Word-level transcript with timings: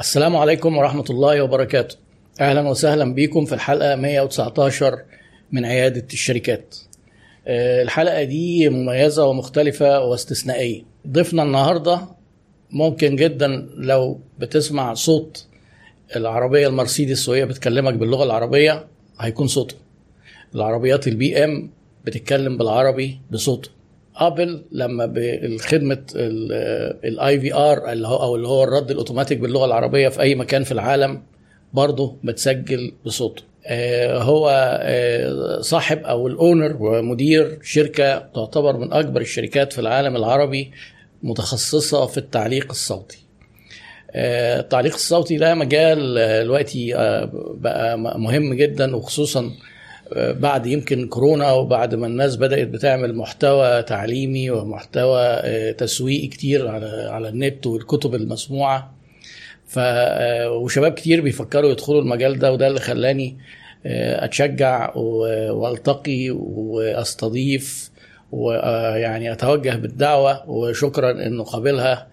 السلام 0.00 0.36
عليكم 0.36 0.76
ورحمة 0.76 1.04
الله 1.10 1.42
وبركاته. 1.42 1.96
أهلا 2.40 2.68
وسهلا 2.68 3.14
بكم 3.14 3.44
في 3.44 3.54
الحلقة 3.54 3.96
119 3.96 5.02
من 5.52 5.64
عيادة 5.64 6.06
الشركات. 6.12 6.76
آه، 7.46 7.82
الحلقة 7.82 8.22
دي 8.24 8.68
مميزة 8.68 9.24
ومختلفة 9.26 10.04
واستثنائية. 10.04 10.82
ضيفنا 11.08 11.42
النهاردة 11.42 12.00
ممكن 12.70 13.16
جدا 13.16 13.68
لو 13.76 14.20
بتسمع 14.38 14.94
صوت 14.94 15.46
العربية 16.16 16.66
المرسيدس 16.68 17.28
وهي 17.28 17.46
بتكلمك 17.46 17.94
باللغة 17.94 18.24
العربية 18.24 18.86
هيكون 19.20 19.46
صوته 19.46 19.74
العربيات 20.54 21.08
ال 21.08 21.44
BM 21.44 21.70
بتتكلم 22.04 22.56
بالعربي 22.58 23.20
بصوته 23.30 23.70
Apple 24.16 24.64
لما 24.72 25.06
بالخدمه 25.06 26.02
ال 27.04 27.40
IVR 27.40 27.92
اللي 27.92 28.08
هو 28.08 28.16
أو 28.22 28.36
اللي 28.36 28.48
هو 28.48 28.64
الرد 28.64 28.90
الأوتوماتيك 28.90 29.38
باللغة 29.38 29.64
العربية 29.64 30.08
في 30.08 30.20
أي 30.20 30.34
مكان 30.34 30.64
في 30.64 30.72
العالم 30.72 31.22
برضه 31.72 32.16
بتسجل 32.24 32.92
بصوته. 33.06 33.42
آه، 33.66 34.18
هو 34.18 34.50
آه، 34.82 35.60
صاحب 35.60 35.98
أو 36.04 36.26
ال 36.26 36.34
owner 36.34 36.76
ومدير 36.80 37.58
شركة 37.62 38.18
تعتبر 38.18 38.76
من 38.76 38.92
أكبر 38.92 39.20
الشركات 39.20 39.72
في 39.72 39.78
العالم 39.80 40.16
العربي 40.16 40.70
متخصصة 41.22 42.06
في 42.06 42.18
التعليق 42.18 42.66
الصوتي. 42.70 43.18
آه، 44.10 44.60
التعليق 44.60 44.94
الصوتي 44.94 45.36
ده 45.36 45.54
مجال 45.54 46.14
دلوقتي 46.44 46.92
بقى 47.54 47.98
مهم 47.98 48.54
جدا 48.54 48.96
وخصوصا 48.96 49.50
بعد 50.14 50.66
يمكن 50.66 51.06
كورونا 51.08 51.52
وبعد 51.52 51.94
ما 51.94 52.06
الناس 52.06 52.36
بدأت 52.36 52.68
بتعمل 52.68 53.16
محتوى 53.16 53.82
تعليمي 53.82 54.50
ومحتوى 54.50 55.20
آه، 55.20 55.72
تسويقي 55.72 56.26
كتير 56.26 56.68
على 56.68 56.86
على 57.10 57.28
النت 57.28 57.66
والكتب 57.66 58.14
المسموعة. 58.14 58.94
ف 59.66 59.78
آه، 59.78 60.50
وشباب 60.50 60.92
كتير 60.92 61.20
بيفكروا 61.20 61.70
يدخلوا 61.70 62.00
المجال 62.02 62.38
ده 62.38 62.52
وده 62.52 62.66
اللي 62.66 62.80
خلاني 62.80 63.36
آه، 63.86 64.24
أتشجع 64.24 64.96
وألتقي 64.96 66.30
وأستضيف 66.30 67.90
ويعني 68.32 69.32
أتوجه 69.32 69.76
بالدعوة 69.76 70.50
وشكرا 70.50 71.10
انه 71.10 71.44
قابلها 71.44 72.08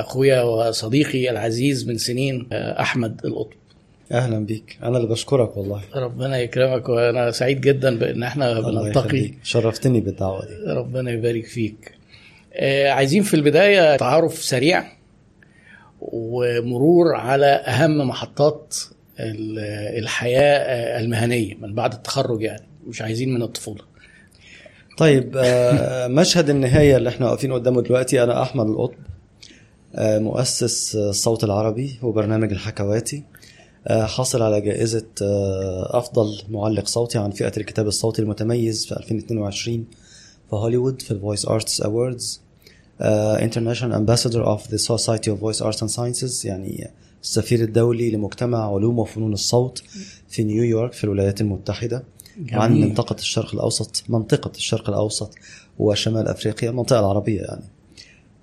أخويا 0.00 0.42
وصديقي 0.42 1.30
العزيز 1.30 1.88
من 1.88 1.98
سنين 1.98 2.48
أحمد 2.52 3.20
القطب. 3.24 3.65
أهلا 4.12 4.38
بيك. 4.46 4.78
أنا 4.82 4.96
اللي 4.96 5.08
بشكرك 5.08 5.56
والله. 5.56 5.80
ربنا 5.94 6.38
يكرمك 6.38 6.88
وأنا 6.88 7.30
سعيد 7.30 7.60
جدا 7.60 7.98
بإن 7.98 8.22
إحنا 8.22 8.60
بنلتقي. 8.60 9.30
شرفتني 9.42 10.00
بالدعوة 10.00 10.44
دي. 10.46 10.72
ربنا 10.72 11.10
يبارك 11.10 11.44
فيك. 11.46 11.92
آه 12.54 12.90
عايزين 12.90 13.22
في 13.22 13.34
البداية 13.34 13.96
تعارف 13.96 14.34
سريع 14.42 14.84
ومرور 16.00 17.14
على 17.14 17.46
أهم 17.46 18.08
محطات 18.08 18.76
الحياة 19.98 21.00
المهنية 21.00 21.54
من 21.54 21.74
بعد 21.74 21.92
التخرج 21.92 22.42
يعني 22.42 22.66
مش 22.86 23.02
عايزين 23.02 23.34
من 23.34 23.42
الطفولة. 23.42 23.82
طيب 24.98 25.36
آه، 25.36 26.06
مشهد 26.06 26.50
النهاية 26.50 26.96
اللي 26.96 27.08
إحنا 27.08 27.26
واقفين 27.30 27.52
قدامه 27.52 27.82
دلوقتي 27.82 28.22
أنا 28.22 28.42
أحمد 28.42 28.66
القطب 28.66 28.94
آه، 29.94 30.18
مؤسس 30.18 30.96
الصوت 30.96 31.44
العربي 31.44 31.98
وبرنامج 32.02 32.52
الحكواتي. 32.52 33.24
آه، 33.86 34.06
حصل 34.06 34.42
على 34.42 34.60
جائزة 34.60 35.06
آه، 35.22 35.98
أفضل 35.98 36.42
معلق 36.48 36.86
صوتي 36.86 37.18
عن 37.18 37.30
فئة 37.30 37.52
الكتاب 37.56 37.86
الصوتي 37.86 38.22
المتميز 38.22 38.86
في 38.86 38.96
2022 38.96 39.84
في 40.50 40.56
هوليوود 40.56 41.02
في 41.02 41.10
ال 41.10 41.16
Voice 41.16 41.48
Arts 41.48 41.80
Awards 41.80 42.40
International 43.38 43.92
Ambassador 43.92 44.44
of 44.46 44.70
the 44.70 44.78
Society 44.78 45.28
of 45.28 45.38
Voice 45.40 45.60
Arts 45.60 45.80
and 45.82 45.90
Sciences 45.96 46.44
يعني 46.44 46.90
السفير 47.22 47.60
الدولي 47.60 48.10
لمجتمع 48.10 48.74
علوم 48.74 48.98
وفنون 48.98 49.32
الصوت 49.32 49.82
في 50.28 50.44
نيويورك 50.44 50.92
في 50.92 51.04
الولايات 51.04 51.40
المتحدة 51.40 52.04
جميل. 52.38 52.60
عن 52.60 52.80
منطقة 52.80 53.16
الشرق 53.18 53.54
الأوسط 53.54 54.04
منطقة 54.08 54.50
الشرق 54.56 54.88
الأوسط 54.88 55.34
وشمال 55.78 56.28
أفريقيا 56.28 56.70
المنطقة 56.70 57.00
العربية 57.00 57.40
يعني 57.40 57.64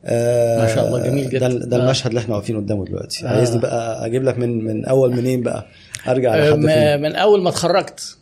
ما 0.04 0.76
شاء 0.76 0.88
الله 0.88 1.04
جميل 1.08 1.30
جدا. 1.30 1.48
ده, 1.48 1.66
ده 1.66 1.78
المشهد 1.78 2.08
اللي 2.08 2.20
إحنا 2.20 2.36
واقفين 2.36 2.58
قدامه 2.58 2.86
دلوقتي. 2.86 3.26
آه. 3.26 3.30
عايزني 3.30 3.60
بقى 3.62 4.06
أجيب 4.06 4.24
لك 4.24 4.38
من 4.38 4.64
من 4.64 4.86
أول 4.86 5.16
منين 5.16 5.44
بقى؟ 5.44 5.66
أرجع 6.08 6.36
لحد 6.36 6.50
فين؟ 6.66 7.02
من 7.02 7.16
أول 7.16 7.42
ما 7.42 7.50
اتخرجت. 7.50 8.18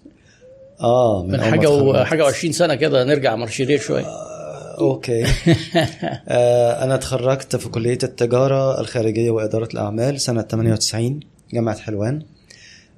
آه 0.82 1.24
من, 1.24 1.32
من 1.32 1.42
حاجة 1.42 1.70
و... 1.70 2.04
حاجة 2.04 2.32
و20 2.32 2.52
سنة 2.52 2.76
كده 2.76 3.04
نرجع 3.04 3.36
marche 3.36 3.56
arrière 3.56 3.80
شوية. 3.80 4.06
آه 4.06 4.78
أوكي. 4.80 5.24
آه 6.28 6.84
أنا 6.84 6.96
اتخرجت 6.96 7.56
في 7.56 7.70
كلية 7.70 7.98
التجارة 8.04 8.80
الخارجية 8.82 9.32
وإدارة 9.32 9.70
الأعمال 9.74 10.22
سنة 10.22 10.42
98 10.42 11.20
جامعة 11.54 11.78
حلوان. 11.78 12.22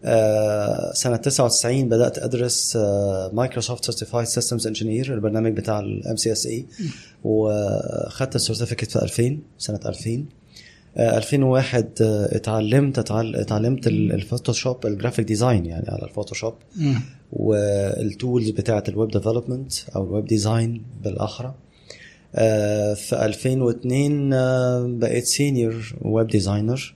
آه، 0.06 0.94
سنة 0.94 1.16
99 1.16 1.90
بدأت 1.90 2.18
أدرس 2.20 2.78
Microsoft 3.34 3.86
Certified 3.86 4.28
Systems 4.28 4.68
Engineer 4.68 5.14
البرنامج 5.14 5.52
بتاع 5.58 5.80
ال 5.80 6.16
MCSE 6.16 6.66
وخدت 7.24 8.36
ال 8.36 8.41
certificate 8.41 8.92
في 8.92 9.04
2000 9.04 9.38
سنة 9.58 9.80
2000 9.86 10.26
2001 10.98 11.90
آه، 12.02 12.06
آه، 12.06 12.36
اتعلمت 12.36 13.00
اتعلمت 13.12 13.88
الفوتوشوب 13.88 14.86
ال 14.86 14.91
graphic 14.91 15.26
design 15.26 15.66
يعني 15.66 15.90
على 15.90 16.04
ال 16.04 16.08
Photoshop. 16.08 16.54
وال 17.34 17.67
tools 17.67 18.50
بتاعه 18.50 18.84
ال 18.88 18.94
web 18.94 19.12
development 19.12 19.74
أو 19.96 20.04
ال 20.04 20.09
web 20.09 20.26
design 20.26 20.84
بالأحرى. 21.04 21.54
في 22.96 23.14
2002 23.26 24.30
بقيت 25.00 25.26
senior 25.26 25.96
web 26.02 26.28
designer 26.28 26.96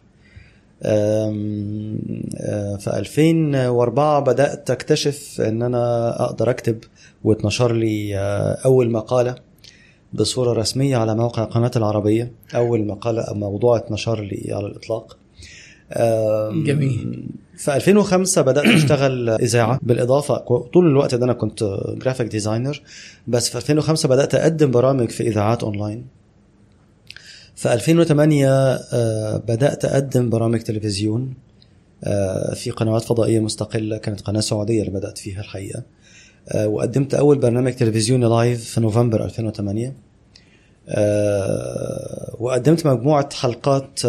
في 2.79 2.91
2004 2.93 4.19
بدأت 4.19 4.71
أكتشف 4.71 5.41
إن 5.41 5.61
أنا 5.61 6.09
أقدر 6.23 6.49
أكتب 6.49 6.79
واتنشر 7.23 7.73
لي 7.73 8.17
آه، 8.17 8.57
أول 8.65 8.91
مقالة 8.91 9.35
بصورة 10.13 10.53
رسمية 10.53 10.97
على 10.97 11.15
موقع 11.15 11.43
قناة 11.43 11.71
العربية. 11.75 12.31
أول 12.55 12.85
مقالة 12.88 13.25
موضوع 13.33 13.77
اتنشر 13.77 14.21
لي 14.21 14.53
على 14.53 14.65
الإطلاق. 14.67 15.17
جميل. 16.65 17.25
في 17.57 17.75
2005 17.75 18.41
بدأت 18.41 18.65
أشتغل 18.65 19.29
إذاعة 19.29 19.79
بالإضافة. 19.83 20.38
طول 20.73 20.88
الوقت 20.88 21.15
ده 21.15 21.25
أنا 21.25 21.33
كنت 21.33 21.63
graphic 21.97 22.27
designer 22.27 22.81
بس 23.27 23.49
في 23.49 23.55
2005 23.57 24.09
بدأت 24.09 24.35
أقدم 24.35 24.71
برامج 24.71 25.09
في 25.09 25.27
إذاعات 25.27 25.63
أونلاين 25.63 26.05
في 27.57 27.73
2008 27.73 28.47
آه، 28.94 29.38
بدأت 29.38 29.85
أقدم 29.85 30.29
برامج 30.29 30.59
تلفزيون 30.59 31.34
آه، 32.03 32.53
في 32.53 32.72
قنوات 32.72 33.03
فضائية 33.03 33.40
مستقلة 33.40 33.97
كانت 33.97 34.22
قناة 34.22 34.40
سعودية 34.40 34.81
اللي 34.81 34.91
بدأت 34.91 35.18
فيها 35.18 35.40
الحقيقة. 35.40 35.84
آه، 36.50 36.68
وقدمت 36.68 37.13
أول 37.13 37.38
برنامج 37.38 37.73
تلفزيوني 37.73 38.25
live 38.25 38.65
في 38.66 38.81
نوفمبر 38.81 39.25
2008 39.25 39.94
وقدمت 42.40 42.85
مجموعة 42.85 43.29
حلقات 43.34 44.00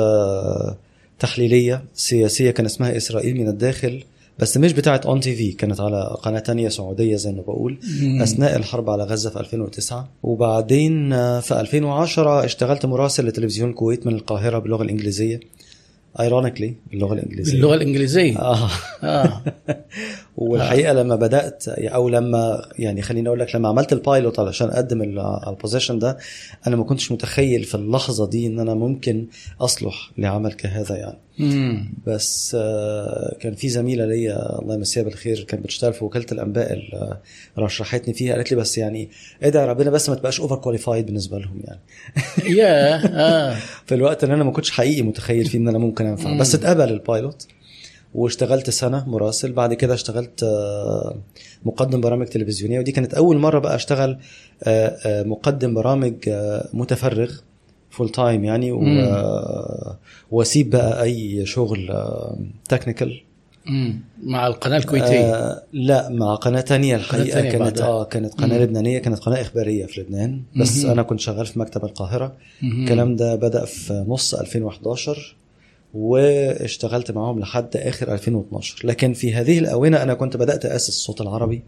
تحليلية 1.18 1.84
سياسية 1.94 2.50
كان 2.50 2.66
اسمها 2.66 2.96
إسرائيل 2.96 3.40
من 3.40 3.48
الداخل. 3.48 4.04
بس 4.38 4.56
مش 4.56 4.72
بتاعت 4.72 5.06
ON 5.06 5.20
TV 5.20 5.52
كانت 5.52 5.80
على 5.80 6.16
قناة 6.22 6.38
تانية 6.38 6.68
سعودية 6.68 7.16
زي 7.16 7.32
ما 7.32 7.42
بقول. 7.42 7.78
أثناء 8.22 8.56
الحرب 8.56 8.90
على 8.90 9.04
غزة 9.04 9.30
في 9.30 9.40
2009 9.40 10.08
وبعدين 10.22 11.10
في 11.40 11.60
2010 11.60 12.44
اشتغلت 12.44 12.86
مراسل 12.86 13.26
لتلفزيون 13.26 13.70
الكويت 13.70 14.06
من 14.06 14.14
القاهرة 14.14 14.58
باللغة 14.58 14.82
الإنجليزية. 14.82 15.40
ironically 16.20 16.74
باللغة 16.90 17.14
الإنجليزية. 17.14 17.52
باللغة 17.52 17.74
الإنجليزية. 17.74 18.38
آه, 18.38 18.70
آه. 19.02 19.42
والحقيقة 20.38 20.92
لما 20.92 21.16
بدأت 21.16 21.68
أو 21.68 22.08
لما 22.08 22.68
يعني 22.78 23.02
خليني 23.02 23.28
أقول 23.28 23.40
لك 23.40 23.54
لما 23.54 23.68
عملت 23.68 23.92
ال 23.92 24.00
pilot 24.00 24.38
علشان 24.38 24.68
أقدم 24.68 25.02
ال 25.48 25.54
position 25.54 25.98
ده 25.98 26.18
أنا 26.66 26.76
ما 26.76 26.84
كنتش 26.84 27.12
متخيل 27.12 27.64
في 27.64 27.74
اللحظة 27.74 28.26
دي 28.26 28.46
إن 28.46 28.60
أنا 28.60 28.74
ممكن 28.74 29.26
أصلح 29.60 30.10
لعمل 30.18 30.52
كهذا 30.52 30.96
يعني. 30.96 31.18
مم. 31.38 31.94
بس 32.06 32.56
آه 32.60 33.36
كان 33.40 33.54
في 33.54 33.68
زميلة 33.68 34.06
ليا 34.06 34.58
الله 34.62 34.74
يمسيها 34.74 35.02
بالخير 35.02 35.44
كانت 35.48 35.64
بتشتغل 35.64 35.92
في 35.92 36.04
وكالة 36.04 36.26
الأنباء 36.32 36.78
رشحتني 37.58 38.14
فيها 38.14 38.34
قالت 38.34 38.50
لي 38.50 38.56
بس 38.56 38.78
يعني 38.78 39.10
ادعي 39.42 39.66
ربنا 39.66 39.90
بس 39.90 40.08
ما 40.08 40.14
تبقاش 40.14 40.40
overqualified 40.40 41.06
بالنسبة 41.06 41.38
لهم 41.38 41.60
يعني. 41.64 41.80
يا 42.58 42.94
آه. 43.06 43.56
في 43.86 43.94
الوقت 43.94 44.24
اللي 44.24 44.34
أنا 44.34 44.44
ما 44.44 44.50
كنتش 44.50 44.70
حقيقي 44.70 45.02
متخيل 45.02 45.44
فيه 45.44 45.58
إن 45.58 45.68
أنا 45.68 45.78
ممكن 45.78 46.06
أنفع 46.06 46.38
بس 46.38 46.54
اتقبل 46.54 46.88
ال 46.88 46.98
pilot 46.98 47.46
واشتغلت 48.14 48.70
سنة 48.70 49.08
مراسل 49.08 49.52
بعد 49.52 49.74
كده 49.74 49.94
اشتغلت 49.94 50.42
آه، 50.42 51.16
مقدم 51.64 52.00
برامج 52.00 52.26
تلفزيونية 52.26 52.78
ودي 52.78 52.92
كانت 52.92 53.14
أول 53.14 53.38
مرة 53.38 53.58
بقى 53.58 53.74
أشتغل 53.74 54.18
آه، 54.64 54.86
آه، 55.04 55.22
مقدم 55.22 55.74
برامج 55.74 56.14
متفرغ 56.72 57.32
full 57.90 58.08
time 58.08 58.44
يعني 58.44 58.72
وأسيب 60.30 60.70
بقى 60.70 61.02
أي 61.02 61.46
شغل 61.46 61.94
technical 62.68 63.20
مع 64.22 64.46
القناة 64.46 64.76
الكويتية؟ 64.76 65.34
آه 65.34 65.62
لا 65.72 66.08
مع 66.08 66.34
قناة 66.34 66.60
تانية. 66.60 66.96
الحقيقة 66.96 67.40
قناة 67.40 67.50
كانت 67.50 67.80
آه 67.80 68.04
كانت 68.04 68.34
قناة 68.34 68.56
مم. 68.58 68.62
لبنانية 68.62 68.98
كانت 68.98 69.18
قناة 69.18 69.40
إخبارية 69.40 69.86
في 69.86 70.00
لبنان. 70.00 70.42
بس 70.56 70.84
مم. 70.84 70.90
أنا 70.90 71.02
كنت 71.02 71.20
شغال 71.20 71.46
في 71.46 71.58
مكتب 71.58 71.84
القاهرة. 71.84 72.32
الكلام 72.62 73.16
ده 73.16 73.34
بدأ 73.34 73.64
في 73.64 74.04
نص 74.08 74.34
2011 74.34 75.36
واشتغلت 75.94 77.10
معاهم 77.10 77.40
لحد 77.40 77.76
آخر 77.76 78.12
2012 78.14 78.86
لكن 78.86 79.12
في 79.12 79.34
هذه 79.34 79.58
الآونة 79.58 80.02
أنا 80.02 80.14
كنت 80.14 80.36
بدأت 80.36 80.66
اسس 80.66 80.88
الصوت 80.88 81.20
العربي 81.20 81.62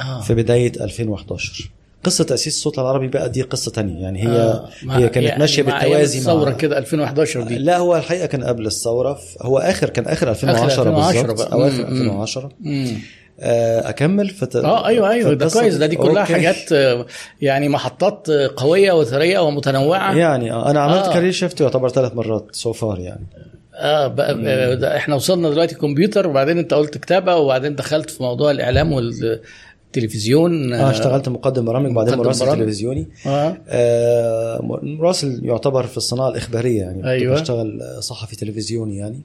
آه. 0.00 0.20
في 0.20 0.34
بداية 0.34 0.72
2011 0.80 1.70
قصة 2.04 2.24
تاسيس 2.24 2.56
الصوت 2.56 2.78
العربي 2.78 3.08
بقى 3.08 3.28
دي 3.30 3.42
قصة 3.42 3.70
تانية 3.70 4.02
يعني 4.02 4.22
هي 4.22 4.28
آه. 4.28 4.68
هي 4.90 5.08
كانت 5.08 5.26
يعني 5.26 5.40
ماشية 5.40 5.62
مع 5.62 5.80
أيام 5.80 5.90
بالتوازي 5.90 6.18
الثورة 6.18 6.50
مع 6.50 6.56
كده 6.56 6.78
2011 6.78 7.42
دي 7.42 7.58
لا 7.58 7.78
هو 7.78 7.96
الحقيقة 7.96 8.26
كان 8.26 8.44
قبل 8.44 8.66
الثورة 8.66 9.18
هو 9.42 9.58
آخر 9.58 9.90
كان 9.90 10.04
آخر 10.06 10.30
2010, 10.30 10.82
2010 10.82 11.22
بالظبط 11.26 11.48
بقى. 11.48 11.52
اواخر 11.58 11.86
مم. 11.86 11.92
2010 11.92 12.50
مم. 12.60 12.98
آه، 13.40 13.88
أكمل؟ 13.88 14.28
فت... 14.28 14.56
آه 14.56 14.86
أيوه 14.86 15.10
أيوه 15.10 15.34
ده 15.34 15.48
كويس. 15.48 15.74
ده 15.74 15.86
دي 15.86 15.96
كلها 15.96 16.20
okay. 16.22 16.32
حاجات 16.34 16.72
آه، 16.72 17.06
يعني 17.40 17.68
محطات 17.68 18.28
آه، 18.30 18.50
قوية 18.56 18.92
وثرية 18.92 19.38
ومتنوعة. 19.38 20.14
يعني 20.16 20.52
آه، 20.52 20.70
أنا 20.70 20.80
عملت 20.80 21.04
آه. 21.04 21.12
كارير 21.12 21.32
شيفت 21.32 21.60
يعتبر 21.60 21.88
ثلاث 21.88 22.14
مرات 22.14 22.46
so 22.52 22.72
far 22.72 22.98
يعني. 22.98 23.26
آه 23.74 24.06
بقى 24.06 24.36
آه، 24.46 24.74
ده 24.74 24.96
إحنا 24.96 25.14
وصلنا 25.14 25.50
دلوقتي 25.50 25.74
كمبيوتر 25.74 26.28
وبعدين 26.28 26.58
أنت 26.58 26.74
قلت 26.74 26.98
كتابة 26.98 27.36
وبعدين 27.36 27.74
دخلت 27.76 28.10
في 28.10 28.22
موضوع 28.22 28.50
الإعلام 28.50 28.92
والتلفزيون. 28.92 30.72
آه 30.72 30.90
اشتغلت 30.90 31.28
مقدم 31.28 31.64
برامج 31.64 31.92
بعدين 31.94 32.12
مقدم 32.14 32.24
مراسل 32.24 32.46
برامج. 32.46 32.60
تلفزيوني. 32.60 33.08
آه. 33.26 33.56
آه، 33.68 34.78
مراسل 34.82 35.40
يعتبر 35.44 35.86
في 35.86 35.96
الصناعة 35.96 36.28
الإخبارية 36.28 36.80
يعني. 36.80 37.10
أيوة. 37.10 37.34
بشتغل 37.34 37.80
صحفي 38.00 38.36
تلفزيوني 38.36 38.96
يعني. 38.96 39.20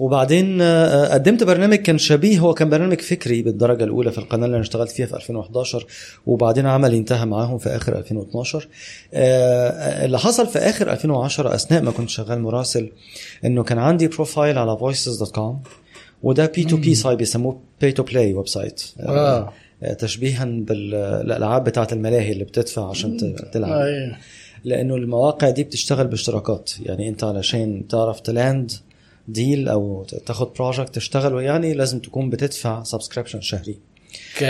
وبعدين 0.00 0.60
آه، 0.60 1.14
قدمت 1.14 1.44
برنامج 1.44 1.76
كان 1.76 1.98
شبيه 1.98 2.38
هو 2.38 2.54
كان 2.54 2.70
برنامج 2.70 3.00
فكري 3.00 3.42
بالدرجة 3.42 3.84
الأولى 3.84 4.12
في 4.12 4.18
القناة 4.18 4.46
اللي 4.46 4.54
أنا 4.54 4.62
اشتغلت 4.62 4.90
فيها 4.90 5.06
في 5.06 5.16
2011 5.16 5.86
وبعدين 6.26 6.66
عملي 6.66 6.96
انتهى 6.98 7.26
معاهم 7.26 7.58
في 7.58 7.68
آخر 7.68 7.98
2012 7.98 8.68
آه، 9.14 10.04
اللي 10.04 10.18
حصل 10.18 10.46
في 10.46 10.58
آخر 10.58 10.92
2010 10.92 11.54
أثناء 11.54 11.82
ما 11.82 11.90
كنت 11.90 12.08
شغال 12.08 12.40
مراسل 12.40 12.90
إنه 13.44 13.62
كان 13.62 13.78
عندي 13.78 14.08
بروفايل 14.08 14.58
على 14.58 14.76
voices.com 14.76 15.68
وده 16.22 16.46
pay 16.46 16.64
to 16.64 16.76
play 16.76 16.94
site 16.94 17.18
بيسموه 17.18 17.60
pay 17.80 17.92
to 17.92 18.02
play 18.02 18.34
website 18.34 18.82
آه. 19.00 19.52
تشبيها 19.98 20.44
بالالعاب 20.44 21.64
بتاعة 21.64 21.88
الملاهي 21.92 22.32
اللي 22.32 22.44
بتدفع 22.44 22.88
عشان 22.88 23.36
تلعب. 23.52 23.72
أيوه 23.72 24.16
لأنه 24.64 24.96
المواقع 24.96 25.50
دي 25.50 25.64
بتشتغل 25.64 26.06
باشتراكات 26.06 26.70
يعني 26.80 27.08
أنت 27.08 27.24
علشان 27.24 27.88
تعرف 27.88 28.20
ت 28.20 28.30
land 28.30 28.72
deal 29.28 29.68
أو 29.68 30.06
تاخد 30.26 30.52
project 30.54 30.94
تشتغله 30.94 31.42
يعني 31.42 31.74
لازم 31.74 31.98
تكون 31.98 32.30
بتدفع 32.30 32.82
subscription 32.82 33.40
شهري. 33.40 33.78
ك... 34.38 34.44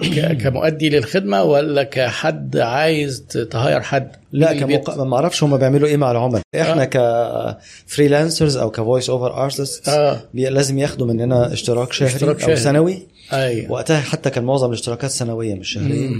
ك... 0.00 0.36
كمؤدي 0.42 0.88
للخدمة 0.88 1.42
ولا 1.42 1.82
كحد 1.82 2.56
عايز 2.56 3.20
تهاير 3.50 3.80
حد 3.80 4.12
لا 4.32 4.52
كموقع 4.60 5.04
ما 5.04 5.16
أعرفش 5.16 5.42
هم 5.42 5.56
بيعملوا 5.56 5.88
إيه 5.88 5.96
مع 5.96 6.10
العملاء. 6.10 6.42
إحنا 6.60 6.84
ك 6.84 6.98
freelancers 6.98 8.56
أو 8.56 8.70
ك 8.70 8.77
voice 8.77 9.10
over 9.10 9.44
artist 9.44 9.88
آه. 9.88 10.20
لازم 10.34 10.78
ياخدوا 10.78 11.06
مننا 11.06 11.52
اشتراك 11.52 11.92
شهري 11.92 12.14
اشتراك 12.14 12.36
أو 12.36 12.46
شهري. 12.46 12.56
سنوي. 12.56 13.06
أيوه. 13.32 13.72
وقتها 13.72 14.00
حتى 14.00 14.30
كان 14.30 14.44
معظم 14.44 14.68
الاشتراكات 14.68 15.10
سنوية 15.10 15.54
مش 15.54 15.68
شهرية. 15.72 16.10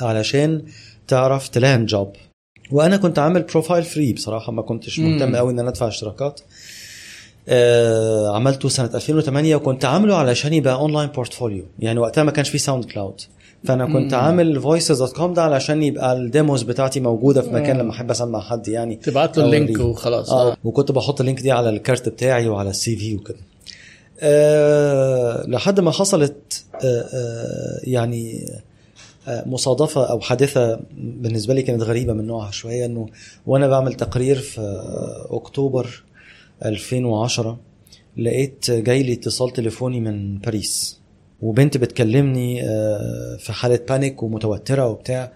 علشان 0.00 0.62
تعرف 1.08 1.48
ت 1.48 1.56
land 1.56 1.86
job 1.86 2.12
وأنا 2.70 2.96
كنت 2.96 3.18
عامل 3.18 3.42
profile 3.42 3.84
free 3.84 4.12
بصراحة 4.12 4.52
ما 4.52 4.62
كنتش 4.62 4.98
مهتم. 4.98 5.36
قوي 5.36 5.52
إن 5.52 5.58
أنا 5.58 5.68
أدفع 5.68 5.88
اشتراكات. 5.88 6.40
آه 6.40 6.44
عملته 8.34 8.68
سنة 8.68 8.90
2008 8.94 9.56
وكنت 9.56 9.84
عامله 9.84 10.14
علشان 10.14 10.54
يبقى 10.54 10.74
online 10.74 11.08
portfolio 11.08 11.64
يعني 11.78 11.98
وقتها 11.98 12.24
ما 12.24 12.30
كانش 12.30 12.48
في 12.48 12.58
SoundCloud 12.58 13.20
فانا 13.64 13.86
كنت 13.86 14.14
مم. 14.14 14.20
عامل 14.20 14.60
Voices 14.60 14.98
dot 15.02 15.16
com 15.16 15.34
ده 15.34 15.42
علشان 15.42 15.82
يبقى 15.82 16.12
ال 16.12 16.20
demos 16.20 16.62
بتاعتي 16.62 17.00
موجودة 17.00 17.42
في 17.42 17.50
مكان 17.50 17.76
آه. 17.76 17.82
لما 17.82 17.90
أحب 17.90 18.10
أسمع 18.10 18.40
حد 18.40 18.68
يعني 18.68 18.96
تبعت 18.96 19.38
له. 19.38 19.44
ال 19.44 19.51
link 19.51 19.80
وخلاص 19.80 20.30
آه 20.30 20.50
آه 20.52 20.56
وكنت 20.64 20.92
بحط 20.92 21.20
ال 21.20 21.24
link 21.24 21.40
دي 21.40 21.50
على 21.52 21.68
الكارت 21.68 22.08
بتاعي 22.08 22.48
وعلى 22.48 22.70
ال 22.70 22.96
CV 22.96 23.16
وكده 23.16 23.38
آه 24.20 25.46
لحد 25.46 25.80
ما 25.80 25.90
حصلت 25.90 26.64
آه 26.84 27.04
آه 27.14 27.80
يعني 27.84 28.46
آه 29.28 29.48
مصادفة 29.48 30.04
أو 30.10 30.20
حادثة 30.20 30.80
بالنسبة 30.98 31.54
لي 31.54 31.62
كانت 31.62 31.82
غريبة 31.82 32.12
من 32.12 32.26
نوعها 32.26 32.50
شوية 32.50 32.86
إنه 32.86 33.06
وأنا 33.46 33.68
بعمل 33.68 33.94
تقرير 33.94 34.36
في 34.38 34.60
آه، 34.60 35.36
أكتوبر 35.36 36.02
2010 36.64 37.58
لقيت 38.16 38.70
جاي 38.70 39.02
لي 39.02 39.12
اتصال 39.12 39.50
تليفوني 39.52 40.00
من 40.00 40.38
باريس. 40.38 41.00
وبنت 41.42 41.76
بتكلمني 41.76 42.62
آه، 42.62 43.36
في 43.40 43.52
حالة 43.52 43.80
panic 43.88 44.22
ومتوترة 44.22 44.86
وبتاع. 44.86 45.32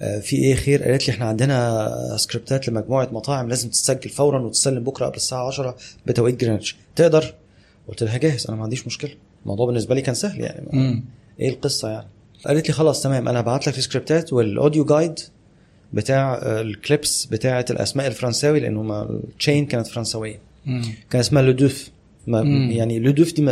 آه، 0.00 0.18
في 0.18 0.36
إيه؟ 0.36 0.54
خير. 0.54 0.82
قالت 0.82 1.08
لي 1.08 1.14
إحنا 1.14 1.26
عندنا 1.26 2.16
سكريبتات 2.16 2.68
لمجموعة 2.68 3.08
مطاعم 3.12 3.48
لازم 3.48 3.68
تتسجل 3.68 4.10
فورا 4.10 4.40
وتسلم 4.40 4.84
بكرة 4.84 5.06
قبل 5.06 5.16
الساعة 5.16 5.46
10 5.46 5.76
بتوقيت 6.06 6.40
جرينتش 6.40 6.76
تقدر؟ 6.96 7.34
قلت 7.88 8.02
لها 8.02 8.16
جاهز. 8.16 8.46
أنا 8.46 8.56
ما 8.56 8.62
عنديش 8.62 8.86
مشكلة. 8.86 9.10
الموضوع 9.42 9.66
بالنسبة 9.66 9.94
لي 9.94 10.02
كان 10.02 10.14
سهل 10.14 10.40
يعني. 10.40 10.66
مم. 10.72 11.04
إيه 11.40 11.48
القصة 11.48 11.88
يعني؟ 11.88 12.06
قالت 12.46 12.68
لي 12.68 12.74
خلاص 12.74 13.02
تمام. 13.02 13.28
أنا 13.28 13.40
هبعت 13.40 13.66
لك 13.68 13.78
ال 13.78 13.85
script 13.85 14.25
ات 14.25 14.32
وال 14.32 14.47
audio 14.47 14.84
guide 14.84 15.20
بتاع 15.92 16.34
آه، 16.34 16.60
ال 16.60 16.71
clips 16.71 17.26
بتاعة 17.26 17.64
الأسماء 17.70 18.06
الفرنساوي 18.06 18.60
لأنه 18.60 19.02
ال 19.02 19.13
chain 19.13 19.66
كانت 19.66 19.86
فرنسويه 19.86 20.34
مم. 20.34 20.40
كان 21.10 21.20
اسمها 21.20 21.42
لودوف. 21.42 21.90
يعني 22.76 22.98
لودوف 22.98 23.32
دي 23.32 23.50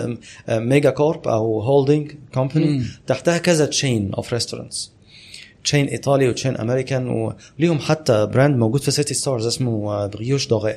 آه، 0.48 0.58
mega 0.58 0.90
corp 0.90 1.28
أو 1.28 1.60
holding 1.60 2.12
company. 2.34 2.82
تحتها 3.06 3.38
كذا 3.38 3.66
chain 3.66 4.14
of 4.14 4.32
restaurants 4.32 4.92
chain 5.64 5.86
إيطالي 5.86 6.28
و 6.28 6.33
chain 6.33 6.56
American 6.56 7.08
وليهم 7.08 7.78
حتى 7.78 8.26
brand 8.26 8.56
موجود 8.56 8.80
في 8.80 8.90
City 8.90 9.14
Stars 9.14 9.46
اسمه 9.46 9.92
آه، 9.92 10.06
Brioche 10.06 10.48
Dorée 10.48 10.76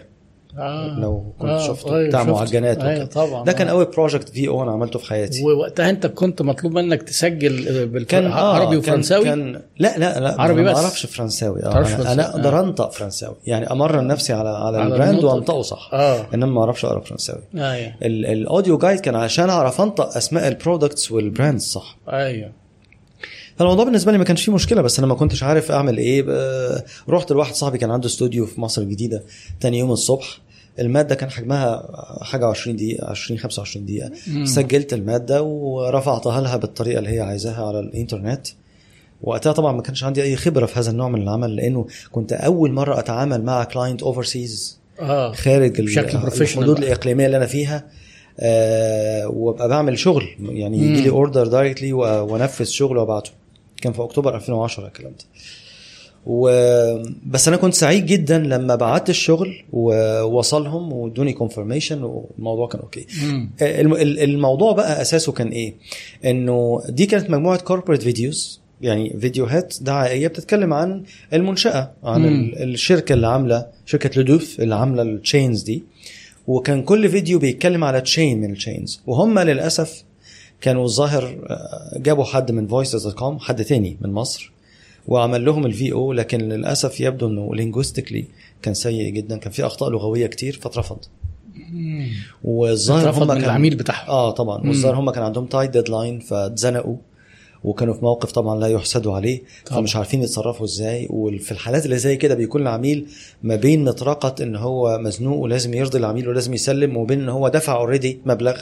آه. 0.57 0.99
لو 0.99 1.33
كنت 1.39 1.49
آه. 1.49 1.67
شفته 1.67 1.95
أيوة، 1.97 2.07
بتاع 2.07 2.21
شفته. 2.21 2.33
معجنات 2.33 2.77
وكده. 2.77 3.05
طبعا 3.05 3.43
ده 3.45 3.51
كان 3.51 3.67
آه. 3.67 3.71
أول 3.71 3.85
project 3.85 4.29
في 4.29 4.47
أو 4.47 4.63
أنا 4.63 4.71
عملته 4.71 4.99
في 4.99 5.05
حياتي 5.09 5.43
ووقتها 5.43 5.89
أنت 5.89 6.07
كنت 6.07 6.41
مطلوب 6.41 6.73
منك 6.73 7.03
تسجل 7.03 7.85
بالف... 7.87 8.07
كان 8.07 8.25
آه 8.25 8.55
عربي 8.55 8.77
وفرنساوي 8.77 9.23
كان 9.25 9.61
لا 9.79 9.97
لا 9.97 10.19
لا 10.19 10.41
عربي 10.41 10.63
بس. 10.63 10.75
ما 10.75 10.81
أعرفش 10.81 11.05
فرنساوي 11.05 11.63
آه 11.63 11.71
أنا, 11.71 11.77
أنا 11.77 11.85
فرنساوي. 11.85 12.21
أقدر 12.21 12.57
آه. 12.59 12.63
أنطق 12.63 12.91
فرنساوي 12.91 13.35
يعني 13.45 13.71
أمرن 13.71 14.07
نفسي 14.07 14.33
على 14.33 14.49
على, 14.49 14.77
على 14.77 14.93
ال 14.93 14.98
brand. 14.98 15.23
وأنطقه 15.23 15.61
صح 15.61 15.89
آه 15.93 16.25
إنما 16.33 16.51
ما 16.51 16.61
أعرفش 16.61 16.85
أقرأ 16.85 16.99
فرنساوي 16.99 17.41
أيوه 17.55 17.93
ال- 18.01 18.25
ال 18.25 18.34
audio 18.34 18.77
guide 18.77 18.99
كان 18.99 19.15
عشان 19.15 19.49
أعرف 19.49 19.81
أنطق 19.81 20.17
أسماء 20.17 20.47
ال 20.47 20.54
products 20.54 21.11
وال 21.11 21.24
brands 21.24 21.63
صح 21.63 21.97
أيوه 22.09 22.51
فالموضوع 23.57 23.85
بالنسبة 23.85 24.11
لي 24.11 24.17
ما 24.17 24.23
كانش 24.23 24.45
فيه 24.45 24.51
مشكلة 24.51 24.81
بس 24.81 24.99
أنا 24.99 25.07
ما 25.07 25.15
كنتش 25.15 25.43
عارف 25.43 25.71
أعمل 25.71 25.97
إيه. 25.97 26.25
رحت 27.09 27.31
لواحد 27.31 27.53
صاحبي 27.53 27.77
كان 27.77 27.91
عنده 27.91 28.07
استوديو 28.07 28.45
في 28.45 28.61
مصر 28.61 28.81
الجديدة 28.81 29.23
تاني 29.59 29.79
يوم 29.79 29.91
الصبح. 29.91 30.39
المادة 30.79 31.15
كان 31.15 31.29
حجمها 31.29 31.87
حاجة 32.21 32.45
20 32.45 32.75
دقيقة 32.75 33.09
20 33.09 33.39
25 33.39 33.85
دقيقة. 33.85 34.11
مم. 34.27 34.45
سجلت 34.45 34.93
المادة 34.93 35.43
ورفعتها 35.43 36.41
لها 36.41 36.57
بالطريقة 36.57 36.99
اللي 36.99 37.09
هي 37.09 37.19
عايزاها 37.19 37.67
على 37.67 37.79
الإنترنت. 37.79 38.47
وقتها 39.21 39.51
طبعا 39.51 39.71
ما 39.71 39.81
كانش 39.81 40.03
عندي 40.03 40.23
أي 40.23 40.35
خبرة 40.35 40.65
في 40.65 40.79
هذا 40.79 40.91
النوع 40.91 41.09
من 41.09 41.21
العمل 41.21 41.55
لأنه 41.55 41.87
كنت 42.11 42.33
أول 42.33 42.71
مرة 42.71 42.99
أتعامل 42.99 43.43
مع 43.43 43.63
client 43.63 44.03
overseas 44.03 44.79
آه. 44.99 45.31
خارج 45.31 45.81
بشكل 45.81 46.19
professional 46.19 46.41
الحدود. 46.41 46.77
الإقليمية 46.77 47.25
اللي 47.25 47.37
أنا 47.37 47.45
فيها. 47.45 47.85
آه 48.39 49.27
وأبقى 49.27 49.69
بعمل 49.69 49.99
شغل 49.99 50.27
يعني. 50.39 50.77
يجي 50.77 51.01
لي 51.01 51.09
order 51.09 51.47
directly 51.47 51.93
وأنفذ 51.93 52.65
شغل 52.65 52.97
وأبعته. 52.97 53.31
كان 53.81 53.93
في 53.93 54.01
أكتوبر 54.03 54.35
2010 54.35 54.87
الكلام 54.87 55.11
ده. 55.11 55.25
و... 56.25 56.49
بس 57.25 57.47
أنا 57.47 57.57
كنت 57.57 57.73
سعيد 57.73 58.05
جدا 58.05 58.37
لما 58.37 58.75
بعت 58.75 59.09
الشغل 59.09 59.63
ووصلهم 59.73 60.93
وادوني 60.93 61.33
confirmation 61.33 62.03
والموضوع 62.03 62.67
كان 62.67 62.81
okay. 62.81 63.05
مم. 63.23 63.49
ال- 63.61 64.19
الموضوع 64.19 64.71
بقى 64.71 65.01
أساسه 65.01 65.31
كان 65.31 65.47
إيه؟ 65.47 65.73
إنه 66.25 66.81
دي 66.89 67.05
كانت 67.05 67.29
مجموعة 67.29 67.59
corporate 67.61 68.01
videos 68.03 68.61
يعني 68.81 69.17
فيديوهات 69.19 69.75
دعائية 69.81 70.27
بتتكلم 70.27 70.73
عن 70.73 71.03
المنشأة 71.33 71.91
عن 72.03 72.21
مم. 72.21 72.27
ال- 72.27 72.63
الشركة 72.73 73.13
اللي 73.13 73.27
عاملة 73.27 73.65
شركة 73.85 74.09
لودوف 74.17 74.59
اللي 74.59 74.75
عاملة 74.75 75.01
ال 75.01 75.10
chains 75.10 75.61
دي. 75.63 75.83
وكان 76.47 76.81
كل 76.83 77.09
فيديو 77.09 77.39
بيتكلم 77.39 77.83
على 77.83 78.01
chain 78.01 78.41
من 78.41 78.51
ال 78.51 78.58
chains 78.58 79.01
وهم 79.07 79.39
للأسف 79.39 80.03
كانوا 80.61 80.85
الظاهر 80.85 81.37
آه، 81.49 81.97
جابوا 81.99 82.23
حد 82.23 82.51
من 82.51 82.67
Voices 82.67 83.07
com 83.07 83.39
حد 83.39 83.63
تاني 83.65 83.97
من 84.01 84.11
مصر 84.13 84.51
وعمل 85.07 85.45
لهم 85.45 85.65
ال 85.65 85.78
V 85.78 85.91
O 85.91 86.13
لكن 86.13 86.37
للأسف 86.37 87.01
يبدو 87.01 87.27
إنه 87.27 87.55
linguistically 87.55 88.25
كان 88.61 88.73
سيء 88.73 89.09
جدا 89.09 89.37
كان 89.37 89.51
في 89.51 89.65
أخطاء 89.65 89.89
لغوية 89.89 90.27
كتير 90.27 90.59
فاترفض. 90.61 90.97
والظاهر 92.43 93.09
هم 93.09 93.27
كان 93.33 93.43
العميل 93.43 93.75
بتاعهم 93.75 94.09
آه 94.09 94.31
طبعا. 94.31 94.57
والظاهر 94.67 94.95
هم 94.95 95.11
كان 95.11 95.23
عندهم 95.23 95.45
tight 95.45 95.69
deadline 95.69 96.19
فاتزنقوا 96.19 96.95
وكانوا 97.63 97.93
في 97.93 98.05
موقف 98.05 98.31
طبعا 98.31 98.59
لا 98.59 98.67
يحسدوا 98.67 99.15
عليه 99.15 99.41
طبعا. 99.65 99.79
فمش 99.79 99.95
عارفين 99.95 100.23
يتصرفوا 100.23 100.65
إزاي 100.65 101.07
وفي 101.09 101.51
الحالات 101.51 101.85
اللي 101.85 101.97
زي 101.97 102.17
كده 102.17 102.35
بيكون 102.35 102.61
العميل 102.61 103.07
ما 103.43 103.55
بين 103.55 103.83
مطرقة 103.83 104.43
إن 104.43 104.55
هو 104.55 104.97
مزنوق 104.97 105.37
ولازم 105.37 105.73
يرضي 105.73 105.97
العميل 105.97 106.29
ولازم 106.29 106.53
يسلم 106.53 106.97
وبين 106.97 107.21
إن 107.21 107.29
هو 107.29 107.47
دفع 107.47 107.75
already 107.77 108.19
مبلغ 108.25 108.61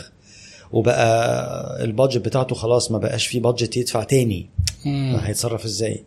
وبقى 0.72 1.84
ال 1.84 1.90
budget 1.90 2.26
بتاعته 2.26 2.56
خلاص 2.56 2.92
ما 2.92 2.98
بقاش 2.98 3.28
فيه 3.28 3.42
budget 3.42 3.78
يدفع 3.78 4.04
تاني. 4.04 4.50
مم. 4.86 5.14
ما 5.14 5.28
هيتصرف 5.30 5.66
إزاي؟ 5.66 6.04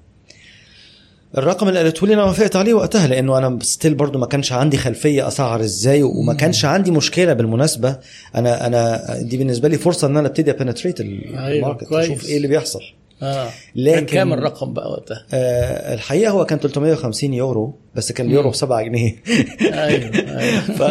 الرقم 1.38 1.68
اللي 1.68 1.80
قالته 1.80 2.06
لي 2.06 2.14
أنا 2.14 2.24
وافقت 2.24 2.56
عليه 2.56 2.74
وقتها 2.74 3.06
لأنه 3.06 3.38
أنا 3.38 3.58
still 3.62 3.94
برضو 3.94 4.18
ما 4.18 4.26
كانش 4.26 4.52
عندي 4.52 4.76
خلفية 4.76 5.28
أسعر 5.28 5.60
إزاي 5.60 6.02
وما 6.02 6.34
كانش 6.34 6.64
عندي 6.64 6.90
مشكلة 6.90 7.32
بالمناسبة. 7.32 7.98
أنا 8.34 8.66
أنا 8.66 9.02
دي 9.22 9.36
بالنسبة 9.36 9.68
لي 9.68 9.78
فرصة 9.78 10.06
إن 10.06 10.16
أنا 10.16 10.28
أبتدي 10.28 10.50
أ 10.50 10.55
penetrate 10.55 11.00
ال 11.00 11.12
market 11.12 11.84
كويس. 11.84 12.10
أشوف 12.10 12.28
إيه 12.28 12.36
اللي 12.36 12.48
بيحصل. 12.48 12.80
آه. 13.22 13.48
لكن- 13.76 13.94
كان 13.96 14.06
كام 14.06 14.32
الرقم 14.32 14.72
بقى 14.72 14.90
وقتها؟ 14.90 15.26
آه 15.32 15.94
الحقيقة 15.94 16.30
هو 16.30 16.44
كان 16.44 16.58
350 16.58 17.34
يورو 17.34 17.74
بس 17.94 18.12
كان 18.12 18.26
اليورو 18.26 18.50
ب 18.50 18.54
7 18.54 18.82
جنيه. 18.82 19.16
أيوه 19.62 20.10
أيوه. 20.38 20.60
ف 20.78 20.82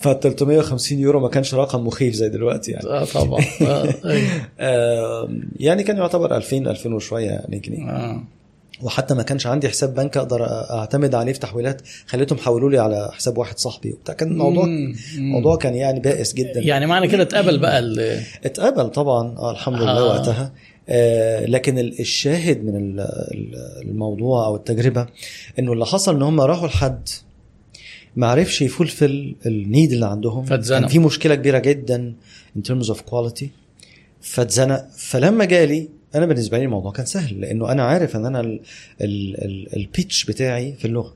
ف 0.00 0.08
350 0.08 0.98
يورو 0.98 1.20
ما 1.20 1.28
كانش 1.28 1.54
رقم 1.54 1.86
مخيف 1.86 2.14
زي 2.14 2.28
دلوقتي 2.28 2.72
يعني. 2.72 2.86
آه 2.88 3.04
طبعا. 3.04 3.44
أيوه. 4.04 4.28
آه 4.60 5.28
يعني 5.56 5.82
كان 5.82 5.96
يعتبر 5.96 6.36
2000 6.36 6.56
2000 6.70 6.94
وشوية 6.94 7.26
يعني 7.30 7.58
جنيه. 7.58 7.90
آه. 7.90 8.22
وحتى 8.82 9.14
ما 9.14 9.22
كانش 9.22 9.46
عندي 9.46 9.68
حساب 9.68 9.94
بنك 9.94 10.16
أقدر 10.16 10.44
أعتمد 10.70 11.14
عليه 11.14 11.32
في 11.32 11.38
تحويلات 11.38 11.82
خليتهم 12.06 12.38
حولوا 12.38 12.70
لي 12.70 12.78
على 12.78 13.08
حساب 13.12 13.38
واحد 13.38 13.58
صاحبي 13.58 13.92
وبتاع 13.92 14.14
كان 14.14 14.30
الموضوع. 14.30 14.64
الموضوع 15.16 15.56
كان 15.56 15.74
يعني 15.74 16.00
بائس 16.00 16.34
جدا 16.34 16.60
يعني 16.60 16.86
معنى 16.86 17.08
كده 17.08 17.22
اتقبل 17.22 17.58
بقى 17.58 17.78
ال- 17.78 18.22
اتقبل 18.44 18.88
طبعا 18.88 19.38
آه 19.38 19.50
الحمد 19.50 19.80
لله 19.82 19.98
آه. 19.98 20.04
وقتها 20.04 20.52
آه 20.88 21.46
لكن 21.46 21.78
ال- 21.78 22.00
الشاهد 22.00 22.64
من 22.64 22.76
ال- 22.76 23.00
ال- 23.00 23.82
الموضوع 23.88 24.46
أو 24.46 24.56
التجربة 24.56 25.06
إنه 25.58 25.72
اللي 25.72 25.86
حصل 25.86 26.16
إن 26.16 26.22
هم 26.22 26.40
راحوا 26.40 26.68
لحد 26.68 27.08
ما 28.16 28.26
عرفش 28.26 28.62
يفولفل 28.62 29.34
النيد 29.46 29.92
اللي 29.92 30.06
عندهم 30.06 30.44
فاتزنقوا. 30.44 30.80
كان 30.80 30.90
في 30.90 30.98
مشكلة 30.98 31.34
كبيرة 31.34 31.58
جدا 31.58 32.14
in 32.58 32.60
terms 32.70 32.86
of 32.86 32.96
quality 32.96 33.44
فاتزنق 34.20 34.86
فلما 34.96 35.44
جالي 35.44 35.88
أنا 36.14 36.26
بالنسبة 36.26 36.58
لي 36.58 36.64
الموضوع 36.64 36.92
كان 36.92 37.06
سهل 37.06 37.40
لأنه 37.40 37.72
أنا 37.72 37.82
عارف 37.82 38.16
إن 38.16 38.26
أنا 38.26 38.40
ال- 38.40 38.60
ال- 39.00 39.44
ال- 39.44 39.76
البيتش 39.76 40.24
بتاعي 40.24 40.72
في 40.72 40.84
اللغة. 40.84 41.14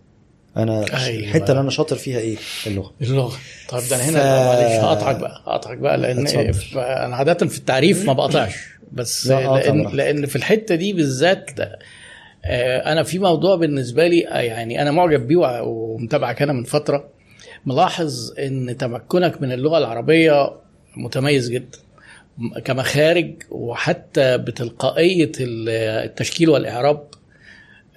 أنا 0.57 0.79
أيوة. 1.07 1.21
الحته 1.21 1.51
اللي 1.51 1.61
أنا 1.61 1.71
شاطر 1.71 1.97
فيها 1.97 2.19
إيه؟ 2.19 2.37
اللغة. 2.67 2.93
اللغة. 3.03 3.37
طيب 3.69 3.83
ده 3.91 3.97
أنا 3.97 4.05
هنا 4.05 4.19
ف- 4.21 4.57
معلش 4.59 4.85
هقطعك 4.85 5.17
بقى 5.17 5.43
هقطعك 5.47 5.79
بقى 5.79 5.99
لأن 5.99 6.27
أنا 6.77 7.17
عادة 7.17 7.47
في 7.47 7.59
التعريف 7.59 8.05
ما 8.07 8.13
بقطعش 8.13 8.55
بس 8.93 9.27
لا، 9.27 9.55
لأن. 9.61 9.87
لأن 9.97 10.27
في 10.27 10.37
الحتة 10.37 10.75
دي 10.75 10.93
بالذات 10.93 11.51
آه، 12.45 12.93
أنا 12.93 13.03
في 13.03 13.19
موضوع 13.19 13.57
بالنسبة 13.57 14.07
لي 14.07 14.29
آه، 14.29 14.39
يعني 14.41 14.83
أنا 14.83 14.91
معجب 14.91 15.27
بيه 15.27 15.63
ومتابعك 15.63 16.43
أنا 16.43 16.53
من 16.53 16.65
فترة. 16.65 17.09
ملاحظ 17.67 18.33
إن 18.39 18.77
تمكنك 18.79 19.43
من 19.43 19.53
اللغة 19.53 19.79
العربية 19.79 20.53
متميز 20.97 21.51
جدا. 21.51 21.79
كمخارج 22.65 23.35
وحتى 23.51 24.39
بتلقائية 24.39 25.33
ال- 25.41 25.69
التشكيل 26.05 26.49
والإعراب 26.51 27.05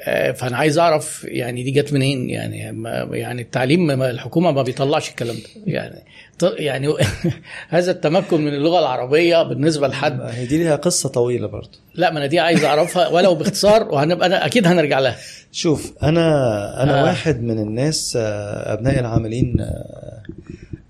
آه، 0.07 0.31
فأنا 0.31 0.57
عايز 0.57 0.77
أعرف 0.77 1.25
يعني 1.29 1.63
دي 1.63 1.71
جت 1.71 1.93
منين 1.93 2.29
يعني 2.29 2.71
ما 2.71 3.09
يعني 3.11 3.41
التعليم 3.41 3.87
ما 3.87 4.09
الحكومة 4.09 4.51
ما 4.51 4.61
بيطلعش 4.61 5.09
الكلام 5.09 5.35
ده 5.35 5.61
يعني 5.65 6.03
يعني 6.43 6.93
هذا 7.69 7.91
التمكن 7.91 8.41
من 8.41 8.53
اللغة 8.53 8.79
العربية 8.79 9.43
بالنسبة 9.43 9.87
لحد 9.87 10.21
هي 10.21 10.45
دي 10.45 10.57
ليها 10.57 10.75
قصة 10.75 11.09
طويلة 11.09 11.47
برضه 11.47 11.79
لا 11.95 12.11
ما 12.11 12.17
أنا 12.17 12.25
دي 12.25 12.39
عايز 12.39 12.63
أعرفها 12.63 13.07
ولو 13.07 13.35
باختصار 13.35 13.83
وهنبقى 13.83 14.27
أنا 14.27 14.45
أكيد 14.45 14.67
هنرجع 14.67 14.99
لها 14.99 15.17
شوف 15.51 15.93
أنا 16.03 16.83
أنا 16.83 16.99
آه. 16.99 17.01
آه. 17.01 17.03
واحد 17.03 17.43
من 17.43 17.59
الناس 17.59 18.17
آه، 18.21 18.73
أبناء 18.73 18.99
العاملين 18.99 19.55
آه، 19.59 20.23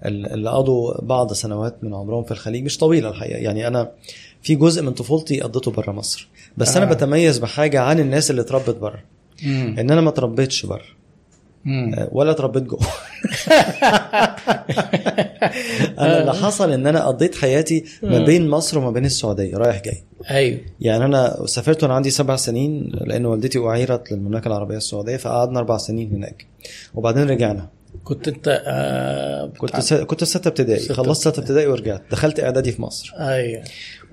اللي 0.06 0.50
قضوا 0.50 1.02
بعض 1.02 1.34
سنوات 1.34 1.84
من 1.84 1.94
عمرهم 1.94 2.24
في 2.24 2.32
الخليج 2.32 2.64
مش 2.64 2.78
طويلة 2.78 3.10
الحقيقة. 3.10 3.38
يعني 3.38 3.68
أنا 3.68 3.92
في 4.42 4.56
جزء 4.56 4.82
من 4.82 4.92
طفولتي 4.92 5.42
قضيته 5.42 5.72
بره 5.72 5.92
مصر. 5.92 6.28
بس 6.58 6.78
آه. 6.78 6.84
أنا 6.84 6.94
بتميز 6.94 7.38
بحاجة 7.38 7.82
عن 7.82 8.00
الناس 8.00 8.32
اللي 8.32 8.42
اتربت 8.42 8.76
بره 8.76 9.00
إن 9.46 9.92
أنا 9.92 10.02
ما 10.02 10.10
اتربيتش 10.10 10.66
بره. 10.66 11.04
آه، 11.68 12.10
ولا 12.12 12.32
اتربيت 12.32 12.64
جوه. 12.64 12.80
أنا 16.00 16.22
اللي 16.22 16.34
حصل 16.34 16.72
إن 16.72 16.88
أنا 16.88 17.06
قضيت 17.08 17.36
حياتي 17.36 17.84
ما 18.04 18.26
بين 18.26 18.50
مصر 18.50 18.80
وما 18.80 18.92
بين 18.92 19.06
السعودية 19.06 19.58
رايح 19.58 19.82
جاي. 19.84 20.04
أيوه. 20.30 20.60
يعني 20.80 21.06
أنا 21.06 21.46
سافرت 21.46 21.84
وأنا 21.84 21.94
عندي 21.94 22.10
سبع 22.10 22.36
سنين 22.36 22.92
لأن 22.94 23.26
والدتي 23.26 23.60
أعيرت 23.60 24.12
للمملكة 24.12 24.48
العربية 24.48 24.78
السعودية 24.78 25.18
فقعدنا 25.18 25.60
أربع 25.60 25.78
سنين 25.78 26.12
هناك. 26.14 26.46
وبعدين 26.96 27.30
رجعنا. 27.30 27.70
كنت 28.04 28.28
انت 28.28 28.64
آه 28.66 29.48
كنت 29.58 29.80
س... 29.80 29.94
كنت 29.94 30.24
في 30.24 30.30
ستة 30.30 30.48
ابتدائي. 30.48 30.80
خلصت 30.90 31.28
ستة 31.28 31.40
ابتدائي. 31.40 31.68
ورجعت. 31.68 32.02
دخلت 32.12 32.40
إعدادي 32.40 32.72
في 32.72 32.82
مصر. 32.82 33.14
أيوه. 33.20 33.64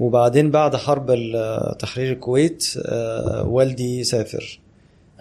وبعدين 0.00 0.50
بعد 0.50 0.76
حرب 0.76 1.06
تحرير 1.78 2.12
الكويت 2.12 2.72
آه، 2.86 3.44
والدي 3.48 4.04
سافر. 4.04 4.60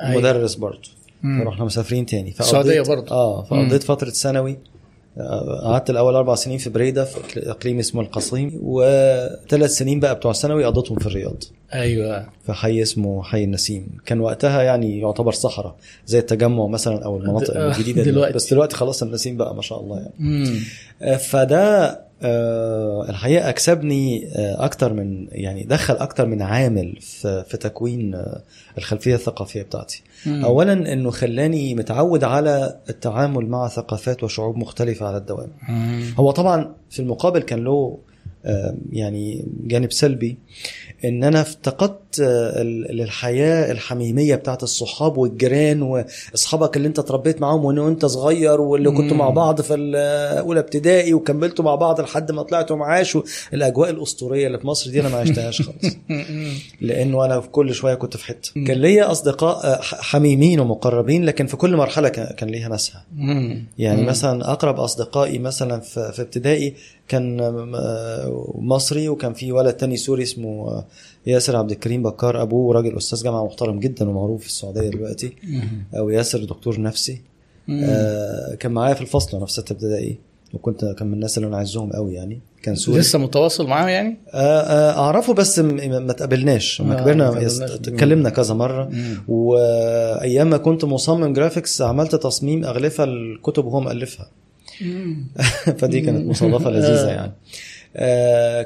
أيوة. 0.01 0.17
مدرس 0.21 0.55
برضه. 0.55 0.89
مم. 1.23 1.43
فرحنا 1.45 1.65
مسافرين 1.65 2.05
تاني. 2.05 2.31
فقضيت- 2.31 2.41
السعودية 2.47 2.81
برضه. 2.81 3.11
آه 3.15 3.43
فقضيت 3.43 3.83
فترة 3.83 4.09
ثانوي. 4.09 4.57
قعدت 5.63 5.89
الأول 5.89 6.15
أربع 6.15 6.35
سنين 6.35 6.57
في 6.57 6.69
بريدة 6.69 7.05
في 7.05 7.49
إقليم 7.49 7.79
اسمه 7.79 8.01
القصيم 8.01 8.59
وثلاث 8.63 9.71
سنين 9.71 9.99
بقى 9.99 10.15
بتوع 10.15 10.33
ثانوي 10.33 10.65
قضيتهم 10.65 10.99
في 10.99 11.07
الرياض 11.07 11.43
أيوه 11.73 12.25
في 12.45 12.53
حي 12.53 12.81
اسمه 12.81 13.23
حي 13.23 13.43
النسيم 13.43 13.87
كان 14.05 14.19
وقتها 14.19 14.61
يعني 14.61 14.99
يعتبر 14.99 15.31
صحراء 15.31 15.75
زي 16.05 16.19
التجمع 16.19 16.67
مثلا 16.67 17.05
أو 17.05 17.17
المناطق 17.17 17.57
آه، 17.57 17.67
الجديدة 17.71 18.03
دي. 18.03 18.11
دلوقتي. 18.11 18.33
بس 18.33 18.53
دلوقتي 18.53 18.75
خلاص 18.75 19.03
النسيم 19.03 19.37
بقى 19.37 19.55
ما 19.55 19.61
شاء 19.61 19.79
الله 19.79 19.97
يعني 19.97 20.13
مم. 20.19 20.59
آه، 21.01 21.15
فده 21.17 21.85
آه، 21.85 21.99
الحقيقة 23.09 23.49
أكسبني 23.49 24.27
آه، 24.35 24.65
أكتر 24.65 24.93
من 24.93 25.27
يعني 25.31 25.63
دخل 25.63 25.93
أكتر 25.93 26.25
من 26.25 26.41
عامل 26.41 26.97
في 27.01 27.43
في 27.43 27.57
تكوين 27.57 28.15
آه، 28.15 28.41
الخلفية 28.77 29.15
الثقافية 29.15 29.61
بتاعتي 29.61 30.03
مم. 30.25 30.45
اولا 30.45 30.93
إنه 30.93 31.11
خلاني 31.11 31.75
متعود 31.75 32.23
على 32.23 32.79
التعامل 32.89 33.45
مع 33.45 33.67
ثقافات 33.67 34.23
وشعوب 34.23 34.57
مختلفة 34.57 35.07
على 35.07 35.17
الدوام 35.17 35.49
مم. 35.69 36.03
هو 36.17 36.31
طبعا 36.31 36.73
في 36.89 36.99
المقابل 36.99 37.41
كان 37.41 37.63
له 37.63 37.97
آه، 38.45 38.75
يعني 38.91 39.45
جانب 39.63 39.91
سلبي 39.91 40.37
إن 41.05 41.23
أنا 41.23 41.41
افتقدت 41.41 42.08
آه، 42.21 42.61
الحياة 42.61 43.71
الحميمية 43.71 44.35
بتاعت 44.35 44.63
الصحاب 44.63 45.17
والجيران 45.17 45.81
وأصحابك 45.81 46.77
اللي 46.77 46.87
أنت 46.87 46.99
اتربيت 46.99 47.41
معاهم 47.41 47.65
وإن 47.65 47.77
أنت 47.79 48.05
صغير 48.05 48.61
واللي 48.61 48.91
كنتوا. 48.91 49.17
مع 49.17 49.29
بعض 49.29 49.61
في 49.61 49.73
ال- 49.73 49.95
أولى 50.39 50.59
ابتدائي 50.59 51.13
وكملتوا 51.13 51.65
مع 51.65 51.75
بعض 51.75 52.01
لحد 52.01 52.31
ما 52.31 52.41
طلعتوا 52.43 52.75
معاش 52.75 53.17
الاجواء 53.53 53.89
الأسطورية 53.89 54.47
اللي 54.47 54.59
في 54.59 54.67
مصر 54.67 54.91
دي 54.91 54.99
أنا 55.01 55.09
ما 55.09 55.17
عشتهاش 55.17 55.61
خالص. 55.61 55.95
لأنه 56.81 57.25
أنا 57.25 57.39
في 57.41 57.47
كل 57.47 57.73
شوية 57.73 57.93
كنت 57.95 58.17
في 58.17 58.25
حتة 58.25 58.51
كان 58.67 58.77
ليا 58.77 59.11
أصدقاء 59.11 59.65
آه، 59.65 59.79
حميمين 59.81 60.59
ومقربين 60.59 61.25
لكن 61.25 61.47
في 61.47 61.57
كل 61.57 61.75
مرحلة 61.77 62.09
كان 62.09 62.49
ليها 62.49 62.69
ناسها. 62.69 63.05
يعني. 63.77 64.03
مثلا 64.03 64.51
أقرب 64.51 64.79
أصدقائي 64.79 65.39
مثلا 65.39 65.79
في, 65.79 66.13
ابتدائي 66.19 66.73
كان 67.07 67.39
آه، 67.75 68.53
مصري 68.55 69.09
وكان 69.09 69.33
في 69.33 69.51
ولد 69.51 69.73
تاني 69.73 69.97
سوري 69.97 70.23
اسمه 70.23 70.83
ياسر 71.29 71.55
عبد 71.55 71.71
الكريم 71.71 72.03
بكار 72.03 72.41
ابوه 72.41 72.75
راجل 72.75 72.97
أستاذ 72.97 73.23
جامعة 73.23 73.45
محترم 73.45 73.79
جدا 73.79 74.09
ومعروف 74.09 74.41
في 74.41 74.47
السعودية 74.47 74.89
دلوقتي. 74.89 75.33
أو 75.97 76.09
ياسر 76.09 76.43
دكتور 76.43 76.81
نفسي. 76.81 77.21
آه، 77.69 78.55
كان 78.55 78.71
معايا 78.71 78.93
في 78.93 79.01
الفصل 79.01 79.47
في 79.47 79.53
ستة 79.53 79.73
ابتدائي 79.73 80.17
وكنت 80.53 80.85
كان 80.85 81.07
من 81.07 81.13
الناس 81.13 81.37
اللي 81.37 81.47
أنا 81.47 81.57
عايزهم 81.57 81.91
قوي 81.91 82.13
يعني 82.13 82.39
كان 82.63 82.75
سوري 82.75 82.99
لسه 82.99 83.19
متواصل 83.19 83.67
معاه 83.67 83.89
يعني؟ 83.89 84.17
آه، 84.33 84.61
آه، 84.61 84.99
أعرفه 84.99 85.33
بس 85.33 85.59
ما 85.59 86.13
تقابلناش 86.13 86.81
آه، 86.81 86.85
ما 86.85 86.95
ما 86.95 87.01
كبرنا 87.01 87.45
اتكلمنا 87.45 88.29
كذا 88.29 88.53
مرة. 88.53 88.89
وايام 89.27 90.49
ما 90.49 90.57
كنت 90.57 90.85
مصمم 90.85 91.33
جرافيكس 91.33 91.81
عملت 91.81 92.15
تصميم 92.15 92.65
أغلفة 92.65 93.03
الكتب 93.03 93.65
وهو 93.65 93.79
مالفها. 93.79 94.29
فدي 95.79 96.01
كانت 96.01 96.27
مصادفة 96.27 96.69
لذيذة 96.69 97.07
يعني 97.07 97.31
آه، 97.31 97.35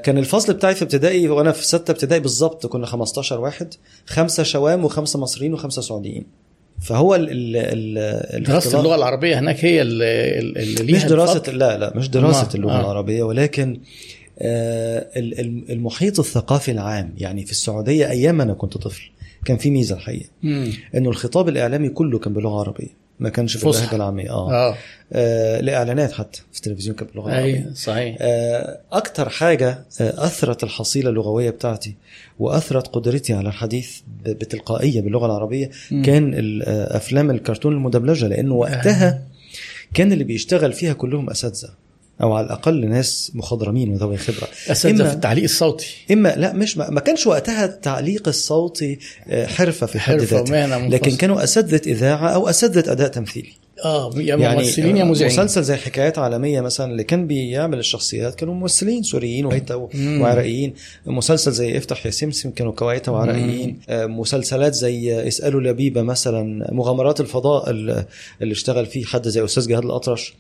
كان 0.04 0.18
الفصل 0.18 0.54
بتاعي 0.54 0.76
في 0.76 0.82
ابتدائي 0.84 1.30
وأنا 1.30 1.52
في 1.52 1.68
ستة 1.68 1.92
ابتدائي 1.92 2.22
بالظبط 2.22 2.66
كنا 2.66 2.86
15 2.86 3.40
واحد 3.42 3.74
خمسة 4.06 4.44
شوام 4.44 4.86
وخمسة 4.86 5.20
مصريين 5.20 5.54
وخمسة 5.54 5.82
سعوديين 5.82 6.24
فهو 6.82 7.16
ال 7.16 7.28
ال 8.38 8.44
دراسة 8.44 8.80
اللغة 8.80 8.96
العربية 8.96 9.40
هناك 9.40 9.66
هي 9.66 9.82
اللي, 9.82 10.40
ليها 10.84 10.96
مش 10.98 11.06
دراسه 11.06 11.36
الفضل. 11.40 11.58
لا 11.58 11.78
لا 11.78 11.94
مش 11.98 12.10
دراسة 12.10 12.44
ما- 12.48 12.56
اللغة 12.56 12.72
آه. 12.72 12.80
العربية 12.80 13.24
ولكن 13.24 13.80
آه، 14.40 15.08
ال- 15.20 15.40
ال- 15.40 15.72
المحيط 15.72 16.20
الثقافي 16.20 16.72
العام 16.72 17.14
يعني 17.18 17.46
في 17.46 17.52
السعودية 17.52 18.10
أيام 18.10 18.42
أنا 18.42 18.54
كنت 18.54 18.78
طفل 18.78 19.02
كان 19.46 19.58
في 19.58 19.70
ميزة 19.70 19.96
الحقيقة. 19.96 20.30
إنه 20.96 21.10
الخطاب 21.10 21.50
الإعلامي 21.50 21.90
كله 21.90 22.20
كان 22.20 22.34
بلغه 22.34 22.60
عربيه 22.60 23.03
ما 23.20 23.30
كانش 23.30 23.58
فصحى. 23.58 23.70
باللهجه 23.72 23.96
العاميه 23.96 24.30
آه, 24.30 24.52
آه. 24.52 24.76
آه 25.14 25.60
الاعلانات 25.60 26.12
حتى 26.12 26.42
في 26.52 26.58
التلفزيون 26.58 26.96
كانت 26.96 27.10
باللغة 27.12 27.30
العربية. 27.30 27.56
اي 27.56 27.76
صحيح. 27.76 28.18
آه، 28.22 28.80
أكتر 28.92 29.30
حاجة 29.30 29.70
آه، 30.02 30.26
أثرت 30.26 30.64
الحصيلة 30.64 31.10
اللغوية 31.10 31.50
بتاعتي 31.50 31.96
وأثرت 32.40 32.88
قدرتي 32.88 33.34
على 33.34 33.48
الحديث 33.50 34.00
بتلقائية 34.26 35.02
باللغة 35.02 35.26
العربية 35.26 35.70
مم. 35.92 36.04
كان 36.04 36.34
آه، 36.66 36.98
أفلام 36.98 37.32
الكرتون 37.32 37.74
المدبلجه 37.74 38.28
لأنه 38.28 38.54
وقتها 38.54 39.22
كان 39.94 40.12
اللي 40.12 40.24
بيشتغل 40.24 40.74
فيها 40.74 40.94
كلهم 40.94 41.30
أساتذة. 41.30 41.70
أو 42.24 42.34
على 42.34 42.46
الأقل 42.46 42.90
ناس 42.90 43.32
مخضرمين 43.36 43.90
وذوي 43.90 44.18
خبرة. 44.18 44.48
أساتذة 44.68 45.08
في 45.08 45.14
التعليق 45.14 45.44
الصوتي. 45.44 45.88
اما 46.12 46.34
لا 46.38 46.54
مش 46.54 46.78
ما 46.78 46.90
ما 46.90 47.00
كانش 47.00 47.28
وقتها 47.28 47.66
التعليق 47.66 48.28
الصوتي 48.28 49.00
آه، 49.28 49.46
حرفة 49.46 49.88
في 49.88 50.00
حد 50.00 50.16
ذاتها 50.16 50.68
منفصلة. 50.68 50.88
لكن 50.88 51.16
كانوا 51.16 51.44
أساتذة 51.44 51.92
إذاعة 51.92 52.30
أو 52.30 52.50
أساتذة 52.50 52.92
أداء 52.92 53.08
تمثيلي. 53.08 53.50
آه 53.86 54.12
يا 54.18 54.36
ممثلين 54.36 54.98
يا 54.98 55.04
مذيعين. 55.04 55.34
مسلسل 55.34 55.64
زي 55.64 55.76
حكايات 55.76 56.18
عالمية 56.20 56.62
مثلا 56.62 56.92
اللي 56.92 57.04
كان 57.04 57.28
بيعمل 57.28 57.80
الشخصيات 57.80 58.36
كانوا 58.36 58.54
ممثلين 58.54 59.04
سوريين 59.04 59.46
وكويتا. 59.46 59.76
وعراقيين. 59.96 60.74
مسلسل 61.06 61.52
زي 61.52 61.78
إفتح 61.78 62.06
يا 62.06 62.12
سمسم 62.12 62.52
كانوا 62.52 62.72
كويتا 62.72 63.12
وعراقيين. 63.12 63.80
آه، 63.90 64.06
مسلسلات 64.06 64.74
زي 64.74 65.28
إسألوا 65.28 65.62
لبيبة 65.62 66.02
مثلا 66.02 66.68
مغامرات 66.72 67.20
الفضاء 67.22 67.70
اللي 67.70 68.06
اشتغل 68.42 68.86
فيه 68.86 69.06
حد 69.06 69.28
زي 69.28 69.44
أستاذ 69.46 69.68
جهاد 69.68 69.86
الأطرش. 69.86 70.34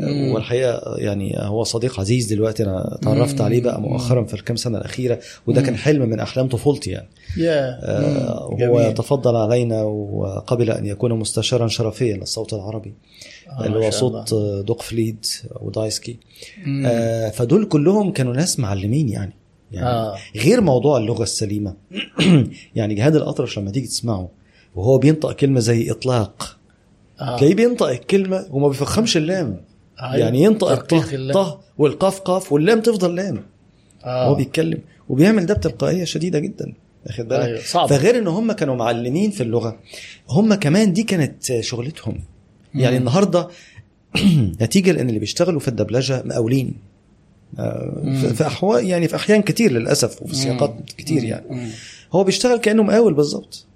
والحقيقة 0.00 0.96
يعني 0.98 1.34
هو 1.38 1.64
صديق 1.64 2.00
عزيز 2.00 2.26
دلوقتي 2.32 2.62
أنا 2.62 2.98
تعرفت. 3.02 3.40
عليه 3.40 3.62
بقى 3.62 3.80
مؤخرا 3.80 4.24
في 4.24 4.34
الكام 4.34 4.56
سنة 4.56 4.78
الأخيرة 4.78 5.18
وده. 5.46 5.62
كان 5.62 5.76
حلم 5.76 6.08
من 6.08 6.20
أحلام 6.20 6.48
طفولتي 6.48 6.90
يعني 6.90 7.08
يا 7.36 7.78
آه، 7.82 8.48
مم. 8.50 8.66
هو 8.66 8.80
جميل. 8.80 8.94
تفضل 8.94 9.36
علينا 9.36 9.82
وقبل 9.82 10.70
أن 10.70 10.86
يكون 10.86 11.12
مستشارا 11.12 11.68
شرفيا 11.68 12.16
للصوت 12.16 12.52
العربي 12.54 12.94
آه، 13.50 13.66
اللي 13.66 13.86
هو 13.86 13.90
صوت. 13.90 14.34
دوق 14.66 14.82
فليد 14.82 15.26
ودايسكي. 15.60 16.18
آه 16.86 17.30
فدول 17.30 17.64
كلهم 17.64 18.12
كانوا 18.12 18.32
ناس 18.34 18.58
معلمين 18.60 19.08
يعني 19.08 19.32
يعني 19.72 19.86
آه. 19.86 20.16
غير 20.36 20.60
موضوع 20.60 20.98
اللغة 20.98 21.22
السليمة 21.22 21.74
يعني 22.76 22.94
جهاد 22.94 23.16
الأطرش 23.16 23.58
لما 23.58 23.70
تيجي 23.70 23.86
تسمعه 23.86 24.28
وهو 24.74 24.98
بينطق 24.98 25.32
كلمة 25.32 25.60
زي 25.60 25.90
إطلاق 25.90 26.56
آه. 27.20 27.36
تلاقيه 27.36 27.54
بينطق 27.54 27.86
الكلمة 27.86 28.46
وما 28.50 28.68
بيفخمش 28.68 29.16
اللام. 29.16 29.60
يعني 29.98 30.42
ينطق 30.42 30.68
الطه. 30.68 31.32
طه 31.32 31.60
والقاف 31.78 32.20
قاف 32.20 32.52
واللام 32.52 32.80
تفضل 32.80 33.14
لام 33.14 33.44
آه. 34.04 34.28
هو 34.28 34.34
بيتكلم 34.34 34.78
وبيعمل 35.08 35.46
ده 35.46 35.54
بتلقائية 35.54 36.04
شديدة 36.04 36.38
جدا 36.38 36.74
واخد 37.06 37.28
بالك 37.28 37.44
أيوة، 37.44 37.60
صعب. 37.60 37.88
فغير 37.88 38.18
إن 38.18 38.26
هم 38.26 38.52
كانوا 38.52 38.76
معلمين 38.76 39.30
في 39.30 39.42
اللغة 39.42 39.78
هم 40.28 40.54
كمان 40.54 40.92
دي 40.92 41.02
كانت 41.02 41.60
شغلتهم 41.60 42.20
يعني 42.74 42.94
مم. 42.94 43.00
النهارده 43.00 43.48
نتيجة 44.62 44.92
لأن 44.92 45.08
اللي 45.08 45.20
بيشتغلوا 45.20 45.60
في 45.60 45.68
الدبلجة 45.68 46.22
مقاولين 46.24 46.74
آه،. 47.58 48.32
في 48.34 48.46
احوال 48.46 48.86
يعني 48.86 49.08
في 49.08 49.16
أحيان 49.16 49.42
كتير 49.42 49.72
للأسف 49.72 50.22
وفي 50.22 50.34
سياقات. 50.34 50.76
كتير 50.98 51.24
يعني. 51.24 51.70
هو 52.12 52.24
بيشتغل 52.24 52.56
كأنه 52.56 52.82
مقاول 52.82 53.14
بالظبط. 53.14 53.66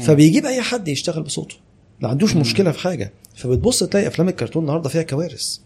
فبيجيب 0.00 0.46
أي 0.46 0.62
حد 0.62 0.88
يشتغل 0.88 1.22
بصوته 1.22 1.56
ما 2.02 2.08
عندوش 2.08 2.36
مشكلة 2.36 2.70
في 2.70 2.78
حاجة 2.78 3.12
فبتبص 3.34 3.84
تلاقي 3.84 4.06
أفلام 4.06 4.28
الكرتون 4.28 4.62
النهارده 4.62 4.88
فيها 4.88 5.02
كوارث. 5.02 5.56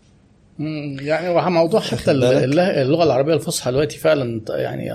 يعني 1.00 1.28
هو 1.28 1.50
موضوع 1.50 1.80
حتى؟ 1.80 2.10
اللغة 2.10 3.04
العربية 3.04 3.34
الفصحى 3.34 3.70
دلوقتي 3.70 3.98
فعلا 3.98 4.40
يعني 4.48 4.90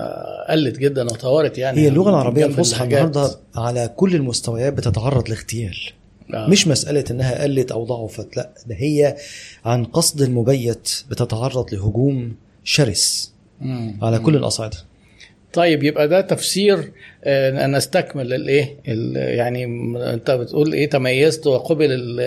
قلت 0.48 0.78
جدا 0.78 1.04
وطورت 1.04 1.58
يعني 1.58 1.80
هي 1.80 1.88
اللغة 1.88 2.10
العربية 2.10 2.46
الفصحى. 2.46 2.84
النهارده 2.84 3.30
على 3.56 3.90
كل 3.96 4.14
المستويات 4.14 4.72
بتتعرض 4.72 5.28
لاغتيال 5.28 5.76
آه. 6.34 6.46
مش 6.48 6.68
مسألة 6.68 7.04
إنها 7.10 7.42
قلت 7.42 7.72
أو 7.72 7.84
ضعفت 7.84 8.36
لا 8.36 8.50
ده 8.66 8.74
هي 8.74 9.16
عن 9.64 9.84
قصد 9.84 10.30
مبيت 10.30 11.02
بتتعرض 11.10 11.74
لهجوم 11.74 12.34
شرس 12.64 13.32
مم. 13.60 13.98
على 14.02 14.18
كل 14.18 14.36
الأصعدة 14.36 14.76
طيب 15.52 15.82
يبقى 15.82 16.08
ده 16.08 16.20
تفسير 16.20 16.92
آه، 17.24 17.66
نستكمل 17.66 18.32
الايه 18.32 18.76
ال- 18.88 19.16
يعني 19.16 19.64
أنت 20.14 20.30
بتقول 20.30 20.72
إيه 20.72 20.90
تميزت 20.90 21.46
وقبل 21.46 21.92
ال- 21.92 22.20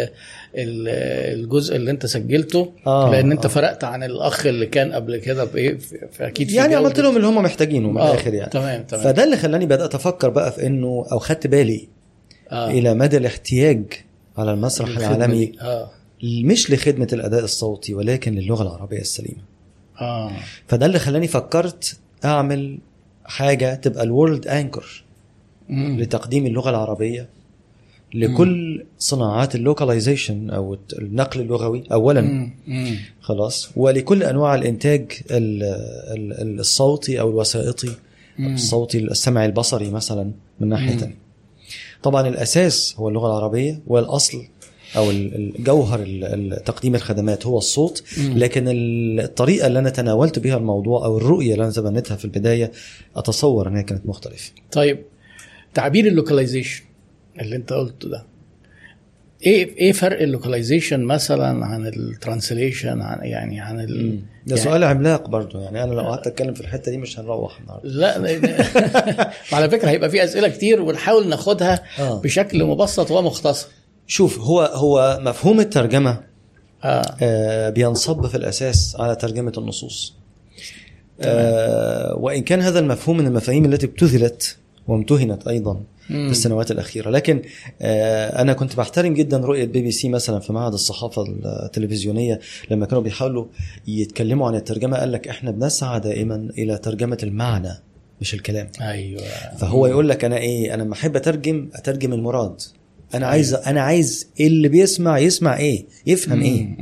ال- 0.55 1.39
الجزء 1.39 1.75
اللي 1.75 1.91
أنت 1.91 2.05
سجلته 2.05 2.71
آه، 2.87 3.11
لأن 3.11 3.31
أنت 3.31 3.45
آه. 3.45 3.49
فرقت 3.49 3.83
عن 3.83 4.03
الأخ 4.03 4.45
اللي 4.45 4.65
كان 4.65 4.93
قبل 4.93 5.17
كده 5.17 5.43
بإيه 5.43 5.77
في- 5.77 6.07
في- 6.11 6.27
أكيد 6.27 6.49
في 6.49 6.55
يعني. 6.55 6.75
عملت 6.75 6.99
لهم 6.99 7.15
اللي 7.15 7.27
هم 7.27 7.43
محتاجينه 7.43 7.91
من 7.91 7.97
آه، 7.97 8.11
الآخر 8.11 8.33
يعني 8.33 8.49
تمام 8.49 8.83
تمام 8.83 9.03
فده 9.03 9.23
اللي 9.23 9.37
خلاني 9.37 9.65
بدأت 9.65 9.95
أفكر 9.95 10.29
بقى 10.29 10.51
في 10.51 10.67
إنه 10.67 11.05
أو 11.11 11.19
خدت 11.19 11.47
بالي 11.47 11.87
آه. 12.51 12.69
إلى 12.71 12.93
مدى 12.93 13.17
الاحتياج 13.17 13.83
على 14.37 14.51
المسرح 14.53 14.97
العالمي. 14.97 15.51
آه 15.61 15.91
مش 16.23 16.71
لخدمة 16.71 17.07
الأداء 17.13 17.43
الصوتي 17.43 17.93
ولكن 17.93 18.35
للغة 18.35 18.63
العربية 18.63 18.99
السليمة 18.99 19.41
آه 20.01 20.31
فده 20.67 20.85
اللي 20.85 20.99
خلاني 20.99 21.27
فكرت 21.27 21.97
أعمل 22.25 22.77
حاجة 23.25 23.75
تبقى 23.75 24.03
الورلد 24.03 24.47
أنكر 24.47 25.03
مم. 25.69 25.99
لتقديم 25.99 26.45
اللغة 26.45 26.69
العربية 26.69 27.29
لكل 28.13 28.85
صناعات 28.99 29.55
اللوكاليزيشن 29.55 30.49
أو 30.49 30.77
النقل 30.99 31.41
اللغوي 31.41 31.83
اولا 31.91 32.21
مم. 32.21 32.53
مم. 32.67 32.95
خلاص 33.21 33.69
ولكل 33.75 34.23
أنواع 34.23 34.55
الإنتاج 34.55 35.11
ال- 35.31 35.63
ال- 36.41 36.59
الصوتي 36.59 37.19
أو 37.19 37.29
الوسائطي 37.29 37.89
مم. 38.39 38.53
الصوتي 38.53 38.99
السمعي 38.99 39.45
البصري 39.45 39.89
مثلا 39.89 40.31
من 40.59 40.69
ناحية. 40.69 40.95
تانية. 40.97 41.15
طبعا 42.03 42.27
الأساس 42.27 42.95
هو 42.97 43.09
اللغة 43.09 43.27
العربية 43.27 43.79
والأصل 43.87 44.43
أو 44.97 45.11
ال- 45.11 46.63
تقديم 46.65 46.95
الخدمات 46.95 47.45
هو 47.45 47.57
الصوت. 47.57 48.03
لكن 48.17 48.67
ال- 48.67 49.19
الطريقة 49.19 49.67
اللي 49.67 49.79
أنا 49.79 49.89
تناولت 49.89 50.39
بها 50.39 50.57
الموضوع 50.57 51.05
أو 51.05 51.17
الرؤية 51.17 51.53
اللي 51.53 51.63
أنا 51.63 51.71
تبنتها 51.71 52.15
في 52.17 52.25
البداية 52.25 52.71
أتصور 53.15 53.67
إن 53.67 53.75
هي 53.75 53.83
كانت 53.83 54.05
مختلفة. 54.05 54.51
طيب 54.71 54.99
تعبير 55.73 56.05
ال 56.07 56.13
localization 56.13 56.83
اللي 57.41 57.55
أنت 57.55 57.73
قلته 57.73 58.09
ده. 58.09 58.25
إيه 59.45 59.77
إيه 59.77 59.91
فرق 59.91 60.21
ال 60.21 60.28
localization 60.28 61.03
مثلا 61.03 61.65
عن 61.65 61.87
ال 61.87 61.97
translation 61.97 63.01
عن 63.01 63.19
يعني 63.27 63.59
عن 63.59 63.79
ال... 63.79 64.19
ده 64.47 64.55
يعني- 64.55 64.61
سؤال 64.69 64.83
عملاق 64.83 65.29
برضو 65.29 65.59
يعني 65.59 65.83
أنا 65.83 65.93
لو 65.93 66.01
قعدت 66.01 66.27
أتكلم 66.27 66.53
في 66.53 66.61
الحتة 66.61 66.91
دي 66.91 66.97
مش 66.97 67.19
هنروح 67.19 67.59
النهارده. 67.59 67.89
لا 67.89 68.17
لا- 68.19 69.31
على 69.55 69.69
فكرة 69.69 69.89
هيبقى 69.89 70.09
في 70.09 70.23
أسئلة 70.23 70.47
كتير 70.47 70.81
ونحاول 70.81 71.27
ناخدها 71.29 71.83
آه. 71.99 72.21
بشكل 72.21 72.63
مبسط 72.63 73.11
ومختصر. 73.11 73.67
شوف 74.07 74.39
هو 74.39 74.61
هو 74.61 75.19
مفهوم 75.21 75.59
الترجمة 75.59 76.21
آه. 76.83 77.15
آه 77.21 77.69
بينصب 77.69 78.27
في 78.27 78.35
الأساس 78.37 78.95
على 78.99 79.15
ترجمة 79.15 79.53
النصوص. 79.57 80.13
آه 81.21 82.15
وإن 82.15 82.41
كان 82.41 82.61
هذا 82.61 82.79
المفهوم 82.79 83.17
من 83.17 83.27
المفاهيم 83.27 83.65
التي 83.65 83.85
ابتذلت 83.85 84.57
وامتهنت 84.87 85.47
أيضا 85.47 85.73
مم. 86.09 86.25
في 86.25 86.31
السنوات 86.31 86.71
الأخيرة. 86.71 87.09
لكن 87.09 87.41
آه 87.81 88.41
أنا 88.41 88.53
كنت 88.53 88.75
بحترم 88.75 89.13
جدا 89.13 89.37
رؤية 89.37 89.65
بي 89.65 89.81
بي 89.81 89.91
سي 89.91 90.09
مثلا 90.09 90.39
في 90.39 90.53
معهد 90.53 90.73
الصحافة 90.73 91.25
التلفزيونية 91.45 92.39
لما 92.71 92.85
كانوا 92.85 93.03
بيحاولوا 93.03 93.45
يتكلموا 93.87 94.47
عن 94.47 94.55
الترجمة 94.55 94.97
قال 94.97 95.11
لك 95.11 95.27
إحنا 95.27 95.51
بنسعى 95.51 95.99
دائما 95.99 96.49
إلى 96.57 96.77
ترجمة 96.77 97.17
المعنى 97.23 97.81
مش 98.21 98.33
الكلام. 98.33 98.69
أيوه. 98.81 99.21
فهو 99.57 99.87
يقول 99.87 100.09
لك 100.09 100.25
أنا 100.25 100.37
إيه 100.37 100.73
أنا 100.73 100.83
لما 100.83 100.93
أحب 100.93 101.15
أترجم 101.15 101.69
أترجم 101.73 102.13
المراد. 102.13 102.61
أنا 103.15 103.27
عايز 103.27 103.53
أنا 103.53 103.81
عايز 103.81 104.27
اللي 104.39 104.67
بيسمع 104.67 105.19
يسمع 105.19 105.57
إيه 105.57 105.85
يفهم 106.05 106.41
إيه. 106.41 106.77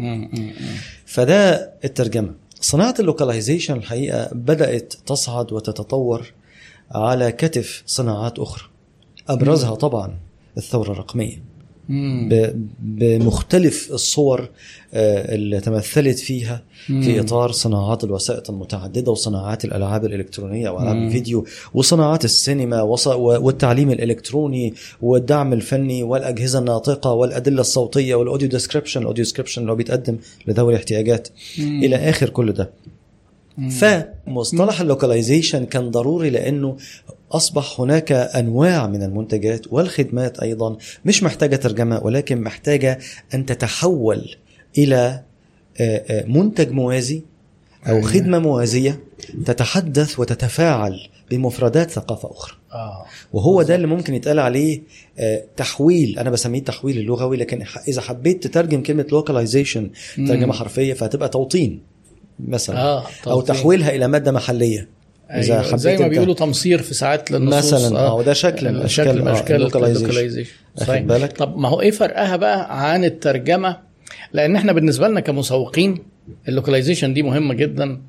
فده 1.06 1.74
الترجمة. 1.86 2.34
صناعة 2.62 2.96
ال 3.00 3.05
localization 3.05 3.74
الحقيقة 3.74 4.30
بدأت 4.34 4.94
تصعد 5.06 5.54
وتتطور 5.54 6.34
على 6.92 7.32
كتف 7.32 7.84
صناعات 7.86 8.40
أخرى 8.40 8.70
أبرزها 9.30 9.76
طبعا 9.76 10.18
الثورة 10.58 10.92
الرقمية. 10.92 11.53
بمختلف 12.80 13.92
الصور 13.92 14.50
آه، 14.94 15.36
اللي 15.36 15.60
تمثلت 15.60 16.20
فيها 16.20 16.64
في. 16.90 17.20
إطار 17.20 17.52
صناعات 17.52 18.04
الوسائط 18.04 18.50
المتعددة 18.50 19.12
وصناعات 19.12 19.66
الألعاب 19.66 20.06
الإلكترونية 20.06 20.70
وألعاب. 20.70 20.96
الفيديو 20.96 21.46
وصناعات 21.74 22.26
السينما 22.26 22.82
والتعليم 23.16 23.92
الإلكتروني 23.92 24.74
والدعم 25.02 25.54
الفني 25.54 26.04
والأجهزة 26.04 26.60
الناطقة 26.60 27.14
والأدلة 27.14 27.62
الصوتية 27.62 28.16
وال 28.16 28.25
audio 28.25 28.50
description 28.50 29.02
ال 29.02 29.05
audio 29.05 29.24
description 29.24 29.62
اللي 29.62 29.72
هو 29.72 29.76
بيتقدم 29.76 30.18
لذوي 30.48 30.74
الاحتياجات. 30.74 31.28
إلى 31.60 31.96
آخر 31.96 32.30
كل 32.30 32.52
ده. 32.52 32.70
فمصطلح 33.70 34.82
ال 34.82 34.88
localization 34.88 35.66
كان 35.66 35.92
ضروري 35.92 36.30
لأنه 36.30 36.78
أصبح 37.34 37.80
هناك 37.80 38.12
أنواع 38.12 38.88
من 38.88 39.04
المنتجات 39.04 39.74
والخدمات 39.74 40.40
أيضا 40.40 40.78
مش 41.06 41.24
محتاجة 41.24 41.56
ترجمة 41.56 42.00
ولكن 42.04 42.42
محتاجة 42.42 43.00
أن 43.34 43.46
تتحول 43.46 44.36
إلى 44.78 45.22
آه، 45.82 46.04
آه، 46.10 46.26
منتج 46.26 46.72
موازي 46.72 47.22
أو 47.88 47.96
أيوة. 47.96 48.08
خدمة 48.08 48.40
موازية 48.40 49.00
تتحدث 49.46 50.20
وتتفاعل 50.20 51.00
بمفردات 51.32 51.92
ثقافة 51.92 52.32
أخرى 52.32 52.56
وهو 53.34 53.62
ده 53.62 53.76
اللي 53.76 53.88
ممكن 53.88 54.14
يتقال 54.14 54.40
عليه 54.40 54.82
آه، 55.20 55.44
تحويل 55.58 56.20
أنا 56.20 56.30
بسميه 56.30 56.60
التحويل 56.60 56.98
اللغوي 56.98 57.38
لكن 57.38 57.64
إذا 57.88 58.02
حبيت 58.02 58.44
تترجم 58.48 58.84
كلمة 58.84 59.06
localization. 59.12 59.90
ترجمة 60.16 60.54
حرفية 60.54 60.94
فهتبقى 60.94 61.30
توطين 61.30 61.82
مثلا 62.40 62.82
آه 62.82 63.00
أو 63.28 63.42
توطين. 63.42 63.56
تحويلها 63.56 63.90
إلى 63.96 64.08
مادة 64.08 64.32
محلية 64.32 64.88
إذا 65.32 65.62
أيوة. 65.62 65.76
زي 65.78 65.98
ما 65.98 66.08
بيقولوا 66.08 66.34
تمصير 66.34 66.82
في 66.82 66.94
ساعات 66.94 67.32
للنصوص. 67.32 67.74
مثلاً، 67.74 68.00
آه، 68.00 68.16
وده 68.16 68.34
شكل 68.34 68.72
من 68.72 68.88
شكل 68.88 69.10
أشكال، 69.10 69.22
من 69.22 69.28
آه، 69.28 69.34
أشكال 69.34 70.46
صحيح. 70.78 71.02
بالك؟ 71.02 71.38
طب 71.38 71.58
ما 71.58 71.70
هو 71.70 71.82
إيه 71.82 71.92
فرقها 71.92 72.36
بقى 72.36 72.90
عن 72.92 73.06
الترجمة؟ 73.06 73.78
لأن 74.34 74.56
إحنا 74.56 74.74
بالنسبة 74.74 75.08
لنا 75.08 75.20
كمسوقين 75.20 75.98
اللوكاليزيشن 76.48 77.14
دي 77.14 77.24
مهمة 77.24 77.54
جدا. 77.54 78.02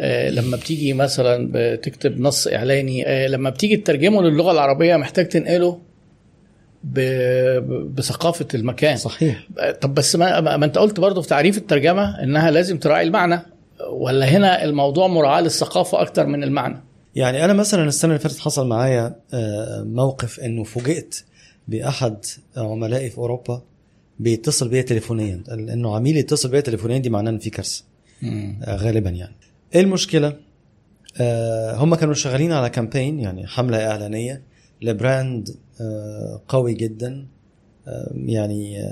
آه، 0.00 0.30
لما 0.30 0.56
بتيجي 0.56 0.92
مثلا 0.92 1.50
بتكتب 1.52 2.20
نص 2.20 2.46
إعلاني 2.46 3.08
آه، 3.08 3.26
لما 3.26 3.50
بتيجي 3.50 3.76
تترجمه 3.76 4.22
للغة 4.22 4.52
العربية 4.52 4.96
محتاج 4.96 5.28
تنقله 5.28 5.78
بثقافة 7.94 8.46
المكان. 8.54 8.96
صحيح. 8.96 9.46
طب 9.80 9.94
بس 9.94 10.16
ما, 10.16 10.40
ما 10.40 10.64
أنت 10.64 10.78
قلت 10.78 11.00
برضه 11.00 11.22
في 11.22 11.28
تعريف 11.28 11.58
الترجمة 11.58 12.22
إنها 12.22 12.50
لازم 12.50 12.78
تراعي 12.78 13.06
المعنى. 13.06 13.40
ولا 13.88 14.26
هنا 14.26 14.64
الموضوع 14.64 15.06
مراعاه 15.06 15.40
للثقافة 15.40 16.02
أكتر 16.02 16.26
من 16.26 16.42
المعنى؟ 16.44 16.82
يعني 17.14 17.44
أنا 17.44 17.52
مثلا 17.52 17.84
السنة 17.84 18.10
اللي 18.10 18.22
فاتت 18.22 18.38
حصل 18.38 18.68
معايا 18.68 19.16
آه، 19.34 19.82
موقف 19.82 20.40
إنه 20.40 20.64
فوجئت 20.64 21.24
بأحد 21.68 22.24
عملائي 22.56 23.10
في 23.10 23.18
أوروبا 23.18 23.62
بيتصل 24.18 24.68
بيا 24.68 24.82
تليفونيا 24.82 25.42
إنه 25.48 25.96
عميل 25.96 26.16
يتصل 26.16 26.50
بيا 26.50 26.60
تليفونيا 26.60 26.98
دي 26.98 27.10
معناه 27.10 27.30
إن 27.30 27.38
في 27.38 27.50
كارثة. 27.50 27.84
آه، 28.24 28.76
غالبا 28.76 29.10
يعني. 29.10 29.34
إيه 29.74 29.80
المشكلة؟ 29.80 30.36
آه، 31.20 31.74
هم 31.76 31.94
كانوا 31.94 32.14
شغالين 32.14 32.52
على 32.52 32.70
كامبين 32.70 33.20
يعني 33.20 33.46
حملة 33.46 33.90
إعلانية 33.90 34.42
ل 34.82 34.94
brand 34.94 35.56
قوي 36.48 36.74
جدا. 36.74 37.26
يعني 38.14 38.82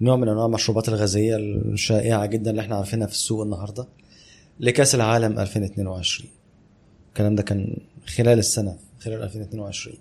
نوع 0.00 0.16
من 0.16 0.28
أنواع 0.28 0.46
المشروبات 0.46 0.88
الغازية 0.88 1.36
الشائعة 1.36 2.26
جدا 2.26 2.50
اللي 2.50 2.62
إحنا 2.62 2.76
عارفينها 2.76 3.06
في 3.06 3.12
السوق 3.12 3.42
النهارده. 3.42 3.86
لكأس 4.60 4.94
العالم 4.94 5.38
2022 5.38 6.30
الكلام 7.08 7.34
ده 7.34 7.42
كان 7.42 7.76
خلال 8.06 8.38
السنة 8.38 8.76
خلال 9.00 9.22
2022 9.22 9.96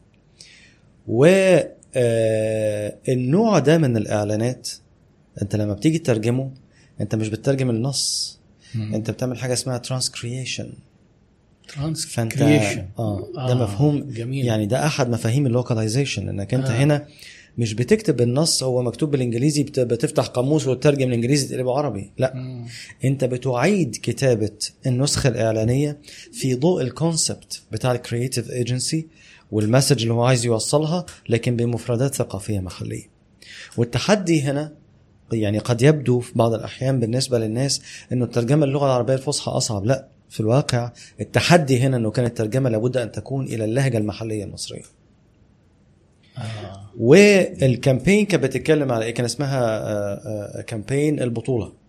و 1.07 1.25
آه، 1.95 2.95
النوع 3.09 3.59
ده 3.59 3.77
من 3.77 3.97
الإعلانات 3.97 4.69
أنت 5.41 5.55
لما 5.55 5.73
بتيجي 5.73 5.99
تترجمه 5.99 6.51
أنت 7.01 7.15
مش 7.15 7.29
بتترجم 7.29 7.69
النص. 7.69 8.39
أنت 8.75 9.11
بتعمل 9.11 9.37
حاجة 9.37 9.53
اسمها 9.53 9.77
transcreation 9.77 10.73
فأنت 11.67 11.97
transcreation 12.33 12.85
آه 12.99 13.27
ده 13.47 13.55
مفهوم. 13.55 14.11
جميل. 14.11 14.45
يعني 14.45 14.65
ده 14.65 14.85
أحد 14.85 15.09
مفاهيم 15.09 15.45
ال 15.45 15.52
localization 15.52 16.29
إنك 16.29 16.53
أنت 16.53 16.65
آه. 16.67 16.71
آه. 16.73 16.83
هنا 16.83 17.07
مش 17.57 17.73
بتكتب 17.73 18.21
النص 18.21 18.63
هو 18.63 18.81
مكتوب 18.81 19.11
بالإنجليزي 19.11 19.63
بت- 19.63 19.79
بتفتح 19.79 20.25
قاموس 20.25 20.67
وتترجم 20.67 21.07
الإنجليزي 21.07 21.47
تقلبه 21.47 21.77
عربي. 21.77 22.11
لا. 22.17 22.33
مم. 22.35 22.65
انت 23.03 23.23
بتعيد 23.23 23.97
كتابة 24.03 24.51
النسخة 24.87 25.27
الإعلانية 25.27 25.97
في 26.31 26.55
ضوء 26.55 26.81
ال 26.81 26.91
concept 26.91 27.61
بتاع 27.71 27.91
ال 27.91 27.98
creative 27.98 28.51
agency 28.51 29.07
وال 29.51 29.62
message 29.62 30.01
اللي 30.01 30.13
هو 30.13 30.23
عايز 30.23 30.45
يوصلها 30.45 31.05
لكن 31.29 31.55
بمفردات 31.55 32.15
ثقافية 32.15 32.59
محلية. 32.59 33.09
والتحدي 33.77 34.41
هنا 34.41 34.71
يعني 35.33 35.59
قد 35.59 35.81
يبدو 35.81 36.19
في 36.19 36.31
بعض 36.35 36.53
الأحيان 36.53 36.99
بالنسبة 36.99 37.39
للناس 37.39 37.81
إنه 38.11 38.25
الترجمة 38.25 38.65
اللغة 38.65 38.85
العربية 38.85 39.13
الفصحى 39.13 39.51
أصعب. 39.51 39.85
لا. 39.85 40.07
في 40.29 40.39
الواقع 40.39 40.91
التحدي 41.21 41.79
هنا 41.79 41.97
إنه 41.97 42.11
كانت 42.11 42.27
الترجمة 42.27 42.69
لابد 42.69 42.97
أن 42.97 43.11
تكون 43.11 43.45
إلى 43.45 43.65
اللهجة 43.65 43.97
المحلية 43.97 44.43
المصرية. 44.43 44.81
آه. 46.37 46.89
والكامبين 46.99 48.25
كانت 48.25 48.43
بتتكلم 48.43 48.91
على 48.91 49.05
إيه 49.05 49.13
كان 49.13 49.25
اسمها 49.25 49.61
آه، 49.61 50.59
آه، 50.59 50.61
كامبين 50.61 51.21
البطولة 51.21 51.83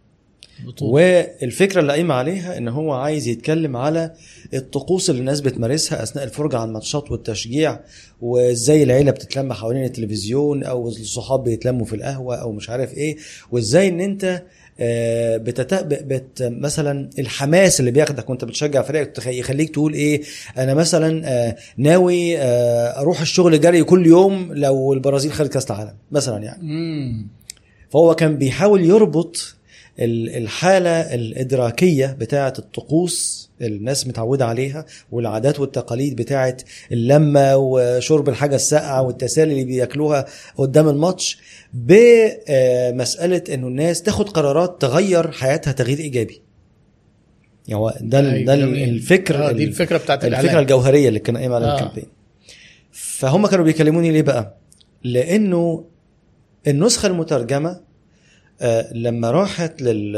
بطولة. 0.66 0.92
والفكرة 0.92 1.80
اللي 1.80 1.92
قايمة 1.92 2.14
عليها 2.14 2.58
إن 2.58 2.68
هو 2.68 2.92
عايز 2.92 3.28
يتكلم 3.28 3.76
على 3.76 4.14
الطقوس 4.54 5.10
اللي 5.10 5.20
الناس 5.20 5.40
بتمارسها 5.40 6.02
أثناء 6.02 6.24
الفرجة 6.24 6.56
على 6.58 6.68
الماتشات 6.68 7.10
والتشجيع 7.10 7.80
وإزاي 8.20 8.82
العيلة 8.82 9.10
بتتلم 9.10 9.52
حوالين 9.52 9.84
التلفزيون 9.84 10.64
أو 10.64 10.88
الصحاب 10.88 11.44
بيتلموا 11.44 11.86
في 11.86 11.96
القهوة 11.96 12.36
أو 12.36 12.52
مش 12.52 12.70
عارف 12.70 12.94
إيه 12.94 13.16
وإزاي 13.50 13.88
إن 13.88 14.00
أنت 14.00 14.42
بتت... 14.80 15.74
بت... 15.84 16.42
مثلا 16.42 17.10
الحماس 17.18 17.80
اللي 17.80 17.90
بياخدك 17.90 18.30
وانت 18.30 18.44
بتشجع 18.44 18.82
فريقك 18.82 19.26
يخليك 19.26 19.70
تقول 19.70 19.92
إيه 19.94 20.22
أنا 20.58 20.74
مثلا 20.74 21.22
آه، 21.28 21.56
ناوي 21.76 22.38
آه، 22.38 23.00
أروح 23.00 23.20
الشغل 23.20 23.60
جري 23.60 23.84
كل 23.84 24.06
يوم 24.06 24.52
لو 24.52 24.92
البرازيل 24.92 25.32
خدت 25.32 25.52
كأس 25.52 25.70
العالم 25.70 25.94
مثلا 26.12 26.42
يعني 26.44 26.62
مم. 26.62 27.26
فهو 27.90 28.14
كان 28.14 28.36
بيحاول 28.38 28.84
يربط 28.84 29.54
ال- 29.98 30.36
الحالة 30.36 30.90
الإدراكية 31.14 32.06
بتاعة 32.06 32.52
الطقوس 32.58 33.44
الناس 33.62 34.06
متعودة 34.06 34.46
عليها 34.46 34.86
والعادات 35.12 35.60
والتقاليد 35.60 36.16
بتاعة 36.16 36.56
اللمة 36.92 37.56
وشرب 37.56 38.28
الحاجة 38.28 38.54
الساقعة 38.56 39.02
والتسالي 39.02 39.52
اللي 39.52 39.64
بياكلوها 39.64 40.26
قدام 40.56 40.88
الماتش 40.88 41.38
بمسألة 41.74 43.42
إنه 43.54 43.66
الناس 43.68 44.02
تاخد 44.02 44.28
قرارات 44.28 44.80
تغير 44.82 45.30
حياتها 45.32 45.72
تغيير 45.72 45.98
إيجابي 45.98 46.42
يعني 47.68 47.80
هو 47.80 47.94
ده 48.00 48.20
أيوة، 48.20 48.44
ده. 48.44 48.54
الفكر 48.84 49.48
آه 49.48 49.52
دي 49.52 49.64
ال- 49.64 49.68
الفكرة 49.68 49.98
بتاعت 49.98 50.24
الفكرة 50.24 50.40
الاعلان 50.40 50.62
الجوهرية 50.62 51.08
اللي 51.08 51.18
كان 51.18 51.36
قايم 51.36 51.52
على 51.52 51.66
آه. 51.66 51.74
ال 51.74 51.78
campaign 51.78 52.04
فهم 52.92 53.46
كانوا 53.46 53.64
بيكلموني 53.64 54.10
ليه 54.12 54.22
بقى 54.22 54.56
لأنه 55.04 55.84
النسخة 56.66 57.06
المترجمة 57.06 57.80
آه، 58.60 58.92
لما 58.92 59.30
راحت 59.30 59.82
لل 59.82 60.16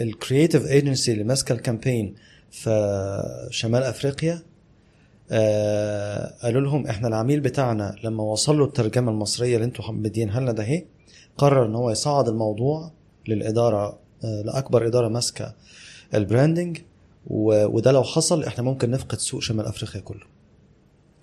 ال 0.00 0.07
creative 0.07 0.66
agency 0.66 1.12
اللي 1.12 1.24
ماسكة 1.24 1.52
ال 1.52 1.59
campaign 1.59 2.14
في 2.50 3.46
شمال 3.50 3.82
أفريقيا 3.82 4.42
آه، 5.30 6.34
قالوا 6.42 6.60
لهم 6.60 6.86
إحنا 6.86 7.08
العميل 7.08 7.40
بتاعنا 7.40 7.96
لما 8.04 8.22
وصل 8.22 8.58
له 8.58 8.64
الترجمة 8.64 9.10
المصرية 9.12 9.54
اللي 9.56 9.64
أنتم 9.64 9.94
مدينها 10.02 10.40
لنا 10.40 10.52
ده 10.52 10.62
اهي 10.62 10.84
قرر 11.38 11.66
إن 11.66 11.74
هو 11.74 11.90
يصعد 11.90 12.28
الموضوع 12.28 12.92
للإدارة 13.28 13.98
آه، 14.24 14.42
لأكبر 14.42 14.86
إدارة 14.86 15.08
ماسكة 15.08 15.54
البراندنج 16.14 16.78
وده 17.26 17.92
لو 17.92 18.02
حصل 18.02 18.44
إحنا 18.44 18.64
ممكن 18.64 18.90
نفقد 18.90 19.18
سوق 19.18 19.40
شمال 19.42 19.66
أفريقيا 19.66 20.00
كله 20.00 20.24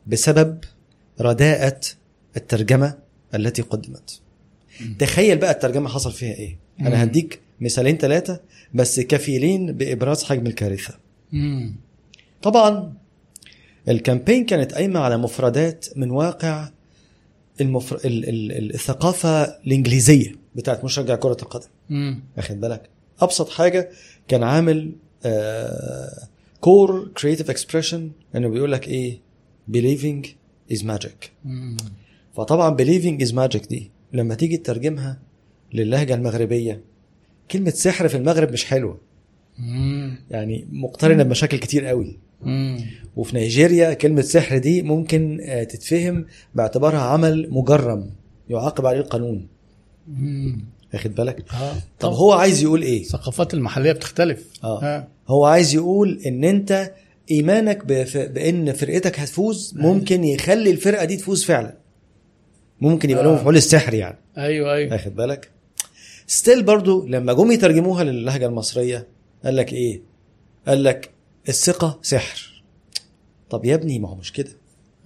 بسبب 0.08 0.58
رداءة 1.22 1.80
الترجمة 2.38 2.98
التي 3.36 3.62
قدمت 3.62 4.22
تخيل 5.00 5.38
بقى 5.38 5.52
الترجمة 5.52 5.89
حصل 5.89 6.12
فيها 6.12 6.34
إيه. 6.34 6.58
أنا 6.80 7.04
هديك 7.04 7.39
مثالين 7.62 7.98
ثلاثة 7.98 8.39
بس 8.74 9.00
كفيلين 9.00 9.72
بإبراز 9.74 10.24
حجم 10.24 10.48
الكارثة. 10.48 10.93
طبعا 12.41 12.93
ال 13.90 13.96
campaign 13.96 14.46
كانت 14.45 14.73
قايمة 14.73 15.00
على 15.00 15.17
مفردات 15.17 15.86
من 15.95 16.12
واقع 16.12 16.69
المفر... 17.62 17.95
ال... 18.06 18.30
ال... 18.30 18.52
ال- 18.52 18.73
الثقافة 18.73 19.43
الإنجليزية 19.43 20.36
بتاعت 20.56 20.84
مشجع 20.86 21.15
كرة 21.15 21.38
القدم. 21.41 21.67
واخد 22.38 22.60
بالك 22.62 22.89
أبسط 23.21 23.50
حاجة 23.50 23.89
كان 24.28 24.43
عامل 24.43 24.91
core 26.62 27.12
creative 27.22 27.50
expression 27.50 28.12
إنه 28.36 28.47
بيقول 28.50 28.71
لك 28.71 28.88
إيه 28.88 29.19
believing 29.71 30.28
is 30.73 30.80
magic 30.82 31.28
مم. 31.45 31.78
فطبعا 32.36 32.78
believing 32.78 33.26
is 33.28 33.32
magic 33.32 33.67
دي 33.67 33.91
لما 34.13 34.36
تيجي 34.36 34.58
تترجمها 34.58 35.19
للهجة 35.73 36.13
المغربية 36.15 36.82
كلمة 37.52 37.69
سحر 37.69 38.08
في 38.08 38.17
المغرب 38.17 38.52
مش 38.52 38.65
حلوة 38.65 39.00
مم. 39.60 40.19
يعني 40.32 40.67
مقترنة 40.71 41.23
بمشاكل 41.23 41.58
كتير 41.58 41.86
قوي 41.86 42.17
مم. 42.41 42.86
وفي 43.15 43.36
نيجيريا 43.36 43.93
كلمة 43.93 44.21
سحر 44.21 44.58
دي 44.58 44.82
ممكن 44.82 45.39
آه، 45.41 45.63
تتفهم 45.63 46.26
باعتبارها 46.56 47.00
عمل 47.00 47.47
مجرم 47.52 48.10
يعاقب 48.50 48.86
عليه 48.86 49.00
القانون. 49.00 49.47
مم. 50.08 50.65
واخد 50.93 51.15
بالك؟ 51.15 51.45
آه. 51.54 51.73
طب 52.00 52.13
هو 52.13 52.34
عايز 52.34 52.63
يقول 52.63 52.82
إيه؟ 52.82 53.02
الثقافات 53.02 53.54
المحلية 53.54 53.91
بتختلف. 53.91 54.47
آه. 54.63 54.84
آه. 54.84 55.08
هو 55.28 55.45
عايز 55.45 55.76
يقول 55.76 56.19
إن 56.26 56.43
أنت 56.43 56.91
إيمانك 57.32 57.86
بف... 57.86 58.17
بإن 58.17 58.73
فرقتك 58.73 59.19
هتفوز 59.19 59.73
ممكن 59.78 60.23
يخلي 60.23 60.71
الفرقة 60.71 61.06
دي 61.06 61.17
تفوز 61.17 61.43
فعلا. 61.43 61.78
ممكن 62.82 63.10
يبقى 63.10 63.23
لهم 63.23 63.34
آه. 63.34 63.38
مفعول 63.38 63.56
السحر 63.56 63.93
يعني. 63.93 64.17
أيوه 64.38 64.73
أيوه. 64.73 64.93
واخد 64.93 65.15
بالك؟ 65.15 65.50
still 66.28 66.63
برضو 66.63 67.06
لما 67.08 67.34
جم 67.34 67.52
يترجموها 67.52 68.04
للهجة 68.04 68.45
المصرية 68.45 69.08
قال 69.45 69.56
لك 69.56 69.73
إيه؟ 69.73 70.02
قال 70.67 70.84
لك 70.84 71.10
الثقة 71.50 72.00
سحر 72.02 72.64
طب 73.50 73.66
يا 73.66 73.76
ابني 73.76 74.00
ما 74.00 74.10
هو 74.10 74.16
مش 74.16 74.34
كده 74.34 74.52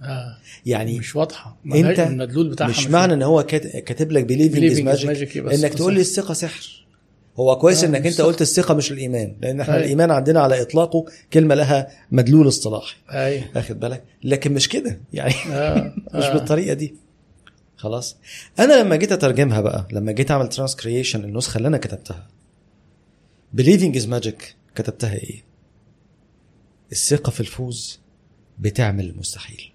آه. 0.02 0.36
يعني 0.66 0.98
مش 0.98 1.16
واضحة 1.16 1.56
أنت 1.66 1.98
المدلول 2.00 2.48
بتاعها 2.50 2.70
مش 2.70 2.86
معنى 2.86 3.14
إن 3.14 3.22
هو 3.22 3.42
كات- 3.42 3.76
كاتب 3.76 4.12
لك 4.12 4.24
believing 4.24 4.64
is 4.64 4.80
magic 4.80 5.36
إنك 5.36 5.52
الثقة 5.52 5.68
تقول 5.76 5.94
لي. 5.94 6.00
الثقة 6.00 6.34
سحر 6.34 6.86
هو 7.36 7.58
كويس 7.58 7.84
آه، 7.84 7.88
إنك 7.88 8.00
مش 8.00 8.06
أنت 8.06 8.14
صح. 8.14 8.24
قلت 8.24 8.42
الثقة 8.42 8.74
مش 8.74 8.92
الإيمان 8.92 9.36
لأن 9.40 9.60
إحنا 9.60 9.74
أيوة. 9.74 9.84
الإيمان 9.84 10.10
عندنا 10.10 10.40
على 10.40 10.62
إطلاقه 10.62 11.04
كلمة 11.32 11.54
لها 11.54 11.88
مدلول 12.10 12.48
اصطلاحي 12.48 12.96
أيوه 13.10 13.44
واخد 13.56 13.80
بالك 13.80 14.04
لكن 14.24 14.52
مش 14.52 14.68
كده 14.68 15.00
يعني 15.12 15.34
آه. 15.50 15.94
مش 16.14 16.24
آه. 16.24 16.32
بالطريقة 16.34 16.74
دي 16.74 16.94
خلاص 17.76 18.16
أنا 18.58 18.82
لما 18.82 18.96
جيت 18.96 19.12
أترجمها 19.12 19.60
بقى 19.60 19.88
لما 19.92 20.12
جيت 20.12 20.30
أعمل 20.30 20.48
transcreation 20.48 21.24
النسخة 21.24 21.56
اللي 21.58 21.68
أنا 21.68 21.78
كتبتها 21.78 22.26
believing 23.56 23.94
is 24.00 24.06
magic 24.06 24.42
كتبتها 24.74 25.14
إيه 25.14 25.51
الثقة 26.92 27.30
في 27.30 27.40
الفوز 27.40 28.00
بتعمل 28.58 29.04
المستحيل 29.10 29.72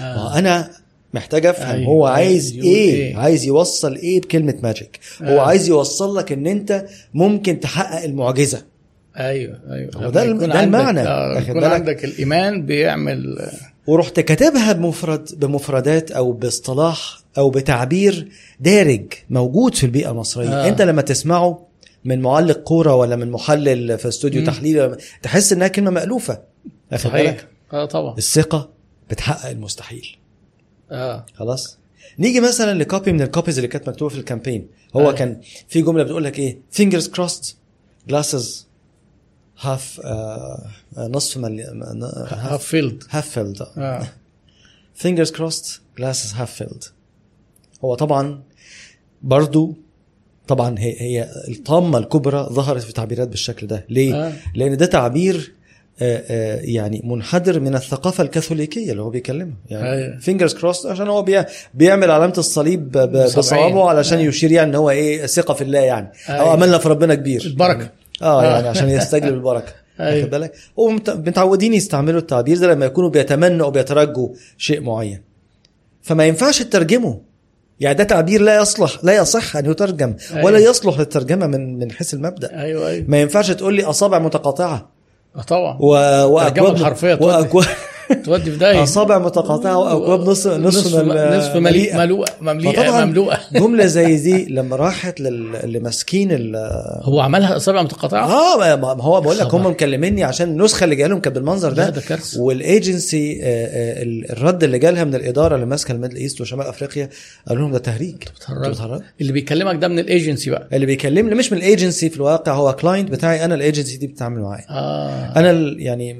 آه. 0.00 0.38
أنا 0.38 0.70
محتاج 1.14 1.46
أفهم 1.46 1.76
أيوة، 1.76 1.86
هو 1.88 2.06
عايز 2.06 2.28
عايز 2.30 2.54
يقول 2.56 2.66
إيه. 2.74 3.16
عايز 3.16 3.44
يوصل 3.44 3.94
إيه 3.96 4.20
بكلمة 4.20 4.54
magic 4.62 5.00
هو 5.22 5.38
آه. 5.38 5.46
عايز 5.46 5.68
يوصل 5.68 6.16
لك 6.16 6.32
إن 6.32 6.46
أنت 6.46 6.86
ممكن 7.14 7.60
تحقق 7.60 8.04
المعجزة 8.04 8.62
أيوه 9.16 9.60
أيوه 9.72 9.90
هو 9.96 10.10
ده 10.10 10.24
ده 10.24 10.30
عندك- 10.30 10.56
المعنى، 10.56 11.00
آه، 11.00 11.38
يكون؟ 11.40 11.64
عندك 11.64 12.04
الإيمان 12.04 12.66
بيعمل 12.66 13.50
ورحت 13.86 14.20
كاتبها 14.20 14.72
بمفرد 14.72 15.28
بمفردات 15.40 16.10
أو 16.10 16.32
باصطلاح 16.32 17.20
أو 17.38 17.50
بتعبير 17.50 18.28
دارج 18.60 19.04
موجود 19.30 19.74
في 19.74 19.84
البيئة 19.84 20.10
المصرية 20.10 20.48
آه. 20.48 20.64
آه. 20.64 20.68
أنت 20.68 20.82
لما 20.82 21.02
تسمعه 21.02 21.65
من 22.06 22.20
معلق 22.20 22.58
كورة 22.58 22.94
ولا 22.94 23.16
من 23.16 23.30
محلل 23.30 23.98
في 23.98 24.08
استوديو. 24.08 24.46
تحليل؟ 24.46 24.96
تحس 25.22 25.52
إنها 25.52 25.68
كلمة 25.68 25.90
مألوفة. 25.90 26.42
صحيح. 26.96 27.46
آه 27.72 27.84
طبعا. 27.84 28.18
الثقة 28.18 28.70
بتحقق 29.10 29.50
المستحيل. 29.50 30.16
آه. 30.90 31.26
خلاص؟ 31.34 31.78
نيجي 32.18 32.40
مثلا 32.40 32.78
ل 32.78 32.85
copy 32.85 33.12
من 33.12 33.22
ال 33.22 33.27
copies 33.27 33.58
اللي 33.58 33.68
كانت 33.68 33.88
مكتوبة 33.88 34.14
في 34.14 34.20
ال 34.20 34.25
campaign. 34.25 34.68
هو 34.96 35.10
آه. 35.10 35.12
كان 35.12 35.40
في 35.68 35.82
جملة 35.82 36.02
بتقول 36.02 36.24
لك 36.24 36.38
إيه؟ 36.38 36.58
Fingers 36.78 37.04
crossed 37.04 37.44
glasses 38.10 38.44
half 39.64 40.04
آه 40.04 40.66
آه، 40.96 41.08
نصف 41.08 41.36
ملي 41.36 41.62
half 42.30 42.64
filled 42.64 43.02
half 43.02 43.34
filled. 43.36 43.78
آه. 43.78 44.08
Fingers 45.02 45.30
crossed 45.30 45.66
glasses 46.00 46.32
half 46.38 46.62
filled. 46.62 46.88
هو 47.84 47.94
طبعا 47.94 48.42
برضو 49.22 49.76
طبعا 50.48 50.78
هي 50.78 50.94
هي 51.00 51.28
الطامة 51.48 51.98
الكبرى 51.98 52.48
ظهرت 52.52 52.82
في 52.82 52.92
تعبيرات 52.92 53.28
بالشكل 53.28 53.66
ده 53.66 53.84
ليه 53.88 54.14
آه. 54.26 54.32
لأن 54.54 54.76
ده 54.76 54.86
تعبير 54.86 55.52
آه، 56.02 56.22
آه، 56.28 56.60
يعني 56.62 57.02
منحدر 57.04 57.60
من 57.60 57.74
الثقافة 57.74 58.24
الكاثوليكية 58.24 58.90
اللي 58.90 59.02
هو 59.02 59.10
بيكلمها 59.10 59.56
يعني 59.70 59.90
أيوة. 59.92 60.18
fingers 60.18 60.54
crossed 60.54 60.86
عشان 60.86 61.08
هو 61.08 61.22
بي- 61.22 61.44
بيعمل 61.74 62.10
علامة 62.10 62.34
الصليب. 62.38 62.90
بصوابعه 63.38 63.88
علشان 63.88 64.18
آه. 64.18 64.22
يشير 64.22 64.52
يعني 64.52 64.70
إن 64.70 64.74
هو 64.74 64.90
إيه 64.90 65.26
ثقة 65.26 65.54
في 65.54 65.64
الله 65.64 65.78
يعني 65.78 66.12
أو 66.28 66.34
أيوة. 66.34 66.54
أملنا 66.54 66.78
في 66.78 66.88
ربنا 66.88 67.14
كبير 67.14 67.42
البركة 67.46 67.90
آه 68.22 68.42
آه. 68.42 68.44
يعني 68.54 68.68
عشان 68.68 68.88
يستجلب 68.88 69.34
البركة 69.40 69.72
أيوة. 70.00 70.18
واخد 70.18 70.30
بالك 70.30 70.52
ومتعودين 70.76 71.74
يستعملوا 71.74 72.20
التعبير 72.20 72.58
ده 72.58 72.66
لما 72.66 72.86
يكونوا 72.86 73.10
بيتمنوا 73.10 73.66
أو 73.66 73.70
بيترجوا 73.70 74.28
شيء 74.58 74.80
معين 74.80 75.22
فما 76.02 76.26
ينفعش 76.26 76.62
تترجمه 76.62 77.20
يعني 77.80 77.94
ده 77.94 78.04
تعبير 78.04 78.40
لا 78.40 78.56
يصلح 78.56 78.98
لا 79.02 79.16
يصح 79.16 79.56
أن 79.56 79.70
يترجم 79.70 80.14
ولا 80.32 80.58
أيوة. 80.58 80.70
يصلح 80.70 80.98
للترجمة 80.98 81.46
من 81.46 81.78
من 81.78 81.92
حيث 81.92 82.14
المبدأ 82.14 82.60
أيوه 82.62 82.88
أيوه 82.88 83.04
ما 83.08 83.20
ينفعش 83.20 83.50
تقول 83.50 83.74
لي 83.74 83.84
أصابع 83.84 84.18
متقاطعة 84.18 84.88
آه، 85.36 85.42
طبعا 85.42 85.76
و... 85.80 85.88
واكواب. 86.24 87.22
واكواب 87.22 87.66
تودي 88.24 88.50
في 88.50 88.56
داهية. 88.58 88.82
أصابع 88.82 89.18
متقاطعة 89.18 89.78
واكواب 89.78 90.20
نص 90.20 90.46
نصف 90.46 90.86
نصف 90.86 90.94
مل- 90.96 91.38
نصف 91.38 91.56
مليئة. 91.56 91.98
ملوءه 91.98 92.28
ممليئه 92.40 92.82
فطبعاً 92.82 93.04
مملوءة. 93.04 93.38
جملة 93.52 93.86
زي 93.86 94.16
دي 94.26 94.44
لما 94.54 94.76
راحت 94.76 95.20
لل... 95.20 95.56
اللي 95.56 95.78
ماسكين. 95.78 96.52
هو 97.02 97.20
عملها 97.20 97.56
اصابع 97.56 97.82
متقاطعة؟ 97.82 98.26
آه 98.26 98.76
ما- 98.76 99.02
هو 99.02 99.20
بقول 99.20 99.38
لك. 99.38 99.54
هم 99.54 99.66
مكلميني 99.66 100.24
عشان 100.24 100.48
النسخة 100.48 100.84
اللي 100.84 100.96
جاية 100.96 101.06
لهم 101.06 101.20
كانت 101.20 101.36
بالمنظر 101.36 101.72
ده. 101.72 101.88
ده 101.90 102.00
كارثة. 102.00 102.40
والايجنسي 102.40 103.40
آه، 103.42 103.46
آه، 103.46 104.02
ال- 104.02 104.30
الرد 104.32 104.64
اللي 104.64 104.78
جالها 104.78 105.04
من 105.04 105.14
الإدارة 105.14 105.54
اللي 105.54 105.66
ماسكة 105.66 105.92
ال 105.92 105.95
Middle 105.95 106.16
East 106.16 106.40
وشمال 106.40 106.66
أفريقيا 106.66 107.08
قالوا 107.48 107.62
لهم 107.62 107.72
ده 107.72 107.78
تهريج؟ 107.78 108.14
اللي 109.20 109.32
بيكلمك 109.32 109.74
ده 109.76 109.88
من 109.88 109.98
الايجنسي 109.98 110.50
بقى. 110.50 110.68
اللي 110.72 110.86
بيكلمني 110.86 111.34
مش 111.34 111.52
من 111.52 111.58
الايجنسي 111.58 112.10
في 112.10 112.16
الواقع 112.16 112.52
هو 112.54 112.72
client 112.72 113.10
بتاعي 113.10 113.44
أنا 113.44 113.54
الايجنسي 113.54 113.96
دي 113.96 114.06
بتتعامل 114.06 114.40
معايا. 114.40 114.64
آه. 114.70 115.32
أنا 115.36 115.50
يعني 115.78 116.16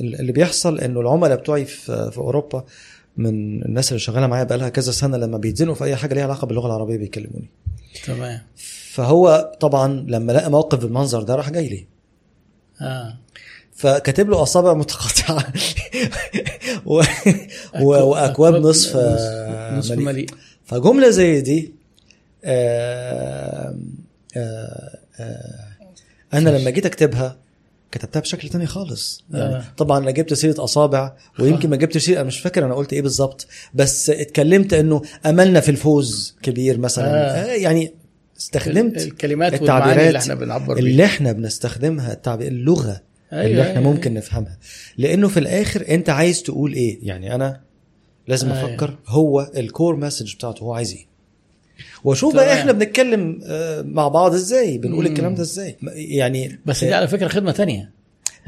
اللي 0.00 0.32
بيحصل 0.32 0.78
إنه 0.80 1.00
العملاء 1.18 1.38
بتوعي 1.38 1.64
في 1.64 2.10
في 2.10 2.18
أوروبا 2.18 2.64
من 3.16 3.62
الناس 3.62 3.88
اللي 3.88 3.98
شغالة 4.00 4.26
معايا 4.26 4.44
بقالها 4.44 4.68
كذا 4.68 4.92
سنة 4.92 5.16
لما 5.16 5.38
بيتزنقوا 5.38 5.74
في 5.74 5.84
أي 5.84 5.96
حاجة 5.96 6.14
ليها 6.14 6.24
علاقة 6.24 6.46
باللغة 6.46 6.66
العربية 6.66 6.96
بيكلموني. 6.96 7.50
تمام. 8.04 8.40
فهو 8.92 9.52
طبعا 9.60 10.04
لما 10.08 10.32
لقى 10.32 10.50
موقف 10.50 10.78
بالمنظر 10.78 11.22
ده 11.22 11.34
راح 11.34 11.50
جاي 11.50 11.68
لي. 11.68 11.86
آه. 12.80 13.18
فكاتب 13.74 14.30
له 14.30 14.42
أصابع 14.42 14.74
متقاطعة. 14.74 15.52
و... 16.86 17.02
و... 17.80 17.84
وأكواب 17.84 18.54
نصف 18.54 18.96
نصف 19.76 19.90
مليء. 19.92 20.06
مليء. 20.06 20.26
فجملة 20.64 21.10
زي 21.10 21.40
دي 21.40 21.72
آه... 22.44 23.76
آه... 24.36 24.98
آه... 25.20 25.68
أنا 26.34 26.50
لما 26.50 26.70
جيت 26.70 26.86
أكتبها 26.86 27.36
كتبتها 27.92 28.20
بشكل 28.20 28.48
تاني 28.48 28.66
خالص 28.66 29.24
يعني 29.30 29.56
آه. 29.56 29.64
طبعا 29.76 29.98
أنا 29.98 30.10
جبت 30.10 30.34
سيرة 30.34 30.64
أصابع 30.64 31.16
ويمكن 31.40 31.70
ما 31.70 31.76
جبتش 31.76 32.04
سيرة 32.04 32.16
أنا 32.16 32.26
مش 32.26 32.40
فاكر 32.40 32.64
أنا 32.64 32.74
قلت 32.74 32.92
إيه 32.92 33.02
بالظبط 33.02 33.46
بس 33.74 34.10
اتكلمت 34.10 34.72
إنه 34.72 35.02
أملنا 35.26 35.60
في 35.60 35.68
الفوز 35.68 36.36
كبير 36.42 36.78
مثلا 36.78 37.06
آه. 37.06 37.52
آه. 37.52 37.54
يعني 37.54 37.94
استخدمت 38.38 39.02
الكلمات 39.02 39.54
التعبيرات 39.54 40.06
اللي 40.06 40.18
إحنا 40.18 40.34
بنعبر 40.34 40.78
اللي 40.78 40.96
بيها 40.96 41.06
إحنا 41.06 41.32
بنستخدمها 41.32 42.12
التعبير 42.12 42.48
اللغة 42.48 43.00
أيوة، 43.32 43.44
اللي 43.44 43.62
إحنا 43.62 43.80
أيوة، 43.80 43.92
ممكن 43.92 44.14
نفهمها 44.14 44.58
لأنه 44.98 45.28
في 45.28 45.40
الآخر 45.40 45.84
أنت 45.88 46.10
عايز 46.10 46.42
تقول 46.42 46.72
إيه 46.72 46.98
يعني 47.02 47.34
أنا 47.34 47.60
لازم 48.28 48.52
أيوة. 48.52 48.74
أفكر 48.74 48.98
هو 49.06 49.50
ال 49.56 49.64
core 49.64 49.96
message 49.96 50.34
بتاعته 50.34 50.62
هو 50.62 50.74
عايز 50.74 50.92
إيه 50.92 51.07
واشوف 52.04 52.34
بقى. 52.34 52.54
إحنا 52.54 52.72
بنتكلم 52.72 53.40
آه، 53.46 53.82
مع 53.82 54.08
بعض 54.08 54.34
إزاي؟ 54.34 54.78
بنقول 54.78 55.04
مم. 55.04 55.10
الكلام 55.12 55.34
ده 55.34 55.42
إزاي؟ 55.42 55.76
يعني 55.94 56.58
بس 56.66 56.84
دي 56.84 56.94
على 56.94 57.08
فكرة 57.08 57.28
خدمة 57.28 57.52
تانية. 57.52 57.90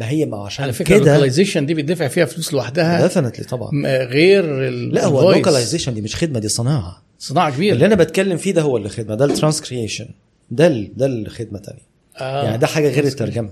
ما 0.00 0.08
هي 0.08 0.26
ما 0.26 0.44
عشان 0.44 0.62
على 0.64 0.72
فكرة 0.72 0.86
كده 0.88 0.96
ال 0.98 1.03
localization 1.03 1.66
دي 1.66 1.74
بيدفع 1.74 2.08
فيها 2.08 2.24
فلوس 2.24 2.52
لوحدها. 2.52 3.02
definitely 3.02 3.44
طبعا. 3.44 3.70
غير 4.04 4.70
لا 4.70 5.04
هو. 5.04 5.30
ال 5.30 5.35
localization 5.35 5.94
دي 5.94 6.00
مش 6.00 6.16
خدمة 6.16 6.38
دي 6.38 6.48
صناعة. 6.48 7.02
صناعة 7.18 7.50
كبيرة. 7.56 7.74
اللي 7.74 7.86
أنا 7.86 7.94
بتكلم 7.94 8.36
فيه 8.36 8.52
ده 8.52 8.62
هو 8.62 8.76
اللي 8.76 8.88
خدمة 8.88 9.14
ده 9.14 9.24
ال 9.24 9.30
transcreation 9.30 10.06
ده 10.50 10.68
ده 10.96 11.06
الخدمة 11.06 11.58
تانية. 11.58 11.82
آه. 12.18 12.44
يعني 12.44 12.58
ده 12.58 12.66
حاجة 12.66 12.88
غير 12.88 13.04
الترجمة. 13.04 13.50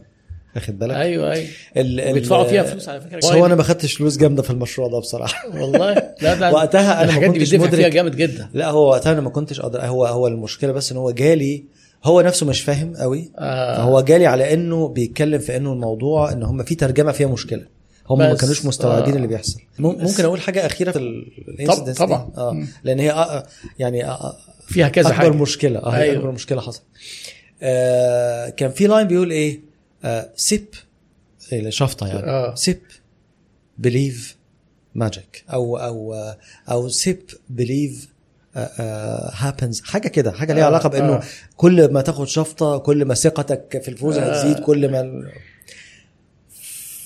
واخد 0.57 0.79
بالك؟ 0.79 0.95
أيوه 0.97 1.33
أيوه. 1.33 1.49
ال- 1.77 2.13
بيدفعوا 2.13 2.45
فيها 2.45 2.63
فلوس 2.63 2.89
على 2.89 3.01
فكرة. 3.01 3.17
بس 3.19 3.25
هو 3.25 3.47
أنا 3.47 3.55
ما 3.55 3.63
خدتش 3.63 3.93
فلوس 3.95 4.17
جامدة 4.17 4.43
في 4.43 4.51
المشروع 4.51 4.89
ده 4.89 4.99
بصراحة. 4.99 5.49
والله؟ 5.61 5.95
لا 6.23 6.35
ده 6.35 6.53
وقتها 6.53 6.95
ما 6.95 7.05
الحاجات 7.05 7.31
دي 7.31 7.39
بيدفع 7.39 7.57
مدرك. 7.59 7.75
فيها 7.75 7.89
جامد 7.89 8.17
جدا. 8.17 8.49
لا 8.55 8.71
هو 8.71 8.89
وقتها 8.91 9.13
أنا 9.13 9.21
ما 9.21 9.31
كنتش 9.31 9.61
قادر 9.61 9.81
هو 9.87 10.07
هو 10.07 10.27
المشكلة 10.27 10.73
بس 10.73 10.93
إن 10.93 10.99
هو 10.99 11.11
جالي 11.11 11.65
هو 12.05 12.21
نفسه 12.21 12.47
مش 12.47 12.61
فاهم 12.61 12.97
قوي. 12.97 13.31
آه. 13.39 13.77
فهو 13.77 14.01
جالي 14.01 14.27
على 14.27 14.53
إنه 14.55 14.89
بيتكلم 14.89 15.39
في 15.39 15.57
إنه 15.57 15.73
الموضوع 15.73 16.33
إن 16.33 16.43
هم 16.43 16.63
في 16.63 16.75
ترجمة 16.75 17.13
فيها 17.13 17.27
مشكلة. 17.29 17.65
هم 18.11 18.19
ما 18.19 18.35
كانوش 18.35 18.65
مستوعبين 18.67 19.13
آه. 19.13 19.17
اللي 19.17 19.27
بيحصل. 19.27 19.61
مم- 19.79 19.97
ممكن 20.05 20.25
أقول 20.25 20.41
حاجة 20.41 20.67
أخيرة 20.67 20.91
في 20.91 20.99
ال- 20.99 21.27
incidence 21.49 21.89
دي؟ 21.89 22.07
طبعاً. 22.07 22.31
آه. 22.39 22.51
مم. 22.53 22.67
لأن 22.85 22.99
هي 23.01 23.11
آه 23.11 23.47
يعني 23.79 24.07
آه 24.07 24.37
فيها 24.69 24.89
كذا 24.89 25.07
أكبر 25.09 25.19
حاجة. 25.19 25.29
مشكلة. 25.31 25.79
آه 25.79 25.91
هي 25.91 26.03
أيوة. 26.03 26.17
أكبر 26.19 26.31
مشكلة 26.31 26.61
حصلت. 26.61 26.83
آه 27.63 28.49
كان 28.49 28.71
في 28.71 28.87
line 28.87 29.07
بيقول 29.07 29.31
إيه؟ 29.31 29.55
آه 29.55 29.68
sip 30.37 30.67
إيه 31.53 31.71
شفطة 31.71 32.07
يعني 32.07 32.31
آه. 32.31 32.55
sip 32.55 32.81
believe 33.79 34.37
magic 34.95 35.45
أو 35.53 35.77
أو 35.77 36.15
آه، 36.15 36.39
أو 36.71 36.89
sip 36.89 37.23
believe 37.51 38.09
happens 39.35 39.81
حاجة 39.81 40.09
كده 40.09 40.33
حاجة 40.33 40.53
ليها 40.53 40.65
آه، 40.65 40.67
علاقة 40.67 40.89
بإنه 40.89 41.13
آه. 41.13 41.23
كل 41.57 41.93
ما 41.93 42.03
تاخد 42.03 42.29
شفطة 42.29 42.79
كل 42.79 43.05
ما 43.05 43.15
ثقتك 43.15 43.83
في 43.83 43.89
الفوز 43.89 44.17
آه. 44.19 44.31
هتزيد 44.31 44.59
كل 44.59 44.91
ما 44.91 45.29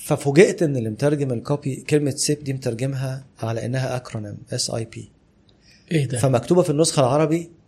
ففوجئت 0.04 0.62
إن 0.62 0.76
اللي 0.76 0.90
مترجم 0.90 1.32
ال 1.32 1.41
copy 1.41 1.76
كلمة 1.76 2.10
sip 2.10 2.44
دي 2.44 2.52
مترجمها 2.52 3.24
على 3.42 3.66
إنها 3.66 3.96
acronym 3.96 4.38
S 4.52 4.70
I 4.70 4.84
P 4.84 5.10
إيه 5.92 6.04
ده 6.04 6.18
فمكتوبة 6.18 6.62
في 6.62 6.70
النسخة 6.70 7.00
العربي 7.00 7.36
آه، 7.36 7.40
آه. 7.40 7.46
آه، 7.46 7.48
آه، 7.48 7.61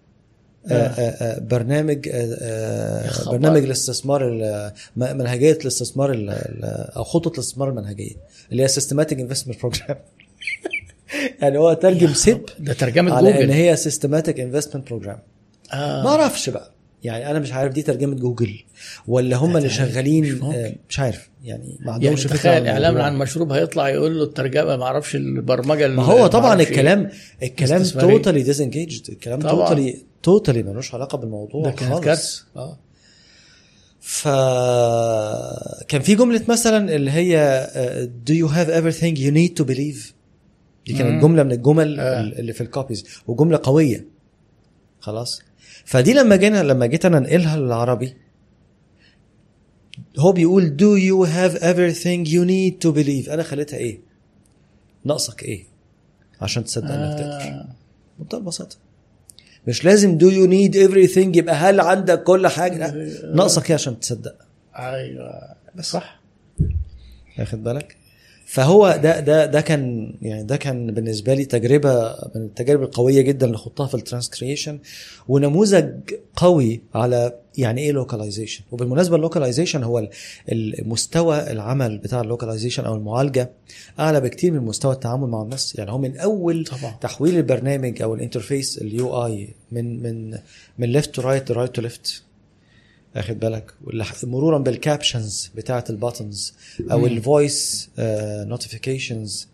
برنامج 1.40 2.08
آه، 2.08 2.36
آه، 2.40 3.04
يا 3.04 3.10
خبر. 3.10 3.32
برنامج 3.36 3.62
الاستثمار 3.64 4.22
منهجية 4.96 5.52
الاستثمار 5.62 6.12
ال- 6.12 6.30
ال- 6.30 6.64
أو 6.96 7.04
خطة 7.04 7.28
الاستثمار 7.34 7.68
المنهجية 7.68 8.14
اللي 8.52 8.62
هي 8.62 8.68
systematic 8.68 9.20
investment 9.20 9.60
program 9.60 9.96
يعني 11.42 11.58
هو 11.58 11.72
ترجم 11.72 12.14
sip 12.14 12.40
ده 12.58 12.72
ترجمة 12.72 13.14
على 13.14 13.28
إن 13.30 13.34
جوجل 13.34 13.50
هي 13.50 13.76
systematic 13.76 14.40
investment 14.40 14.88
program 14.88 15.18
آه. 15.72 16.02
ما 16.02 16.08
أعرفش 16.10 16.50
بقى 16.50 16.70
يعني 17.04 17.30
أنا 17.30 17.38
مش 17.38 17.52
عارف 17.52 17.72
دي 17.72 17.82
ترجمة 17.82 18.14
جوجل 18.14 18.58
ولا 19.08 19.36
هم 19.36 19.56
اللي 19.56 19.68
شغالين. 19.70 20.42
آه، 20.42 20.72
مش 20.88 20.98
عارف 20.98 21.28
يعني 21.44 21.62
ما 21.80 21.92
يعني 21.92 21.92
عندهمش 21.92 22.22
فكرة 22.26 22.36
تخيل 22.36 22.66
اعلان. 22.66 22.96
عن 23.00 23.16
مشروب 23.18 23.52
هيطلع 23.52 23.88
يقول 23.88 24.18
له 24.18 24.24
الترجمة 24.24 24.76
ما 24.76 24.84
أعرفش 24.84 25.16
البرمجة 25.16 25.88
ما 25.88 26.02
هو 26.02 26.26
طبعا 26.26 26.60
الكلام 26.60 27.10
الكلام 27.42 27.80
استثمارية. 27.80 28.16
توتالي 28.16 28.42
ديزنجيجد 28.42 29.02
الكلام. 29.08 29.40
totally 29.40 29.96
totally 30.24 30.62
ملوش 30.62 30.94
علاقة 30.94 31.18
بالموضوع 31.18 31.62
ده 31.64 31.70
كانت 31.70 31.92
خالص. 31.92 32.04
كارثة. 32.04 32.44
آه. 32.56 32.78
ف 34.00 34.28
كان 35.88 36.00
في 36.02 36.14
جملة 36.14 36.44
مثلا 36.48 36.94
اللي 36.96 37.10
هي 37.10 37.38
آه، 37.74 38.10
do 38.28 38.32
you 38.32 38.48
have 38.52 38.68
everything 38.68 39.16
you 39.18 39.30
need 39.34 39.62
to 39.62 39.68
believe 39.74 40.12
دي. 40.86 40.92
كانت 40.98 41.22
جملة 41.22 41.42
من 41.42 41.52
الجمل 41.52 42.00
آه. 42.00 42.20
اللي 42.20 42.52
في 42.52 42.60
ال 42.60 42.67
copies 42.67 43.04
وجملة 43.26 43.60
قوية. 43.62 44.06
خلاص. 45.00 45.42
فدي 45.84 46.12
لما 46.12 46.36
جينا 46.36 46.62
لما 46.62 46.86
جيت 46.86 47.04
أنا 47.04 47.18
أنقلها 47.18 47.56
للعربي 47.56 48.14
هو 50.18 50.32
بيقول 50.32 50.76
do 50.80 51.00
you 51.00 51.28
have 51.30 51.60
everything 51.62 52.26
you 52.30 52.44
need 52.44 52.88
to 52.88 52.94
believe 52.96 53.30
أنا 53.32 53.42
خليتها 53.42 53.76
إيه؟ 53.76 54.00
ناقصك 55.04 55.42
إيه؟ 55.42 55.64
عشان 56.40 56.64
تصدق 56.64 56.90
إنك 56.90 57.18
تقدر. 57.18 57.30
آه. 57.42 57.68
بمنتهى 58.18 58.38
البساطة. 58.38 58.76
مش 59.68 59.84
لازم 59.84 60.18
do 60.18 60.22
you 60.22 60.50
need 60.50 60.74
everything 60.90 61.36
يبقى 61.36 61.54
هل 61.54 61.80
عندك 61.80 62.22
كل 62.22 62.46
حاجة؟ 62.48 62.90
لا. 62.94 63.34
ناقصك 63.34 63.68
إيه 63.70 63.74
عشان 63.74 64.00
تصدق. 64.00 64.34
أيوه. 64.78 65.54
بس. 65.74 65.90
صح. 65.90 66.20
واخد 67.38 67.64
بالك؟ 67.64 67.96
فهو 68.54 69.00
ده 69.02 69.20
ده 69.20 69.46
ده 69.46 69.60
كان 69.60 70.14
يعني 70.22 70.42
ده 70.44 70.56
كان 70.56 70.92
بالنسبة 70.94 71.34
لي 71.34 71.44
تجربة 71.44 72.14
من 72.34 72.42
التجارب 72.42 72.82
القويه 72.82 73.20
جدا 73.20 73.46
اللي 73.46 73.58
خضتها 73.58 73.86
في 73.86 73.94
ال 73.94 74.28
transcreation 74.30 74.78
ونموذج 75.28 75.90
قوي 76.36 76.80
على 76.94 77.32
يعني 77.58 77.80
إيه 77.80 77.92
localization 77.92 78.64
وبالمناسبة 78.72 79.16
ال 79.16 79.21
localization 79.21 79.82
هو 79.82 79.98
ال- 79.98 80.10
المستوى 80.80 81.50
العمل 81.52 81.98
بتاع 81.98 82.20
ال 82.20 82.25
localization 82.25 82.84
أو 82.84 82.94
المعالجة 82.94 83.50
أعلى 84.00 84.20
بكتير 84.20 84.52
من 84.52 84.60
مستوى 84.60 84.92
التعامل 84.94 85.28
مع 85.28 85.42
النص 85.42 85.74
يعني 85.74 85.90
هو 85.92 85.98
من 85.98 86.16
أول 86.18 86.64
طبعا. 86.64 86.94
تحويل 87.00 87.36
البرنامج 87.36 88.02
أو 88.02 88.14
ال 88.14 88.21
interface 88.21 88.78
ال 88.78 89.26
UI 89.26 89.48
من 89.72 90.02
من 90.02 90.38
من 90.78 90.88
left 90.92 91.14
to 91.14 91.22
right 91.22 91.50
right 91.50 91.74
to 91.74 91.82
left 91.82 92.22
اخد 93.16 93.40
بالك. 93.40 93.72
مرورا 94.24 94.58
بال 94.58 94.77
captions 94.77 95.50
بتاعه 95.54 95.84
ال 95.90 95.98
buttons 95.98 96.54
أو. 96.92 97.06
ال 97.06 97.20
voice 97.20 97.90
notifications 98.48 99.48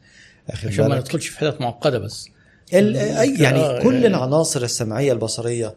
اخد 0.50 0.68
عشان 0.68 0.82
ما 0.84 0.88
بالك. 0.88 1.00
ندخلش 1.00 1.28
في 1.28 1.38
حتت 1.38 1.60
معقدة 1.60 1.98
بس. 1.98 2.28
أي- 2.70 2.74
يعني 2.74 3.58
آه، 3.60 3.82
كل 3.82 3.94
يعني- 3.94 4.06
العناصر 4.06 4.62
السمعية 4.62 5.12
البصرية 5.12 5.74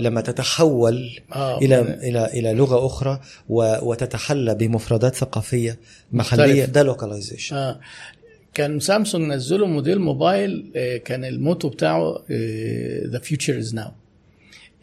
لما 0.00 0.20
تتحول 0.20 1.20
آه 1.32 1.58
إلى 1.58 1.80
إلى 1.80 2.24
إلى 2.26 2.52
لغة 2.52 2.86
أخرى 2.86 3.20
وتتحلى 3.48 4.54
بمفردات 4.54 5.14
ثقافية 5.14 5.78
محلية. 6.12 6.64
ده 6.64 6.82
localization 6.82 7.56
آه. 7.56 7.80
كان 8.54 8.80
سامسونج 8.80 9.32
نزلوا 9.32 9.66
موديل 9.68 9.98
موبايل 10.00 10.72
آه، 10.76 10.96
كان 10.96 11.24
ال 11.24 11.31
motto 11.31 11.68
بتاعه 11.68 12.22
the 13.06 13.18
future 13.18 13.58
is 13.58 13.74
now 13.74 13.90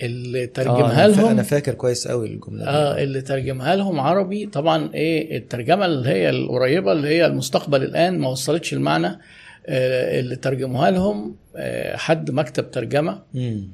اللي 0.02 0.48
ترجمها 0.48 1.06
أنا 1.06 1.12
لهم 1.14 1.44
فاكر 1.44 1.74
كويس 1.74 2.08
قوي 2.08 2.28
الجملة. 2.28 2.66
آه 2.66 3.04
اللي 3.04 3.22
ترجمها 3.22 3.76
لهم 3.76 4.00
عربي 4.00 4.46
طبعا 4.46 4.94
إيه 4.94 5.38
الترجمة 5.38 5.86
اللي 5.86 6.10
هي 6.10 6.30
القريبة 6.30 6.92
اللي 6.92 7.08
هي 7.08 7.26
المستقبل 7.26 7.84
الآن 7.84 8.20
ما 8.20 8.30
وصلتش 8.30 8.74
المعنى 8.74 9.20
آه 9.66 10.20
اللي 10.20 10.36
ترجموها 10.36 10.92
لهم 10.92 11.36
آه 11.56 11.96
حد 11.96 12.32
مكتب 12.32 12.72
ترجمة 12.72 13.22
مم. 13.34 13.68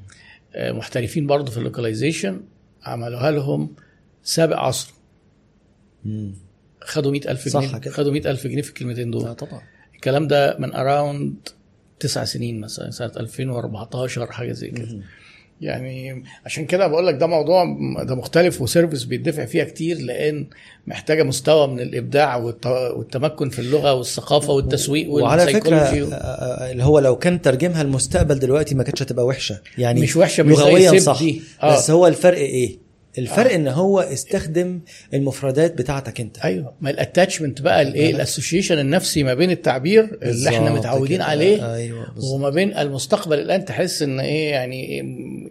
آه 0.54 0.72
محترفين 0.72 1.26
برضه 1.26 1.50
في 1.52 1.58
ال 1.58 1.64
localization 1.64 2.40
عملوها 2.84 3.30
لهم 3.30 3.74
سابق 4.22 4.56
عصره 4.56 4.92
مم. 6.04 6.34
خدوا 6.80 7.12
100000 7.12 7.48
صح 7.48 7.60
جنيه 7.60 7.78
كده. 7.78 7.92
خدوا 7.94 8.12
100000 8.12 8.46
جنيه 8.46 8.62
في 8.62 8.68
الكلمتين 8.68 9.10
دول 9.10 9.34
طبعا 9.34 9.60
الكلام 9.94 10.28
ده 10.28 10.56
من 10.58 10.72
around 10.74 11.34
تسع 12.00 12.24
سنين 12.24 12.60
مثلا 12.60 12.90
سنة 12.90 13.12
2014 13.16 14.32
حاجة 14.32 14.52
زي 14.52 14.68
كده. 14.70 15.00
يعني 15.60 16.24
عشان 16.46 16.64
كده 16.66 16.86
بقول 16.86 17.06
لك 17.06 17.14
ده 17.14 17.26
موضوع 17.26 17.64
ده 18.02 18.14
مختلف 18.14 18.60
و 18.62 18.67
service 18.67 19.04
بيدفع 19.04 19.44
فيها 19.44 19.64
كتير 19.64 19.98
لأن 19.98 20.46
محتاجة 20.86 21.22
مستوى 21.22 21.66
من 21.66 21.80
الإبداع 21.80 22.36
والت- 22.36 22.66
والتمكن 22.96 23.48
في 23.50 23.58
اللغة 23.58 23.94
والثقافة 23.94 24.52
والتسويق 24.52 25.10
وعلى 25.10 25.46
فكرة 25.46 25.76
والسيكولوجي 25.80 26.14
آه، 26.14 26.16
آه، 26.18 26.70
اللي 26.72 26.84
هو 26.84 26.98
لو 26.98 27.16
كان 27.18 27.42
ترجمها 27.42 27.82
المستقبل 27.82 28.38
دلوقتي 28.38 28.74
ما 28.74 28.82
كانتش 28.82 29.02
هتبقى 29.02 29.26
وحشة. 29.26 29.60
يعني 29.78 30.00
مش 30.00 30.12
زي 30.12 30.42
لغويا 30.42 30.98
صح. 30.98 31.18
دي. 31.18 31.42
آه. 31.62 31.76
بس 31.76 31.90
هو 31.90 32.06
الفرق 32.06 32.38
إيه؟ 32.38 32.90
الفرق 33.18 33.52
إن 33.52 33.68
هو 33.68 34.00
استخدم 34.00 34.80
المفردات 35.14 35.74
بتاعتك 35.78 36.20
أنت. 36.20 36.38
أيوه. 36.38 36.72
ما 36.80 36.90
ال 36.90 36.96
attachment 36.96 37.60
بقى 37.60 37.82
الايه 37.82 38.10
ال 38.10 38.16
association 38.16 38.78
النفسي 38.78 39.22
ما 39.22 39.34
بين 39.34 39.50
التعبير 39.50 40.18
اللي 40.22 40.48
إحنا 40.50 40.70
متعودين 40.72 41.16
كده. 41.16 41.24
عليه 41.24 41.74
أيوه 41.74 42.06
بالظبط. 42.14 42.34
وما 42.34 42.50
بين 42.50 42.76
المستقبل 42.78 43.38
الآن 43.38 43.64
تحس 43.64 44.02
إن 44.02 44.20
إيه؟ 44.20 44.50
يعني 44.50 45.02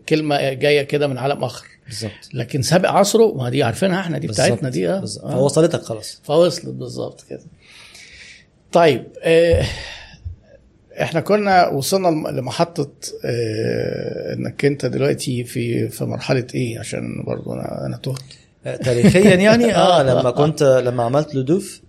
كلمة 0.10 0.54
جاية 0.54 0.82
كده 0.82 1.08
من 1.08 1.18
عالم 1.18 1.44
آخر 1.44 1.66
بالظبط 1.88 2.12
لكن 2.34 2.62
سابق 2.62 2.90
عصره 2.90 3.34
ما 3.38 3.50
دي 3.50 3.64
عارفينها 3.64 4.00
إحنا 4.00 4.18
دي 4.18 4.28
بتاعتنا 4.28 4.56
بالظبط. 4.56 4.74
دي 4.74 4.90
آه 4.90 5.00
بالظبط. 5.00 5.26
آه. 5.26 5.32
فوصلتك 5.32 5.82
خلاص 5.82 6.22
فوصلت 6.24 6.66
بالظبط 6.66 7.26
كده 7.30 7.42
طيب 8.72 9.04
آه 9.24 9.66
إحنا 11.02 11.20
كنا 11.20 11.68
وصلنا 11.68 12.08
لم- 12.08 12.28
لمحطة 12.28 12.92
آه 13.26 14.34
انك 14.34 14.66
انت 14.66 14.86
دلوقتي 14.86 15.44
في 15.44 15.90
في 15.90 16.06
مرحلة 16.06 16.48
إيه 16.56 16.80
عشان 16.80 17.24
برضو 17.28 17.54
أنا 17.54 17.86
أنا 17.86 17.98
تهت 17.98 18.84
تاريخيا 18.86 19.36
يعني 19.36 19.76
آه 19.76 20.00
آه. 20.00 20.04
لما 20.22 20.32
كنت 20.32 20.64
لما 20.64 21.04
عملت 21.04 21.36
لودوف 21.36 21.82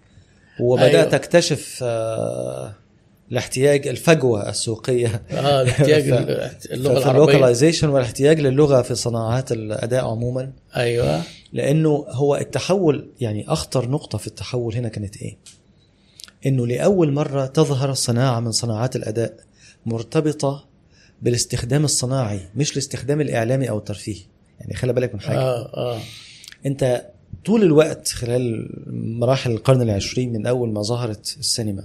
وبدأت 0.60 0.94
أيوة. 0.94 1.14
أكتشف 1.14 1.78
آه 1.82 2.74
الاحتياج 3.32 3.88
الفجوة 3.88 4.48
السوقية. 4.48 5.22
آه 5.30 5.62
الاحتياج 5.62 6.02
في 6.10 6.74
العربية. 6.74 7.10
اللوكاليزيشن 7.10 7.88
والاحتياج 7.88 8.40
للغة 8.40 8.82
في 8.82 8.94
صناعات 8.94 9.52
الأداء 9.52 10.04
عموما. 10.04 10.52
أيوه. 10.76 11.22
لأنه 11.52 12.04
هو 12.08 12.36
التحول 12.36 13.10
يعني 13.20 13.48
أخطر 13.48 13.88
نقطة 13.88 14.18
في 14.18 14.26
التحول 14.26 14.74
هنا 14.74 14.88
كانت 14.88 15.16
إيه؟ 15.16 15.36
إنه 16.46 16.66
لأول 16.66 17.12
مرة 17.12 17.46
تظهر 17.46 17.90
الصناعه 17.90 18.40
من 18.40 18.52
صناعات 18.52 18.96
الأداء 18.96 19.34
مرتبطة 19.86 20.64
بالاستخدام 21.22 21.84
الصناعي 21.84 22.40
مش 22.56 22.72
الاستخدام 22.72 23.20
الإعلامي 23.20 23.70
أو 23.70 23.78
الترفيهي 23.78 24.20
يعني 24.60 24.74
خلي 24.74 24.92
بالك 24.92 25.14
من 25.14 25.20
حاجة. 25.20 25.38
آه 25.38 25.70
آه. 25.74 26.00
أنت 26.66 27.06
طول 27.44 27.62
الوقت 27.62 28.08
خلال 28.08 28.70
مراحل 29.20 29.50
القرن 29.50 29.82
العشرين 29.82 30.32
من 30.32 30.46
أول 30.46 30.72
ما 30.72 30.82
ظهرت 30.82 31.36
السينما 31.38 31.84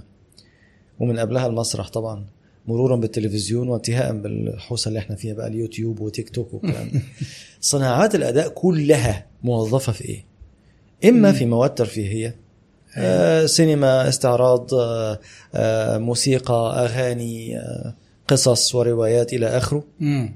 ومن 1.00 1.18
قبلها 1.18 1.46
المسرح 1.46 1.88
طبعا 1.88 2.24
مرورا 2.66 2.96
بالتلفزيون 2.96 3.68
وانتهاء 3.68 4.12
بالحوسة 4.16 4.88
اللي 4.88 4.98
إحنا 4.98 5.16
فيها 5.16 5.34
بقى 5.34 5.46
اليوتيوب 5.46 6.00
وتيك 6.00 6.30
توك 6.30 6.54
والكلام 6.54 6.90
صناعات 7.60 8.14
الأداء 8.14 8.48
كلها 8.48 9.26
موظفة 9.42 9.92
في 9.92 10.04
إيه؟ 10.04 10.24
إما 11.10 11.32
في 11.32 11.46
مواد 11.46 11.74
ترفيهية 11.74 12.36
آه 12.96 13.46
سينما 13.46 14.08
استعراض 14.08 14.74
آه 14.74 15.20
آه 15.54 15.98
موسيقى 15.98 16.74
أغاني 16.84 17.58
آه 17.58 17.94
قصص 18.28 18.74
وروايات 18.74 19.32
إلى 19.32 19.46
آخره. 19.46 19.84
امم 20.02 20.34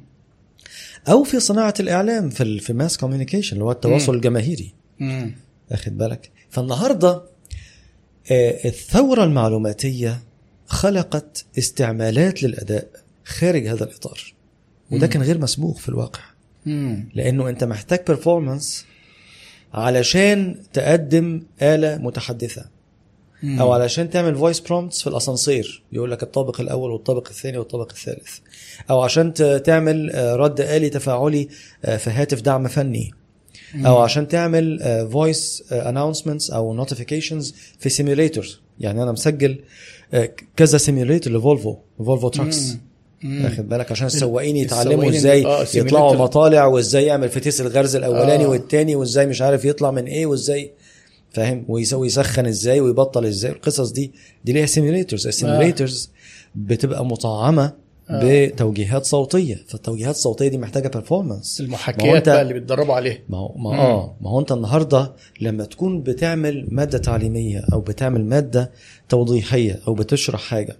أو 1.08 1.24
في 1.24 1.40
صناعة 1.40 1.74
الإعلام 1.80 2.30
في 2.30 2.58
في 2.58 2.72
mass 2.72 2.98
communication 2.98 3.52
اللي 3.54 3.64
هو 3.64 3.72
التواصل 3.72 4.12
مم. 4.12 4.16
الجماهيري. 4.18 4.74
امم 5.00 5.34
واخد 5.70 5.98
بالك؟ 5.98 6.30
فالنهاردة 6.50 7.22
آه، 8.30 8.68
الثورة 8.68 9.24
المعلوماتية 9.24 10.20
خلقت 10.70 11.44
استعمالات 11.58 12.42
للأداء 12.42 12.88
خارج 13.24 13.66
هذا 13.66 13.84
الإطار 13.84 14.34
وده. 14.90 15.06
كان 15.06 15.22
غير 15.22 15.38
مسبوق 15.38 15.78
في 15.78 15.88
الواقع. 15.88 16.20
لأنه 17.14 17.48
أنت 17.48 17.64
محتاج 17.64 18.00
performance 18.06 18.86
علشان 19.74 20.56
تقدم 20.72 21.42
آلة 21.62 21.98
متحدثة 21.98 22.64
أو 23.44 23.72
علشان 23.72 24.10
تعمل 24.10 24.36
voice 24.36 24.60
prompts 24.60 25.02
في 25.02 25.06
الأسانسير. 25.06 25.82
يقول 25.92 26.10
لك 26.10 26.22
الطابق 26.22 26.60
الأول 26.60 26.90
والطابق 26.90 27.28
الثاني 27.28 27.58
والطابق 27.58 27.92
الثالث. 27.92 28.38
أو 28.90 29.00
عشان 29.02 29.34
تعمل 29.64 30.10
آه، 30.10 30.36
رد 30.36 30.60
آلي 30.60 30.88
تفاعلي 30.90 31.48
آه، 31.84 31.96
في 31.96 32.10
هاتف 32.10 32.40
دعم 32.40 32.68
فني. 32.68 33.10
أو 33.86 33.98
عشان 33.98 34.28
تعمل 34.28 34.80
voice 35.12 35.64
announcements 35.72 36.50
أو 36.50 36.74
notifications 36.74 37.54
في 37.78 37.88
simulator 37.88 38.60
يعني 38.80 39.02
أنا 39.02 39.12
مسجل 39.12 39.50
آه، 39.50 39.64
كذا 40.56 40.78
simulator 40.78 41.32
ل 41.32 41.40
Volvo 41.40 41.76
Volvo 41.98 42.28
Trucks 42.28 42.76
واخد 43.24 43.68
بالك؟ 43.68 43.92
عشان 43.92 44.06
السواقين 44.06 44.56
يتعلموا 44.56 45.08
إزاي 45.10 45.46
آه، 45.46 45.66
يطلعوا. 45.74 46.16
مطالع 46.16 46.66
وإزاي 46.66 47.04
يعمل 47.04 47.28
فتيس 47.28 47.60
الغرز 47.60 47.96
الأولاني 47.96 48.44
آه. 48.44 48.48
والتاني 48.48 48.96
وإزاي 48.96 49.26
مش 49.26 49.42
عارف 49.42 49.64
يطلع 49.64 49.90
من 49.90 50.04
إيه 50.04 50.26
وإزاي 50.26 50.72
فاهم؟ 51.32 51.64
ويسوي 51.68 52.06
يسخن 52.06 52.46
إزاي 52.46 52.80
ويبطل 52.80 53.26
إزاي. 53.26 53.52
القصص 53.52 53.90
دي 53.90 54.12
دي 54.44 54.52
ليها 54.52 54.66
simulators 54.66 55.26
ال 55.26 55.34
simulators 55.34 56.10
بتبقى 56.54 57.04
مطعمة 57.06 57.72
بتوجيهات 58.12 59.04
صوتية. 59.04 59.64
فالتوجيهات 59.68 60.14
الصوتية 60.14 60.48
دي 60.48 60.58
محتاجة 60.58 60.88
performance 60.88 61.60
المحاكيات 61.60 62.28
بقى 62.28 62.42
اللي 62.42 62.54
بيتدربوا 62.54 62.94
عليها. 62.94 63.18
ما 63.28 63.38
هو 63.38 63.54
ما 63.58 63.78
آه. 63.78 64.16
ما 64.20 64.30
هو 64.30 64.40
انت 64.40 64.52
النهارده 64.52 65.12
لما 65.40 65.64
تكون 65.64 66.02
بتعمل 66.02 66.66
مادة 66.70 66.98
تعليمية 66.98 67.62
أو 67.72 67.80
بتعمل 67.80 68.24
مادة 68.24 68.70
توضيحية 69.08 69.80
أو 69.88 69.94
بتشرح 69.94 70.40
حاجة 70.40 70.76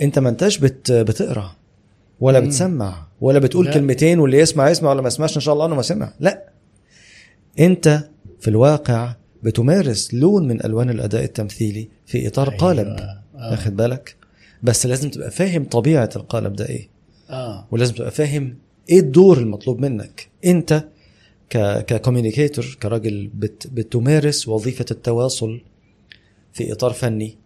انت 0.00 0.18
ما 0.18 0.28
انتش 0.28 0.58
بت 0.58 0.92
بتقرأ 0.92 1.56
ولا 2.20 2.40
مم. 2.40 2.46
بتسمع 2.46 3.06
ولا 3.20 3.38
بتقول 3.38 3.66
لا. 3.66 3.72
كلمتين 3.74 4.18
واللي 4.18 4.38
يسمع 4.38 4.70
يسمع 4.70 4.90
ولا 4.90 5.02
ما 5.02 5.08
يسمعش 5.08 5.36
إن 5.36 5.40
شاء 5.40 5.54
الله 5.54 5.66
إنه 5.66 5.74
ما 5.74 5.82
سمع. 5.82 6.12
لا. 6.20 6.48
انت 7.58 8.00
في 8.40 8.48
الواقع 8.48 9.14
بتمارس 9.42 10.14
لون 10.14 10.48
من 10.48 10.64
ألوان 10.64 10.90
الأداء 10.90 11.24
التمثيلي 11.24 11.88
في 12.06 12.26
إطار 12.28 12.48
أيوة. 12.48 12.60
قالب. 12.60 12.86
آه. 12.86 13.50
واخد 13.50 13.76
بالك؟ 13.76 14.16
بس 14.62 14.86
لازم 14.86 15.10
تبقى 15.10 15.30
فاهم 15.30 15.64
طبيعة 15.64 16.10
القالب 16.16 16.52
ده 16.56 16.68
إيه. 16.68 16.88
آه. 17.30 17.66
ولازم 17.70 17.94
تبقى 17.94 18.10
فاهم 18.10 18.58
إيه 18.90 19.00
الدور 19.00 19.38
المطلوب 19.38 19.80
منك. 19.80 20.28
أنت 20.44 20.84
ك 21.50 21.84
ككوميونيكيتور 21.84 22.78
كراجل 22.82 23.30
بت 23.34 23.66
بتمارس 23.66 24.48
وظيفة 24.48 24.86
التواصل 24.90 25.60
في 26.52 26.72
إطار 26.72 26.92
فني 26.92 27.38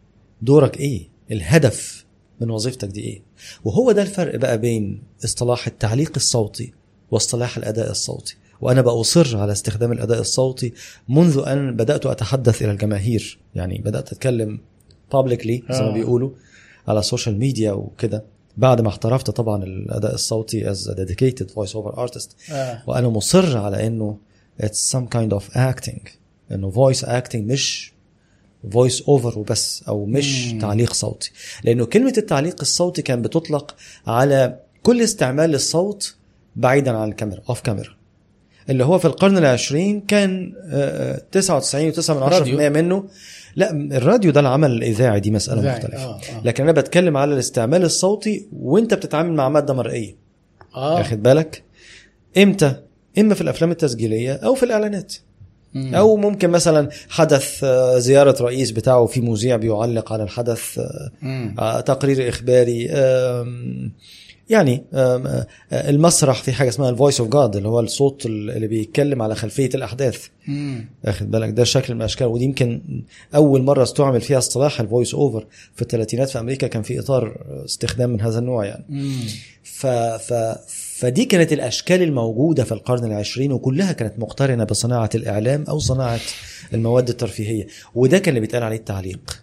دورك 0.43 0.81
إيه؟ 0.81 1.09
الهدف 1.31 2.05
من 2.41 2.51
وظيفتك 2.51 2.89
دي 2.89 3.01
إيه؟ 3.01 3.23
وهو 3.65 3.93
ده 3.93 4.03
الفرق 4.03 4.37
بقى 4.37 4.59
بين 4.59 5.03
اصطلاح 5.25 5.67
التعليق 5.67 6.13
الصوتي 6.17 6.73
واصطلاح 7.11 7.57
الأداء 7.57 7.91
الصوتي. 7.91 8.37
وأنا 8.61 8.81
بأصر 8.83 9.37
على 9.39 9.53
استخدام 9.53 9.93
الأداء 9.93 10.21
الصوتي 10.21 10.73
منذ 11.09 11.43
أن 11.47 11.77
بدأت 11.77 12.07
أتحدث 12.07 12.63
إلى 12.63 12.71
الجماهير. 12.71 13.39
يعني 13.55 13.79
بدأت 13.79 14.13
أتكلم 14.13 14.61
publicly 15.15 15.73
زي 15.73 15.81
ما 15.81 15.89
آه. 15.89 15.93
بيقولوا. 15.93 16.31
على 16.89 16.99
السوشيال 16.99 17.39
ميديا 17.39 17.73
وكده 17.73 18.25
بعد 18.57 18.81
ما 18.81 18.89
احترفت 18.89 19.31
طبعا 19.31 19.65
الأداء 19.65 20.15
الصوتي 20.15 20.75
as 20.75 20.79
a 20.79 20.93
dedicated 20.95 21.47
voice 21.55 21.73
over 21.73 21.97
artist 21.99 22.53
آه. 22.53 22.83
وأنا 22.87 23.09
مصر 23.09 23.59
على 23.59 23.87
إنه 23.87 24.17
it's 24.63 24.93
some 24.97 25.07
kind 25.17 25.37
of 25.39 25.43
acting 25.57 26.09
إنه 26.53 26.73
voice 26.73 27.03
acting 27.03 27.37
مش 27.37 27.93
voice 28.71 29.03
over 29.03 29.37
وبس 29.37 29.85
أو 29.89 30.05
مش 30.07 30.53
مم. 30.53 30.59
تعليق 30.61 30.93
صوتي 30.93 31.31
لأنه 31.65 31.85
كلمة 31.87 32.15
التعليق 32.19 32.57
الصوتي 32.61 33.03
كان 33.03 33.23
بتطلق 33.23 33.77
على 34.07 34.61
كل 34.83 35.03
استعمال 35.03 35.51
للصوت 35.51 36.15
بعيدا 36.57 36.97
عن 36.97 37.09
الكاميرا 37.09 37.43
اوف 37.49 37.61
كاميرا 37.61 37.97
اللي 38.71 38.85
هو 38.85 38.99
في 38.99 39.05
القرن 39.05 39.39
العشرين 39.39 40.01
كان 40.01 40.55
آه، 40.71 41.23
99 41.33 41.93
و9 41.93 42.11
من 42.11 42.17
راديو. 42.17 42.59
10% 42.59 42.61
منه 42.73 43.05
لا 43.57 43.71
الراديو 43.71 44.31
ده 44.33 44.41
العمل 44.41 44.71
الإذاعي 44.71 45.21
دي 45.21 45.31
مسألة 45.31 45.61
إذاعي. 45.61 45.79
مختلفة 45.79 46.05
آه، 46.05 46.15
آه. 46.15 46.43
لكن 46.45 46.63
أنا 46.63 46.73
بتكلم 46.73 47.17
على 47.17 47.35
الاستعمال 47.35 47.85
الصوتي 47.85 48.47
وأنت 48.53 48.95
بتتعامل 48.95 49.33
مع 49.33 49.49
مادة 49.49 49.75
مرئية 49.75 50.17
آه 50.75 50.95
واخد 50.95 51.23
بالك 51.23 51.63
إمتى 52.39 52.75
إما 53.19 53.35
في 53.35 53.41
الأفلام 53.41 53.71
التسجيلية 53.71 54.33
أو 54.33 54.55
في 54.55 54.63
الإعلانات 54.63 55.15
مم. 55.75 55.95
أو 55.95 56.17
ممكن 56.17 56.51
مثلا 56.51 56.89
حدث 57.09 57.65
آه، 57.65 57.99
زيارة 57.99 58.43
رئيس 58.43 58.71
بتاعه 58.71 59.07
في 59.07 59.21
مذيع 59.21 59.57
بيعلق 59.57 60.13
على 60.13 60.23
الحدث 60.23 60.79
آه، 60.79 61.11
مم. 61.23 61.55
آه، 61.59 61.81
تقرير 61.81 62.29
إخباري 62.29 62.89
يعني 64.51 64.85
المسرح 65.73 66.43
في 66.43 66.53
حاجة 66.53 66.69
اسمها 66.69 66.91
ال 66.91 66.96
voice 66.96 67.21
of 67.21 67.29
God 67.29 67.57
اللي 67.57 67.69
هو 67.69 67.81
الصوت 67.81 68.27
اللي 68.27 68.67
بيتكلم 68.67 69.23
على 69.23 69.35
خلفية 69.35 69.71
الأحداث. 69.75 70.27
واخد 71.05 71.31
بالك 71.31 71.51
ده 71.51 71.65
شكل 71.65 71.95
من 71.95 72.01
الأشكال 72.01 72.27
ودي 72.27 72.45
يمكن 72.45 72.81
أول 73.35 73.63
مرة 73.63 73.83
استعمل 73.83 74.21
فيها 74.21 74.39
اصطلاح 74.39 74.81
ال 74.81 74.86
voice 74.86 75.15
over 75.15 75.47
في 75.75 75.83
الثلاثينات 75.83 76.31
في 76.31 76.39
أمريكا 76.41 76.67
كان 76.67 76.83
في 76.83 76.99
إطار 77.01 77.37
استخدام 77.65 78.11
من 78.11 78.21
هذا 78.21 78.39
النوع 78.39 78.65
يعني. 78.67 78.85
ف... 79.63 79.87
ف... 79.87 80.33
فدي 80.99 81.25
كانت 81.25 81.53
الأشكال 81.53 82.03
الموجودة 82.03 82.65
في 82.65 82.73
القرن 82.73 83.05
العشرين 83.05 83.53
وكلها 83.53 83.93
كانت 83.93 84.19
مقترنة 84.19 84.65
بصناعة 84.65 85.11
الإعلام 85.15 85.65
أو 85.69 85.79
صناعة 85.79 86.21
المواد 86.75 87.09
الترفيهية. 87.09 87.67
وده 87.95 88.19
كان 88.19 88.29
اللي 88.29 88.41
بيتقال 88.41 88.63
عليه 88.63 88.77
التعليق. 88.77 89.43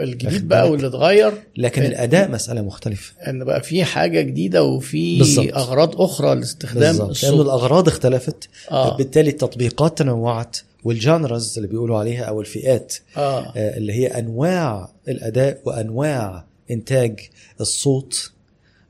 الجديد 0.00 0.48
بقى؟ 0.48 0.70
واللي 0.70 0.86
اتغير 0.86 1.32
لكن 1.56 1.82
الأداء 1.82 2.30
مسألة 2.30 2.62
مختلفة. 2.62 3.12
إن 3.28 3.44
بقى 3.44 3.62
في 3.62 3.84
حاجة 3.84 4.20
جديدة 4.20 4.62
وفي 4.62 5.18
بالظبط. 5.18 5.54
أغراض 5.54 6.00
أخرى 6.00 6.34
لاستخدام 6.34 7.00
الصوت. 7.00 7.46
الأغراض 7.46 7.88
اختلفت. 7.88 8.48
آه. 8.70 8.96
بالتالي 8.96 9.30
التطبيقات 9.30 9.98
تنوعت 9.98 10.56
والجانرز 10.84 11.56
اللي 11.56 11.68
بيقولوا 11.68 11.98
عليها 11.98 12.24
أو 12.24 12.40
الفئات 12.40 12.94
آه. 13.16 13.52
آه، 13.56 13.76
اللي 13.76 13.92
هي 13.92 14.06
أنواع 14.06 14.88
الأداء 15.08 15.60
وأنواع 15.64 16.44
إنتاج 16.70 17.20
الصوت 17.60 18.32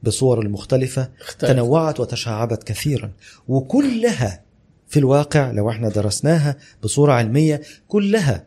بصور 0.02 0.42
المختلفة 0.42 1.08
اختلف. 1.20 1.50
تنوعت 1.50 2.00
وتشعبت 2.00 2.62
كثيرا. 2.62 3.12
وكلها 3.48 4.42
في 4.88 4.98
الواقع 4.98 5.50
لو 5.50 5.70
إحنا 5.70 5.88
درسناها 5.88 6.56
بصورة 6.82 7.12
علمية 7.12 7.62
كلها 7.88 8.46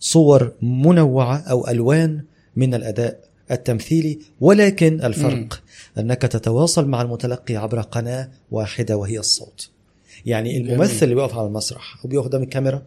صور 0.00 0.52
منوعة 0.62 1.38
أو 1.38 1.68
ألوان 1.68 2.22
من 2.56 2.74
الأداء 2.74 3.20
التمثيلي. 3.50 4.18
ولكن 4.40 5.04
الفرق 5.04 5.62
أنك 5.98 6.22
تتواصل 6.22 6.88
مع 6.88 7.02
المتلقي 7.02 7.56
عبر 7.56 7.80
قناة 7.80 8.30
واحدة 8.50 8.96
وهي 8.96 9.18
الصوت. 9.18 9.70
يعني 10.26 10.56
الممثل 10.56 11.04
اللي 11.04 11.14
بيقف 11.14 11.34
على 11.34 11.46
المسرح 11.46 12.04
وبيقف 12.04 12.24
قدام 12.24 12.42
الكاميرا 12.42 12.82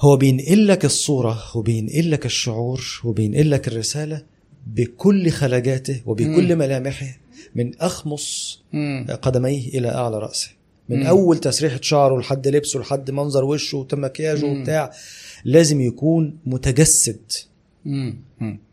هو 0.00 0.16
بينقل 0.16 0.66
لك 0.66 0.84
الصورة 0.84 1.42
وبينقل 1.54 2.10
لك 2.10 2.26
الشعور 2.26 2.84
وبينقل 3.04 3.50
لك 3.50 3.68
الرسالة 3.68 4.22
بكل 4.66 5.30
خلجاته 5.30 6.00
وبكل 6.06 6.52
مم. 6.52 6.58
ملامحه 6.58 7.06
من 7.54 7.78
أخمص 7.80 8.60
مم. 8.72 9.06
قدميه 9.22 9.68
إلى 9.68 9.88
أعلى 9.88 10.18
رأسه 10.18 10.48
من 10.88 11.00
مم. 11.00 11.06
أول 11.06 11.38
تسريحة 11.38 11.78
شعره 11.82 12.18
لحد 12.20 12.48
لبسه 12.48 12.80
لحد 12.80 13.10
منظر 13.10 13.44
وشه 13.44 13.86
ومكياجه. 13.92 14.44
وبتاع 14.46 14.92
لازم 15.44 15.80
يكون 15.80 16.36
متجسد 16.46 17.32
مم. 17.84 18.18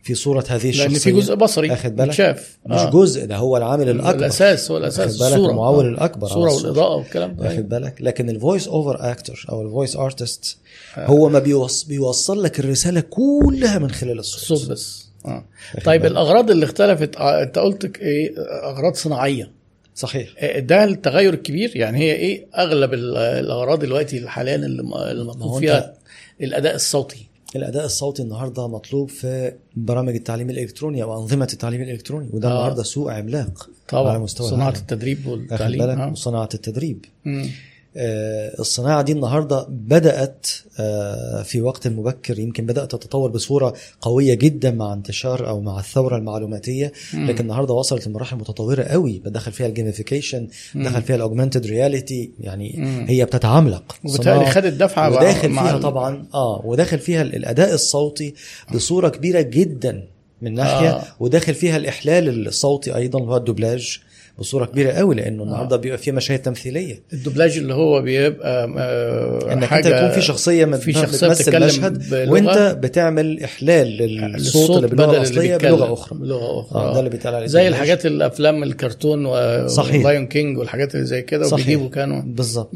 في 0.03 0.15
صورة 0.15 0.45
هذه 0.49 0.69
الشخصية 0.69 0.87
لأن 0.87 0.99
في 0.99 1.11
جزء 1.11 1.35
بصري 1.35 1.73
أخد 1.73 1.95
بالك؟ 1.95 2.11
شاف 2.11 2.57
مش 2.65 2.81
جزء 2.81 3.25
ده 3.25 3.37
هو 3.37 3.57
العامل 3.57 3.89
الأكبر 3.89 4.19
الأساس 4.19 4.71
هو 4.71 4.77
الأساس 4.77 4.99
واخد 4.99 5.19
بالك؟ 5.19 5.33
الصورة 5.33 5.51
المعول 5.51 5.85
آه. 5.85 5.89
الأكبر 5.89 6.27
على 6.27 6.31
الصورة 6.31 6.47
الصورة. 6.47 6.69
والإضاءة 6.69 6.95
والكلام 6.95 7.35
ده 7.35 7.43
واخد 7.43 7.69
بالك 7.69 8.01
لكن 8.01 8.29
ال 8.29 8.36
voice 8.36 8.67
over 8.67 9.11
actor 9.11 9.45
أو 9.49 9.61
ال 9.61 9.67
voice 9.67 9.95
artist 9.95 10.57
هو 10.97 11.29
ما 11.29 11.39
بيوص 11.39 11.83
بيوصل 11.83 12.43
لك 12.43 12.59
الرسالة 12.59 13.01
كلها 13.01 13.79
من 13.79 13.91
خلال 13.91 14.19
الصوت 14.19 14.51
الصوت 14.51 14.71
بس 14.71 15.06
واخد 15.27 15.85
طيب؟ 15.85 16.05
الأغراض 16.05 16.51
اللي 16.51 16.65
اختلفت 16.65 17.15
آه، 17.17 17.43
أنت 17.43 17.59
قلت 17.59 17.97
إيه 17.97 18.33
أغراض 18.63 18.93
صناعية 18.95 19.51
صحيح 19.95 20.29
آه، 20.39 20.59
ده 20.59 20.83
التغير 20.83 21.33
الكبير 21.33 21.71
يعني 21.75 21.97
هي 21.99 22.11
إيه 22.13 22.45
أغلب 22.57 22.93
ال- 22.93 23.17
الأغراض 23.17 23.79
دلوقتي 23.79 24.27
حاليا 24.27 24.55
اللي 24.55 25.23
مطلوب 25.23 25.59
فيها 25.59 25.93
الأداء 26.41 26.75
الصوتي 26.75 27.27
الأداء 27.55 27.85
الصوتي 27.85 28.21
النهارده 28.21 28.67
مطلوب 28.67 29.09
في 29.09 29.53
برامج 29.75 30.15
التعليم 30.15 30.49
الإلكتروني 30.49 31.03
أو 31.03 31.21
أنظمة 31.21 31.47
التعليم 31.53 31.81
الإلكتروني 31.81 32.29
وده 32.33 32.47
آه. 32.49 32.51
النهارده 32.51 32.83
سوق 32.83 33.13
عملاق 33.13 33.69
طبعا 33.89 34.09
على 34.09 34.19
مستوى 34.19 34.47
صناعة 34.47 34.59
العالم. 34.69 34.81
التدريب 34.81 35.27
والتعليم 35.27 35.79
بالك 35.85 35.97
آه. 35.97 36.11
وصناعه 36.11 36.49
التدريب 36.53 37.05
مم. 37.25 37.49
آه، 37.97 38.59
الصناعة 38.59 39.01
دي 39.01 39.11
النهاردة 39.11 39.67
بدأت 39.69 40.47
آه، 40.79 41.41
في 41.41 41.61
وقت 41.61 41.87
مبكر 41.87 42.39
يمكن 42.39 42.65
بدأت 42.65 42.91
تتطور 42.91 43.31
بصورة 43.31 43.73
قوية 44.01 44.33
جدا 44.33 44.71
مع 44.71 44.93
انتشار 44.93 45.47
أو 45.47 45.61
مع 45.61 45.79
الثورة 45.79 46.17
المعلوماتية 46.17 46.91
مم. 47.13 47.27
لكن 47.27 47.43
النهاردة 47.43 47.73
وصلت 47.73 48.07
لمراحل 48.07 48.35
متطورة 48.35 48.83
قوي 48.83 49.21
بدخل 49.25 49.51
فيها 49.51 49.67
ال 49.67 49.74
gamification 49.74 50.47
دخل 50.75 51.01
فيها 51.01 51.15
ال 51.15 51.20
augmented 51.20 51.65
reality 51.65 52.31
يعني. 52.39 52.75
هي 53.07 53.25
بتتعملق 53.25 53.95
وبالتالي 54.05 54.45
خدت 54.45 54.73
دفعة 54.73 55.09
وداخل 55.09 55.49
فيها 55.49 55.77
طبعا 55.77 56.25
آه 56.33 56.61
وداخل 56.65 56.99
فيها 56.99 57.21
الأداء 57.21 57.73
الصوتي 57.73 58.33
بصورة 58.73 59.09
كبيرة 59.09 59.41
جدا 59.41 60.03
من 60.41 60.53
ناحية 60.53 60.89
آه. 60.89 60.99
آه. 60.99 61.03
وداخل 61.19 61.53
فيها 61.53 61.77
الإحلال 61.77 62.47
الصوتي 62.47 62.95
أيضا 62.95 63.19
اللي 63.19 63.31
هو 63.31 63.37
الدوبلاج 63.37 63.99
بصورة 64.39 64.65
كبيرة 64.65 64.91
قوي 64.91 65.15
لأنه 65.15 65.43
النهارده 65.43 65.77
بيبقى 65.77 65.97
فيها 65.97 66.13
مشاهد 66.13 66.39
تمثيلية 66.39 67.03
الدوبلاج 67.13 67.57
اللي 67.57 67.73
هو 67.73 68.01
بيبقى 68.01 68.73
آه، 68.77 69.53
إنك 69.53 69.65
حاجة 69.65 69.87
انت 69.87 69.95
يكون 69.95 70.09
في 70.11 70.21
شخصية 70.21 70.65
في 70.65 70.93
شخصية 70.93 71.27
بتمثل 71.27 71.65
مشهد 71.65 72.13
وأنت 72.29 72.77
بتعمل 72.83 73.43
إحلال 73.43 73.87
للصوت 73.97 74.77
اللي 74.77 74.87
باللغة 74.87 75.17
الاصليه 75.17 75.57
بلغة 75.57 75.93
أخرى 75.93 76.19
بلغة 76.19 76.59
أخرى 76.61 76.81
آه، 76.81 76.93
ده 76.93 76.99
اللي 76.99 77.09
بيتقال 77.09 77.35
عليه 77.35 77.47
زي. 77.47 77.67
الحاجات 77.67 78.05
الأفلام 78.05 78.63
الكرتون 78.63 79.27
صحيح. 79.67 80.01
و 80.05 80.10
Lion 80.10 80.27
King 80.27 80.57
والحاجات 80.57 80.95
اللي 80.95 81.05
زي 81.05 81.21
كده 81.21 81.43
صحيح. 81.47 81.53
وبيجيبوا 81.65 81.89
كانوا 81.89 82.21
بالظبط. 82.25 82.71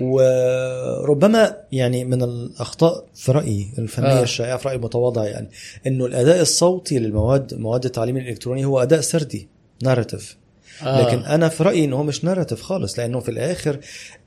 وربما 0.00 1.56
يعني 1.72 2.04
من 2.04 2.22
الأخطاء 2.22 3.04
في 3.14 3.32
رأيي 3.32 3.66
الفنية 3.78 4.06
آه. 4.08 4.20
آه. 4.20 4.22
الشائعة 4.22 4.56
في 4.56 4.68
رأيي 4.68 4.76
المتواضع 4.78 5.24
يعني 5.24 5.48
إنه 5.86 6.06
الأداء 6.06 6.40
الصوتي 6.40 6.98
للمواد 6.98 7.54
مواد 7.54 7.84
التعليم 7.84 8.16
الإلكتروني 8.16 8.64
هو 8.64 8.82
أداء 8.82 9.00
سردي 9.00 9.48
narrative 9.82 10.36
آه. 10.82 11.02
لكن 11.06 11.18
أنا 11.18 11.48
في 11.48 11.62
رأيي 11.62 11.84
انه 11.84 11.96
هو 11.96 12.02
مش 12.02 12.24
narrative 12.24 12.62
خالص 12.62 12.98
لأنه 12.98 13.20
في 13.20 13.28
الآخر 13.30 13.80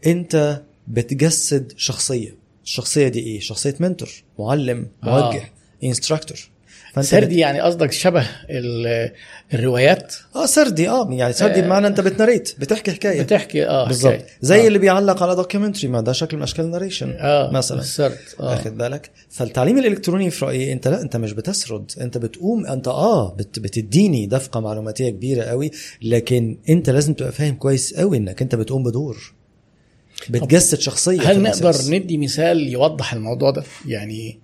أنت 0.06 0.62
بتجسد 0.88 1.74
شخصية 1.78 2.36
الشخصية 2.64 3.08
دي 3.08 3.20
إيه 3.20 3.40
شخصية 3.40 3.76
mentor 3.80 4.10
معلم 4.40 4.88
آه. 5.04 5.08
موجه 5.32 5.50
instructor 5.84 6.38
فانت 6.38 6.59
سردي 7.02 7.38
يعني 7.40 7.62
قصدك 7.62 7.92
شبه 7.92 8.28
ال- 8.50 9.12
الروايات؟ 9.54 10.16
آه 10.36 10.46
سردي 10.46 10.90
آه 10.90 11.08
يعني 11.12 11.34
سردي 11.34 11.60
آه. 11.60 11.64
بمعنى 11.64 11.88
أنت 11.88 12.02
بت 12.02 12.14
narrate 12.14 12.56
بتحكي 12.60 12.92
حكاية. 12.92 13.22
بتحكي 13.22 13.68
آه 13.68 13.88
بالظبط. 13.88 14.20
زي 14.42 14.64
آه. 14.64 14.68
اللي 14.68 14.80
بيعلق 14.80 15.24
على 15.24 15.36
documentary 15.36 15.88
ما 15.88 16.02
ده 16.02 16.12
شكل 16.12 16.38
من 16.38 16.44
أشكال 16.44 16.66
ال 16.66 16.71
narration 16.71 17.16
آه 17.20 17.52
مثلا. 17.52 17.80
السرد 17.80 18.18
آه. 18.40 18.50
واخد 18.50 18.78
بالك؟ 18.78 19.12
فالتعليم 19.30 19.78
الإلكتروني 19.78 20.30
في 20.30 20.46
رأيي 20.46 20.74
أنت 20.74 20.88
لا 20.88 21.02
أنت 21.02 21.18
مش 21.18 21.32
بتسرد. 21.34 21.92
أنت 22.02 22.18
بتقوم 22.18 22.66
أنت 22.66 22.88
آه 22.88 23.34
بت 23.36 23.60
بتديني 23.60 24.26
دفقة 24.26 24.60
معلوماتية 24.60 25.10
كبيرة 25.10 25.44
قوي 25.44 25.72
لكن 26.02 26.58
أنت 26.70 26.90
لازم 26.90 27.14
تبقى 27.14 27.32
فاهم 27.32 27.56
كويس 27.56 27.94
قوي 27.94 28.18
إنك 28.18 28.42
أنت 28.42 28.56
بتقوم 28.56 28.84
بدور. 28.84 29.34
بتجسد 30.30 30.80
شخصية 30.80 31.32
هل 31.32 31.42
نقدر. 31.42 31.76
ندي 31.90 32.18
مثال 32.18 32.68
يوضح 32.68 33.14
الموضوع 33.14 33.52
ده؟ 33.52 33.64
يعني 33.88 34.40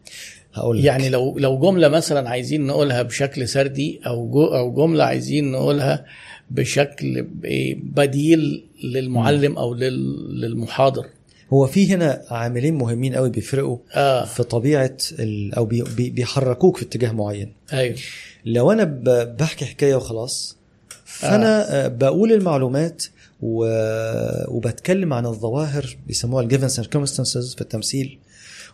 هقول 0.56 0.78
لك. 0.80 0.84
يعني 0.86 1.10
لو 1.10 1.38
لو 1.39 1.60
جملة 1.60 1.88
مثلا 1.88 2.30
عايزين 2.30 2.66
نقولها 2.68 3.01
بشكل 3.01 3.47
سردي 3.47 3.99
أو 4.08 4.30
جو 4.30 4.45
أو 4.45 4.74
جملة 4.74 5.03
عايزين 5.03 5.51
نقولها 5.51 6.06
بشكل 6.51 7.28
إيه 7.45 7.78
بديل 7.84 8.64
للمعلم 8.84 9.58
أو 9.58 9.74
لل- 9.74 10.41
للمحاضر 10.41 11.06
هو 11.53 11.68
في 11.68 11.93
هنا 11.93 12.22
عاملين 12.30 12.74
مهمين 12.76 13.16
قوي 13.16 13.30
بيفرقوا 13.30 13.78
آه 13.93 14.26
في 14.26 14.43
طبيعة 14.43 14.97
ال... 15.20 15.53
أو 15.56 15.66
بي... 15.66 15.84
بي- 15.97 16.10
بيحركوك 16.10 16.78
في 16.78 16.84
اتجاه 16.86 17.12
معين 17.12 17.53
أيوه 17.74 17.95
لو 18.45 18.72
أنا. 18.72 18.84
بحكي 19.39 19.66
حكاية 19.66 19.95
وخلاص 19.95 20.58
فأنا 21.06 21.86
آه. 21.86 21.88
بقول 21.88 22.32
المعلومات. 22.34 23.03
وبتكلم 24.47 25.14
عن 25.14 25.26
الظواهر 25.26 25.97
بيسموها 26.08 26.43
الجيفن 26.43 26.70
circumstances 26.84 27.56
في 27.56 27.62
التمثيل 27.62 28.18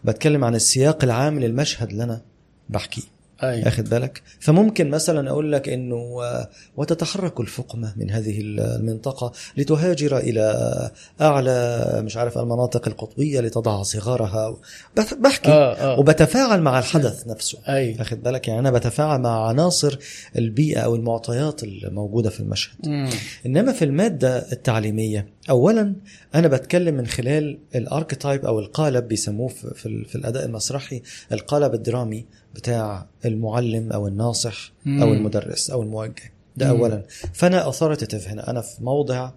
وبتكلم 0.04 0.44
عن 0.44 0.56
السياق 0.56 1.04
العام 1.04 1.40
للمشهد 1.40 1.90
اللي 1.90 2.04
أنا 2.04 2.22
بحكيه. 2.70 3.02
أيوه 3.44 3.68
اخد 3.68 3.90
بالك؟ 3.90 4.22
فممكن 4.40 4.90
مثلا 4.90 5.30
أقول 5.30 5.52
لك 5.52 5.70
إنه 5.70 5.96
آه، 6.24 6.50
وتتحرك 6.78 7.40
الفقمة 7.40 7.94
من 7.98 8.12
هذه 8.12 8.40
المنطقة 8.42 9.32
لتهاجر 9.58 10.18
إلى 10.18 10.92
أعلى 11.22 11.86
مش 12.06 12.18
عارف 12.18 12.38
المناطق 12.38 12.88
القطبية 12.88 13.40
لتضع 13.40 13.84
صغارها. 13.84 14.58
بح- 14.98 15.14
بحكي 15.14 15.52
آه، 15.52 15.74
آه. 15.76 16.00
وبتفاعل 16.00 16.62
مع 16.62 16.80
الحدث 16.80 17.28
نفسه. 17.28 17.58
أيوه 17.68 18.02
اخد 18.02 18.24
بالك؟ 18.24 18.48
يعني 18.48 18.60
أنا 18.60 18.72
بتفاعل 18.72 19.20
مع 19.22 19.48
عناصر 19.48 20.00
البيئة 20.38 20.80
أو 20.80 20.96
المعطيات 20.96 21.64
الموجودة 21.64 22.30
في 22.30 22.40
المشهد. 22.40 22.76
مم. 22.88 23.10
إنما 23.46 23.72
في 23.72 23.86
المادة 23.86 24.38
التعليمية 24.52 25.28
اولا 25.50 25.96
أنا 26.36 26.48
بتكلم 26.48 26.96
من 26.96 27.08
خلال 27.08 27.60
ال 27.76 27.83
archetype 27.83 28.46
أو 28.46 28.60
القالب 28.60 29.08
بيسموه 29.08 29.48
في, 29.48 29.74
في, 29.76 29.86
ال- 29.86 30.06
في 30.06 30.16
الأداء 30.16 30.46
المسرحي 30.46 31.02
القالب 31.32 31.74
الدرامي 31.74 32.26
بتاع 32.56 33.08
المعلم 33.26 33.92
أو 33.92 34.08
الناصح 34.08 34.72
مم. 34.86 35.02
أو 35.04 35.14
المدرس 35.14 35.70
أو 35.70 35.82
الموجه 35.84 36.34
ده 36.58 36.74
مم. 36.74 36.80
اولا 36.80 37.04
فأنا 37.34 37.70
authoritative 37.70 38.28
هنا 38.28 38.50
أنا 38.50 38.62
في 38.62 38.84
موضع. 38.84 39.32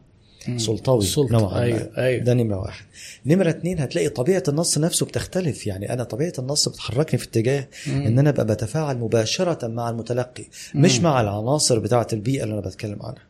سلطوي 0.56 1.02
سلطة. 1.04 1.32
نوعا 1.32 1.54
ما 1.54 1.62
أيوه 1.62 1.90
أيوه 1.98 2.24
ده 2.24 2.34
نمرة 2.34 2.56
واحد 2.60 2.84
نمرة 3.26 3.50
اتنين 3.50 3.78
هتلاقي 3.80 4.08
طبيعة 4.08 4.42
النص 4.48 4.78
نفسه 4.78 5.06
بتختلف 5.06 5.66
يعني 5.66 5.92
أنا 5.92 6.04
طبيعة 6.04 6.32
النص 6.38 6.68
بتحركني 6.68 7.18
في 7.18 7.26
اتجاه 7.26 7.68
مم. 7.86 8.02
إن 8.02 8.18
أنا 8.18 8.30
أبقى 8.30 8.46
بتفاعل 8.46 8.98
مباشرة 8.98 9.66
مع 9.68 9.90
المتلقي 9.90 10.44
مش 10.74 10.96
مم. 10.98 11.04
مع 11.04 11.20
العناصر 11.20 11.78
بتاعة 11.78 12.06
البيئة 12.12 12.42
اللي 12.44 12.54
أنا 12.54 12.60
بتكلم 12.62 12.98
عنها. 13.02 13.22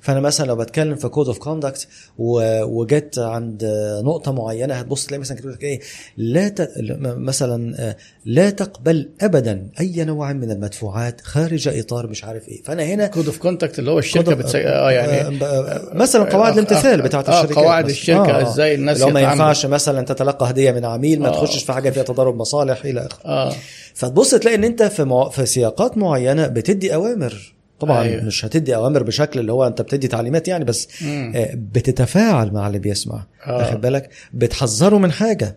فأنا 0.00 0.20
مثلا 0.20 0.46
لو 0.46 0.56
بتكلم 0.56 0.94
في 0.96 1.08
code 1.08 1.26
of 1.26 1.38
conduct 1.38 1.88
وجت 2.18 3.18
عند 3.18 3.64
نقطة 4.04 4.32
معينة 4.32 4.74
هتبص 4.74 5.06
تلاقي 5.06 5.20
مثلا 5.20 5.36
كتبت 5.36 5.52
لك 5.54 5.62
إيه 5.62 5.80
لا 6.16 6.48
ت... 6.48 6.70
مثلا 7.02 7.74
آه، 7.88 7.96
لا 8.24 8.50
تقبل 8.50 9.10
ابدا 9.20 9.68
أي 9.80 10.04
نوع 10.04 10.32
من 10.32 10.50
المدفوعات 10.50 11.20
خارج 11.20 11.68
إطار 11.68 12.06
مش 12.06 12.24
عارف 12.24 12.48
إيه 12.48 12.62
فأنا 12.62 12.82
هنا 12.82 13.06
code 13.06 13.26
of 13.26 13.38
conduct 13.38 13.78
اللي 13.78 13.90
هو 13.90 13.98
الشركة 13.98 14.24
code- 14.34 14.38
بتسي... 14.38 14.58
آه 14.68 14.90
يعني 14.90 15.12
آه، 15.44 15.44
آه، 15.46 15.94
مثلا 15.94 16.24
قواعد 16.24 16.52
آه، 16.52 16.54
الامتثال 16.54 17.00
آه، 17.00 17.04
بتاعت 17.04 17.28
آه، 17.28 17.32
الشركات 17.40 17.56
قواعد 17.64 17.84
مثلاً. 17.84 17.96
الشركة 17.96 18.42
إزاي 18.42 18.74
الناس 18.74 19.00
لو 19.00 19.08
ما. 19.10 19.20
ينفعش 19.20 19.66
مثلا 19.66 20.04
تتلقى 20.04 20.50
هدية 20.50 20.72
من 20.72 20.84
عميل 20.84 21.20
ما 21.20 21.28
آه. 21.28 21.32
تخشش 21.32 21.64
في 21.64 21.72
حاجة 21.72 21.90
فيها 21.90 22.02
تضارب 22.02 22.36
مصالح 22.36 22.84
إلى 22.84 23.06
آخره 23.06 23.24
آه 23.26 23.52
فتبص 23.94 24.30
تلاقي 24.34 24.54
إن 24.56 24.64
أنت 24.64 24.82
في 24.82 25.04
مع... 25.04 25.28
في 25.28 25.46
سياقات 25.46 25.98
معينة 25.98 26.46
بتدي 26.46 26.94
أوامر 26.94 27.55
طبعا 27.80 28.02
أيوة. 28.02 28.24
مش 28.24 28.44
هتدي 28.44 28.74
أوامر 28.76 29.02
بشكل 29.02 29.40
اللي 29.40 29.52
هو 29.52 29.66
أنت 29.66 29.82
بتدي 29.82 30.08
تعليمات 30.08 30.48
يعني 30.48 30.64
بس 30.64 30.88
مم. 31.02 31.32
آه، 31.36 31.50
بتتفاعل 31.54 32.52
مع 32.52 32.66
اللي 32.66 32.78
بيسمع 32.78 33.26
آه. 33.46 33.56
واخد 33.56 33.80
بالك 33.80 34.10
بتحذره 34.34 34.98
من 34.98 35.12
حاجة 35.12 35.56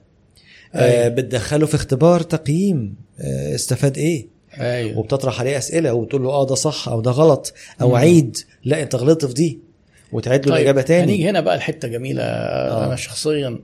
أيوة. 0.76 1.06
آه، 1.06 1.08
بتدخله 1.08 1.66
في 1.66 1.76
اختبار 1.76 2.22
تقييم 2.22 2.96
استفاد 3.56 3.98
إيه 3.98 4.28
أيوه 4.60 4.98
وبتطرح 5.00 5.40
عليه 5.40 5.58
أسئلة 5.58 5.94
وتقول 5.94 6.24
له 6.24 6.30
آه 6.30 6.46
ده 6.48 6.56
صح 6.56 6.90
أو 6.90 7.02
ده 7.02 7.12
غلط 7.12 7.54
أو 7.82 7.90
مم. 7.90 7.96
عيد 7.96 8.38
لا 8.64 8.82
أنت 8.82 8.96
غلطت 8.96 9.26
في 9.26 9.34
دي 9.34 9.60
وتعيد 10.12 10.46
له 10.46 10.52
طيب 10.52 10.56
الإجابة 10.56 10.82
تاني 10.82 11.04
هنيجي 11.04 11.30
هنا 11.30 11.42
بقى 11.42 11.56
الحته 11.56 11.88
جميلة 11.88 12.24
آه. 12.24 12.86
أنا 12.86 12.96
شخصيا 12.96 13.60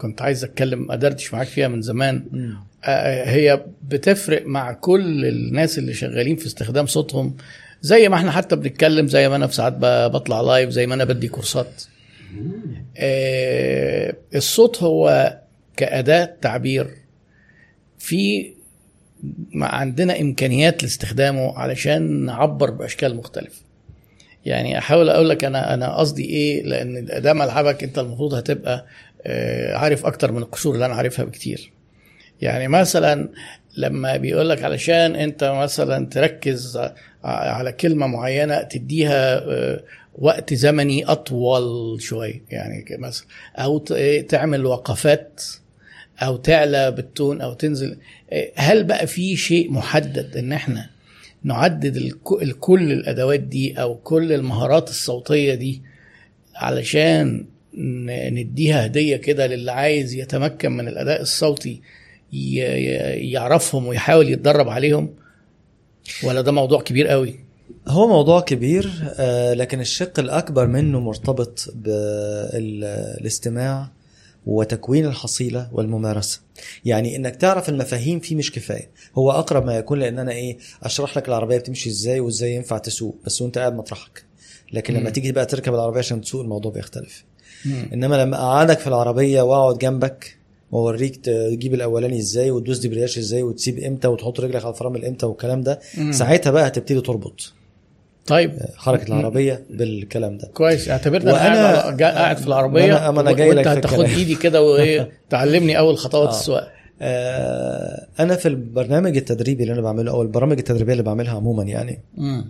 كنت 0.00 0.22
عايز 0.22 0.44
أتكلم 0.44 0.92
ادردش 0.92 1.34
معاك 1.34 1.46
فيها 1.46 1.68
من 1.68 1.82
زمان. 1.82 2.24
آه، 2.84 3.30
هي 3.30 3.64
بتفرق 3.82 4.46
مع 4.46 4.72
كل 4.72 5.26
الناس 5.26 5.78
اللي 5.78 5.94
شغالين 5.94 6.36
في 6.36 6.46
استخدام 6.46 6.86
صوتهم. 6.86 7.36
زي 7.82 8.08
ما 8.08 8.16
إحنا 8.16 8.30
حتى 8.30 8.56
بنتكلم 8.56 9.08
زي 9.08 9.28
ما 9.28 9.36
أنا 9.36 9.46
في 9.46 9.54
ساعات 9.54 9.72
بطلع 10.12 10.40
لايف 10.40 10.70
زي 10.70 10.86
ما 10.86 10.94
أنا 10.94 11.04
بدي 11.04 11.28
كورسات. 11.28 11.82
آه، 12.96 14.14
الصوت 14.34 14.82
هو 14.82 15.36
كأداة 15.76 16.34
تعبير. 16.42 16.90
في 17.98 18.52
عندنا 19.54 20.20
إمكانيات 20.20 20.82
لاستخدامه 20.82 21.58
علشان 21.58 22.24
نعبر 22.24 22.70
بأشكال 22.70 23.16
مختلفة. 23.16 23.62
يعني 24.46 24.78
أحاول 24.78 25.08
أقول 25.08 25.28
لك 25.28 25.44
أنا 25.44 25.74
أنا 25.74 25.96
قصدي 25.96 26.24
إيه؟ 26.24 26.62
لأن 26.62 27.04
ده 27.04 27.32
ملعبك 27.32 27.84
أنت 27.84 27.98
المفروض 27.98 28.34
هتبقى 28.34 28.86
آه، 29.26 29.76
عارف 29.76 30.06
أكتر 30.06 30.32
من 30.32 30.38
القشور 30.38 30.74
اللي 30.74 30.86
أنا 30.86 30.94
عارفها 30.94 31.24
بكتير. 31.24 31.72
يعني 32.42 32.68
مثلا 32.68 33.28
لما 33.76 34.16
بيقول 34.16 34.48
لك 34.48 34.62
علشان 34.64 35.16
أنت 35.16 35.44
مثلا 35.44 36.06
تركز 36.06 36.78
على 37.24 37.72
كلمة 37.72 38.06
معينة 38.06 38.62
تديها 38.62 39.38
آه، 39.38 39.82
وقت 40.18 40.54
زمني 40.54 41.04
أطول 41.04 42.02
شوية 42.02 42.42
يعني 42.50 42.84
مثلا 42.98 43.26
أو 43.56 43.84
إيه، 43.90 44.26
تعمل 44.26 44.66
وقفات 44.66 45.42
أو 46.22 46.36
تعلى 46.36 46.90
بالتون 46.90 47.40
أو 47.40 47.52
تنزل. 47.52 47.96
إيه، 48.32 48.52
هل 48.56 48.84
بقى 48.84 49.06
في 49.06 49.36
شيء 49.36 49.72
محدد 49.72 50.36
إن 50.36 50.52
إحنا 50.52 50.90
نعدد 51.44 51.96
الكل 52.42 52.92
الأدوات 52.92 53.40
دي 53.40 53.80
أو 53.80 53.94
كل 53.94 54.32
المهارات 54.32 54.88
الصوتية 54.88 55.54
دي 55.54 55.82
علشان 56.56 57.46
نديها 58.32 58.86
هدية 58.86 59.16
كده 59.16 59.46
للي 59.46 59.72
عايز 59.72 60.14
يتمكن 60.14 60.72
من 60.72 60.88
الأداء 60.88 61.20
الصوتي 61.20 61.80
يعرفهم 62.32 63.86
ويحاول 63.86 64.28
يتدرب 64.28 64.68
عليهم؟ 64.68 65.14
ولا 66.24 66.40
ده 66.40 66.52
موضوع 66.52 66.82
كبير 66.82 67.08
قوي؟ 67.08 67.40
هو 67.88 68.08
موضوع 68.08 68.40
كبير 68.40 68.92
آه، 69.18 69.54
لكن 69.54 69.80
الشق 69.80 70.18
الأكبر 70.20 70.66
منه 70.66 71.00
مرتبط 71.00 71.72
بالاستماع 71.74 73.88
وتكوين 74.46 75.06
الحصيلة 75.06 75.68
والممارسة. 75.72 76.40
يعني 76.84 77.16
إنك 77.16 77.36
تعرف 77.36 77.68
المفاهيم 77.68 78.20
فيه 78.20 78.36
مش 78.36 78.52
كفاية. 78.52 78.90
هو 79.18 79.30
أقرب 79.30 79.64
ما 79.64 79.76
يكون 79.76 79.98
لأن 79.98 80.18
أنا 80.18 80.32
إيه 80.32 80.58
أشرح 80.82 81.16
لك 81.16 81.28
العربية 81.28 81.58
بتمشي 81.58 81.90
إزاي 81.90 82.20
وإزاي 82.20 82.54
ينفع 82.54 82.78
تسوق 82.78 83.16
بس 83.26 83.42
وأنت 83.42 83.58
قاعد 83.58 83.74
مطرحك. 83.74 84.24
لكن 84.72 84.94
لما 84.94 85.02
مم. 85.02 85.08
تيجي 85.10 85.32
بقى 85.32 85.46
تركب 85.46 85.74
العربية 85.74 85.98
عشان 85.98 86.20
تسوق 86.20 86.40
الموضوع 86.42 86.72
بيختلف. 86.72 87.24
مم. 87.64 87.90
إنما 87.92 88.22
لما 88.22 88.36
أقعدك 88.36 88.78
في 88.78 88.86
العربية 88.86 89.42
وأقعد 89.42 89.78
جنبك 89.78 90.36
واوريك 90.72 91.16
تجيب 91.16 91.74
الأولاني 91.74 92.18
إزاي 92.18 92.50
وتدوس 92.50 92.78
دبرياج 92.78 93.18
إزاي 93.18 93.42
وتسيب 93.42 93.78
إمتى 93.78 94.08
وتحط 94.08 94.40
رجلك 94.40 94.64
على 94.64 94.74
الفرامل 94.74 95.04
إمتى 95.04 95.26
والكلام 95.26 95.60
ده 95.62 95.80
مم. 95.98 96.12
ساعتها 96.12 96.50
بقى 96.50 96.66
هتبتدي 96.66 97.00
تربط 97.00 97.52
طيب 98.26 98.52
حركة 98.76 99.06
العربية 99.08 99.64
بالكلام 99.70 100.38
ده 100.38 100.48
كويس 100.54 100.88
اعتبرني 100.88 101.30
أنا 101.30 101.36
وأنا- 101.38 101.84
قاعد, 101.84 102.02
قاعد 102.02 102.36
في 102.36 102.46
العربية 102.46 103.10
ما 103.10 103.22
أنا- 103.22 103.34
جاي 103.36 103.48
وأنت 103.48 103.58
لك 103.60 103.66
هتاخد. 103.68 104.00
إيدي 104.04 104.34
كده 104.34 104.62
وإيه 104.62 105.10
تعلمني 105.30 105.78
أول 105.78 105.96
خطوات 105.98 106.28
آه. 106.28 106.38
السواقة 106.38 106.68
آه، 107.02 108.06
أنا 108.20 108.36
في 108.36 108.48
البرنامج 108.48 109.16
التدريبي 109.16 109.62
اللي 109.62 109.72
أنا 109.74 109.80
بعمله 109.80 110.10
أو 110.12 110.22
البرامج 110.22 110.58
التدريبية 110.58 110.92
اللي 110.92 111.02
بعملها 111.02 111.34
عموما 111.34 111.62
يعني 111.62 112.00
مم. 112.16 112.44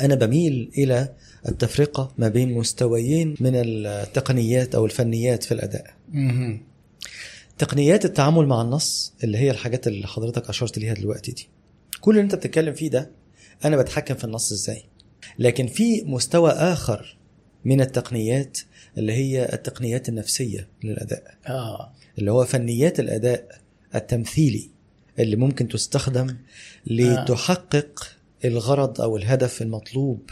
أنا 0.00 0.14
بميل 0.14 0.70
إلى 0.78 1.08
التفرقة 1.48 2.12
ما 2.18 2.28
بين 2.28 2.54
مستويين 2.54 3.34
من 3.40 3.52
التقنيات 3.54 4.74
أو 4.74 4.84
الفنيات 4.84 5.42
في 5.44 5.52
الأداء 5.52 5.86
مم. 6.12 6.60
تقنيات 7.58 8.04
التعامل 8.04 8.46
مع 8.46 8.62
النص 8.62 9.14
اللي 9.24 9.38
هي 9.38 9.50
الحاجات 9.50 9.86
اللي 9.86 10.06
حضرتك 10.06 10.48
أشرت 10.48 10.78
ليها 10.78 10.94
دلوقتي 10.94 11.32
دي. 11.32 11.48
كل 12.00 12.10
اللي 12.10 12.22
أنت 12.22 12.34
بتتكلم 12.34 12.74
فيه 12.74 12.90
ده 12.90 13.10
أنا 13.64 13.76
بتحكم 13.76 14.14
في 14.14 14.24
النص 14.24 14.52
إزاي. 14.52 14.82
لكن 15.38 15.66
في 15.66 16.02
مستوى 16.02 16.50
آخر 16.50 17.16
من 17.64 17.80
التقنيات 17.80 18.58
اللي 18.98 19.12
هي 19.12 19.52
التقنيات 19.52 20.08
النفسية 20.08 20.68
للأداء. 20.84 21.34
آه. 21.48 21.92
اللي 22.18 22.30
هو 22.32 22.44
فنيات 22.44 23.00
الأداء 23.00 23.58
التمثيلي 23.94 24.70
اللي 25.18 25.36
ممكن 25.36 25.68
تستخدم 25.68 26.36
لتحقق 26.86 28.06
الغرض 28.44 29.00
أو 29.00 29.16
الهدف 29.16 29.62
المطلوب 29.62 30.30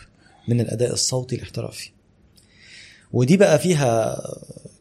من 0.48 0.60
الأداء 0.60 0.92
الصوتي 0.92 1.36
الاحترافي 1.36 1.90
ودي 3.12 3.36
بقى 3.36 3.58
فيها 3.58 4.16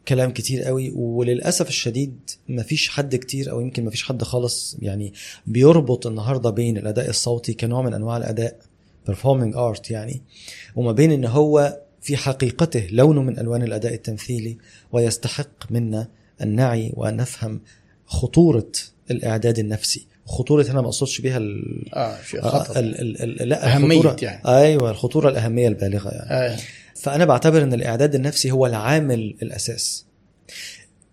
كلام 0.08 0.30
كتير 0.30 0.62
قوي 0.62 0.90
وللأسف 0.94 1.68
الشديد 1.68 2.16
مفيش 2.48 2.88
حد 2.88 3.16
كتير 3.16 3.50
أو 3.50 3.60
يمكن 3.60 3.84
مفيش 3.84 4.02
حد 4.04 4.22
خالص 4.22 4.76
يعني 4.82 5.12
بيربط 5.46 6.06
النهارده 6.06 6.50
بين 6.50 6.76
الأداء 6.76 7.08
الصوتي 7.10 7.54
كنوع 7.54 7.82
من 7.82 7.94
أنواع 7.94 8.16
الأداء 8.16 8.56
performing 9.10 9.54
art 9.54 9.90
يعني 9.90 10.22
وما 10.76 10.92
بين 10.92 11.12
إن 11.12 11.24
هو 11.24 11.78
في 12.02 12.16
حقيقته 12.16 12.86
لون 12.90 13.18
من 13.26 13.38
ألوان 13.38 13.62
الأداء 13.62 13.94
التمثيلي 13.94 14.56
ويستحق 14.92 15.70
منا 15.70 16.08
أن 16.42 16.54
نعي 16.56 16.92
وأن 16.94 17.16
نفهم 17.16 17.60
خطورة 18.06 18.72
الإعداد 19.10 19.58
النفسي 19.58 20.06
خطورة 20.26 20.62
هنا 20.64 20.80
ما 20.80 20.86
أقصدش 20.86 21.20
بيها 21.20 21.36
ال... 21.36 21.62
آه 21.94 22.22
شيء 22.22 22.42
آه، 22.44 22.48
خطر 22.48 22.78
ال... 22.80 23.00
ال... 23.00 23.42
ال... 23.42 23.48
لا 23.48 23.74
أهمية 23.74 24.02
الخطورة- 24.02 24.22
يعني. 24.22 24.42
أيوه 24.48 24.90
الخطورة 24.90 25.28
الأهمية 25.28 25.68
البالغة 25.68 26.08
يعني 26.10 26.30
آه. 26.54 26.58
فأنا 27.02 27.24
بعتبر 27.24 27.62
إن 27.62 27.72
الإعداد 27.72 28.14
النفسي 28.14 28.50
هو 28.50 28.66
العامل 28.66 29.36
الأساس. 29.42 30.06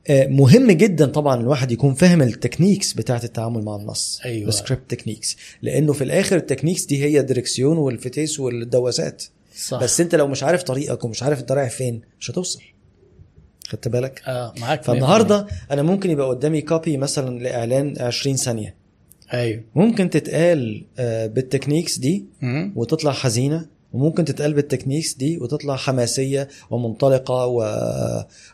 آه، 0.09 0.27
مهم 0.27 0.71
جدا 0.71 1.05
طبعا 1.05 1.41
الواحد 1.41 1.71
يكون 1.71 1.93
فاهم 1.93 2.21
ال 2.21 2.28
techniques 2.28 2.93
بتاعة 2.93 3.21
التعامل 3.23 3.63
مع 3.63 3.75
النص 3.75 4.21
أيوة. 4.25 4.49
ال 4.49 4.55
script 4.55 4.91
techniques 4.91 5.37
لأنه 5.61 5.93
في 5.93 6.03
الآخر 6.03 6.35
ال 6.35 6.40
techniques 6.40 6.85
دي 6.85 7.03
هي 7.03 7.19
الدركسيون 7.19 7.77
والفتيس 7.77 8.39
والدواسات. 8.39 9.23
صح. 9.55 9.83
بس 9.83 10.01
أنت 10.01 10.15
لو 10.15 10.27
مش 10.27 10.43
عارف 10.43 10.63
طريقك 10.63 11.03
ومش 11.05 11.23
عارف 11.23 11.39
أنت 11.39 11.51
رايح 11.51 11.69
فين 11.69 12.01
مش 12.19 12.31
هتوصل. 12.31 12.61
خدت 13.67 13.87
بالك؟ 13.87 14.21
آه 14.27 14.53
معاك 14.57 14.83
فالنهاردة 14.83 15.47
أنا 15.71 15.81
ممكن 15.81 16.09
يبقى 16.09 16.27
قدامي 16.29 16.61
copy 16.61 16.97
مثلا 16.97 17.39
لإعلان 17.39 17.95
20 17.99 18.35
ثانية. 18.35 18.75
أيوه. 19.33 19.63
ممكن 19.75 20.09
تتقال 20.09 20.85
آه، 20.99 21.27
بال 21.27 21.39
techniques 21.39 21.97
دي. 21.99 22.25
وتطلع 22.75 23.11
حزينة. 23.11 23.78
وممكن 23.93 24.25
تتقال 24.25 24.53
بال 24.53 24.63
techniques 24.63 25.13
دي 25.13 25.37
وتطلع 25.37 25.75
حماسية 25.75 26.47
ومنطلقة 26.69 27.45
و... 27.45 27.63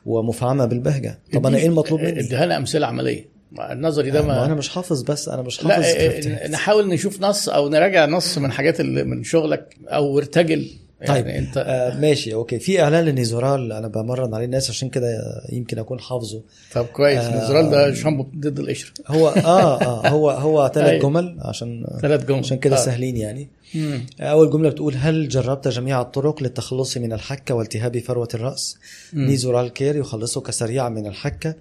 ومفعمه 0.05 0.65
بالبهجة 0.65 1.19
طب 1.33 1.45
أنا 1.47 1.57
إيه 1.57 1.67
المطلوب 1.67 2.01
مني؟ 2.01 2.19
اديها 2.19 2.45
لنا 2.45 2.57
أمثلة 2.57 2.87
عملية 2.87 3.35
النظري 3.71 4.11
ده 4.11 4.21
ما 4.21 4.45
أنا 4.45 4.55
مش 4.55 4.69
حافظ 4.69 5.01
بس 5.01 5.29
أنا 5.29 5.41
مش 5.41 5.63
لا 5.63 5.73
حافظ 5.75 5.85
آه، 5.85 5.91
سكريبت. 6.21 6.49
نحاول 6.49 6.87
نشوف 6.89 7.21
نص 7.21 7.49
أو 7.49 7.69
نراجع 7.69 8.05
نص 8.05 8.37
من 8.37 8.51
حاجات 8.51 8.79
اللي 8.79 9.03
من 9.03 9.23
شغلك 9.23 9.75
أو 9.87 10.17
ارتجل 10.17 10.69
يعني. 11.01 11.13
طيب 11.13 11.27
انت 11.27 11.57
آه 11.57 11.99
ماشي 11.99 12.33
okay. 12.33 12.59
في 12.59 12.81
اعلان 12.81 13.05
لل 13.05 13.20
Nizoral 13.20 13.71
أنا 13.71 13.87
بمرن 13.87 14.33
عليه 14.33 14.45
الناس 14.45 14.69
عشان 14.69 14.89
كده 14.89 15.17
يمكن 15.51 15.79
اكون 15.79 15.99
حافظه. 15.99 16.41
طب 16.73 16.85
كويس 16.85 17.19
آه، 17.19 17.43
Nizoral 17.45 17.69
ده 17.69 17.93
شامبو 17.93 18.25
ضد 18.37 18.59
القشرة. 18.59 18.93
هو 19.07 19.29
آه 19.29 19.81
آه 19.81 20.07
هو 20.07 20.29
هو 20.29 20.71
ثلاث 20.73 20.89
أيوة. 20.89 21.03
جمل 21.03 21.37
عشان 21.41 21.87
ثلاث 22.01 22.25
جمل. 22.25 22.39
عشان 22.39 22.57
كده 22.57 22.75
آه. 22.75 22.79
سهلين 22.79 23.17
يعني. 23.17 23.49
مم. 23.75 24.05
أول 24.19 24.49
جملة 24.49 24.69
بتقول 24.69 24.95
هل 24.95 25.29
جربت 25.29 25.67
جميع 25.67 26.01
الطرق 26.01 26.43
للتخلص 26.43 26.97
من 26.97 27.13
الحكة 27.13 27.55
والتهاب 27.55 27.99
فروة 27.99 28.29
الرأس؟ 28.33 28.77
مم. 29.13 29.25
Nizoral 29.25 29.73
Care 29.73 29.95
يخلصك 29.95 30.51
سريعا 30.51 30.89
من 30.89 31.07
الحكة 31.07 31.55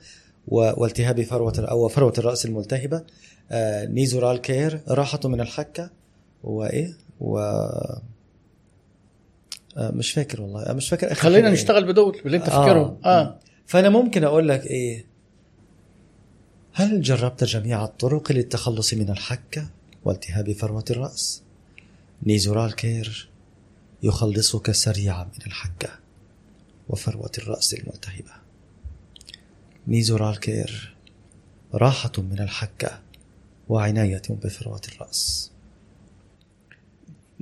والتهاب 0.49 1.23
فروة 1.23 1.53
أو 1.59 1.89
فروة 1.89 2.13
الرأس 2.19 2.47
الملتهبة. 2.47 3.03
آه 3.51 3.87
Nizoral 3.87 4.41
Care 4.41 4.81
راحة 4.89 5.21
من 5.25 5.41
الحكة 5.41 5.91
وإيه؟ 6.45 6.93
و 7.21 7.39
مش 9.77 10.13
فاكر 10.13 10.43
والله. 10.43 10.63
آه 10.63 10.73
مش 10.73 10.89
فاكر 10.89 11.13
آخر 11.13 11.23
خلينا 11.23 11.49
إيه. 11.49 11.55
نشتغل 11.55 11.85
بدول 11.85 12.21
باللي 12.23 12.37
انت 12.37 12.49
آه. 12.49 12.65
فاكرهم 12.65 12.99
آه. 13.05 13.39
فأنا 13.67 13.89
ممكن 13.89 14.25
أقول 14.25 14.49
لك 14.49 14.67
إيه؟ 14.67 15.07
هل 16.73 17.03
جربت 17.03 17.45
جميع 17.45 17.85
الطرق 17.85 18.33
للتخلص 18.33 18.95
من 18.95 19.11
الحكه 19.11 19.69
والتهاب 20.05 20.53
فروة 20.53 20.85
الرأس؟ 20.91 21.43
Nizoral 22.23 22.75
Care 22.75 23.29
يخلصك 24.03 24.71
سريعا 24.71 25.25
من 25.25 25.47
الحكه 25.47 25.89
وفروة 26.89 27.31
الرأس 27.39 27.75
الملتهبة. 27.75 28.33
نيزورال 29.89 30.41
كير 30.41 30.97
راحة 31.75 32.13
من 32.19 32.41
الحكه 32.41 33.01
وعناية 33.69 34.23
بفروة 34.31 34.81
الرأس. 34.95 35.51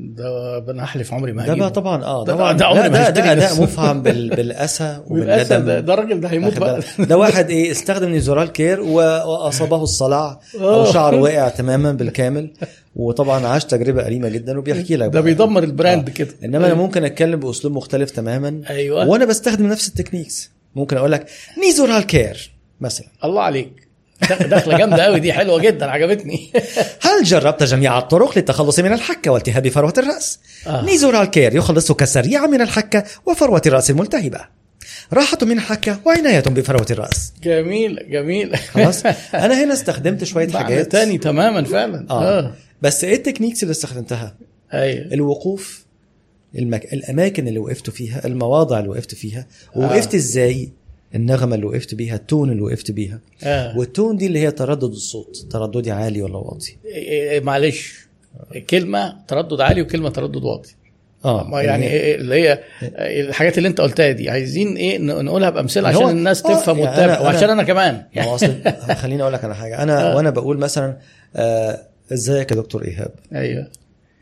ده 0.02 0.58
بنحلف 0.58 1.14
عمري 1.14 1.32
ما 1.32 1.46
ده 1.46 1.54
بقى 1.54 1.70
طبعا 1.70 2.04
آه 2.04 2.24
ده- 2.24 2.32
طبعا. 2.34 2.52
ده 2.52 2.66
عمري 2.66 2.88
ده 2.88 3.10
ده. 3.10 3.34
ده 3.34 3.62
مفعم 3.62 4.02
بال 4.02 4.28
بالأسى 4.30 4.98
وبالندم. 5.10 5.64
ده, 5.66 5.80
ده 5.80 5.94
الراجل 5.94 6.20
ده 6.20 6.28
هيموت 6.28 6.58
بقى؟ 6.58 6.80
ده 6.98 7.16
واحد 7.18 7.50
إيه 7.50 7.70
استخدم 7.70 8.08
نيزورال 8.08 8.52
كير 8.52 8.80
وأصابه 8.80 9.82
الصلع 9.82 10.40
أو 10.60 10.68
آه. 10.82 10.92
شعره 10.92 11.20
وقع 11.20 11.48
تماما 11.48 11.92
بالكامل. 11.92 12.50
وطبعا 12.96 13.46
عاش 13.46 13.64
تجربة 13.64 14.06
أليمة 14.08 14.28
جدا 14.28 14.58
وبيحكي 14.58 14.96
لك 14.96 15.08
ده. 15.10 15.20
بيدمر 15.20 15.62
ال 15.62 15.70
brand 15.70 16.08
آه. 16.08 16.12
كده. 16.12 16.28
إنما 16.44 16.66
أنا 16.66 16.74
ممكن 16.74 17.04
أتكلم 17.04 17.40
بأسلوب 17.40 17.72
مختلف 17.74 18.10
تماما. 18.10 18.60
أيوه. 18.70 19.08
وأنا 19.08 19.24
بستخدم 19.24 19.66
نفس 19.66 19.88
ال 19.88 19.93
techniques. 19.93 20.50
ممكن 20.76 20.96
أقول 20.96 21.12
لك 21.12 21.26
نيزورال 21.66 22.02
كير 22.02 22.52
مثلا. 22.80 23.06
الله 23.24 23.42
عليك. 23.42 23.81
دخلة 24.30 24.78
جامدة 24.78 25.02
قوي 25.02 25.20
دي 25.20 25.32
حلوة 25.32 25.60
جدا 25.60 25.90
عجبتني. 25.90 26.52
هل 27.06 27.24
جربت 27.24 27.62
جميع 27.62 27.98
الطرق 27.98 28.38
للتخلص 28.38 28.78
من 28.80 28.92
الحكة 28.92 29.30
والتهاب 29.30 29.68
فروة 29.68 29.94
الرأس؟ 29.98 30.38
آه. 30.66 30.84
نيزورال 30.84 31.24
كير 31.24 31.54
يخلصك 31.54 32.04
سريعا 32.04 32.46
من 32.46 32.60
الحكة 32.60 33.04
وفروة 33.26 33.62
الرأس 33.66 33.90
الملتهبة. 33.90 34.40
راحة 35.12 35.38
من 35.42 35.52
الحكه 35.52 36.00
وعناية 36.04 36.40
بفروة 36.40 36.86
الرأس. 36.90 37.32
جميل 37.42 38.10
جميل. 38.10 38.56
خلاص؟ 38.56 39.06
أنا 39.34 39.64
هنا 39.64 39.72
استخدمت 39.72 40.34
معنى 40.36 40.52
حاجات. 40.52 40.92
تاني 40.92 41.18
تماما 41.18 41.64
فعلا. 41.64 42.06
آه. 42.10 42.38
آه. 42.38 42.54
بس 42.82 43.04
إيه 43.04 43.14
التكنيكس 43.14 43.62
اللي 43.62 43.72
استخدمتها؟ 43.72 44.34
أيوه. 44.72 45.12
الوقوف 45.12 45.84
المك... 46.58 46.92
الأماكن 46.92 47.48
اللي 47.48 47.58
وقفت 47.58 47.90
فيها 47.90 48.26
المواضع 48.26 48.78
اللي 48.78 48.88
وقفت 48.88 49.14
فيها 49.14 49.46
ووقفت 49.76 50.14
إزاي؟ 50.14 50.72
النغمة 51.14 51.54
اللي 51.54 51.66
وقفت 51.66 51.94
بيها 51.94 52.14
التون 52.16 52.50
اللي 52.50 52.62
وقفت 52.62 52.90
بيها. 52.90 53.20
آه. 53.44 53.78
والتون 53.78 54.16
دي 54.16 54.26
اللي 54.26 54.38
هي 54.38 54.50
تردد 54.50 54.82
الصوت 54.84 55.46
ترددي 55.50 55.90
عالي 55.90 56.22
ولا 56.22 56.36
واطي؟ 56.36 56.72
إيه- 56.84 56.86
إيه، 56.94 57.40
معلش. 57.40 58.08
كلمة 58.70 59.16
تردد 59.28 59.60
عالي 59.60 59.82
وكلمة 59.82 60.10
تردد 60.10 60.44
واطي. 60.44 60.74
آه 61.24 61.44
ما 61.48 61.62
يعني 61.62 61.86
اللي 61.86 61.94
هي- 61.94 62.00
إيه 62.00 62.14
اللي 62.16 62.34
هي 62.34 62.58
الحاجات 63.28 63.58
اللي 63.58 63.68
أنت 63.68 63.80
قلتها 63.80 64.12
دي. 64.12 64.30
عايزين 64.30 64.76
إيه 64.76 64.98
نقولها 64.98 65.50
بأمثلة 65.50 65.88
عشان 65.88 66.08
الناس 66.10 66.46
آه، 66.46 66.54
تفهم 66.60 66.78
يعني 66.78 66.90
وتتابع. 66.90 67.20
وعشان 67.20 67.50
أنا 67.50 67.62
كمان. 67.62 68.02
ما 68.16 68.24
هو 68.24 68.38
خليني 68.94 69.22
أقول 69.22 69.32
لك 69.32 69.44
على 69.44 69.56
حاجة. 69.56 69.82
أنا 69.82 70.12
آه. 70.12 70.16
وأنا 70.16 70.30
بقول 70.30 70.58
مثلا 70.58 70.96
آه، 71.36 71.78
إزيك 72.12 72.50
يا 72.50 72.56
دكتور 72.56 72.84
إيهاب؟ 72.84 73.12
أيوه. 73.34 73.68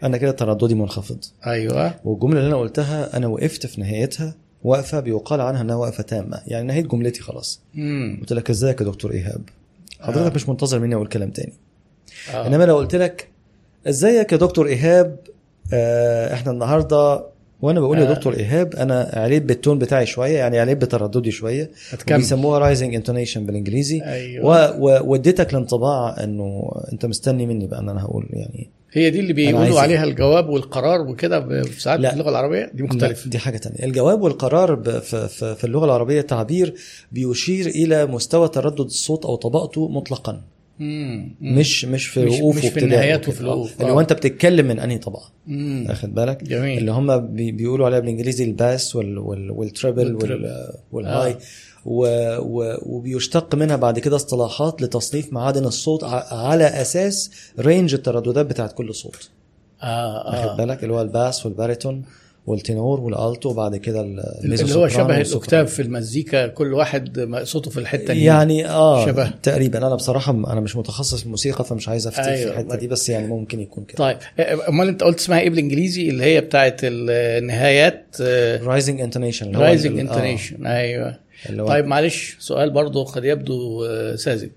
أنا 0.02 0.16
كده 0.16 0.30
ترددي 0.30 0.74
منخفض. 0.74 1.18
أيوه. 1.46 1.94
والجملة 2.04 2.38
اللي 2.38 2.48
أنا 2.48 2.56
قلتها 2.56 3.16
أنا 3.16 3.26
وقفت 3.26 3.66
في 3.66 3.80
نهايتها 3.80 4.34
وقفة 4.64 5.00
بيقال 5.00 5.40
عنها 5.40 5.60
إنها 5.62 5.76
وقفة 5.76 6.02
تامة. 6.02 6.40
يعني 6.46 6.66
نهيت 6.66 6.86
جملتي 6.86 7.20
خلاص. 7.22 7.60
قلت 8.20 8.32
لك 8.32 8.50
ازيك 8.50 8.80
يا 8.80 8.86
دكتور 8.86 9.12
إيهاب؟ 9.12 9.42
حضرتك 10.00 10.32
آه. 10.32 10.34
مش 10.34 10.48
منتظر 10.48 10.78
مني 10.78 10.94
أقول 10.94 11.06
كلام 11.06 11.30
تاني. 11.30 11.52
آه. 12.34 12.46
إنما 12.46 12.64
لو 12.64 12.76
قلت 12.76 12.94
لك 12.96 13.28
ازيك 13.88 14.32
يا 14.32 14.36
دكتور 14.36 14.66
إيهاب؟ 14.66 15.16
آه 15.72 16.34
إحنا 16.34 16.52
النهارده 16.52 17.24
وأنا 17.62 17.80
بقول 17.80 17.98
يا 17.98 18.10
آه. 18.10 18.14
دكتور 18.14 18.34
إيهاب 18.34 18.74
أنا 18.74 19.10
عليت 19.14 19.42
بال 19.42 19.54
tone 19.54 19.78
بتاعي 19.78 20.06
شوية 20.06 20.38
يعني 20.38 20.58
عليت 20.58 20.78
بترددي 20.78 21.30
شوية. 21.30 21.70
هتكمل. 21.90 22.18
بيسموها 22.18 22.58
rising 22.58 22.94
intonation 22.94 23.46
بالإنجليزي. 23.46 24.02
أيوه. 24.02 24.46
و- 24.46 24.86
و- 24.88 25.10
واديتك 25.12 25.52
الانطباع 25.52 26.16
إنه 26.24 26.70
أنت 26.92 27.06
مستني 27.06 27.46
مني 27.46 27.66
بقى 27.66 27.80
إن 27.80 27.88
أنا 27.88 28.02
هقول 28.02 28.26
يعني 28.32 28.70
هي 28.92 29.10
دي 29.10 29.20
اللي 29.20 29.32
بيقولوا 29.32 29.80
عليها 29.80 30.04
الجواب 30.04 30.48
والقرار 30.48 31.00
وكده 31.00 31.62
ساعات. 31.62 32.00
اللغة 32.12 32.30
العربية 32.30 32.70
دي 32.74 32.82
مختلفة 32.82 33.30
دي 33.30 33.38
حاجة 33.38 33.56
تانية 33.56 33.84
الجواب 33.84 34.22
والقرار 34.22 35.00
في, 35.00 35.28
في, 35.28 35.54
في 35.54 35.64
اللغة 35.64 35.84
العربية 35.84 36.20
تعبير 36.20 36.74
بيشير 37.12 37.66
إلى 37.66 38.06
مستوى 38.06 38.48
تردد 38.48 38.80
الصوت 38.80 39.24
أو 39.24 39.36
طبقته 39.36 39.88
مطلقا 39.88 40.42
مم. 40.78 41.34
مش 41.40 41.84
مش 41.84 42.06
في 42.06 42.20
الوقوف 42.22 42.56
مش 42.64 42.70
في 42.70 42.80
النهايات. 42.80 43.28
وفي 43.28 43.40
الوقوف. 43.40 43.80
اللي 43.80 43.90
آه. 43.90 43.94
هو 43.94 44.00
أنت 44.00 44.12
بتتكلم 44.12 44.66
من 44.66 44.78
أنهي 44.78 44.98
طبقة. 44.98 45.32
واخد 45.88 46.14
بالك 46.14 46.44
جميل. 46.44 46.78
اللي 46.78 46.92
هم 46.92 47.26
بي 47.26 47.52
بيقولوا 47.52 47.86
عليها 47.86 47.98
بالإنجليزي 48.00 48.44
الباس 48.44 48.96
وال 48.96 49.18
وال 49.18 49.50
والتريبل 49.50 50.14
والتريبل. 50.14 50.44
وال 50.44 50.72
والهاي 50.92 51.30
آه. 51.30 51.38
و 51.84 52.06
و 52.38 52.76
وبيشتق 52.82 53.54
منها 53.54 53.76
بعد 53.76 53.98
كده 53.98 54.16
اصطلاحات 54.16 54.82
لتصنيف 54.82 55.32
معادن 55.32 55.64
الصوت 55.64 56.04
على 56.30 56.64
أساس 56.64 57.30
range 57.58 57.94
الترددات 57.94 58.46
بتاعت 58.46 58.72
كل 58.72 58.94
صوت. 58.94 59.28
آه 59.82 60.26
واخد 60.26 60.48
آه 60.48 60.56
بالك؟ 60.56 60.82
اللي 60.82 60.94
هو 60.94 61.02
ال 61.02 61.11
bass 61.11 61.46
وال 61.46 61.58
baritone 61.58 62.02
وال 62.46 62.62
tenor 62.62 63.00
وال 63.00 63.16
alto 63.16 63.48
وبعد 63.48 63.76
كده 63.76 64.00
ال- 64.00 64.20
اللي 64.44 64.74
هو 64.74 64.88
شبه 64.88 65.02
ال 65.02 65.05
octave 65.05 65.18
والسوبرانو. 65.18 65.66
في 65.66 65.82
المزيكا 65.82 66.46
كل 66.46 66.74
واحد 66.74 67.28
صوته 67.44 67.70
في 67.70 67.80
الحتة 67.80 68.14
دي. 68.14 68.24
يعني 68.24 68.68
آه 68.68 69.06
شبه. 69.06 69.30
تقريبا. 69.42 69.78
أنا 69.78 69.94
بصراحة 69.94 70.32
أنا 70.32 70.60
مش 70.60 70.76
متخصص 70.76 71.20
في 71.20 71.26
الموسيقى 71.26 71.64
فمش 71.64 71.88
عايز 71.88 72.06
افتي 72.06 72.22
في 72.22 72.28
أيوة. 72.30 72.50
الحتة 72.50 72.76
دي 72.76 72.86
بس 72.88 73.08
يعني 73.08 73.26
ممكن 73.26 73.60
يكون 73.60 73.84
كده. 73.84 73.96
طيب 73.98 74.16
أمال 74.68 74.88
أنت 74.88 75.02
قلت 75.02 75.18
اسمها 75.18 75.40
إيه 75.40 75.50
بالإنجليزي؟ 75.50 76.08
اللي 76.10 76.24
هي 76.24 76.40
بتاعت 76.40 76.80
النهايات 76.84 78.16
رايزنج 78.62 79.00
انتونيشن 79.00 79.56
رايزنج 79.56 79.98
انتونيشن 79.98 80.66
أيوه. 80.66 81.29
طيب 81.48 81.86
معلش 81.86 82.36
سؤال 82.38 82.70
برضو 82.70 83.04
قد 83.04 83.24
يبدو 83.24 83.84
آه، 83.84 84.16
ساذج. 84.16 84.50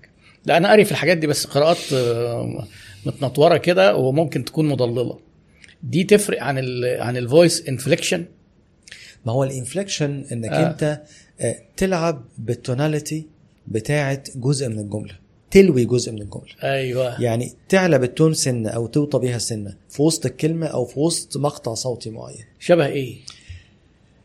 لا 0.46 0.56
أنا 0.56 0.68
قاري 0.68 0.84
في 0.84 0.92
الحاجات 0.92 1.18
دي 1.18 1.26
بس 1.26 1.46
قراءات 1.46 1.92
آه، 1.92 2.66
متنطورة 3.06 3.56
كده 3.56 3.96
وممكن 3.96 4.44
تكون 4.44 4.68
مضللة. 4.68 5.18
دي 5.82 6.04
تفرق 6.04 6.42
عن 6.42 6.58
ال 6.58 7.00
عن 7.00 7.16
ال 7.16 7.25
voice 7.25 7.68
inflection 7.68 8.24
ما 9.26 9.32
هو 9.32 9.44
ال 9.44 9.51
inflection 9.51 10.24
إنك 10.32 10.50
آه. 10.50 10.54
آه. 10.54 10.70
أنت 10.70 11.02
آه، 11.40 11.56
تلعب 11.76 12.24
بال 12.38 12.56
tonality 12.56 13.26
بتاعة 13.66 14.22
جزء 14.36 14.68
من 14.68 14.78
الجملة 14.78 15.14
تلوي 15.50 15.84
جزء 15.84 16.12
من 16.12 16.22
الجملة. 16.22 16.54
أيوه. 16.62 17.22
يعني 17.22 17.52
تعلى 17.68 17.98
بال 17.98 18.10
tone 18.10 18.34
سنة 18.34 18.70
أو 18.70 18.86
توطى 18.86 19.18
بيها 19.18 19.38
سنة 19.38 19.76
في 19.90 20.02
وسط 20.02 20.26
الكلمة 20.26 20.66
أو 20.66 20.84
في 20.84 21.00
وسط 21.00 21.36
مقطع 21.36 21.74
صوتي 21.74 22.10
معين. 22.10 22.44
شبه 22.58 22.86
إيه؟ 22.86 23.16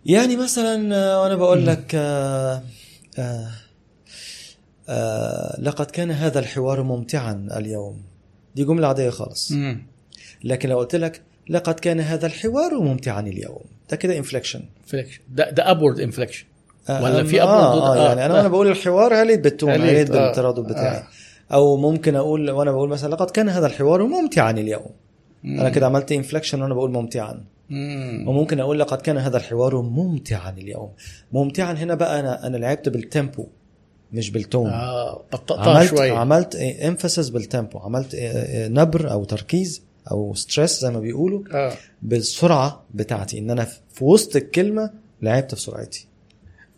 يعني 0.05 0.37
مثلا 0.37 0.95
آه، 0.95 1.21
وأنا 1.21 1.35
بقول 1.35 1.67
لك 1.67 1.91
آه 1.95 2.61
آه 3.19 3.49
آه 4.89 5.61
لقد 5.61 5.85
كان 5.85 6.11
هذا 6.11 6.39
الحوار 6.39 6.83
ممتعا 6.83 7.47
اليوم. 7.57 8.01
دي 8.55 8.63
جملة 8.63 8.87
عادية 8.87 9.09
خالص. 9.09 9.51
امم 9.51 9.85
لكن 10.43 10.69
لو 10.69 10.79
قلت 10.79 10.95
لك 10.95 11.21
لقد 11.49 11.73
كان 11.73 11.99
هذا 11.99 12.25
الحوار 12.27 12.79
ممتعا 12.79 13.21
اليوم 13.21 13.61
ده 13.89 13.97
كده 13.97 14.17
inflection 14.17 14.61
inflection 14.83 15.19
ده 15.29 15.49
ده 15.49 15.71
upward 15.71 15.99
inflection 15.99 16.45
ولا 16.89 17.23
في 17.23 17.41
آه, 17.41 17.73
up 17.73 17.97
آه, 17.97 18.07
يعني 18.07 18.25
أنا 18.25 18.33
وأنا 18.33 18.47
بقول 18.47 18.67
الحوار 18.67 19.21
عليت 19.21 19.39
بال 19.39 19.49
tone 19.49 19.69
آه. 19.69 20.03
بالتردد 20.03 20.59
بتاعي؟ 20.59 20.97
آه. 20.97 21.03
أو 21.53 21.77
ممكن 21.77 22.15
أقول 22.15 22.51
وأنا 22.51 22.71
بقول 22.71 22.89
مثلا 22.89 23.11
لقد 23.11 23.29
كان 23.29 23.49
هذا 23.49 23.67
الحوار 23.67 24.03
ممتعا 24.03 24.51
اليوم. 24.51 24.91
أنا 25.45 25.69
كده 25.69 25.85
عملت 25.85 26.11
inflection 26.11 26.61
وأنا 26.61 26.73
بقول 26.73 26.91
ممتعا. 26.91 27.43
مم. 27.69 28.27
وممكن 28.27 28.59
أقول 28.59 28.79
لقد 28.79 29.01
كان 29.01 29.17
هذا 29.17 29.37
الحوار 29.37 29.81
ممتعا 29.81 30.51
اليوم. 30.51 30.89
ممتعا 31.31 31.73
هنا 31.73 31.95
بقى 31.95 32.19
أنا 32.19 32.47
أنا 32.47 32.57
لعبت 32.57 32.89
بال 32.89 33.06
tempo 33.06 33.47
مش 34.13 34.29
بال 34.29 34.41
tone. 34.41 34.69
آه 34.69 35.23
بطأتها 35.33 35.75
عملت 35.77 35.89
شوية. 35.89 36.11
عملت 36.13 36.55
emphasis 36.55 37.29
بال 37.29 37.42
tempo. 37.42 37.79
عملت 37.79 38.15
آه، 38.15 38.19
آه، 38.19 38.67
نبر 38.67 39.11
أو 39.11 39.23
تركيز 39.23 39.81
أو 40.11 40.33
stress 40.33 40.81
زي 40.81 40.89
ما 40.91 40.99
بيقولوا 40.99 41.43
آه. 41.53 41.73
بالسرعة 42.01 42.83
بتاعتي. 42.93 43.39
إن 43.39 43.51
أنا 43.51 43.65
في 43.93 44.03
وسط 44.03 44.35
الكلمة 44.35 44.91
لعبت 45.21 45.55
في 45.55 45.61
سرعتي. 45.61 46.07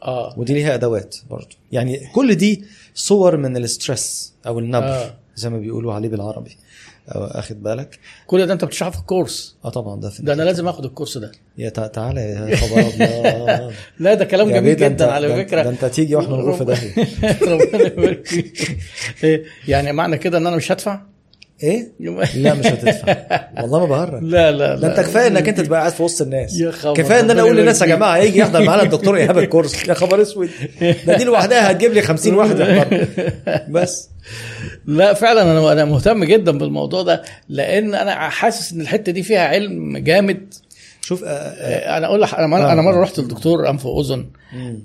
آه. 0.04 0.34
ودي 0.38 0.54
ليها 0.54 0.74
أدوات 0.74 1.16
برضو. 1.30 1.56
يعني 1.72 2.08
كل 2.14 2.36
دي 2.36 2.64
صور 2.94 3.38
من 3.38 3.58
ال 3.58 3.69
stress 3.69 4.34
أو 4.48 4.60
النبر 4.60 4.86
آه. 4.86 5.06
آه. 5.06 5.14
زي 5.36 5.50
ما 5.50 5.60
بيقولوا 5.60 5.94
عليه 5.94 6.10
بالعربي. 6.10 6.58
اخد 7.16 7.64
بالك. 7.64 8.00
كل 8.28 8.46
ده 8.48 8.54
أنت 8.54 8.66
بتشرحه 8.66 8.92
في 8.92 8.98
ال 9.00 9.07
course. 9.07 9.56
آه 9.66 9.70
طبعا 9.70 10.00
ده 10.02 10.10
في 10.10 10.24
ده 10.24 10.34
أنا 10.34 10.44
لازم 10.44 10.68
آخد 10.68 10.86
ال 10.86 10.90
course 10.90 11.18
ده. 11.18 11.32
يا 11.58 11.70
تع- 11.70 11.88
تعالى 11.88 12.22
يا 12.22 12.56
خبر 12.56 13.74
لا 14.00 14.14
ده 14.14 14.26
كلام 14.26 14.50
جميل 14.50 14.76
ده 14.76 14.88
جدا 14.88 15.12
على 15.12 15.28
ده- 15.28 15.36
فكرة. 15.44 15.64
ده 15.64 15.70
أنت 15.70 15.86
تيجي 15.86 16.16
وإحنا 16.16 16.36
نروح 16.36 16.58
في 16.58 16.66
داهيه 16.66 16.94
ربنا 17.54 17.88
يبارك. 17.88 18.28
إيه، 19.24 19.44
يعني 19.68 19.92
معنى 19.94 20.18
كده 20.18 20.38
إن 20.38 20.48
أنا 20.48 20.56
مش 20.56 20.72
هدفع؟ 20.72 21.02
إيه؟ 21.64 21.92
لا 22.36 22.54
مش 22.54 22.66
هتدفع. 22.66 23.16
والله 23.62 23.80
ما 23.80 23.86
بهرج. 23.86 24.24
لا 24.34 24.52
لا 24.52 24.76
ده 24.76 24.88
انت 24.88 25.00
كفاية 25.00 25.28
إنك 25.28 25.50
أنت 25.50 25.60
تبقى 25.62 25.80
قاعد 25.80 25.92
في 25.92 26.04
وسط 26.04 26.22
الناس. 26.22 26.60
يا 26.60 26.72
خبر 26.72 26.94
كفاية 26.94 27.20
إن 27.20 27.32
أنا 27.32 27.42
أقول 27.42 27.58
للناس 27.58 27.82
يا 27.82 27.88
جماعة 27.88 28.16
هيجي 28.16 28.40
يحضر 28.40 28.64
معانا 28.64 28.84
الدكتور 28.84 29.18
إيهاب 29.18 29.38
الكورس. 29.38 29.84
يا 29.90 29.94
خبر 29.94 30.22
أسود. 30.22 30.50
ده 31.08 31.18
دي 31.18 31.24
لوحدها 31.24 31.72
هتجيب 31.72 31.94
لي 31.94 32.02
50 32.02 32.34
واحد 32.34 32.60
يحضر 32.60 33.08
بس. 33.70 34.10
لا 34.86 35.14
فعلا 35.14 35.42
أنا 35.42 35.72
أنا 35.72 35.86
مهتم 35.86 36.24
جدا 36.24 36.58
بالموضوع 36.58 37.02
ده 37.02 37.24
لأن 37.50 37.96
أنا 37.96 38.30
حاسس 38.30 38.74
إن 38.74 38.82
الحتة 38.82 39.12
دي 39.12 39.24
فيها 39.24 39.48
علم 39.48 39.98
جامد. 39.98 40.54
شوف 41.02 41.24
آه، 41.24 41.28
آه، 41.28 41.32
آه، 41.32 41.98
أنا 41.98 42.06
أقول 42.08 42.22
لك 42.22 42.34
أنا 42.34 42.70
آه. 42.70 42.74
أنا 42.74 42.82
مرة 42.82 43.02
رحت 43.02 43.20
للدكتور 43.20 43.70
أنف 43.70 43.86
وأذن. 43.86 44.26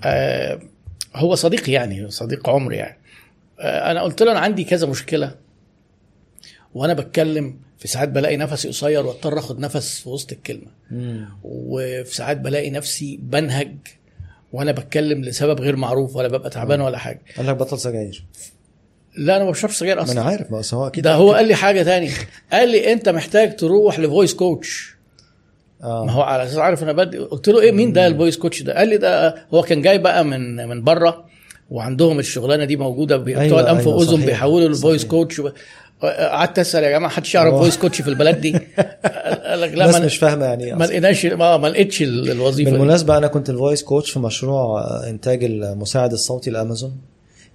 آه، 0.05 0.59
هو 1.17 1.35
صديقي 1.35 1.73
يعني 1.73 2.11
صديق 2.11 2.49
عمري 2.49 2.77
يعني. 2.77 2.99
آه، 3.61 3.91
أنا 3.91 4.03
قلت 4.03 4.23
له 4.23 4.33
أنا 4.33 4.41
عندي 4.41 4.65
كذا 4.65 4.87
مشكلة. 4.87 5.46
وأنا 6.77 6.95
بتكلم 6.95 7.57
في 7.79 7.89
ساعات 7.89 8.09
بلاقي 8.09 8.37
نفسي 8.37 8.69
قصير 8.69 9.07
واضطر 9.07 9.39
أخد 9.39 9.59
نفس 9.59 10.01
في 10.01 10.09
وسط 10.09 10.33
الكلمة. 10.33 10.67
مم. 10.91 11.29
وفي 11.45 12.15
ساعات 12.15 12.37
بلاقي 12.37 12.71
نفسي 12.71 13.19
بنهج 13.23 13.77
وأنا 14.53 14.73
بتكلم 14.73 15.23
لسبب 15.25 15.61
غير 15.61 15.77
معروف 15.77 16.17
ولا 16.17 16.29
ببقى 16.29 16.51
تعبان 16.51 16.81
ولا 16.81 16.99
حاجة. 16.99 17.21
قال 17.37 17.47
لك 17.47 17.57
بطل 17.57 17.79
سجاير. 17.79 18.25
لا 19.19 19.37
أنا 19.37 19.45
ما 19.45 19.51
بشربش 19.51 19.77
سجاير 19.77 19.97
ما 19.97 20.03
أنا 20.03 20.11
أصلا 20.13 20.23
عارف 20.25 20.53
بس 20.53 20.75
هو 20.75 20.87
أكيد 20.87 21.05
ده 21.05 21.15
هو 21.15 21.33
قال 21.33 21.49
لي 21.49 21.55
حاجة 21.55 21.83
تاني 21.83 22.11
قال 22.53 22.69
لي 22.69 22.93
أنت 22.93 23.09
محتاج 23.09 23.57
تروح 23.57 23.99
ل 23.99 24.05
voice 24.05 24.35
coach 24.35 24.95
ما 25.81 25.87
آه 25.89 26.11
هو 26.11 26.23
على 26.23 26.45
أساس 26.45 26.59
عارف 26.59 26.83
أنا 26.83 26.93
بدي 26.93 27.19
قلت 27.19 27.49
له 27.49 27.61
إيه 27.61 27.73
مين 27.73 27.93
ده 27.93 28.07
ال 28.07 28.12
voice 28.12 28.37
coach 28.37 28.63
ده؟ 28.63 28.75
قال 28.79 28.89
لي 28.89 28.97
ده 28.97 29.47
هو 29.55 29.63
كان 29.63 29.83
جاي 29.83 29.99
بقى 29.99 30.25
من 30.25 30.69
من 30.69 30.85
بره 30.85 31.27
وعندهم 31.71 32.19
الشغلانة 32.19 32.65
دي 32.65 32.77
موجودة 32.77 33.17
بي- 33.17 33.31
أيوة، 33.35 33.47
بتوع 33.47 33.61
الانف 33.61 33.81
أيوة، 33.87 33.97
وأذن 33.99 34.25
بيحولوا 34.27 34.69
لل 34.69 34.78
voice. 34.78 35.05
coach 35.05 35.41
قعدت 36.03 36.59
أسأل 36.59 36.85
يا 36.85 36.91
جماعة 36.91 37.09
محدش 37.09 37.35
يعرف 37.35 37.55
voice 37.55 37.77
coach 37.77 38.03
في 38.03 38.09
البلد 38.09 38.41
دي 38.41 38.53
قال 39.47 39.61
لك 39.61 39.73
لا 39.73 39.85
الناس 39.85 39.95
ما 39.95 40.07
مش 40.07 40.17
فاهمة 40.17 40.45
يعني 40.45 40.73
ما. 40.73 40.85
لقيناش 40.85 41.27
ما 41.27 41.57
ما 41.57 41.67
لقيتش 41.69 42.03
ال- 42.03 42.31
الوظيفة 42.31 42.71
دي. 42.71 42.77
بالمناسبة 42.77 43.17
أنا 43.19 43.27
كنت 43.27 43.51
ال 43.51 43.56
voice 43.56 43.83
coach 43.83 44.11
في 44.11 44.19
مشروع 44.19 44.81
آه، 44.81 45.11
إنتاج 45.11 45.45
المساعد 45.45 46.13
الصوتي 46.13 46.51
لأمازون 46.51 46.97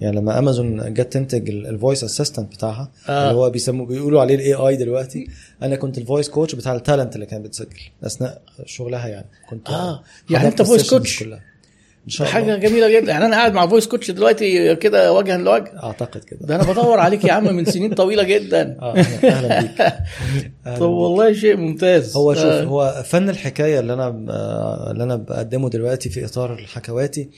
يعني 0.01 0.15
لما 0.17 0.39
أمازون 0.39 0.93
جت 0.93 1.13
تنتج 1.13 1.49
ال 1.49 1.58
voice 1.58 2.03
assistant 2.03 2.53
بتاعها 2.53 2.91
آه. 3.09 3.11
آه. 3.11 3.29
اللي 3.29 3.39
هو 3.41 3.49
بيسموه 3.49 3.85
بيقولوا 3.87 4.21
عليه 4.21 4.35
ال 4.35 4.53
AI 4.53 4.75
دلوقتي 4.75 5.27
أنا 5.63 5.75
كنت 5.75 5.97
ال 5.97 6.03
voice 6.03 6.29
coach 6.29 6.55
بتاع 6.55 6.75
ال 6.75 6.81
talent 6.81 7.15
اللي 7.15 7.25
كانت 7.25 7.45
بتسجل 7.45 7.79
أثناء 8.03 8.41
شغلها 8.65 9.07
يعني 9.07 9.27
كنت 9.49 9.69
آه. 9.69 10.03
يعني 10.29 10.51
voice 10.51 10.61
ال 10.61 10.65
sessions 10.65 10.93
coach؟ 11.15 11.19
كلها 11.19 11.39
إن 12.05 12.09
شاء 12.09 12.27
حاجة 12.27 12.43
الله. 12.43 12.55
جميلة 12.69 12.99
جدا. 12.99 13.11
يعني 13.11 13.25
أنا 13.25 13.35
قاعد 13.35 13.53
مع 13.53 13.67
voice 13.67 13.87
coach 13.87 14.11
دلوقتي 14.11 14.75
كده 14.75 15.13
وجها 15.13 15.37
لوجه. 15.37 15.71
أعتقد 15.83 16.23
كده. 16.23 16.39
ده 16.41 16.55
أنا 16.55 16.63
بدور 16.71 16.99
عليك 16.99 17.23
يا 17.25 17.33
عم 17.33 17.55
من 17.55 17.65
سنين 17.65 17.93
طويلة 17.93 18.23
جدا. 18.23 18.77
آه 18.81 18.97
أهلا 19.23 19.61
بيك. 19.61 19.93
طب 20.79 20.89
والله 20.89 21.33
شيء 21.33 21.55
ممتاز. 21.57 22.15
هو 22.17 22.33
شوف 22.33 22.45
آه. 22.45 22.63
هو 22.63 23.03
فن 23.05 23.29
الحكاية 23.29 23.79
اللي 23.79 23.93
أنا 23.93 24.25
آه، 24.29 24.91
اللي 24.91 25.03
أنا 25.03 25.15
بقدمه 25.15 25.69
دلوقتي 25.69 26.09
في 26.09 26.25
إطار 26.25 26.53
الحكواتي 26.53 27.29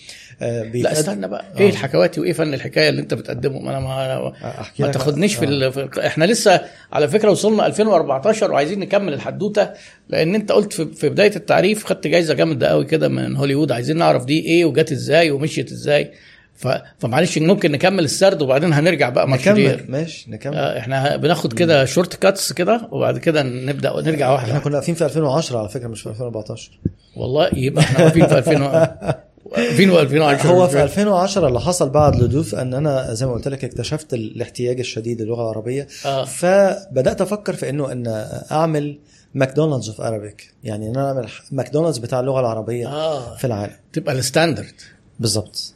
لا 0.41 0.63
بيتقد- 0.63 0.91
استنى 0.91 1.27
بقى. 1.27 1.45
آه. 1.55 1.59
إيه 1.59 1.69
الحكواتي 1.69 2.21
وايه 2.21 2.33
فن 2.33 2.53
الحكاية 2.53 2.89
اللي 2.89 3.01
انت 3.01 3.13
بتقدمه؟ 3.13 3.59
ما 3.59 3.69
أنا 3.71 3.79
ما, 3.79 4.33
أحكي 4.43 4.83
ما 4.83 4.91
تاخدنيش 4.91 5.35
في, 5.35 5.65
آه. 5.65 5.69
في 5.69 6.07
إحنا 6.07 6.25
لسه 6.25 6.61
على 6.93 7.07
فكرة 7.07 7.31
وصلنا 7.31 7.65
2014 7.65 8.51
وعايزين 8.51 8.79
نكمل 8.79 9.13
الحدوتة 9.13 9.69
لأن 10.09 10.35
انت 10.35 10.51
قلت 10.51 10.73
في, 10.73 10.85
في 10.85 11.09
بداية 11.09 11.35
التعريف 11.35 11.85
خدت 11.85 12.07
جايزة 12.07 12.33
جامدة 12.33 12.67
قوي 12.67 12.85
كده 12.85 13.07
من 13.07 13.35
هوليوود 13.35 13.71
عايزين 13.71 13.97
نعرف 13.97 14.25
دي 14.25 14.39
إيه 14.45 14.65
وجت 14.65 14.91
إزاي 14.91 15.31
ومشيت 15.31 15.71
إزاي. 15.71 16.11
ف... 16.55 16.67
فمعلش 16.99 17.37
ممكن 17.37 17.71
نكمل 17.71 18.03
السرد 18.03 18.41
وبعدين 18.41 18.73
هنرجع 18.73 19.09
بقى 19.09 19.27
نكمل. 19.27 19.85
ماشي 19.87 20.31
نكمل. 20.31 20.55
آه، 20.55 20.79
إحنا 20.79 21.15
بناخد 21.15 21.53
كده 21.53 21.85
shortcuts 21.85 22.53
كده 22.53 22.87
وبعد 22.91 23.17
كده 23.17 23.43
نبدأ 23.43 23.93
نرجع 24.01 24.31
واحدة 24.31 24.49
إحنا 24.49 24.59
كنا 24.59 24.75
واقفين 24.75 24.95
في 24.95 25.05
2010 25.05 25.57
على 25.59 25.69
فكرة 25.69 25.87
مش 25.87 26.01
في 26.01 26.09
2014 26.09 26.71
والله 27.17 27.49
يبقى 27.53 27.83
إحنا 27.83 28.03
واقفين 28.05 28.27
في 28.27 28.37
2000 28.37 28.61
واقفين 28.63 28.95
في 29.09 29.13
2010 29.57 30.49
هو 30.49 30.67
في 30.67 30.83
2010 30.83 31.47
اللي 31.47 31.59
حصل 31.59 31.89
بعد 31.89 32.15
لدوف 32.15 32.55
إن 32.55 32.73
أنا 32.73 33.13
زي 33.13 33.25
ما 33.25 33.33
قلت 33.33 33.47
لك 33.47 33.63
اكتشفت 33.63 34.13
الاحتياج 34.13 34.79
الشديد 34.79 35.21
للغة 35.21 35.41
العربية. 35.41 35.87
آه. 36.05 36.25
فبدأت 36.25 37.21
أفكر 37.21 37.53
في 37.53 37.69
إنه 37.69 37.91
أن 37.91 38.27
أعمل 38.51 38.99
ماكدونالدز 39.33 39.89
of 39.89 40.01
Arabic. 40.01 40.53
يعني 40.63 40.89
إن 40.89 40.95
أنا 40.97 41.07
أعمل 41.07 41.27
ماكدونالدز 41.51 41.97
بتاع 41.97 42.19
اللغة 42.19 42.39
العربية 42.39 42.87
آه. 42.87 43.35
في 43.35 43.47
العالم. 43.47 43.73
تبقى 43.93 44.13
ال 44.15 44.21
standard. 44.21 44.73
بالظبط 45.19 45.73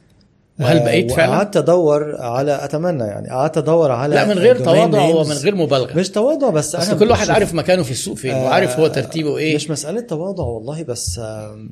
وهل 0.59 0.77
آه، 0.77 0.83
بقيت 0.85 1.11
فعلا؟ 1.11 1.31
وقعدت 1.31 1.57
أدور 1.57 2.15
على 2.21 2.63
أتمنى 2.63 3.03
يعني 3.03 3.29
قعدت 3.29 3.57
أدور 3.57 3.91
على 3.91 4.15
لا 4.15 4.25
من 4.25 4.39
غير 4.39 4.59
تواضع. 4.59 5.01
ومن 5.03 5.31
غير 5.31 5.55
مبالغة. 5.55 5.97
مش 5.97 6.09
تواضع 6.09 6.49
بس 6.49 6.75
أنا 6.75 6.93
كل 6.99 7.09
واحد 7.11 7.29
عارف 7.29 7.53
مكانه 7.53 7.83
في 7.83 7.91
السوق 7.91 8.17
فين 8.17 8.31
آه، 8.31 8.43
وعارف 8.45 8.79
هو 8.79 8.87
ترتيبه 8.87 9.37
إيه. 9.37 9.55
مش 9.55 9.69
مسألة 9.69 10.01
تواضع 10.01 10.43
والله 10.43 10.83
بس 10.83 11.19
آم، 11.23 11.69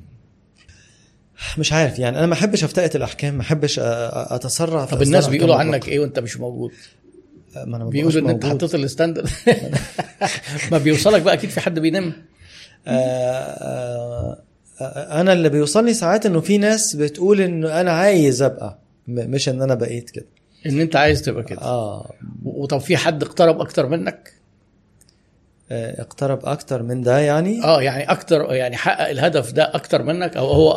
مش 1.58 1.74
عارف 1.74 2.00
يعني 2.00 2.18
أنا 2.20 2.26
ما 2.26 2.34
أحبش 2.34 2.64
افتئت 2.64 2.96
الأحكام 2.96 3.36
ما 3.36 3.42
أحبش 3.42 3.80
اتسرع 3.80 4.86
في 4.86 4.96
طب 4.96 5.02
الناس 5.02 5.28
بيقولوا 5.28 5.56
عنك 5.56 5.88
إيه 5.88 6.00
وأنت 6.00 6.20
مش 6.20 6.38
موجود؟ 6.38 6.72
مطلقة. 6.72 7.70
ما 7.70 7.78
أنا 7.78 7.86
بيقولوا 7.86 8.22
إن 8.22 8.30
أنت. 8.30 8.46
حطيت 8.46 8.76
الستاندرد. 8.76 9.30
ما 10.72 10.78
بيوصلك 10.78 11.22
بقى 11.22 11.34
أكيد 11.34 11.50
في 11.50 11.62
حد 11.62 11.80
بينام. 11.80 12.14
آه، 12.88 14.42
آه، 14.82 15.22
أنا 15.22 15.34
اللي 15.34 15.50
بيوصلني 15.50 15.94
ساعات 15.94 16.26
إنه 16.26 16.42
في 16.42 16.58
ناس 16.58 16.96
بتقول 16.96 17.42
انه 17.42 17.82
أنا 17.82 17.92
عايز 17.92 18.42
أبقى 18.42 18.80
مش 19.08 19.50
إن 19.50 19.62
أنا 19.62 19.76
بقيت 19.76 20.10
كده. 20.10 20.26
إن 20.66 20.82
أنت 20.82 20.96
عايز 20.96 21.22
تبقى 21.22 21.44
كده. 21.44 21.62
آه. 21.62 22.14
وطب 22.46 22.78
في 22.78 22.98
حد 22.98 23.24
اقترب 23.24 23.62
أكتر 23.62 23.88
منك؟ 23.88 24.34
اقترب 25.72 26.46
أكتر 26.46 26.84
من 26.84 27.02
ده 27.02 27.20
يعني؟ 27.20 27.64
آه 27.64 27.82
يعني 27.82 28.12
أكتر 28.12 28.54
يعني 28.54 28.78
حقق 28.78 29.10
الهدف 29.10 29.52
ده 29.52 29.76
أكتر 29.76 30.04
منك 30.04 30.38
أو 30.38 30.48
هو 30.48 30.72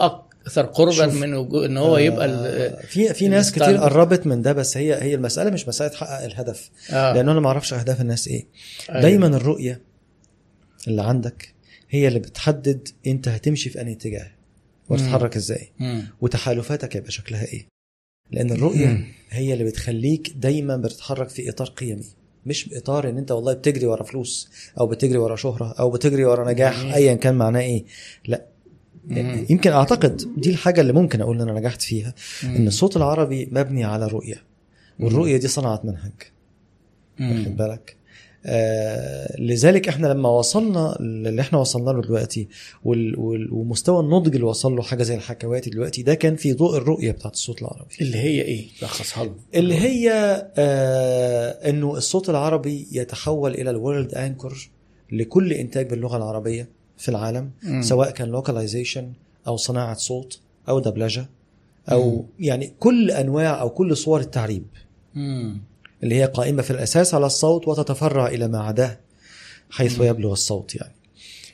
أكثر 0.49 0.63
قربا 0.67 1.07
من 1.07 1.35
إن 1.65 1.77
هو 1.77 1.99
يبقى 1.99 2.27
ال- 2.27 2.47
آه، 2.47 2.87
في 2.87 3.15
في 3.15 3.29
ناس 3.29 3.53
كتير. 3.53 3.77
قربت 3.77 4.27
من 4.27 4.43
ده 4.43 4.53
بس 4.53 4.77
هي 4.77 5.03
هي 5.03 5.15
المسألة 5.15 5.51
مش 5.51 5.69
مسألة 5.69 5.89
تحقق 5.91 6.25
الهدف 6.25 6.71
آه. 6.91 7.13
لأنه 7.15 7.33
أنا 7.33 7.41
ما 7.41 7.47
أعرفش 7.49 7.73
أهداف 7.75 8.01
الناس 8.01 8.29
إيه 8.29 8.47
أيوة. 8.91 9.01
دايما 9.03 9.27
الرؤية 9.27 9.81
اللي 10.89 11.03
عندك 11.03 11.55
هي 11.91 12.09
اللي 12.09 12.19
بتحدد 12.19 12.89
أنت 13.07 13.29
هتمشي 13.29 13.71
في 13.71 13.81
أنهي 13.81 13.93
اتجاه 13.93 14.31
وتتحرك 14.89 15.37
إزاي 15.37 15.69
مم. 15.79 16.03
وتحالفاتك 16.21 16.97
هيبقى 16.97 17.11
شكلها 17.11 17.45
إيه 17.45 17.67
لأن 18.31 18.51
الرؤية 18.51 19.05
هي 19.31 19.53
اللي 19.53 19.65
بتخليك 19.65 20.33
دايما 20.37 20.77
بتتحرك 20.77 21.29
في 21.29 21.49
إطار 21.51 21.69
قيمي 21.69 22.05
مش 22.47 22.69
بإطار 22.69 23.09
إن 23.11 23.19
أنت 23.19 23.31
والله 23.31 23.53
بتجري 23.53 23.87
ورا 23.87 24.03
فلوس 24.03 24.49
أو 24.81 24.87
بتجري 24.87 25.19
ورا 25.19 25.37
شهرة 25.37 25.75
أو 25.81 25.91
بتجري 25.91 26.25
ورا 26.25 26.53
نجاح 26.53 26.95
ايا 26.95 27.15
كان 27.15 27.35
معناه 27.35 27.61
إيه 27.61 27.85
لا 28.27 28.37
مم. 28.39 28.45
يمكن 29.51 29.71
أعتقد 29.73 30.23
دي 30.37 30.51
الحاجة 30.51 30.81
اللي 30.81 30.93
ممكن 30.93 31.21
أقول 31.21 31.41
إن 31.43 31.49
أنا 31.49 31.61
نجحت 31.61 31.83
فيها. 31.83 32.15
إن 32.45 32.67
الصوت 32.67 32.97
العربي 32.97 33.49
مبني 33.53 33.85
على 33.85 34.07
رؤية 34.07 34.43
والرؤية 35.01 35.37
دي 35.37 35.49
صنعت 35.49 35.85
منهج. 35.85 36.13
مم. 37.19 37.45
خد 37.45 37.57
بالك؟ 37.57 37.97
آه 38.47 39.41
لذلك 39.41 39.89
إحنا 39.89 40.07
لما 40.07 40.29
وصلنا 40.29 40.97
اللي 41.01 41.41
إحنا 41.41 41.59
وصلنا 41.59 41.91
له 41.91 42.01
دلوقتي 42.03 42.49
وال 42.85 43.19
وال 43.19 43.53
ومستوى 43.53 44.01
النضج 44.01 44.35
اللي 44.35 44.47
وصل 44.47 44.77
له 44.77 44.83
حاجة 44.83 45.03
زي 45.03 45.15
الحكواتي 45.15 45.71
دلوقتي 45.71 46.03
ده 46.03 46.15
كان 46.15 46.37
في 46.37 46.53
ضوء 46.53 46.77
الرؤية 46.77 47.11
بتاعت 47.11 47.33
الصوت 47.35 47.63
العربي. 47.63 47.95
اللي 48.01 48.19
هي 48.19 48.43
إيه؟ 48.43 48.67
لخصها 48.83 49.25
لنا. 49.25 49.35
اللي 49.55 49.75
هي 49.75 50.11
آه 50.57 51.71
إنه 51.71 51.97
الصوت 51.97 52.31
العربي 52.31 52.87
يتحول 52.93 53.55
إلى 53.55 53.71
ال 53.71 53.78
world 53.78 54.15
anchor 54.15 54.71
لكل 55.13 55.53
إنتاج 55.53 55.91
باللغة 55.91 56.17
العربية. 56.17 56.69
في 56.99 57.09
العالم 57.09 57.51
مم. 57.63 57.83
سواء 57.83 58.11
كان 58.11 58.29
localization 58.29 59.13
أو 59.47 59.57
صناعة 59.57 59.95
صوت 59.95 60.39
أو 60.69 60.79
دبلجة 60.81 61.27
أو 61.93 62.25
يعني 62.41 62.73
كل 62.81 63.11
أنواع 63.11 63.61
أو 63.61 63.71
كل 63.71 63.97
صور 63.97 64.21
التعريب. 64.21 64.65
مم. 65.15 65.61
اللي 66.03 66.15
هي 66.15 66.25
قائمة 66.25 66.63
في 66.63 66.71
الأساس 66.71 67.15
على 67.15 67.27
الصوت 67.27 67.69
وتتفرع 67.69 68.27
إلى 68.27 68.49
ما 68.49 68.59
عداه 68.63 68.99
حيث 69.71 70.01
يبلغ 70.01 70.33
الصوت 70.33 70.75
يعني. 70.75 70.93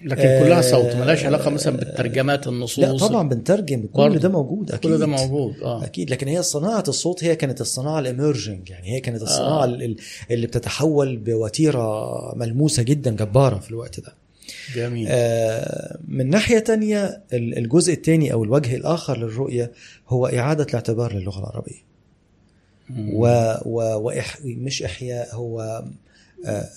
لكن 0.05 0.23
كلها 0.23 0.59
آه، 0.59 0.61
صوت 0.61 0.97
ملهاش 0.97 1.25
علاقة 1.25 1.51
مثلا 1.51 1.77
بالترجمات 1.77 2.47
النصوص. 2.47 2.79
لا 2.79 2.97
طبعا 2.97 3.29
بنترجم 3.29 3.87
كل. 3.93 4.19
ده 4.19 4.29
موجود 4.29 4.71
أكيد 4.73 4.91
كل 4.93 4.99
ده 4.99 5.07
موجود 5.07 5.61
آه. 5.63 5.85
أكيد. 5.85 6.11
لكن 6.11 6.29
هي 6.29 6.43
صناعة 6.43 6.85
الصوت 6.89 7.25
هي 7.25 7.37
كانت 7.37 7.61
الصناعة 7.61 7.99
ال 7.99 8.07
emerging 8.07 8.71
يعني 8.71 8.93
هي 8.93 9.01
كانت 9.01 9.23
الصناعة 9.23 9.63
آه. 9.63 9.65
ال- 9.65 9.97
اللي 10.31 10.47
بتتحول 10.47 11.17
بوتيرة 11.17 12.35
ملموسة 12.37 12.83
جدا 12.83 13.11
جبارة 13.11 13.59
في 13.59 13.71
الوقت 13.71 14.01
ده. 14.01 14.15
جميل 14.75 15.07
آه، 15.11 15.99
من 16.09 16.31
ناحية 16.31 16.59
تانية 16.59 17.23
ال- 17.33 17.59
الجزء 17.59 17.93
الثاني 17.93 18.33
أو 18.33 18.45
الوجه 18.45 18.77
الآخر 18.77 19.19
للرؤية 19.19 19.73
هو 20.09 20.27
إعادة 20.27 20.65
الاعتبار 20.65 21.13
للغة 21.15 21.39
العربية 21.41 21.85
مم. 22.91 23.11
و, 23.15 23.27
و 23.67 24.01
وإح 24.01 24.39
مش 24.45 24.83
إحياء 24.83 25.35
هو 25.35 25.85
آه، 26.47 26.69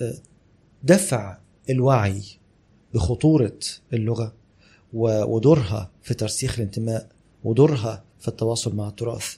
آه، 0.00 0.14
دفع 0.82 1.38
الوعي 1.70 2.22
بخطورة 2.94 3.58
اللغة 3.92 4.32
و- 4.92 5.22
ودورها 5.34 5.90
في 6.02 6.14
ترسيخ 6.14 6.54
الانتماء 6.58 7.08
ودورها 7.44 8.04
في 8.20 8.28
التواصل 8.28 8.76
مع 8.76 8.88
التراث. 8.88 9.36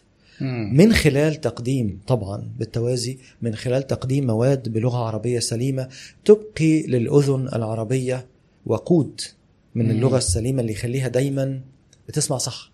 من 0.72 0.92
خلال 0.92 1.40
تقديم 1.40 2.00
طبعا 2.06 2.52
بالتوازي 2.58 3.18
من 3.42 3.54
خلال 3.54 3.86
تقديم 3.86 4.26
مواد 4.26 4.68
بلغة 4.68 4.98
عربية 4.98 5.38
سليمة 5.38 5.88
تبقي 6.24 6.82
للأذن 6.82 7.48
العربية 7.54 8.26
وقود 8.66 9.20
من. 9.74 9.90
اللغة 9.90 10.16
السليمة 10.18 10.60
اللي 10.60 10.72
يخليها 10.72 11.08
دايما 11.08 11.60
بتسمع 12.08 12.38
صح 12.38 12.72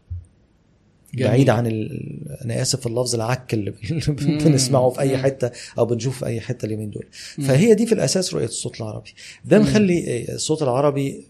جميل. 1.15 1.29
بعيد 1.29 1.51
عن 1.51 1.67
ال... 1.67 2.01
أنا 2.45 2.63
آسف 2.63 2.87
اللفظ 2.87 3.15
العك 3.15 3.55
اللي. 3.55 3.75
بنسمعه 4.19 4.91
في 4.91 5.01
أي. 5.01 5.19
حتة 5.19 5.51
أو 5.79 5.85
بنشوفه 5.87 6.19
في 6.19 6.27
أي 6.27 6.41
حتة 6.41 6.67
اليومين 6.67 6.91
دول. 6.91 7.07
فهي 7.47 7.75
دي 7.75 7.87
في 7.87 7.93
الأساس 7.93 8.35
رؤية 8.35 8.45
الصوت 8.45 8.81
العربي 8.81 9.11
ده. 9.45 9.59
مخلي 9.59 10.25
الصوت 10.35 10.63
العربي 10.63 11.25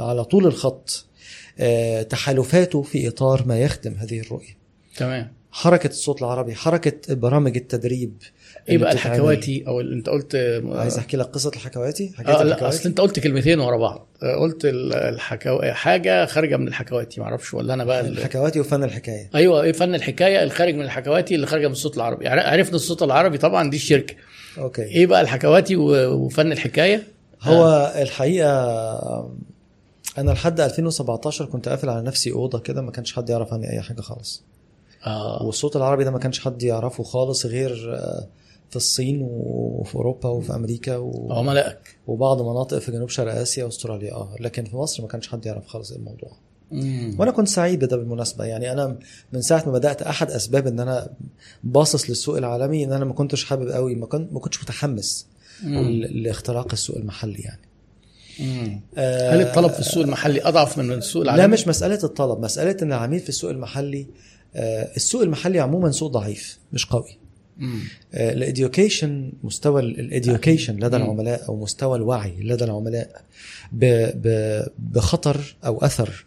على 0.00 0.24
طول 0.24 0.46
الخط 0.46 1.06
آه، 1.58 2.02
تحالفاته 2.02 2.82
في 2.82 3.08
إطار 3.08 3.46
ما 3.46 3.58
يخدم 3.60 3.94
هذه 3.94 4.20
الرؤية 4.20 4.56
تمام 4.96 5.32
حركة 5.56 5.86
الصوت 5.88 6.22
العربي 6.22 6.54
حركة 6.54 7.14
برامج 7.14 7.56
التدريب 7.56 8.12
إيه 8.68 8.78
بقى. 8.78 8.92
الحكواتي 8.92 9.64
أو 9.66 9.80
اللي 9.80 9.94
أنت 9.96 10.08
قلت 10.08 10.62
عايز 10.72 10.98
أحكي 10.98 11.16
لك 11.16 11.26
قصة 11.26 11.50
الحكواتي؟ 11.56 12.12
حكاية 12.16 12.34
آه 12.34 12.42
لا 12.42 12.48
الحكواتي؟ 12.52 12.76
أصل 12.76 12.88
أنت 12.88 13.00
قلت 13.00 13.20
كلمتين 13.20 13.60
ورا 13.60 13.76
بعض. 13.76 14.06
آه، 14.22 14.36
قلت 14.36 14.64
ال- 14.64 14.94
الحكو... 14.94 15.58
حاجة 15.62 16.26
خارجة 16.26 16.56
من 16.56 16.68
الحكواتي 16.68 17.20
معرفش 17.20 17.54
ولا 17.54 17.74
أنا 17.74 17.84
بقى 17.84 18.00
ال... 18.00 18.18
الحكواتي 18.18 18.60
وفن 18.60 18.84
الحكاية. 18.84 19.30
أيوه 19.34 19.62
إيه 19.62 19.72
فن 19.72 19.94
الحكاية 19.94 20.42
الخارج 20.42 20.74
من 20.74 20.82
الحكواتي 20.82 21.34
اللي 21.34 21.46
خارجة 21.46 21.66
من 21.66 21.72
الصوت 21.72 21.96
العربي. 21.96 22.28
عر- 22.28 22.40
عرفنا 22.40 22.74
الصوت 22.76 23.02
العربي 23.02 23.38
طبعا 23.38 23.70
دي 23.70 23.76
الشركة. 23.76 24.14
أوكي. 24.58 24.82
إيه 24.82 25.06
بقى 25.06 25.20
الحكواتي 25.20 25.76
وفن 25.76 26.52
الحكاية؟ 26.52 27.02
هو 27.42 27.92
الحقيقة 27.96 28.50
أنا 30.18 30.30
لحد 30.30 30.60
2017 30.60 31.44
كنت 31.46 31.68
قافل 31.68 31.88
على 31.88 32.02
نفسي 32.02 32.32
أوضة 32.32 32.58
كده 32.58 32.82
ما 32.82 32.90
كانش 32.90 33.12
حد 33.12 33.30
يعرف 33.30 33.52
عني 33.52 33.70
أي 33.72 33.80
حاجة 33.80 34.00
خالص. 34.00 34.42
آه 35.06 35.42
والصوت 35.42 35.76
العربي 35.76 36.04
ده 36.04 36.10
ما 36.10 36.18
كانش 36.18 36.40
حد 36.40 36.62
يعرفه 36.62 37.02
خالص 37.04 37.46
غير 37.46 37.94
آه، 37.94 38.28
في 38.70 38.76
الصين 38.76 39.18
وفي 39.30 39.94
أوروبا 39.94 40.28
وفي 40.28 40.54
أمريكا 40.54 40.96
و... 40.96 41.32
عملائك 41.32 41.96
وبعض 42.06 42.42
مناطق 42.42 42.78
في 42.78 42.92
جنوب 42.92 43.08
شرق 43.08 43.34
آسيا 43.34 43.64
وأستراليا 43.64 44.14
آه 44.14 44.34
لكن 44.40 44.64
في 44.64 44.76
مصر 44.76 45.02
ما 45.02 45.08
كانش 45.08 45.28
حد 45.28 45.46
يعرف 45.46 45.66
خالص 45.66 45.92
الموضوع 45.92 46.32
مم. 46.70 47.16
وأنا 47.18 47.30
كنت 47.30 47.48
سعيد 47.48 47.84
بده 47.84 47.96
بالمناسبة 47.96 48.44
يعني 48.44 48.72
أنا 48.72 48.98
من 49.32 49.42
ساعة 49.42 49.62
ما 49.66 49.72
بدأت 49.72 50.02
أحد 50.02 50.30
أسباب 50.30 50.66
إن 50.66 50.80
أنا 50.80 51.08
باصص 51.64 52.10
للسوق 52.10 52.36
العالمي 52.36 52.84
إن 52.84 52.92
أنا 52.92 53.04
ما 53.04 53.12
كنتش 53.12 53.44
حابب 53.44 53.68
قوي 53.70 53.94
ما 53.94 54.06
كنت 54.06 54.32
ما 54.32 54.40
كنتش 54.40 54.62
متحمس. 54.62 55.26
ل- 55.64 56.22
لاختراق 56.22 56.72
السوق 56.72 56.96
المحلي 56.96 57.38
يعني 57.38 57.60
مم. 58.40 58.80
آه، 58.98 59.34
هل 59.34 59.40
الطلب 59.40 59.70
في 59.72 59.80
السوق 59.80 60.02
المحلي 60.02 60.42
أضعف 60.48 60.78
من 60.78 60.92
السوق 60.92 61.22
العالمي؟ 61.22 61.42
لا 61.42 61.52
مش 61.52 61.68
مسألة 61.68 61.98
الطلب 62.04 62.38
مسألة 62.40 62.76
إن 62.82 62.92
العميل 62.92 63.20
في 63.20 63.28
السوق 63.28 63.50
المحلي 63.50 64.00
آه، 64.00 64.06
السوق 64.96 65.22
المحلي 65.22 65.60
عموما 65.60 65.90
سوق 65.90 66.10
ضعيف 66.10 66.58
مش 66.72 66.86
قوي 66.86 67.18
مم. 67.56 67.80
ال 68.14 68.26
education 68.26 69.32
مستوى 69.44 69.80
ال 69.82 69.91
education 69.91 70.76
لدى. 70.76 70.96
العملاء 70.96 71.48
أو 71.48 71.56
مستوى 71.62 71.96
الوعي 71.98 72.34
لدى 72.40 72.64
العملاء 72.64 73.24
بخطر 74.78 75.56
أو 75.66 75.78
أثر 75.78 76.24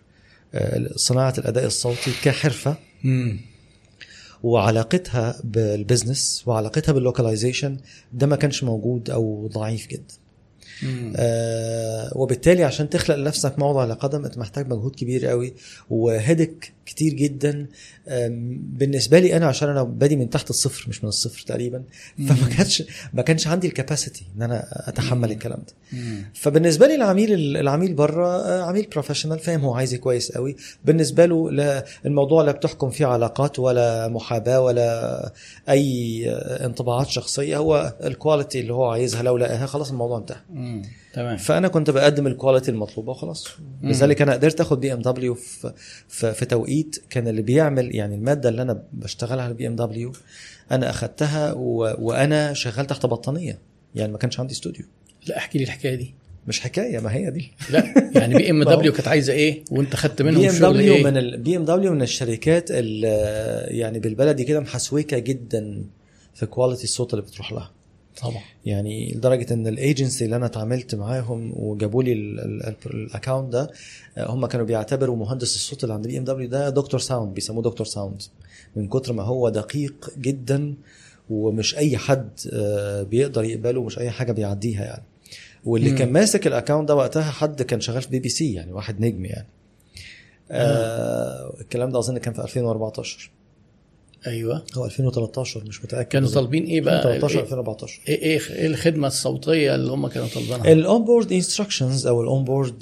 آه، 0.54 0.88
صناعة 0.96 1.34
الأداء 1.38 1.66
الصوتي 1.66 2.12
كحرفة. 2.24 2.76
وعلاقتها 4.44 5.36
بال 5.44 5.64
business 5.64 6.44
وعلاقتها 6.46 6.92
بال 6.94 7.06
localization 7.06 7.78
ده 8.14 8.28
ما 8.28 8.36
كانش 8.36 8.64
موجود 8.64 9.10
أو 9.10 9.50
ضعيف 9.54 9.88
جدا. 9.88 10.14
آه 11.16 12.12
وبالتالي 12.18 12.64
عشان 12.64 12.90
تخلق 12.90 13.16
لنفسك 13.16 13.60
موضع 13.60 13.82
على 13.82 13.94
قدم 13.94 14.26
أنت 14.26 14.38
محتاج 14.38 14.68
مجهود 14.68 14.96
كبير 14.96 15.26
قوي 15.26 15.54
وهدك 15.90 16.74
كتير 16.86 17.14
جدا. 17.14 17.66
بالنسبة 18.50 19.20
لي 19.20 19.38
أنا 19.38 19.46
عشان 19.48 19.70
أنا 19.70 19.84
بادي 19.84 20.16
من 20.16 20.30
تحت 20.30 20.50
الصفر 20.50 20.86
مش 20.90 21.04
من 21.04 21.10
الصفر 21.10 21.44
تقريبا. 21.48 21.84
فما 22.18 22.50
كانش 22.58 22.84
ما 23.14 23.22
كانش 23.22 23.48
عندي 23.48 23.68
ال 23.68 23.74
capacity 23.74 24.26
إن 24.38 24.42
أنا 24.42 24.68
أتحمل 24.90 25.32
الكلام 25.32 25.60
ده. 25.68 25.74
فبالنسبة 26.34 26.88
لي 26.88 26.96
العميل 26.96 27.58
العميل 27.58 27.94
بره 27.94 28.28
آه، 28.28 28.62
عميل 28.64 28.88
professional 28.92 29.40
فاهم 29.40 29.62
هو 29.62 29.74
عايز 29.74 29.94
إيه 29.94 30.00
كويس 30.02 30.32
قوي. 30.32 30.56
بالنسبة 30.86 31.26
له 31.26 31.52
لا 31.52 31.86
الموضوع 32.06 32.44
لا 32.44 32.52
بتحكم 32.52 32.90
فيه 32.90 33.06
علاقات 33.06 33.60
ولا 33.60 34.08
محاباة 34.08 34.62
ولا 34.62 35.34
أي 35.70 36.24
آه، 36.30 36.66
انطباعات 36.66 37.08
شخصية. 37.08 37.58
هو 37.58 37.94
ال 38.04 38.11
quality 38.11 38.60
اللي 38.60 38.74
هو 38.74 38.86
عايزها 38.86 39.24
لو 39.24 39.38
لقاها 39.38 39.66
خلاص 39.66 39.90
الموضوع 39.92 40.18
انتهى. 40.18 40.38
تمام. 41.14 41.38
فأنا 41.38 41.68
كنت 41.68 41.90
بقدم 41.90 42.28
ال 42.28 42.33
quality 42.33 42.72
المطلوبة 42.72 43.12
وخلاص. 43.12 43.48
لذلك 43.84 44.22
أنا 44.22 44.34
قدرت 44.34 44.62
آخد 44.62 44.80
BMW 44.80 45.34
في 45.36 45.74
في 46.08 46.34
في 46.34 46.46
توقيت 46.46 47.04
كان 47.10 47.28
اللي 47.28 47.42
بيعمل 47.42 47.96
يعني 47.96 48.16
المادة 48.16 48.50
اللي 48.50 48.62
أنا 48.62 48.84
بشتغلها 48.94 49.44
على 49.44 49.54
BMW 49.54 50.12
أنا 50.72 50.90
أخدتها 50.90 51.54
و... 51.54 51.96
وأنا 52.00 52.54
شغال 52.54 52.88
تحت 52.88 53.06
بطانية. 53.06 53.60
يعني 53.96 54.12
ما 54.12 54.18
كانش 54.18 54.40
عندي 54.40 54.54
استوديو 54.54 54.86
لا 55.28 55.38
احكي 55.38 55.58
لي 55.58 55.64
الحكاية 55.64 55.96
دي. 55.96 56.14
مش 56.48 56.60
حكاية 56.60 57.00
ما 57.00 57.14
هي 57.14 57.32
دي. 57.32 57.52
لا 57.70 58.12
يعني 58.16 58.36
BMW 58.36 58.92
كانت 58.92 59.08
عايزة 59.08 59.34
إيه؟ 59.34 59.64
وأنت 59.72 59.96
خدت 59.96 60.22
منهم 60.22 60.42
BMW 60.42 60.94
إيه؟ 60.94 61.04
من 61.04 61.18
ال 61.18 61.58
BMW 61.58 61.94
من 61.94 62.02
الشركات 62.02 62.70
يعني 62.70 64.00
بالبلدي 64.00 64.44
كده 64.44 64.60
محسوكة 64.60 65.20
جدا 65.20 65.84
في 66.34 66.46
quality 66.46 66.84
الصوت 66.84 67.14
اللي 67.14 67.26
بتروح 67.26 67.52
لها. 67.52 67.72
طبعا. 68.22 68.42
يعني 68.66 69.14
لدرجة 69.14 69.54
إن 69.54 69.68
الأيجنسي 69.68 70.26
اللي 70.26 70.36
أنا 70.36 70.46
اتعاملت 70.46 70.96
معاهم 70.96 71.54
وجابوا 71.56 72.04
لي 72.04 72.14
ال- 72.14 72.40
ال- 72.40 72.64
ال- 72.68 72.76
ال 72.94 73.01
account 73.01 73.54
ده 73.54 73.72
آه، 74.18 74.32
هم 74.32 74.46
كانوا 74.46 74.66
بيعتبروا 74.66 75.16
مهندس 75.16 75.56
الصوت 75.56 75.84
اللي 75.84 75.94
عند 75.94 76.08
BMW 76.08 76.50
ده 76.50 76.70
doctor 76.70 77.00
sound 77.00 77.34
بيسموه 77.34 77.64
doctor 77.64 77.88
sound. 77.88 78.22
من 78.76 78.88
كتر 78.88 79.14
ما 79.14 79.24
هو 79.24 79.50
دقيق 79.50 80.10
جدا 80.18 80.74
ومش 81.30 81.78
أي 81.78 81.98
حد 81.98 82.30
آه، 82.54 83.04
بيقدر 83.04 83.44
يقبله 83.44 83.80
ومش 83.80 84.00
أي 84.00 84.10
حاجة 84.12 84.32
بيعديها 84.32 84.86
يعني. 84.86 85.04
واللي 85.66 85.90
مم. 85.92 85.98
كان 85.98 86.12
ماسك 86.12 86.48
ال 86.48 86.53
account 86.53 86.88
ده 86.88 86.96
وقتها 86.96 87.32
حد 87.32 87.62
كان 87.62 87.82
شغال 87.82 88.02
في 88.02 88.10
بي 88.10 88.20
بي 88.20 88.30
سي 88.30 88.54
يعني 88.54 88.72
واحد 88.74 89.00
نجم 89.02 89.26
يعني. 89.26 89.48
آه 90.52 91.54
الكلام 91.62 91.90
ده 91.92 92.00
أظن 92.00 92.18
كان 92.18 92.34
في 92.34 92.42
2014 92.42 93.30
أيوه 94.28 94.64
أو 94.78 94.86
2013 94.86 95.64
مش 95.68 95.84
متأكد 95.84 96.08
كانوا. 96.08 96.30
طالبين 96.30 96.64
إيه 96.64 96.82
بقى 96.82 96.96
2013 97.16 97.36
إيه 97.38 97.44
2014 97.44 98.02
إيه, 98.08 98.22
إيه, 98.22 98.40
إيه 98.50 98.68
الخدمة 98.68 99.08
الصوتية 99.08 99.76
اللي 99.76 99.92
هم 99.92 100.08
كانوا 100.08 100.28
طالبينها 100.36 100.72
ال 100.72 101.06
on-board 101.06 101.32
instructions 101.32 102.08
أو 102.08 102.22
ال 102.22 102.44
on-board 102.44 102.80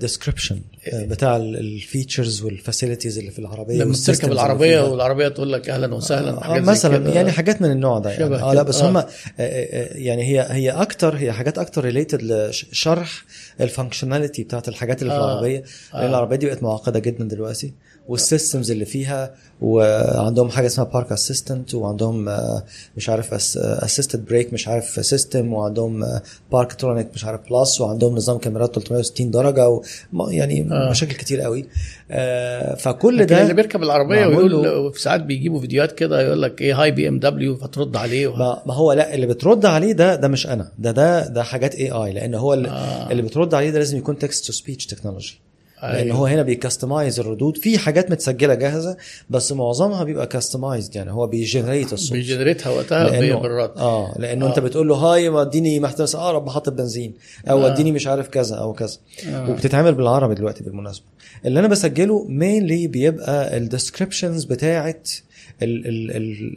description 0.00 0.60
بتاع 0.94 1.36
ال 1.36 1.48
features 1.48 2.42
وال 2.42 2.55
facilities 2.55 3.18
اللي 3.18 3.30
في 3.30 3.38
العربية 3.38 3.78
لما 3.78 3.94
تركب 4.06 4.32
العربية. 4.32 4.90
والعربية 4.90 5.28
تقول 5.28 5.52
لك 5.52 5.68
أهلا 5.70 5.94
وسهلا 5.94 6.30
آه 6.30 6.36
وحاجات 6.36 6.64
زي 6.64 6.70
مثلا. 6.70 7.14
يعني 7.14 7.30
حاجات 7.32 7.62
من 7.62 7.70
النوع 7.70 7.98
ده 7.98 8.10
يعني 8.10 8.34
آه 8.34 8.54
لا 8.54 8.62
بس 8.62 8.82
آه. 8.82 8.90
هم 8.90 9.04
يعني 9.38 10.22
هي 10.22 10.46
هي 10.50 10.70
أكتر 10.70 11.16
هي 11.16 11.32
حاجات 11.32 11.58
أكتر 11.58 11.84
ريليتد 11.84 12.22
لشرح 12.22 13.24
ال 13.60 13.66
functionality 13.66 14.42
بتاعت 14.44 14.68
الحاجات 14.68 15.02
اللي 15.02 15.12
في 15.12 15.18
آه. 15.18 15.24
العربية 15.24 15.62
آه. 15.94 16.00
لأن 16.00 16.08
العربية 16.10 16.36
دي 16.36 16.46
بقت 16.46 16.62
معقدة 16.62 16.98
جدا 16.98 17.24
دلوقتي 17.24 17.72
وال 18.08 18.22
systems 18.22 18.70
اللي 18.70 18.84
فيها 18.84 19.34
وعندهم 19.60 20.50
حاجة 20.50 20.66
اسمها 20.66 20.86
park 20.86 21.12
assistant 21.12 21.74
وعندهم 21.74 22.28
آه، 22.28 22.64
مش 22.96 23.08
عارف 23.08 23.34
assisted 23.56 24.24
brake 24.24 24.52
مش 24.52 24.68
عارف 24.68 25.06
system 25.06 25.52
وعندهم 25.52 26.20
parktronic 26.52 27.08
مش 27.14 27.24
عارف 27.24 27.40
plus 27.50 27.80
وعندهم 27.80 28.14
نظام 28.16 28.38
كاميرات 28.38 28.74
360 28.74 29.30
درجة 29.30 29.80
يعني 30.28 30.68
آه. 30.72 30.90
مشاكل 30.90 31.12
كتير 31.12 31.40
قوي 31.40 31.66
آه، 32.10 32.74
فكل 32.74 33.26
ده 33.26 33.42
اللي 33.42 33.54
بيركب 33.54 33.82
العربية 33.82 34.26
ويقول 34.26 34.92
في 34.92 35.00
ساعات 35.00 35.20
بيجيبوا 35.20 35.60
فيديوهات 35.60 35.92
كده 35.92 36.22
يقول 36.22 36.42
لك 36.42 36.60
إيه 36.60 36.82
hi 36.82 36.90
BMW 36.90 37.56
فترد 37.56 37.96
عليه 37.96 38.26
و... 38.26 38.36
ما 38.36 38.62
ما 38.66 38.74
هو 38.74 38.92
لأ 38.92 39.14
اللي 39.14 39.26
بترد 39.26 39.66
عليه 39.66 39.92
ده 39.92 40.14
ده 40.14 40.28
مش 40.28 40.46
أنا 40.46 40.72
ده 40.78 40.90
ده 40.90 41.28
ده 41.28 41.42
حاجات 41.42 41.74
AI 41.74 42.12
لأن 42.12 42.34
هو 42.34 42.54
اللي, 42.54 42.68
آه. 42.68 43.10
اللي 43.10 43.22
بترد 43.22 43.54
عليه 43.54 43.70
ده 43.70 43.78
لازم 43.78 43.98
يكون 43.98 44.18
text 44.18 44.46
to 44.46 44.52
speech 44.52 44.86
technology 44.86 45.40
لأن 45.82 45.94
أيوة. 45.94 46.16
هو 46.16 46.26
هنا 46.26 46.42
بي 46.42 46.56
customize 46.56 47.20
الردود 47.20 47.56
في 47.56 47.78
حاجات 47.78 48.10
متسجلة 48.10 48.54
جاهزة 48.54 48.96
بس 49.30 49.52
معظمها 49.52 50.04
بيبقى 50.04 50.26
customized 50.26 50.96
يعني 50.96 51.12
هو 51.12 51.26
بي 51.26 51.39
generate 51.39 51.92
الصوت 51.92 52.12
بي 52.12 52.22
generate 52.22 52.65
ها 52.65 52.70
وقتها 52.70 53.10
لأنه 53.10 53.38
بالرد 53.38 53.78
آه 53.78 54.14
لأنه 54.18 54.46
آه. 54.46 54.48
انت 54.48 54.58
بتقول 54.58 54.88
له 54.88 54.94
hi 54.94 55.30
ما 55.30 55.42
اديني 55.42 55.80
محتاج 55.80 56.16
اقرب 56.16 56.46
محطه 56.46 56.70
بنزين 56.70 57.14
أو 57.50 57.66
آه. 57.66 57.72
اديني 57.72 57.92
مش 57.92 58.06
عارف 58.06 58.28
كذا 58.28 58.56
أو 58.56 58.72
كذا 58.72 58.96
آه. 59.28 59.50
وبتتعمل 59.50 59.94
بالعربي 59.94 60.34
دلوقتي 60.34 60.64
بالمناسبة 60.64 61.04
اللي 61.46 61.60
أنا 61.60 61.68
بسجله 61.68 62.24
mainly 62.28 62.86
بيبقى 62.86 63.56
ال 63.56 63.63
descriptions 63.63 64.44
بتاعت 64.44 65.10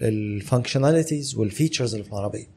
ال 0.01 0.10
functionalities 0.10 1.36
وال 1.36 1.47
features 1.47 1.93
اللي 1.93 2.03
في 2.03 2.11
العربية 2.11 2.47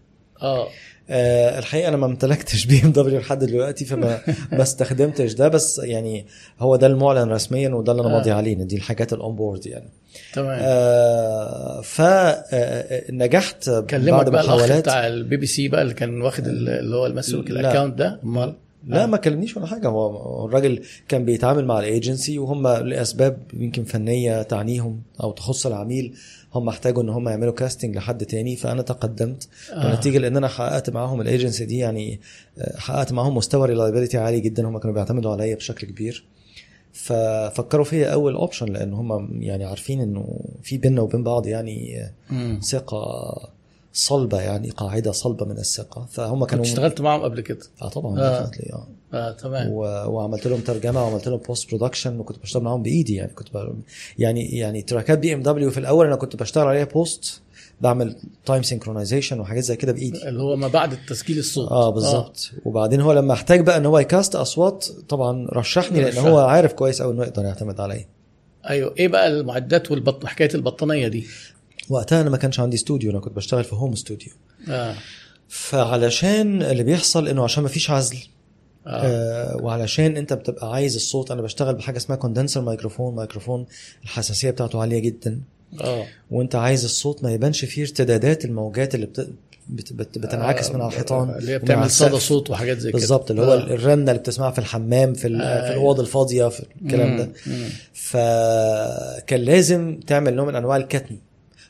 آه 0.43 0.69
آه 1.11 1.59
الحقيقة 1.59 1.89
أنا 1.89 1.97
ما 1.97 2.07
امتلكتش 2.07 2.65
BMW 2.67 3.19
لحد 3.21 3.45
دلوقتي 3.45 3.85
فما 3.85 4.19
ما 4.53 4.63
استخدمتش 4.63 5.33
ده 5.33 5.49
بس 5.49 5.79
يعني 5.85 6.27
هو 6.61 6.77
ده 6.77 6.87
المعلن 6.87 7.31
رسميا 7.31 7.69
وده 7.69 7.93
اللي 7.93 8.03
أنا 8.03 8.11
آه. 8.11 8.19
ماضي 8.19 8.31
عليه 8.31 8.55
دي 8.55 8.77
الحاجات 8.77 9.13
ال 9.13 9.37
on-board 9.37 9.67
يعني. 9.67 9.89
تمام. 10.35 10.59
آه 10.63 11.81
فنجحت 11.81 13.71
كلمك 13.91 14.11
بعد 14.13 14.29
بقى 14.31 14.45
محاولات 14.45 14.79
بتاع 14.83 15.07
البي 15.07 15.37
بي 15.37 15.47
سي 15.47 15.69
بقى 15.69 15.83
اللي 15.83 15.95
كان 15.95 16.23
واخد 16.23 16.47
ال- 16.47 16.69
اللي 16.69 16.97
هو 16.97 17.07
المسؤول 17.07 17.45
لا. 17.55 17.61
ال 17.61 17.65
account 17.65 17.99
ده؟ 17.99 18.21
أمال؟ 18.25 18.55
لا 18.87 19.07
ما 19.07 19.17
كلمنيش 19.17 19.57
ولا 19.57 19.67
حاجة. 19.67 19.89
هو 19.89 20.07
هو 20.17 20.47
الراجل 20.47 20.83
كان 21.09 21.25
بيتعامل 21.25 21.65
مع 21.65 21.79
الايجنسي 21.79 22.39
وهم 22.39 22.69
لأسباب 22.69 23.39
يمكن 23.55 23.85
فنية 23.85 24.43
تعنيهم 24.43 25.01
أو 25.23 25.33
تخص 25.33 25.67
العميل. 25.67 26.15
هم 26.57 26.69
احتاجوا 26.69 27.03
إن 27.03 27.09
هم 27.09 27.29
يعملوا 27.29 27.53
casting 27.53 27.97
لحد 27.97 28.27
تاني 28.27 28.57
فأنا 28.57 28.83
تقدمت 28.83 29.49
آه. 29.73 29.91
ونتيجه 29.91 30.19
لإن 30.19 30.37
أنا 30.37 30.49
حققت 30.49 30.91
معاهم 30.91 31.21
الايجنسي 31.21 31.65
دي 31.65 31.79
يعني 31.79 32.21
آه، 32.59 32.79
حققت 32.79 33.13
معاهم 33.13 33.37
مستوى 33.37 33.69
reliability 33.69 34.19
عالي 34.19 34.41
جدا 34.41 34.69
هم 34.69 34.79
كانوا 34.79 34.95
بيعتمدوا 34.95 35.33
عليا 35.33 35.55
بشكل 35.55 35.87
كبير 35.87 36.25
ففكروا 36.93 37.85
فيا 37.85 38.13
أول 38.13 38.35
option 38.35 38.67
لأن 38.67 38.93
هم 38.93 39.43
يعني 39.43 39.65
عارفين 39.65 40.01
إنه 40.01 40.41
في 40.63 40.79
بيننا 40.79 41.01
وبين 41.01 41.23
بعض 41.23 41.47
يعني 41.47 42.03
آه،. 42.33 42.61
ثقة 42.61 43.03
صلبة 43.97 44.41
يعني 44.41 44.71
قاعدة 44.71 45.13
صلبة 45.13 45.47
من 45.47 45.59
الثقة. 45.59 46.07
فهم 46.11 46.45
كانوا 46.45 46.65
اشتغلت 46.65 47.01
معاهم 47.01 47.23
قبل 47.23 47.41
كده؟ 47.41 47.59
آه 47.83 47.89
طبعا 47.89 48.21
آه. 48.21 48.47
definitely، 48.47 48.73
آه. 48.75 48.89
آه 49.15 49.33
تمام. 49.33 49.71
و... 49.71 49.81
وعملت 49.85 50.47
لهم 50.47 50.61
ترجمة 50.61 51.05
وعملت 51.05 51.29
لهم 51.29 51.39
post 51.39 51.69
production 51.69 52.19
وكنت 52.19 52.39
بشتغل 52.39 52.63
معاهم 52.63 52.83
بإيدي 52.83 53.15
يعني. 53.15 53.33
كنت 53.33 53.49
ب... 53.57 53.75
يعني 54.19 54.45
يعني 54.59 54.83
تراكات 54.83 55.19
BMW 55.19 55.71
في 55.71 55.81
الأول 55.81 56.07
أنا 56.07 56.17
كنت 56.17 56.37
بشتغل 56.37 56.67
عليها 56.67 56.85
post 56.85 57.41
بعمل 57.81 58.17
time 58.47 58.63
synchronization 58.63 59.41
وحاجات 59.41 59.65
زي 59.65 59.77
كده 59.77 59.93
بإيدي. 59.93 60.29
اللي 60.29 60.43
هو 60.43 60.57
ما 60.57 60.69
بعد 60.69 60.93
التسجيل 60.93 61.39
الصوت. 61.39 61.71
آه 61.71 61.91
بالظبط. 61.91 62.51
وبعدين 62.65 63.01
هو 63.01 63.13
لما 63.13 63.33
احتاج 63.33 63.61
بقى 63.61 63.77
إن 63.77 63.87
هو 63.87 63.99
ي 63.99 64.06
cast 64.06 64.35
أصوات 64.37 64.87
طبعا 65.09 65.47
رشحني 65.53 66.01
لأن. 66.01 66.19
هو 66.19 66.39
عارف 66.39 66.73
كويس 66.73 67.03
قوي 67.03 67.13
إنه 67.15 67.23
يقدر 67.23 67.43
يعتمد 67.43 67.81
عليا. 67.81 68.07
أيوه. 68.69 68.95
إيه 68.99 69.09
بقى 69.09 69.29
المعدات 69.29 69.91
والبط 69.91 70.27
حكاية 70.27 70.55
البطانية 70.55 71.09
دي؟ 71.09 71.27
وقتها 71.89 72.21
أنا 72.21 72.31
ما 72.31 72.37
كانش 72.37 72.61
عندي 72.61 72.77
استوديو 72.77 73.11
أنا 73.11 73.21
كنت 73.21 73.37
بشتغل 73.37 73.65
في 73.65 73.75
home 73.75 73.93
studio 73.93 74.33
آه 74.69 74.95
فعلشان 75.49 76.63
اللي 76.63 76.83
بيحصل 76.83 77.29
إنه 77.29 77.45
عشان 77.45 77.63
ما 77.63 77.69
فيش 77.69 77.91
عزل 77.91 78.17
آه 78.87 78.91
آه 78.91 79.57
وعلشان 79.57 80.17
أنت 80.17 80.33
بتبقى 80.33 80.73
عايز 80.73 80.95
الصوت 80.95 81.31
أنا 81.31 81.43
بشتغل 81.43 81.75
بحاجة 81.75 81.97
اسمها 81.97 82.17
condenser 82.19 82.38
microphone 82.38 82.61
مايكروفون 82.61 83.67
الحساسية 84.05 84.51
بتاعته 84.51 84.81
عالية 84.81 84.99
جدا 84.99 85.41
آه 85.81 86.07
وأنت 86.31 86.55
عايز 86.55 86.85
الصوت 86.85 87.23
ما 87.23 87.33
يبانش 87.33 87.65
فيه 87.65 87.83
ارتدادات 87.83 88.45
الموجات 88.45 88.95
اللي 88.95 89.07
بت... 89.07 89.29
بت... 89.69 89.93
بت... 89.93 90.19
بتنعكس 90.19 90.71
من 90.71 90.81
على 90.81 90.89
الحيطان 90.93 91.31
اللي 91.31 91.53
هي 91.53 91.59
بتعمل 91.59 91.91
صدى. 91.91 92.19
صوت 92.19 92.51
وحاجات 92.51 92.79
زي 92.79 92.91
كده 92.91 92.99
بالظبط 92.99 93.31
اللي 93.31 93.43
هو 93.43 93.53
آه. 93.53 93.57
الرنة 93.57 94.11
اللي 94.11 94.19
بتسمعها 94.23 94.51
في 94.51 94.59
الحمام 94.59 95.15
في 95.15 95.29
ال... 95.29 95.43
آه. 95.43 95.67
في 95.69 95.73
الأوض 95.75 96.01
الفاضية 96.01 96.49
في 96.49 96.63
الكلام 96.83 97.17
ده 97.17 97.25
مم. 97.47 97.53
مم. 97.53 97.69
فكان 97.95 99.41
لازم 99.41 100.01
تعمل 100.07 100.35
نوع 100.35 100.47
من 100.47 100.57
أنواع 100.57 100.77
الكتم 100.77 101.17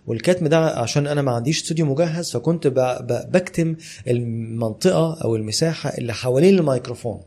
والكتم 0.06 0.46
ده 0.46 0.58
عشان 0.66 1.06
أنا 1.06 1.22
ما 1.22 1.32
عنديش 1.32 1.62
استوديو 1.62 1.86
مجهز 1.86 2.30
فكنت. 2.30 2.66
بكتم 3.30 3.76
المنطقة 4.08 5.18
أو 5.24 5.36
المساحة 5.36 5.90
اللي 5.98 6.12
حوالين 6.14 6.58
الميكروفون. 6.58 7.20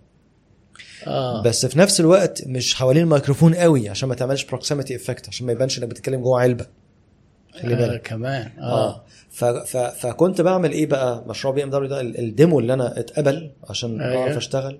آه. 1.08 1.44
بس 1.44 1.66
في 1.66 1.80
نفس 1.80 2.00
الوقت 2.00 2.48
مش 2.48 2.76
حوالين 2.76 3.04
الميكروفون 3.04 3.56
قوي 3.56 3.90
عشان 3.90 4.10
ما 4.10 4.16
تعملش 4.16 4.44
proximity 4.46 4.96
effect 4.96 5.28
عشان 5.28 5.46
ما 5.46 5.52
يبانش 5.52 5.80
إنك 5.80 5.88
بتتكلم 5.88 6.22
جوه 6.22 6.40
علبة. 6.42 6.66
خلي 7.62 7.74
آه 7.74 7.78
بالك. 7.78 8.02
كمان. 8.02 8.52
آه. 8.60 8.90
آه. 8.90 9.04
ف... 9.30 9.46
ف... 9.46 9.78
فكنت 9.78 10.42
بعمل 10.42 10.72
إيه 10.72 10.86
بقى؟ 10.86 11.24
مشروع 11.28 11.54
بي 11.54 11.64
إم 11.64 11.70
دبليو 11.70 11.90
ده 11.90 12.02
ال- 12.02 12.20
ال 12.20 12.28
demo 12.28 12.60
اللي 12.60 12.74
أنا 12.74 13.00
اتقبل 13.00 13.52
عشان 13.70 14.02
أيوة. 14.02 14.22
أعرف 14.22 14.38
أشتغل. 14.38 14.80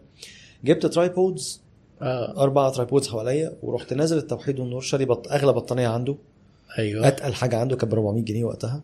جبت 0.66 0.86
tripods 0.86 1.62
آه. 2.02 2.44
أربع 2.44 2.70
tripods 2.70 3.08
حواليا 3.08 3.54
ورحت 3.64 3.94
نازل 3.94 4.18
التوحيد 4.18 4.60
والنور 4.60 4.82
شاري 4.82 5.06
بط... 5.06 5.32
أغلى 5.32 5.54
بطانية 5.54 5.88
عنده. 5.88 6.16
أيوه 6.78 7.08
أتقل 7.08 7.34
حاجة 7.34 7.58
عنده 7.58 7.76
كانت 7.76 7.92
ب 7.92 7.96
400 7.96 8.24
جنيه 8.24 8.44
وقتها 8.46 8.84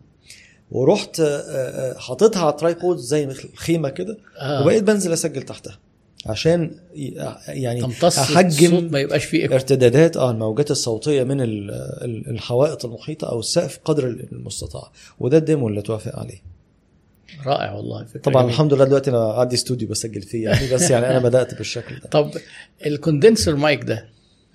ورحت 0.70 1.20
آه، 1.20 1.24
آه، 1.26 1.98
حاططها 1.98 2.40
على 2.42 2.50
ال 2.50 2.57
tripod 2.57 2.96
زي 2.96 3.28
خيمه 3.56 3.88
كده 3.88 4.16
آه. 4.38 4.62
وبقيت 4.62 4.82
بنزل 4.82 5.12
أسجل 5.12 5.42
تحتها 5.42 5.78
عشان 6.26 6.70
ي- 6.96 7.14
يعني 7.48 7.80
تمتص 7.80 8.18
الصوت 8.18 8.36
احجم 8.36 8.88
ما 8.92 9.00
يبقاش 9.00 9.24
فيه 9.24 9.42
إيكو. 9.42 9.54
ارتدادات 9.54 10.16
آه 10.16 10.30
الموجات 10.30 10.70
الصوتية 10.70 11.22
من 11.24 11.40
ال- 11.40 11.70
ال- 12.04 12.30
الحوائط 12.30 12.84
المحيطة 12.84 13.28
أو 13.28 13.40
السقف 13.40 13.78
قدر 13.84 14.06
المستطاع 14.32 14.92
وده 15.20 15.38
ال 15.38 15.44
demo 15.44 15.68
اللي 15.68 15.82
توافق 15.82 16.18
عليه 16.18 16.42
رائع 17.46 17.72
والله 17.72 18.04
فكرة 18.04 18.20
طبعا 18.20 18.42
جميلة. 18.42 18.54
الحمد 18.54 18.74
لله 18.74 18.84
دلوقتي 18.84 19.10
أنا 19.10 19.32
عندي 19.32 19.54
استوديو 19.56 19.88
بسجل 19.88 20.22
فيه 20.22 20.44
يعني 20.44 20.72
بس 20.74 20.90
يعني 20.90 21.10
أنا 21.10 21.18
بدأت 21.18 21.54
بالشكل 21.54 21.94
ده 22.00 22.08
طب 22.10 22.30
ال 22.86 22.93
condenser 22.93 23.56
mic 23.56 23.84
ده 23.84 23.94
آه، 23.94 24.08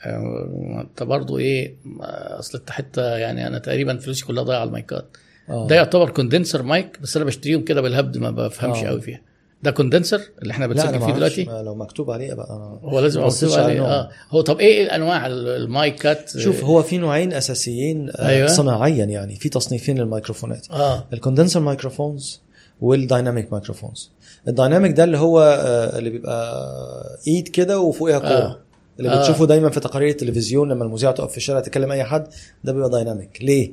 انت 0.06 1.04
برضو 1.04 1.38
إيه 1.38 1.76
آه، 2.02 2.40
اصل 2.40 2.58
انت 2.58 2.70
حتة 2.70 3.02
يعني 3.02 3.48
أنا 3.48 3.60
تقريبا 3.60 3.98
فلوسي 3.98 4.26
كلها 4.26 4.44
ضايعة 4.44 4.60
على 4.60 4.68
المايكات. 4.68 5.06
آه. 5.50 5.68
ده 5.68 5.76
يعتبر 5.76 6.10
كوندنسر 6.10 6.64
مايك 6.64 7.00
بس 7.02 7.16
أنا 7.16 7.26
بشتريهم 7.26 7.62
كده 7.62 7.82
بالهبد 7.82 8.18
ما 8.18 8.32
بفهمش 8.32 8.78
آه. 8.78 8.88
قوي 8.88 9.02
فيها. 9.02 9.22
ده 9.64 9.72
condenser 9.72 10.22
اللي 10.42 10.52
إحنا 10.52 10.68
بنسجل 10.68 11.00
فيه 11.02 11.14
دلوقتي؟ 11.14 11.44
لو 11.44 11.76
مكتوب 11.76 12.12
عليه 12.12 12.34
بقى. 12.34 12.80
هو 12.84 13.00
لازم 13.00 13.26
مكتوب 13.26 13.52
عليه. 13.52 13.86
آه. 13.86 14.10
هو 14.32 14.42
طب 14.42 14.60
إيه 14.60 14.96
انواع 14.96 15.28
المايكات؟ 15.28 16.38
شوف 16.38 16.64
هو 16.64 16.84
في 16.84 16.98
نوعين 16.98 17.34
أساسيين 17.34 18.10
آه، 18.10 18.28
أيوة. 18.28 18.48
صناعيا 18.48 19.06
يعني. 19.06 19.36
في 19.36 19.50
تصنيفين 19.50 19.98
للميكروفونات. 20.00 20.68
آه. 20.72 21.08
ال 21.14 21.18
condenser 21.18 21.60
microphones 21.60 22.42
وال 22.82 22.97
dynamic 22.97 23.52
microphones 23.54 24.12
ال 24.48 24.53
dynamic 24.53 24.92
ده 24.92 25.04
اللي 25.04 25.18
هو 25.18 25.42
آه، 25.42 25.98
اللي 25.98 26.10
بيبقى 26.10 27.20
ايد 27.28 27.48
كده 27.48 27.80
وفوقها 27.80 28.20
كوره 28.20 28.32
آه. 28.32 28.60
اللي 29.02 29.14
آه. 29.16 29.20
بتشوفه 29.22 29.46
دايما 29.46 29.70
في 29.70 29.80
تقارير 29.80 30.10
التلفزيون 30.10 30.70
لما 30.72 30.84
المذيعة 30.86 31.14
تقف 31.14 31.32
في 31.32 31.38
الشارع 31.38 31.60
تكلم 31.60 31.92
أي 31.92 32.04
حد 32.04 32.28
ده 32.64 32.74
بيبقى 32.74 32.90
dynamic 32.90 33.40
ليه؟ 33.42 33.72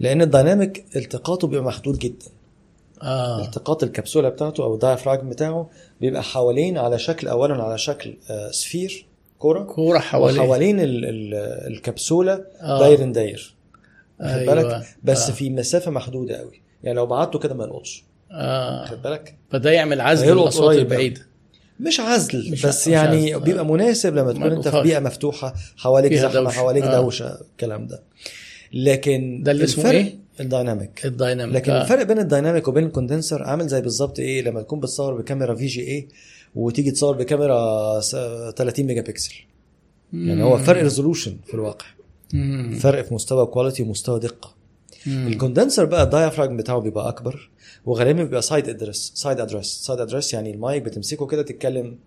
لأن 0.00 0.22
ال 0.22 0.30
dynamic 0.30 0.84
التقاطه 0.96 1.48
بيبقى 1.48 1.64
محدود 1.64 1.98
جدا. 1.98 2.26
آه. 3.02 3.44
التقاط 3.44 3.82
الكبسولة 3.82 4.28
بتاعته 4.28 4.64
أو 4.64 4.74
ال 4.74 4.79
diaphragm 4.79 5.28
بتاعه 5.28 5.70
بيبقى 6.00 6.22
حوالين 6.22 6.78
على 6.78 6.98
شكل 6.98 7.28
اولا 7.28 7.62
على 7.62 7.78
شكل 7.78 8.14
آه، 8.30 8.50
sphere 8.50 9.06
كورة. 9.38 9.62
كورة 9.62 9.98
حواليه 9.98 10.40
وحوالين 10.40 10.80
ال- 10.80 11.04
ال- 11.04 11.34
الكبسولة 11.72 12.44
آه. 12.60 12.78
داير 12.78 13.10
داير. 13.12 13.54
واخد 14.20 14.30
أيوة. 14.38 14.54
بالك؟ 14.54 14.86
بس 15.04 15.30
آه. 15.30 15.32
في 15.32 15.50
مسافة 15.50 15.90
محدودة 15.90 16.36
قوي. 16.36 16.60
يعني 16.82 16.96
لو 16.96 17.06
بعته 17.06 17.38
كده 17.38 17.54
ما 17.54 17.64
يلقطش. 17.64 18.04
آه. 18.32 18.80
واخد 18.80 19.02
بالك؟ 19.02 19.36
فده 19.50 19.70
يعمل 19.70 20.00
عزل 20.00 20.32
للأصوات 20.36 20.78
البعيدة. 20.78 21.20
مش 21.80 22.00
عزل 22.00 22.52
مش- 22.52 22.66
بس 22.66 22.86
يعني 22.86 23.34
عزل. 23.34 23.44
بيبقى 23.44 23.66
مناسب 23.66 24.14
لما 24.16 24.32
تكون 24.32 24.52
انت 24.52 24.68
في. 24.68 24.80
بيئة 24.82 24.98
مفتوحة 24.98 25.54
حواليك 25.76 26.14
زحمة 26.14 26.32
دوشة. 26.40 26.50
حواليك 26.50 26.84
آه. 26.84 27.00
دوشة 27.00 27.38
الكلام 27.40 27.86
ده 27.86 28.02
لكن 28.72 29.40
ده 29.42 29.52
اللي 29.52 29.64
اسمه 29.64 29.84
الفرق 29.84 29.98
إيه؟ 29.98 30.18
ال 30.40 30.48
dynamic 30.48 31.06
ال 31.06 31.12
dynamic 31.12 31.54
لكن 31.56 31.72
آه. 31.72 31.82
الفرق 31.82 32.02
بين 32.02 32.18
ال 32.18 32.24
dynamic 32.24 32.68
وبين 32.68 32.84
ال 32.84 32.90
condenser 32.90 33.42
عامل 33.42 33.68
زي 33.68 33.80
بالظبط 33.80 34.18
إيه 34.18 34.42
لما 34.42 34.62
تكون 34.62 34.80
بتصور 34.80 35.14
بكاميرا 35.20 35.54
VGA 35.54 36.08
وتيجي 36.54 36.90
تصور 36.90 37.16
بكاميرا 37.16 38.00
س- 38.00 38.16
30 38.56 38.86
ميجا 38.86 39.00
بكسل 39.00 39.34
يعني 40.12 40.42
هو 40.42 40.58
فرق 40.58 40.82
resolution 40.82 41.36
في 41.46 41.54
الواقع 41.54 41.86
مم. 42.32 42.78
فرق 42.80 43.04
في 43.04 43.14
مستوى 43.14 43.46
quality 43.46 43.82
ومستوى 43.82 44.20
دقة 44.20 44.54
مم. 45.06 45.26
ال 45.26 45.32
condenser 45.32 45.84
بقى 45.84 46.02
ال 46.02 46.07
diaphragm 46.07 46.56
بتاعه 46.56 46.78
بيبقى 46.78 47.08
أكبر 47.08 47.50
وغالبا 47.86 48.22
بيبقى 48.24 48.42
side 48.42 48.68
address 48.68 49.12
side 49.14 49.40
address 49.40 49.66
side 49.86 50.00
address 50.00 50.34
يعني 50.34 50.50
المايك 50.50 50.82
بتمسكه 50.82 51.26
كده 51.26 51.42
تتكلم 51.42 51.98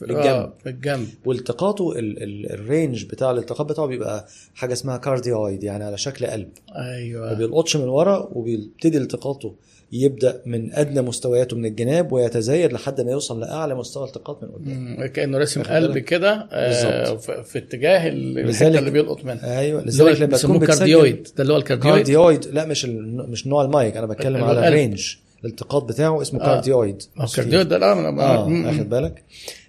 بالجنب. 0.00 0.24
آه، 0.26 0.52
بالجنب 0.64 1.08
والتقاطه 1.24 1.92
ال- 1.92 2.22
ال- 2.22 2.52
range 2.52 3.04
بتاع 3.04 3.30
الالتقاط 3.30 3.66
بتاعه 3.66 3.86
بيبقى 3.86 4.26
حاجة 4.54 4.72
اسمها 4.72 4.96
cardioid 4.96 5.64
يعني 5.64 5.84
على 5.84 5.98
شكل 5.98 6.26
قلب. 6.26 6.48
ما 6.68 6.94
أيوه. 6.94 7.34
بيلقطش 7.34 7.76
من 7.76 7.88
ورا 7.88 8.28
وبيبتدي 8.32 8.98
التقاطه. 8.98 9.54
يبدأ 9.96 10.42
من 10.46 10.72
أدنى 10.74 11.02
مستوياته 11.02 11.56
من 11.56 11.66
الجناب 11.66 12.12
ويتزايد 12.12 12.72
لحد 12.72 13.00
ما 13.00 13.10
يوصل 13.12 13.40
لأعلى 13.40 13.74
مستوى 13.74 14.04
التقاط 14.06 14.42
من 14.42 14.48
قدام. 14.48 15.06
كأنه 15.06 15.38
راسم 15.38 15.62
قلب؟ 15.62 15.98
كده 15.98 16.48
آه. 16.52 17.16
في, 17.16 17.58
اتجاه 17.58 18.08
ال- 18.08 18.38
الحتة 18.38 18.78
اللي 18.78 18.90
بيلقط 18.90 19.24
منها 19.24 19.58
أيوه 19.58 19.82
لذلك 19.84 20.20
لما 20.20 20.36
تكون 20.36 20.66
cardioid 20.66 21.28
ده 21.36 21.42
اللي 21.42 21.52
هو 21.52 21.56
ال 21.56 21.60
cardioid 21.60 21.96
cardioid 21.96 22.46
لا 22.46 22.66
مش 22.66 22.84
ال- 22.84 23.30
مش 23.30 23.46
نوع 23.46 23.62
المايك 23.64 23.96
أنا 23.96 24.06
بتكلم 24.06 24.44
على. 24.44 24.68
ال 24.68 24.76
range 24.76 25.16
الالتقاط 25.44 25.84
بتاعه 25.84 26.22
اسمه 26.22 26.40
آه. 26.42 26.44
cardioid 26.46 27.02
ال 27.20 27.25
cardioid 27.25 27.68
ده 27.68 27.78
لا 27.78 27.94
أنا- 27.94 28.20
آه. 28.20 28.48
واخد 28.48 28.88
بالك 28.88 29.22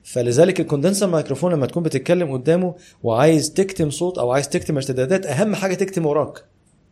فلذلك 0.04 0.60
ال 0.60 0.64
condenser 0.64 1.08
microphone 1.08 1.54
لما 1.54 1.66
تكون 1.66 1.84
بتتكلم 1.84 2.32
قدامه 2.34 2.76
وعايز 3.04 3.54
تكتم 3.54 3.90
صوت 3.90 4.18
أو 4.18 4.32
عايز 4.32 4.50
تكتم 4.50 4.76
ارتدادات 4.76 5.26
أهم 5.26 5.56
حاجة 5.56 5.74
تكتم 5.76 6.06
وراك 6.06 6.44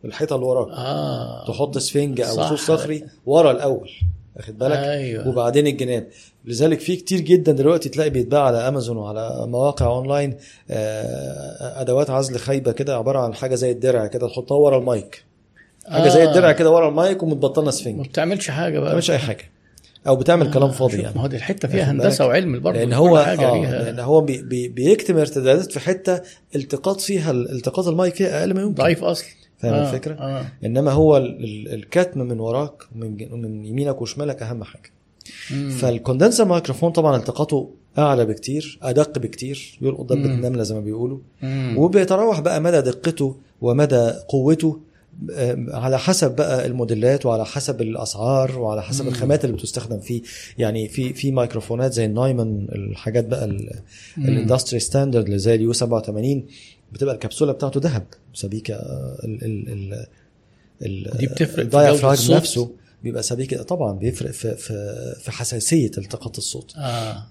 الحيطة 0.04 0.36
اللي 0.36 0.46
وراك. 0.46 0.68
آه. 0.68 1.44
تحط 1.48 1.78
سفنج 1.78 2.20
أو. 2.20 2.34
صوت 2.48 2.58
صخري 2.58 3.04
ورا 3.26 3.50
الأول 3.50 3.90
واخد 4.36 4.58
بالك؟ 4.58 4.76
أيوة. 4.78 5.28
وبعدين 5.28 5.66
الجناب 5.66 6.06
لذلك 6.44 6.80
في 6.80 6.96
كتير 6.96 7.20
جدا 7.20 7.52
دلوقتي 7.52 7.88
تلاقي 7.88 8.10
بيتباع 8.10 8.42
على 8.42 8.68
أمازون 8.68 8.96
وعلى 8.96 9.46
مواقع 9.46 9.86
أونلاين 9.86 10.36
آه، 10.70 11.80
أدوات 11.80 12.10
عزل 12.10 12.38
خايبة 12.38 12.72
كده 12.72 12.96
عبارة 12.96 13.18
عن 13.18 13.34
حاجة 13.34 13.54
زي 13.54 13.70
الدرع 13.70 14.06
كده 14.06 14.28
تحطها 14.28 14.54
ورا 14.56 14.78
المايك. 14.78 15.24
حاجة 15.88 16.08
زي 16.08 16.22
آه. 16.24 16.28
الدرع 16.28 16.52
كده 16.52 16.70
ورا 16.70 16.88
المايك 16.88 17.22
ومتبطنة 17.22 17.70
سفنج. 17.70 17.94
ما 17.96 18.02
ما 18.02 18.08
بتعملش 18.08 18.50
حاجة 18.50 18.78
بقى. 18.78 18.88
بتعملش 18.88 19.10
أي 19.10 19.18
حاجة. 19.18 19.50
أو 20.06 20.16
بتعمل 20.16 20.50
كلام 20.50 20.70
فاضي 20.70 21.00
يعني. 21.02 21.14
ما 21.16 21.22
هو 21.22 21.26
دي 21.26 21.36
الحتة 21.36 21.68
فيها 21.68 21.90
هندسة؟ 21.90 22.26
وعلم 22.26 22.60
برضه 22.60 22.78
لأن 22.78 22.92
هو 22.92 23.18
حاجة 23.18 23.48
آه 23.48 23.54
ليها 23.54 23.82
لأن 23.82 23.98
هو 24.00 24.20
بي 24.20 24.42
بي 24.42 24.68
بيكتم 24.68 25.18
ارتدادات 25.18 25.72
في 25.72 25.80
حتة 25.80 26.20
التقاط 26.54 27.00
فيها 27.00 27.30
التقاط 27.30 27.88
المايك 27.88 28.14
فيها 28.14 28.40
أقل 28.40 28.54
ما 28.54 28.60
يمكن. 28.62 28.74
ضعيف 28.74 29.04
أصلا. 29.04 29.26
فاهم 29.70 29.74
آه، 29.74 29.88
الفكرة؟ 29.90 30.14
آه 30.14 30.46
إنما 30.64 30.90
هو 30.92 31.16
ال- 31.16 31.44
ال- 31.44 31.74
الكتم 31.74 32.20
من 32.20 32.40
وراك 32.40 32.82
ومن 32.96 33.64
يمينك 33.64 34.02
وشمالك 34.02 34.42
أهم 34.42 34.64
حاجة 34.64 34.90
مم. 35.50 35.70
فال 35.70 35.84
condenser 35.84 36.44
microphone 36.44 36.90
طبعا 36.92 37.16
التقاطه 37.16 37.70
أعلى 37.98 38.24
بكتير 38.26 38.78
أدق 38.82 39.18
بكتير 39.18 39.78
يلقط 39.82 40.12
مم. 40.12 40.24
النمله 40.24 40.62
زي 40.62 40.74
ما 40.74 40.80
بيقولوا 40.80 41.18
مم. 41.42 41.74
وبيتراوح 41.78 42.40
بقى 42.40 42.60
مدى 42.60 42.80
دقته 42.80 43.36
ومدى 43.60 44.10
قوته 44.28 44.80
آم، 45.36 45.66
على 45.72 45.98
حسب 45.98 46.36
بقى 46.36 46.66
الموديلات 46.66 47.26
وعلى 47.26 47.44
حسب 47.46 47.82
الأسعار 47.82 48.58
وعلى 48.58 48.82
حسب. 48.82 49.08
الخامات 49.08 49.44
اللي 49.44 49.56
بتستخدم 49.56 50.00
فيه 50.00 50.22
يعني 50.58 50.88
في 50.88 51.12
في 51.12 51.32
مايكروفونات 51.32 51.92
زي 51.92 52.04
النويمان 52.04 52.66
الحاجات 52.72 53.24
بقى. 53.26 53.44
ال 54.18 54.25
industry 54.25 54.80
standard 54.80 55.24
اللي 55.24 55.38
زي 55.38 55.54
ال 55.54 55.63
U 55.63 55.72
87 55.72 56.46
بتبقى 56.94 57.14
الكبسولة 57.14 57.52
بتاعته 57.52 57.80
ذهب. 57.80 58.06
سبيكة 58.34 58.74
آه، 58.74 59.16
ال 59.24 59.44
ال 59.44 59.68
ال 59.68 60.06
ال 60.82 61.18
دي 61.18 61.26
بتفرق 61.26 61.94
في 61.96 62.12
الصوت؟ 62.12 62.36
نفسه. 62.36 62.70
بيبقى 63.04 63.22
سبيكة 63.22 63.62
طبعا 63.62 63.92
بيفرق 63.92 64.30
في 64.30 64.56
في 64.56 64.94
في 65.20 65.30
حساسية 65.30 65.90
التقاط 65.98 66.36
الصوت. 66.36 66.74
آه. 66.76 67.26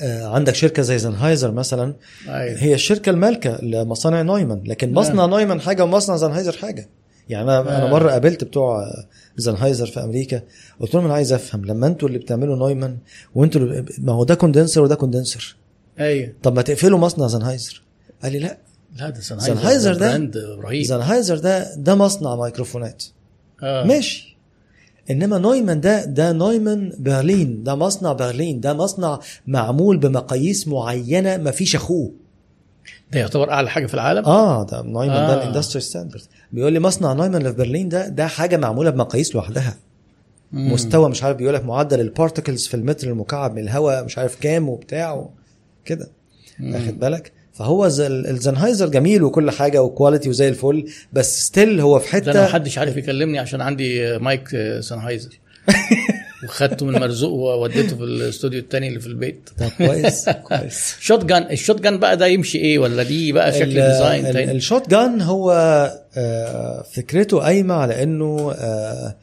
آه، 0.00 0.26
عندك 0.26 0.54
شركة 0.54 0.82
زي 0.82 0.98
زنهايزر 0.98 1.50
مثلا. 1.50 1.94
أيوه. 2.28 2.58
هي 2.58 2.74
الشركة 2.74 3.10
المالكة 3.10 3.64
لمصانع 3.64 4.22
نويمان 4.22 4.62
لكن 4.66 4.86
نعم. 4.86 4.98
مصنع 4.98 5.26
نويمان 5.26 5.60
حاجة 5.60 5.84
ومصنع 5.84 6.16
زنهايزر 6.16 6.52
حاجة. 6.52 6.88
يعني 7.28 7.44
أنا 7.44 7.60
أنا 7.60 7.86
آه. 7.86 7.90
مرة 7.90 8.10
قابلت 8.10 8.44
بتوع 8.44 8.84
زنهايزر 9.36 9.86
في 9.86 10.00
أمريكا. 10.00 10.42
قلت 10.80 10.94
لهم 10.94 11.04
أنا 11.04 11.14
عايز 11.14 11.32
أفهم 11.32 11.64
لما 11.64 11.86
أنتوا 11.86 12.08
اللي 12.08 12.18
بتعملوا 12.18 12.56
نويمان 12.56 12.98
وانتوا 13.34 13.82
ما 13.98 14.12
هو 14.12 14.24
ده 14.24 14.34
condenser 14.34 14.82
وده 14.82 14.94
condenser. 14.94 15.56
أيوه. 16.00 16.32
طب 16.42 16.56
ما 16.56 16.62
تقفلوا 16.62 16.98
مصنع 16.98 17.26
زنهايزر 17.26 17.82
قال 18.22 18.32
لي 18.32 18.38
لا 18.38 18.58
لا 18.96 19.10
ده 19.10 19.20
زنهايزر 19.20 19.54
زنهايزر 19.54 19.94
ده- 19.94 19.98
brand 20.08 20.36
رهيب 20.36 20.84
زنهايزر 20.84 21.38
ده 21.38 21.74
ده 21.76 21.94
مصنع 21.94 22.36
مايكروفونات 22.36 23.04
آه. 23.62 23.84
ماشي 23.84 24.36
إنما 25.10 25.38
نويمان 25.38 25.80
ده 25.80 26.04
ده 26.04 26.32
نويمان 26.32 26.92
برلين 26.98 27.62
ده 27.62 27.74
مصنع 27.74 28.12
برلين 28.12 28.60
ده 28.60 28.74
مصنع 28.74 29.20
معمول 29.46 29.96
بمقاييس 29.96 30.68
معينة 30.68 31.36
ما 31.36 31.50
فيش 31.50 31.76
أخوه 31.76 32.12
ده 33.12 33.20
يعتبر 33.20 33.50
أعلى 33.50 33.70
حاجة 33.70 33.86
في 33.86 33.94
العالم 33.94 34.24
آه 34.24 34.64
ده 34.66 34.82
نويمان 34.82 35.16
آه. 35.16 35.34
ده. 35.34 35.42
ال 35.42 35.46
industry 35.46 35.80
standard 35.82 36.22
بيقول 36.52 36.72
لي 36.72 36.80
مصنع 36.80 37.12
نويمان 37.12 37.36
اللي 37.40 37.50
في 37.52 37.56
برلين 37.58 37.88
ده 37.88 38.08
ده 38.08 38.26
حاجة 38.26 38.56
معمولة 38.56 38.90
بمقاييس 38.90 39.34
لوحدها 39.34 39.76
مم. 40.52 40.72
مستوى 40.72 41.08
مش 41.10 41.22
عارف 41.22 41.36
بيقول 41.36 41.54
لك 41.54 41.64
معدل 41.64 42.00
ال 42.00 42.07
particles 42.07 42.66
في 42.66 42.74
المتر 42.74 43.08
المكعب 43.08 43.52
من 43.54 43.62
الهواء 43.62 44.04
مش 44.04 44.18
عارف 44.18 44.36
كام 44.40 44.68
وبتاع 44.68 45.28
كده. 45.84 46.08
واخد 46.62 46.98
بالك 46.98 47.32
فهو 47.58 47.86
السنهايزر 47.86 48.88
جميل 48.88 49.22
وكل 49.22 49.50
حاجة 49.50 49.82
و 49.82 49.88
quality 49.88 50.28
وزي 50.28 50.48
الفل 50.48 50.84
بس 51.12 51.46
still 51.46 51.80
هو 51.80 51.98
في 51.98 52.20
ده 52.20 52.32
أنا 52.32 52.40
حتة 52.40 52.48
محدش 52.50 52.78
عارف 52.78 52.96
يكلمني 52.96 53.38
عشان 53.38 53.60
عندي 53.60 54.18
مايك 54.18 54.48
سنهايزر 54.80 55.38
وخدته 56.44 56.86
من 56.86 56.92
مرزوق 57.00 57.30
ووديته 57.32 57.96
في 57.96 58.02
الاستوديو 58.04 58.60
التاني 58.60 58.88
اللي 58.88 59.00
في 59.00 59.06
البيت. 59.06 59.50
طب 59.58 59.68
كويس 59.86 60.28
كويس. 60.48 60.96
shotgun 61.00 61.42
ال 61.50 61.80
shotgun 61.80 61.98
بقى 61.98 62.16
ده 62.16 62.26
يمشي 62.26 62.58
إيه؟ 62.58 62.78
ولا 62.78 63.02
دي 63.02 63.32
بقى 63.32 63.52
شكل 63.52 63.66
design 63.74 64.32
تاني؟ 64.32 64.52
ال 64.52 64.90
shotgun 64.90 65.20
هو 65.20 65.52
آه، 66.16 66.82
فكرته 66.92 67.38
قايمة 67.40 67.74
على 67.74 68.02
إنه 68.02 68.52
آه، 68.58 69.16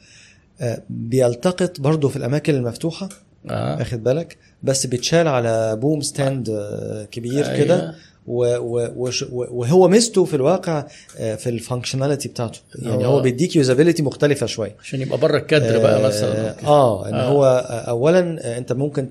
آه، 0.60 0.82
بيلتقط 0.90 1.80
برضه 1.80 2.08
في 2.08 2.16
الأماكن 2.16 2.54
المفتوحة 2.54 3.08
آه. 3.50 3.76
واخد 3.78 4.04
بالك؟ 4.04 4.36
بس 4.62 4.86
بيتشال 4.86 5.28
على 5.28 5.76
boom 5.76 6.00
stand 6.00 6.48
آه، 6.50 7.04
كبير 7.10 7.44
أيوة. 7.46 7.56
كده. 7.64 7.76
و- 7.90 7.92
وهو 8.28 9.88
ميزته 9.88 10.24
في 10.24 10.36
الواقع 10.36 10.84
آه، 11.18 11.34
في 11.34 11.48
ال 11.50 11.56
functionality 11.56 12.28
بتاعته 12.28 12.58
يعني 12.82 13.06
هو- 13.06 13.20
بيديك 13.20 13.56
usability 13.56 14.02
مختلفة 14.02 14.46
شوية 14.46 14.76
عشان 14.82 15.00
يبقى 15.00 15.18
بره 15.18 15.36
الكادر 15.36 15.78
بقى 15.78 16.02
مثلا 16.02 16.50
أو 16.50 16.56
كده. 16.56 16.68
آه 16.68 17.08
إن 17.08 17.14
آه. 17.14 17.28
هو 17.28 17.44
آه، 17.44 17.72
اولا 17.90 18.38
آه، 18.40 18.58
أنت 18.58 18.72
ممكن 18.72 19.08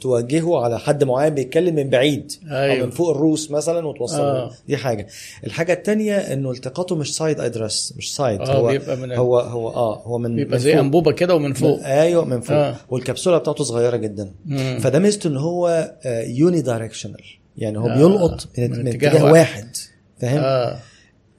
توجهه 0.00 0.58
على 0.64 0.78
حد 0.78 1.04
معين 1.04 1.34
بيتكلم 1.34 1.74
من 1.74 1.90
بعيد 1.90 2.32
أيوة. 2.50 2.80
أو 2.80 2.84
من 2.86 2.90
فوق 2.90 3.10
الروس 3.10 3.50
مثلا 3.50 3.86
وتوصله 3.86 4.20
آه. 4.22 4.50
دي 4.68 4.76
حاجة 4.76 5.06
الحاجة 5.46 5.72
الثانية 5.72 6.16
إنه 6.16 6.50
التقاطه 6.50 6.96
مش 6.96 7.16
side 7.16 7.40
address 7.40 7.94
مش 7.96 8.14
side 8.16 8.40
آه 8.40 8.52
هو 8.56 8.66
بيبقى 8.66 8.96
من 8.96 9.12
هو 9.12 9.38
هو 9.38 9.68
آه 9.68 10.02
هو 10.02 10.18
من 10.18 10.36
بيبقى 10.36 10.52
من 10.52 10.58
زي 10.58 10.72
فوق. 10.72 10.80
أنبوبة 10.80 11.12
كده 11.12 11.34
ومن 11.34 11.52
فوق 11.52 11.80
أيوه 11.84 12.24
من 12.24 12.40
فوق 12.40 12.56
آه. 12.56 12.70
آه. 12.70 12.76
والكبسولة 12.90 13.38
بتاعته 13.38 13.64
صغيرة 13.64 13.96
جدا 13.96 14.30
مم. 14.46 14.78
فده 14.80 14.98
ميزته 14.98 15.28
إن 15.28 15.36
هو 15.36 15.92
unidirectional 16.26 17.22
يعني 17.58 17.78
هو 17.78 17.86
آه، 17.88 17.96
بيلقط 17.96 18.48
من, 18.58 18.70
من 18.70 18.88
اتجاه 18.88 19.08
اتجاه 19.10 19.24
واحد. 19.24 19.32
واحد 19.32 19.76
فاهم 20.20 20.38
آه 20.44 20.78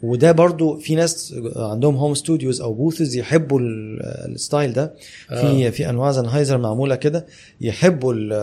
وده 0.03 0.31
برضو 0.31 0.77
في 0.77 0.95
ناس 0.95 1.35
عندهم 1.55 1.95
home 1.95 2.13
studios 2.15 2.61
أو 2.61 2.73
booths 2.73 3.15
يحبوا 3.15 3.59
ال- 3.59 4.01
ال 4.33 4.40
style 4.40 4.73
ده 4.73 4.93
في 5.29 5.71
في 5.71 5.89
أنواع 5.89 6.11
سنهايزر 6.11 6.57
معمولة 6.57 6.95
كده 6.95 7.25
يحبوا 7.61 8.13
ال 8.13 8.33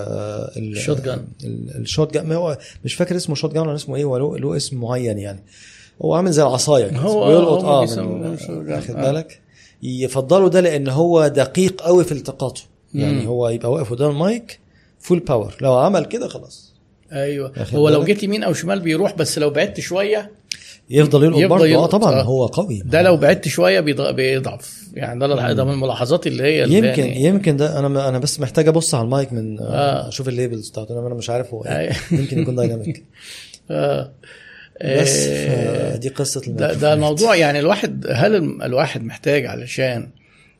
ال- 0.56 0.72
ال 0.76 1.00
shotgun. 1.00 1.24
ال- 1.44 1.76
ال 1.76 2.14
shotgun 2.14 2.32
هو 2.32 2.58
مش 2.84 2.94
فاكر 2.94 3.16
اسمه 3.16 3.34
shotgun 3.34 3.66
ولا 3.66 3.74
اسمه 3.74 3.96
إيه 3.96 4.04
هو 4.04 4.36
له, 4.36 4.56
اسم 4.56 4.80
معين 4.80 5.18
يعني 5.18 5.40
هو 6.02 6.14
عامل 6.14 6.32
زي 6.32 6.42
العصاية 6.42 6.86
كده 6.88 7.00
بيلقط 7.00 7.64
آه. 7.64 7.80
واخد 7.80 8.94
آه. 8.96 9.12
بالك 9.12 9.40
يفضلوا 9.82 10.48
ده 10.48 10.60
لأن 10.60 10.88
هو 10.88 11.28
دقيق 11.28 11.80
قوي 11.80 12.04
في 12.04 12.12
التقاطه 12.12 12.62
يعني 12.94 13.20
مم. 13.20 13.26
هو 13.26 13.48
يبقى 13.48 13.72
واقف 13.72 13.90
قدام 13.90 14.10
ال 14.11 14.23
mic 14.23 14.61
full 15.00 15.18
power 15.20 15.55
لو 15.60 15.74
عمل 15.74 16.04
كده 16.04 16.28
خلاص 16.28 16.73
أيوه 17.14 17.52
هو 17.74 17.88
لو؟ 17.88 18.04
جيت 18.04 18.22
يمين 18.22 18.42
أو 18.42 18.52
شمال 18.52 18.80
بيروح 18.80 19.14
بس 19.14 19.38
لو 19.38 19.50
بعدت 19.50 19.80
شوية 19.80 20.30
يفضل 20.90 21.24
يلقط 21.24 21.50
برضه 21.50 21.74
آه 21.74 21.86
طبعا 21.86 22.12
آه. 22.20 22.22
هو 22.22 22.46
قوي 22.46 22.82
ده 22.84 23.02
لو 23.02 23.16
بعدت 23.16 23.48
شوية 23.48 23.80
بيض- 23.80 24.10
بيضعف 24.14 24.84
يعني 24.94 25.20
ده 25.20 25.52
ده 25.52 25.64
من 25.64 25.72
الملاحظات 25.72 26.26
اللي 26.26 26.42
هي 26.42 26.64
اللي 26.64 26.76
يمكن 26.76 27.02
يعني 27.04 27.24
يمكن 27.24 27.56
ده 27.56 27.78
أنا 27.78 28.08
أنا 28.08 28.18
بس 28.18 28.40
محتاج 28.40 28.68
أبص 28.68 28.94
على 28.94 29.04
المايك 29.04 29.32
من 29.32 29.60
آه. 29.60 29.64
آه. 29.64 30.08
أشوف 30.08 30.28
ال 30.28 30.34
labels 30.34 30.68
بتاعته 30.68 31.06
أنا 31.06 31.14
مش 31.14 31.30
عارف 31.30 31.54
هو 31.54 31.64
إيه 31.64 31.78
أيوة. 31.78 31.94
يمكن 32.12 32.38
يكون 32.42 32.54
dynamic 32.57 33.05
آه. 33.70 34.12
بس 34.84 35.26
آه، 35.28 35.96
دي 35.96 36.08
قصة 36.08 36.42
ده. 36.46 36.74
ده 36.74 36.94
الموضوع 36.94 37.36
يعني 37.36 37.58
الواحد 37.58 38.06
هل 38.10 38.62
الواحد 38.62 39.04
محتاج 39.04 39.46
علشان 39.46 40.09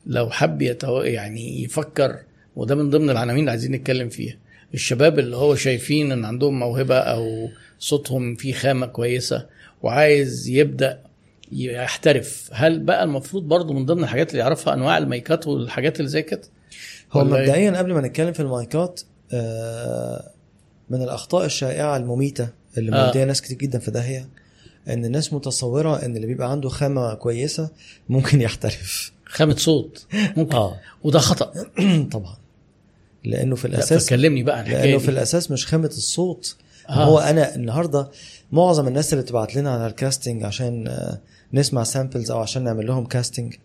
لو 0.07 0.29
حب 0.29 0.61
يتو 0.61 1.01
يعني 1.01 1.63
يفكر 1.63 2.15
وده 2.55 2.75
من 2.75 2.89
ضمن 2.89 3.09
العناوين 3.09 3.39
اللي 3.39 3.51
عايزين 3.51 3.71
نتكلم 3.71 4.09
فيها 4.09 4.35
الشباب 4.73 5.19
اللي 5.19 5.35
هو 5.35 5.55
شايفين 5.55 6.11
إن 6.11 6.25
عندهم 6.25 6.59
موهبة 6.59 6.97
أو 6.97 7.49
صوتهم 7.79 8.35
فيه 8.35 8.53
خامة 8.53 8.85
كويسة 8.85 9.45
وعايز 9.83 10.47
يبدأ 10.47 10.99
يحترف 11.51 12.49
هل 12.53 12.79
بقى 12.79 13.03
المفروض 13.03 13.43
برضو 13.43 13.73
من 13.73 13.85
ضمن 13.85 14.03
الحاجات 14.03 14.31
اللي 14.31 14.39
يعرفها 14.39 14.73
أنواع 14.73 14.97
المايكات 14.97 15.47
والحاجات 15.47 15.99
اللي 15.99 16.09
زي 16.09 16.21
كده؟ 16.21 16.41
هو 17.11 17.21
إيه؟ 17.21 17.27
مبدئيا 17.27 17.71
قبل 17.77 17.93
ما 17.93 18.01
نتكلم 18.01 18.33
في 18.33 18.39
المايكات 18.39 19.01
آه، 19.33 20.31
من 20.89 21.01
الأخطاء 21.01 21.45
الشائعة 21.45 21.97
المميتة 21.97 22.49
اللي 22.77 22.95
آه. 22.97 23.05
موديه 23.05 23.23
ناس 23.23 23.41
كتير 23.41 23.57
جدا 23.57 23.79
في 23.79 23.91
داهية 23.91 24.29
إن 24.87 25.05
الناس 25.05 25.33
متصورة 25.33 26.05
إن 26.05 26.15
اللي 26.15 26.27
بيبقى 26.27 26.51
عنده 26.51 26.69
خامة 26.69 27.13
كويسة 27.13 27.69
ممكن 28.09 28.41
يحترف. 28.41 29.11
خامة 29.25 29.55
صوت. 29.55 30.05
ممكن 30.37 30.55
آه. 30.65 30.79
وده 31.03 31.19
خطأ. 31.19 31.53
طبعا. 32.11 32.37
لأنه 33.25 33.55
في 33.55 33.67
لا 33.67 33.75
الاساس 33.75 34.05
فكلمني 34.05 34.43
بقى 34.43 34.63
لأنه 34.63 34.97
في. 34.97 35.09
الأساس 35.09 35.51
مش 35.51 35.65
خامة 35.67 35.87
الصوت 35.87 36.55
آه. 36.89 36.93
هو 37.03 37.19
أنا 37.19 37.55
النهارده 37.55 38.09
معظم 38.51 38.87
الناس 38.87 39.13
اللي 39.13 39.23
بتبعت 39.23 39.55
لنا 39.55 39.73
على 39.73 39.87
ال 39.87 39.94
casting 39.94 40.43
عشان 40.43 40.87
آه، 40.87 41.19
نسمع 41.53 41.83
samples 41.83 42.31
أو 42.31 42.39
عشان 42.39 42.63
نعمل 42.63 42.87
لهم 42.87 43.05
casting 43.05 43.55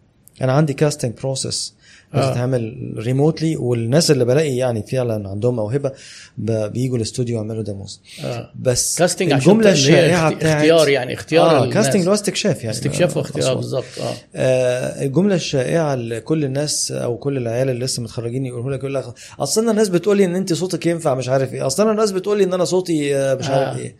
أنا 0.42 0.52
عندي 0.52 0.72
casting 0.72 1.14
process. 1.14 1.74
بتتعمل 2.14 2.94
remotely 2.96 3.56
والناس 3.56 4.10
اللي 4.10 4.24
بلاقي 4.24 4.56
يعني 4.56 4.82
فعلا 4.82 5.28
عندهم 5.28 5.56
موهبة 5.56 5.92
بيجوا 6.38 6.96
الاستوديو 6.96 7.36
يعملوا 7.36 7.62
demos 7.62 8.00
آه. 8.24 8.52
بس 8.60 8.98
casting 8.98 9.32
الجملة 9.32 9.72
الشائعه 9.72 10.34
بتاعت 10.34 10.56
اختيار 10.56 10.88
يعني 10.88 11.14
اختيار 11.14 11.64
آه. 11.64 11.70
casting 11.70 11.96
اللي 11.96 12.10
هو 12.10 12.14
استكشاف 12.14 12.56
يعني 12.64 12.70
استكشاف 12.70 13.14
آه، 13.14 13.18
واختيار. 13.18 13.54
بالظبط 13.54 13.84
آه 14.00 14.14
آه 14.34 15.04
الجملة 15.04 15.34
الشائعة 15.34 15.94
اللي 15.94 16.20
كل 16.20 16.44
الناس 16.44 16.92
أو 16.92 17.16
كل 17.16 17.36
العيال 17.36 17.70
اللي 17.70 17.84
لسه 17.84 18.02
متخرجين 18.02 18.46
يقولوا 18.46 18.70
لك 18.72 18.78
يقول 18.78 18.94
لك 18.94 19.04
اصل 19.38 19.62
أنا 19.62 19.70
الناس 19.70 19.88
بتقول 19.88 20.16
لي 20.16 20.24
إن 20.24 20.36
أنت 20.36 20.52
صوتك 20.52 20.86
ينفع 20.86 21.14
مش 21.14 21.28
عارف 21.28 21.54
إيه 21.54 21.66
اصل 21.66 21.82
أنا 21.82 21.92
الناس 21.92 22.10
بتقول 22.10 22.38
لي 22.38 22.44
إن 22.44 22.54
أنا 22.54 22.64
صوتي 22.64 23.16
آه، 23.16 23.34
مش 23.34 23.48
عارف 23.48 23.76
آه. 23.76 23.80
إيه 23.80 23.96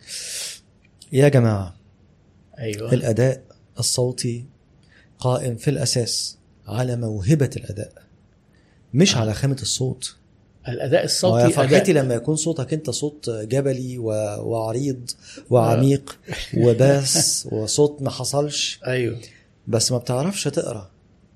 يا 1.13 1.27
جماعة 1.27 1.75
أيوه 2.59 2.93
الأداء 2.93 3.41
الصوتي 3.79 4.45
قائم 5.19 5.55
في 5.55 5.69
الأساس 5.69 6.40
على 6.71 6.95
موهبة 6.95 7.49
الأداء 7.57 7.91
مش 8.93 9.17
على 9.17 9.33
خامة 9.33 9.57
الصوت. 9.61 10.15
الأداء 10.67 11.03
الصوتي 11.03 11.49
فرحتي. 11.49 11.93
لما 11.93 12.13
يكون 12.13 12.35
صوتك 12.35 12.73
أنت 12.73 12.89
صوت 12.89 13.29
جبلي 13.29 13.97
و... 13.97 14.05
وعريض 14.39 15.11
وعميق 15.49 16.19
وباس 16.57 17.47
وصوت 17.51 18.01
ما 18.01 18.09
حصلش. 18.09 18.79
أيوه. 18.87 19.17
بس 19.67 19.91
ما 19.91 19.97
بتعرفش 19.97 20.43
تقرأ. 20.43 20.89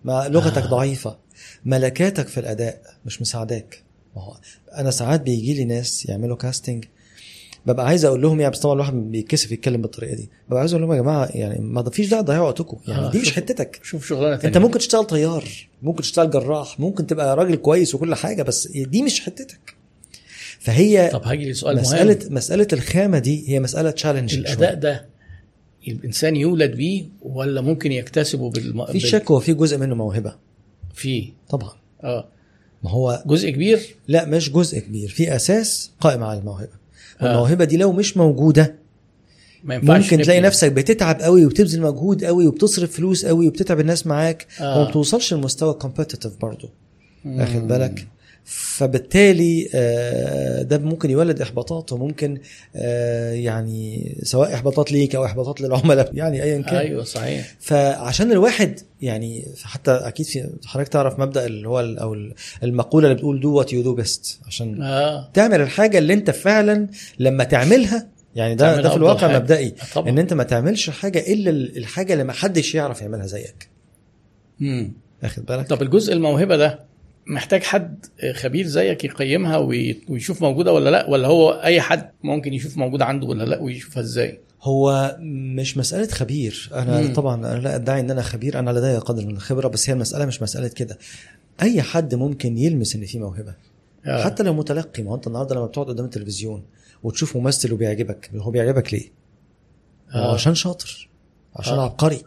ما 0.03 0.27
لغتك 0.29 0.63
آه. 0.63 0.67
ضعيفة. 0.67 1.17
ملكاتك 1.65 2.27
في 2.27 2.39
الأداء 2.39 2.81
مش 3.05 3.21
مساعداك. 3.21 3.83
ما 4.15 4.21
هو 4.21 4.37
أنا 4.75 4.91
ساعات 4.91 5.21
بيجي 5.21 5.53
لي 5.53 5.65
ناس 5.65 6.05
يعملوا 6.05 6.37
كاستنج 6.37 6.85
ببقى 7.65 7.87
عايز 7.87 8.05
أقول 8.05 8.21
لهم 8.21 8.39
يعني 8.39 8.51
بس 8.51 8.59
طبعا 8.59 8.73
الواحد 8.73 8.93
بيتكسف 8.93 9.51
يتكلم 9.51 9.81
بالطريقة 9.81 10.15
دي. 10.15 10.29
ببقى 10.47 10.59
عايز 10.59 10.73
أقول 10.73 10.81
لهم 10.87 10.93
يا 10.93 11.01
جماعة 11.01 11.29
يعني 11.33 11.59
ما 11.59 11.89
فيش 11.89 12.09
داعي 12.09 12.23
تضيعوا 12.23 12.47
وقتكم. 12.47 12.77
يعني 12.87 13.05
آه، 13.05 13.11
دي 13.11 13.19
مش. 13.19 13.33
حتتك. 13.33 13.79
شوف 13.83 14.07
شغلانة 14.07 14.39
أنت 14.43 14.57
ممكن 14.57 14.79
تشتغل 14.79 15.03
طيار 15.03 15.43
ممكن 15.81 16.01
تشتغل 16.01 16.29
جراح 16.29 16.79
ممكن 16.79 17.07
تبقى 17.07 17.35
راجل 17.35 17.55
كويس 17.55 17.95
وكل 17.95 18.15
حاجة 18.15 18.43
بس 18.43 18.67
دي 18.67 19.01
مش 19.01 19.21
حتتك. 19.21 19.75
فهي 20.59 21.09
طب 21.13 21.23
هاجي 21.23 21.51
لسؤال 21.51 21.77
مساله 21.77 22.19
مهم. 22.25 22.33
مسألة 22.33 22.67
الخامة 22.73 23.19
دي 23.19 23.49
هي 23.49 23.59
مسألة 23.59 23.91
تشالنج 23.91 24.35
الأداء 24.35 24.73
ده 24.75 25.05
الإنسان 25.87 26.35
يولد 26.35 26.71
بيه 26.71 27.05
ولا 27.21 27.61
ممكن 27.61 27.91
يكتسبه 27.91 28.49
بالم... 28.49 28.85
في 28.85 28.99
شك 28.99 29.31
هو 29.31 29.39
في 29.39 29.53
جزء 29.53 29.77
منه 29.77 29.95
موهبة. 29.95 30.35
فيه 30.93 31.31
طبعا. 31.49 31.71
آه. 32.03 32.27
ما 32.83 32.91
هو 32.91 33.23
جزء 33.25 33.49
كبير؟ 33.49 33.95
لا 34.07 34.25
مش 34.25 34.51
جزء 34.51 34.79
كبير 34.79 35.09
في 35.09 35.35
أساس 35.35 35.91
قائم 35.99 36.23
على 36.23 36.39
الموهبة. 36.39 36.84
والموهبة 37.21 37.65
دي 37.65 37.77
لو 37.77 37.91
مش 37.91 38.17
موجودة 38.17 38.75
ما 39.63 39.75
ينفعش 39.75 40.03
ممكن 40.03 40.17
تلاقي 40.23 40.39
نبني. 40.39 40.47
نفسك 40.47 40.71
بتتعب 40.71 41.21
قوي 41.21 41.45
وبتبذل 41.45 41.81
مجهود 41.81 42.23
قوي 42.23 42.47
وبتصرف 42.47 42.91
فلوس 42.91 43.25
قوي 43.25 43.47
وبتتعب 43.47 43.79
الناس 43.79 44.07
معاك 44.07 44.47
آه. 44.61 44.79
وما 44.81 44.89
بتوصلش 44.89 45.33
لمستوى 45.33 45.73
كومبتيتيف 45.73 46.33
برضه. 46.41 46.69
واخد 47.25 47.67
بالك 47.67 48.07
فبالتالي 48.45 49.69
آه، 49.75 50.61
ده 50.61 50.77
ممكن 50.77 51.09
يولد 51.09 51.41
إحباطات 51.41 51.93
وممكن 51.93 52.37
آه، 52.75 53.31
يعني 53.31 54.15
سواء 54.23 54.53
إحباطات 54.53 54.91
ليك 54.91 55.15
أو 55.15 55.25
إحباطات 55.25 55.61
للعملاء 55.61 56.09
يعني 56.15 56.43
ايا 56.43 56.61
كان 56.61 56.75
أيوه 56.75 57.03
صحيح 57.03 57.55
فعشان 57.59 58.31
الواحد 58.31 58.79
يعني 59.01 59.47
حتى 59.63 59.91
أكيد 59.91 60.25
في 60.25 60.49
حضرتك 60.65 60.89
تعرف 60.89 61.19
مبدأ 61.19 61.45
اللي 61.45 61.67
هو 61.69 61.79
أو 61.79 62.15
المقولة 62.63 63.05
اللي 63.07 63.15
بتقول 63.17 63.39
do 63.39 63.53
what 63.53 63.73
you 63.73 63.81
do 63.81 63.93
best 63.95 64.39
عشان 64.47 64.81
آه 64.81 65.29
تعمل 65.33 65.61
الحاجة 65.61 65.97
اللي 65.97 66.13
أنت 66.13 66.29
فعلا 66.31 66.87
لما 67.19 67.43
تعملها 67.43 68.07
يعني 68.35 68.55
ده 68.55 68.81
ده 68.81 68.89
في 68.89 68.95
الواقع 68.95 69.27
حاجة. 69.27 69.37
مبدئي 69.39 69.67
آه، 69.67 69.93
طبعا. 69.95 70.09
إن 70.09 70.19
أنت 70.19 70.33
ما 70.33 70.43
تعملش 70.43 70.89
حاجة 70.89 71.19
إلا 71.33 71.49
ال- 71.49 71.77
الحاجة 71.77 72.13
اللي 72.13 72.23
ما 72.23 72.33
حدش 72.33 72.75
يعرف 72.75 73.01
يعملها 73.01 73.25
زيك 73.25 73.69
مم. 74.59 74.93
واخد 75.23 75.45
بالك 75.45 75.67
طب 75.67 75.81
الجزء 75.81 76.13
الموهبة 76.13 76.55
ده 76.57 76.79
محتاج 77.27 77.63
حد 77.63 78.05
خبير 78.33 78.65
زيك 78.67 79.03
يقيمها 79.03 79.57
وي- 79.57 80.01
ويشوف 80.09 80.41
موجودة 80.41 80.73
ولا 80.73 80.89
لأ 80.89 81.09
ولا 81.09 81.27
هو 81.27 81.51
أي 81.51 81.81
حد 81.81 82.11
ممكن 82.23 82.53
يشوف 82.53 82.77
موجودة 82.77 83.05
عنده 83.05 83.27
ولا 83.27 83.43
لأ 83.43 83.59
ويشوفها 83.61 84.03
إزاي 84.03 84.39
هو 84.61 85.17
مش 85.55 85.77
مسألة 85.77 86.07
خبير 86.07 86.69
أنا 86.73 87.01
مم. 87.01 87.13
طبعا 87.13 87.35
أنا 87.35 87.59
لا 87.59 87.75
أدعي 87.75 87.99
إن 87.99 88.11
أنا 88.11 88.21
خبير 88.21 88.59
أنا 88.59 88.71
لدي 88.71 88.97
قدر 88.97 89.25
من 89.25 89.35
الخبرة 89.35 89.67
بس 89.67 89.89
هي 89.89 89.93
المسألة 89.93 90.25
مش 90.25 90.41
مسألة 90.41 90.67
كده 90.67 90.97
أي 91.61 91.81
حد 91.81 92.15
ممكن 92.15 92.57
يلمس 92.57 92.95
إن 92.95 93.05
في 93.05 93.19
موهبة 93.19 93.55
آه. 94.05 94.23
حتى 94.23 94.43
لو 94.43 94.53
متلقي 94.53 95.03
ما 95.03 95.15
أنت 95.15 95.27
النهاردة 95.27 95.55
لما 95.55 95.65
بتقعد 95.65 95.87
قدام 95.87 96.05
التلفزيون 96.05 96.63
وتشوف 97.03 97.37
ممثل 97.37 97.73
وبيعجبك 97.73 98.29
هو 98.35 98.51
بيعجبك 98.51 98.93
ليه؟ 98.93 99.11
هو 100.11 100.21
آه. 100.29 100.33
عشان 100.33 100.55
شاطر 100.55 101.09
عشان 101.55 101.73
آه. 101.77 101.83
عبقري 101.83 102.21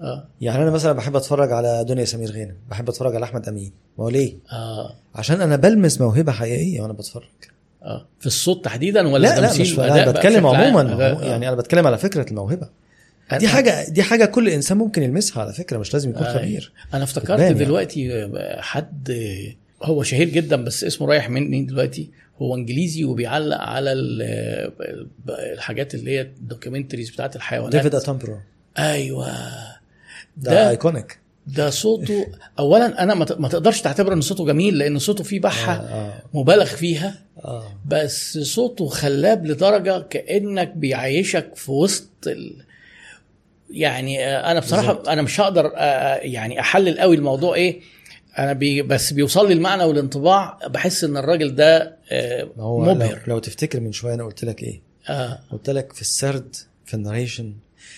آه. 0.00 0.24
يعني 0.40 0.62
أنا 0.62 0.70
مثلا 0.70 0.92
بحب 0.92 1.16
أتفرج 1.16 1.52
على 1.52 1.84
دنيا 1.84 2.04
سمير 2.04 2.30
غانم 2.32 2.54
بحب 2.70 2.88
أتفرج 2.88 3.14
على 3.14 3.24
أحمد 3.24 3.48
أمين. 3.48 3.72
ما 3.98 4.04
هو 4.04 4.08
ليه؟ 4.08 4.34
آه. 4.52 4.94
عشان 5.14 5.40
أنا 5.40 5.56
بلمس 5.56 6.00
موهبة 6.00 6.32
حقيقية 6.32 6.80
وأنا 6.80 6.92
بتفرج. 6.92 7.22
آه. 7.82 8.06
في 8.20 8.26
الصوت 8.26 8.64
تحديدا 8.64 9.08
ولا 9.08 9.28
لا 9.28 9.40
لا 9.40 9.60
مش 9.60 9.78
أنا 9.78 10.10
بتكلم؟ 10.10 10.46
عموما. 10.46 10.94
هو 10.94 11.00
آه. 11.00 11.24
يعني 11.24 11.48
أنا 11.48 11.56
بتكلم 11.56 11.86
على 11.86 11.98
فكرة 11.98 12.30
الموهبة. 12.30 12.68
دي 13.38 13.48
حاجة 13.48 13.88
دي 13.88 14.02
حاجة 14.02 14.24
كل 14.24 14.48
إنسان 14.48 14.78
ممكن 14.78 15.02
يلمسها 15.02 15.42
على 15.42 15.52
فكرة 15.52 15.78
مش 15.78 15.92
لازم 15.92 16.10
يكون 16.10 16.22
أيوة. 16.22 16.38
خبير. 16.38 16.72
أنا 16.94 17.04
افتكرت 17.04 17.40
يعني. 17.40 17.54
دلوقتي 17.54 18.30
حد 18.58 19.12
هو 19.82 20.02
شهير 20.02 20.28
جدا 20.28 20.64
بس 20.64 20.84
اسمه 20.84 21.06
رايح 21.08 21.30
مني 21.30 21.62
دلوقتي. 21.62 22.10
هو 22.38 22.54
إنجليزي 22.54 23.04
وبيعلق 23.04 23.56
على 23.58 23.92
ال- 23.92 24.72
الحاجات 25.28 25.94
اللي 25.94 26.10
هي 26.10 26.20
ال 26.20 26.26
documentaries 26.26 27.10
بتاعت 27.10 27.36
الحيوانات. 27.36 27.72
ديفيد 27.76 27.94
أتنبرو. 27.94 28.38
أيوه. 28.78 29.28
ده, 30.40 30.50
ده 30.50 30.70
iconic 30.70 31.18
ده 31.46 31.70
صوته 31.70 32.26
اولا 32.58 33.02
أنا 33.02 33.14
ما 33.14 33.48
تقدرش 33.48 33.80
تعتبر 33.80 34.12
إن 34.12 34.20
صوته 34.20 34.46
جميل 34.46 34.78
لأن 34.78 34.98
صوته 34.98 35.24
فيه 35.24 35.40
بحة 35.40 35.72
آه 35.72 36.22
مبالغ 36.34 36.64
فيها. 36.64 37.14
آه. 37.44 37.64
بس 37.86 38.38
صوته 38.38 38.88
خلاب 38.88 39.46
لدرجة 39.46 40.00
كأنك 40.00 40.68
بيعيشك 40.68 41.56
في 41.56 41.70
وسط 41.72 42.08
ال... 42.26 42.56
يعني 43.70 44.24
آه، 44.24 44.50
أنا 44.50 44.60
بصراحة 44.60 44.86
بالظبط. 44.86 45.08
أنا 45.08 45.22
مش 45.22 45.40
هقدر 45.40 45.72
آه، 45.76 46.14
يعني 46.14 46.60
أحلل 46.60 46.98
قوي 47.00 47.16
الموضوع 47.16 47.54
إيه. 47.54 47.80
أنا 48.38 48.52
بي 48.52 48.82
بس 48.82 49.12
بيوصل 49.12 49.48
لي 49.48 49.52
المعنى 49.54 49.84
والانطباع. 49.84 50.58
بحس 50.66 51.04
إن 51.04 51.16
الراجل 51.16 51.54
ده 51.54 51.96
آه، 52.12 52.48
ما 52.56 52.64
هو 52.64 52.84
لو, 52.84 52.94
مبهر 52.94 53.22
لو 53.26 53.38
تفتكر 53.38 53.80
من 53.80 53.92
شوية 53.92 54.14
أنا 54.14 54.24
قلت 54.24 54.44
لك 54.44 54.62
إيه؟ 54.62 54.80
آه. 55.08 55.38
قلت 55.52 55.70
لك 55.70 55.92
في 55.92 56.00
السرد 56.00 56.56
في 56.86 56.94
ال 56.94 57.00
narration 57.00 57.54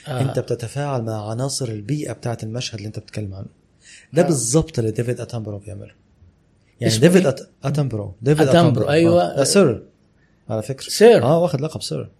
آه. 0.08 0.20
انت 0.20 0.38
بتتفاعل 0.38 1.02
مع 1.02 1.30
عناصر 1.30 1.68
البيئة 1.68 2.12
بتاعه 2.12 2.38
المشهد 2.42 2.74
اللي 2.76 2.86
انت 2.86 2.98
بتتكلم 2.98 3.34
عنه 3.34 3.46
ده 4.12 4.22
آه. 4.22 4.26
بالظبط 4.26 4.78
اللي 4.78 4.90
ديفيد 4.90 5.20
أتنبرو 5.20 5.58
بيعمله 5.58 5.92
يعني 6.80 6.98
ديفيد 6.98 7.22
إيه؟ 7.22 7.28
أت... 7.28 7.48
أتنبرو 7.64 8.14
ديفيد 8.22 8.48
أتنبرو، 8.48 8.88
أيوة. 8.90 9.22
آه. 9.22 9.44
Sir 9.44 9.82
على 10.48 10.62
فكرة 10.62 10.88
Sir. 10.88 11.22
آه 11.22 11.38
واخد 11.38 11.60
لقب 11.60 11.82
Sir 11.82 12.10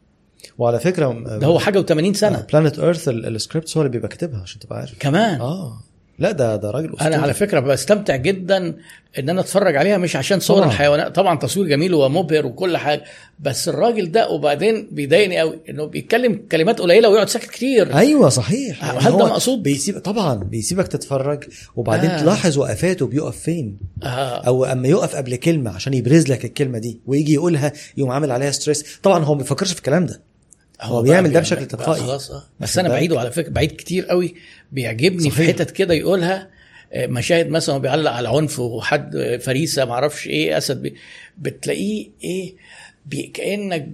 وعلى 0.58 0.80
فكرة 0.80 1.12
ده 1.38 1.46
هو 1.46 1.58
حاجة 1.58 1.82
و80 1.82 2.12
سنة 2.12 2.46
Planet 2.52 2.78
Earth 2.78 3.08
السكريبت 3.08 3.76
هو 3.76 3.82
اللي 3.82 3.92
بيبقى 3.92 4.08
كاتبها 4.08 4.40
عشان 4.40 4.60
تبقى 4.60 4.78
عارف 4.78 4.98
كمان 4.98 5.40
آه 5.40 5.80
لا 6.18 6.32
ده 6.32 6.56
ده 6.56 6.70
راجل 6.70 6.86
أنا 6.86 6.94
أسطوري. 7.00 7.14
على 7.14 7.34
فكرة 7.34 7.60
بستمتع 7.60 8.16
جدا 8.16 8.74
إن 9.18 9.28
أنا 9.30 9.40
أتفرج 9.40 9.76
عليها 9.76 9.98
مش 9.98 10.16
عشان 10.16 10.40
صور 10.40 10.56
طبعاً. 10.56 10.68
الحيوانات 10.68 11.14
طبعا 11.16 11.38
تصوير 11.38 11.66
جميل 11.68 11.94
ومبهر 11.94 12.46
وكل 12.46 12.76
حاجة 12.76 13.04
بس 13.40 13.68
الراجل 13.68 14.10
ده 14.12 14.28
وبعدين 14.30 14.88
بيضايقني 14.92 15.38
قوي 15.38 15.58
إنه 15.68 15.84
بيتكلم 15.84 16.42
كلمات 16.52 16.80
قليلة 16.80 17.08
ويقعد 17.08 17.28
ساكت 17.28 17.50
كتير 17.50 17.96
أيوه 17.98 18.28
صحيح 18.28 18.84
هل 19.06 19.12
ده 19.12 19.26
مقصود؟ 19.26 19.62
بيسيب 19.62 19.98
طبعا 19.98 20.34
بيسيبك 20.34 20.88
تتفرج 20.88 21.44
وبعدين. 21.76 22.10
آه. 22.10 22.20
تلاحظ 22.20 22.58
وقفاته 22.58 23.06
بيقف 23.06 23.36
فين 23.38 23.78
آه. 24.02 24.06
أو 24.46 24.64
أما 24.64 24.88
يقف 24.88 25.16
قبل 25.16 25.36
كلمة 25.36 25.70
عشان 25.74 25.94
يبرز 25.94 26.28
لك 26.28 26.44
الكلمة 26.44 26.78
دي 26.78 27.00
ويجي 27.06 27.34
يقولها 27.34 27.72
يقوم 27.96 28.10
عامل 28.10 28.30
عليها 28.30 28.50
stress 28.50 28.84
طبعا 29.02 29.24
هو 29.24 29.34
ما 29.34 29.38
بيفكرش 29.38 29.72
في 29.72 29.78
الكلام 29.78 30.06
ده 30.06 30.20
هو 30.82 31.02
بيعمل 31.02 31.32
ده 31.32 31.40
بشكل 31.40 31.66
تلقائي. 31.66 32.00
خلاص 32.00 32.30
آه 32.30 32.44
بس 32.60 32.78
أنا؟ 32.78 32.88
بعيده 32.88 33.20
على 33.20 33.30
فكرة 33.32 33.50
بعيد 33.50 33.70
كتير 33.72 34.06
قوي 34.06 34.34
بيعجبني 34.72 35.30
في 35.30 35.36
صحيح. 35.36 35.48
حتت 35.48 35.70
كده 35.70 35.94
يقولها 35.94 36.48
آه، 36.92 37.06
مشاهد 37.06 37.48
مثلا 37.48 37.78
بيعلق 37.78 38.10
على 38.10 38.28
عنف 38.28 38.58
وحد 38.58 39.16
آه، 39.16 39.36
فريسة 39.36 39.84
معرفش 39.84 40.26
إيه 40.26 40.58
أسد 40.58 40.82
بي 40.82 40.94
بتلاقيه 41.38 42.08
إيه 42.24 42.54
بي 43.06 43.22
كانك 43.22 43.88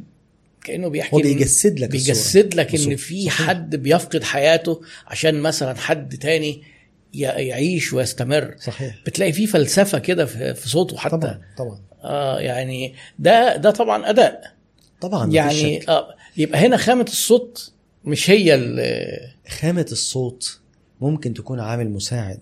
كأنه 0.64 0.88
بيحكي 0.88 1.16
هو 1.16 1.20
بيجسد 1.20 1.80
لك. 1.80 1.88
بيجسد 1.90 2.54
لك 2.54 2.74
إن. 2.74 2.96
في. 2.96 3.30
حد 3.30 3.76
بيفقد 3.76 4.22
حياته 4.24 4.80
عشان 5.06 5.40
مثلا 5.40 5.76
حد 5.76 6.16
تاني 6.18 6.62
يعيش 7.14 7.92
ويستمر 7.92 8.54
صحيح 8.60 8.94
بتلاقي 9.06 9.32
فيه 9.32 9.46
فلسفة 9.46 9.98
كده 9.98 10.26
في 10.26 10.54
في 10.54 10.68
صوته 10.68 10.96
حتى 10.96 11.16
طبعا 11.16 11.40
طبعا 11.58 11.80
آه 12.04 12.40
يعني 12.40 12.94
ده 13.18 13.56
ده 13.56 13.70
طبعا 13.70 14.10
أداء 14.10 14.52
طبعا 15.00 15.30
يعني. 15.32 15.88
آه 15.88 16.14
يبقى 16.38 16.58
هنا 16.66 16.76
خامة 16.76 17.06
الصوت 17.08 17.72
مش 18.04 18.30
هي 18.30 18.54
ال- 18.54 19.30
خامة 19.48 19.86
الصوت 19.92 20.60
ممكن 21.00 21.34
تكون 21.34 21.60
عامل 21.60 21.90
مساعد. 21.90 22.40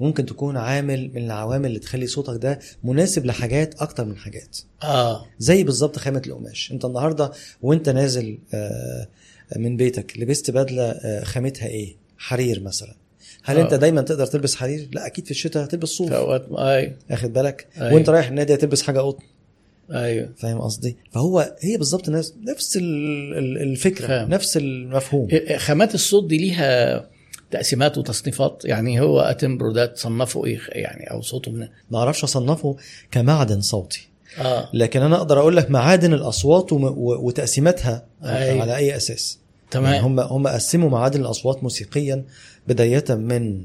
ممكن 0.00 0.26
تكون 0.26 0.56
عامل 0.56 1.10
من 1.14 1.24
العوامل 1.24 1.66
اللي 1.66 1.78
تخلي 1.78 2.06
صوتك 2.06 2.42
ده 2.42 2.58
مناسب 2.84 3.26
لحاجات 3.26 3.74
أكتر 3.82 4.04
من 4.04 4.16
حاجات. 4.16 4.56
آه. 4.82 5.26
زي 5.38 5.64
بالظبط 5.64 5.98
خامة 5.98 6.22
القماش. 6.26 6.72
أنت 6.72 6.84
النهارده 6.84 7.32
وأنت 7.62 7.88
نازل 7.88 8.38
آه، 8.54 9.08
من 9.56 9.76
بيتك 9.76 10.18
لبست 10.18 10.50
بدلة 10.50 10.82
آه، 10.90 11.24
خامتها 11.24 11.66
إيه؟ 11.66 11.96
حرير 12.18 12.60
مثلا. 12.60 12.94
هل 13.42 13.56
آه. 13.58 13.62
انت 13.62 13.74
دايما 13.74 14.02
تقدر 14.02 14.26
تلبس 14.26 14.54
حرير؟ 14.54 14.88
لا 14.92 15.06
أكيد 15.06 15.24
في 15.24 15.30
الشتاء 15.30 15.64
هتلبس 15.64 15.88
صوف. 15.88 16.10
أخد 17.10 17.32
بالك؟ 17.32 17.66
أيوة. 17.80 17.94
وأنت 17.94 18.08
رايح 18.08 18.28
النادي 18.28 18.54
هتلبس 18.54 18.82
حاجة 18.82 18.98
قطن. 19.00 19.24
أيوه. 19.92 20.28
فاهم 20.36 20.58
قصدي؟ 20.60 20.96
فهو 21.10 21.56
هي 21.60 21.76
بالظبط 21.76 22.08
نفس 22.08 22.34
نفس 22.48 22.76
ال- 22.76 23.34
ال- 23.38 23.62
الفكرة 23.62 24.06
فاهم. 24.06 24.28
نفس 24.30 24.56
المفهوم. 24.56 25.28
خامات 25.56 25.94
الصوت 25.94 26.26
دي 26.28 26.36
ليها 26.38 27.04
تقسيمات 27.50 27.98
وتصنيفات. 27.98 28.62
يعني 28.64 29.00
هو 29.00 29.20
اتمبرو 29.20 29.72
ده 29.72 29.86
تصنفه 29.86 30.44
إيه 30.46 30.60
يعني 30.68 31.10
أو 31.10 31.22
صوته 31.22 31.50
من 31.50 31.68
ما 31.90 31.98
أعرفش 31.98 32.24
أصنفه 32.24 32.76
كمعدن 33.10 33.60
صوتي. 33.60 34.08
آه. 34.40 34.68
لكن 34.74 35.02
أنا 35.02 35.16
أقدر 35.16 35.38
أقول 35.40 35.56
لك 35.56 35.70
معادن 35.70 36.14
الأصوات 36.14 36.72
وتقسيماتها 36.72 38.06
أيوة. 38.24 38.62
على 38.62 38.76
أي 38.76 38.96
أساس. 38.96 39.38
تمام. 39.70 39.92
يعني 39.92 40.06
هم 40.06 40.20
هم 40.20 40.46
قسموا 40.48 40.90
معادن 40.90 41.20
الأصوات 41.20 41.62
موسيقيا 41.62 42.24
بداية 42.68 43.04
من 43.10 43.64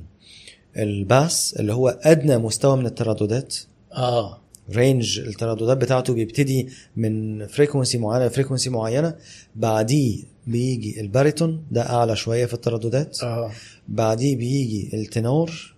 ال 0.77 0.93
bass 0.93 1.55
اللي 1.59 1.73
هو 1.73 1.99
أدنى 2.03 2.37
مستوى 2.37 2.77
من 2.77 2.85
الترددات. 2.85 3.55
آه. 3.93 4.39
range 4.71 5.19
الترددات 5.19 5.77
بتاعته 5.77 6.13
بيبتدي 6.13 6.69
من 6.95 7.47
frequency 7.47 7.97
معينة 7.97 8.27
frequency 8.27 8.69
معينة 8.69 9.15
بعديه 9.55 10.23
بيجي 10.47 11.01
ال 11.01 11.08
baritone 11.08 11.63
ده 11.71 11.89
أعلى 11.89 12.15
شوية 12.15 12.45
في 12.45 12.53
الترددات 12.53 13.23
آه 13.23 13.51
بعديه 13.87 14.35
بيجي 14.35 14.89
التنور 14.93 15.75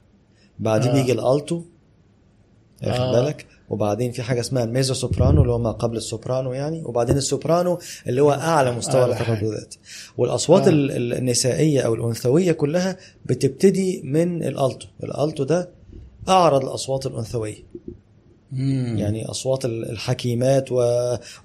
بعديه 0.60 0.90
آه. 0.90 0.94
بيجي 0.94 1.12
ال 1.11 1.22
alto 1.22 1.61
واخد 2.84 2.99
آه. 3.02 3.12
بالك 3.22 3.45
وبعدين 3.70 4.12
في 4.12 4.22
حاجة 4.24 4.40
اسمها 4.40 4.64
ال 4.64 4.94
mezzo-soprano 4.94 5.41
اللي 5.41 5.53
هو 5.53 5.60
ما 5.60 5.72
قبل 5.72 5.98
السوبرانو 5.98 6.53
يعني 6.53 6.84
وبعدين 6.84 7.18
السوبرانو 7.18 7.80
اللي 8.07 8.22
هو 8.22 8.32
أعلى 8.32 8.72
مستوى 8.72 9.16
حاجة. 9.16 9.34
الترددات 9.34 9.76
والأصوات 10.18 10.64
آه. 10.68 10.70
ال- 10.70 10.91
ال- 10.91 11.14
النسائية 11.14 11.82
أو 11.82 11.94
الأنثوية 11.95 12.52
كلها 12.52 12.98
بتبتدي 13.26 14.02
من 14.03 14.44
ال 14.44 14.52
alto 14.52 14.88
ال 15.03 15.11
alto 15.11 15.44
ده 15.44 15.70
أعرض 16.30 16.66
الأصوات 16.66 17.06
الأنثوية 17.06 17.57
مم. 18.51 18.97
يعني 18.97 19.26
أصوات 19.26 19.65
ال- 19.65 19.91
الحكيمات. 19.91 20.69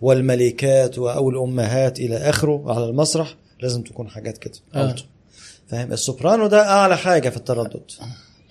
والملكات 0.02 0.98
و- 0.98 1.08
أو 1.10 1.30
الأمهات 1.30 2.00
إلى 2.00 2.16
آخره 2.16 2.64
على 2.66 2.84
المسرح 2.84 3.34
لازم 3.60 3.82
تكون 3.82 4.08
حاجات 4.08 4.38
كده 4.38 4.54
آه. 4.74 4.94
فاهم 5.68 5.92
السوبرانو 5.92 6.46
ده 6.46 6.68
أعلى 6.68 6.96
حاجة 6.96 7.28
في 7.28 7.36
التردد 7.36 7.82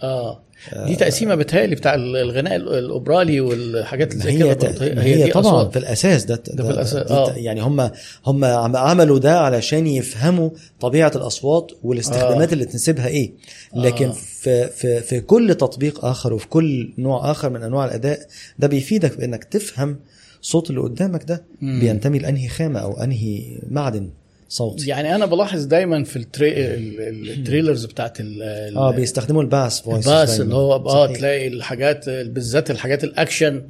آه 0.03 0.39
دي 0.85 0.95
تقسيمة 0.95 1.35
بتهيألي 1.35 1.75
بتاع 1.75 1.95
الغناء 1.95 2.55
الأوبرالي 2.55 3.41
والحاجات 3.41 4.13
اللي 4.13 4.31
هي. 4.31 4.51
هي, 4.81 5.01
هي 5.03 5.23
دي 5.23 5.31
طبعا 5.31 5.45
أصوات. 5.45 5.71
في 5.73 5.79
الأساس 5.79 6.25
ده, 6.25 6.43
ده 6.47 6.63
في 6.63 6.69
الأساس، 6.69 7.07
دي 7.07 7.13
آه. 7.13 7.33
يعني 7.35 7.61
هم 7.61 7.89
هم 8.25 8.45
عم- 8.45 8.75
عملوا 8.77 9.19
ده 9.19 9.39
علشان 9.39 9.87
يفهموا 9.87 10.49
طبيعة 10.79 11.11
الأصوات 11.15 11.71
والاستخدامات 11.83 12.49
آه. 12.49 12.53
اللي 12.53 12.65
تنسبها 12.65 13.07
إيه 13.07 13.31
لكن 13.75 14.05
آه. 14.07 14.11
في 14.11 14.67
في 14.67 15.01
في 15.01 15.19
كل 15.19 15.55
تطبيق 15.55 16.05
آخر 16.05 16.33
وفي 16.33 16.47
كل 16.47 16.93
نوع 16.97 17.31
آخر 17.31 17.49
من 17.49 17.63
أنواع 17.63 17.85
الأداء 17.85 18.19
ده 18.59 18.67
بيفيدك 18.67 19.11
في 19.11 19.25
انك 19.25 19.43
تفهم 19.43 19.99
الصوت 20.41 20.69
اللي 20.69 20.81
قدامك 20.81 21.23
ده. 21.23 21.43
بينتمي 21.61 22.19
لأنهي 22.19 22.47
خامة 22.47 22.79
أو 22.79 23.03
أنهي 23.03 23.57
معدن 23.69 24.09
صوتي 24.49 24.87
يعني 24.87 25.15
أنا 25.15 25.25
بلاحظ 25.25 25.63
دايما 25.65 26.03
في 26.03 26.15
ال 26.15 26.20
trai... 26.20 26.51
ال- 26.73 27.01
ال- 27.01 27.29
ال 27.29 27.36
trailers 27.36 27.85
بتاعت 27.85 28.19
ال... 28.19 28.43
آه 28.77 28.91
بيستخدموا 28.91 29.41
ال 29.41 29.49
bass 29.49 29.81
voice 29.81 30.07
ال 30.07 30.14
bass 30.14 30.41
اللي 30.41 30.55
هو 30.55 30.73
آه 30.75 31.13
تلاقي 31.13 31.47
الحاجات 31.47 32.09
بالذات 32.09 32.71
الحاجات 32.71 33.03
الأكشن. 33.03 33.63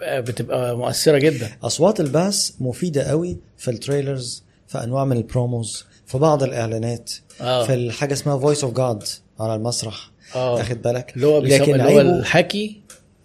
آه، 0.00 0.20
بتبقى 0.20 0.76
مؤثرة 0.76 1.18
جدا. 1.18 1.48
أصوات 1.62 2.00
ال 2.00 2.11
bass 2.11 2.54
مفيدة 2.60 3.02
قوي 3.02 3.36
في 3.58 3.70
ال 3.70 3.78
trailers 3.78 4.42
في 4.66 4.84
أنواع 4.84 5.04
من 5.04 5.16
ال 5.16 5.26
promos 5.26 5.84
في 6.06 6.18
بعض 6.18 6.42
الإعلانات 6.42 7.12
آه. 7.40 7.64
في 7.64 7.74
الحاجة 7.74 8.12
اسمها 8.12 8.38
voice 8.38 8.64
of 8.64 8.76
God 8.76 9.02
على 9.40 9.54
المسرح. 9.54 10.10
آه. 10.34 10.56
تاخد 10.58 10.82
بالك؟ 10.82 11.12
اللي 11.16 11.26
هو 11.26 11.38
لكن 11.40 11.80
اللي 11.80 11.94
هو 11.94 12.00
الحكي 12.00 12.80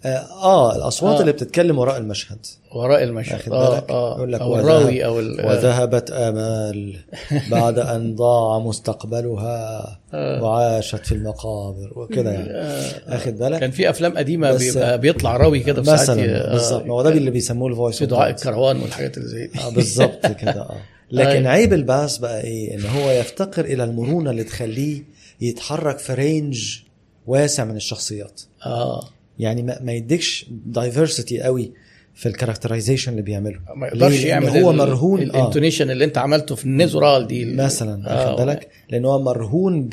آه, 0.06 0.42
آه 0.42 0.76
الأصوات 0.76 1.16
آه. 1.16 1.20
اللي 1.20 1.32
بتتكلم 1.32 1.78
وراء 1.78 1.96
المشهد. 1.98 2.38
وراء 2.74 3.02
المشهد. 3.04 3.52
آه 3.52 3.84
آه. 3.90 4.16
يقول 4.16 4.32
لك 4.32 4.40
أو 4.40 4.58
الراوي 4.58 5.04
أو 5.04 5.20
ال- 5.20 5.40
آه. 5.40 5.48
وذهبت 5.48 6.10
آمال 6.10 6.96
بعد 7.50 7.78
أن 7.78 8.14
ضاع 8.14 8.58
مستقبلها 8.58 9.98
آه. 10.14 10.42
وعاشت 10.42 11.06
في 11.06 11.12
المقابر 11.12 11.92
وكده 11.96 12.30
يعني. 12.32 12.50
آه. 12.50 13.16
اخد 13.16 13.38
بالك؟ 13.38 13.60
كان 13.60 13.70
في 13.70 13.90
أفلام 13.90 14.16
قديمة 14.18 14.52
بس- 14.52 14.62
بيبقى 14.74 14.98
بيطلع 14.98 15.36
راوي 15.36 15.60
كده 15.60 15.82
مثلا 15.92 16.24
آه، 16.24 16.52
بالظبط 16.52 16.86
ما 16.86 16.94
هو 16.94 17.02
ده 17.02 17.08
اللي 17.10 17.30
بيسموه 17.30 17.68
ال 17.68 17.73
voice 17.73 17.98
في 17.98 18.06
دعاء 18.06 18.30
الكروان 18.30 18.80
والحاجات 18.80 19.16
اللي 19.16 19.28
زي 19.28 19.46
دي. 19.46 19.60
آه 19.60 19.68
بالظبط 19.68 20.26
كده 20.26 20.50
آه. 20.70 20.76
لكن. 21.10 21.46
عيب 21.46 21.72
ال 21.72 21.81
bass 21.81 22.18
بقى 22.18 22.40
إيه؟ 22.44 22.74
إن 22.74 22.86
هو 22.86 23.10
يفتقر 23.10 23.64
إلى 23.64 23.84
المرونة 23.84 24.30
اللي 24.30 24.44
تخليه 24.44 25.02
يتحرك 25.40 25.98
في 25.98 26.14
range 26.14 26.78
واسع 27.26 27.64
من 27.64 27.76
الشخصيات. 27.76 28.40
آه. 28.66 29.04
يعني 29.38 29.62
ما, 29.62 29.78
ما 29.82 29.92
يديكش 29.92 30.46
diversity 30.50 31.40
قوي 31.40 31.72
في 32.16 32.28
ال 32.28 32.33
characterization 32.33 33.10
اللي 33.12 33.22
بيعمله 33.22 33.58
ما 33.76 33.86
يقدرش 33.86 34.24
يعمل 34.24 34.48
هو 34.48 34.72
مرهون 34.72 35.22
ال 35.22 35.28
intonation 35.28 35.90
اللي 35.90 36.04
انت 36.04 36.18
عملته 36.18 36.54
في 36.54 36.64
النيزورال 36.64 37.26
دي 37.26 37.44
مثلا 37.44 38.10
آه. 38.10 38.30
واخد 38.30 38.44
بالك 38.44 38.68
لأن 38.90 39.04
هو 39.04 39.22
مرهون. 39.22 39.88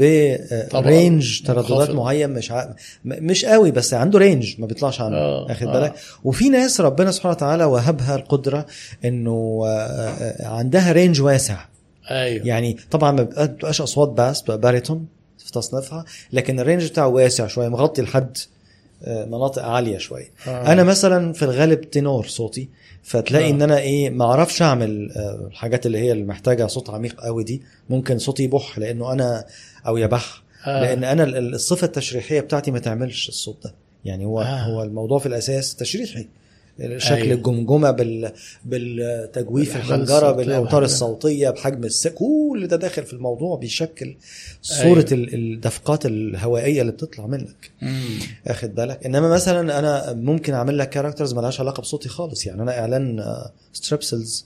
ب 0.74 0.85
range 0.85 1.42
ترددات 1.42 1.72
منخفض. 1.72 1.96
معين 1.96 2.30
مش 2.30 2.52
ع... 2.52 2.74
مش 3.06 3.46
قوي 3.46 3.72
بس 3.72 3.94
عنده 3.94 4.20
range 4.20 4.56
ما 4.60 4.68
بيطلعش 4.68 5.02
عنه 5.02 5.18
آه، 5.18 5.44
واخد 5.44 5.68
آه. 5.68 5.74
بالك 5.74 5.94
وفي 6.24 6.50
ناس 6.50 6.82
ربنا 6.82 7.12
سبحانه 7.12 7.36
وتعالى 7.36 7.66
وهبها 7.66 8.16
القدرة 8.16 8.66
إنه 9.06 9.62
آه، 9.66 9.70
آه، 9.70 10.48
عندها 10.48 10.92
range 10.92 11.22
واسع 11.22 11.66
أيوه 12.12 12.48
يعني 12.48 12.78
طبعا 12.92 13.12
ما 13.12 13.24
بتبقاش 13.24 13.82
أصوات 13.82 14.10
bass 14.10 14.42
بتبقى 14.42 14.60
baritone 14.60 15.06
في 15.38 15.52
تصنيفها 15.52 16.06
لكن 16.34 16.60
ال 16.60 16.64
range 16.64 16.86
بتاعه 16.86 17.08
واسع 17.08 17.48
شوية 17.48 17.68
مغطي 17.68 18.02
لحد 18.02 18.38
آه، 18.38 18.53
مناطق 19.08 19.64
عالية 19.64 19.98
شوية 19.98 20.32
آه. 20.48 20.72
أنا 20.72 20.84
مثلا 20.84 21.34
في 21.34 21.46
الغالب 21.46 21.82
تنور 21.82 22.28
صوتي 22.28 22.70
فتلاقي 23.04 23.46
آه. 23.46 23.50
إن 23.50 23.62
أنا 23.62 23.80
إيه 23.80 24.10
ما 24.10 24.26
أعرفش 24.26 24.62
أعمل 24.62 25.12
آه، 25.12 25.48
الحاجات 25.48 25.86
اللي 25.86 25.98
هي 25.98 26.12
اللي 26.12 26.24
محتاجة 26.24 26.68
صوت 26.68 26.90
عميق 26.90 27.22
قوي 27.22 27.44
دي 27.44 27.62
ممكن 27.90 28.20
صوتي 28.20 28.44
يبح 28.44 28.80
لأنه 28.80 29.12
أنا 29.12 29.46
أو 29.88 29.98
يبح 29.98 30.44
آه. 30.68 30.82
لأن 30.82 31.04
أنا 31.04 31.24
ال- 31.24 31.54
الصفة 31.56 31.86
التشريحية 31.86 32.40
بتاعتي 32.42 32.72
ما 32.72 32.80
تعملش 32.80 33.30
الصوت 33.30 33.58
ده 33.64 33.74
يعني 34.06 34.26
هو 34.26 34.42
آه. 34.42 34.46
هو 34.46 34.84
الموضوع 34.84 35.20
في 35.20 35.26
الأساس 35.26 35.76
تشريحي 35.76 36.28
شكل 36.98 37.14
أيوة. 37.22 37.34
الجمجمة 37.36 37.92
بال 37.92 38.32
بالتجويف 38.66 39.76
الحنجرة 39.76 40.16
الصوتية 40.18 40.32
بالأوتار. 40.32 40.84
الصوتية 40.84 41.50
بحجم 41.50 41.84
الس 41.84 42.08
كل 42.08 42.68
ده 42.70 42.78
داخل 42.78 43.04
في 43.04 43.14
الموضوع 43.14 43.58
بيشكل 43.58 44.16
صورة 44.62 44.84
أيوة. 44.84 45.06
ال- 45.12 45.34
الدفقات 45.34 46.06
الهوائية 46.06 46.82
اللي 46.82 46.92
بتطلع 46.92 47.28
منك. 47.28 47.72
اخد 48.48 48.76
بالك 48.76 49.06
إنما 49.06 49.30
مثلا 49.30 49.80
أنا 49.80 50.14
ممكن 50.14 50.54
أعمل 50.54 50.78
لك 50.78 50.90
characters 50.90 51.34
مالهاش 51.34 51.60
علاقة 51.60 51.82
بصوتي 51.82 52.10
خالص 52.10 52.46
يعني 52.46 52.62
أنا 52.62 52.80
إعلان 52.80 53.26
ستريبسلز 53.74 54.46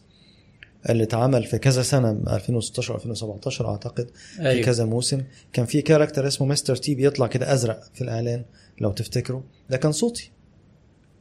اللي 0.90 1.04
اتعمل 1.04 1.44
في 1.44 1.58
كذا 1.58 1.82
سنة 1.82 2.12
2016 2.28 2.96
2017 2.96 3.70
أعتقد 3.70 4.08
في 4.36 4.42
أيوه 4.42 4.66
كذا 4.66 4.86
موسم 4.86 5.22
كان 5.54 5.66
في 5.66 5.82
character 5.82 6.28
اسمه 6.28 6.48
مستر 6.48 6.76
تي 6.76 6.96
بيطلع 6.96 7.28
كده 7.28 7.54
أزرق 7.54 7.84
في 7.94 8.02
الإعلان 8.04 8.44
لو 8.82 8.92
تفتكروا 8.92 9.42
ده 9.70 9.78
كان 9.78 9.92
صوتي 9.92 10.32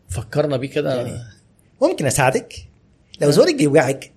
فكرنا 0.08 0.56
بيه 0.56 0.68
كده. 0.70 0.94
يعني 0.94 1.18
ممكن 1.82 2.06
أساعدك؟ 2.06 2.54
لو 3.20 3.30
زورك 3.30 3.54
بيوجعك. 3.54 4.12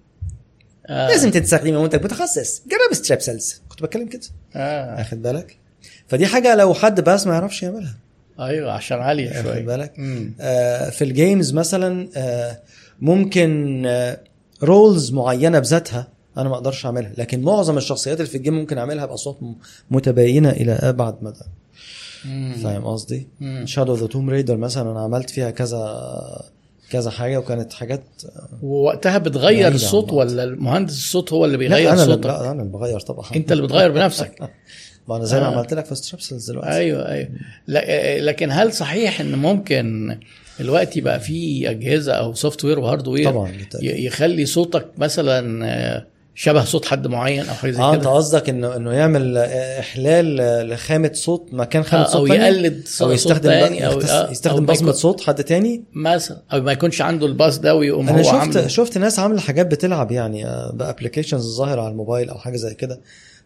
آه. 0.88 1.08
لازم 1.08 1.32
تستخدمي 1.32 1.72
منتج 1.72 2.04
متخصص. 2.04 2.62
جرب 2.68 2.94
ستريبسلز 2.94 3.62
كنت 3.70 3.84
بتكلم 3.84 4.08
كده. 4.08 4.22
آه. 4.56 5.02
اخد 5.02 5.22
بالك. 5.22 5.58
فدي 6.08 6.28
حاجة 6.28 6.56
لو 6.56 6.74
حد 6.74 7.02
بس 7.02 7.28
ما 7.28 7.34
يعرفش 7.34 7.64
يعملها. 7.64 7.96
أيوه 8.40 8.72
عشان 8.72 8.98
عالية 9.00 9.30
واخد 9.30 9.44
شوية. 9.44 9.66
بالك. 9.66 9.94
مم. 9.98 10.34
آه، 10.40 10.90
في 10.90 11.04
ال 11.04 11.12
games 11.12 11.54
مثلا 11.54 12.10
آه، 12.16 12.60
ممكن 13.02 13.86
roles 14.64 15.12
معينة 15.12 15.60
بذاتها 15.60 16.08
أنا 16.38 16.50
ما 16.50 16.56
أقدرش 16.56 16.86
أعملها. 16.86 17.12
لكن 17.18 17.42
معظم 17.42 17.78
الشخصيات 17.78 18.18
اللي 18.20 18.30
في 18.30 18.38
ال 18.38 18.41
game 18.41 18.54
ممكن 18.54 18.78
أعملها 18.78 19.06
بأصوات 19.06 19.38
متباينة 19.92 20.50
إلى 20.50 20.72
أبعد 20.72 21.16
مدى. 21.24 21.42
فاهم 22.64 22.86
قصدي. 22.86 23.28
Shadow 23.66 23.94
the 23.96 24.08
Tomb 24.08 24.30
Raider 24.30 24.58
مثلا 24.58 24.92
أنا 24.92 25.02
عملت 25.02 25.30
فيها 25.30 25.50
كذا 25.52 26.00
كذا 26.92 27.12
حاجة 27.12 27.38
وكانت 27.38 27.74
حاجات 27.74 28.04
ووقتها 28.64 29.18
بتغير 29.18 29.72
الصوت. 29.72 30.12
ولا 30.14 30.44
المهندس 30.44 30.94
الصوت 30.94 31.34
هو 31.34 31.46
اللي 31.46 31.58
لا 31.58 31.60
بيغير 31.60 31.94
اللي 31.94 32.06
صوتك 32.06 32.26
لا 32.26 32.52
أنا 32.52 32.62
اللي 32.62 32.72
بغير 32.74 33.00
طبعا 33.00 33.26
أنت 33.36 33.52
اللي 33.52 33.64
بتغير 33.64 33.92
بنفسك 33.92 34.50
ما 35.08 35.16
أنا 35.16 35.26
زي 35.26 35.40
ما 35.40 35.46
آه. 35.48 35.56
عملت 35.56 35.74
لك 35.74 35.86
في 35.86 35.96
ستريبسلز 35.96 36.52
دلوقتي 36.52 36.72
أيوه 36.72 37.12
أيوه 37.12 37.30
لا 37.68 38.20
لكن 38.22 38.52
هل 38.52 38.74
صحيح 38.74 39.22
إن 39.22 39.36
ممكن 39.36 40.18
الوقت 40.60 40.98
يبقى 40.98 41.20
في 41.20 41.70
أجهزة 41.70 42.14
أو 42.14 42.34
software 42.34 42.66
و 42.66 42.80
hardware 42.80 43.32
طبعا 43.32 43.52
بالتأكيد. 43.52 43.90
ي- 43.90 44.06
يخلي 44.06 44.46
صوتك 44.46 44.86
مثلا 44.98 45.66
آه، 45.68 46.06
شبه 46.42 46.64
صوت 46.66 46.86
حد 46.86 47.08
معين 47.08 47.50
أو 47.50 47.54
حاجة 47.56 47.72
زي 47.72 47.82
آه 47.82 47.94
أنت 47.94 48.02
كده 48.02 48.10
قصدك 48.10 48.50
انه 48.50 48.76
إنه 48.76 48.94
يعمل 48.94 49.38
آه، 49.38 49.80
إحلال 49.80 50.42
آه، 50.42 50.64
لخامة 50.64 51.12
صوت 51.14 51.48
مكان 51.52 51.84
خامة 51.84 52.04
آه، 52.04 52.08
صوت 52.08 52.30
أو؟ 52.30 52.36
يقلد 52.36 52.74
أو 52.76 52.82
صوت 52.86 53.14
يستخدم 53.14 53.50
تاني 53.50 53.88
أو 53.88 54.02
آه، 54.02 54.32
يستخدم 54.32 54.66
بصمة 54.66 54.92
صوت 54.92 55.22
حد 55.22 55.44
تاني؟ 55.44 55.84
مثلا 55.94 56.38
أو 56.54 56.62
ما 56.62 56.72
يكونش 56.72 57.02
عنده 57.02 57.26
ال 57.26 57.32
bass 57.32 57.58
ده 57.60 57.76
ويقوم 57.76 58.10
أنا 58.10 58.18
هو 58.20 58.24
شفت 58.24 58.34
عامله. 58.34 58.68
شفت 58.68 58.98
ناس 58.98 59.20
عاملة 59.20 59.40
حاجات 59.40 59.68
بتلعب 59.68 60.12
يعني 60.12 60.46
آه، 60.46 60.72
ب 60.74 60.80
applications 60.80 61.56
ظاهرة 61.58 61.82
على 61.82 61.92
الموبايل 61.92 62.30
أو 62.30 62.38
حاجة 62.38 62.56
زي 62.58 62.74
كده 62.74 63.00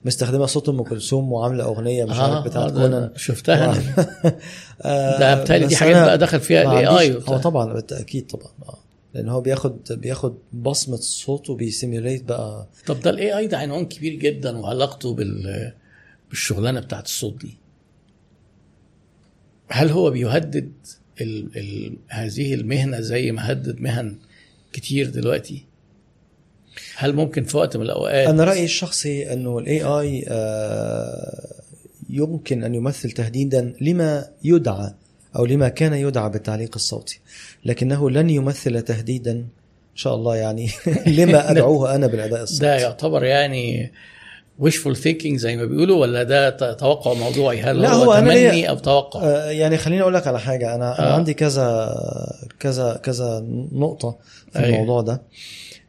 مستخدمة 0.05 0.45
صوت 0.45 0.69
أم 0.69 0.83
كلثوم 0.83 1.31
وعاملة 1.31 1.63
أغنية 1.63 2.05
مش 2.05 2.19
عارف 2.19 2.45
بتاعت 2.45 2.71
ده- 2.71 2.81
كونان. 2.81 3.09
شفتها. 3.15 3.73
آه، 4.81 5.19
ده 5.19 5.35
بالتالي 5.35 5.67
دي 5.67 5.75
حاجات 5.75 5.95
بقى 6.05 6.17
دخل 6.17 6.39
فيها 6.39 6.61
ال 6.61 6.87
AI 6.99 7.19
هو 7.29 7.37
طبعا 7.37 7.73
بالتأكيد 7.73 8.27
طبعا 8.27 8.51
آه. 8.69 8.77
لأن 9.13 9.29
هو 9.29 9.41
بياخد 9.41 9.79
بياخد 9.91 10.37
بصمة 10.53 10.95
صوت 10.97 11.49
وبي 11.49 11.70
simulate 11.70 12.23
بقى. 12.23 12.67
طب 12.85 12.99
ده 12.99 13.09
ال 13.09 13.37
AI 13.37 13.47
ده 13.47 13.57
عنوان 13.57 13.85
كبير 13.85 14.13
جدا 14.13 14.57
وعلاقته 14.57 15.13
بال 15.13 15.73
بالشغلانة 16.29 16.79
بتاعت 16.79 17.05
الصوت 17.05 17.41
دي. 17.41 17.57
هل 19.69 19.89
هو 19.89 20.09
بيهدد 20.09 20.71
ال... 21.21 21.57
ال... 21.57 21.97
هذه 22.07 22.53
المهنة 22.53 22.99
زي 22.99 23.31
ما 23.31 23.51
هدد 23.51 23.81
مهن 23.81 24.15
كتير 24.73 25.09
دلوقتي؟ 25.09 25.65
هل 26.95 27.13
ممكن 27.15 27.43
في 27.43 27.57
وقت 27.57 27.77
من 27.77 27.83
الاوقات 27.83 28.27
أنا 28.27 28.43
رأيي 28.43 28.63
الشخصي 28.63 29.33
إنه 29.33 29.59
ال 29.59 29.83
AI 29.83 30.25
يمكن 32.09 32.63
أن 32.63 32.75
يمثل 32.75 33.11
تهديدا 33.11 33.73
لما 33.81 34.29
يدعى 34.43 34.93
أو 35.35 35.45
لما 35.45 35.69
كان 35.69 35.93
يدعى 35.93 36.29
بالتعليق 36.29 36.71
الصوتي. 36.75 37.19
لكنه 37.65 38.09
لن 38.09 38.29
يمثل 38.29 38.81
تهديدا. 38.81 39.31
إن 39.31 39.45
شاء 39.95 40.15
الله 40.15 40.35
يعني 40.35 40.69
لما 41.19 41.51
أدعوه 41.51 41.95
أنا 41.95 42.07
بالأداء 42.07 42.43
الصوتي. 42.43 42.61
ده 42.61 42.75
يعتبر 42.75 43.23
يعني 43.23 43.91
wishful 44.61 44.95
thinking 45.03 45.35
زي 45.35 45.55
ما 45.55 45.65
بيقولوا 45.65 46.01
ولا 46.01 46.23
ده 46.23 46.49
توقع 46.73 47.13
موضوعي؟ 47.13 47.61
هل 47.61 47.81
لا، 47.81 47.93
هو, 47.93 48.03
هو 48.03 48.13
أنا 48.13 48.33
تمني 48.33 48.69
أو 48.69 48.77
توقع؟ 48.77 49.21
آه، 49.23 49.49
يعني 49.49 49.77
خليني 49.77 50.01
أقول 50.01 50.13
لك 50.13 50.27
على 50.27 50.39
حاجة. 50.39 50.75
أنا 50.75 50.99
آه. 50.99 51.13
عندي 51.13 51.33
كذا 51.33 51.95
كذا 52.59 52.99
كذا 53.03 53.43
نقطة 53.71 54.17
في 54.51 54.59
أيوة. 54.59 54.69
الموضوع 54.69 55.01
ده. 55.01 55.21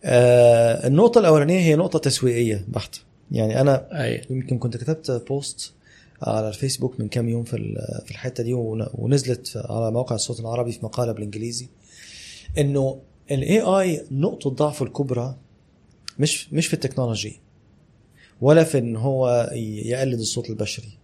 آه، 0.04 0.86
النقطة 0.86 1.18
الأولانية 1.18 1.60
هي 1.60 1.76
نقطة 1.76 1.98
تسويقية 1.98 2.64
بحته 2.68 2.98
يعني 3.30 3.60
أنا 3.60 4.04
اي 4.04 4.22
يمكن 4.30 4.58
كنت 4.58 4.76
كتبت 4.76 5.22
بوست 5.28 5.72
على 6.22 6.48
الفيسبوك 6.48 7.00
من 7.00 7.08
كام 7.08 7.28
يوم 7.28 7.44
في 7.44 7.56
في 8.04 8.10
الحتة 8.10 8.42
دي 8.42 8.54
ون- 8.54 8.86
ونزلت 8.94 9.62
على 9.68 9.90
موقع 9.90 10.14
الصوت 10.14 10.40
العربي 10.40 10.72
في 10.72 10.78
مقالة 10.84 11.12
بالإنجليزي 11.12 11.68
إنه 12.58 13.00
ال 13.30 13.60
AI 13.60 14.06
نقطة 14.10 14.50
ضعفه 14.50 14.84
الكبرى 14.84 15.36
مش 16.18 16.52
مش 16.52 16.66
في 16.66 16.74
ال 16.74 16.80
technology 16.80 17.40
ولا 18.40 18.64
في 18.64 18.78
إن 18.78 18.96
هو 18.96 19.50
يقلد 19.54 20.18
الصوت 20.20 20.50
البشري. 20.50 20.98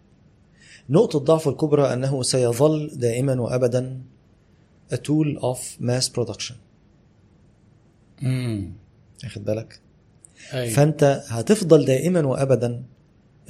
نقطة 0.91 1.19
ضعفه 1.19 1.51
الكبرى 1.51 1.93
أنه 1.93 2.23
سيظل 2.23 2.91
دائما 2.99 3.41
وأبدا 3.41 4.01
a 4.93 4.97
tool 4.97 5.41
of 5.43 5.59
mass 5.83 6.09
production. 6.19 6.53
امم 8.23 8.73
واخد 9.25 9.45
بالك؟ 9.45 9.81
اي 10.55 10.71
فأنت 10.71 11.23
هتفضل 11.29 11.85
دائما 11.85 12.27
وابدا 12.27 12.83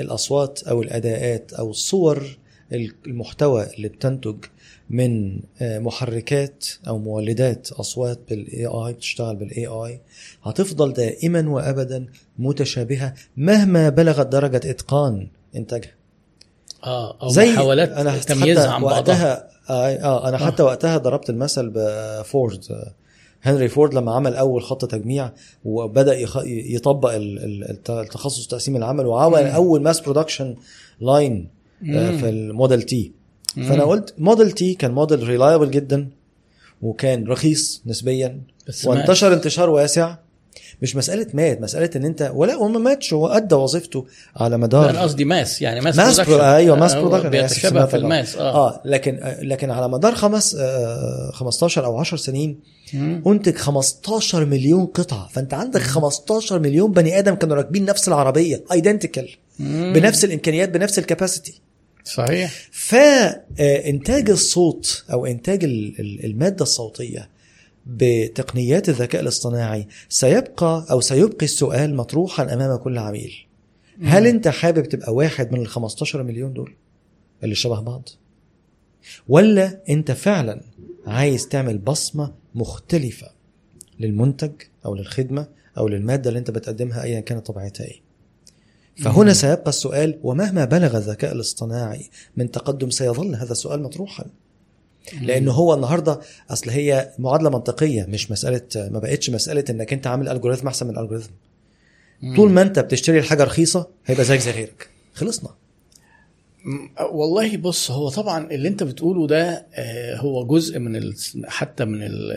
الأصوات 0.01 0.63
أو 0.63 0.83
الأداءات 0.83 1.53
أو 1.53 1.71
الصور 1.71 2.39
المحتوى 3.07 3.67
اللي 3.77 3.89
بتنتج 3.89 4.37
من 4.91 5.41
آه، 5.61 5.79
محركات 5.79 6.67
أو 6.89 6.99
مولدات 6.99 7.73
أصوات 7.73 8.21
بال 8.29 8.67
AI 8.67 8.93
بتشتغل 8.93 9.37
بال 9.37 9.67
AI 9.67 10.01
هتفضل 10.43 10.93
دائما 10.93 11.51
وابدا 11.51 12.07
متشابهة 12.39 13.15
مهما 13.37 13.89
بلغت 13.89 14.27
درجة 14.27 14.71
إتقان 14.71 15.29
إنتاجها 15.57 15.95
آه 16.85 17.19
أو 17.23 17.29
زي 17.29 17.53
محاولات 17.53 17.91
أنا 17.91 18.19
تمييزها 18.19 18.71
عن 18.71 18.83
بعضها 18.83 18.99
وقتها 18.99 19.51
آه, 19.71 19.97
آه 19.97 20.29
أنا 20.29 20.37
آه. 20.37 20.47
حتى 20.47 20.63
وقتها 20.63 20.97
ضربت 20.97 21.31
المثل 21.31 21.71
بفورد 21.75 22.65
آه، 22.71 22.95
هنري 23.43 23.69
فورد 23.69 23.95
لما 23.95 24.15
عمل 24.15 24.35
أول 24.35 24.63
خط 24.63 24.85
تجميع 24.85 25.33
وبدأ. 25.65 26.17
يطبق 26.47 27.15
ال- 27.15 27.39
ال- 27.45 27.71
الت- 27.71 27.91
التخصص 27.91 28.47
تقسيم 28.47 28.77
العمل 28.77 29.07
وعمل 29.07 29.43
مم. 29.43 29.49
أول 29.51 29.83
mass 29.83 30.01
production 30.01 30.55
line. 31.01 31.49
في 31.85 32.29
ال 32.29 32.38
Model 32.38 32.83
T. 32.83 33.13
فأنا 33.55 33.85
قلت 33.85 34.15
Model 34.19 34.51
T 34.53 34.75
كان 34.75 34.91
موديل 34.93 35.29
reliable 35.29 35.71
جدا 35.71 36.09
وكان 36.83 37.27
رخيص 37.27 37.83
نسبيا 37.87 38.41
وانتشر 38.87 39.33
انتشار 39.33 39.71
واسع 39.71 40.17
مش 40.83 40.97
مسألة 40.97 41.27
مات 41.35 41.61
مسألة 41.61 41.91
إن 41.97 42.05
أنت 42.05 42.31
ولا 42.35 42.55
هو 42.55 42.69
ما 42.69 42.79
ماتش 42.79 43.13
هو 43.13 43.27
أدى 43.29 43.55
وظيفته 43.55 44.07
على 44.37 44.51
لا، 44.51 44.57
مدار 44.57 44.91
أنا 44.91 45.01
قصدي 45.03 45.25
mass 45.25 45.63
يعني 45.63 45.81
mass 45.81 45.97
mass. 45.97 46.21
pro... 46.21 46.37
أيوه 46.41 46.77
mass 46.77 46.93
آه، 46.93 47.01
production 47.01 47.31
بيتشابه 47.31 47.87
في 47.87 47.97
ال 47.97 48.05
mass 48.05 48.37
آه, 48.37 48.69
آه 48.69 48.83
لكن 48.85 49.19
آه، 49.23 49.43
لكن 49.43 49.71
على 49.71 49.89
مدار 49.89 50.15
خمس 50.15 50.55
آه 50.61 51.31
15 51.35 51.85
أو 51.85 51.99
10 51.99 52.17
سنين. 52.17 52.59
أنتج 53.27 53.55
15 53.57 54.45
مليون 54.45 54.87
قطعة. 54.87 55.29
فأنت 55.33 55.55
عندك 55.55 55.81
15 55.81 56.59
مليون 56.59 56.93
بني 56.93 57.19
آدم 57.19 57.35
كانوا 57.35 57.57
راكبين 57.57 57.85
نفس 57.85 58.09
العربية 58.09 58.65
ايدنتيكال. 58.73 59.29
بنفس 59.59 60.25
الإمكانيات 60.25 60.69
بنفس 60.69 60.99
الكباسيتي 60.99 61.61
صحيح. 62.05 62.53
فانتاج 62.73 64.31
الصوت 64.31 65.05
أو 65.13 65.27
إنتاج 65.27 65.65
ال- 65.65 66.01
ال- 66.01 66.25
المادة 66.25 66.63
الصوتية 66.63 67.29
بتقنيات 67.91 68.89
الذكاء 68.89 69.23
الاصطناعي 69.23 69.87
سيبقى 70.09 70.87
أو 70.91 71.01
سيبقي 71.01 71.45
السؤال 71.45 71.97
مطروحا 71.97 72.55
أمام 72.55 72.77
كل 72.77 72.99
عميل. 72.99 73.47
هل 74.03 74.27
أنت 74.27 74.49
حابب 74.49 74.85
تبقى 74.89 75.15
واحد 75.15 75.53
من 75.53 75.61
ال 75.61 75.67
15 75.67 76.23
مليون 76.23 76.53
دول 76.53 76.75
اللي 77.45 77.55
شبه 77.55 77.81
بعض؟ 77.81 78.09
ولا 79.29 79.81
أنت 79.89 80.11
فعلا 80.11 80.61
عايز 81.07 81.49
تعمل 81.49 81.79
بصمة 81.79 82.35
مختلفة 82.55 83.31
للمنتج 84.01 84.53
أو 84.87 84.95
للخدمة 84.95 85.49
أو 85.79 85.89
للمادة 85.89 86.29
اللي 86.29 86.39
أنت 86.39 86.51
بتقدمها 86.51 87.03
ايا 87.03 87.21
كانت 87.21 87.47
طبيعتها 87.47 87.85
إيه؟ 87.85 88.01
فهنا 88.97 89.33
سيبقى 89.33 89.69
السؤال 89.69 90.19
ومهما 90.23 90.65
بلغ 90.65 90.97
الذكاء 90.97 91.33
الاصطناعي 91.33 92.11
من 92.37 92.51
تقدم 92.51 92.91
سيظل 92.91 93.35
هذا 93.35 93.53
السؤال 93.53 93.83
مطروحا. 93.83 94.25
لأنه 95.23 95.53
هو 95.53 95.75
النهارده 95.75 96.21
أصل 96.51 96.71
هي 96.71 97.11
معادلة 97.19 97.51
منطقية 97.51 98.05
مش 98.09 98.31
مسألة 98.31 98.63
ما 98.77 98.99
بقتش 98.99 99.31
مسألة 99.31 99.65
إنك 99.71 99.93
أنت 99.93 100.07
عامل 100.07 100.29
الجوريثم 100.29 100.67
أحسن 100.67 100.87
من 100.87 100.93
الالجوريثم 100.97 101.31
طول 102.37 102.51
ما 102.51 102.63
أنت 102.63 102.79
بتشتري 102.79 103.19
الحاجة 103.19 103.45
رخيصة 103.45 103.87
هيبقى 104.07 104.25
زيك 104.25 104.41
زي 104.41 104.51
غيرك. 104.51 104.89
خلصنا. 105.15 105.51
والله 107.13 107.57
بص 107.57 107.91
هو 107.91 108.09
طبعا 108.09 108.51
اللي 108.51 108.69
أنت 108.69 108.83
بتقوله 108.83 109.27
ده 109.27 109.67
آه، 109.75 110.17
هو 110.17 110.47
جزء 110.47 110.79
من 110.79 110.97
ال... 110.97 111.15
حتى 111.47 111.85
من 111.85 112.03
ال... 112.03 112.33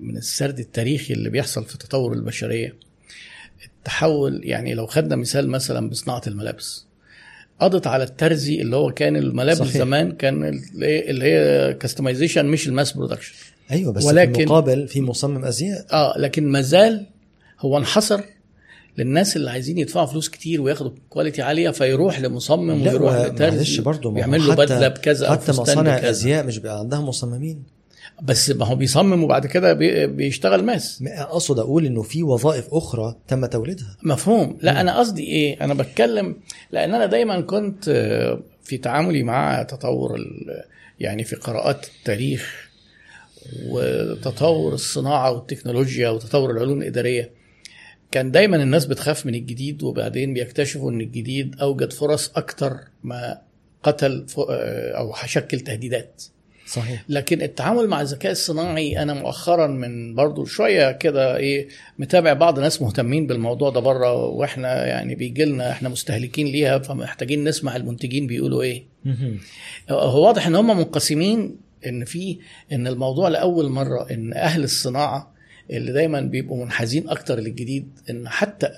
من 0.00 0.16
السرد 0.16 0.58
التاريخي 0.58 1.14
اللي 1.14 1.30
بيحصل 1.30 1.64
في 1.64 1.78
تطور 1.78 2.12
البشرية. 2.12 2.74
التحول 3.64 4.40
يعني 4.44 4.74
لو 4.74 4.86
خدنا 4.86 5.16
مثال 5.16 5.48
مثلا 5.48 5.90
بصناعة 5.90 6.22
الملابس. 6.26 6.86
قضت 7.60 7.86
على 7.86 8.04
الترزي 8.04 8.60
اللي 8.60 8.76
هو 8.76 8.90
كان 8.92 9.16
الملابس 9.16 9.58
صحيح. 9.58 9.76
زمان 9.76 10.12
كان 10.12 10.44
ال- 10.44 10.84
اللي 10.84 11.24
هي 11.24 11.74
customization 11.74 12.46
مش 12.46 12.68
ال 12.68 12.73
mass 12.73 12.92
production 12.92 13.34
أيوه 13.70 13.92
بس 13.92 14.04
ولكن- 14.04 14.32
في 14.32 14.40
المقابل 14.42 14.88
في 14.88 15.00
مصمم 15.00 15.44
أزياء. 15.44 15.86
آه 15.92 16.18
لكن 16.18 16.46
ما 16.48 16.60
زال 16.60 17.06
هو 17.60 17.78
انحصر 17.78 18.20
للناس 18.98 19.36
اللي 19.36 19.50
عايزين 19.50 19.78
يدفعوا 19.78 20.06
فلوس 20.06 20.28
كتير 20.28 20.60
وياخدوا 20.60 20.90
quality 21.10 21.42
عالية 21.42 21.70
فيروح 21.70 22.20
لمصمم 22.20 22.82
ويروح 22.82 23.12
معلش 23.12 23.28
لترزي 23.32 23.82
برضه 23.82 24.10
ما 24.10 24.16
هو 24.16 24.20
يعمل 24.20 24.46
له 24.46 24.54
بدلة 24.54 24.88
بكذا 24.88 25.30
حتى 25.30 25.52
مصانع 25.52 25.98
الازياء 25.98 26.46
مش 26.46 26.58
بيبقى 26.58 26.78
عندها 26.78 27.00
مصممين. 27.00 27.62
بس 28.22 28.50
ما 28.50 28.66
هو 28.66 28.74
بيصمم 28.74 29.24
وبعد 29.24 29.46
كده 29.46 29.72
بي- 29.72 30.06
بيشتغل 30.06 30.64
mass. 30.64 31.02
أقصد 31.06 31.58
أقول 31.58 31.86
إنه 31.86 32.02
في 32.02 32.22
وظائف 32.22 32.74
أخرى 32.74 33.16
تم 33.28 33.46
توليدها. 33.46 33.96
مفهوم. 34.02 34.58
لا 34.62 34.80
أنا 34.80 34.98
قصدي 34.98 35.22
إيه؟ 35.26 35.64
أنا 35.64 35.74
بتكلم 35.74 36.36
لأن 36.72 36.94
أنا 36.94 37.06
دايما 37.06 37.40
كنت 37.40 37.88
آه، 37.88 38.40
في 38.64 38.78
تعاملي 38.78 39.22
مع 39.22 39.62
تطور 39.62 40.18
يعني 41.00 41.24
في 41.24 41.36
قراءات 41.36 41.86
التاريخ 41.98 42.70
وتطور 43.68 44.74
الصناعة 44.74 45.32
والتكنولوجيا 45.32 46.08
وتطور 46.08 46.50
العلوم 46.50 46.82
الإدارية 46.82 47.30
كان 48.10 48.30
دايما 48.30 48.56
الناس 48.62 48.86
بتخاف 48.86 49.26
من 49.26 49.34
الجديد 49.34 49.82
وبعدين 49.82 50.34
بيكتشفوا 50.34 50.90
إن 50.90 51.00
الجديد 51.00 51.60
أوجد 51.60 51.92
فرص 51.92 52.32
أكتر 52.36 52.76
ما 53.04 53.38
قتل 53.82 54.26
آه، 54.50 54.92
أو 54.98 55.14
شكل 55.26 55.60
تهديدات. 55.60 56.22
صحيح. 56.66 57.04
لكن 57.08 57.42
التعامل 57.42 57.88
مع 57.88 58.00
الذكاء 58.00 58.32
الصناعي 58.32 59.02
أنا 59.02 59.14
مؤخرا 59.14 59.66
من 59.66 60.14
برضو 60.14 60.44
شوية 60.44 60.92
كده 60.92 61.36
إيه 61.36 61.68
متابع 61.98 62.32
بعض 62.32 62.60
ناس 62.60 62.82
مهتمين 62.82 63.26
بالموضوع 63.26 63.70
ده 63.70 63.80
بره 63.80 64.14
وإحنا 64.26 64.86
يعني 64.86 65.14
بيجي 65.14 65.44
لنا 65.44 65.70
إحنا 65.70 65.88
مستهلكين 65.88 66.46
ليها 66.46 66.78
فمحتاجين 66.78 67.44
نسمع 67.44 67.76
المنتجين 67.76 68.26
بيقولوا 68.26 68.62
إيه. 68.62 68.84
هو 69.90 70.26
واضح 70.26 70.46
إن 70.46 70.54
هم 70.54 70.76
منقسمين 70.76 71.56
إن 71.86 72.04
في 72.04 72.38
إن 72.72 72.86
الموضوع 72.86 73.28
لأول 73.28 73.68
مرة 73.70 74.10
إن 74.10 74.32
أهل 74.32 74.64
الصناعة 74.64 75.34
اللي 75.70 75.92
دايما 75.92 76.20
بيبقوا 76.20 76.64
منحازين 76.64 77.08
أكتر 77.08 77.38
للجديد 77.40 77.88
إن 78.10 78.28
حتى 78.28 78.68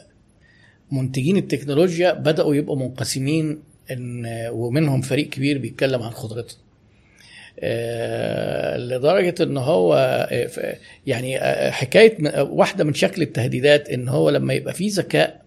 منتجين 0.92 1.36
التكنولوجيا 1.36 2.12
بدأوا 2.12 2.54
يبقوا 2.54 2.76
منقسمين 2.76 3.62
إن 3.90 4.26
ومنهم 4.50 5.00
فريق 5.00 5.28
كبير 5.28 5.58
بيتكلم 5.58 6.02
عن 6.02 6.10
خضرتها 6.10 6.56
آه، 6.56 6.65
لدرجة 8.76 9.34
إن 9.42 9.56
هو 9.56 9.94
آه، 10.30 10.76
يعني 11.06 11.38
آه، 11.38 11.70
حكاية 11.70 12.42
واحدة 12.42 12.84
من 12.84 12.94
شكل 12.94 13.22
التهديدات 13.22 13.88
إن 13.88 14.08
هو 14.08 14.30
لما 14.30 14.54
يبقى 14.54 14.74
فيه 14.74 14.90
ذكاء 14.92 15.46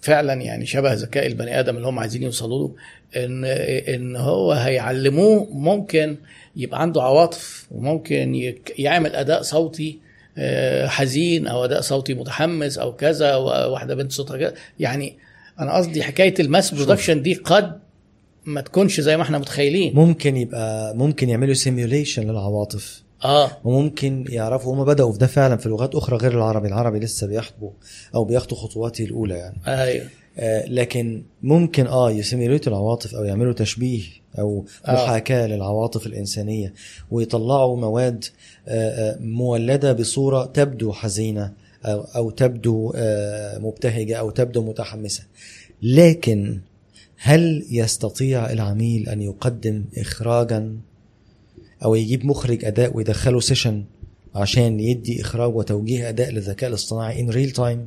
فعلا 0.00 0.32
يعني 0.32 0.66
شبه 0.66 0.92
ذكاء 0.92 1.26
البني 1.26 1.60
آدم 1.60 1.76
اللي 1.76 1.88
هم 1.88 1.98
عايزين 1.98 2.22
يوصلوا 2.22 2.68
له 2.68 2.74
إن 3.24 3.44
إن 3.94 4.16
هو 4.16 4.52
هيعلموه 4.52 5.48
ممكن 5.52 6.16
يبقى 6.56 6.82
عنده 6.82 7.02
عواطف 7.02 7.66
وممكن 7.70 8.54
يعمل 8.78 9.16
أداء 9.16 9.42
صوتي 9.42 9.98
آه، 10.38 10.86
حزين 10.86 11.46
أو 11.46 11.64
أداء 11.64 11.80
صوتي 11.80 12.14
متحمس 12.14 12.78
أو 12.78 12.96
كذا 12.96 13.36
واحدة 13.36 13.94
بنت 13.94 14.12
صوتها 14.12 14.36
كذا. 14.36 14.54
يعني 14.80 15.18
أنا 15.60 15.74
قصدي 15.74 16.02
حكاية 16.02 16.34
ال 16.40 16.47
mass 16.47 16.74
production 16.74 17.22
دي 17.22 17.34
قد 17.34 17.78
ما 18.46 18.60
تكونش 18.60 19.00
زي 19.00 19.16
ما 19.16 19.22
إحنا 19.22 19.38
متخيلين. 19.38 19.94
ممكن 19.94 20.36
يبقى 20.36 20.96
ممكن 20.96 21.28
يعملوا 21.28 21.54
simulation 21.54 22.30
للعواطف. 22.30 23.02
آه. 23.24 23.50
وممكن 23.64 24.24
يعرفوا 24.28 24.74
هم 24.74 24.84
بدأوا 24.84 25.12
في 25.12 25.18
ده 25.18 25.26
فعلا 25.26 25.56
في 25.56 25.68
لغات 25.68 25.94
أخرى 25.94 26.16
غير 26.16 26.32
العربي. 26.32 26.68
العربي 26.68 26.98
لسه 26.98 27.26
بيخبطوا 27.26 27.70
أو 28.14 28.24
بياخدوا 28.24 28.56
خطواته 28.56 29.04
الأولى 29.04 29.34
يعني. 29.34 29.56
أيوه. 29.66 30.06
آه 30.38 30.66
لكن 30.68 31.22
ممكن 31.42 31.86
آه 31.86 32.10
يسيميوليتوا 32.10 32.72
العواطف 32.72 33.14
أو 33.14 33.24
يعملوا 33.24 33.52
تشبيه 33.52 34.02
أو 34.38 34.64
آه. 34.86 34.92
محاكاة 34.92 35.46
للعواطف 35.46 36.06
الإنسانية 36.06 36.74
ويطلعوا 37.10 37.76
مواد 37.76 38.24
آه 38.68 39.10
آه، 39.10 39.18
مولدة 39.20 39.92
بصورة 39.92 40.44
تبدو 40.44 40.92
حزينة 40.92 41.52
أو, 41.84 42.00
أو 42.16 42.30
تبدو 42.30 42.92
آه 42.96 43.58
مبتهجة 43.58 44.16
أو 44.16 44.30
تبدو 44.30 44.62
متحمسة. 44.62 45.22
لكن 45.82 46.60
هل 47.18 47.66
يستطيع 47.70 48.50
العميل 48.50 49.08
أن 49.08 49.22
يقدم 49.22 49.84
إخراجا 49.98 50.76
أو 51.84 51.94
يجيب 51.94 52.26
مخرج 52.26 52.64
أداء 52.64 52.96
ويدخله 52.96 53.40
سيشن 53.40 53.84
عشان 54.34 54.80
يدي 54.80 55.20
إخراج 55.22 55.56
وتوجيه 55.56 56.08
أداء 56.08 56.30
للذكاء 56.30 56.70
الاصطناعي 56.70 57.20
in 57.20 57.30
real 57.30 57.50
time 57.50 57.86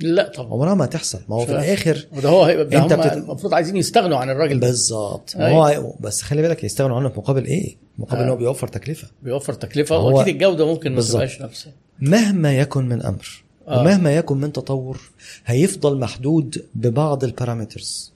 لا 0.00 0.28
طبعا. 0.36 0.52
عمرها 0.52 0.74
ما 0.74 0.86
تحصل. 0.86 1.18
ما 1.28 1.36
هو 1.36 1.46
في 1.46 1.52
الآخر 1.52 2.06
وده 2.16 2.28
هو 2.28 2.44
هيبقى 2.44 2.78
هم 2.80 2.86
بتت- 2.86 3.12
المفروض 3.12 3.54
عايزين 3.54 3.76
يستغنوا 3.76 4.18
عن 4.18 4.30
الراجل 4.30 4.60
بالظبط. 4.60 5.36
ما 5.36 5.46
أيوة. 5.46 5.76
هو 5.76 5.94
بس 6.00 6.22
خلي 6.22 6.42
بالك 6.42 6.64
يستغنوا 6.64 6.96
عنه 6.96 7.08
في 7.08 7.18
مقابل 7.18 7.44
إيه؟ 7.44 7.76
مقابل 7.98 8.20
آه. 8.20 8.24
إن 8.24 8.28
هو 8.30 8.36
بيوفر 8.36 8.68
تكلفة. 8.68 9.08
بيوفر 9.22 9.52
تكلفة. 9.52 9.98
واكيد 9.98 10.34
الجودة 10.34 10.66
ممكن 10.66 10.94
ما. 10.94 11.00
تبقاش 11.02 11.42
نفسها. 11.42 11.72
مهما 12.00 12.58
يكن 12.58 12.88
من 12.88 13.02
أمر. 13.02 13.44
آه. 13.68 13.80
ومهما 13.80 14.16
يكن 14.16 14.36
من 14.36 14.52
تطور 14.52 15.00
هيفضل 15.46 15.98
محدود 15.98 16.64
ببعض 16.74 17.24
ال 17.24 17.32
parameters 17.32 18.12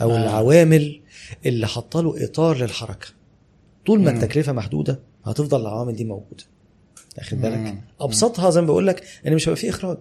أو 0.00 0.10
آه. 0.10 0.22
العوامل 0.22 1.00
اللي 1.46 1.66
حاطه 1.66 2.00
له 2.00 2.24
إطار 2.24 2.56
للحركة 2.58 3.06
طول 3.86 4.00
ما. 4.00 4.10
التكلفة 4.10 4.52
محدودة 4.52 5.00
هتفضل 5.24 5.60
العوامل 5.60 5.96
دي 5.96 6.04
موجودة 6.04 6.44
واخد 7.18 7.40
بالك. 7.40 7.78
أبسطها 8.00 8.50
زي 8.50 8.60
ما 8.60 8.66
بقول 8.66 8.86
لك 8.86 9.02
إن 9.26 9.34
مش 9.34 9.48
هيبقى 9.48 9.60
فيه 9.60 9.70
إخراج 9.70 9.98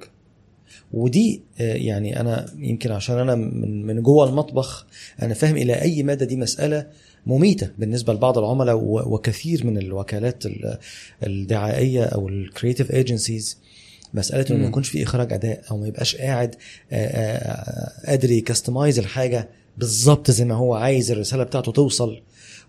ودي 0.94 1.42
آه، 1.60 1.74
يعني 1.76 2.20
أنا 2.20 2.46
يمكن 2.58 2.92
عشان 2.92 3.18
أنا 3.20 3.36
من 3.36 3.86
من 3.86 4.02
جوه 4.02 4.30
المطبخ 4.30 4.86
أنا 5.22 5.34
فاهم 5.34 5.58
إلى 5.58 5.82
أي 5.82 6.04
مدى 6.04 6.26
دي 6.26 6.36
مسألة 6.36 6.88
مميتة 7.26 7.70
بالنسبة 7.78 8.14
لبعض 8.14 8.38
العملاء 8.38 8.76
وكثير 8.84 9.66
من 9.66 9.78
الوكالات 9.78 10.46
ال- 10.46 10.78
الدعائية 11.28 12.04
أو 12.04 12.30
ال 12.30 12.37
creative 12.37 12.92
agencies 12.92 13.58
مسألة 14.14 14.46
إنه. 14.52 14.60
ما 14.60 14.68
يكونش 14.68 14.90
في 14.90 15.04
إخراج 15.04 15.34
أداء 15.34 15.62
أو 15.72 15.78
ما 15.78 15.88
يبقاش 15.88 16.16
قاعد 16.16 16.56
آه، 16.92 16.96
آه، 17.08 18.08
قادر 18.10 18.32
ي 18.32 18.39
customize 18.39 19.00
الحاجة 19.00 19.50
بالظبط 19.78 20.32
زي 20.32 20.46
ما 20.46 20.56
هو 20.56 20.74
عايز 20.76 21.12
الرسالة 21.12 21.44
بتاعته 21.44 21.72
توصل. 21.72 22.22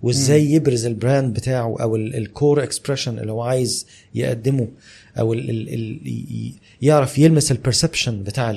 وإزاي 0.03 0.53
يبرز 0.53 0.87
ال 0.87 0.95
brand 0.95 1.35
بتاعه 1.35 1.77
أو 1.81 1.97
ال 1.97 2.10
core 2.10 2.63
expression 2.63 3.19
اللي 3.19 3.33
هو 3.33 3.43
عايز 3.43 3.87
يقدمه 4.15 4.69
أو 5.19 5.33
ال 5.33 5.51
ال 5.51 5.75
ال 5.75 6.09
ي- 6.09 6.55
يعرف 6.83 7.19
يلمس 7.19 7.53
ال 7.53 7.59
perception 7.59 8.23
بتاع 8.23 8.51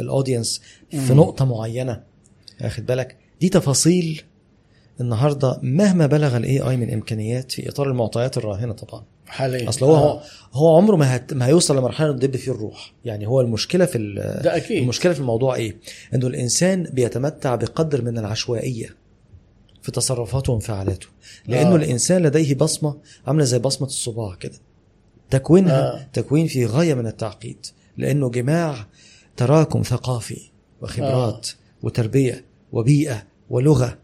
ال 0.00 0.07
audience 0.07 0.60
في. 0.90 1.14
نقطة 1.14 1.44
معينة. 1.44 2.02
واخد 2.62 2.86
بالك؟ 2.86 3.16
دي 3.40 3.48
تفاصيل 3.48 4.22
النهارده 5.00 5.58
مهما 5.62 6.06
بلغ 6.06 6.36
ال 6.36 6.60
AI 6.60 6.76
من 6.76 6.92
إمكانيات 6.92 7.52
في 7.52 7.68
إطار 7.68 7.90
المعطيات 7.90 8.36
الراهنة 8.38 8.72
طبعا. 8.72 9.04
حاليا 9.26 9.68
أصل 9.68 9.86
هو 9.86 9.94
آه. 9.96 10.22
هو 10.52 10.76
عمره 10.76 10.96
ما, 10.96 11.16
هت 11.16 11.34
ما 11.34 11.46
هيوصل 11.46 11.76
لمرحلة 11.78 12.12
تدب 12.12 12.36
فيه 12.36 12.52
الروح 12.52 12.92
يعني 13.04 13.26
هو 13.26 13.40
المشكلة 13.40 13.84
في 13.86 13.98
ال- 13.98 14.42
ده 14.42 14.56
أكيد 14.56 14.82
المشكلة 14.82 15.12
في 15.12 15.20
الموضوع 15.20 15.54
إيه 15.54 15.76
إنه 16.14 16.26
الإنسان 16.26 16.82
بيتمتع 16.82 17.54
بقدر 17.54 18.02
من 18.02 18.18
العشوائية 18.18 18.96
في 19.82 19.92
تصرفاته 19.92 20.52
وانفعالاته 20.52 21.06
لأنه 21.46 21.68
آه. 21.70 21.72
آه. 21.72 21.76
الإنسان 21.76 22.22
لديه 22.22 22.54
بصمة 22.54 22.96
عاملة 23.26 23.44
زي 23.44 23.58
بصمة 23.58 23.86
الصباع 23.86 24.34
كده 24.34 24.58
تكوينها 25.30 25.80
آه. 25.80 25.96
آه. 25.98 26.08
تكوين 26.12 26.46
في 26.46 26.66
غاية 26.66 26.94
من 26.94 27.06
التعقيد 27.06 27.66
لأنه 27.96 28.30
جماع 28.30 28.86
تراكم 29.36 29.82
ثقافي 29.82 30.40
وخبرات 30.82 31.48
آه. 31.48 31.86
وتربية 31.86 32.44
وبيئة 32.72 33.22
ولغة 33.50 33.98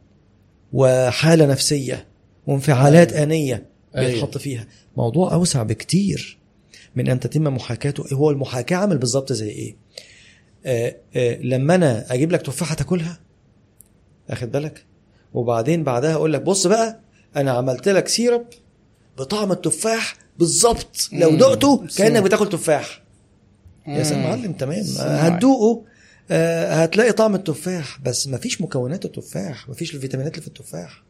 وحالة 0.72 1.46
نفسية 1.46 2.06
وانفعالات 2.46 3.12
أيوة. 3.12 3.22
آنية. 3.22 3.71
بيتحط 3.94 4.38
فيها. 4.38 4.66
موضوع 4.96 5.32
أوسع 5.34 5.62
بكتير 5.62 6.38
من 6.96 7.08
أن 7.08 7.20
تتم 7.20 7.42
محاكاته. 7.42 8.14
هو 8.14 8.30
المحاكاة 8.30 8.76
عامل 8.76 8.98
بالظبط 8.98 9.32
زي 9.32 9.48
إيه؟ 9.50 9.76
آه 10.66 10.96
آه 11.16 11.36
لما 11.42 11.74
أنا 11.74 12.14
أجيب 12.14 12.32
لك 12.32 12.42
تفاحة 12.42 12.74
تاكلها 12.74 13.20
أخد 14.30 14.52
بالك؟ 14.52 14.84
وبعدين 15.34 15.84
بعدها 15.84 16.14
أقول 16.14 16.32
لك 16.32 16.42
بص 16.42 16.66
بقى 16.66 17.00
أنا 17.36 17.50
عملت 17.50 17.88
لك 17.88 18.08
سيرب 18.08 18.44
بطعم 19.18 19.52
التفاح 19.52 20.16
بالظبط. 20.38 21.08
لو. 21.12 21.36
دقته. 21.36 21.86
كأنك 21.96 22.22
بتاكل 22.22 22.48
تفاح. 22.48 23.02
يا 23.86 24.02
سلام. 24.02 24.22
معلم 24.22 24.52
تمام. 24.52 24.84
هتدوقه 24.98 25.84
آه، 26.30 26.74
هتلاقي 26.74 27.12
طعم 27.12 27.34
التفاح. 27.34 28.00
بس 28.00 28.28
مفيش 28.28 28.60
مكونات 28.60 29.04
التفاح 29.04 29.68
مفيش 29.68 29.94
الفيتامينات 29.94 30.32
اللي 30.32 30.42
في 30.42 30.48
التفاح. 30.48 31.02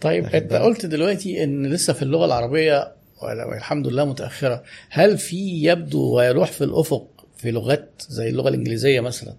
طيب 0.00 0.26
انت؟ 0.26 0.52
قلت 0.52 0.86
دلوقتي 0.86 1.44
إن 1.44 1.66
لسه 1.66 1.92
في 1.92 2.02
اللغة 2.02 2.24
العربية 2.24 2.92
والحمد 3.22 3.86
لله 3.86 4.04
متأخرة 4.04 4.62
هل 4.90 5.18
في 5.18 5.36
يبدو 5.64 6.14
ويلوح 6.16 6.52
في 6.52 6.64
الأفق 6.64 7.06
في 7.36 7.50
لغات 7.50 8.02
زي 8.08 8.28
اللغة 8.28 8.48
الإنجليزية 8.48 9.00
مثلا 9.00 9.34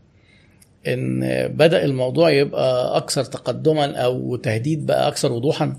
إن 0.88 1.20
بدأ 1.48 1.86
الموضوع 1.86 2.30
يبقى 2.32 2.98
أكثر 2.98 3.24
تقدما 3.24 3.96
أو 3.98 4.36
تهديد 4.36 4.86
بقى 4.86 5.08
أكثر 5.08 5.32
وضوحا 5.32 5.78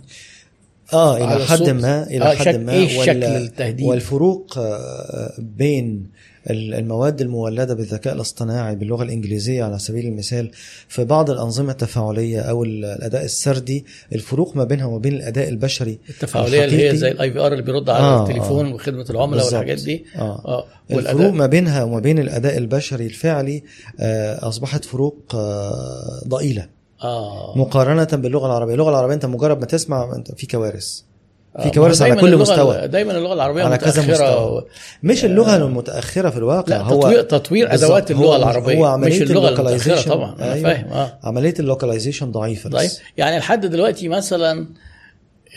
آه 0.92 1.16
إلى 1.16 1.44
حد. 1.46 1.68
ما 1.70 2.06
إلى 2.06 2.24
آه، 2.24 2.34
حد 2.34 2.56
ما 2.56 2.72
إيه 2.72 2.88
شكل 3.02 3.24
التهديد؟ 3.24 3.86
والفروق 3.86 4.58
آه، 4.58 5.32
بين 5.38 6.06
المواد 6.50 7.20
المولدة 7.20 7.74
بالذكاء 7.74 8.14
الاصطناعي 8.14 8.74
باللغة 8.76 9.02
الإنجليزية 9.02 9.64
على 9.64 9.78
سبيل 9.78 10.06
المثال 10.06 10.50
في 10.88 11.04
بعض 11.04 11.30
الأنظمة 11.30 11.72
التفاعلية 11.72 12.40
أو 12.40 12.64
ال- 12.64 12.84
الأداء 12.84 13.24
السردي 13.24 13.84
الفروق 14.12 14.56
ما 14.56 14.64
بينها 14.64 14.86
وما 14.86 14.98
بين 14.98 15.12
الأداء 15.12 15.48
البشري 15.48 15.98
التفاعلية 16.10 16.64
اللي 16.64 16.90
هي. 16.90 16.96
زي 16.96 17.10
ال 17.10 17.32
IVR 17.32 17.52
اللي 17.52 17.62
بيرد 17.62 17.90
على 17.90 18.04
آه، 18.04 18.22
التليفون 18.22 18.72
وخدمة 18.72 19.06
العملاء 19.10 19.36
بالظبط. 19.38 19.52
والحاجات 19.54 19.80
دي 19.84 20.04
آه 20.16 20.42
آه 20.46 20.64
الفروق 20.90 21.30
ما 21.32 21.46
بينها 21.46 21.82
وما 21.84 21.98
بين 22.00 22.18
الأداء 22.18 22.56
البشري 22.58 23.06
الفعلي 23.06 23.62
آه، 24.00 24.48
أصبحت 24.48 24.84
فروق 24.84 25.16
آه، 25.34 26.22
ضئيلة 26.28 26.66
آه 27.04 27.58
مقارنة 27.58 28.04
باللغة 28.12 28.46
العربية 28.46 28.72
اللغة 28.74 28.90
العربية 28.90 29.14
أنت 29.14 29.26
مجرد 29.26 29.58
ما 29.60 29.66
تسمع 29.66 30.14
أنت 30.16 30.32
في 30.34 30.46
كوارث 30.46 31.00
آه، 31.00 31.11
في 31.60 31.70
كوارث 31.70 32.02
على 32.02 32.16
كل 32.16 32.36
مستوى. 32.36 32.88
دايما 32.88 33.18
اللغة 33.18 33.34
العربية 33.34 33.62
على 33.64 33.78
كذا 33.78 34.12
مستوى. 34.12 34.64
مش 35.02 35.24
اللغة 35.24 35.56
المتأخرة 35.56 36.30
في 36.30 36.36
الواقع. 36.36 36.76
لا 36.76 36.82
هو 36.82 37.00
تطوير 37.00 37.22
تطوير. 37.22 37.74
أدوات 37.74 38.10
اللغة 38.10 38.36
العربية 38.36 38.76
هو 38.76 38.84
عملية 38.84 39.16
مش 39.16 39.22
اللغة 39.22 39.48
المتأخرة. 39.48 40.00
طبعا. 40.00 40.34
أنا 40.38 40.52
أيوة. 40.52 40.62
فاهم 40.62 40.86
آه. 40.92 41.18
عملية 41.24 41.54
ال 41.58 41.64
localization 41.64 42.30
ضعيفة 42.30 42.70
بس. 42.70 43.00
يعني 43.16 43.38
لحد 43.38 43.66
دلوقتي 43.66 44.08
مثلا 44.08 44.66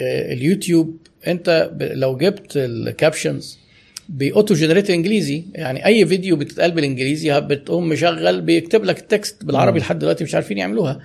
آه، 0.02 0.34
اليوتيوب 0.34 0.98
أنت 1.28 1.72
لو 1.80 2.18
جبت 2.18 2.52
ال 2.56 2.67
captions 2.67 3.58
ب 4.10 4.18
auto 4.18 4.54
generate 4.54 4.90
إنجليزي 4.90 5.44
يعني 5.54 5.86
أي 5.86 6.06
فيديو 6.06 6.36
بتتقال 6.36 6.72
بالإنجليزي 6.72 7.42
بتقوم 7.42 7.90
مشغل 7.90 8.42
بيكتب 8.42 8.84
لك 8.84 9.00
ال 9.00 9.09
text 9.09 9.46
بالعربي 9.46 9.80
لحد 9.80 10.00
دلوقتي 10.00 10.24
مش 10.24 10.36
عارفين 10.36 10.58
يعملوها. 10.58 11.00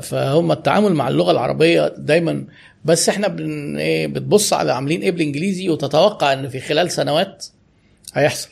فهم 0.00 0.52
التعامل 0.52 0.92
مع 0.94 1.08
اللغة 1.08 1.30
العربية 1.30 1.94
دايما 1.98 2.44
بس 2.84 3.08
إحنا 3.08 3.28
بن 3.28 3.76
إيه 3.76 4.06
بتبص 4.06 4.52
على 4.52 4.72
عاملين 4.72 5.02
إيه 5.02 5.10
بالإنجليزي 5.10 5.68
وتتوقع 5.68 6.32
إن 6.32 6.48
في 6.48 6.60
خلال 6.60 6.90
سنوات 6.90 7.46
هيحصل. 8.14 8.48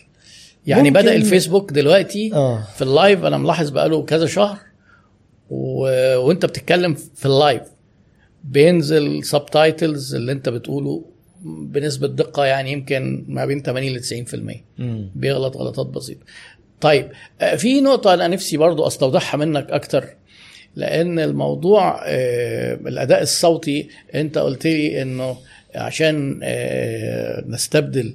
يعني 0.66 0.90
ممكن- 0.90 1.02
بدا 1.02 1.14
الفيسبوك 1.14 1.72
دلوقتي 1.72 2.34
آه. 2.34 2.62
في 2.76 2.82
ال 2.82 2.91
live 2.91 3.24
أنا 3.24 3.38
ملاحظ 3.38 3.68
بقاله 3.70 4.02
كذا 4.02 4.26
شهر 4.26 4.58
و... 5.50 5.80
وأنت 6.16 6.46
بتتكلم 6.46 6.94
في 6.94 7.26
ال 7.26 7.32
live. 7.32 7.62
بينزل 8.44 9.24
subtitles 9.24 10.14
اللي 10.14 10.32
أنت 10.32 10.48
بتقوله 10.48 11.04
بنسبة 11.44 12.06
دقة 12.08 12.44
يعني 12.44 12.72
يمكن 12.72 13.24
ما 13.28 13.46
بين 13.46 13.62
80 13.62 13.92
ل 13.96 14.00
90% 14.00 14.56
مم. 14.78 15.10
بيغلط 15.14 15.56
غلطات 15.56 15.86
بسيطة. 15.86 16.20
طيب 16.80 17.10
آه، 17.40 17.56
في 17.56 17.80
نقطة 17.80 18.14
أنا 18.14 18.28
نفسي 18.28 18.56
برضو 18.56 18.86
أستوضحها 18.86 19.38
منك 19.38 19.70
أكتر. 19.70 20.04
لأن 20.78 21.18
الموضوع 21.18 22.00
آه، 22.06 22.74
الأداء 22.74 23.22
الصوتي 23.22 23.88
أنت 24.14 24.38
قلت 24.38 24.64
لي 24.66 25.02
إنه 25.02 25.36
عشان 25.74 26.40
آه، 26.42 27.44
نستبدل 27.46 28.14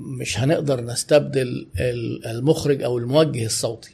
مش 0.00 0.38
هنقدر 0.40 0.80
نستبدل 0.84 1.66
ال- 1.80 2.26
المخرج 2.26 2.82
أو 2.82 2.98
الموجه 2.98 3.44
الصوتي. 3.46 3.90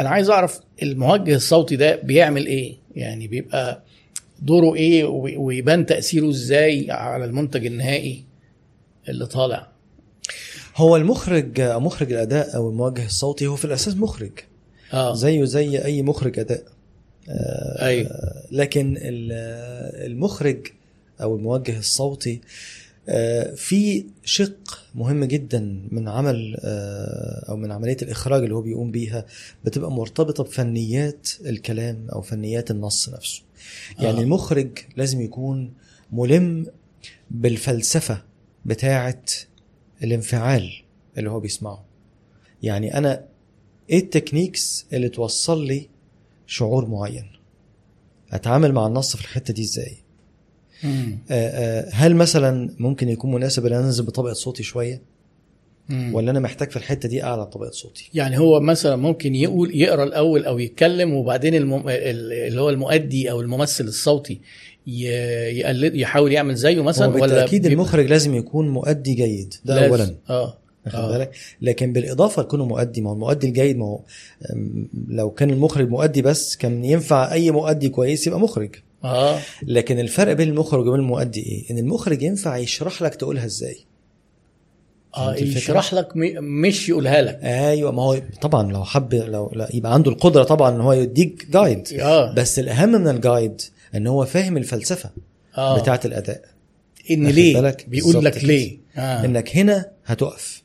أنا 0.00 0.08
عايز 0.08 0.30
أعرف 0.30 0.60
الموجه 0.82 1.34
الصوتي 1.34 1.76
ده 1.76 1.96
بيعمل 1.96 2.46
إيه؟ 2.46 2.76
يعني 2.96 3.28
بيبقى 3.28 3.82
دوره 4.42 4.74
إيه؟ 4.74 5.04
وي- 5.04 5.36
ويبان 5.36 5.86
تأثيره 5.86 6.30
إزاي 6.30 6.86
على 6.90 7.24
المنتج 7.24 7.66
النهائي 7.66 8.24
اللي 9.08 9.26
طالع؟ 9.26 9.68
هو 10.76 10.96
المخرج 10.96 11.60
مخرج 11.60 12.12
الأداء 12.12 12.56
أو 12.56 12.70
الموجه 12.70 13.04
الصوتي 13.06 13.46
هو 13.46 13.56
في 13.56 13.64
الأساس 13.64 13.96
مخرج. 13.96 14.32
آه. 14.92 15.14
زيه 15.14 15.44
زي 15.44 15.84
أي 15.84 16.02
مخرج 16.02 16.38
أداء. 16.38 16.62
أيوه 17.28 18.10
لكن 18.50 18.96
ال- 18.96 19.32
المخرج 20.12 20.66
أو 21.22 21.36
الموجه 21.36 21.78
الصوتي 21.78 22.40
آه، 23.08 23.54
في 23.54 24.06
شق 24.24 24.78
مهم 24.94 25.24
جدا 25.24 25.82
من 25.90 26.08
عمل 26.08 26.56
آه، 26.64 27.44
أو 27.48 27.56
من 27.56 27.72
عملية 27.72 27.96
الإخراج 28.02 28.42
اللي 28.42 28.54
هو 28.54 28.62
بيقوم 28.62 28.90
بيها 28.90 29.26
بتبقى 29.64 29.90
مرتبطة 29.92 30.44
بفنيات 30.44 31.28
الكلام 31.46 32.06
أو 32.12 32.20
فنيات 32.20 32.70
النص 32.70 33.08
نفسه. 33.08 33.42
يعني 33.98 34.18
آه. 34.18 34.22
المخرج 34.22 34.78
لازم 34.96 35.20
يكون 35.20 35.72
ملم 36.12 36.66
بالفلسفة 37.30 38.22
بتاعه 38.64 39.22
الانفعال 40.02 40.72
اللي 41.18 41.30
هو 41.30 41.40
بيسمعه. 41.40 41.84
يعني 42.62 42.98
أنا 42.98 43.24
إيه 43.90 43.98
التكنيكس 43.98 44.86
اللي 44.92 45.08
توصل 45.08 45.66
لي 45.66 45.88
شعور 46.46 46.86
معين 46.88 47.24
أتعامل 48.32 48.72
مع 48.72 48.86
النص 48.86 49.16
في 49.16 49.22
الحتة 49.22 49.54
دي 49.54 49.62
إزاي. 49.62 49.96
آه، 50.84 50.88
آه، 51.30 51.88
هل 51.92 52.14
مثلا 52.16 52.70
ممكن 52.78 53.08
يكون 53.08 53.32
مناسب 53.32 53.66
إن 53.66 53.72
أنزل 53.72 54.04
بطبقة 54.04 54.32
صوتي 54.32 54.62
شوية 54.62 55.02
مم. 55.88 56.14
ولا 56.14 56.30
أنا 56.30 56.40
محتاج 56.40 56.70
في 56.70 56.76
الحتة 56.76 57.08
دي 57.08 57.22
أعلى 57.24 57.46
طبقة 57.46 57.70
صوتي 57.70 58.10
يعني 58.14 58.38
هو 58.38 58.60
مثلا 58.60 58.96
ممكن 58.96 59.34
يقول 59.34 59.74
يقرأ 59.76 60.04
الأول 60.04 60.44
أو 60.44 60.58
يتكلم 60.58 61.14
وبعدين 61.14 61.54
الم... 61.54 61.74
ال- 61.88 62.32
اللي 62.32 62.60
هو 62.60 62.70
المؤدي 62.70 63.30
أو 63.30 63.40
الممثل 63.40 63.84
الصوتي 63.84 64.40
ي... 64.86 65.02
يقلد 65.58 65.94
يحاول 65.94 66.32
يعمل 66.32 66.54
زيه 66.54 66.82
مثلا 66.82 67.06
هو 67.06 67.10
بالتأكيد 67.12 67.66
المخرج 67.66 68.06
لازم 68.06 68.34
يكون 68.34 68.68
مؤدي 68.68 69.14
جيد 69.14 69.54
ده 69.64 69.74
لازم. 69.74 69.88
اولا 69.90 70.14
آه 70.30 70.58
واخد 70.86 70.98
آه. 70.98 71.08
بالك؟ 71.08 71.30
لكن 71.62 71.92
بالإضافة 71.92 72.42
لكونه 72.42 72.64
مؤدي. 72.64 73.00
ما 73.00 73.10
هو 73.10 73.14
المؤدي 73.14 73.46
الجيد 73.46 73.76
ما 73.76 73.84
هو 73.86 74.00
لو 75.08 75.30
كان 75.30 75.50
المخرج 75.50 75.88
مؤدي 75.88 76.22
بس 76.22 76.56
كان 76.56 76.84
ينفع 76.84 77.32
أي 77.32 77.50
مؤدي 77.50 77.88
كويس 77.88 78.26
يبقى 78.26 78.40
مخرج. 78.40 78.74
آه. 79.04 79.38
لكن 79.62 79.98
الفرق 79.98 80.32
بين 80.32 80.48
المخرج 80.48 80.86
وبين 80.86 81.00
المؤدي 81.00 81.40
إيه؟ 81.40 81.70
إن 81.70 81.78
المخرج 81.78 82.22
ينفع 82.22 82.56
يشرح 82.56 83.02
لك 83.02 83.14
تقولها 83.14 83.44
إزاي. 83.44 83.76
آه؟ 85.16 85.34
يشرح 85.34 85.94
لك. 85.94 86.08
مش 86.40 86.88
يقولها 86.88 87.22
لك. 87.22 87.38
أيوه 87.42 87.92
ما 87.92 88.02
هو 88.02 88.20
طبعا 88.40 88.72
لو 88.72 88.84
حب 88.84 89.14
لو 89.14 89.50
لا 89.54 89.68
يبقى 89.74 89.94
عنده 89.94 90.10
القدرة 90.10 90.44
طبعا 90.44 90.76
إن 90.76 90.80
هو 90.80 90.92
يديك 90.92 91.46
جايد 91.50 91.88
آه. 92.00 92.34
بس 92.34 92.58
الأهم 92.58 92.88
من 92.88 93.08
الجايد 93.08 93.60
إن 93.94 94.06
هو 94.06 94.24
فاهم 94.24 94.56
الفلسفة 94.56 95.10
آه. 95.58 95.80
بتاعة 95.80 96.00
الأداء. 96.04 96.44
إن 97.10 97.26
ليه؟ 97.26 97.76
بيقول 97.88 98.24
لك. 98.24 98.44
ليه؟ 98.44 98.78
آه. 98.96 99.24
إنك 99.24 99.56
هنا 99.56 99.90
هتقف. 100.06 100.62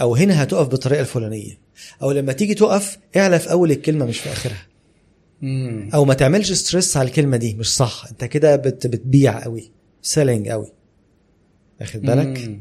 أو 0.00 0.14
هنا 0.16 0.42
هتقف 0.42 0.68
بالطريقة 0.68 1.00
الفلانية. 1.00 1.58
أو 2.02 2.12
لما 2.12 2.32
تيجي 2.32 2.54
تقف 2.54 2.98
اعلى 3.16 3.38
في 3.38 3.50
أول 3.50 3.70
الكلمة 3.70 4.06
مش 4.06 4.18
في 4.18 4.32
آخرها. 4.32 4.66
مم. 5.42 5.90
أو 5.94 6.04
ما 6.04 6.14
تعملش 6.14 6.52
ستريس 6.52 6.96
على 6.96 7.08
الكلمة 7.08 7.36
دي 7.36 7.54
مش 7.54 7.76
صح. 7.76 8.04
أنت 8.10 8.24
كده 8.24 8.56
بت 8.56 8.86
بتبيع 8.86 9.44
قوي. 9.44 9.70
selling 10.02 10.48
قوي. 10.48 10.66
واخد 11.80 12.00
بالك؟ 12.02 12.58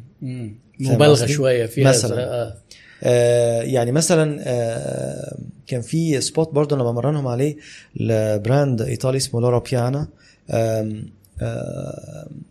مبالغة؟ 0.80 1.26
شوية 1.26 1.66
فيها. 1.66 1.90
مثلاً. 1.90 2.24
آه. 2.24 2.58
آه 3.04 3.62
يعني 3.62 3.92
مثلا 3.92 4.42
آه 4.44 5.38
كان 5.68 5.82
في 5.82 6.22
spot 6.22 6.50
برضه 6.54 6.76
أنا 6.76 6.84
بمرنهم 6.84 7.28
عليه 7.28 7.56
ل 7.96 8.10
brand 8.10 8.82
إيطالي 8.82 9.18
اسمه 9.18 9.42
لورو 9.42 9.60
بيانا 9.72 10.08
آم، 10.50 11.06
آم، 11.42 12.42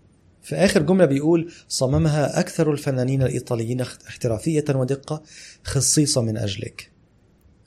في 0.51 0.57
آخر 0.57 0.83
جملة 0.83 1.05
بيقول 1.05 1.53
صممها 1.69 2.41
أكثر 2.41 2.73
الفنانين 2.73 3.23
الإيطاليين 3.23 3.81
اخت- 3.81 4.07
احترافية 4.07 4.65
ودقة 4.75 5.23
خصيصا 5.65 6.21
من 6.23 6.37
أجلك. 6.37 6.91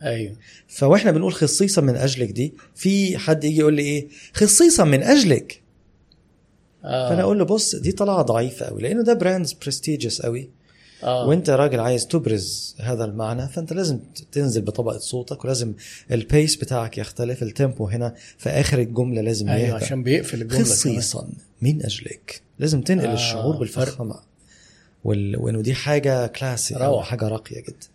أيوه. 0.04 0.36
فإحنا 0.68 1.12
بنقول 1.12 1.34
خصيصا 1.34 1.82
من 1.82 1.96
أجلك 1.96 2.30
دي 2.32 2.54
في 2.76 3.18
حد 3.18 3.44
يجي 3.44 3.60
يقول 3.60 3.74
لي 3.74 3.82
إيه؟ 3.82 4.08
خصيصا 4.34 4.84
من 4.84 5.04
أجلك. 5.04 5.62
آه. 6.84 7.10
فأنا 7.10 7.22
أقول 7.22 7.40
له 7.40 7.46
بص 7.46 7.76
دي 7.76 7.92
طلعة 7.92 8.22
ضعيفة 8.22 8.66
قوي 8.66 8.82
لأنه 8.82 9.04
ده 9.04 9.14
brands 9.14 9.54
prestigious 9.54 10.22
قوي 10.22 10.50
آه. 11.04 11.28
وانت 11.28 11.50
راجل 11.50 11.80
عايز 11.80 12.08
تبرز 12.08 12.76
هذا 12.80 13.06
المعنى 13.06 13.48
فأنت 13.48 13.74
لازم 13.74 14.00
تنزل 14.32 14.62
بطبقة 14.62 14.98
صوتك 14.98 15.46
ولازم 15.46 15.74
ال 16.12 16.20
pace 16.20 16.56
بتاعك 16.56 16.98
يختلف 16.98 17.44
ال 17.44 17.51
tempo 17.51 17.88
هنا 17.88 18.14
في 18.38 18.50
اخر 18.50 18.80
الجملة 18.80 19.22
لازم 19.22 19.50
يهدى 19.50 19.72
عشان 19.72 20.04
بيقفل 20.04 20.42
الجملة. 20.42 20.64
خصيصا 20.64 21.28
من 21.62 21.86
أجلك 21.86 22.42
لازم 22.60 22.82
تنقل 22.82 23.08
آه، 23.08 23.14
الشعور 23.14 23.56
بالفخامة 23.56 24.33
وال... 25.04 25.38
وإنه 25.38 25.62
دي 25.62 25.74
حاجة 25.74 26.28
classy 26.28 26.76
أو. 26.76 27.02
حاجة 27.02 27.28
راقية 27.28 27.62
جدا. 27.62 27.88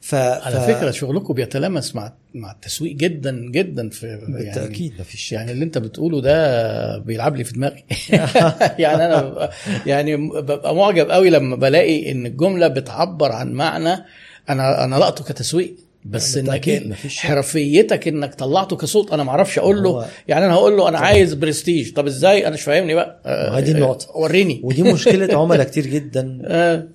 ف... 0.00 0.14
على 0.14 0.60
ف... 0.60 0.62
فكرة 0.62 0.90
شغلكم 0.90 1.34
بيتلامس 1.34 1.94
مع 1.94 2.12
مع 2.34 2.52
التسويق 2.52 2.96
جدا 2.96 3.50
جدا 3.50 3.90
في 3.90 4.06
يعني 4.06 4.26
بالتأكيد 4.32 4.92
مفيش 5.00 5.20
شك. 5.20 5.32
يعني 5.32 5.52
اللي 5.52 5.64
انت 5.64 5.78
بتقوله 5.78 6.20
ده 6.20 6.98
بيلعب 6.98 7.36
لي 7.36 7.44
في 7.44 7.52
دماغي. 7.52 7.84
يعني 8.84 9.06
أنا 9.06 9.22
ببقى 9.22 9.50
يعني 9.86 10.16
ببقى 10.16 10.74
معجب 10.74 11.10
قوي 11.10 11.30
لما 11.30 11.56
بلاقي 11.56 12.12
إن 12.12 12.26
الجملة 12.26 12.68
بتعبر 12.68 13.32
عن 13.32 13.52
معنى 13.52 14.04
أنا 14.48 14.84
أنا 14.84 14.96
لقطه 14.96 15.24
كتسويق. 15.24 15.74
بس 16.04 16.36
إنك 16.36 16.68
مفيش 16.68 17.14
شك. 17.14 17.20
حرفيتك 17.20 18.08
إنك 18.08 18.34
طلعته 18.34 18.76
كصوت 18.76 19.12
أنا 19.12 19.24
ما 19.24 19.30
أعرفش 19.30 19.58
أقول 19.58 19.82
له. 19.82 20.06
يعني 20.28 20.44
أنا 20.46 20.54
هقول 20.54 20.76
له 20.76 20.88
أنا 20.88 20.98
عايز 20.98 21.34
برستيج. 21.34 21.92
طب 21.92 22.06
إزاي؟ 22.06 22.46
أنا 22.46 22.54
مش 22.54 22.62
فاهمني 22.62 22.94
بقى. 22.94 23.20
آه، 23.26 23.60
دي 23.60 23.70
النقطة. 23.70 24.16
وريني. 24.16 24.60
ودي 24.64 24.82
مشكلة 24.82 25.36
عملاء 25.38 25.66
كتير 25.66 25.86
جدا 25.86 26.38
آه، 26.44 26.88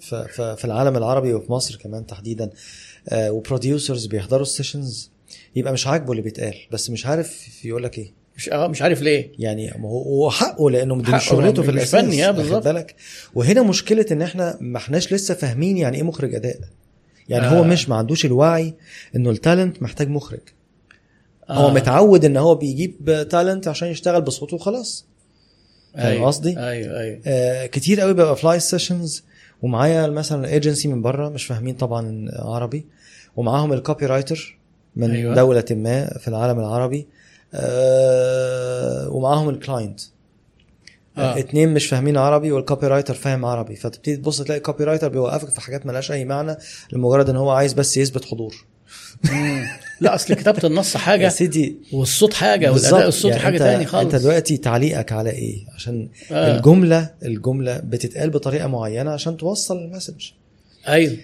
في 0.56 0.66
العالم 0.66 0.98
العربي 0.98 1.34
وفي 1.34 1.52
مصر 1.52 1.76
كمان 1.84 2.06
تحديدا. 2.06 2.50
آه، 3.10 3.32
و 3.32 3.39
producers 3.39 4.06
بيحضروا 4.06 4.42
ال 4.42 4.50
sessions 4.50 5.12
يبقى 5.56 5.74
مش 5.74 5.88
عاجبه 5.88 6.12
اللي 6.12 6.22
بيتقال 6.22 6.56
بس 6.72 6.90
مش 6.90 7.06
عارف 7.06 7.66
يقول 7.66 7.84
لك 7.84 7.98
إيه. 7.98 8.12
مش 8.38 8.50
آه، 8.50 8.68
مش 8.68 8.82
عارف 8.82 9.02
ليه. 9.02 9.32
يعني 9.40 9.72
هو 9.82 10.30
حقه 10.30 10.70
لأنه 10.70 11.02
دي 11.02 11.12
مش 11.12 11.26
شغلته 11.26 11.64
في 11.64 11.72
الأساس 11.72 12.02
فني، 12.06 12.28
آه، 12.28 12.32
بالظبط. 12.32 12.64
بالك؟ 12.64 12.96
وهنا 13.36 13.64
مشكلة 13.64 14.06
إن 14.12 14.22
إحنا 14.22 14.58
ما 14.62 14.78
إحناش 14.78 15.14
لسه 15.14 15.34
فاهمين 15.34 15.78
يعني 15.78 15.98
إيه 15.98 16.04
مخرج 16.04 16.36
أداء. 16.36 16.58
يعني 17.30 17.46
آه. 17.46 17.50
هو 17.50 17.64
مش 17.64 17.90
ما 17.90 17.96
عندوش 17.96 18.26
الوعي 18.26 18.74
إنه 19.16 19.30
ال 19.30 19.37
talent 19.37 19.82
محتاج 19.82 20.10
مخرج 20.10 20.40
هو 21.50 21.68
آه. 21.68 21.74
متعود 21.74 22.26
إن 22.26 22.38
هو 22.38 22.56
بيجيب 22.56 23.28
talent 23.32 23.68
عشان 23.68 23.88
يشتغل 23.88 24.22
بصوته 24.22 24.56
وخلاص 24.56 25.06
فاهم 25.94 26.06
أيوة، 26.06 26.28
قصدي؟ 26.28 26.60
أيوه 26.60 27.00
أيوه 27.00 27.20
آه 27.26 27.66
كتير 27.66 28.02
قوي 28.02 28.14
ببقى 28.14 28.36
في 28.36 28.44
live 28.44 28.60
sessions 28.60 29.24
ومعايا 29.62 30.08
مثلا 30.08 30.48
ايجنسي 30.48 30.88
من 30.88 31.02
بره 31.02 31.30
مش 31.30 31.46
فاهمين 31.46 31.76
طبعا 31.76 32.32
عربي 32.36 32.86
ومعاهم 33.36 33.74
ال 33.74 34.06
copywriter 34.06 34.58
من 34.96 35.12
أيوة. 35.12 35.36
دولة 35.36 35.66
ما 35.72 36.06
في 36.06 36.28
العالم 36.28 36.60
العربي 36.60 37.08
آه 37.54 39.10
ومعاهم 39.10 39.50
ال 39.50 39.57
client 39.57 40.02
آه. 41.18 41.40
اتنين 41.40 41.74
مش 41.74 41.86
فاهمين 41.86 42.18
عربي 42.18 42.52
وال 42.52 42.88
copywriter 42.88 43.14
فاهم 43.14 43.46
عربي 43.46 43.76
فتبتدي 43.76 44.16
تبص 44.16 44.42
تلاقي 44.42 44.58
ال 44.58 44.84
copywriter 44.84 45.08
بيوقفك 45.10 45.50
في 45.50 45.62
حاجات 45.62 45.86
ملهاش 45.86 46.12
أي 46.12 46.26
معنى 46.26 46.56
لمجرد 46.92 47.30
إن 47.30 47.36
هو 47.36 47.50
عايز 47.50 47.74
بس 47.74 47.98
يثبت 47.98 48.26
حضور. 48.26 48.66
لا 50.02 50.16
أصل 50.16 50.34
كتابة 50.34 50.68
النص 50.68 50.96
يا 50.96 51.00
حاجة 51.00 51.30
سيدي 51.30 51.76
والصوت 51.94 52.34
حاجة. 52.34 52.72
والأداء 52.72 53.08
الصوتي 53.08 53.28
يعني 53.28 53.42
حاجة 53.42 53.58
تاني 53.58 53.86
خالص 53.86 54.14
أنت 54.14 54.24
دلوقتي 54.24 54.58
تعليقك 54.58 55.12
على 55.12 55.30
إيه 55.30 55.66
عشان. 55.76 56.10
آه. 56.32 56.58
الجملة 56.58 57.10
الجملة 57.24 57.78
بتتقال 57.78 58.30
بطريقة 58.30 58.68
معينة 58.68 59.12
عشان 59.12 59.38
توصل 59.38 59.78
ال 59.78 59.84
message 59.84 60.30
أيوه 60.88 61.18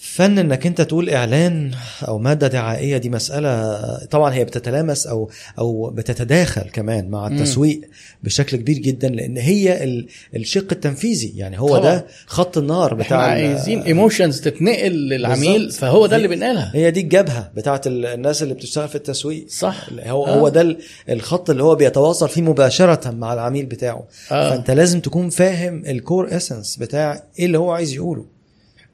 فن 0.00 0.38
إنك 0.38 0.66
أنت 0.66 0.80
تقول 0.80 1.10
إعلان 1.10 1.70
أو 2.08 2.18
مادة 2.18 2.48
دعائية 2.48 2.96
دي 2.96 3.08
مسألة 3.10 3.78
طبعا 4.10 4.34
هي 4.34 4.44
بتتلامس 4.44 5.06
أو 5.06 5.30
أو 5.58 5.90
بتتداخل 5.90 6.62
كمان 6.62 7.08
مع 7.10 7.28
مم. 7.28 7.36
التسويق 7.36 7.80
بشكل 8.22 8.56
كبير 8.56 8.78
جدا 8.78 9.08
لأن 9.08 9.36
هي 9.36 9.84
ال- 9.84 10.06
الشق 10.36 10.66
التنفيذي 10.72 11.32
يعني 11.36 11.60
هو 11.60 11.68
طبعا. 11.68 11.80
ده 11.80 12.06
خط 12.26 12.58
النار 12.58 12.92
إحنا 12.92 13.04
بتاع 13.04 13.36
ال- 13.36 13.46
عايزين 13.46 13.82
emotions 13.82 14.40
تتنقل 14.40 14.92
للعميل 14.92 15.62
بالظبط. 15.62 15.80
فهو 15.80 16.06
ده 16.06 16.16
اللي 16.16 16.28
بنقلها 16.28 16.70
هي 16.74 16.90
دي 16.90 17.00
الجبهة 17.00 17.50
بتاعت 17.56 17.86
ال- 17.86 18.06
الناس 18.06 18.42
اللي 18.42 18.54
بتشتغل 18.54 18.88
في 18.88 18.94
التسويق 18.94 19.46
صح 19.48 19.88
هو 20.06 20.26
آه. 20.26 20.30
هو 20.38 20.48
ده 20.48 20.60
ال- 20.60 20.78
الخط 21.10 21.50
اللي 21.50 21.62
هو 21.62 21.74
بيتواصل 21.74 22.28
فيه 22.28 22.42
مباشرة 22.42 23.10
مع 23.10 23.32
العميل 23.34 23.66
بتاعه 23.66 24.04
آه. 24.32 24.50
فأنت 24.50 24.70
لازم 24.70 25.00
تكون 25.00 25.30
فاهم 25.30 25.82
ال 25.86 25.96
core 25.96 26.36
essence 26.36 26.76
بتاع 26.76 27.22
إيه 27.38 27.46
اللي 27.46 27.58
هو 27.58 27.70
عايز 27.70 27.92
يقوله 27.94 28.37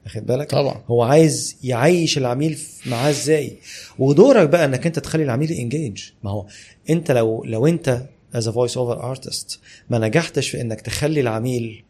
واخد 0.05 0.25
بالك 0.25 0.49
طبعا 0.49 0.81
هو 0.87 1.03
عايز 1.03 1.57
يعيش 1.63 2.17
العميل 2.17 2.59
معاه 2.85 3.09
إزاي 3.09 3.57
ودورك 3.99 4.49
بقى 4.49 4.65
إنك 4.65 4.87
أنت 4.87 4.99
تخلي 4.99 5.23
العميل 5.23 5.51
engage 5.51 6.03
ما 6.23 6.31
هو 6.31 6.45
أنت 6.89 7.11
لو 7.11 7.43
لو 7.43 7.67
أنت 7.67 8.01
a 8.35 8.37
voice 8.37 8.73
over 8.75 9.01
artist 9.15 9.57
ما 9.89 9.99
نجحتش 9.99 10.49
في 10.49 10.61
إنك 10.61 10.81
تخلي 10.81 11.21
العميل 11.21 11.83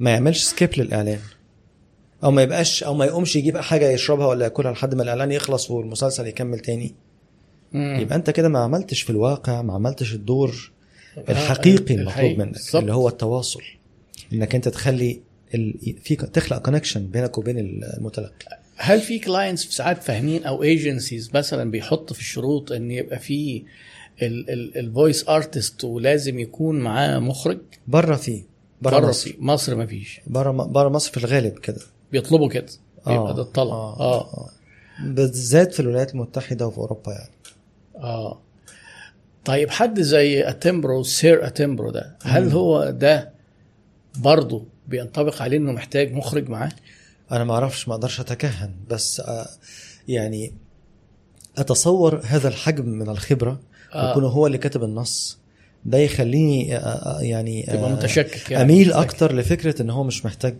ما 0.00 0.10
يعملش 0.10 0.44
skip 0.44 0.70
للإعلان 0.76 1.18
أو 2.24 2.30
ما 2.30 2.42
يبقاش 2.42 2.82
أو 2.84 2.94
ما 2.94 3.04
يقومش 3.04 3.36
يجيب 3.36 3.58
حاجة 3.58 3.90
يشربها 3.90 4.26
ولا 4.26 4.44
ياكلها 4.44 4.72
لحد 4.72 4.94
ما 4.94 5.02
الإعلان 5.02 5.32
يخلص 5.32 5.70
والمسلسل 5.70 6.26
يكمل 6.26 6.58
تاني 6.58 6.94
مم. 7.72 7.98
يبقى 8.00 8.16
أنت 8.16 8.30
كده 8.30 8.48
ما 8.48 8.58
عملتش 8.58 9.02
في 9.02 9.10
الواقع 9.10 9.62
ما 9.62 9.74
عملتش 9.74 10.14
الدور 10.14 10.72
الحقيقي 11.28 11.94
المطلوب. 11.94 12.38
منك 12.38 12.52
بالظبط. 12.52 12.76
اللي 12.76 12.92
هو 12.92 13.08
التواصل 13.08 13.62
إنك 14.32 14.54
أنت 14.54 14.68
تخلي. 14.68 15.20
في 16.02 16.16
تخلق 16.16 16.58
connection 16.58 17.06
بينك 17.06 17.38
وبين 17.38 17.58
المتلقي. 17.58 18.58
هل 18.76 19.00
في 19.00 19.18
clients 19.18 19.64
في 19.64 19.74
ساعات 19.74 20.02
فاهمين 20.02 20.44
أو 20.44 20.62
agencies 20.62 21.30
مثلا 21.34 21.70
بيحط 21.70 22.12
في 22.12 22.20
الشروط 22.20 22.72
إن 22.72 22.90
يبقى 22.90 23.18
في 23.18 23.62
ال 24.22 24.40
voice 24.40 25.28
artist 25.28 25.84
ولازم 25.84 26.38
يكون 26.38 26.80
معاه 26.80 27.18
مخرج؟ 27.18 27.58
بره 27.88 28.16
في 28.16 28.42
بره 28.82 29.08
مصر. 29.08 29.30
في. 29.30 29.36
مصر 29.40 29.74
ما 29.74 29.86
فيش. 29.86 30.20
بره 30.26 30.50
بره 30.50 30.88
مصر 30.88 31.10
في 31.10 31.16
الغالب 31.16 31.58
كده. 31.58 31.80
بيطلبوا 32.12 32.48
كده. 32.48 32.66
آه. 33.06 33.14
يبقى 33.14 33.34
ده 33.34 33.42
الطلب. 33.42 33.70
آه. 33.70 34.00
آه. 34.00 34.20
آه. 34.20 34.50
بالذات 35.06 35.72
في 35.72 35.80
الولايات 35.80 36.14
المتحدة 36.14 36.66
وفي 36.66 36.78
أوروبا 36.78 37.12
يعني. 37.12 37.30
آه. 37.96 38.40
طيب 39.44 39.70
حد 39.70 40.00
زي 40.00 40.48
اتمبرو 40.48 41.02
سير 41.02 41.46
اتمبرو 41.46 41.90
ده 41.90 42.16
هل 42.22 42.48
هو 42.48 42.90
ده 42.90 43.32
برضه 44.18 44.64
بينطبق 44.88 45.42
عليه 45.42 45.56
إنه 45.56 45.72
محتاج 45.72 46.12
مخرج 46.12 46.48
معاه؟ 46.48 46.72
أنا 47.32 47.44
ما 47.44 47.54
أعرفش 47.54 47.88
ما 47.88 47.94
أقدرش 47.94 48.20
أتكهن 48.20 48.74
بس 48.90 49.20
آه 49.20 49.46
يعني 50.08 50.52
أتصور 51.58 52.20
هذا 52.24 52.48
الحجم 52.48 52.88
من 52.88 53.08
الخبرة 53.08 53.60
آه. 53.94 54.10
يكون 54.10 54.24
هو 54.24 54.46
اللي 54.46 54.58
كاتب 54.58 54.84
النص 54.84 55.38
ده 55.84 55.98
يخليني 55.98 56.76
آه، 56.76 56.78
آه، 56.78 57.20
يعني 57.20 57.62
تبقى 57.62 57.90
آه، 57.90 57.94
متشكك 57.94 58.50
يعني 58.50 58.64
أميل. 58.64 58.92
أكتر 58.92 59.34
لفكرة 59.34 59.82
إن 59.82 59.90
هو 59.90 60.04
مش 60.04 60.24
محتاج 60.24 60.56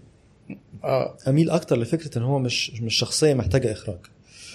آه 0.85 1.17
أميل 1.29 1.51
أكتر 1.51 1.79
لفكرة 1.79 2.19
إن 2.19 2.23
هو 2.23 2.39
مش 2.39 2.71
مش 2.81 2.95
شخصية 2.95 3.35
محتاجة 3.35 3.73
إخراج 3.73 3.99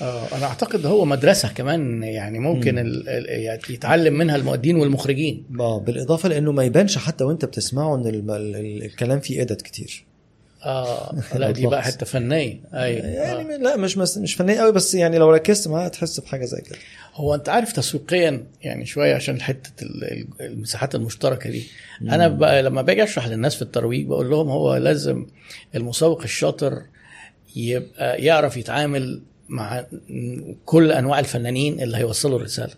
آه 0.01 0.37
أنا 0.37 0.45
أعتقد 0.45 0.85
هو 0.85 1.05
مدرسة 1.05 1.47
كمان 1.53 2.03
يعني 2.03 2.39
ممكن 2.39 2.77
ال 2.79 3.09
ال 3.09 3.25
يعني 3.43 3.61
يتعلم 3.69 4.13
منها 4.13 4.35
المؤدين 4.35 4.75
والمخرجين. 4.75 5.43
آه 5.59 5.79
بالإضافة 5.79 6.29
لأنه 6.29 6.51
ما 6.51 6.63
يبانش 6.63 6.97
حتى 6.97 7.23
وأنت 7.23 7.45
بتسمعه 7.45 7.95
إن 7.95 8.07
الم- 8.07 8.31
ال- 8.31 8.55
ال- 8.55 8.83
الكلام 8.83 9.19
فيه 9.19 9.41
ادت 9.41 9.61
كتير. 9.61 10.05
آه 10.65 11.15
لا 11.35 11.51
دي 11.51 11.67
بقى 11.67 11.83
حتة 11.83 12.05
فنية. 12.05 12.59
أيوه. 12.73 13.05
يعني 13.07 13.55
آه. 13.55 13.57
لا 13.57 13.75
مش 13.77 13.97
مش 13.97 14.35
فنية 14.35 14.59
قوي 14.59 14.71
بس 14.71 14.95
يعني 14.95 15.17
لو 15.17 15.29
ركزت 15.31 15.67
معاه 15.67 15.87
تحس 15.87 16.19
بحاجة 16.19 16.45
زي 16.45 16.61
كده. 16.61 16.77
هو 17.15 17.35
أنت 17.35 17.49
عارف 17.49 17.71
تسويقيا 17.73 18.43
يعني 18.61 18.85
شوية 18.85 19.15
عشان 19.15 19.41
حتة 19.41 19.83
ال- 19.83 20.03
ال- 20.03 20.27
المساحات 20.45 20.95
المشتركة 20.95 21.49
دي. 21.49 21.63
أنا 22.01 22.27
بقى 22.27 22.63
لما 22.63 22.81
باجي 22.81 23.03
أشرح 23.03 23.27
للناس 23.27 23.55
في 23.55 23.61
الترويج 23.61 24.05
بقول 24.07 24.29
لهم 24.29 24.49
هو 24.49 24.75
لازم 24.77 25.25
المسوق 25.75 26.21
الشاطر 26.21 26.81
يبقى 27.55 28.21
يعرف 28.23 28.57
يتعامل 28.57 29.21
مع 29.49 29.85
كل 30.65 30.91
أنواع 30.91 31.19
الفنانين 31.19 31.81
اللي 31.81 31.97
هيوصلوا 31.97 32.37
الرسالة. 32.37 32.73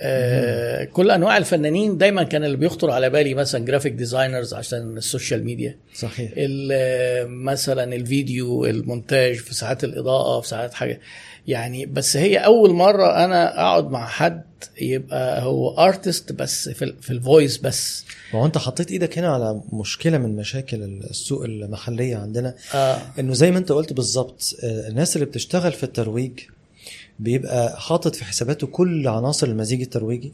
آه 0.00 0.84
كل 0.84 1.10
أنواع 1.10 1.36
الفنانين 1.36 1.98
دايما 1.98 2.22
كان 2.22 2.44
اللي 2.44 2.56
بيخطر 2.56 2.90
على 2.90 3.10
بالي 3.10 3.34
مثلا 3.34 3.64
graphic 3.64 3.92
designers 3.92 4.54
عشان 4.54 4.96
ال 4.96 5.03
social 5.03 5.44
media. 5.44 5.76
صحيح. 5.94 6.30
ال- 6.36 7.28
مثلا 7.30 7.94
الفيديو 7.94 8.64
المونتاج 8.66 9.34
في 9.36 9.54
ساعات 9.54 9.84
الإضاءة 9.84 10.40
في 10.40 10.48
ساعات 10.48 10.74
حاجة. 10.74 11.00
يعني 11.48 11.86
بس 11.86 12.16
هي 12.16 12.36
أول 12.38 12.72
مرة 12.72 13.24
أنا 13.24 13.60
أقعد 13.60 13.90
مع 13.90 14.06
حد 14.06 14.42
يبقى 14.80 15.42
هو 15.42 15.78
artist 15.78 16.32
بس 16.32 16.68
في 16.68 16.94
في 17.00 17.10
ال 17.10 17.18
voice 17.18 17.58
بس. 17.58 18.04
هو 18.32 18.46
أنت 18.46 18.58
حطيت 18.58 18.90
إيدك 18.90 19.18
هنا 19.18 19.28
على 19.34 19.60
مشكلة 19.72 20.18
من 20.18 20.36
مشاكل 20.36 20.82
السوق 20.82 21.44
المحلية 21.44 22.16
عندنا. 22.16 22.54
آه. 22.74 22.98
إنه 23.18 23.34
زي 23.34 23.50
ما 23.50 23.58
أنت 23.58 23.72
قلت 23.72 23.92
بالظبط 23.92 24.54
آه، 24.64 24.88
الناس 24.88 25.16
اللي 25.16 25.26
بتشتغل 25.26 25.72
في 25.72 25.82
الترويج 25.84 26.32
بيبقى 27.18 27.80
حاطط 27.80 28.14
في 28.16 28.24
حساباته 28.24 28.66
كل 28.66 29.08
عناصر 29.08 29.46
المزيج 29.46 29.80
الترويجي 29.80 30.32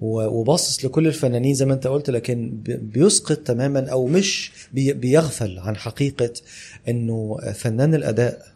وباصص 0.00 0.84
لكل 0.84 1.06
الفنانين 1.06 1.54
زي 1.54 1.66
ما 1.66 1.74
انت 1.74 1.86
قلت 1.86 2.10
لكن 2.10 2.50
بي- 2.64 2.76
بيسقط 2.76 3.36
تماما 3.36 3.88
أو 3.90 4.06
مش 4.06 4.50
بي- 4.72 4.92
بيغفل 4.92 5.58
عن 5.58 5.76
حقيقة 5.76 6.30
إنه 6.88 7.38
فنان 7.54 7.94
الأداء 7.94 8.46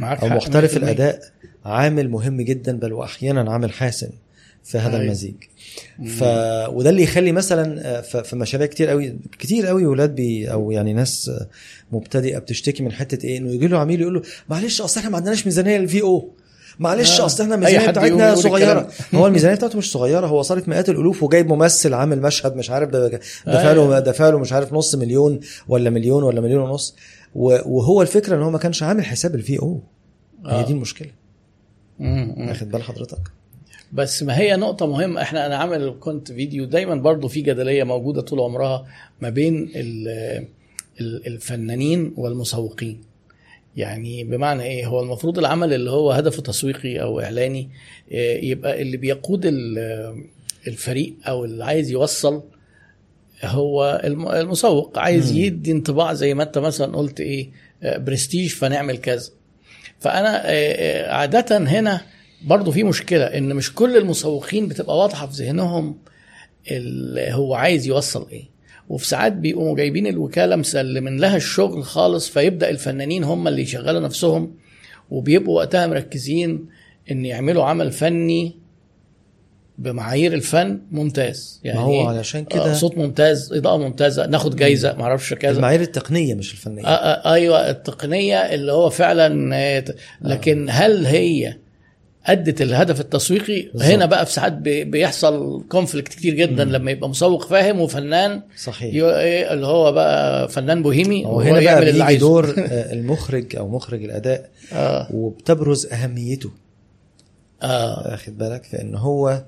أو 0.00 0.28
محترف 0.28 0.74
100%. 0.74 0.76
الأداء 0.76 1.20
عامل 1.64 2.08
مهم 2.10 2.40
جدا 2.40 2.78
بل 2.78 2.92
واحيانا 2.92 3.52
عامل 3.52 3.72
حاسم 3.72 4.08
في 4.64 4.78
هذا 4.78 4.88
أيوة. 4.92 5.02
المزيج 5.02 5.34
ف 6.06 6.22
وده 6.68 6.90
اللي 6.90 7.02
يخلي 7.02 7.32
مثلا 7.32 7.80
آه، 7.98 8.00
في 8.22 8.36
مشاريع 8.36 8.66
كتير 8.66 8.88
قوي 8.88 9.16
كتير 9.38 9.66
قوي 9.66 9.86
ولاد 9.86 10.14
بي 10.14 10.52
أو 10.52 10.70
يعني 10.70 10.92
ناس 10.92 11.28
آه، 11.28 11.46
مبتدئة 11.92 12.38
بتشتكي 12.38 12.82
من 12.82 12.92
حتة 12.92 13.26
إيه 13.26 13.38
إنه 13.38 13.50
يجي 13.52 13.66
له 13.66 13.78
عميل 13.78 14.00
يقول 14.00 14.14
له 14.14 14.22
معلش 14.48 14.80
اصل 14.80 14.98
إحنا 15.00 15.10
ما 15.10 15.16
عندناش 15.16 15.46
ميزانية 15.46 15.78
للفي 15.78 16.02
أو 16.02 16.28
معلش 16.78 17.20
آه. 17.20 17.26
أصل 17.26 17.42
إحنا 17.42 17.54
الميزانية 17.54 17.90
بتاعتنا 17.90 18.34
صغيرة. 18.34 18.88
هو 19.14 19.26
الميزانية 19.26 19.56
بتاعته 19.56 19.78
مش 19.78 19.92
صغيرة 19.92 20.26
هو 20.26 20.42
صارف 20.42 20.68
مئات 20.68 20.88
الألوف 20.88 21.22
وجايب 21.22 21.48
ممثل 21.52 21.94
عامل 21.94 22.22
مشهد 22.22 22.56
مش 22.56 22.70
عارف 22.70 22.88
دفع 22.90 23.18
له 23.46 23.82
أيوة. 23.82 23.98
دفع 24.00 24.28
له 24.28 24.38
مش 24.38 24.52
عارف 24.52 24.72
نص 24.72 24.94
مليون 24.94 25.40
ولا 25.68 25.90
مليون 25.90 26.22
ولا 26.22 26.40
مليون 26.40 26.70
ونص 26.70 26.96
وهو 27.34 28.02
الفكرة 28.02 28.36
إن 28.36 28.42
هو 28.42 28.50
ما 28.50 28.58
كانش 28.58 28.82
عامل 28.82 29.04
حساب 29.04 29.34
الفي 29.34 29.58
أو 29.58 29.80
هي 30.46 30.50
آه. 30.52 30.66
دي 30.66 30.72
المشكلة. 30.72 31.08
واخد 32.00 32.70
بال 32.70 32.82
حضرتك 32.82 33.18
بس 33.92 34.22
ما 34.22 34.38
هي 34.38 34.56
نقطة 34.56 34.86
مهمة 34.86 35.22
إحنا 35.22 35.46
أنا 35.46 35.56
عامل 35.56 35.96
كنت 36.00 36.32
فيديو 36.32 36.64
دايما 36.64 36.94
برضو 36.94 37.28
في 37.28 37.40
جدلية 37.40 37.84
موجودة 37.84 38.20
طول 38.20 38.40
عمرها 38.40 38.86
ما 39.20 39.28
بين 39.28 39.72
ال- 39.76 40.46
ال- 41.00 41.26
الفنانين 41.26 42.14
والمسوقين 42.16 43.00
يعني 43.76 44.24
بمعنى 44.24 44.62
إيه؟ 44.62 44.86
هو 44.86 45.00
المفروض 45.02 45.38
العمل 45.38 45.74
اللي 45.74 45.90
هو 45.90 46.12
هدفه 46.12 46.42
تسويقي 46.42 47.02
أو 47.02 47.20
إعلاني 47.20 47.68
آه، 48.12 48.36
يبقى 48.36 48.82
اللي 48.82 48.96
بيقود 48.96 49.46
ال- 49.46 50.24
الفريق 50.66 51.14
أو 51.28 51.44
اللي 51.44 51.64
عايز 51.64 51.90
يوصل 51.90 52.42
هو 53.44 54.00
الم- 54.04 54.28
المسوق. 54.28 54.98
عايز 54.98 55.32
يدي 55.32 55.72
انطباع 55.72 56.12
زي 56.14 56.34
ما 56.34 56.42
أنت 56.42 56.58
مثلا 56.58 56.96
قلت 56.96 57.20
إيه؟ 57.20 57.50
آه، 57.82 57.98
برستيج 57.98 58.48
فنعمل 58.50 58.98
كذا. 58.98 59.30
فأنا 60.00 60.28
عادة 61.14 61.56
هنا 61.58 62.00
برضو 62.44 62.70
في 62.70 62.84
مشكلة 62.84 63.24
إن 63.24 63.54
مش 63.56 63.74
كل 63.74 63.96
المسوقين 63.96 64.68
بتبقى 64.68 64.98
واضحة 64.98 65.26
في 65.26 65.32
ذهنهم 65.44 65.98
هو 67.30 67.54
عايز 67.54 67.86
يوصل 67.86 68.26
إيه. 68.32 68.44
وفي 68.92 69.06
ساعات 69.06 69.32
بيقوموا 69.32 69.76
جايبين 69.76 70.06
الوكالة 70.06 70.56
مسلمين 70.56 71.16
لها 71.20 71.36
الشغل 71.36 71.84
خالص 71.84 72.28
فيبدأ 72.28 72.70
الفنانين 72.70 73.24
هم 73.24 73.48
اللي 73.48 73.62
يشغلوا 73.62 74.00
نفسهم 74.00 74.54
وبيبقوا 75.10 75.56
وقتها 75.56 75.86
مركزين 75.86 76.66
إن 77.10 77.24
يعملوا 77.24 77.64
عمل 77.64 77.92
فني 77.92 78.56
بمعايير 79.78 80.32
الفن 80.34 80.80
ممتاز. 80.90 81.60
يعني 81.64 81.78
ما 81.78 81.84
هو 81.84 81.92
إيه؟ 81.92 82.08
علشان 82.08 82.44
كده- 82.44 82.70
آه، 82.70 82.74
صوت 82.74 82.98
ممتاز 82.98 83.52
إضاءة 83.52 83.76
ممتازة 83.76 84.26
ناخد 84.26 84.56
جايزة 84.56 84.94
معرفش 84.98 85.34
كذا. 85.34 85.56
المعايير 85.56 85.80
التقنية 85.80 86.34
مش 86.34 86.52
الفنية. 86.52 86.84
آه 86.84 86.88
آه 86.88 87.32
أيوه 87.32 87.70
التقنية 87.70 88.36
اللي 88.36 88.72
هو 88.72 88.90
فعلا 88.90 89.82
لكن 90.22 90.66
هل 90.70 91.06
هي 91.06 91.56
أدت 92.26 92.62
الهدف 92.62 93.00
التسويقي. 93.00 93.62
بالظبط. 93.62 93.82
هنا 93.82 94.06
بقى 94.06 94.26
في 94.26 94.32
ساعات 94.32 94.52
بي- 94.52 94.84
بيحصل 94.84 95.64
conflict 95.68 96.08
كتير 96.14 96.34
جدا 96.34 96.64
لما 96.64 96.90
يبقى 96.90 97.08
مسوق 97.08 97.46
فاهم 97.48 97.80
وفنان. 97.80 98.42
صحيح. 98.56 98.94
إيه 98.94 99.52
اللي 99.52 99.66
هو 99.66 99.92
بقى 99.92 100.48
فنان 100.48 100.82
بوهيمي 100.82 101.24
هو 101.26 101.30
وهو 101.30 101.40
هنا 101.40 101.52
بقى 101.52 101.64
يعمل 101.64 101.92
بيجي 101.92 102.16
دور 102.16 102.44
آه، 102.58 102.92
المخرج 102.92 103.56
أو 103.56 103.68
مخرج 103.68 104.04
الأداء 104.04 104.50
آه. 104.72 105.08
وبتبرز 105.14 105.86
أهميته. 105.86 106.50
آه. 107.62 108.08
واخد 108.10 108.38
بالك؟ 108.38 108.64
في 108.64 108.80
ان 108.82 108.94
هو 108.94 109.44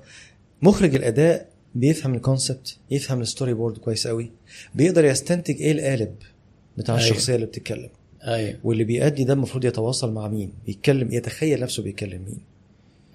مخرج 0.61 0.95
الأداء 0.95 1.45
بيفهم 1.75 2.13
ال 2.15 2.23
concept 2.23 2.77
يفهم 2.91 3.21
ال 3.21 3.53
storyboard 3.53 3.77
كويس 3.77 4.07
قوي 4.07 4.31
بيقدر 4.75 5.05
يستنتج 5.05 5.61
إيه 5.61 5.71
القالب 5.71 6.15
بتاع 6.77 6.95
أيوة. 6.95 7.05
الشخصية 7.07 7.35
اللي 7.35 7.45
بتتكلم. 7.45 7.89
أيوه. 8.27 8.55
واللي 8.63 8.83
بيأدي 8.83 9.23
ده 9.23 9.33
المفروض 9.33 9.65
يتواصل 9.65 10.13
مع 10.13 10.27
مين؟ 10.27 10.51
بيتكلم 10.65 11.11
يتخيل 11.11 11.59
نفسه 11.61 11.83
بيتكلم 11.83 12.21
مين؟ 12.25 12.39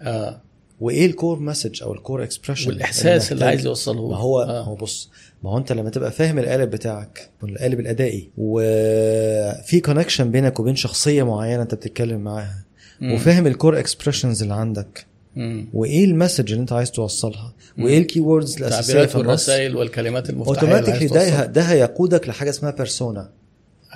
آه 0.02 0.40
وإيه 0.80 1.06
ال 1.06 1.13
core 1.13 1.38
message 1.40 1.82
أو 1.82 1.92
ال 1.94 2.00
core 2.00 2.22
expression 2.22 2.68
والإحساس 2.70 3.32
اللي 3.32 3.44
عايز 3.44 3.66
يوصله 3.66 4.08
ما 4.08 4.16
هو 4.16 4.42
آه. 4.42 4.60
هو 4.62 4.74
بص 4.74 5.10
ما 5.44 5.50
هو 5.50 5.58
أنت 5.58 5.72
لما 5.72 5.90
تبقى 5.90 6.10
فاهم 6.12 6.38
القالب 6.38 6.70
بتاعك 6.70 7.30
والقالب 7.42 7.80
الأدائي 7.80 8.28
وفي 8.38 9.80
connection 9.80 10.30
بينك 10.30 10.60
وبين 10.60 10.76
شخصية 10.76 11.22
معينة 11.22 11.62
أنت 11.62 11.74
بتتكلم 11.74 12.20
معاها. 12.20 12.64
وفاهم 13.02 13.46
ال 13.46 13.53
core 13.53 13.78
expressions 13.78 14.42
اللي 14.42 14.54
عندك. 14.54 15.06
وإيه 15.74 16.04
ال 16.04 16.10
message 16.10 16.50
اللي 16.50 16.60
أنت 16.60 16.72
عايز 16.72 16.90
توصلها 16.90 17.52
وإيه 17.78 17.98
ال 17.98 18.20
keywords 18.20 18.56
الأساسية 18.56 19.06
في 19.06 19.18
والرسائل 19.18 19.76
والكلمات 19.76 20.30
المفتاحية 20.30 20.60
اللي 20.68 20.76
automatically 20.78 21.08
ده. 21.30 21.46
ده 21.46 21.62
هيقودك 21.62 22.28
لحاجة 22.28 22.50
اسمها 22.50 22.70
persona 22.70 23.30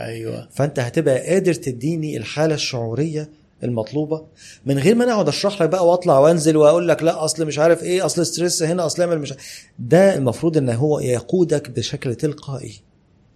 أيوه 0.00 0.48
فأنت 0.50 0.78
هتبقى 0.78 1.26
قادر 1.26 1.54
تديني 1.54 2.16
الحالة 2.16 2.54
الشعورية 2.54 3.28
المطلوبة. 3.62 4.26
من 4.66 4.78
غير 4.78 4.94
ما 4.94 5.04
أنا 5.04 5.12
اقعد 5.12 5.28
أشرح 5.28 5.62
لك 5.62 5.68
بقى 5.68 5.88
وأطلع 5.88 6.18
وأنزل 6.18 6.56
وأقول 6.56 6.88
لك 6.88 7.02
لا 7.02 7.24
أصل 7.24 7.46
مش 7.46 7.58
عارف 7.58 7.82
إيه 7.82 8.06
أصل 8.06 8.26
stress 8.26 8.62
هنا 8.62 8.86
أصل 8.86 9.02
اعمل 9.02 9.18
مش 9.18 9.34
ده 9.78 10.14
المفروض 10.16 10.56
إن 10.56 10.68
هو 10.70 11.00
يقودك 11.00 11.70
بشكل 11.70 12.14
تلقائي. 12.14 12.72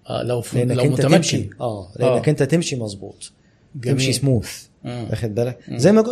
آه 0.09 0.23
لو 0.23 0.40
ف... 0.40 0.55
لأنك 0.55 0.77
لو 0.77 0.82
أنت 0.85 0.93
متمكن. 0.93 1.09
تمشي. 1.16 1.51
آه 1.61 1.89
لأنك 1.97 2.28
آه. 2.28 2.31
أنت 2.31 2.43
تمشي 2.43 2.77
مظبوط. 2.77 3.32
تمشي 3.82 4.12
سموث. 4.12 4.62
واخد 4.85 5.35
بالك؟ 5.35 5.59
زي 5.70 5.93
ما 5.93 6.05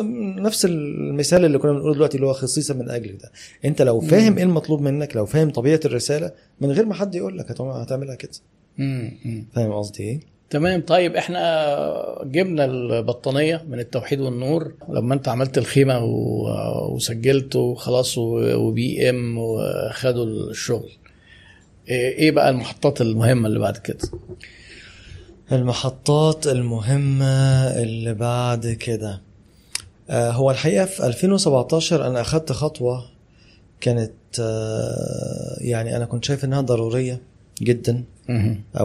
نفس 0.42 0.64
المثال 0.64 1.44
اللي 1.44 1.58
كنا 1.58 1.72
بنقوله 1.72 1.94
دلوقتي 1.94 2.16
اللي 2.16 2.26
هو 2.26 2.32
خصيصا 2.32 2.74
من 2.74 2.90
اجلك 2.90 3.22
ده. 3.22 3.32
أنت 3.64 3.82
لو 3.82 4.00
فاهم 4.00 4.36
إيه 4.36 4.44
المطلوب 4.44 4.80
منك 4.80 5.16
لو 5.16 5.26
فاهم 5.26 5.50
طبيعة 5.50 5.80
الرسالة 5.84 6.32
من 6.60 6.70
غير 6.70 6.86
ما 6.86 6.94
حد 6.94 7.14
يقول 7.14 7.38
لك 7.38 7.50
هتعمل- 7.50 7.70
هتعملها 7.70 8.14
كده. 8.14 8.30
فاهم 9.54 9.72
قصدي 9.72 10.02
إيه؟ 10.02 10.20
تمام. 10.50 10.80
طيب 10.82 11.16
إحنا 11.16 11.42
جبنا 12.24 12.64
البطانية 12.64 13.64
من 13.68 13.80
التوحيد 13.80 14.20
والنور. 14.20 14.72
لما 14.88 15.14
أنت 15.14 15.28
عملت 15.28 15.58
الخيمة 15.58 16.04
و- 16.04 16.94
وسجلت 16.94 17.56
وخلاص 17.56 18.18
وبي 18.18 19.10
إم 19.10 19.38
وخدوا 19.38 20.24
الشغل 20.50 20.90
إيه 21.88 22.30
بقى 22.30 22.50
المحطات 22.50 23.00
المهمة 23.00 23.48
اللي 23.48 23.58
بعد 23.58 23.76
كده؟ 23.76 23.98
المحطات 25.52 26.46
المهمة 26.46 27.26
اللي 27.82 28.14
بعد 28.14 28.66
كده. 28.66 29.20
آه، 30.10 30.30
هو 30.30 30.50
الحقيقة 30.50 30.84
في 30.84 31.06
2017 31.06 32.06
أنا 32.06 32.20
أخدت 32.20 32.52
خطوة 32.52 33.04
كانت 33.80 34.12
آه، 34.40 35.56
يعني 35.60 35.96
أنا 35.96 36.04
كنت 36.04 36.24
شايف 36.24 36.44
إنها 36.44 36.60
ضرورية 36.60 37.20
جدا 37.62 38.04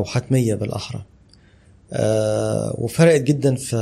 حتمية 0.06 0.56
بالأحرى. 0.56 1.00
آه، 1.00 1.11
وفرقت 2.78 3.22
جدا 3.22 3.56
في 3.56 3.76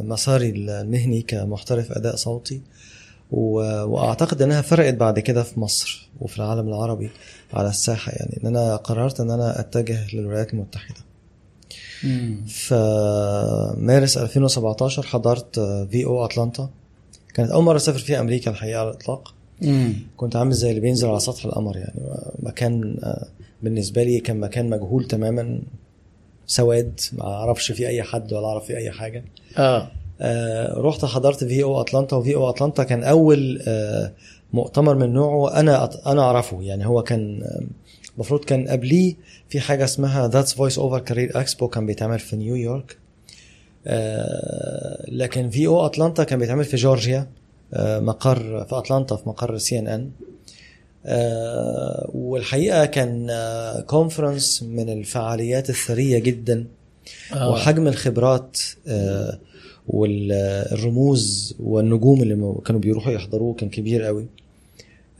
مساري 0.00 0.48
المهني 0.50 1.22
كمحترف 1.22 1.92
أداء 1.92 2.16
صوتي. 2.16 2.60
و- 3.30 3.82
وأعتقد 3.84 4.42
إنها 4.42 4.62
فرقت 4.62 4.94
بعد 4.94 5.18
كده 5.18 5.42
في 5.42 5.60
مصر 5.60 6.08
وفي 6.20 6.36
العالم 6.38 6.68
العربي 6.68 7.10
على 7.52 7.68
الساحة 7.68 8.12
يعني 8.12 8.38
إن 8.42 8.46
أنا 8.56 8.76
قررت 8.76 9.20
إن 9.20 9.30
أنا 9.30 9.60
أتجه 9.60 10.14
للولايات 10.16 10.52
المتحدة. 10.54 11.00
مم. 12.04 12.44
في 12.46 12.74
مارس 13.78 14.18
2017 14.18 15.02
حضرت 15.02 15.60
في 15.90 16.04
أو 16.04 16.24
أتلانتا. 16.24 16.70
كانت 17.34 17.50
أول 17.50 17.64
مرة 17.64 17.76
أسافر 17.76 17.98
فيها 17.98 18.20
أمريكا 18.20 18.50
الحقيقة 18.50 18.80
على 18.80 18.90
الإطلاق. 18.90 19.34
مم. 19.62 19.92
كنت 20.16 20.36
عامل 20.36 20.52
زي 20.52 20.70
اللي 20.70 20.80
بينزل 20.80 21.08
على 21.08 21.20
سطح 21.20 21.44
القمر 21.44 21.76
يعني 21.76 22.00
مكان 22.42 22.96
آه، 23.02 23.26
بالنسبة 23.62 24.02
لي 24.02 24.20
كان 24.20 24.40
مكان 24.40 24.70
مجهول 24.70 25.04
تماما. 25.08 25.60
سواد 26.46 27.00
ما 27.12 27.24
أعرفش 27.24 27.72
فيه 27.72 27.88
أي 27.88 28.02
حد 28.02 28.32
ولا 28.32 28.46
أعرف 28.46 28.64
فيه 28.64 28.76
أي 28.76 28.90
حاجة. 28.90 29.24
آه. 29.58 29.90
آه، 30.20 30.74
رحت 30.80 31.04
حضرت 31.04 31.44
في 31.44 31.62
أو 31.62 31.80
اتلانتا 31.80 32.16
وفي 32.16 32.34
أو 32.34 32.50
اتلانتا 32.50 32.84
كان 32.84 33.04
أول 33.04 33.62
آه، 33.66 34.12
مؤتمر 34.52 34.94
من 34.94 35.12
نوعه 35.12 35.60
أنا 35.60 35.90
أنا 36.06 36.22
أعرفه. 36.22 36.62
يعني 36.62 36.86
هو 36.86 37.02
كان 37.02 37.42
آه، 37.42 37.62
المفروض 38.14 38.44
كان 38.44 38.68
قبليه 38.68 39.14
في 39.48 39.60
حاجة 39.60 39.84
اسمها 39.84 40.28
That's 40.28 40.54
Voiceover 40.54 40.98
Career 40.98 41.40
Expo 41.40 41.68
كان 41.68 41.86
بيتعمل 41.86 42.18
في 42.18 42.36
نيويورك 42.36 42.96
آه، 43.86 45.04
لكن 45.08 45.50
VO 45.50 45.66
Atlanta 45.66 46.24
كان 46.24 46.38
بيتعمل 46.38 46.64
في 46.64 46.76
جورجيا 46.76 47.26
آه، 47.74 48.00
مقر 48.00 48.64
في 48.68 48.78
اتلانتا 48.78 49.16
في 49.16 49.28
مقر 49.28 49.58
سي 49.58 49.78
إن 49.78 49.88
إن. 49.88 50.10
والحقيقة 52.14 52.84
كان 52.84 53.30
conference 53.86 54.62
من 54.62 54.88
الفعاليات 54.88 55.70
الثرية 55.70 56.18
جدا 56.18 56.66
آه. 57.32 57.50
وحجم 57.50 57.88
الخبرات 57.88 58.58
آه، 58.88 59.38
والرموز 59.88 61.54
والنجوم 61.60 62.22
اللي 62.22 62.54
كانوا 62.66 62.80
بيروحوا 62.80 63.12
يحضروه 63.12 63.54
كان 63.54 63.68
كبير 63.68 64.02
قوي. 64.02 64.26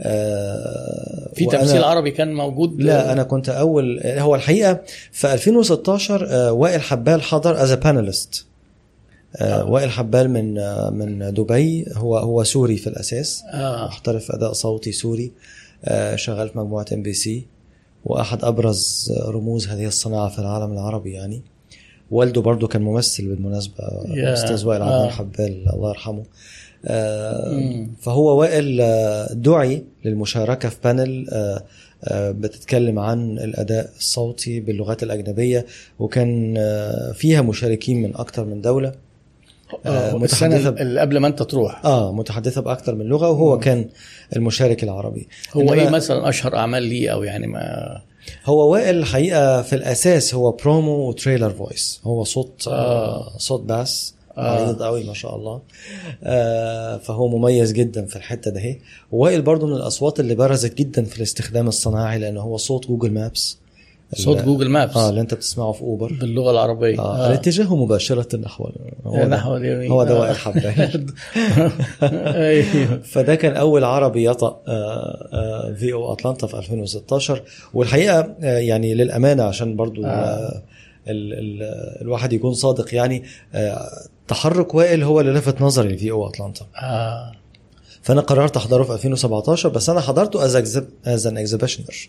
آه، 0.00 1.30
في 1.34 1.46
تمثيل 1.46 1.84
عربي 1.84 2.10
كان 2.10 2.34
موجود؟ 2.34 2.82
لا 2.82 3.12
أنا 3.12 3.22
كنت 3.22 3.48
أول 3.48 4.00
هو 4.04 4.34
الحقيقة 4.34 4.80
في 5.12 5.32
2016 5.32 6.26
آه، 6.30 6.52
وائل 6.52 6.80
حبال 6.80 7.22
حضر 7.22 7.62
as 7.62 7.72
panelist 7.72 8.46
وائل 9.42 9.90
حبال 9.90 10.30
من 10.30 10.58
آه، 10.58 10.90
من 10.90 11.34
دبي 11.34 11.86
هو 11.94 12.18
هو 12.18 12.44
سوري 12.44 12.76
في 12.76 12.86
الأساس 12.86 13.44
محترف 13.54 14.30
أداء 14.32 14.52
صوتي 14.52 14.92
سوري. 14.92 15.24
آه، 15.24 15.63
شغال 16.14 16.48
في 16.48 16.58
مجموعة 16.58 16.86
MBC 16.92 17.46
وأحد 18.04 18.44
أبرز 18.44 19.12
رموز 19.26 19.68
هذه 19.68 19.86
الصناعة 19.86 20.28
في 20.28 20.38
العالم 20.38 20.72
العربي 20.72 21.12
يعني 21.12 21.42
والده 22.10 22.40
برضه 22.40 22.68
كان 22.68 22.82
ممثل 22.82 23.28
بالمناسبة 23.28 23.84
يا. 24.06 24.32
أستاذ 24.32 24.66
وائل 24.66 24.82
عبد 24.82 24.92
آه. 24.92 25.08
حبال 25.08 25.68
الله 25.74 25.88
يرحمه 25.88 26.24
آه،. 26.86 27.86
فهو 28.00 28.40
وائل 28.40 28.80
آه، 28.80 29.32
دعي 29.32 29.84
للمشاركة 30.04 30.68
في 30.68 30.76
بانل 30.84 31.26
آه، 31.32 31.62
آه، 32.04 32.30
بتتكلم 32.30 32.98
عن 32.98 33.38
الأداء 33.38 33.90
الصوتي 33.98 34.60
باللغات 34.60 35.02
الأجنبية 35.02 35.66
وكان 35.98 36.54
آه، 36.58 37.12
فيها 37.12 37.42
مشاركين 37.42 38.02
من 38.02 38.16
أكثر 38.16 38.44
من 38.44 38.60
دولة 38.60 38.92
آه. 39.86 40.16
السنة 40.16 40.70
ب- 40.70 40.78
اللي 40.78 41.00
قبل 41.00 41.18
ما 41.18 41.26
انت 41.28 41.42
تروح 41.42 41.84
آه 41.86 42.12
متحدثه 42.12 42.60
بأكثر 42.60 42.94
من 42.94 43.04
لغة 43.06 43.30
وهو 43.30 43.58
كان 43.58 43.88
المشارك 44.36 44.82
العربي 44.84 45.28
هو 45.56 45.72
إيه 45.74 45.88
مثلا 45.88 46.28
أشهر 46.28 46.56
أعمال 46.56 46.82
ليه 46.82 47.10
أو 47.10 47.22
يعني 47.22 47.46
ما 47.46 47.60
هو 48.46 48.72
وائل 48.72 48.96
الحقيقة 48.98 49.62
في 49.62 49.74
الأساس 49.74 50.34
هو 50.34 50.52
promo 50.52 51.08
و 51.08 51.13
trailer 51.13 51.50
voice 51.50 52.00
هو 52.04 52.24
صوت 52.24 52.68
آه. 52.68 52.72
آه. 52.72 53.38
صوت 53.38 53.60
bass 53.62 54.14
آه. 54.38 54.40
عريض 54.64 54.82
قوي 54.82 55.04
ما 55.04 55.14
شاء 55.14 55.36
الله 55.36 55.60
آه 56.24 56.96
فهو 56.96 57.28
مميز 57.28 57.72
جدا 57.72 58.06
في 58.06 58.16
الحتة 58.16 58.50
ده 58.50 58.78
وائل 59.12 59.42
برضو 59.42 59.66
من 59.66 59.72
الأصوات 59.76 60.20
اللي 60.20 60.34
برزت 60.34 60.78
جدا 60.78 61.04
في 61.04 61.16
الاستخدام 61.16 61.68
الصناعي 61.68 62.18
لأنه 62.18 62.40
هو 62.40 62.56
صوت 62.56 62.86
Google 62.86 63.12
Maps 63.12 63.58
صوت 64.14 64.42
Google 64.42 64.68
Maps 64.68 64.96
آه 64.96 65.10
اللي 65.10 65.20
أنت 65.20 65.34
بتسمعه 65.34 65.72
في 65.72 65.82
Uber 65.82 66.12
باللغة 66.20 66.50
العربية 66.50 67.00
آه. 67.00 67.26
الاتجاه 67.26 67.76
مباشرة 67.76 68.36
نحو 68.36 68.68
هو 69.04 69.24
نحو 69.24 69.56
اليمين 69.56 69.90
هو 69.90 70.04
ده 70.04 70.30
آه. 70.30 70.32
حبان 70.32 71.06
أيوه 72.02 72.98
فده 73.04 73.34
كان 73.34 73.56
أول 73.56 73.84
عربي 73.84 74.24
يطأ 74.28 74.62
VO 75.74 75.92
Atlanta 75.92 76.46
في 76.46 76.58
2016 76.58 77.42
والحقيقة 77.74 78.34
آه، 78.42 78.58
يعني 78.58 78.94
للأمانة 78.94 79.42
عشان 79.42 79.76
برضو 79.76 80.04
آه. 80.04 80.08
آه. 80.08 80.62
ال 81.08 81.32
ال 81.32 81.62
الواحد 82.02 82.32
يكون 82.32 82.54
صادق 82.54 82.94
يعني 82.94 83.22
آه، 83.54 83.88
تحرك 84.28 84.74
وائل 84.74 85.02
هو 85.02 85.20
اللي 85.20 85.32
لفت 85.32 85.62
نظري 85.62 85.96
VO 85.96 86.10
Atlanta 86.10 86.66
آه. 86.82 87.32
فأنا 88.04 88.20
قررت 88.20 88.56
أحضره 88.56 88.82
في 88.84 88.92
2017 88.92 89.68
بس 89.68 89.88
أنا 89.88 90.00
حضرته 90.00 90.44
as 90.44 90.82
as 91.06 91.26
an 91.26 91.38
exhibitioner 91.38 92.08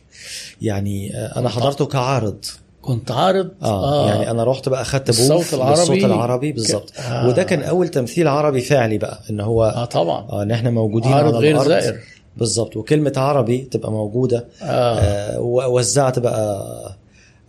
يعني 0.61 1.15
آه، 1.15 1.39
أنا 1.39 1.49
حضرته 1.49 1.85
كعارض. 1.85 2.45
كنت 2.81 3.11
عارض؟ 3.11 3.49
آه, 3.63 4.07
يعني 4.09 4.31
أنا 4.31 4.43
رحت 4.43 4.69
بقى 4.69 4.81
أخدت 4.81 5.07
booth 5.07 5.19
الصوت 5.31 5.53
العربي؟ 5.53 5.80
للصوت 5.80 5.97
العربي 5.97 6.51
بالظبط. 6.51 6.93
آه. 6.99 7.27
وده 7.27 7.43
كان 7.43 7.63
أول 7.63 7.88
تمثيل 7.88 8.27
عربي 8.27 8.61
فعلي 8.61 8.97
بقى 8.97 9.19
إن 9.30 9.39
هو 9.39 9.63
آه 9.65 9.85
طبعا. 9.85 10.27
آه 10.30 10.43
إن 10.43 10.51
إحنا 10.51 10.69
موجودين 10.69 11.13
عارض 11.13 11.35
على 11.35 11.38
غير 11.38 11.63
زائر. 11.63 11.99
بالظبط. 12.38 12.77
وكلمة 12.77 13.13
عربي 13.17 13.57
تبقى 13.57 13.91
موجودة. 13.91 14.45
آه. 14.61 14.99
آه 14.99 15.39
ووزعت 15.39 16.19
بقى 16.19 16.61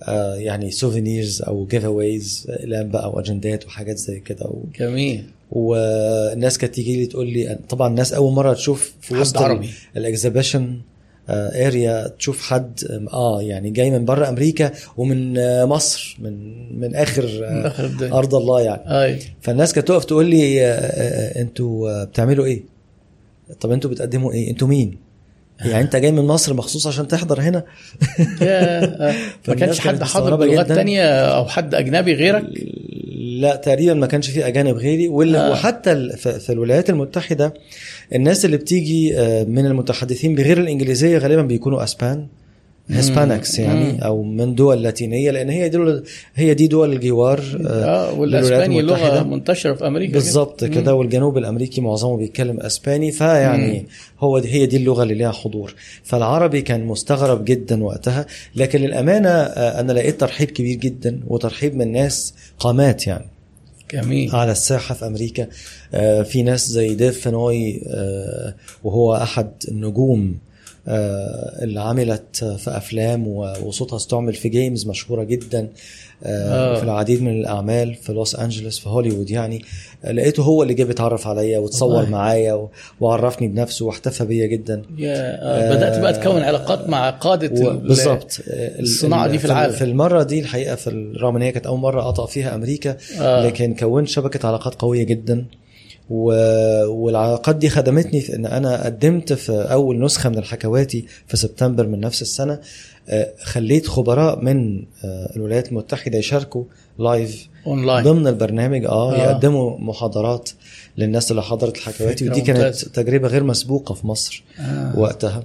آه 0.03 0.35
يعني 0.35 0.71
souvenirs 0.71 1.43
أو 1.43 1.67
giveaways 1.67 2.47
اقلام 2.51 2.89
بقى 2.89 3.11
وأجندات 3.11 3.67
وحاجات 3.67 3.97
زي 3.97 4.21
كده. 4.21 4.47
و... 4.47 4.63
جميل. 4.79 5.25
والناس 5.51 6.59
كانت 6.59 6.75
تيجي 6.75 6.97
لي 6.97 7.07
تقول 7.07 7.27
لي 7.27 7.59
طبعا 7.69 7.89
الناس 7.89 8.13
أول 8.13 8.33
مرة 8.33 8.53
تشوف 8.53 8.95
في 9.01 9.15
وسط 9.15 9.37
عربي. 9.39 9.71
ال 9.97 10.04
exhibition 10.04 10.81
area 11.31 12.09
تشوف 12.09 12.43
حد 12.43 12.81
آه 13.13 13.43
يعني 13.43 13.71
جاي 13.71 13.91
من 13.91 14.05
بره 14.05 14.29
أمريكا 14.29 14.71
ومن 14.97 15.39
آه 15.39 15.65
مصر 15.65 16.17
من 16.21 16.33
من 16.81 16.95
آخر 16.95 17.23
من 17.27 17.43
آه 17.65 17.67
آخر 17.67 17.85
الدنيا. 17.85 18.13
أرض 18.13 18.35
الله 18.35 18.61
يعني 18.61 18.83
أي 19.05 19.19
فالناس 19.41 19.73
كانت 19.73 19.89
تقف 19.89 20.05
تقول 20.05 20.27
لي 20.27 20.67
آه، 20.67 21.41
أنتوا 21.43 22.05
بتعملوا 22.05 22.45
إيه؟ 22.45 22.63
طب 23.61 23.71
أنتوا 23.71 23.91
بتقدموا 23.91 24.33
إيه؟ 24.33 24.51
أنتوا 24.51 24.69
مين؟ 24.69 24.97
يعني 25.61 25.81
انت 25.85 25.97
جاي 25.97 26.13
من 26.13 26.23
مصر 26.25 26.55
مخصوص 26.55 26.87
عشان 26.87 27.09
تحضر 27.09 27.41
هنا؟ 27.41 27.65
ما 29.49 29.55
كانش 29.55 29.81
حد 29.81 30.03
حاضر 30.03 30.37
بلغات. 30.37 30.67
تانية 30.73 31.05
أو 31.21 31.45
حد 31.45 31.75
أجنبي 31.75 32.15
غيرك 32.15 32.45
لا 33.41 33.57
تقريبا 33.57 33.95
ما 33.95 34.07
كانش 34.07 34.31
في 34.31 34.47
أجانب 34.47 34.77
غيري 34.77 35.09
وال- 35.09 35.37
آه. 35.37 35.51
وحتى 35.51 36.09
في 36.17 36.53
الولايات 36.53 36.91
المتحدة 36.91 37.55
الناس 38.15 38.45
اللي 38.45 38.57
بتيجي 38.57 39.19
آه، 39.21 39.45
من 39.45 39.67
المتحدثين 39.67 40.35
بغير 40.35 40.59
الإنجليزية 40.61 41.19
غالبا 41.19 41.43
بيكونوا 41.43 41.85
أسبان 41.85 42.27
هسبانكس 42.91 43.59
يعني 43.59 44.05
أو 44.05 44.23
من 44.23 44.55
دول 44.55 44.83
لاتينية 44.83 45.31
لأن 45.31 45.51
هي 45.51 45.69
دول 45.69 46.05
هي 46.35 46.55
دي 46.55 46.67
دول 46.67 46.93
الجوار 46.93 47.43
آه 47.67 48.13
والأسباني 48.13 48.83
لغة 48.83 49.23
منتشرة 49.23 49.75
في 49.75 49.87
أمريكا 49.87 50.13
بالظبط 50.13 50.65
كده. 50.65 50.95
والجنوب 50.95 51.39
الأمريكي 51.39 51.81
معظمه 51.81 52.17
بيتكلم 52.17 52.61
أسباني 52.61 53.13
فيعني 53.13 53.79
مم. 53.79 53.87
هو 54.21 54.39
دي 54.39 54.49
هي 54.53 54.67
دي 54.67 54.77
اللغة 54.77 55.03
اللي 55.03 55.15
ليها 55.15 55.33
حضور. 55.33 55.75
فالعربي 56.03 56.63
كان 56.63 56.85
مستغرب 56.87 57.45
جدا 57.45 57.85
وقتها 57.85 58.27
لكن 58.57 58.81
للأمانة 58.81 59.29
آه، 59.29 59.81
أنا 59.81 59.93
لقيت 59.93 60.21
ترحيب 60.21 60.51
كبير 60.51 60.77
جدا 60.77 61.21
وترحيب 61.27 61.75
من 61.77 61.93
ناس 61.93 62.35
قامات 62.59 63.07
يعني. 63.07 63.27
جميل. 63.93 64.35
على 64.37 64.53
الساحة 64.53 64.95
في 64.95 65.07
أمريكا 65.07 65.47
آه، 65.95 66.23
في 66.23 66.43
ناس 66.43 66.69
زي 66.69 66.95
Dave 66.95 67.21
Fennoy 67.21 67.83
آه، 67.87 68.55
وهو 68.85 69.15
أحد 69.15 69.51
النجوم 69.69 70.35
آه، 70.35 70.47
اللي 70.89 71.81
عملت 71.81 72.45
في 72.59 72.77
أفلام 72.77 73.27
وصوتها 73.29 73.97
استعمل 73.97 74.35
في 74.35 74.49
games 74.49 74.87
مشهورة 74.87 75.25
جدا 75.25 75.69
آه، 76.25 76.75
آه. 76.75 76.79
في 76.79 76.83
العديد 76.85 77.23
من 77.23 77.41
الأعمال 77.41 77.95
في 77.95 78.13
لوس 78.13 78.35
انجلوس 78.37 78.79
في 78.79 78.89
هوليوود 78.89 79.31
يعني 79.31 79.63
آه، 80.05 80.13
لقيته 80.13 80.43
هو 80.43 80.63
اللي 80.63 80.75
جه 80.75 80.85
بيتعرف 80.85 81.27
عليا 81.27 81.59
وتصور. 81.59 82.07
معايا 82.11 82.69
وعرفني 83.01 83.49
بنفسه 83.49 83.87
واحتفى 83.87 84.25
بيا 84.25 84.47
جدا 84.47 84.83
آه 85.05 85.75
بدأت 85.75 86.01
بقى 86.01 86.13
تكون 86.13 86.43
علاقات 86.43 86.89
مع 86.89 87.11
قادة 87.11 87.71
بالظبط 87.73 88.41
ال- 88.47 88.81
الصناعة 88.83 89.27
ال- 89.27 89.31
دي 89.33 89.39
في 89.39 89.45
العالم. 89.45 89.73
في 89.73 89.85
المرة 89.85 90.23
دي 90.23 90.41
الحقيقة 90.41 90.75
في 90.75 91.13
رغم 91.21 91.37
ان 91.37 91.43
هي 91.43 91.53
كانت 91.53 91.67
أول 91.67 91.79
مرة 91.79 92.09
اطأ 92.09 92.27
فيها 92.27 92.55
أمريكا 92.55 92.97
آه. 93.21 93.47
لكن 93.47 93.75
كونت 93.75 94.09
شبكة 94.09 94.47
علاقات 94.47 94.75
قوية 94.75 95.03
جدا. 95.03 95.45
والعلاقات 96.11 97.57
دي 97.57 97.69
خدمتني 97.69 98.21
في 98.21 98.37
إن 98.37 98.47
أنا 98.47 98.85
قدمت 98.85 99.33
في 99.33 99.53
أول 99.53 100.01
نسخة 100.01 100.31
من 100.31 100.39
الحكواتي 100.39 101.05
في 101.27 101.37
سبتمبر 101.37 101.87
من 101.87 102.01
نفس 102.01 102.23
السنة 102.23 102.61
آه، 103.09 103.33
خليت 103.43 103.87
خبراء 103.87 104.45
من 104.45 104.79
آه، 105.05 105.33
الولايات 105.37 105.69
المتحدة 105.69 106.19
يشاركوا 106.19 106.65
live 106.99 107.49
online 107.67 108.05
ضمن 108.05 108.27
البرنامج 108.27 108.85
آه, 108.85 109.15
آه. 109.15 109.17
يقدموا 109.17 109.79
محاضرات 109.79 110.51
للناس 110.99 111.31
اللي 111.31 111.43
حضرت 111.43 111.77
الحكواتي 111.77 112.29
ودي 112.29 112.41
كانت 112.41 112.59
ممتازة. 112.59 112.89
تجربة 112.89 113.29
غير 113.29 113.45
مسبوقة 113.45 113.95
في 113.95 114.07
مصر 114.07 114.45
آه. 114.61 114.99
وقتها 114.99 115.45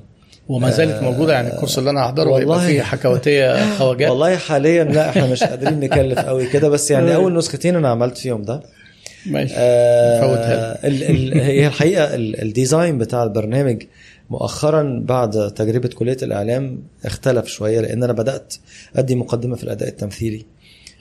وما 0.49 0.69
زالت 0.71 1.03
موجودة 1.03 1.33
يعني 1.33 1.53
الكورس 1.53 1.79
اللي 1.79 1.89
أنا 1.89 2.05
هحضره 2.05 2.23
هيبقى 2.38 2.55
والله. 2.57 2.67
فيه 2.67 2.81
حكواتية 2.81 3.63
خواجات 3.77 4.09
والله 4.09 4.35
حاليا 4.38 4.83
لا 4.83 5.09
إحنا 5.09 5.27
مش 5.27 5.43
قادرين 5.43 5.79
نكلف 5.79 6.19
قوي 6.19 6.47
كده 6.47 6.69
بس 6.69 6.91
يعني 6.91 7.15
أول 7.15 7.33
نسختين 7.33 7.75
أنا 7.75 7.89
عملت 7.89 8.17
فيهم 8.17 8.41
ده 8.41 8.61
ماشي 9.26 9.53
آه 9.57 10.77
هي 11.34 11.68
الحقيقة 11.68 12.15
ال 12.15 12.41
ال 12.41 12.49
design 12.49 12.97
بتاع 12.98 13.23
البرنامج 13.23 13.84
مؤخرا 14.30 15.02
بعد 15.06 15.52
تجربة 15.53 15.89
كلية 15.89 16.18
الإعلام 16.23 16.84
اختلف 17.06 17.48
شوية 17.48 17.81
لأن 17.81 18.03
أنا 18.03 18.14
بدأت 18.14 18.53
أدي 18.95 19.15
مقدمة 19.15 19.56
في 19.56 19.64
الأداء 19.64 19.89
التمثيلي 19.89 20.45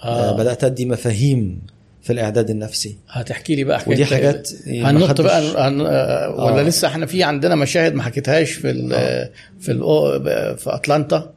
آه. 0.03 0.31
آه. 0.31 0.37
بدأت 0.37 0.65
أدي 0.65 0.85
مفاهيم 0.85 1.61
في 2.03 2.13
الإعداد 2.13 2.51
النفسي 2.51 2.97
هتحكي 3.09 3.55
لي 3.55 3.65
بقى 3.65 3.79
حكاية 3.81 3.93
ودي 3.95 4.05
حاجات 4.05 4.51
ما 4.67 4.91
هننط 4.91 5.21
بقى 5.21 5.69
هن... 5.69 5.81
آه. 5.81 6.45
ولا 6.45 6.61
آه. 6.61 6.63
لسه 6.63 6.89
إحنا 6.89 7.07
في 7.07 7.23
عندنا 7.23 7.55
مشاهد 7.55 7.95
ما 7.95 8.03
حكيتهاش 8.03 8.53
في 8.53 8.71
ال... 8.71 8.91
في 9.61 9.73
ال... 9.73 9.79
في 10.59 10.75
أتلانتا 10.75 11.33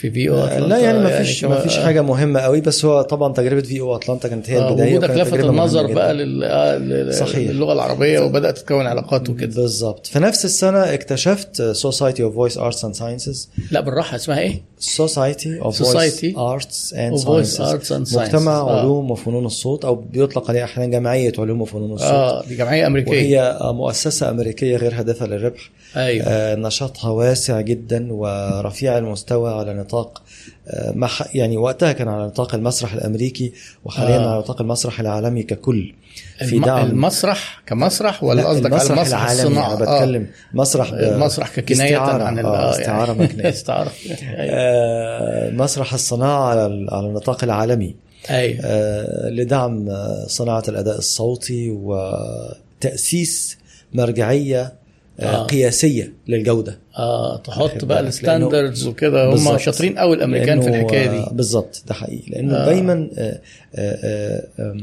في 0.00 0.10
VO 0.10 0.30
Atlanta 0.30 0.66
لا 0.68 0.78
يعني 0.78 0.98
ما 0.98 1.18
فيش 1.22 1.40
كما- 1.44 1.54
ما 1.54 1.60
فيش 1.60 1.78
حاجة 1.78 2.02
مهمة 2.02 2.40
قوي 2.40 2.60
بس 2.60 2.84
هو 2.84 3.02
طبعا 3.02 3.32
تجربة 3.32 3.60
VO 3.60 3.80
Atlanta 3.80 4.28
كانت 4.28 4.50
هي 4.50 4.58
آه، 4.58 4.68
البداية 4.68 4.96
وجودك 4.96 5.10
لفت 5.10 5.34
النظر. 5.40 5.92
بقى 5.92 6.14
لل... 6.14 6.44
آه، 6.44 6.78
لل... 6.78 7.14
صحيح. 7.14 7.50
للغة 7.50 7.72
العربية 7.72 8.20
وبدأت 8.20 8.58
تكون 8.58 8.86
علاقات 8.86 9.30
وكده 9.30 9.54
بالظبط 9.62 10.06
في 10.06 10.18
نفس 10.18 10.44
السنة 10.44 10.94
اكتشفت 10.94 11.62
Society 11.62 12.22
of 12.22 12.34
Voice 12.34 12.58
Arts 12.58 12.84
and 12.84 12.94
Sciences 12.94 13.48
لا 13.70 13.80
بالراحة 13.80 14.16
اسمها 14.16 14.38
إيه؟ 14.40 14.62
Society 14.80 15.62
of 15.62 15.72
Society 15.74 16.32
Voice 16.34 16.36
Arts 16.36 16.92
and 16.92 17.14
of 17.14 17.24
Voice 17.24 17.56
Sciences 17.56 17.72
Arts 17.72 17.88
and 17.90 18.08
Sciences. 18.08 18.16
مجتمع 18.18 18.58
آه. 18.58 18.80
علوم 18.80 19.10
وفنون 19.10 19.46
الصوت 19.46 19.84
أو 19.84 19.94
بيطلق 19.94 20.50
عليه 20.50 20.64
أحيانا 20.64 20.92
جمعية 20.92 21.32
علوم 21.38 21.60
وفنون 21.62 21.92
الصوت 21.92 22.08
آه 22.10 22.44
دي 22.48 22.56
جمعية 22.56 22.86
أمريكية 22.86 23.10
وهي 23.10 23.58
مؤسسة 23.72 24.30
أمريكية 24.30 24.76
غير 24.76 24.94
هادفة 24.94 25.26
للربح 25.26 25.70
أيوه 25.96 26.26
آه 26.26 26.54
نشاطها 26.54 27.10
واسع 27.10 27.60
جدا 27.60 28.12
ورفيع 28.12 28.98
المستوى 28.98 29.50
على 29.54 29.74
نطاق 29.86 30.22
آه 30.68 31.10
يعني 31.34 31.56
وقتها 31.56 31.92
كان 31.92 32.08
على 32.08 32.26
نطاق 32.26 32.54
المسرح 32.54 32.92
الأمريكي 32.92 33.52
وحاليا 33.84 34.16
آه. 34.18 34.30
على 34.30 34.38
نطاق 34.38 34.60
المسرح 34.60 35.00
العالمي 35.00 35.42
ككل 35.42 35.94
في. 36.38 36.58
دعم 36.58 36.86
المسرح 36.86 37.62
كمسرح 37.66 38.24
ولا 38.24 38.42
لا، 38.42 38.48
قصدك 38.48 38.72
على 38.72 38.74
المسرح 38.76 38.98
المسرح 38.98 39.22
العالمي 39.22 39.42
الصناعه 39.42 39.76
أنا 39.76 39.96
بتكلم 39.98 40.26
مسرح 40.54 40.92
آه. 40.92 41.14
المسرح 41.14 41.48
ككناية. 41.56 41.96
عن. 41.96 42.38
آه 42.38 42.70
استعارة 42.70 43.12
مكنيه 43.12 43.48
استعارة 43.58 43.92
أيوة. 44.06 44.18
آه، 44.50 45.50
مسرح 45.50 45.94
الصناعة 45.94 46.44
على 46.50 46.86
على 46.92 47.06
النطاق 47.06 47.44
العالمي 47.44 47.94
أيوه 48.30 48.60
آه، 48.64 49.28
لدعم 49.30 49.88
آه، 49.88 50.24
صناعة 50.28 50.62
الأداء 50.68 50.98
الصوتي 50.98 51.70
وتأسيس 51.70 53.58
مرجعية 53.94 54.72
آه، 55.20 55.24
آه. 55.24 55.44
قياسية 55.44 56.12
للجودة 56.28 56.78
آه 56.98 57.36
تحط 57.36 57.84
بقى؟ 57.84 58.00
الستاندردز 58.00 58.86
وكده 58.86 59.34
هم. 59.34 59.58
شاطرين 59.58 59.98
قوي 59.98 60.16
الأمريكان 60.16 60.60
في 60.62 60.68
الحكاية 60.68 61.08
آه، 61.10 61.28
دي 61.28 61.34
بالظبط 61.36 61.82
ده 61.88 61.94
حقيقي 61.94 62.30
لأنه 62.30 62.54
آه. 62.56 62.62
آه. 62.62 62.66
دايما 62.66 63.08
آه، 63.18 63.40
آه، 63.74 64.46
آه، 64.58 64.76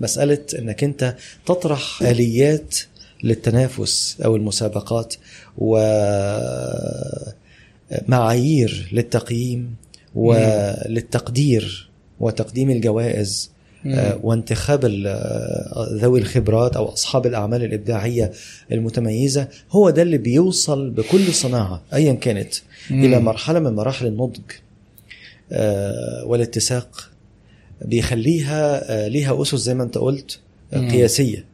مسألة 0.00 0.38
أنك 0.58 0.84
أنت 0.84 1.14
تطرح 1.46 2.02
آليات 2.02 2.74
للتنافس 3.24 4.16
أو 4.24 4.36
المسابقات 4.36 5.14
ومعايير 8.02 8.88
للتقييم 8.92 9.74
وللتقدير 10.14 11.90
وتقديم 12.20 12.70
الجوائز 12.70 13.50
آه، 13.50 13.51
وانتخاب 14.22 14.84
ال- 14.84 15.06
آه، 15.06 15.88
ذوي 15.92 16.20
الخبرات 16.20 16.76
أو 16.76 16.92
أصحاب 16.92 17.26
الأعمال 17.26 17.64
الإبداعية 17.64 18.32
المتميزة 18.72 19.48
هو 19.70 19.90
ده 19.90 20.02
اللي 20.02 20.18
بيوصل 20.18 20.90
بكل 20.90 21.34
صناعة 21.34 21.82
ايا 21.94 22.12
كانت 22.12 22.54
مم. 22.90 23.04
إلى 23.04 23.20
مرحلة 23.20 23.58
من 23.58 23.74
مراحل 23.74 24.06
النضج 24.06 24.40
آه، 25.52 26.24
والاتساق 26.26 27.10
بيخليها 27.84 28.92
آه، 29.04 29.08
ليها 29.08 29.42
أسس 29.42 29.54
زي 29.54 29.74
ما 29.74 29.82
أنت 29.84 29.98
قلت 29.98 30.38
آه،. 30.72 30.90
قياسية 30.90 31.44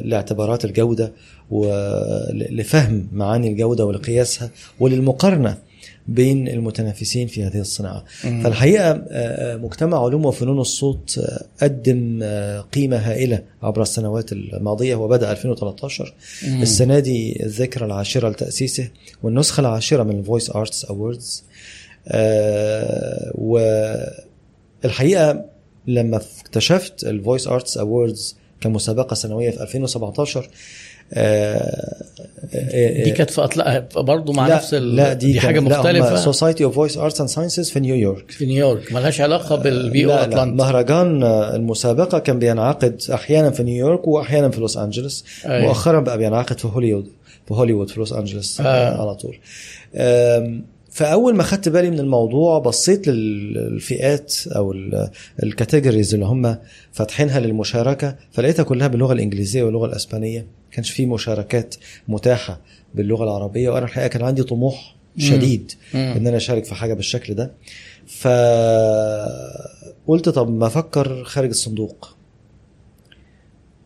لاعتبارات 0.00 0.64
الجودة 0.64 1.12
ولفهم 1.50 3.08
معاني 3.12 3.48
الجودة 3.48 3.84
ولقياسها 3.84 4.50
وللمقارنة 4.80 5.58
بين 6.08 6.48
المتنافسين 6.48 7.26
في 7.26 7.44
هذه 7.44 7.60
الصناعة 7.60 8.04
مم. 8.24 8.42
فالحقيقة 8.42 8.90
آه، 8.90 9.04
آه، 9.10 9.56
مجتمع 9.56 10.04
علوم 10.04 10.26
وفنون 10.26 10.60
الصوت 10.60 11.18
آه، 11.18 11.44
قدم 11.64 12.22
قيمة 12.72 12.96
هائلة 12.96 13.42
عبر 13.62 13.82
السنوات 13.82 14.32
الماضية 14.32 14.94
وبدا 14.94 15.32
2013 15.32 16.14
مم. 16.48 16.62
السنة 16.62 16.98
دي 16.98 17.44
الذكرى 17.44 17.86
العاشرة 17.86 18.28
لتأسيسه 18.28 18.88
والنسخة 19.22 19.60
العاشرة 19.60 20.02
من 20.02 20.18
ال 20.18 20.23
Voice 20.23 20.50
Arts 20.50 20.84
Awards 20.84 21.44
والحقيقة 24.84 25.44
لما 25.86 26.16
اكتشفت 26.16 27.04
ال 27.04 27.11
Voice 27.11 27.48
Arts 27.48 27.78
Awards 27.78 28.36
كمسابقة 28.60 29.14
سنوية 29.14 29.50
في 29.50 29.62
2017 29.62 30.40
آه، 30.40 30.44
آه، 30.44 30.50
دي 33.04 33.10
كانت 33.10 33.30
في 33.30 33.44
أطلع 33.44 33.84
برضه 33.96 34.32
مع 34.32 34.48
لا 34.48 34.54
نفس 34.56 34.74
ال... 34.74 34.96
لا 34.96 35.12
دي, 35.12 35.32
دي 35.32 35.40
حاجة 35.40 35.60
مختلفة 35.60 36.16
Society 36.16 36.64
of 36.64 36.74
Voice 36.74 36.96
Arts 36.98 37.20
and 37.20 37.28
Sciences 37.28 37.70
في 37.70 37.80
نيويورك 37.80 38.30
في 38.30 38.46
نيويورك 38.46 38.92
ملهاش 38.92 39.20
علاقة 39.20 39.56
بال 39.56 40.04
VO 40.04 40.08
لا 40.10 40.14
لا 40.14 40.22
Atlanta 40.24 40.44
مهرجان 40.64 41.22
آه، 41.22 41.56
المسابقة 41.56 42.18
كان 42.18 42.38
بينعقد 42.38 43.02
أحيانا 43.14 43.50
في 43.50 43.62
نيويورك 43.62 44.08
وأحيانا 44.08 44.48
في 44.48 44.60
لوس 44.60 44.76
أنجلوس 44.76 45.24
أيوة. 45.46 45.66
مؤخرا 45.68 46.00
بقى 46.00 46.18
بينعقد 46.18 46.58
في 46.58 46.68
هوليوود 46.68 47.06
في 47.48 47.54
هوليوود 47.54 47.90
في 47.90 47.98
لوس 48.00 48.12
أنجلوس 48.12 48.60
آه. 48.60 48.64
آه. 48.64 49.00
على 49.02 49.14
طول 49.14 49.36
آم، 49.96 50.64
فأول 50.90 51.34
ما 51.36 51.42
خدت 51.42 51.68
بالي 51.68 51.90
من 51.90 51.98
الموضوع 52.00 52.58
بصيت 52.58 53.08
للفئات 53.08 54.34
ال- 54.56 55.10
الكاتيجوريز 55.42 56.14
اللي 56.14 56.26
هم 56.26 56.56
فاتحينها 56.92 57.40
للمشاركة 57.40 58.16
فلقيتها 58.32 58.62
كلها 58.62 58.86
باللغة 58.86 59.12
الإنجليزية 59.12 59.62
واللغة 59.62 59.86
الإسبانية 59.86 60.38
ما 60.40 60.46
كانش 60.76 60.90
في 60.90 61.06
مشاركات 61.06 61.74
متاحة 62.08 62.60
باللغة 62.94 63.24
العربية 63.24 63.70
وأنا 63.70 63.84
الحقيقة 63.84 64.08
كان 64.08 64.22
عندي 64.22 64.42
طموح 64.42 64.96
شديد 65.18 65.72
مم. 65.94 66.00
إن 66.00 66.26
أنا 66.26 66.36
أشارك 66.36 66.64
في 66.64 66.74
حاجة 66.74 66.94
بالشكل 66.94 67.34
ده. 67.34 67.52
فقلت 70.06 70.28
طب 70.28 70.50
ما 70.50 70.66
أفكر 70.66 71.24
خارج 71.24 71.48
الصندوق. 71.48 72.16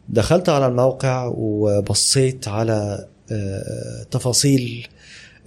دخلت 0.08 0.48
على 0.48 0.66
الموقع 0.66 1.32
وبصيت 1.36 2.48
على 2.48 3.06
آه، 3.32 4.02
تفاصيل 4.10 4.88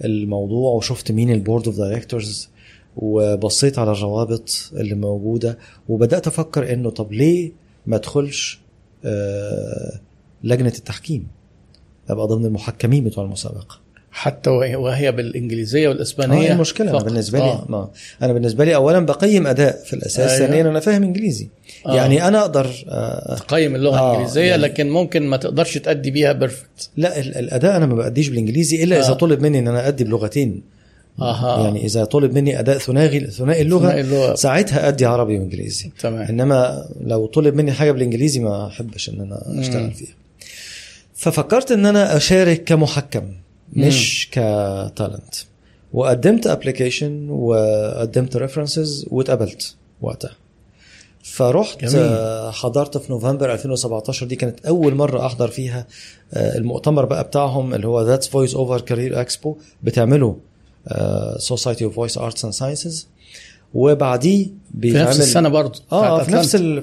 الموضوع 0.04 0.72
وشفت 0.72 1.12
مين 1.12 1.30
ال 1.30 1.36
board 1.36 1.66
of 1.66 1.76
directors 1.76 2.48
وبصيت 2.96 3.78
على 3.78 3.92
الروابط 3.92 4.70
اللي 4.72 4.94
موجودة 4.94 5.58
وبدأت 5.88 6.26
أفكر 6.26 6.72
إنه 6.72 6.90
طب 6.90 7.12
ليه 7.12 7.52
ما 7.86 7.96
أدخلش 7.96 8.60
آه، 9.04 10.00
لجنة 10.44 10.72
التحكيم 10.78 11.26
ابقى 12.10 12.26
ضمن 12.26 12.44
المحكمين 12.44 13.04
بتوع 13.04 13.24
المسابقة 13.24 13.84
حتى 14.16 14.50
وهي, 14.50 15.12
بالإنجليزية 15.12 15.88
والإسبانية 15.88 16.40
إيه 16.46 16.52
المشكلة 16.52 16.92
فقط. 16.92 17.04
بالنسبة 17.04 17.38
لي 17.38 17.44
آه. 17.44 17.64
ما 17.68 17.88
أنا 18.22 18.32
بالنسبة 18.32 18.64
لي 18.64 18.74
اولا 18.74 19.06
بقيم 19.06 19.46
أداء 19.46 19.84
في 19.84 19.92
الأساس 19.92 20.30
أيوة. 20.30 20.46
ثانيا 20.46 20.70
أنا 20.70 20.80
فاهم 20.80 21.02
إنجليزي 21.02 21.48
آه. 21.86 21.94
يعني 21.96 22.28
أنا 22.28 22.40
أقدر 22.40 22.84
آه 22.88 23.34
تقيم 23.36 23.74
اللغة 23.74 23.98
آه، 23.98 24.10
الإنجليزية 24.12 24.42
يعني- 24.42 24.62
لكن 24.62 24.90
ممكن 24.90 25.22
ما 25.26 25.36
تقدرش 25.36 25.78
تأدي 25.78 26.10
بيها 26.10 26.32
perfect 26.32 26.90
لا 26.96 27.20
ال- 27.20 27.36
الأداء 27.36 27.76
أنا 27.76 27.86
ما 27.86 27.94
بأديش 27.94 28.28
بالإنجليزي 28.28 28.84
إلا 28.84 28.98
إذا 28.98 29.10
آه. 29.10 29.12
طلب 29.14 29.40
مني 29.42 29.58
إن 29.58 29.68
أنا 29.68 29.88
أدي 29.88 30.04
بلغتين 30.04 30.62
أها 31.20 31.64
يعني 31.64 31.84
إذا 31.86 32.04
طلب 32.04 32.34
مني 32.34 32.60
أداء 32.60 32.78
ثنائي 32.78 33.20
ثنائي 33.26 33.62
اللغة 33.62 33.80
ثنائي 33.88 34.00
اللغة. 34.00 34.34
ساعتها 34.34 34.88
أدي 34.88 35.04
عربي 35.06 35.38
وإنجليزي 35.38 35.90
تمام 36.00 36.22
إنما 36.22 36.84
لو 37.00 37.26
طلب 37.26 37.54
مني 37.54 37.72
حاجة 37.72 37.92
بالإنجليزي 37.92 38.40
ما 38.40 38.66
أحبش 38.66 39.08
إن 39.08 39.20
أنا 39.20 39.60
أشتغل 39.60 39.90
فيها 39.90 40.14
ففكرت 41.24 41.72
إن 41.72 41.86
أنا 41.86 42.16
أشارك 42.16 42.64
كمحكم 42.64 43.22
مش 43.72 44.28
ك 44.32 44.47
talent 44.47 45.34
وقدمت 45.92 46.46
application 46.46 47.30
وقدمت 47.30 48.36
references 48.36 49.06
واتقبلت 49.10 49.74
وقتها 50.00 50.36
فرحت 51.22 51.84
جميل. 51.84 52.02
آه، 52.06 52.50
حضرت 52.50 52.98
في 52.98 53.12
نوفمبر 53.12 53.52
2017 53.52 54.26
دي 54.26 54.36
كانت 54.36 54.66
أول 54.66 54.94
مرة 54.94 55.26
أحضر 55.26 55.48
فيها 55.48 55.86
آه، 56.34 56.56
المؤتمر 56.58 57.04
بقى 57.04 57.24
بتاعهم 57.24 57.74
اللي 57.74 57.86
هو 57.86 58.02
That's 58.02 58.28
Voiceover 58.28 58.80
Career 58.80 59.20
Expo 59.20 59.56
بتعمله 59.82 60.36
Society 61.38 61.84
of 61.84 61.94
Voice 61.94 62.18
Arts 62.18 62.44
and 62.44 62.54
Sciences 62.54 63.08
وبعديه 63.74 64.44
في 64.44 64.52
بيتعمل 64.74 65.06
نفس 65.08 65.20
السنة 65.20 65.48
برضه 65.48 65.80
آه 65.92 66.22
في 66.22 66.32
نفس. 66.32 66.54
ال... 66.54 66.82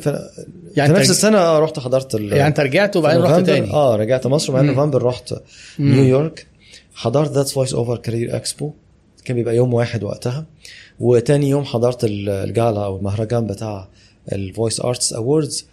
يعني 0.77 0.93
نفس 0.93 1.09
السنة 1.09 1.37
آه، 1.37 1.59
رحت 1.59 1.79
حضرت 1.79 2.15
ال... 2.15 2.33
يعني 2.33 2.47
انت 2.47 2.59
رجعت 2.59 2.97
وبعدين 2.97 3.21
رحت 3.21 3.39
تاني. 3.45 3.71
آه 3.73 3.95
رجعت 3.95 4.27
مصر. 4.27 4.51
وبعدين. 4.51 4.69
نوفمبر 4.71 5.03
رحت. 5.03 5.33
نيويورك 5.79 6.47
حضرت 6.95 7.31
That's 7.31 7.51
Voiceover 7.53 7.97
Career 7.97 8.35
Expo 8.35 8.71
كان 9.25 9.35
بيبقى 9.35 9.55
يوم 9.55 9.73
واحد 9.73 10.03
وقتها. 10.03 10.45
وتاني 10.99 11.49
يوم 11.49 11.63
حضرت 11.63 12.03
ال- 12.03 12.29
الجالا 12.29 12.85
أو 12.85 12.97
المهرجان 12.97 13.47
بتاع 13.47 13.87
ال 14.31 14.40
Voice 14.40 14.81
Arts 14.81 15.13
Awards 15.13 15.65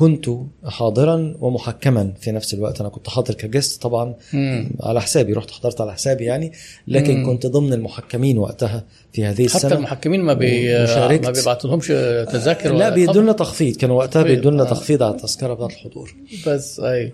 وكنت 0.00 0.30
حاضرا 0.64 1.36
ومحكما 1.40 2.12
في 2.20 2.32
نفس 2.32 2.54
الوقت 2.54 2.80
أنا 2.80 2.88
كنت 2.88 3.08
حاضر 3.08 3.34
ك 3.34 3.42
guest 3.42 3.82
طبعا 3.82 4.14
مم. 4.32 4.70
على 4.80 5.00
حسابي 5.00 5.32
رحت 5.32 5.50
حضرت 5.50 5.80
على 5.80 5.92
حسابي 5.94 6.24
يعني 6.24 6.52
لكن 6.88 7.18
مم. 7.18 7.26
كنت 7.26 7.46
ضمن 7.46 7.72
المحكمين 7.72 8.38
وقتها 8.38 8.84
في 9.12 9.24
هذه 9.24 9.34
حتى 9.48 9.56
السنة 9.56 9.74
المحكمين 9.74 10.20
ما 10.20 10.34
بي. 10.34 10.72
ما 11.22 11.30
بيبعتوا 11.30 11.70
لهمش 11.70 11.86
تذاكر 12.32 12.72
لا 12.72 12.88
بيدوا؟ 12.88 13.22
لنا 13.22 13.32
تخفيض 13.32 13.76
كانوا 13.76 13.96
وقتها 13.96 14.22
تخفيض. 14.22 14.36
بيدوا 14.36 14.50
لنا 14.50 14.62
آه. 14.62 14.70
تخفيض 14.70 15.02
على 15.02 15.14
التذكرة 15.14 15.54
بتاعت 15.54 15.70
الحضور 15.70 16.14
بس 16.46 16.80
أيوه 16.80 17.12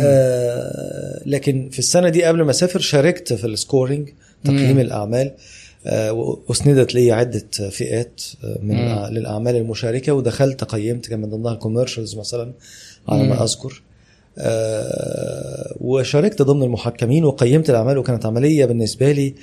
آه 0.00 1.22
لكن 1.26 1.68
في 1.72 1.78
السنة 1.78 2.08
دي 2.08 2.24
قبل 2.24 2.42
ما 2.42 2.50
أسافر 2.50 2.80
شاركت 2.80 3.32
في 3.32 3.46
ال 3.46 3.54
scoring 3.54 4.08
تقييم 4.44 4.72
مم. 4.72 4.80
الأعمال 4.80 5.26
آه 5.26 5.65
وأسندت 6.10 6.94
لي 6.94 7.12
عدة 7.12 7.70
فئات 7.70 8.22
آه، 8.44 8.58
من 8.62 8.74
مم. 8.74 9.06
للأعمال 9.06 9.56
المشاركة 9.56 10.12
ودخلت 10.12 10.64
قيمت 10.64 11.06
كان 11.06 11.20
من 11.20 11.30
ضمنها 11.30 11.52
ال 11.52 11.57
commercials 11.57 12.16
مثلا 12.16 12.52
على. 13.08 13.28
ما 13.28 13.44
أذكر 13.44 13.82
آه 14.38 15.76
وشاركت 15.80 16.42
ضمن 16.42 16.62
المحكمين 16.62 17.24
وقيمت 17.24 17.70
الأعمال 17.70 17.98
وكانت 17.98 18.26
عملية 18.26 18.64
بالنسبة 18.64 19.12
لي 19.12 19.34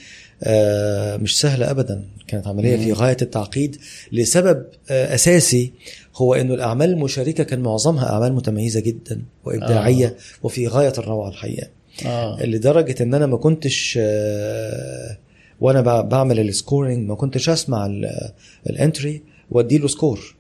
آه 0.44 1.18
مش 1.18 1.40
سهلة 1.40 1.72
ابدا 1.72 2.04
كانت 2.28 2.48
عملية 2.48 2.78
في 2.78 2.94
غاية 2.94 3.18
التعقيد 3.22 3.78
لسبب 4.12 4.66
آه 4.90 5.16
أساسي 5.16 5.74
هو 6.16 6.34
إنه 6.34 6.54
الأعمال 6.54 6.90
المشاركة 6.90 7.44
كان 7.44 7.60
معظمها 7.60 8.10
أعمال 8.10 8.34
متميزة 8.34 8.80
جدا 8.80 9.22
وإبداعية 9.46 10.08
آه. 10.08 10.14
وفي 10.44 10.68
غاية 10.68 10.94
الروعة 10.98 11.30
الحقيقة 11.30 11.68
آه 12.06 12.46
لدرجة 12.46 13.04
إن 13.04 13.14
أنا 13.14 13.26
ما 13.26 13.38
كنتش 13.38 14.00
آه، 14.02 15.18
وأنا 15.64 16.02
بعمل 16.02 16.40
ال 16.40 16.48
scoring 16.48 17.08
ما 17.10 17.16
كنتش 17.16 17.50
أسمع 17.50 17.86
ال- 17.86 18.32
ال 18.70 18.79
entry 18.79 19.24
وأدي 19.52 19.78
له 19.78 19.88
score 19.88 20.36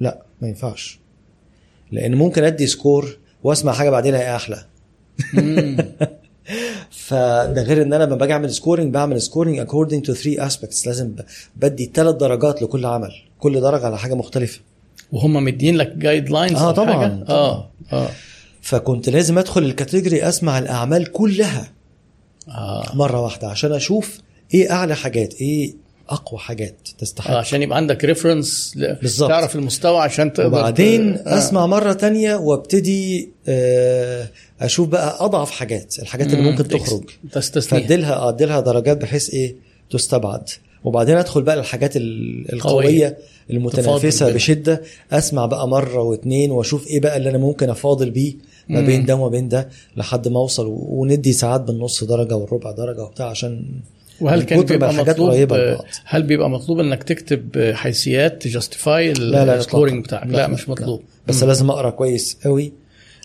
لا 0.00 0.22
ما 0.42 0.48
ينفعش. 0.48 0.98
لأن 1.92 2.14
ممكن 2.14 2.44
أدي 2.44 2.66
score 2.66 3.18
وأسمع 3.44 3.72
حاجة 3.72 3.90
بعدين 3.90 4.14
هي 4.14 4.36
أحلى. 4.36 4.64
فده 6.90 7.62
غير 7.62 7.82
إن 7.82 7.92
أنا 7.92 8.04
لما 8.04 8.16
باجي 8.16 8.32
أعمل 8.32 8.50
scoring 8.50 8.94
بعمل 8.94 9.22
scoring 9.22 9.68
according 9.68 10.06
to 10.08 10.12
three 10.14 10.40
aspects. 10.50 10.86
لازم 10.86 11.14
بدي 11.56 11.90
ثلاث 11.94 12.14
درجات 12.14 12.62
لكل 12.62 12.86
عمل. 12.86 13.10
كل 13.38 13.60
درجة 13.60 13.86
على 13.86 13.98
حاجة 13.98 14.14
مختلفة. 14.14 14.60
وهم 15.12 15.32
مدين 15.44 15.76
لك 15.76 15.92
guidelines 15.96 16.58
آه، 16.58 16.72
طبعاً، 16.72 17.24
آه 17.28 17.70
آه. 17.92 18.08
فكنت 18.62 19.08
لازم 19.08 19.38
أدخل 19.38 19.62
ال 19.62 19.69
category 19.69 20.28
أسمع 20.28 20.58
الأعمال 20.58 21.12
كلها 21.12 21.72
آه. 22.48 22.84
مرة 22.94 23.20
واحدة 23.20 23.48
عشان 23.48 23.72
أشوف 23.72 24.18
إيه 24.54 24.70
أعلى 24.72 24.96
حاجات 24.96 25.34
إيه 25.34 25.74
أقوى 26.08 26.40
حاجات 26.40 26.76
تستحق 26.98 27.30
آه، 27.30 27.38
عشان 27.38 27.62
يبقى 27.62 27.76
عندك 27.76 28.04
reference 28.04 28.74
بالظبط. 29.02 29.28
تعرف 29.30 29.56
المستوى 29.56 29.98
عشان 29.98 30.32
تقدر 30.32 30.48
وبعدين 30.48 31.14
آه. 31.14 31.38
أسمع 31.38 31.66
مرة 31.66 31.92
تانية 31.92 32.34
وأبتدي 32.34 33.28
آه، 33.48 34.28
أشوف 34.60 34.88
بقى 34.88 35.24
أضعف 35.24 35.50
حاجات 35.50 35.98
الحاجات 35.98 36.26
اللي 36.26 36.42
مم. 36.42 36.48
ممكن 36.50 36.68
تخرج 36.68 37.02
تستثنيها 37.32 37.82
فأديلها 37.82 38.28
أديلها 38.28 38.60
درجات 38.60 38.96
بحيث 39.02 39.30
إيه 39.30 39.54
تستبعد 39.90 40.48
وبعدين 40.84 41.16
أدخل 41.16 41.42
بقى 41.42 41.56
للحاجات 41.56 41.96
ال- 41.96 42.52
القوية. 42.52 43.18
المتنافسة 43.50 44.32
بشدة 44.32 44.82
أسمع 45.12 45.46
بقى 45.46 45.68
مرة 45.68 46.02
واثنين 46.02 46.50
وأشوف 46.50 46.86
إيه 46.86 47.00
بقى 47.00 47.16
اللي 47.16 47.30
أنا 47.30 47.38
ممكن 47.38 47.70
أفاضل 47.70 48.10
بيه 48.10 48.34
ما. 48.68 48.80
بين 48.80 49.04
ده 49.04 49.14
وما 49.14 49.28
بين 49.28 49.48
ده 49.48 49.68
لحد 49.96 50.28
ما 50.28 50.38
أوصل 50.40 50.66
وندي 50.70 51.32
ساعات 51.32 51.60
بالنص 51.60 52.04
درجة 52.04 52.36
والربع 52.36 52.70
درجة 52.70 53.02
وبتاع 53.04 53.26
عشان 53.26 53.64
وهل 54.20 54.42
كان 54.42 54.62
بيبقى 54.62 54.94
مطلوب. 54.94 55.78
هل 56.04 56.22
بيبقى 56.22 56.50
مطلوب 56.50 56.80
إنك 56.80 57.02
تكتب 57.02 57.72
حيثيات 57.74 58.42
ت 58.42 58.51
justify 58.51 59.12
لا 59.12 59.44
لا 59.44 59.56
ال 59.56 59.62
scoring 59.62 60.04
إطلاقاً. 60.06 60.26
بتاعك 60.26 60.38
لا, 60.38 60.46
مش 60.48 60.68
مطلوب 60.68 61.02
بس 61.26 61.42
لازم 61.42 61.70
أقرأ 61.70 61.90
كويس 61.90 62.38
قوي 62.44 62.72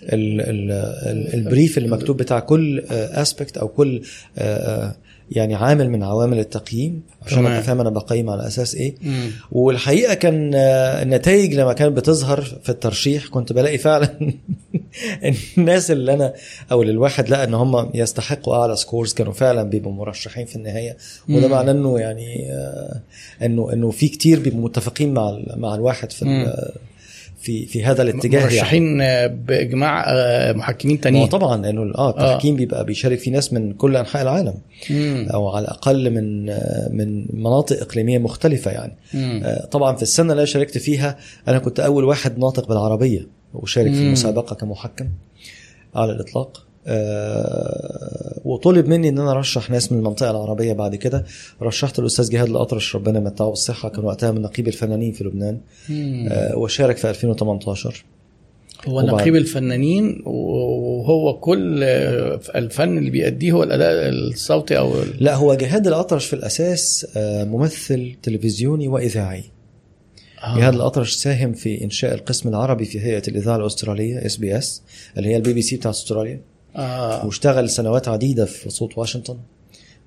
ال 0.02 0.40
ال 0.40 0.70
ال 1.06 1.34
ال 1.34 1.41
brief 1.41 1.78
اللي 1.78 1.88
مكتوب 1.88 2.16
بتاع 2.16 2.38
كل 2.40 2.80
aspect 2.90 3.56
أو 3.56 3.68
كل 3.68 4.02
آه، 4.38 4.42
آه، 4.86 4.94
يعني 5.36 5.54
عامل 5.54 5.90
من 5.90 6.02
عوامل 6.02 6.38
التقييم 6.38 7.02
عشان. 7.26 7.46
أبقى 7.46 7.62
فاهم 7.62 7.80
أنا 7.80 7.90
بقيم 7.90 8.30
على 8.30 8.46
أساس 8.46 8.74
إيه 8.74 8.94
مم. 9.02 9.30
والحقيقة 9.52 10.14
كان 10.14 10.54
آه، 10.54 11.02
النتائج 11.02 11.54
لما 11.54 11.72
كانت 11.72 11.96
بتظهر 11.96 12.40
في 12.40 12.68
الترشيح 12.68 13.26
كنت 13.26 13.52
بلاقي 13.52 13.78
فعلا 13.78 14.08
الناس 15.58 15.90
اللي 15.90 16.14
أنا 16.14 16.34
أو 16.72 16.82
اللي 16.82 16.92
الواحد 16.92 17.28
لقى 17.28 17.44
إن 17.44 17.54
هم 17.54 17.90
يستحقوا 17.94 18.56
أعلى 18.56 18.76
scores 18.76 19.14
كانوا 19.14 19.32
فعلا 19.32 19.62
بيبقوا 19.62 19.92
مرشحين 19.92 20.46
في 20.46 20.56
النهاية 20.56 20.96
وده. 21.28 21.48
معناه 21.48 21.72
إنه 21.72 21.98
يعني 21.98 22.52
آه، 22.52 23.00
إنه 23.42 23.72
إنه 23.72 23.90
في 23.90 24.08
كتير 24.08 24.40
بيبقوا 24.40 24.62
متفقين 24.62 25.14
مع 25.14 25.38
مع 25.56 25.74
الواحد 25.74 26.12
في 26.12 26.52
في 27.42 27.66
في 27.66 27.84
هذا 27.84 28.02
الاتجاه 28.02 28.40
يعني. 28.40 28.52
مرشحين 28.52 29.00
آه، 29.00 29.26
بإجماع 29.26 30.04
آه، 30.08 30.52
محكمين 30.52 31.00
تانيين 31.00 31.26
طبعا 31.26 31.62
لأنه 31.62 31.92
آه 31.98 32.10
التحكيم 32.10 32.56
بيبقى 32.56 32.84
بيشارك 32.84 33.18
فيه 33.18 33.30
ناس 33.30 33.52
من 33.52 33.72
كل 33.72 33.96
أنحاء 33.96 34.22
العالم 34.22 34.54
مم. 34.90 35.28
أو 35.34 35.48
على 35.48 35.64
الأقل 35.64 36.10
من 36.10 36.50
آه، 36.50 36.88
من 36.92 37.26
مناطق 37.32 37.80
إقليمية 37.80 38.18
مختلفة 38.18 38.70
يعني 38.70 38.92
مم. 39.14 39.40
آه، 39.44 39.66
طبعا 39.66 39.96
في 39.96 40.02
السنة 40.02 40.32
اللي 40.32 40.40
أنا 40.40 40.46
شاركت 40.46 40.78
فيها 40.78 41.18
أنا 41.48 41.58
كنت 41.58 41.80
أول 41.80 42.04
واحد 42.04 42.38
ناطق 42.38 42.68
بالعربية 42.68 43.26
وشارك 43.54 43.92
في 43.92 44.00
مم. 44.00 44.06
المسابقة 44.06 44.56
كمحكم 44.56 45.08
على 45.94 46.12
الإطلاق 46.12 46.56
آه، 46.56 46.71
وطلب 48.44 48.88
مني 48.88 49.08
إن 49.08 49.18
أنا 49.18 49.30
أرشح 49.30 49.70
ناس 49.70 49.92
من 49.92 49.98
المنطقة 49.98 50.30
العربية 50.30 50.72
بعد 50.72 50.96
كده. 50.96 51.24
رشحت 51.62 51.98
الأستاذ 51.98 52.30
جهاد 52.30 52.48
الأطرش 52.48 52.96
ربنا 52.96 53.18
يمتعه 53.18 53.48
بالصحة. 53.48 53.88
كان 53.88 54.04
وقتها 54.04 54.30
من 54.30 54.42
نقيب 54.42 54.68
الفنانين 54.68 55.12
في 55.12 55.24
لبنان. 55.24 55.60
آه، 55.90 56.56
وشارك 56.58 56.96
في 56.96 57.10
2018 57.10 58.04
هو 58.86 59.00
نقيب 59.00 59.36
الفنانين 59.36 60.22
وهو 60.26 61.38
كل 61.40 61.80
آه، 61.84 62.40
الفن 62.54 62.98
اللي 62.98 63.10
بيأديه 63.10 63.52
هو 63.52 63.62
الأداء 63.62 64.08
الصوتي 64.08 64.78
أو 64.78 64.94
لا 65.20 65.34
هو 65.34 65.54
جهاد 65.54 65.86
الأطرش 65.86 66.26
في 66.26 66.32
الأساس 66.32 67.06
آه، 67.16 67.44
ممثل 67.44 68.16
تلفزيوني 68.22 68.88
وإذاعي. 68.88 69.44
آه. 70.42 70.58
جهاد 70.58 70.74
الأطرش 70.74 71.12
ساهم 71.12 71.52
في 71.52 71.84
إنشاء 71.84 72.14
القسم 72.14 72.48
العربي 72.48 72.84
في 72.84 73.00
هيئة 73.00 73.22
الإذاعة 73.28 73.56
الأسترالية 73.56 74.26
إس 74.26 74.36
بي 74.36 74.58
إس 74.58 74.82
اللي 75.18 75.28
هي 75.28 75.36
البي 75.36 75.52
بي 75.52 75.62
سي 75.62 75.76
بتاع 75.76 75.90
أستراليا. 75.90 76.40
آه. 76.76 77.26
واشتغل 77.26 77.70
سنوات 77.70 78.08
عديدة 78.08 78.44
في 78.44 78.70
صوت 78.70 78.98
واشنطن 78.98 79.38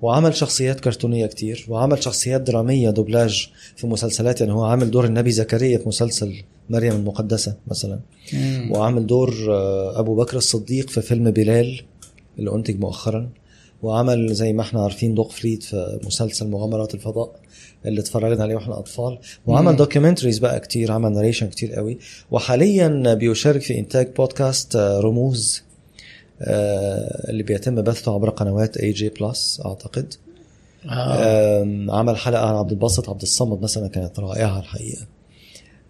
وعمل 0.02 0.36
شخصيات 0.36 0.80
كرتونية 0.80 1.26
كتير 1.26 1.66
وعمل 1.70 2.04
شخصيات 2.04 2.42
درامية 2.42 2.90
دوبلاج 2.90 3.50
في 3.76 3.88
مسلسلات 3.88 4.42
يعني 4.42 4.54
هو 4.54 4.64
عامل 4.64 4.92
دور 4.92 5.06
النبي 5.06 5.32
زكريا 5.32 5.78
في 5.78 5.88
مسلسل 5.88 6.44
مريم 6.70 6.96
المقدسة 6.96 7.56
مثلا 7.68 8.00
مم. 8.34 8.72
وعمل 8.72 9.08
دور 9.08 9.36
آه، 9.50 10.00
أبو 10.00 10.16
بكر 10.16 10.38
الصديق 10.38 10.90
في 10.90 11.02
فيلم 11.02 11.32
بلال 11.32 11.82
اللي 12.40 12.56
أنتج 12.56 12.80
مؤخرا 12.80 13.30
وعمل 13.84 14.34
زي 14.34 14.54
ما 14.54 14.62
إحنا 14.62 14.84
عارفين 14.84 15.16
دوق 15.16 15.32
فريد 15.32 15.64
في 15.64 16.00
مسلسل 16.06 16.48
مغامرات 16.48 16.94
الفضاء 16.94 17.36
اللي 17.86 18.02
اتفرجنا 18.02 18.44
عليه 18.44 18.56
وإحنا 18.56 18.80
أطفال 18.80 19.18
وعمل. 19.48 19.76
documentaries 19.76 20.40
بقى 20.40 20.60
كتير 20.60 20.92
عمل 20.92 21.12
narration 21.12 21.48
كتير 21.48 21.74
قوي 21.74 21.98
وحاليا 22.32 23.14
بيشارك 23.14 23.62
في 23.62 23.80
إنتاج 23.80 24.08
بودكاست 24.18 24.76
آه، 24.76 25.00
رموز 25.00 25.64
اللي 26.42 27.44
بيتم 27.44 27.82
بثه 27.82 28.14
عبر 28.14 28.30
قنوات 28.30 28.78
اي 28.78 28.92
جي 28.92 29.10
بلس 29.10 29.62
أعتقد. 29.66 30.14
آه. 30.90 31.62
آم، 31.62 31.92
عمل 31.92 32.18
حلقة 32.18 32.46
عن 32.46 32.56
عبد 32.56 32.72
الباسط 32.72 33.10
عبد 33.10 33.22
الصمد 33.22 33.62
مثلا 33.62 33.88
كانت 33.88 34.20
رائعة 34.20 34.60
الحقيقة. 34.60 35.02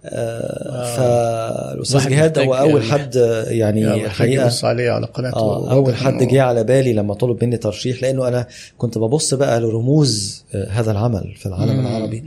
آه، 0.08 0.96
فالأستاذ 0.96 1.96
واحد 1.96 2.10
جهاد 2.12 2.40
هو 2.40 2.54
أول 2.54 2.82
يعني- 2.82 2.92
حد 2.92 3.18
آه، 3.18 3.44
يعني 3.50 4.06
الحقيقة 4.06 4.52
عليه 4.64 4.92
على 4.92 5.06
قناته. 5.06 5.38
آه 5.38 5.72
أول 5.72 5.96
حد 5.96 6.24
جه 6.24 6.42
على 6.44 6.64
بالي 6.64 6.94
لما 6.94 7.14
طلب 7.14 7.44
مني 7.44 7.58
ترشيح 7.58 8.02
لأنه 8.02 8.28
أنا 8.28 8.48
كنت 8.78 8.98
ببص 8.98 9.34
بقى 9.34 9.60
لرموز 9.60 10.44
آه، 10.56 10.70
هذا 10.70 10.92
العمل 10.92 11.34
في 11.38 11.46
العالم 11.46 11.80
العربي. 11.88 12.24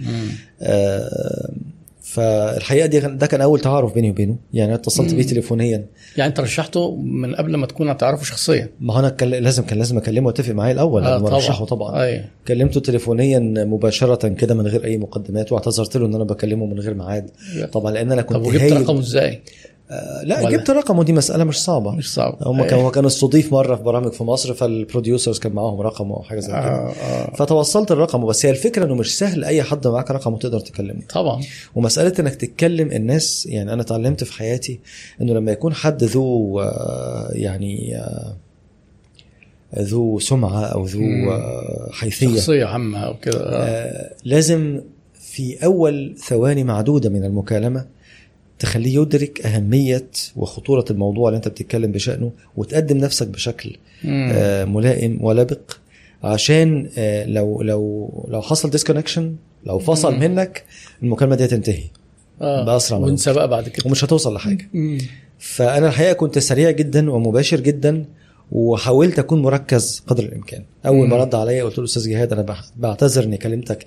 آه، 0.62 1.50
فالحقيقة 2.08 2.86
دي 2.86 3.00
ده 3.00 3.26
كان 3.26 3.40
أول 3.40 3.60
تعارف 3.60 3.94
بيني 3.94 4.10
وبينه. 4.10 4.36
يعني 4.52 4.74
اتصلت 4.74 5.14
بيه 5.14 5.22
تليفونيا. 5.22 5.86
يعني 6.16 6.30
أنت 6.30 6.40
رشحته 6.40 6.96
من 6.96 7.34
قبل 7.34 7.56
ما 7.56 7.66
تكون 7.66 7.96
تعرفه 7.96 8.24
شخصيا. 8.24 8.68
ما 8.80 8.94
هو 8.94 8.98
أنا 8.98 9.08
كان 9.08 9.28
لازم 9.28 9.62
كان 9.62 9.78
لازم 9.78 9.98
أكلمه 9.98 10.26
وأتفق 10.26 10.54
معاه 10.54 10.72
الأول. 10.72 11.04
آه، 11.04 11.14
قبل 11.14 11.22
ما 11.22 11.28
طبعاً. 11.28 11.38
ارشحه 11.40 11.64
طبعا. 11.64 12.02
أيوه 12.02 12.24
كلمته 12.48 12.80
تليفونيا 12.80 13.38
مباشرة 13.64 14.28
كده 14.28 14.54
من 14.54 14.66
غير 14.66 14.84
أي 14.84 14.98
مقدمات 14.98 15.52
واعتذرت 15.52 15.96
له 15.96 16.06
إن 16.06 16.14
أنا 16.14 16.24
بكلمه 16.24 16.66
من 16.66 16.80
غير 16.80 16.94
ميعاد. 16.94 17.30
طبعا 17.72 17.92
لأن 17.92 18.12
أنا 18.12 18.22
طب 18.22 18.28
كنت 18.28 18.46
وجبت 18.46 18.62
هايب 18.62 18.72
رقمه 18.72 19.00
إزاي؟ 19.00 19.40
آه 19.90 20.22
لا؟ 20.24 20.50
جبت 20.50 20.70
رقمه 20.70 21.04
دي 21.04 21.12
مسألة 21.12 21.44
مش 21.44 21.62
صعبة. 21.62 21.90
مش 21.90 22.14
صعب. 22.14 22.36
هم 22.42 22.64
كان 22.64 22.78
هو 22.80 22.90
كان 22.90 23.04
استضيف 23.06 23.52
مرة 23.52 23.76
في 23.76 23.82
برامج 23.82 24.12
في 24.12 24.24
مصر 24.24 24.54
فال 24.54 24.70
producers 24.70 25.38
كان 25.38 25.52
معاهم 25.52 25.80
رقمه 25.80 26.16
أو 26.16 26.22
حاجة 26.22 26.40
زي 26.40 26.48
كده. 26.48 26.58
آه 26.58 26.92
آه. 26.92 27.34
فتوصلت 27.36 27.92
الرقم 27.92 28.26
بس 28.26 28.46
هي 28.46 28.50
الفكرة 28.50 28.84
إنه 28.84 28.94
مش 28.94 29.18
سهل 29.18 29.44
أي 29.44 29.62
حد 29.62 29.86
معاك 29.86 30.10
رقمه 30.10 30.38
تقدر 30.38 30.60
تكلمه. 30.60 31.00
طبعا. 31.14 31.42
ومسألة 31.74 32.12
إنك 32.20 32.34
تتكلم 32.34 32.92
الناس 32.92 33.46
يعني 33.46 33.72
أنا 33.72 33.82
اتعلمت 33.82 34.24
في 34.24 34.32
حياتي 34.32 34.80
إنه 35.20 35.32
لما 35.34 35.52
يكون 35.52 35.74
حد 35.74 36.04
ذو 36.04 36.60
آه، 36.60 37.28
يعني 37.32 37.96
آه، 37.96 38.34
ذو 39.78 40.18
سمعة 40.18 40.64
أو 40.64 40.84
ذو 40.84 41.00
حيثية. 41.92 42.36
شخصية 42.36 42.64
عامة 42.64 42.98
أو 42.98 43.14
كده. 43.22 44.10
لازم 44.24 44.80
في 45.20 45.64
أول 45.64 46.14
ثواني 46.28 46.64
معدودة 46.64 47.10
من 47.10 47.24
المكالمة 47.24 47.97
تخليه 48.58 49.00
يدرك 49.00 49.46
أهمية 49.46 50.06
وخطورة 50.36 50.84
الموضوع 50.90 51.28
اللي 51.28 51.36
أنت 51.36 51.48
بتتكلم 51.48 51.92
بشأنه 51.92 52.32
وتقدم 52.56 52.96
نفسك 52.96 53.26
بشكل. 53.28 53.76
آه، 54.06 54.64
ملائم 54.64 55.18
ولبق 55.24 55.60
عشان 56.24 56.90
آه، 56.98 57.24
لو 57.26 57.62
لو 57.62 58.10
لو 58.28 58.42
حصل 58.42 58.70
ديسكونكشن 58.70 59.34
لو 59.66 59.78
فصل 59.78 60.14
مم. 60.14 60.20
منك 60.20 60.64
المكالمة 61.02 61.36
دي 61.36 61.44
هتنتهي 61.44 61.84
آه. 62.42 62.64
بأسرع 62.64 62.98
ما 62.98 63.04
وانسى 63.06 63.32
بقى 63.32 63.48
بعد 63.48 63.68
كده 63.68 63.86
ومش 63.86 64.04
هتوصل 64.04 64.34
لحاجة 64.34 64.68
مم. 64.72 64.98
فأنا 65.38 65.88
الحقيقة 65.88 66.12
كنت 66.12 66.38
سريع 66.38 66.70
جدا 66.70 67.10
ومباشر 67.10 67.60
جدا 67.60 68.04
وحاولت 68.52 69.18
أكون 69.18 69.42
مركز 69.42 70.02
قدر 70.06 70.24
الإمكان 70.24 70.62
أول 70.86 71.08
ما. 71.08 71.16
رد 71.16 71.34
عليا 71.34 71.64
قلت 71.64 71.78
له 71.78 71.84
أستاذ 71.84 72.10
جهاد 72.10 72.32
أنا 72.32 72.56
بعتذر 72.76 73.24
إني 73.24 73.36
كلمتك 73.36 73.86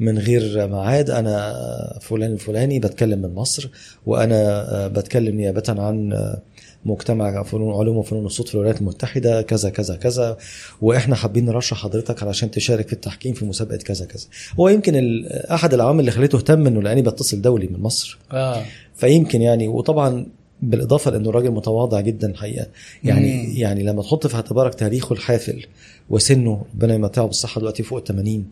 من 0.00 0.18
غير 0.18 0.68
ميعاد. 0.68 1.10
أنا 1.10 1.54
فلان 2.00 2.32
الفلاني 2.32 2.78
بتكلم 2.78 3.22
من 3.22 3.34
مصر 3.34 3.68
وأنا 4.06 4.36
آه، 4.74 4.88
بتكلم 4.88 5.36
نيابه 5.36 5.62
عن 5.68 6.12
آه، 6.12 6.40
مجتمع 6.84 7.42
فنون 7.42 7.74
علوم 7.74 7.96
وفنون 7.96 8.26
الصوت 8.26 8.48
في 8.48 8.54
الولايات 8.54 8.80
المتحدة 8.80 9.42
كذا 9.42 9.70
كذا 9.70 9.96
كذا. 9.96 10.36
وإحنا 10.82 11.16
حابين 11.16 11.44
نرشح 11.44 11.76
حضرتك 11.76 12.22
علشان 12.22 12.50
تشارك 12.50 12.86
في 12.86 12.92
التحكيم 12.92 13.34
في 13.34 13.44
مسابقة 13.44 13.76
كذا 13.76 14.06
كذا. 14.06 14.24
هو 14.60 14.68
يمكن 14.68 15.24
أحد 15.30 15.74
العوامل 15.74 16.00
اللي 16.00 16.10
خليته 16.10 16.36
اهتم 16.36 16.66
إنه 16.66 16.82
لأني 16.82 17.02
بتصل 17.02 17.42
دولي 17.42 17.66
من 17.66 17.80
مصر. 17.80 18.18
آه. 18.32 18.62
فيمكن 18.94 19.42
يعني 19.42 19.68
وطبعا 19.68 20.26
بالإضافة 20.62 21.10
لأنه 21.10 21.30
راجل 21.30 21.50
متواضع 21.50 22.00
جدا 22.00 22.30
الحقيقة. 22.30 22.66
يعني 23.04 23.46
مم. 23.46 23.52
يعني 23.56 23.82
لما 23.82 24.02
تحط 24.02 24.26
في 24.26 24.34
اعتبارك 24.34 24.74
تاريخه 24.74 25.12
الحافل 25.12 25.66
وسنه 26.10 26.64
ربنا 26.74 26.94
يمتعه 26.94 27.26
بالصحة 27.26 27.60
دلوقتي 27.60 27.82
فوق 27.82 27.98
ال 27.98 28.04
80 28.04 28.46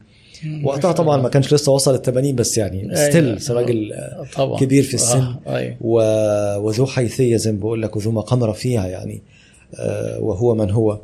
وقتها 0.64 0.92
طبعا 0.92 1.16
ما 1.22 1.28
كانش 1.28 1.54
لسه 1.54 1.72
وصل 1.72 1.94
ال 1.94 2.02
80 2.02 2.34
بس 2.34 2.58
يعني 2.58 2.80
أيوة. 2.96 3.38
ستيل 3.38 3.56
راجل 3.56 3.92
آه، 4.38 4.56
كبير 4.60 4.82
في 4.82 4.94
السن. 4.94 5.20
آه. 5.20 5.40
أيوه 5.56 5.76
و- 5.80 6.56
وذو 6.58 6.86
حيثية 6.86 7.36
زي 7.36 7.52
ما 7.52 7.58
بقول 7.58 7.82
لك 7.82 7.96
وذو 7.96 8.10
مقام 8.10 8.44
رفيع 8.44 8.86
يعني 8.86 9.22
آه، 9.78 10.18
وهو 10.20 10.54
من 10.54 10.70
هو 10.70 11.00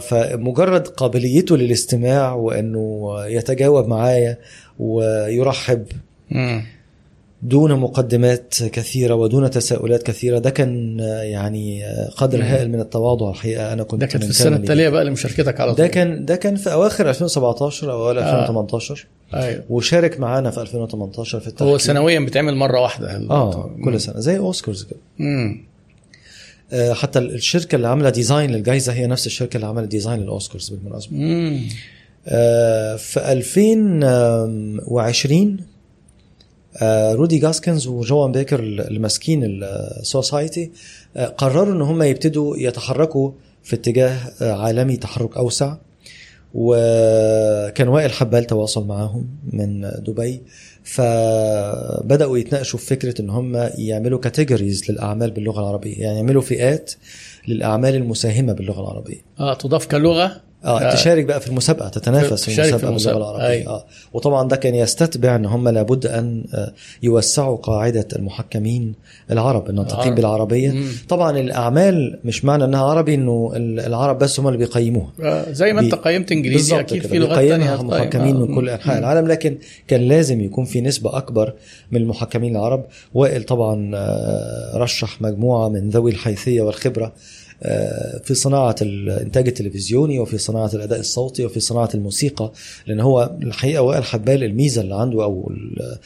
فمجرد 0.00 0.88
قابليته 0.88 1.56
للاستماع 1.56 2.34
وإنه 2.34 3.10
يتجاوب 3.26 3.88
معايا 3.88 4.38
ويرحب 4.78 5.84
مم. 6.30 6.62
دون 7.42 7.80
مقدمات 7.80 8.54
كثيرة 8.72 9.14
ودون 9.14 9.50
تساؤلات 9.50 10.02
كثيرة 10.02 10.38
ده 10.38 10.50
كان 10.50 11.00
آه، 11.00 11.22
يعني 11.22 11.84
آه، 11.86 12.08
قدر 12.16 12.38
مم. 12.38 12.44
هائل 12.44 12.70
من 12.70 12.80
التواضع 12.80 13.30
الحقيقة 13.30 13.72
أنا 13.72 13.82
كنت 13.82 14.00
ده 14.00 14.06
كانت 14.06 14.24
في 14.24 14.30
السنة 14.30 14.50
ليه. 14.50 14.56
التالية 14.56 14.88
بقى 14.88 15.04
لمشاركتك 15.04 15.60
على 15.60 15.74
طول 15.74 15.84
ده 15.84 15.88
كان 15.92 16.24
ده 16.24 16.36
كان 16.36 16.56
في 16.56 16.72
أواخر 16.72 17.10
2017 17.10 17.92
أو 17.92 18.02
اوائل 18.02 18.18
آه. 18.18 18.40
2018 18.42 19.06
أيوه 19.34 19.64
وشارك 19.70 20.20
معانا 20.20 20.50
في 20.50 20.60
2018 20.60 21.40
في 21.40 21.46
التحكيم 21.46 21.68
هو 21.68 21.78
سنويا 21.78 22.20
بتعمل 22.20 22.56
مرة 22.56 22.80
واحدة 22.80 23.16
آه 23.30 23.70
كل 23.84 24.00
سنة 24.00 24.20
زي 24.20 24.38
أوسكارز 24.38 24.82
كده 24.82 24.98
مم. 25.18 25.64
آه، 26.72 26.92
حتى 26.92 27.18
الشركة 27.18 27.76
اللي 27.76 27.88
عاملة 27.88 28.10
design 28.10 28.50
للجائزه 28.50 28.92
هي 28.92 29.06
نفس 29.06 29.26
الشركة 29.26 29.56
اللي 29.56 29.66
عملت 29.66 29.88
design 29.88 30.20
لل 30.20 30.32
Oscars 30.32 30.68
بالمناسبة 30.68 31.16
مم. 31.16 31.60
آه، 32.26 32.96
في 32.96 33.32
2020 33.32 35.56
آه، 35.60 35.64
رودي 37.12 37.38
جاسكنز 37.38 37.86
وجوان 37.86 38.32
بيكر 38.32 38.60
اللي 38.60 38.98
ماسكين 38.98 39.40
ال 39.44 39.60
society 39.60 40.70
آه، 41.16 41.26
قرروا 41.26 41.74
إن 41.74 41.82
هم 41.82 42.02
يبتدوا 42.02 42.56
يتحركوا 42.56 43.32
في 43.62 43.76
اتجاه 43.76 44.18
آه، 44.42 44.52
عالمي 44.52 44.96
تحرك 44.96 45.36
أوسع 45.36 45.76
وكان 46.54 47.88
وائل 47.88 48.12
حبال 48.12 48.44
تواصل 48.44 48.86
معاهم 48.86 49.28
من 49.52 49.80
دبي. 49.80 50.42
فبدأوا 50.84 52.38
يتناقشوا 52.38 52.78
في 52.78 52.86
فكرة 52.86 53.20
إن 53.20 53.30
هم 53.30 53.70
يعملوا 53.78 54.18
categories 54.18 54.90
للأعمال 54.90 55.30
باللغة 55.30 55.60
العربية 55.60 56.02
يعني 56.02 56.16
يعملوا 56.16 56.42
فئات 56.42 56.92
للأعمال 57.48 57.94
المساهمة 57.94 58.52
باللغة 58.52 58.80
العربية. 58.80 59.20
آه 59.40 59.54
تضاف 59.54 59.86
كلغة؟ 59.86 60.49
آه 60.64 60.80
آه. 60.80 60.94
تشارك 60.94 61.24
بقى 61.24 61.40
في 61.40 61.48
المسابقة 61.48 61.88
تتنافس 61.88 62.44
في 62.44 62.50
في 62.50 62.60
المسابقة 62.60 62.76
باللغة 62.76 62.90
المسابقة، 62.90 63.18
العربية 63.18 63.46
أيوة. 63.46 63.72
آه 63.72 63.84
وطبعا 64.12 64.48
ده 64.48 64.56
كان 64.56 64.74
يستتبع 64.74 65.36
إن 65.36 65.46
هم 65.46 65.68
لابد 65.68 66.06
أن 66.06 66.44
آه، 66.54 66.72
يوسعوا 67.02 67.56
قاعدة 67.56 68.08
المحكمين 68.16 68.94
العرب 69.30 69.70
الناطقين 69.70 70.00
العرب. 70.02 70.14
بالعربية 70.16 70.70
مم. 70.70 70.86
طبعا 71.08 71.38
الأعمال 71.38 72.18
مش 72.24 72.44
معنى 72.44 72.64
إنها 72.64 72.84
عربي 72.84 73.14
إنه 73.14 73.52
ال- 73.56 73.80
العرب 73.80 74.18
بس 74.18 74.40
هم 74.40 74.46
اللي 74.46 74.58
بيقيموها 74.58 75.10
آه. 75.22 75.52
زي 75.52 75.72
ما 75.72 75.80
أنت 75.80 75.94
بي- 75.94 76.00
قيمت 76.00 76.32
إنجليزي 76.32 76.80
أكيد 76.80 77.00
كده، 77.00 77.08
في 77.08 77.18
لغات 77.18 77.38
هتقيم. 77.38 77.86
محكمين 77.86 78.36
آه. 78.36 78.38
من 78.40 78.54
كل 78.54 78.68
أنحاء. 78.68 78.98
العالم 78.98 79.28
لكن 79.28 79.58
كان 79.88 80.00
لازم 80.00 80.40
يكون 80.40 80.64
في 80.64 80.80
نسبة 80.80 81.16
أكبر 81.16 81.52
من 81.90 82.00
المحكمين 82.00 82.56
العرب 82.56 82.84
وائل 83.14 83.42
طبعا 83.42 83.90
آه، 83.94 84.72
رشح 84.76 85.22
مجموعة 85.22 85.68
من 85.68 85.90
ذوي 85.90 86.10
الحيثية 86.10 86.62
والخبرة 86.62 87.04
آه، 87.06 87.12
في 88.24 88.34
صناعة 88.34 88.74
الإنتاج 88.82 89.48
التلفزيوني 89.48 90.18
وفي 90.18 90.38
صناعة 90.38 90.70
الأداء 90.74 91.00
الصوتي 91.00 91.44
وفي 91.44 91.60
صناعة 91.60 91.88
الموسيقى 91.94 92.52
لأن 92.86 93.00
هو 93.00 93.36
الحقيقة 93.42 93.82
وائل 93.82 94.04
حبال 94.04 94.44
الميزة 94.44 94.80
اللي 94.82 94.94
عنده 94.94 95.24
أو 95.24 95.50
ال- 95.50 95.98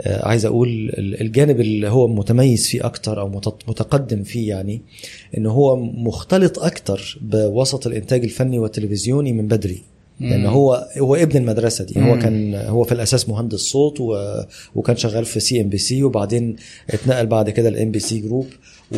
آه، 0.00 0.26
عايز 0.28 0.44
أقول 0.46 0.68
ال- 0.68 1.20
الجانب 1.20 1.60
اللي 1.60 1.88
هو 1.88 2.08
متميز 2.08 2.66
فيه 2.68 2.86
أكتر 2.86 3.20
أو 3.20 3.28
مت- 3.28 3.68
متقدم 3.68 4.22
فيه 4.22 4.48
يعني 4.48 4.82
إن 5.38 5.46
هو 5.46 5.76
مختلط 5.76 6.58
أكتر 6.58 7.18
بوسط 7.22 7.86
الإنتاج 7.86 8.22
الفني 8.24 8.58
والتلفزيوني 8.58 9.32
من 9.32 9.48
بدري 9.48 9.82
لأن. 10.20 10.46
هو 10.46 10.88
هو 10.98 11.14
ابن 11.14 11.36
المدرسة 11.36 11.84
دي 11.84 12.00
هو. 12.00 12.18
كان 12.18 12.54
هو 12.54 12.84
في 12.84 12.92
الأساس 12.92 13.28
مهندس 13.28 13.58
صوت 13.60 14.00
و... 14.00 14.16
وكان 14.74 14.96
شغال 14.96 15.24
في 15.24 15.40
CNBC 15.40 16.02
وبعدين 16.02 16.56
اتنقل 16.90 17.26
بعد 17.26 17.50
كده 17.50 17.68
ال 17.68 17.90
MBC 17.90 17.98
Group 17.98 18.46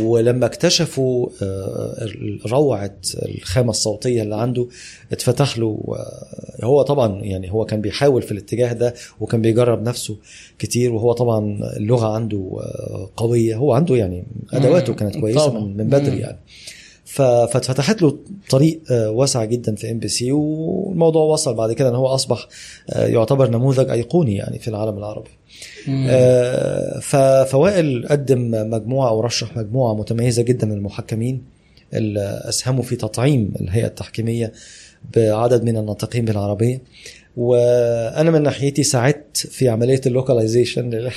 ولما 0.01 0.47
اكتشفوا 0.47 1.29
آه، 1.43 2.09
روعة 2.47 2.97
الخامة 3.15 3.71
الصوتية 3.71 4.23
اللي 4.23 4.37
عنده 4.37 4.67
اتفتح 5.13 5.59
له 5.59 5.81
آه، 5.89 6.65
هو 6.65 6.83
طبعا 6.83 7.21
يعني 7.23 7.53
هو 7.53 7.65
كان 7.65 7.81
بيحاول 7.81 8.23
في 8.23 8.33
الاتجاه 8.33 8.73
ده 8.73 8.95
وكان 9.21 9.43
بيجرب 9.43 9.83
نفسه 9.83 10.17
كتير 10.59 10.93
وهو 10.93 11.13
طبعا 11.13 11.59
اللغة 11.77 12.07
عنده 12.15 12.51
آه، 12.61 13.11
قوية 13.17 13.57
هو 13.57 13.73
عنده 13.73 13.97
يعني 13.97 14.25
أدواته. 14.53 14.95
كانت 14.95 15.17
كويسة. 15.19 15.61
من 15.61 15.87
بدري. 15.89 16.19
يعني 16.19 16.39
فاتفتحت 17.17 18.03
له 18.03 18.19
طريق 18.51 18.81
آه، 18.91 19.11
واسع 19.11 19.45
جدا 19.45 19.75
في 19.75 19.91
MBC 19.91 20.33
والموضوع 20.33 21.25
وصل 21.25 21.55
بعد 21.55 21.73
كده 21.73 21.89
إن 21.89 21.95
هو 21.95 22.07
أصبح 22.07 22.49
آه، 22.91 23.07
يعتبر 23.07 23.51
نموذج 23.51 23.91
أيقوني 23.91 24.37
يعني 24.37 24.59
في 24.59 24.69
العالم 24.69 24.99
العربي. 24.99 25.31
آه، 25.89 27.45
فوائل 27.45 28.07
قدم 28.11 28.71
مجموعة 28.71 29.09
أو 29.09 29.21
رشح 29.21 29.57
مجموعة 29.57 29.95
متميزة 29.95 30.43
جدا 30.43 30.67
من 30.67 30.73
المحكمين 30.73 31.43
اللي 31.95 32.41
أسهموا 32.45 32.83
في 32.83 32.97
تطعيم 32.97 33.53
الهيئة 33.61 33.87
التحكيمية 33.87 34.53
بعدد 35.17 35.65
من 35.65 35.77
الناطقين 35.77 36.25
بالعربية 36.25 36.83
وأنا 37.37 38.31
من 38.31 38.43
ناحيتي 38.43 38.83
ساعدت 38.83 39.37
في 39.37 39.69
عملية 39.69 40.01
اللوكاليزيشن 40.07 40.91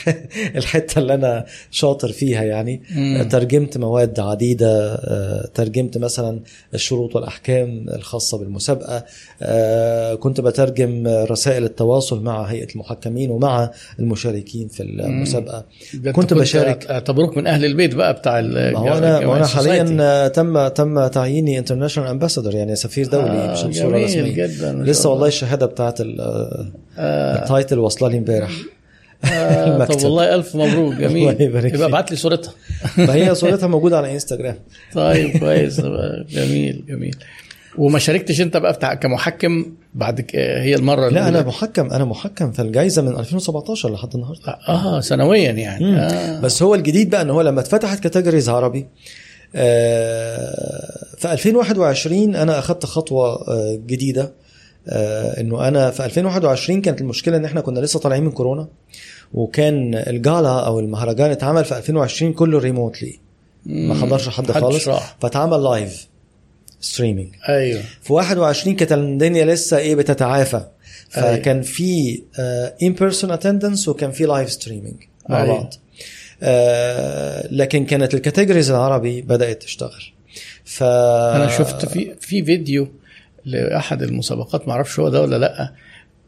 الحتة 0.55 0.99
اللي 0.99 1.13
أنا 1.13 1.45
شاطر 1.71 2.11
فيها 2.11 2.43
يعني 2.43 2.81
مم. 2.95 3.27
ترجمت 3.31 3.77
مواد 3.77 4.19
عديدة 4.19 4.93
آه، 4.93 5.49
ترجمت 5.53 5.97
مثلا 5.97 6.39
الشروط 6.73 7.15
والأحكام 7.15 7.85
الخاصة 7.89 8.37
بالمسابقة 8.37 9.05
آه، 9.41 10.15
كنت 10.15 10.41
بترجم 10.41 11.07
رسائل 11.07 11.63
التواصل 11.63 12.23
مع 12.23 12.43
هيئة 12.43 12.67
المحكمين 12.75 13.31
ومع 13.31 13.71
المشاركين 13.99 14.67
في 14.67 14.83
المسابقة 14.83 15.65
كنت 16.05 16.31
أنت 16.31 16.33
بشارك 16.33 16.85
اعتبروك 16.85 17.37
من 17.37 17.47
أهل 17.47 17.65
البيت 17.65 17.95
بقى 17.95 18.13
بتاع 18.13 18.41
ما 18.41 18.77
هو 18.77 18.97
أنا 18.97 19.19
ما 19.19 19.37
أنا 19.37 19.47
حاليا. 19.47 19.97
آه، 20.01 20.27
تم 20.27 20.67
تم 20.67 21.07
تعييني 21.07 21.59
international 21.59 22.09
ambassador 22.09 22.55
يعني 22.55 22.75
سفير 22.75 23.07
دولي 23.07 23.29
آه، 23.29 23.51
مش 23.51 23.63
بصوره 23.63 24.03
رسميه 24.03 24.45
لسه 24.45 25.01
الله. 25.01 25.11
والله 25.11 25.27
الشهادة 25.27 25.65
بتاعت 25.65 26.01
آه، 26.01 26.03
آه. 26.03 26.08
ال 26.99 27.13
title 27.13 27.79
واصله 27.79 28.09
لي 28.09 28.17
امبارح 28.17 28.51
آه 29.33 29.85
طب. 29.85 30.03
والله 30.03 30.35
ألف 30.35 30.55
مبروك 30.55 30.93
جميل 31.03 31.29
الله 31.29 31.41
يبارك 31.41 31.73
يبقى. 31.73 31.87
ابعت 31.87 32.11
لي 32.11 32.17
صورتها 32.17 32.53
فهي 33.07 33.35
صورتها 33.35 33.67
موجودة 33.67 33.97
على 33.97 34.13
انستغرام 34.13 34.55
طيب 34.93 35.37
كويس 35.37 35.81
جميل 36.29 36.83
جميل 36.87 37.15
وما 37.77 37.99
شاركتش 37.99 38.41
انت 38.41 38.57
بقى 38.57 38.97
كمحكم 38.97 39.65
بعد 39.93 40.25
هي 40.35 40.75
المرة 40.75 41.09
لا 41.09 41.27
أنا؟ 41.27 41.41
محكم 41.43 41.91
أنا 41.91 42.05
محكم 42.05 42.51
في 42.51 42.61
الجائزه 42.61 43.01
من 43.01 43.19
2017 43.19 43.93
لحد 43.93 44.15
النهارده 44.15 44.57
آه 44.67 44.99
سنويا 44.99 45.51
يعني 45.51 45.85
مم. 45.85 45.95
آه. 45.95 46.39
بس 46.39 46.63
هو 46.63 46.75
الجديد 46.75 47.09
بقى 47.09 47.21
إن 47.21 47.29
هو 47.29 47.41
لما 47.41 47.59
اتفتحت 47.61 47.99
كاتيجوريز 47.99 48.49
عربي 48.49 48.87
آه، 49.55 51.05
في 51.17 51.31
2021 51.31 52.35
أنا 52.35 52.59
اخذت 52.59 52.85
خطوة 52.85 53.25
آه، 53.47 53.79
جديدة 53.85 54.21
آه، 54.21 54.31
إنه 55.39 55.67
أنا 55.67 55.91
في 55.91 56.05
2021 56.05 56.81
كانت 56.81 57.01
المشكلة 57.01 57.37
إن 57.37 57.45
إحنا 57.45 57.61
كنا 57.61 57.79
لسه 57.79 57.99
طالعين 57.99 58.23
من 58.23 58.31
كورونا 58.31 58.67
وكان 59.33 59.95
الجالا 59.95 60.65
أو 60.65 60.79
المهرجان 60.79 61.31
اتعمل 61.31 61.65
في 61.65 61.77
2020 61.77 62.33
كله 62.33 62.59
ريموتلي 62.59 63.19
ما. 63.65 63.95
حضرش 63.95 64.29
حد 64.29 64.51
خالص. 64.51 64.89
فاتعمل 65.21 65.63
live 65.63 66.07
streaming 66.81 67.29
أيوه 67.49 67.81
في 68.01 68.13
21 68.13 68.75
كانت 68.75 68.91
الدنيا 68.91 69.45
لسه 69.45 69.77
إيه 69.77 69.95
بتتعافى 69.95 70.65
أيوة. 71.17 71.35
فكان 71.35 71.61
في 71.61 72.21
in 72.83 72.93
person 72.93 73.31
attendance 73.31 73.87
وكان 73.87 74.11
في 74.11 74.25
live 74.25 74.51
streaming 74.51 74.95
مع 75.29 75.43
أيوة. 75.43 75.55
بعض 75.55 75.73
آه، 76.43 77.47
لكن 77.51 77.85
كانت 77.85 78.13
ال 78.13 78.19
categories 78.19 78.71
العربي 78.71 79.21
بدأت 79.21 79.63
تشتغل 79.63 80.03
ف 80.63 80.83
أنا 80.83 81.57
شفت 81.57 81.85
في 81.85 82.15
في 82.19 82.45
فيديو 82.45 82.87
لأحد 83.51 84.03
المسابقات 84.03 84.67
ما 84.67 84.73
أعرفش 84.73 84.99
هو 84.99 85.09
ده 85.09 85.21
ولا 85.21 85.35
لأ 85.37 85.73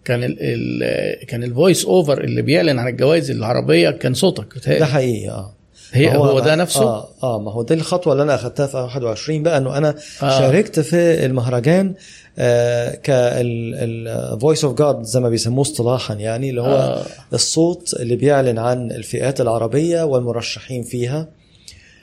كان 0.05 0.23
ال 0.23 0.37
ال 0.39 1.25
كان 1.27 1.43
ال 1.43 1.50
voice 1.50 1.85
over 1.85 2.23
اللي 2.23 2.41
بيعلن 2.41 2.79
عن 2.79 2.87
الجوائز 2.87 3.31
العربية 3.31 3.89
كان 3.89 4.13
صوتك 4.13 4.67
ده. 4.79 4.85
حقيقي 4.85 5.29
آه 5.29 5.53
هي 5.93 6.09
ما 6.09 6.15
هو, 6.17 6.39
ده 6.39 6.55
نفسه 6.55 6.83
آه 6.83 7.07
آه 7.23 7.39
ما 7.39 7.51
هو 7.51 7.63
دي 7.63 7.73
الخطوة 7.73 8.13
اللي 8.13 8.23
أنا 8.23 8.35
اخذتها 8.35 8.67
في 8.67 8.77
21 8.77 9.43
بقى 9.43 9.57
إنه 9.57 9.77
أنا 9.77 9.95
آه. 10.23 10.39
شاركت 10.39 10.79
في 10.79 11.25
المهرجان 11.25 11.93
آه 12.39 12.95
كال 12.95 13.44
voice 13.44 14.65
of 14.65 14.77
God 14.77 15.01
زي 15.03 15.19
ما 15.19 15.29
بيسموه 15.29 15.61
اصطلاحا 15.61 16.13
يعني 16.13 16.49
اللي 16.49 16.61
هو 16.61 16.65
آه. 16.75 17.05
الصوت 17.33 17.93
اللي 17.99 18.15
بيعلن 18.15 18.57
عن 18.59 18.91
الفئات 18.91 19.41
العربية 19.41 20.03
والمرشحين 20.03 20.83
فيها. 20.83 21.27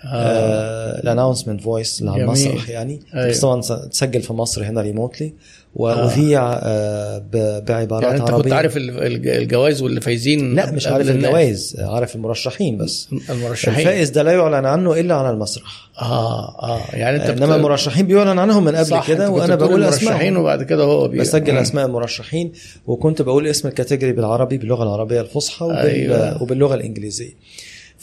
ال 0.05 0.17
announcement 0.17 1.61
voice 1.61 2.01
اللي 2.01 2.11
على. 2.11 2.23
المسرح 2.23 2.69
يعني 2.69 3.01
أيوة. 3.15 3.29
بس 3.29 3.41
طبعا 3.41 3.61
تسجل 3.91 4.23
في 4.23 4.33
مصر 4.33 4.65
هنا 4.65 4.81
remotely 4.81 5.33
واذيع 5.75 6.53
آه. 6.63 7.19
ب- 7.19 7.65
بعبارات 7.65 8.03
يعني 8.05 8.21
أنت 8.21 8.31
عربية 8.31 8.43
كنت 8.43 8.53
عارف 8.53 8.77
ال- 8.77 9.03
الج- 9.07 9.29
الجوائز 9.29 9.83
واللي 9.83 10.01
فايزين 10.01 10.55
لا 10.55 10.71
مش 10.73 10.87
عارف. 10.87 11.11
الجوائز 11.11 11.77
عارف 11.79 12.17
المرشحين 12.17 12.77
بس 12.79 13.09
المرشحين 13.31 13.75
الفائز 13.79 14.11
ده 14.11 14.23
لا 14.23 14.33
يعلن 14.33 14.67
عنه 14.67 15.01
إلا 15.01 15.15
على 15.15 15.31
المسرح 15.31 15.89
آه 16.01 16.63
آه 16.63 16.81
يعني 16.93 17.17
أنت 17.17 17.31
إنما 17.43 17.57
المرشحين 17.57 18.07
بيعلن 18.07 18.39
عنهم 18.39 18.65
من 18.65 18.77
قبل 18.77 19.03
كده 19.07 19.31
وأنا 19.31 19.55
بقول 19.55 19.83
المرشحين 19.83 20.09
اسمائهم 20.09 20.37
وبعد 20.37 20.63
كده 20.63 20.85
هو 20.85 21.09
بي... 21.09 21.19
بسجل 21.19 21.53
مم. 21.53 21.59
أسماء 21.59 21.87
المرشحين 21.87 22.53
وكنت 22.87 23.23
بقول 23.23 23.47
اسم 23.47 23.69
ال 23.69 23.74
category 23.74 24.13
بالعربي 24.13 24.59
باللغة 24.59 24.83
العربية 24.83 25.21
الفصحى 25.21 25.65
وبال... 25.65 25.77
أيوة. 25.77 26.43
وباللغة 26.43 26.75
الإنجليزية 26.75 27.33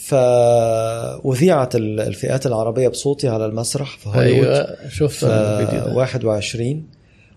فأذيعت 0.06 1.76
ال- 1.76 2.00
الفئات 2.00 2.46
العربية 2.46 2.88
بصوتي 2.88 3.28
على 3.28 3.46
المسرح 3.46 3.98
في 3.98 4.10
هوليوود 4.10 4.46
أيوه 4.48 4.78
شفت 4.90 5.24
أنا 5.24 5.60
الفيديو 5.62 5.82
في 5.84 5.90
ده 5.90 5.96
21 5.96 6.84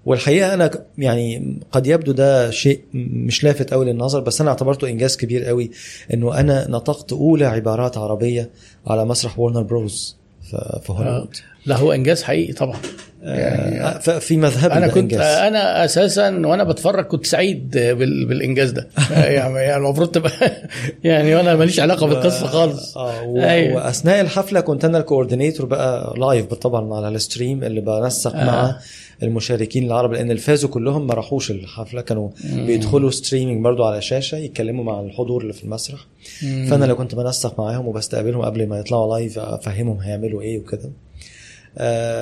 والحقيقة 0.06 0.54
أنا 0.54 0.66
ك- 0.66 0.86
يعني 0.98 1.56
قد 1.72 1.86
يبدو 1.86 2.12
ده 2.12 2.50
شيء 2.50 2.80
مش 2.94 3.44
لافت 3.44 3.72
قوي 3.72 3.84
للنظر 3.92 4.20
بس 4.20 4.40
أنا 4.40 4.50
اعتبرته 4.50 4.88
إنجاز 4.88 5.16
كبير 5.16 5.44
قوي 5.44 5.70
إنه 6.14 6.40
أنا 6.40 6.70
نطقت 6.70 7.12
أولى 7.12 7.44
عبارات 7.44 7.98
عربية 7.98 8.50
على 8.86 9.04
مسرح 9.04 9.38
ورنر 9.38 9.62
بروز 9.62 10.16
في 10.42 10.80
في 10.84 10.90
آه. 10.92 10.96
هوليوود 10.96 11.36
لا 11.66 11.76
هو 11.76 11.92
إنجاز 11.92 12.22
حقيقي 12.22 12.52
طبعا. 12.52 12.76
يعني 13.22 13.80
آه، 13.80 13.98
في 13.98 14.36
مذهبي 14.36 14.74
أنا 14.74 14.86
كنت 14.86 14.96
إنجاز. 14.96 15.20
أنا 15.20 15.84
أساسا 15.84 16.28
وأنا 16.28 16.64
بتفرج 16.64 17.04
كنت 17.04 17.26
سعيد 17.26 17.70
بال... 17.70 18.26
بالإنجاز 18.26 18.70
ده 18.70 18.88
يعني 19.10 19.58
يعني 19.58 19.76
المفروض 19.76 20.08
تبقى 20.08 20.30
يعني 21.04 21.34
وأنا 21.34 21.56
ماليش 21.56 21.80
علاقة 21.80 22.06
بالقصة 22.06 22.46
خالص 22.46 22.96
آه 22.96 23.22
و... 23.22 23.42
أيوة. 23.42 23.76
وأثناء 23.76 24.20
الحفلة 24.20 24.60
كنت 24.60 24.84
أنا 24.84 24.98
ال 24.98 25.04
coordinator 25.04 25.66
بقى 25.66 26.14
live 26.18 26.46
طبعا 26.46 26.96
على 26.96 27.08
ال 27.08 27.16
stream 27.16 27.64
اللي 27.64 27.80
بنسق 27.80 28.36
آه. 28.36 28.40
آه. 28.40 28.44
مع 28.44 28.78
المشاركين 29.22 29.86
العرب 29.86 30.12
لأن 30.12 30.30
اللي 30.30 30.42
فازوا 30.42 30.70
كلهم 30.70 31.06
ما 31.06 31.14
راحوش 31.14 31.50
الحفلة 31.50 32.00
كانوا 32.00 32.30
مم. 32.44 32.66
بيدخلوا 32.66 33.10
streaming 33.10 33.64
برضو 33.64 33.84
على 33.84 34.02
شاشة 34.02 34.36
يتكلموا 34.36 34.84
مع 34.84 35.00
الحضور 35.00 35.42
اللي 35.42 35.52
في 35.52 35.64
المسرح 35.64 36.06
مم. 36.42 36.66
فأنا 36.70 36.84
اللي 36.84 36.94
كنت 36.94 37.14
بنسق 37.14 37.60
معاهم 37.60 37.88
وبستقبلهم 37.88 38.42
قبل 38.42 38.66
ما 38.66 38.78
يطلعوا 38.78 39.18
live 39.18 39.38
أفهمهم 39.38 39.98
هيعملوا 40.00 40.42
إيه 40.42 40.58
وكده 40.58 40.84
آه، 40.84 40.90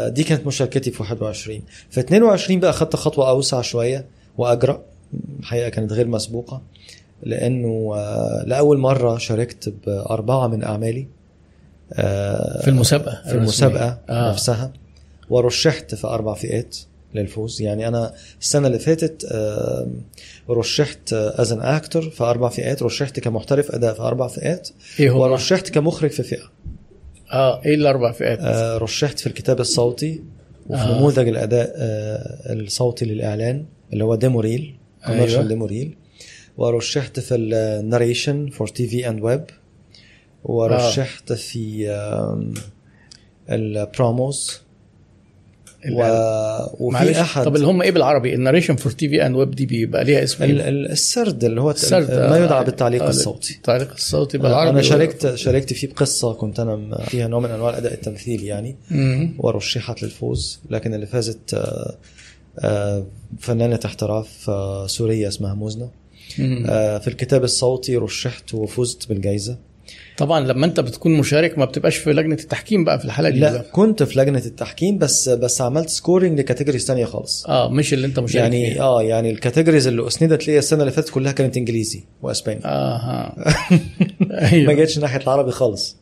دي 0.08 0.24
كانت 0.24 0.46
مشاركتي 0.46 0.90
في 0.90 1.02
21 1.02 1.62
في 1.90 2.00
22 2.00 2.60
بقى 2.60 2.70
أخدت 2.70 2.96
خطوة 2.96 3.28
أوسع 3.28 3.60
شوية 3.60 4.04
وأجرأ. 4.38 4.82
الحقيقة 5.40 5.68
كانت 5.68 5.92
غير 5.92 6.06
مسبوقة 6.08 6.62
لأنه 7.22 7.92
آه، 7.94 8.44
لأول 8.46 8.78
مرة 8.78 9.18
شاركت 9.18 9.74
بأربعة 9.86 10.46
من 10.46 10.64
أعمالي 10.64 11.06
آه، 11.92 12.62
في 12.62 12.68
المسابقة 12.68 13.22
في 13.26 13.34
المسابقة 13.34 13.98
آه. 14.08 14.30
نفسها 14.30 14.72
ورشحت 15.30 15.94
في 15.94 16.06
أربع 16.06 16.34
فئات 16.34 16.76
للفوز. 17.14 17.62
يعني 17.62 17.88
أنا 17.88 18.12
السنة 18.40 18.66
اللي 18.66 18.78
فاتت 18.78 19.24
آه، 19.30 19.86
رشحت 20.50 21.12
as 21.12 21.52
an 21.52 21.60
actor 21.60 22.10
في 22.10 22.24
أربع 22.24 22.48
فئات 22.48 22.82
رشحت 22.82 23.20
كمحترف 23.20 23.70
أداء 23.70 23.94
في 23.94 24.02
أربع 24.02 24.28
فئات 24.28 24.68
هو؟ 25.00 25.22
ورشحت 25.22 25.68
كمخرج 25.68 26.10
في 26.10 26.22
فئة. 26.22 26.50
آه 27.32 27.64
إيه 27.64 27.74
الأربع 27.74 28.12
فئات 28.12 28.38
آه، 28.40 28.78
رشحت 28.78 29.18
في 29.18 29.26
الكتاب 29.26 29.60
الصوتي 29.60 30.22
وفي 30.66 30.82
آه. 30.82 30.94
آه. 30.94 30.98
نموذج 30.98 31.28
الأداء 31.28 31.72
آه، 31.76 32.52
الصوتي 32.52 33.04
للإعلان 33.04 33.66
اللي 33.92 34.04
هو 34.04 34.14
demo 34.14 34.40
reel 34.40 34.74
أيوة. 35.06 35.16
commercial 35.16 35.48
demo 35.48 35.66
reel 35.66 35.96
ورشحت 36.56 37.20
في 37.20 37.34
ال 37.34 38.46
narration 38.50 38.66
for 38.66 38.86
TV 38.86 39.08
and 39.08 39.20
web 39.22 39.44
ورشحت 40.44 41.32
في 41.32 41.90
آم، 41.90 42.54
ال 43.50 43.66
promos 43.66 44.60
و... 45.92 46.00
وفي 46.80 47.20
احد 47.20 47.44
طب 47.44 47.56
اللي 47.56 47.66
هم 47.66 47.82
إيه 47.82 47.90
بالعربي 47.90 48.34
ال 48.34 48.76
narration 48.76 48.92
for 48.92 49.08
TV 49.08 49.26
and 49.26 49.36
web 49.36 49.50
دي 49.50 49.66
بيبقى 49.66 50.04
ليها 50.04 50.22
اسم 50.24 50.44
ال- 50.44 50.60
إيه؟ 50.60 50.68
ال- 50.68 50.90
السرد 50.90 51.44
اللي 51.44 51.60
هو 51.60 51.70
السرد، 51.70 52.10
ما 52.10 52.38
يدعى 52.44 52.64
بالتعليق 52.64 53.02
آه، 53.02 53.08
الصوتي 53.08 53.54
التعليق 53.54 53.92
الصوتي 53.92 54.38
بالعربي 54.38 54.70
أنا 54.70 54.82
شاركت 54.82 55.34
شاركت 55.34 55.72
فيه 55.72 55.88
بقصة 55.88 56.32
كنت 56.34 56.60
أنا 56.60 56.98
فيها 57.08 57.28
نوع 57.28 57.40
من 57.40 57.50
أنواع 57.50 57.70
الأداء 57.70 57.94
التمثيلي 57.94 58.46
يعني. 58.46 58.76
ورشحت 59.38 60.02
للفوز 60.02 60.60
لكن 60.70 60.94
اللي 60.94 61.06
فازت 61.06 61.54
آه، 61.54 61.94
آه، 62.58 63.04
فنانة 63.38 63.80
احتراف 63.84 64.50
آه، 64.50 64.86
سورية 64.86 65.28
اسمها. 65.28 65.54
آه، 66.40 66.98
في 66.98 67.08
الكتاب 67.08 67.44
الصوتي 67.44 67.96
رشحت 67.96 68.54
وفزت 68.54 69.08
بالجائزة 69.08 69.56
طبعا 70.16 70.40
لما 70.40 70.66
أنت 70.66 70.80
بتكون 70.80 71.12
مشارك 71.12 71.58
ما 71.58 71.64
بتبقاش 71.64 71.96
في 71.96 72.12
لجنة 72.12 72.34
التحكيم 72.34 72.84
بقى 72.84 72.98
في 72.98 73.04
الحاله 73.04 73.28
دي 73.28 73.40
لا 73.40 73.64
كنت 73.72 74.02
في 74.02 74.18
لجنة 74.18 74.42
التحكيم 74.46 74.98
بس 74.98 75.28
بس 75.28 75.60
عملت 75.60 75.88
scoring 75.88 76.38
ل 76.38 76.43
categories 76.43 76.86
تانية 76.86 77.04
خالص. 77.04 77.46
آه 77.48 77.70
مش 77.70 77.92
اللي 77.94 78.06
أنت 78.06 78.18
مشارك 78.18 78.42
يعني 78.42 78.74
فيها. 78.74 78.82
آه 78.82 79.02
يعني 79.02 79.30
ال 79.30 79.35
categories 79.35 79.86
اللي 79.86 80.06
أسندت 80.06 80.46
ليا 80.46 80.58
السنة 80.58 80.80
اللي 80.80 80.92
فاتت 80.92 81.10
كلها 81.10 81.32
كانت 81.32 81.56
إنجليزي 81.56 82.04
وإسباني. 82.22 82.60
آها. 82.64 83.34
ما 84.20 84.52
أيوه 84.52 84.72
جاتش 84.72 84.98
ناحية 84.98 85.20
العربي 85.20 85.50
خالص. 85.50 85.96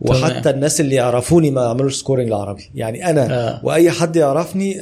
وحتى 0.00 0.50
الناس 0.50 0.80
اللي 0.80 0.94
يعرفوني 0.94 1.50
ما 1.50 1.60
عملوش 1.60 1.96
scoring 1.96 2.28
العربي 2.28 2.70
يعني 2.74 3.10
أنا 3.10 3.48
آه. 3.48 3.60
وأي 3.64 3.90
حد 3.90 4.16
يعرفني 4.16 4.78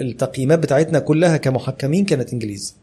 التقييمات 0.00 0.58
بتاعتنا 0.58 0.98
كلها 0.98 1.36
كمحكمين 1.36 2.04
كانت 2.04 2.32
إنجليزي. 2.32 2.74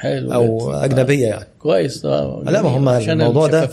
حلو 0.00 0.32
أو. 0.32 0.72
أجنبية 0.72 1.26
يعني 1.26 1.46
كويس 1.58 2.04
آه، 2.04 2.42
لا 2.46 2.62
ما 2.62 2.68
هم 2.68 2.88
الموضوع 2.88 3.46
ده. 3.46 3.68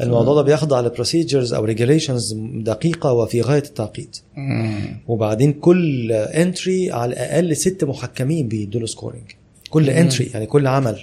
الموضوع 0.00 0.34
ده 0.34 0.42
بيخضع 0.42 0.80
ل 0.80 0.87
procedures 0.87 1.54
أو 1.54 1.64
regulations 1.64 2.32
دقيقة 2.54 3.12
وفي 3.12 3.40
غاية 3.42 3.62
التعقيد 3.62 4.16
مم. 4.36 5.00
وبعدين 5.08 5.52
كل 5.52 6.12
entry 6.12 6.92
على 6.92 7.12
الأقل 7.12 7.56
ست 7.56 7.84
محكمين 7.84 8.48
بيدوا 8.48 8.80
له 8.80 8.86
scoring 8.86 9.24
كل 9.70 9.90
entry 9.90 10.30
يعني 10.34 10.46
كل 10.46 10.66
عمل 10.66 10.98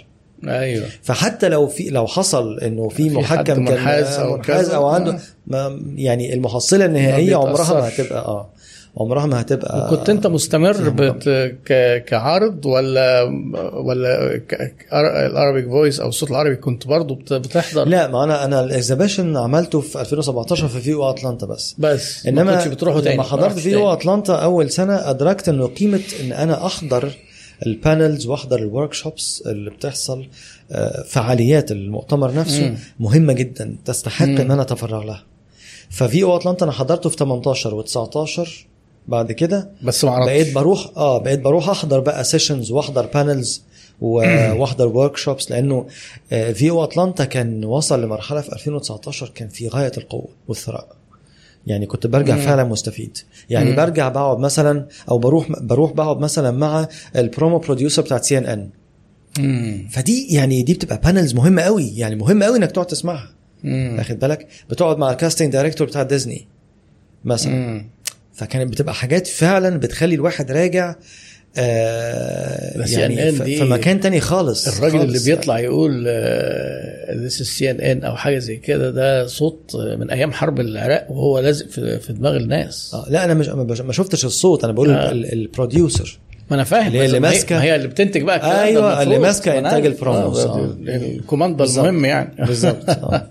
أيوه 0.47 0.85
فحتى 1.01 1.49
لو 1.49 1.67
في 1.67 1.89
لو 1.89 2.07
حصل 2.07 2.59
إنه 2.59 2.89
في 2.89 3.09
محكم 3.09 3.43
كان 3.43 3.59
منحاز 3.59 4.19
أو 4.19 4.37
منحاز. 4.37 4.69
أو 4.69 4.87
عنده 4.87 5.19
يعني 5.95 6.33
المحصلة 6.33 6.85
النهائية 6.85 7.35
عمرها 7.35 7.73
ما. 7.73 7.87
هتبقى 7.87 8.19
آه 8.25 8.49
عمرها 8.97 9.25
ما 9.25 9.41
هتبقى 9.41 9.89
كنت 9.89 10.09
انت 10.09 10.27
مستمر 10.27 10.89
بت... 10.89 11.29
ك... 11.65 12.03
كعارض 12.05 12.65
ولا 12.65 13.23
ولا 13.73 14.37
ك... 14.49 14.73
ال 14.93 15.03
Arabic 15.03 15.65
Voice 15.65 15.99
أو 15.99 16.09
الصوت 16.09 16.31
العربي 16.31 16.55
كنت 16.55 16.87
برضو 16.87 17.15
بت... 17.15 17.33
بتحضر 17.33 17.87
لا 17.87 18.07
ما 18.07 18.23
أنا 18.23 18.45
أنا 18.45 18.63
ال 18.63 18.70
exhibition 18.70 19.37
عملته 19.37 19.81
في 19.81 20.01
2017 20.01 20.67
في 20.67 20.81
في 20.81 20.93
VO 20.93 21.09
Atlanta 21.09 21.45
بس 21.45 21.75
بس 21.77 22.25
إنما 22.27 22.43
ما 22.43 22.55
كنتش 22.55 22.67
بتروحوا 22.67 23.01
تاني 23.01 23.15
لما 23.15 23.23
ما 23.23 23.29
حضرت 23.29 23.45
رحتش 23.45 23.61
في 23.61 23.69
تاني. 23.69 23.81
VO 23.81 23.93
Atlanta 23.93 24.33
أول 24.35 24.69
سنة 24.69 25.09
أدركت 25.09 25.49
إنه 25.49 25.67
قيمة 25.67 26.01
إن 26.21 26.31
أنا 26.31 26.65
أحضر 26.65 27.11
ال 27.65 27.74
panels 27.74 28.25
وأحضر 28.25 28.59
ال 28.59 28.93
workshops 28.93 29.43
اللي 29.45 29.69
بتحصل 29.69 30.25
آه، 30.71 31.03
فعاليات 31.03 31.71
المؤتمر 31.71 32.33
نفسه 32.33 32.69
مم. 32.69 32.77
مهمة 32.99 33.33
جدا 33.33 33.75
تستحق 33.85 34.25
مم. 34.25 34.37
إن 34.37 34.51
أنا 34.51 34.61
أتفرغ 34.61 35.03
لها 35.03 35.23
ففي 35.89 36.23
VO 36.23 36.37
Atlanta 36.37 36.65
أنا 36.65 36.71
حضرته 36.71 37.09
في 37.09 37.17
18 37.17 37.83
و19 37.83 38.49
بعد 39.07 39.31
كده 39.31 39.69
بس 39.83 40.05
ما 40.05 40.11
عرفتش 40.11 40.31
بقيت 40.31 40.55
بروح 40.55 40.91
آه 40.97 41.17
بقيت 41.17 41.39
بروح 41.39 41.69
أحضر 41.69 41.99
بقى 41.99 42.23
sessions 42.23 42.71
وأحضر 42.71 43.05
panels 43.05 43.63
وأحضر 44.01 44.87
workshops 44.87 45.51
لأنه 45.51 45.87
في 46.29 46.69
VO 46.69 46.83
Atlanta 46.83 47.25
كان 47.25 47.65
وصل 47.65 48.03
لمرحلة 48.03 48.41
في 48.41 48.53
2019 48.53 49.31
كان 49.35 49.49
في 49.49 49.67
غاية 49.67 49.91
القوة 49.97 50.27
والثراء 50.47 50.87
يعني 51.67 51.85
كنت 51.85 52.07
برجع 52.07 52.35
مم. 52.35 52.41
فعلا 52.41 52.63
مستفيد 52.63 53.17
يعني 53.49 53.69
مم. 53.69 53.75
برجع 53.75 54.09
بقعد 54.09 54.39
مثلا 54.39 54.87
أو 55.09 55.17
بروح 55.17 55.47
بروح 55.61 55.91
بقعد 55.91 56.17
مثلا 56.19 56.51
مع 56.51 56.87
ال 57.15 57.22
promo 57.22 57.57
producer 57.57 58.01
بتاعت 58.01 58.23
CNN. 58.23 59.87
فدي 59.91 60.27
يعني 60.35 60.61
دي 60.61 60.73
بتبقى 60.73 61.01
panels 61.03 61.33
مهمة 61.35 61.61
قوي 61.61 61.87
يعني 61.97 62.15
مهمة 62.15 62.45
قوي 62.45 62.57
إنك 62.57 62.71
تقعد 62.71 62.87
تسمعها. 62.87 63.29
واخد 63.63 64.19
بالك 64.19 64.47
بتقعد 64.69 64.97
مع 64.97 65.11
ال 65.11 65.16
casting 65.16 65.51
director 65.51 65.87
بتاع 65.87 66.03
ديزني 66.03 66.47
مثلا 67.25 67.53
مم. 67.53 67.85
فكانت 68.35 68.71
بتبقى 68.73 68.93
حاجات 68.93 69.27
فعلا 69.27 69.77
بتخلي 69.77 70.15
الواحد 70.15 70.51
راجع 70.51 70.95
آه 71.57 72.77
بس 72.77 72.91
يعني 72.91 73.31
CNN 73.31 73.35
ف- 73.35 73.41
دي- 73.41 73.57
في 73.57 73.63
مكان 73.63 73.99
تاني 73.99 74.19
خالص 74.21 74.67
الراجل 74.67 74.95
اللي 75.01 75.07
خالص 75.13 75.25
بيطلع 75.25 75.59
يقول 75.59 76.07
this 77.21 77.41
CNN 77.43 78.03
أو 78.03 78.15
حاجة 78.15 78.37
زي 78.39 78.55
كده 78.55 78.91
ده 78.91 79.27
صوت 79.27 79.71
من 79.99 80.09
أيام 80.11 80.31
حرب 80.31 80.59
العراق 80.59 81.07
وهو 81.11 81.39
لازق 81.39 81.67
في, 81.69 81.99
في 81.99 82.13
دماغ 82.13 82.35
الناس 82.37 82.91
آه 82.93 83.05
لا 83.09 83.25
أنا 83.25 83.33
مش 83.33 83.49
ما 83.79 83.93
شفتش 83.93 84.25
الصوت 84.25 84.63
أنا 84.63 84.73
بقول 84.73 84.89
آه. 84.91 85.11
ال 85.11 85.23
producer 85.23 86.19
ما 86.49 86.55
أنا 86.55 86.63
فاهم 86.63 86.87
اللي 86.87 87.05
اللي 87.05 87.19
ما 87.19 87.29
هي- 87.51 87.75
اللي 87.75 87.87
بتنتج 87.87 88.21
بقى 88.21 88.69
المفروض. 88.69 89.01
اللي 89.01 89.19
ماسكة 89.19 89.51
ما 89.51 89.59
أنا 89.59 89.69
إنتاج 89.69 89.83
عارف. 89.83 89.95
ال 89.95 90.01
promos، 90.01 90.39
آه، 90.39 90.59
آه. 90.59 90.65
ال- 90.65 90.89
الكوماندا 90.89 91.57
بالظبط. 91.57 91.85
المهم 91.85 92.05
يعني 92.05 92.45
بالظبط 92.45 92.89
آه. 92.89 93.27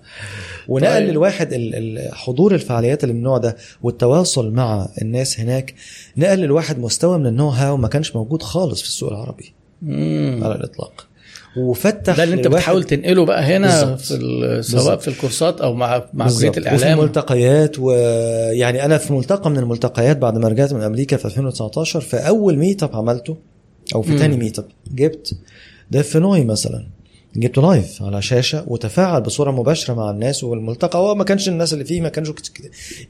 ونقل 0.68 0.94
طيب. 0.94 1.08
للواحد 1.10 1.54
حضور 2.12 2.54
الفعاليات 2.54 3.04
اللي 3.04 3.12
من 3.12 3.18
النوع 3.18 3.38
ده 3.38 3.56
والتواصل 3.82 4.50
مع 4.50 4.88
الناس 5.02 5.40
هناك 5.40 5.74
نقل 6.16 6.38
للواحد 6.38 6.78
مستوى 6.78 7.18
من 7.18 7.26
النو 7.26 7.48
هاو 7.48 7.76
ما 7.76 7.88
كانش 7.88 8.16
موجود 8.16 8.42
خالص 8.42 8.82
في 8.82 8.88
السوق 8.88 9.10
العربي 9.10 9.54
مم. 9.82 10.40
على 10.44 10.54
الإطلاق 10.54 11.06
وفتح 11.56 12.16
ده 12.16 12.24
اللي 12.24 12.34
انت 12.34 12.48
بتحاول 12.48 12.84
تنقله 12.84 13.24
بقى 13.24 13.42
هنا. 13.42 13.96
في 13.96 14.58
سواء. 14.62 14.96
في 14.96 15.08
الكورسات 15.08 15.60
أو 15.60 15.74
مع 15.74 16.04
مع. 16.14 16.26
كليه 16.28 16.48
وفي 16.48 16.58
الإعلام 16.58 16.98
ملتقيات 16.98 17.78
ويعني 17.78 18.84
أنا 18.84 18.98
في 18.98 19.12
ملتقى 19.12 19.50
من 19.50 19.58
الملتقيات 19.58 20.16
بعد 20.16 20.38
ما 20.38 20.48
رجعت 20.48 20.72
من 20.72 20.82
أمريكا 20.82 21.16
في 21.16 21.24
2019 21.24 22.00
في 22.00 22.16
أول 22.16 22.56
ميت 22.58 22.82
أب 22.82 22.96
عملته 22.96 23.36
أو 23.94 24.02
في 24.02 24.10
مم. 24.12 24.18
تاني 24.18 24.36
ميت 24.36 24.58
أب 24.58 24.64
جبت 24.94 25.36
ديف 25.90 26.16
نوي 26.16 26.44
مثلا 26.44 26.86
جبته 27.36 27.62
live 27.62 28.02
على 28.02 28.22
شاشة 28.22 28.64
وتفاعل 28.66 29.20
بصورة 29.22 29.50
مباشرة 29.50 29.94
مع 29.94 30.10
الناس 30.10 30.44
والملتقى. 30.44 30.98
هو 30.98 31.14
ما 31.14 31.24
كانش 31.24 31.48
الناس 31.48 31.72
اللي 31.72 31.84
فيه 31.84 32.00
ما 32.00 32.08
كانش 32.08 32.28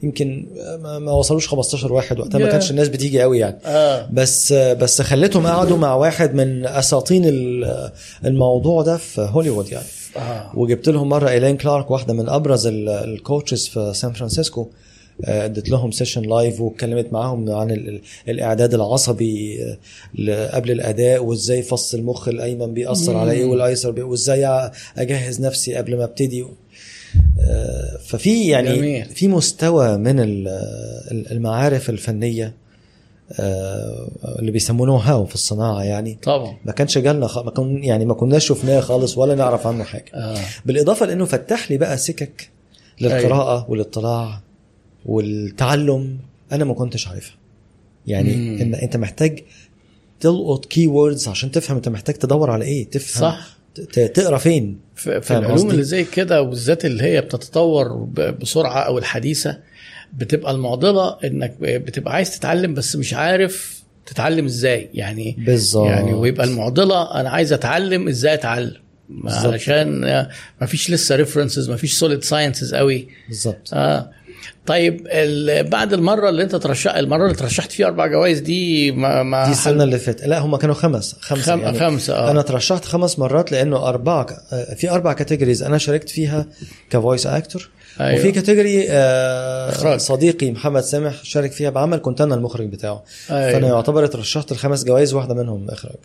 يمكن 0.03 0.45
ما, 0.81 1.11
وصلوش 1.11 1.47
15 1.47 1.93
واحد 1.93 2.19
وقتها 2.19 2.37
ما. 2.39 2.51
كانش 2.51 2.71
الناس 2.71 2.87
بتيجي 2.87 3.21
قوي 3.21 3.39
يعني. 3.39 3.57
آه. 3.65 4.09
بس 4.11 4.53
بس 4.53 5.01
خليتهم 5.01 5.47
قعدوا 5.47 5.77
مع 5.77 5.95
واحد 5.95 6.33
من 6.35 6.65
أساطين 6.67 7.25
ال- 7.25 7.91
الموضوع 8.25 8.81
ده 8.81 8.97
في 8.97 9.21
هوليوود 9.31 9.69
يعني. 9.71 9.85
آه. 10.17 10.51
وجبت 10.55 10.89
لهم 10.89 11.09
مرة 11.09 11.29
إيلين 11.29 11.57
كلارك 11.57 11.91
واحدة 11.91 12.13
من 12.13 12.29
أبرز 12.29 12.67
ال- 12.67 12.89
ال 12.89 12.99
coaches 12.99 13.67
في 13.67 13.91
سان 13.95 14.13
فرانسيسكو. 14.13 14.67
آه، 15.25 15.45
اديت 15.45 15.69
لهم 15.69 15.91
session 15.91 16.21
live 16.21 16.61
واتكلمت 16.61 17.13
معاهم 17.13 17.51
عن 17.51 17.71
ال- 17.71 17.89
ال- 17.89 18.01
الاعداد 18.29 18.73
العصبي 18.73 19.57
آه، 20.29 20.47
قبل 20.55 20.71
الأداء 20.71 21.23
وازاي 21.23 21.61
فص 21.61 21.93
المخ 21.93 22.27
الأيمن 22.27 22.73
بيأثر 22.73 23.17
على 23.17 23.31
إيه 23.31 23.45
والأيسر 23.45 24.03
وازاي 24.03 24.69
أجهز 24.97 25.41
نفسي 25.41 25.75
قبل 25.75 25.97
ما 25.97 26.03
أبتدي. 26.03 26.45
آه، 27.39 27.97
ففي 28.07 28.47
يعني 28.47 28.75
جميل. 28.75 29.05
في 29.05 29.27
مستوى 29.27 29.97
من 29.97 30.19
ال- 30.19 30.47
ال- 31.11 31.31
المعارف 31.31 31.89
الفنية 31.89 32.53
آه، 33.39 34.07
اللي 34.39 34.51
بيسموه 34.51 34.87
نو 34.87 34.95
هاو 34.95 35.25
في 35.25 35.35
الصناعة 35.35 35.83
يعني. 35.83 36.17
طبعا. 36.23 36.57
ما 36.65 36.71
كانش 36.71 36.97
جالنا 36.97 37.27
خ... 37.27 37.37
ما 37.37 37.51
كن... 37.51 37.83
يعني 37.83 38.05
ما 38.05 38.13
كناش 38.13 38.47
شفناه 38.47 38.79
خالص 38.79 39.17
ولا 39.17 39.35
نعرف 39.35 39.67
عنه 39.67 39.83
حاجة. 39.83 40.11
آه. 40.13 40.37
بالإضافة 40.65 41.05
لإنه 41.05 41.25
فتح 41.25 41.71
لي 41.71 41.77
بقى 41.77 41.97
سكك 41.97 42.49
للقراءة 43.01 43.51
أيوة. 43.57 43.71
والاطلاع. 43.71 44.41
والتعلم 45.05 46.17
أنا 46.51 46.65
ما 46.65 46.73
كنتش 46.73 47.07
عارفها 47.07 47.35
يعني 48.07 48.35
مم. 48.35 48.61
إن 48.61 48.75
أنت 48.75 48.97
محتاج 48.97 49.43
تلقط 50.19 50.65
كي 50.65 50.87
ووردز 50.87 51.27
عشان 51.27 51.51
تفهم 51.51 51.77
أنت 51.77 51.89
محتاج 51.89 52.15
تدور 52.15 52.51
على 52.51 52.65
إيه 52.65 52.89
تفهم 52.89 53.21
صح. 53.21 53.57
تقرأ 53.93 54.37
فين 54.37 54.79
في, 54.95 55.31
العلوم؟ 55.31 55.71
اللي 55.71 55.83
زي 55.83 56.03
كده 56.03 56.41
وبالذات 56.41 56.85
اللي 56.85 57.03
هي 57.03 57.21
بتتطور 57.21 57.93
بسرعة 58.41 58.79
أو 58.79 58.97
الحديثة 58.97 59.59
بتبقى 60.13 60.51
المعضلة 60.51 61.17
إنك 61.23 61.55
بتبقى 61.61 62.13
عايز 62.13 62.39
تتعلم 62.39 62.73
بس 62.73 62.95
مش 62.95 63.13
عارف 63.13 63.83
تتعلم 64.05 64.45
إزاي 64.45 64.89
يعني 64.93 65.35
بالظبط 65.39 65.87
يعني 65.87 66.13
ويبقى 66.13 66.47
المعضلة 66.47 67.19
أنا 67.21 67.29
عايز 67.29 67.53
أتعلم 67.53 68.07
إزاي 68.07 68.33
أتعلم. 68.33 68.85
علشان 69.25 70.01
ما 70.61 70.67
فيش 70.67 70.89
لسه 70.91 71.15
references 71.15 71.69
ما 71.69 71.75
فيش 71.75 71.93
solid 71.93 72.23
sciences 72.23 72.75
قوي 72.75 73.07
بالظبط 73.27 73.69
آه 73.73 74.11
طيب 74.65 75.07
بعد 75.69 75.93
المرة 75.93 76.29
اللي 76.29 76.43
انت 76.43 76.55
ترشح 76.55 76.95
المرة 76.95 77.23
اللي 77.23 77.35
ترشحت 77.35 77.71
فيها 77.71 77.87
أربع 77.87 78.07
جوائز 78.07 78.39
دي 78.39 78.91
ما 78.91 79.23
ما 79.23 79.45
دي 79.45 79.51
السنة 79.51 79.83
اللي 79.83 79.99
فاتت. 79.99 80.25
لا 80.27 80.39
هم 80.39 80.55
كانوا 80.55 80.75
خمس. 80.75 81.15
خمسة 81.19 81.55
خم... 81.55 81.59
يعني 81.59 81.79
خمسة 81.79 82.15
آه. 82.15 82.31
أنا 82.31 82.41
ترشحت 82.41 82.85
خمس 82.85 83.19
مرات 83.19 83.51
لأنه 83.51 83.89
اربعه 83.89 84.25
في 84.75 84.89
أربع 84.89 85.13
categories 85.13 85.63
أنا 85.63 85.77
شاركت 85.77 86.09
فيها 86.09 86.45
ك 86.89 86.95
voice 86.95 87.27
actor 87.27 87.69
أيوة. 87.99 88.19
وفي 88.19 88.31
category 88.31 88.85
آه. 88.89 89.97
صديقي 89.97 90.51
محمد 90.51 90.81
سامح 90.81 91.23
شارك 91.23 91.51
فيها 91.51 91.69
بعمل 91.69 91.97
كنت 91.97 92.21
أنا 92.21 92.35
المخرج 92.35 92.67
بتاعه. 92.67 93.03
أيوة. 93.31 93.51
فأنا 93.51 93.67
يعتبر 93.67 94.05
ترشحت 94.05 94.51
الخمس 94.51 94.83
جوائز 94.83 95.13
واحدة 95.13 95.33
منهم 95.33 95.69
إخراج. 95.69 95.95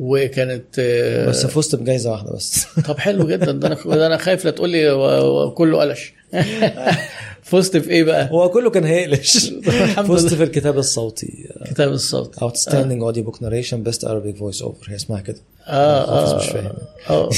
وكانت 0.00 0.64
آه، 0.78 1.28
بس 1.28 1.46
فزت 1.46 1.74
بجائزه 1.74 2.10
واحدة 2.10 2.32
بس. 2.32 2.66
طب 2.88 2.98
حلو 2.98 3.26
جدا. 3.26 3.52
ده 3.52 3.66
أنا 3.66 3.96
ده 3.96 4.06
أنا 4.06 4.16
خايف 4.16 4.44
لا 4.44 4.50
تقول 4.50 4.70
لي 4.70 4.90
وكله 4.90 5.78
قلش. 5.78 6.12
فزت 7.46 7.76
في 7.76 7.90
إيه 7.90 8.04
بقى؟ 8.04 8.30
هو 8.30 8.48
كله 8.50 8.70
كان 8.70 8.84
هيقلش 8.84 9.36
فزت. 10.08 10.34
في 10.34 10.42
الكتاب 10.42 10.78
الصوتي 10.78 11.48
كتاب 11.66 11.92
الصوت 11.92 12.36
Outstanding 12.36 13.00
Audio 13.14 13.26
Book 13.28 13.36
Narration 13.38 13.88
Best 13.90 14.00
Arabic 14.08 14.38
Voice 14.40 14.62
Over 14.64 14.90
هي 14.90 14.94
اسمها 14.96 15.20
كده 15.20 15.38
آه 15.66 16.32
آه 16.32 16.38
مش 16.38 16.46
فاهم. 16.46 16.72
آه 17.10 17.30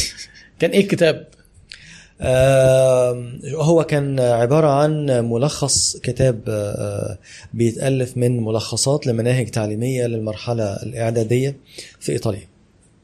كان 0.58 0.70
إيه 0.70 0.80
الكتاب؟ 0.80 1.26
هو 3.54 3.84
كان 3.84 4.20
عبارة 4.20 4.66
عن 4.68 5.06
ملخص 5.30 5.96
كتاب 5.96 6.40
آه، 6.48 7.18
بيتألف 7.54 8.16
من 8.16 8.40
ملخصات 8.44 9.06
لمناهج 9.06 9.50
تعليمية 9.50 10.06
للمرحلة 10.06 10.64
الإعدادية 10.82 11.56
في 12.00 12.12
إيطاليا 12.12 12.48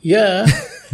يا 0.05 0.44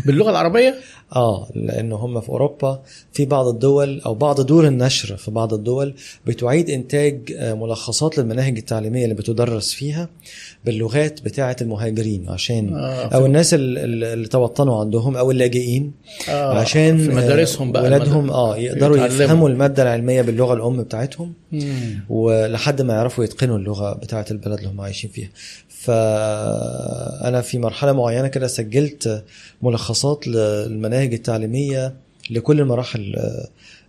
باللغة 0.07 0.31
العربية؟ 0.31 0.75
آه 1.17 1.49
لأنه 1.55 1.97
هم 1.97 2.21
في 2.21 2.29
أوروبا 2.29 2.83
في 3.13 3.25
بعض 3.25 3.47
الدول 3.47 4.01
أو 4.07 4.15
بعض 4.15 4.41
دور 4.41 4.67
النشر 4.67 5.17
في 5.17 5.31
بعض 5.31 5.55
الدول 5.55 5.95
بتعيد 6.27 6.71
إنتاج 6.71 7.33
آه، 7.37 7.55
ملخصات 7.55 8.19
للمناهج 8.19 8.57
التعليمية 8.59 9.05
اللي 9.05 9.15
بتدرس 9.15 9.73
فيها 9.73 10.09
باللغات 10.65 11.23
بتاعة 11.23 11.57
المهاجرين 11.61 12.29
عشان 12.29 12.75
آه، 12.75 13.05
أو 13.05 13.27
الناس 13.27 13.55
ال- 13.55 13.79
ال- 13.79 14.05
اللي 14.05 14.29
توطنوا 14.29 14.81
عندهم 14.81 15.17
أو 15.17 15.31
اللاجئين 15.31 15.93
آه 16.29 16.59
عشان 16.59 16.99
في 16.99 17.09
مدارسهم 17.09 17.73
بقى 17.73 17.83
ولادهم 17.83 18.31
آه 18.31 18.57
يقدروا 18.57 18.97
يتعلموا. 18.97 19.25
يفهموا 19.25 19.49
المادة 19.49 19.83
العلمية 19.83 20.23
باللغة 20.23 20.55
الأم 20.55 20.83
بتاعتهم 20.83 21.33
مم. 21.53 22.01
ولحد 22.09 22.83
ما 22.83 22.95
يعرفوا 22.95 23.25
يتقنوا 23.25 23.59
اللغة 23.59 23.93
بتاعة 23.95 24.27
البلد 24.31 24.59
اللي 24.59 24.69
هم 24.71 24.81
عايشين 24.81 25.11
فيها 25.11 25.29
فأنا 25.81 27.41
في 27.41 27.59
مرحلة 27.59 27.93
معينة 27.93 28.29
كده 28.29 28.47
سجلت 28.47 29.25
ملخصات 29.63 30.29
للمناهج 30.29 31.15
التعليمية 31.15 31.95
لكل 32.31 32.65
مراحل 32.65 33.17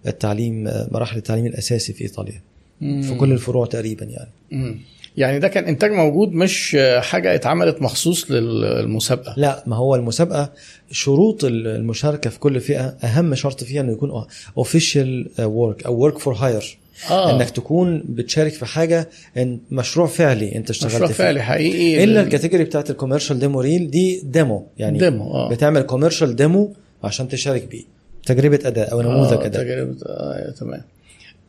التعليم 0.08 0.64
مراحل 0.92 1.18
التعليم 1.18 1.46
الأساسي 1.46 1.94
في 1.94 2.02
إيطاليا. 2.04 2.42
في 2.80 3.16
كل 3.20 3.32
الفروع 3.32 3.66
تقريبا 3.66 4.06
يعني. 4.06 4.30
مم. 4.52 4.80
يعني 5.18 5.40
ده 5.40 5.48
كان 5.48 5.64
إنتاج 5.64 5.92
موجود 5.92 6.32
مش 6.32 6.78
حاجة 7.00 7.36
اتعملت 7.36 7.82
مخصوص 7.82 8.32
للمسابقة. 8.32 9.34
لا 9.38 9.64
ما 9.68 9.76
هو 9.76 9.96
المسابقة 9.96 10.50
شروط 10.92 11.44
المشاركة 11.44 12.30
في 12.30 12.40
كل 12.40 12.60
فئة 12.60 12.86
أهم 13.04 13.36
شرط 13.36 13.64
فيها 13.64 13.82
إنه 13.82 13.92
يكون 13.92 14.26
official 14.58 15.30
work 15.40 15.86
أو 15.86 15.96
work 15.96 16.18
for 16.18 16.34
hire 16.34 16.78
آه. 17.10 17.36
إنك 17.36 17.50
تكون 17.50 18.04
بتشارك 18.10 18.54
في 18.54 18.66
حاجة 18.66 19.10
إن 19.38 19.60
مشروع 19.72 20.08
فعلي 20.08 20.56
أنت 20.56 20.70
اشتغلت 20.70 20.94
مشروع 20.94 21.08
فيه. 21.08 21.14
فعلي 21.16 21.42
حقيقي. 21.44 22.04
إلا 22.04 22.22
ال 22.22 22.26
category 22.26 22.64
بتاعت 22.64 22.90
ال 22.90 22.94
commercial 22.94 23.40
demo 23.40 23.62
reel 23.62 23.90
دي 23.92 24.22
demo 24.26 24.68
يعني 24.78 24.98
demo 25.00 25.32
آه. 25.34 25.50
بتعمل 25.50 25.82
commercial 25.82 26.36
demo 26.36 26.74
عشان 27.04 27.28
تشارك 27.28 27.64
بيه. 27.68 27.84
تجربة 28.26 28.60
أداء 28.66 28.92
أو 28.92 29.02
نموذج 29.02 29.34
آه، 29.38 29.46
أداء. 29.46 29.64
تجربة 29.64 29.96
آه 30.06 30.52
تمام. 30.60 30.82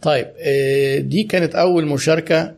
طيب 0.03 0.27
آه، 0.39 0.99
دي 0.99 1.23
كانت 1.23 1.55
أول 1.55 1.87
مشاركة 1.87 2.53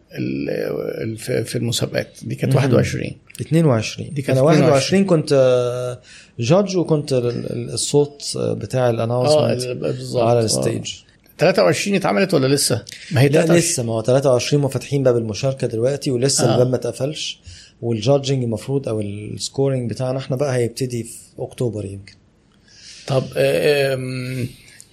في 1.44 1.56
المسابقات. 1.56 2.08
دي 2.22 2.34
كانت 2.34 2.54
مهم. 2.54 2.64
21 2.64 3.12
22 3.40 4.10
دي 4.14 4.22
كانت 4.22 4.38
أنا 4.38 4.50
22. 4.50 4.70
21 4.72 5.04
كنت 5.04 5.32
آه، 5.32 6.00
judge 6.40 6.76
وكنت 6.76 7.12
ال- 7.12 7.26
ال- 7.52 7.70
الصوت 7.72 8.22
آه، 8.36 8.52
بتاع 8.52 8.90
ال 8.90 8.96
announcement 8.96 9.62
ال- 9.70 9.74
بالظبط. 9.74 10.22
على 10.22 10.38
آه. 10.38 10.42
ال 11.34 11.38
stage 11.38 11.54
23 11.54 11.96
اتعملت 11.96 12.34
ولا 12.34 12.54
لسه؟ 12.54 12.84
ما 13.10 13.20
هي 13.20 13.28
لا 13.28 13.32
23 13.32 13.58
لسه. 13.58 13.82
ما 13.82 13.92
هو 13.92 14.02
23 14.02 14.62
مفاتحين 14.62 15.02
باب 15.02 15.16
المشاركة 15.16 15.66
دلوقتي 15.66 16.10
ولسه 16.10 16.48
آه. 16.48 16.52
الباب 16.54 16.68
ما 16.70 16.76
اتقفلش. 16.76 17.40
وال 17.82 17.95
judging 17.95 18.42
المفروض 18.44 18.88
أو 18.88 19.00
ال 19.00 19.11
scoring 19.11 19.90
بتاعنا 19.90 20.18
إحنا 20.18 20.36
بقى 20.36 20.54
هيبتدي 20.56 21.02
في 21.02 21.16
أكتوبر 21.38 21.84
يمكن. 21.84 22.14
طب 23.06 23.24
آم، 23.36 24.48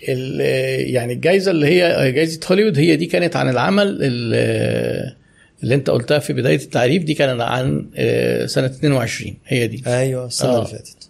ال- 0.09 0.89
يعني 0.93 1.13
الجائزه 1.13 1.51
اللي 1.51 1.65
هي 1.67 2.11
جائزه 2.11 2.39
هوليوود 2.49 2.77
هي 2.79 2.95
دي 2.95 3.05
كانت 3.05 3.35
عن 3.35 3.49
العمل 3.49 3.97
ال- 4.01 5.15
اللي 5.63 5.75
أنت 5.75 5.89
قلتها 5.89 6.19
في 6.19 6.33
بداية 6.33 6.55
التعريف 6.55 7.03
دي 7.03 7.13
كانت 7.13 7.41
عن 7.41 7.85
آه، 7.95 8.45
سنة 8.45 8.65
22 8.65 9.35
هي 9.47 9.67
دي. 9.67 9.83
أيوه 9.87 10.25
السنة 10.25 10.49
آه. 10.49 10.55
اللي 10.57 10.67
فاتت. 10.69 11.09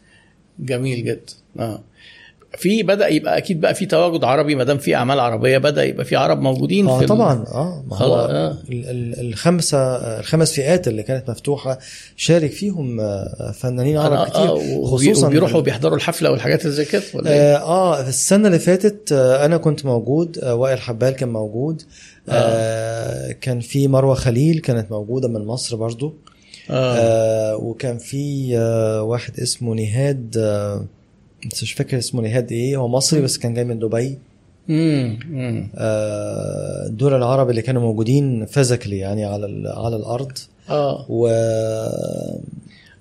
جميل 0.60 1.06
جدا. 1.06 1.34
آه. 1.60 1.84
في 2.58 2.84
بدأ 2.84 3.08
يبقى 3.08 3.38
أكيد 3.38 3.62
بقى 3.62 3.76
في 3.76 3.86
تواجد 3.86 4.24
عربي 4.24 4.56
ما 4.56 4.64
دام 4.64 4.78
في 4.78 4.96
أعمال 4.96 5.20
عربية 5.20 5.58
بدأ 5.58 5.84
يبقى 5.84 6.06
في 6.06 6.16
عرب 6.16 6.42
موجودين 6.42 6.88
آه 6.88 7.00
في 7.00 7.06
طبعا 7.06 7.44
آه 7.54 7.84
ما 7.88 7.98
هو 7.98 8.16
آه. 8.16 8.58
ال- 8.70 8.90
ال- 8.90 9.28
الخمسة 9.28 9.78
الخمس 10.20 10.52
فئات 10.54 10.88
اللي 10.88 11.04
كانت 11.04 11.30
مفتوحة 11.30 11.80
شارك 12.16 12.52
فيهم 12.52 13.00
آه، 13.00 13.52
فنانين 13.60 13.98
عرب 13.98 14.14
آه، 14.14 14.26
كتير 14.30 14.42
آه، 14.50 14.86
خصوصا 14.86 15.28
وبيروحوا 15.28 15.62
بيحضروا 15.62 15.96
الحفلة 15.96 16.32
والحاجات 16.32 16.62
اللي 16.62 16.72
زي 16.76 16.86
كده 16.86 17.04
ولا 17.14 17.32
إيه؟ 17.34 17.56
آه 17.56 18.00
آه، 18.00 18.04
في 18.04 18.10
السنة 18.10 18.48
اللي 18.48 18.60
فاتت 18.60 19.12
آه 19.12 19.46
أنا 19.46 19.58
كنت 19.58 19.86
موجود 19.86 20.38
آه 20.38 20.56
وائل 20.56 20.80
حبال 20.80 21.10
كان 21.10 21.30
موجود 21.30 21.82
آه 22.30 23.32
كان 23.32 23.60
في 23.60 23.88
مروة 23.88 24.16
خليل 24.16 24.60
كانت 24.60 24.92
موجودة 24.92 25.28
من 25.28 25.46
مصر 25.46 25.76
برضو 25.76 26.14
آه. 26.70 26.96
آه 26.98 27.56
وكان 27.56 27.98
في 27.98 28.54
آه 28.58 29.02
واحد 29.04 29.40
اسمه 29.40 29.76
نهاد 29.76 30.36
آه 30.38 30.86
بس 31.52 31.64
مش 31.64 31.74
فاكر 31.74 31.98
اسمه 31.98 32.22
نهاد 32.22 32.52
إيه 32.52 32.78
هو 32.78 32.88
مصري 32.88 33.22
بس 33.22 33.38
كان 33.38 33.54
جاي 33.54 33.64
من 33.64 33.80
دبي. 33.80 34.18
مم. 34.68 35.20
مم. 35.30 35.70
آه 35.76 36.88
دول 36.88 37.14
العرب 37.14 37.50
اللي 37.50 37.62
كانوا 37.62 37.82
موجودين 37.82 38.46
فيزيكلي 38.46 38.98
يعني 38.98 39.26
على 39.26 39.64
على 39.76 39.96
الأرض. 39.96 40.32
آه. 40.70 41.06
و 41.10 41.28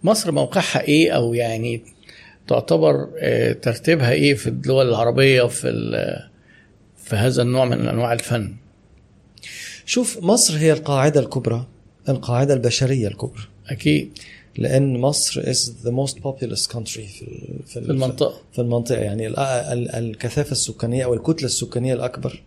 مصر 0.05 0.33
موقعها 0.33 0.81
إيه 0.81 1.11
أو 1.11 1.35
يعني 1.35 1.81
تعتبر 2.49 3.09
آه، 3.19 3.53
ترتيبها 3.53 4.13
إيه 4.13 4.35
في 4.35 4.47
الدول 4.47 4.89
العربية 4.89 5.43
في 5.43 5.69
ال- 5.69 6.29
في 7.05 7.17
هذا 7.17 7.43
النوع 7.43 7.65
من 7.65 7.89
أنواع 7.89 8.13
الفن؟ 8.13 8.55
شوف 9.87 10.19
مصر 10.23 10.57
هي 10.59 10.73
القاعدة 10.73 11.21
الكبرى 11.21 11.67
القاعدة 12.09 12.55
البشرية 12.55 13.09
الكبرى. 13.09 13.43
أكيد. 13.69 14.19
لأن 14.61 14.99
مصر 15.01 15.43
is 15.43 15.57
the 15.87 15.91
most 15.91 16.15
populous 16.23 16.73
country 16.77 17.01
في 17.01 17.25
في, 17.67 17.77
ال- 17.79 17.85
في 17.85 17.91
المنطقة. 17.91 18.35
في 18.53 18.59
المنطقة. 18.59 18.99
يعني 19.01 19.27
ال- 19.27 19.39
ال- 19.39 19.91
الكثافة 19.95 20.53
السكانية 20.53 21.05
أو 21.05 21.15
الكتلة 21.15 21.45
السكانية 21.47 21.95
الأكبر. 21.95 22.43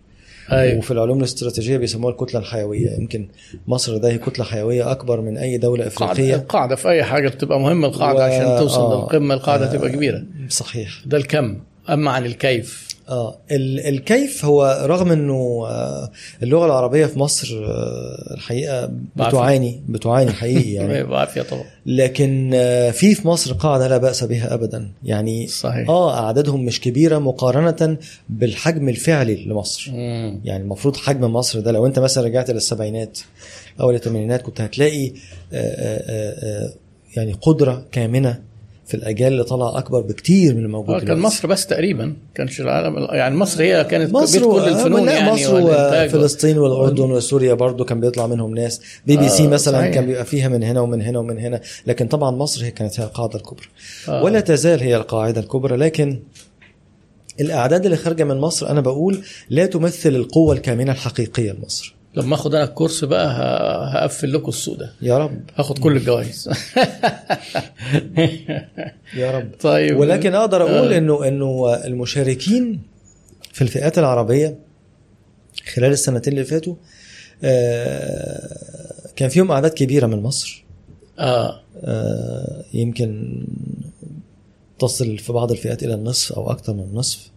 أيوه. 0.52 0.78
وفي 0.78 0.92
العلوم 0.92 1.18
الاستراتيجية 1.20 1.78
بيسموها 1.78 2.12
الكتلة 2.14 2.40
الحيوية. 2.40 2.90
يمكن 3.00 3.28
مصر 3.68 3.98
ده 3.98 4.10
هي 4.10 4.18
كتلة 4.18 4.46
حيوية 4.46 4.92
أكبر 4.92 5.22
من 5.22 5.38
أي 5.38 5.58
دولة 5.58 5.88
إفريقية. 5.88 6.36
القاعدة 6.36 6.76
في 6.76 6.90
أي 6.90 7.04
حاجة 7.04 7.30
بتبقى 7.30 7.60
مهمة 7.60 7.88
القاعدة 7.88 8.20
و- 8.20 8.22
عشان 8.22 8.60
توصل 8.60 8.82
آه، 8.82 8.96
للقمة 9.02 9.34
القاعدة 9.34 9.66
آه، 9.70 9.74
تبقى 9.74 9.90
كبيرة. 9.92 10.24
صحيح. 10.50 11.02
ده 11.06 11.18
الكم. 11.18 11.60
أما 11.90 12.12
عن 12.12 12.26
الكيف. 12.26 12.94
آه 13.10 13.38
ال- 13.52 13.80
الكيف 13.80 14.46
هو 14.46 14.86
رغم 14.86 15.12
إنه 15.12 15.66
آه، 15.68 16.12
اللغة 16.44 16.66
العربية 16.66 17.06
في 17.06 17.20
مصر 17.20 17.48
آه، 17.66 18.34
الحقيقة. 18.34 18.92
بتعاني 19.16 19.82
بتعاني 19.90 20.32
حقيقي 20.32 20.72
يعني. 20.84 21.04
بعافية 21.04 21.42
طبعا. 21.42 21.64
لكن 21.86 22.52
آه، 22.54 22.92
في 22.92 23.16
في 23.16 23.28
مصر 23.28 23.54
قاعدة 23.54 23.88
لا 23.88 23.98
بأس 23.98 24.24
بها 24.24 24.54
ابدا. 24.54 24.92
يعني 25.04 25.48
صحيح. 25.48 25.90
آه 25.90 26.20
أعدادهم 26.26 26.66
مش 26.66 26.82
كبيرة 26.82 27.18
مقارنة 27.20 27.98
بالحجم 28.30 28.90
الفعلي 28.90 29.46
لمصر. 29.46 29.92
مم. 29.92 30.42
يعني 30.46 30.64
المفروض 30.64 30.96
حجم 30.98 31.34
مصر 31.34 31.60
ده 31.60 31.72
لو 31.72 31.86
أنت 31.86 32.00
مثلا 32.00 32.24
رجعت 32.24 32.52
للسبعينات 32.52 33.20
أو 33.82 33.92
الثمانينات 33.92 34.42
كنت 34.42 34.62
هتلاقي 34.62 35.08
آه، 35.08 35.14
آه، 35.54 36.74
يعني 37.16 37.34
قدرة 37.42 37.86
كامنة 37.92 38.40
في 38.88 38.94
الأجيال 38.94 39.32
اللي 39.34 39.44
طالعه 39.44 39.78
أكبر 39.78 40.02
بكتير 40.02 40.56
من 40.56 40.66
الموجود 40.66 40.96
آه 40.96 41.00
كان 41.00 41.06
دلوقتي. 41.06 41.24
مصر 41.26 41.48
بس 41.48 41.68
تقريبا 41.68 42.14
كانش 42.36 42.62
العالم 42.62 43.08
يعني 43.12 43.36
مصر 43.36 43.64
هي 43.64 43.84
كانت 43.84 44.14
مصر 44.14 44.40
بيت 44.40 44.48
كل 44.48 44.68
الفنون 44.70 45.06
لا، 45.06 45.12
يعني 45.14 45.32
مصر 45.32 45.54
وفلسطين 45.62 46.58
والأردن 46.58 47.12
وسوريا 47.12 47.54
برضو 47.54 47.86
كان 47.86 48.00
بيطلع 48.00 48.28
منهم 48.28 48.56
ناس 48.56 48.82
بي 49.08 49.18
بي 49.18 49.30
سي 49.30 49.44
آه، 49.44 49.48
مثلا 49.48 49.80
صحيح. 49.80 49.94
كان 49.94 50.06
بيبقى 50.06 50.26
فيها 50.26 50.48
من 50.48 50.64
هنا 50.64 50.80
ومن 50.82 51.02
هنا 51.02 51.20
ومن 51.20 51.40
هنا 51.40 51.62
لكن 51.88 52.08
طبعا 52.08 52.32
مصر 52.32 52.66
هي 52.66 52.72
كانت 52.72 53.00
هي 53.00 53.04
القاعدة 53.06 53.36
الكبرى 53.36 53.66
آه. 54.10 54.24
ولا 54.24 54.40
تزال 54.40 54.80
هي 54.80 54.96
القاعدة 54.96 55.42
الكبرى 55.42 55.78
لكن 55.78 56.20
الأعداد 57.42 57.86
اللي 57.86 57.98
خارجة 57.98 58.24
من 58.24 58.38
مصر 58.38 58.70
أنا 58.70 58.82
بقول 58.82 59.20
لا 59.50 59.66
تمثل 59.66 60.10
القوة 60.16 60.56
الكامنة 60.56 60.92
الحقيقية 60.92 61.52
لمصر 61.52 61.96
لما 62.16 62.36
آخد 62.36 62.56
أنا 62.56 62.64
الكورس 62.64 63.04
بقى 63.04 63.28
هقفل 63.94 64.34
لكم 64.34 64.50
السوق 64.50 64.78
ده. 64.78 64.94
يا 65.02 65.18
رب. 65.18 65.42
هاخد 65.56 65.80
كل 65.80 65.98
الجوائز. 65.98 66.50
يا 69.16 69.32
رب. 69.32 69.52
طيب. 69.60 69.98
ولكن 69.98 70.36
أقدر 70.36 70.62
أقول 70.62 70.94
آه. 70.94 70.98
إنه 70.98 71.28
إنه 71.28 71.76
المشاركين 71.86 72.82
في 73.54 73.62
الفئات 73.62 74.00
العربية 74.00 74.60
خلال 75.74 75.92
السنتين 75.92 76.34
اللي 76.34 76.46
فاتوا 76.46 76.76
آه، 77.44 78.58
كان 79.16 79.30
فيهم 79.30 79.52
أعداد 79.52 79.72
كبيرة 79.72 80.08
من 80.08 80.22
مصر. 80.22 80.64
آه. 81.20 81.60
آه، 81.84 82.64
يمكن 82.74 83.44
تصل 84.80 85.18
في 85.18 85.34
بعض 85.34 85.52
الفئات 85.52 85.84
إلى 85.84 85.94
النصف 85.94 86.34
أو 86.34 86.52
أكثر 86.52 86.74
من 86.74 86.84
النصف. 86.84 87.20
آه، 87.20 87.33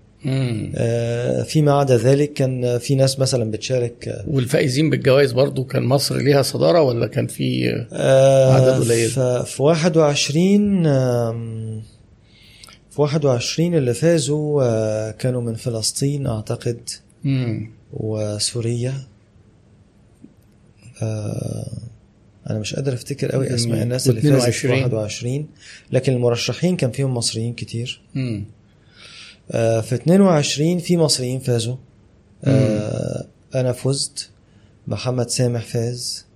فيما 1.44 1.72
عدا 1.72 1.96
ذلك 1.96 2.32
كان 2.32 2.78
في 2.78 2.94
ناس 2.94 3.18
مثلا 3.18 3.50
بتشارك 3.50 4.08
آه، 4.08 4.24
والفائزين 4.28 4.90
بالجوائز 4.90 5.32
برضو 5.32 5.64
كان 5.64 5.82
مصر 5.82 6.16
ليها 6.16 6.42
صدارة 6.42 6.82
ولا 6.82 7.06
كان 7.06 7.26
في 7.26 7.72
آه، 7.92 8.52
عدد 8.52 8.82
قليل. 8.84 9.08
ف- 9.08 9.20
في 9.20 9.62
21 9.62 10.86
آم، 10.86 11.82
في 12.90 13.00
21 13.02 13.74
اللي 13.74 13.94
فازوا 13.94 14.62
آه، 14.64 15.10
كانوا 15.10 15.42
من 15.42 15.54
فلسطين 15.54 16.26
أعتقد 16.26 16.80
مم. 17.24 17.70
وسوريا 17.92 18.94
آه، 21.02 21.70
أنا 22.50 22.58
مش 22.58 22.74
قادر 22.74 22.92
أفتكر 22.94 23.32
قوي 23.32 23.54
أسماء. 23.54 23.82
الناس 23.82 24.08
اللي 24.08 24.20
فازت 24.20 24.34
في 24.42 24.48
22. 24.66 24.82
21 24.82 25.46
لكن 25.92 26.12
المرشحين 26.12 26.76
كان 26.76 26.90
فيهم 26.90 27.14
مصريين 27.14 27.52
كتير 27.54 28.00
مم. 28.14 28.44
آه، 29.50 29.80
في 29.80 29.94
22 29.94 30.78
في 30.78 30.96
مصريين 30.96 31.38
فازوا. 31.40 31.76
آه، 32.44 33.26
أنا 33.54 33.72
فزت. 33.72 34.30
محمد 34.88 35.28
سامح 35.30 35.60
فاز. 35.64 36.26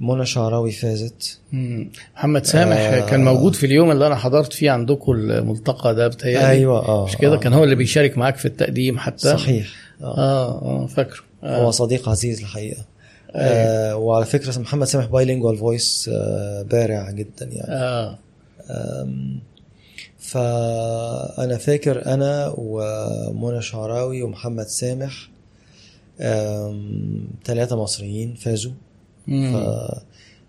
منى 0.00 0.26
شعراوي 0.26 0.70
فازت. 0.72 1.38
مم. 1.52 1.90
محمد 2.16 2.44
سامح 2.46 2.76
آه. 2.76 3.00
كان 3.10 3.24
موجود 3.24 3.54
في 3.54 3.66
اليوم 3.66 3.90
اللي 3.90 4.06
أنا 4.06 4.14
حضرت 4.16 4.52
فيه 4.52 4.70
عندكم 4.70 5.12
الملتقى 5.12 5.94
ده 5.94 6.08
بتهيألي. 6.08 6.48
أيوه 6.48 6.88
آه 6.88 7.04
مش 7.04 7.16
كده؟ 7.16 7.34
آه. 7.34 7.36
كان 7.38 7.52
هو 7.52 7.64
اللي 7.64 7.74
بيشارك 7.74 8.18
معاك 8.18 8.36
في 8.36 8.44
التقديم 8.46 8.98
حتى. 8.98 9.18
صحيح 9.32 9.68
آه. 10.02 10.18
آه 10.18 10.62
آه 10.62 10.86
فاكره. 10.86 11.20
هو 11.44 11.68
آه. 11.68 11.70
صديق 11.70 12.08
عزيز 12.08 12.40
الحقيقة. 12.40 12.84
آه 13.34 13.96
وعلى 13.96 14.24
فكرة 14.26 14.58
محمد 14.58 14.86
سامح 14.86 15.06
بايلينجوال 15.06 15.56
فويس 15.56 16.10
آه 16.12 16.62
بارع 16.62 17.10
جدا 17.10 17.46
يعني. 17.46 17.68
آه. 17.72 18.18
آم، 20.36 20.42
فأنا 21.36 21.58
فاكر 21.58 22.06
أنا 22.06 22.54
ومنى 22.58 23.62
شعراوي 23.62 24.22
ومحمد 24.22 24.66
سامح 24.66 25.28
ثلاثة 27.44 27.76
مصريين 27.82 28.34
فازوا. 28.34 28.72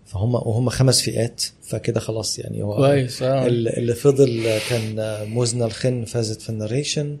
فهم 0.06 0.34
وهم 0.34 0.68
خمس 0.68 1.00
فئات 1.02 1.42
فكده 1.62 2.00
خلاص 2.00 2.38
يعني 2.38 2.62
هو 2.62 2.76
كويس 2.76 3.22
ال- 3.46 3.68
اللي 3.78 3.94
فضل 3.94 4.58
كان 4.70 4.94
موزنا 5.28 5.64
الخن 5.64 6.04
فازت 6.04 6.42
في 6.42 6.50
ال 6.50 6.57
narration 6.57 7.16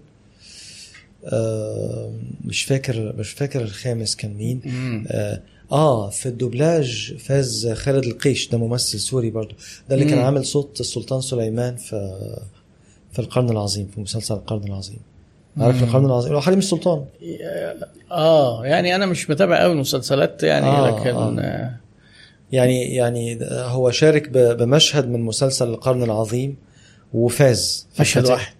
آه، 1.24 2.12
مش 2.44 2.62
فاكر 2.64 3.14
مش 3.16 3.30
فاكر 3.30 3.60
الخامس 3.62 4.16
كان 4.16 4.34
مين 4.34 4.60
مم. 4.64 5.06
آه 5.72 6.10
في 6.10 6.26
الدوبلاج 6.26 7.14
فاز 7.18 7.72
خالد 7.72 8.04
القيش 8.04 8.48
ده 8.48 8.58
ممثل 8.58 8.98
سوري 9.00 9.30
برضو 9.30 9.54
ده 9.88 9.94
اللي 9.94 10.06
كان 10.06 10.18
مم. 10.18 10.24
عامل 10.24 10.44
صوت 10.46 10.80
السلطان 10.80 11.20
سليمان 11.20 11.76
في 11.76 12.18
في 13.12 13.18
القرن 13.18 13.50
العظيم 13.50 13.86
في 13.94 14.00
مسلسل 14.00 14.34
القرن 14.34 14.64
العظيم 14.64 14.98
عارف. 15.56 15.82
القرن 15.82 16.04
العظيم 16.04 16.32
هو 16.34 16.40
حليم 16.40 16.58
السلطان 16.58 17.04
آه 18.12 18.66
يعني 18.66 18.94
أنا 18.94 19.06
مش 19.06 19.30
متابع 19.30 19.62
قوي 19.62 19.72
المسلسلات 19.72 20.42
يعني 20.42 20.66
آه، 20.66 21.00
لكن 21.00 21.16
آه. 21.16 21.40
آه. 21.40 21.76
يعني 22.52 22.94
يعني 22.94 23.38
هو 23.42 23.90
شارك 23.90 24.28
بمشهد 24.28 25.08
من 25.08 25.20
مسلسل 25.20 25.68
القرن 25.68 26.02
العظيم 26.02 26.56
وفاز 27.14 27.86
في 27.92 28.02
مشهد 28.02 28.26
واحد 28.26 28.54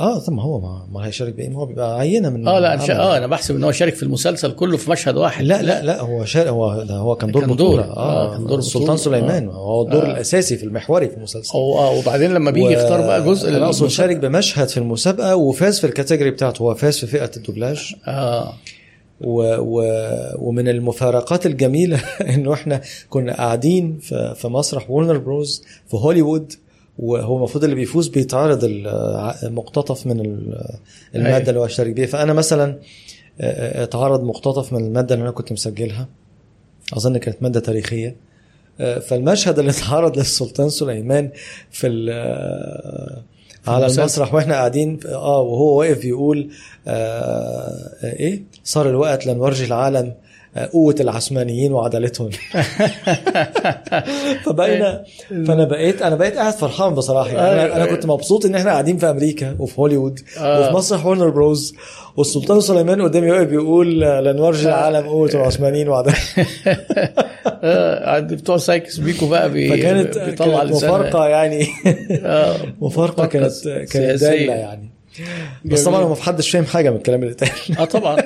آه 0.00 0.18
طب 0.18 0.32
ما 0.32 0.42
هو 0.42 0.60
ما, 0.60 0.86
ما 0.92 1.06
هيشارك 1.06 1.34
بايه 1.34 1.48
ما 1.48 1.58
هو 1.58 1.66
بيبقى 1.66 1.98
عينة 1.98 2.28
من 2.30 2.48
آه 2.48 2.58
لا 2.58 2.74
أنا. 2.74 3.00
آه 3.00 3.16
أنا 3.16 3.26
بحسب 3.26 3.56
إن 3.56 3.64
هو 3.64 3.72
شارك 3.72 3.94
في 3.94 4.02
المسلسل 4.02 4.52
كله 4.52 4.76
في 4.76 4.90
مشهد 4.90 5.16
واحد 5.16 5.44
لا 5.44 5.62
لا 5.62 5.82
لا 5.82 6.00
هو 6.00 6.24
شارك 6.24 6.48
هو 6.48 6.82
ده 6.82 6.94
هو 6.96 7.16
كان 7.16 7.30
دور 7.32 7.46
كان 7.46 7.56
دور. 7.56 7.80
آه, 7.80 7.96
آه، 7.96 8.36
كان 8.36 8.46
دور 8.46 8.58
السلطان. 8.58 8.96
سليمان 8.96 9.48
آه. 9.48 9.52
هو 9.52 9.82
الدور 9.82 10.02
آه. 10.02 10.10
الأساسي 10.10 10.56
في 10.56 10.64
المحوري 10.64 11.08
في 11.08 11.16
المسلسل 11.16 11.52
هو 11.58 11.78
آه 11.78 11.98
وبعدين 11.98 12.34
لما 12.34 12.50
بيجي 12.50 12.66
و- 12.66 12.70
يختار 12.70 13.00
بقى 13.00 13.24
جزء 13.24 13.48
أنا 13.48 13.66
أقصد 13.66 13.86
شارك 13.86 14.16
بمشهد 14.16 14.68
في 14.68 14.76
المسابقة 14.76 15.36
وفاز 15.36 15.78
في 15.80 15.86
ال 15.86 15.91
category 15.91 16.30
بتاعته 16.30 16.62
هو 16.62 16.74
فاز 16.74 16.98
في 16.98 17.06
فئة 17.06 17.30
الدوبلاج 17.36 17.94
آه 18.06 18.52
و 19.20 19.42
و 19.58 19.82
ومن 20.38 20.68
المفارقات 20.68 21.46
الجميلة 21.46 22.00
إنه 22.34 22.52
إحنا 22.52 22.80
كنا 23.10 23.36
قاعدين 23.36 23.98
في, 24.02 24.34
في 24.36 24.48
مسرح 24.48 24.90
وورنر 24.90 25.18
بروز 25.18 25.62
في 25.90 25.96
هوليوود 25.96 26.52
وهو 26.98 27.36
المفروض 27.36 27.64
اللي 27.64 27.76
بيفوز 27.76 28.08
بيتعرض 28.08 28.64
ال- 28.64 29.54
مقتطف 29.54 30.06
من 30.06 30.20
ال- 30.20 30.76
المادة 31.14 31.36
أيوة. 31.36 31.48
اللي 31.48 31.60
هو 31.60 31.64
اشترك 31.64 31.92
بيها. 31.92 32.06
فأنا 32.06 32.32
مثلا 32.32 32.78
آه، 33.40 33.80
آه، 33.80 33.84
اتعرض 33.84 34.22
مقتطف 34.24 34.72
من 34.72 34.84
المادة 34.86 35.14
اللي 35.14 35.22
أنا 35.22 35.30
كنت 35.32 35.52
مسجلها. 35.52 36.08
أظن 36.92 37.16
كانت 37.16 37.42
مادة 37.42 37.60
تاريخية. 37.60 38.16
آه، 38.80 38.98
فالمشهد 38.98 39.58
اللي 39.58 39.70
اتعرض 39.78 40.18
للسلطان 40.18 40.68
سليمان 40.68 41.30
في 41.70 41.86
على. 43.66 43.86
المسرح 43.86 44.34
وإحنا 44.34 44.54
قاعدين 44.54 45.00
آه 45.06 45.40
وهو 45.40 45.78
واقف 45.78 46.04
يقول 46.04 46.50
آه 46.86 46.90
آه، 48.02 48.12
إيه؟ 48.16 48.42
صار 48.64 48.88
الوقت 48.88 49.26
لنوري 49.26 49.64
العالم. 49.64 50.14
قوة 50.66 50.94
العثمانيين 51.00 51.72
وعدالتهم 51.72 52.30
فبقينا 54.44 55.04
فأنا 55.30 55.64
بقيت 55.64 56.02
أنا 56.02 56.16
بقيت 56.16 56.36
قاعد 56.36 56.52
فرحان 56.52 56.94
بصراحة 56.94 57.28
يعني 57.30 57.64
أنا, 57.64 57.76
أنا 57.76 57.86
كنت 57.86 58.06
مبسوط 58.06 58.46
إن 58.46 58.54
إحنا 58.54 58.70
قاعدين 58.70 58.98
في 58.98 59.10
أمريكا 59.10 59.56
وفي 59.58 59.80
هوليوود 59.80 60.20
آه. 60.38 60.60
وفي 60.60 60.76
مسرح 60.76 61.06
ورنر 61.06 61.28
بروز 61.30 61.74
والسلطان 62.16 62.60
سليمان 62.60 63.02
قدامي 63.02 63.30
واقف 63.30 63.46
بيقول 63.46 64.00
لنوري 64.00 64.68
العالم 64.68 65.06
قوة 65.08 65.30
العثمانيين 65.34 65.88
وعدالتهم 65.88 66.46
آه، 67.62 68.10
عند 68.10 68.34
بتوع 68.34 68.56
سايكس 68.56 68.96
بيكو 68.96 69.26
بقى 69.28 69.50
بي... 69.50 69.68
فكانت 69.68 70.18
بيطلع 70.18 70.58
كانت. 70.58 70.72
مفارقة 70.72 71.26
يعني 71.26 71.66
آه. 72.24 72.56
مفارقة 72.80 73.26
كانت 73.26 73.68
كانت. 73.92 74.20
دايله 74.20 74.54
يعني 74.54 74.90
بس. 75.64 75.84
طبعا 75.84 76.04
ما 76.04 76.14
حدش 76.14 76.50
فاهم 76.50 76.64
حاجة 76.64 76.90
من 76.90 76.96
الكلام 76.96 77.22
اللي 77.22 77.32
اتقال 77.32 77.78
آه 77.78 77.84
طبعا. 77.84 78.16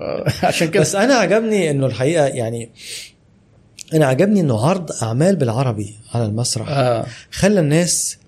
عشان 0.42 0.70
كده. 0.70 0.80
بس 0.80 0.94
أنا 0.94 1.14
عجبني 1.14 1.70
إنه 1.70 1.86
الحقيقة 1.86 2.26
يعني 2.26 2.70
أنا 3.94 4.06
عجبني 4.06 4.40
إنه 4.40 4.66
عرض 4.66 4.90
أعمال 5.02 5.36
بالعربي 5.36 5.94
على 6.14 6.24
المسرح 6.24 6.68
آه. 6.68 7.06
خلى 7.30 7.60
الناس 7.60 8.18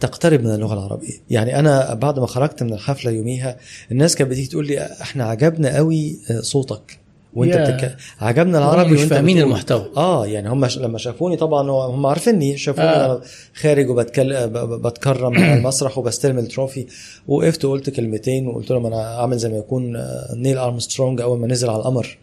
تقترب 0.00 0.40
من 0.40 0.54
اللغة 0.54 0.74
العربية. 0.74 1.12
يعني 1.30 1.58
أنا 1.58 1.94
بعد 1.94 2.18
ما 2.18 2.26
خرجت 2.26 2.62
من 2.62 2.72
الحفلة 2.72 3.10
يوميها 3.10 3.56
الناس 3.92 4.16
كانت 4.16 4.30
بتيجي 4.30 4.46
تقول 4.46 4.66
لي 4.66 4.82
إحنا 5.02 5.24
عجبنا 5.24 5.76
قوي 5.76 6.18
صوتك. 6.40 6.99
وانت 7.34 7.54
يا. 7.54 7.76
بتك... 7.76 7.96
عجبنا 8.20 8.58
العربي 8.58 8.94
مش 8.94 9.02
فاهمين 9.02 9.36
بتقول. 9.36 9.50
المحتوى. 9.50 9.90
آه 9.96 10.26
يعني 10.26 10.48
هم 10.48 10.68
ش... 10.68 10.78
لما 10.78 10.98
شافوني 10.98 11.36
طبعا 11.36 11.70
هم 11.70 12.06
عارفيني 12.06 12.56
شافوني 12.56 12.88
آه. 12.88 13.06
أنا 13.06 13.20
خارج 13.54 13.90
وبتكلم 13.90 14.46
ب... 14.46 14.86
بتكرم 14.86 15.34
على 15.38 15.54
المسرح 15.58 15.98
وبستلم 15.98 16.38
ال 16.38 16.45
trophy 16.45 16.86
وقفت 17.28 17.64
وقلت 17.64 17.90
كلمتين 17.90 18.46
وقلت 18.46 18.70
لهم 18.70 18.86
أنا 18.86 19.02
عامل 19.02 19.38
زي 19.38 19.48
ما 19.48 19.56
يكون 19.56 19.96
آه، 19.96 20.34
نيل 20.34 20.58
أرمسترونج 20.58 21.20
أول 21.20 21.38
ما 21.38 21.46
نزل 21.46 21.70
على 21.70 21.78
القمر 21.78 22.18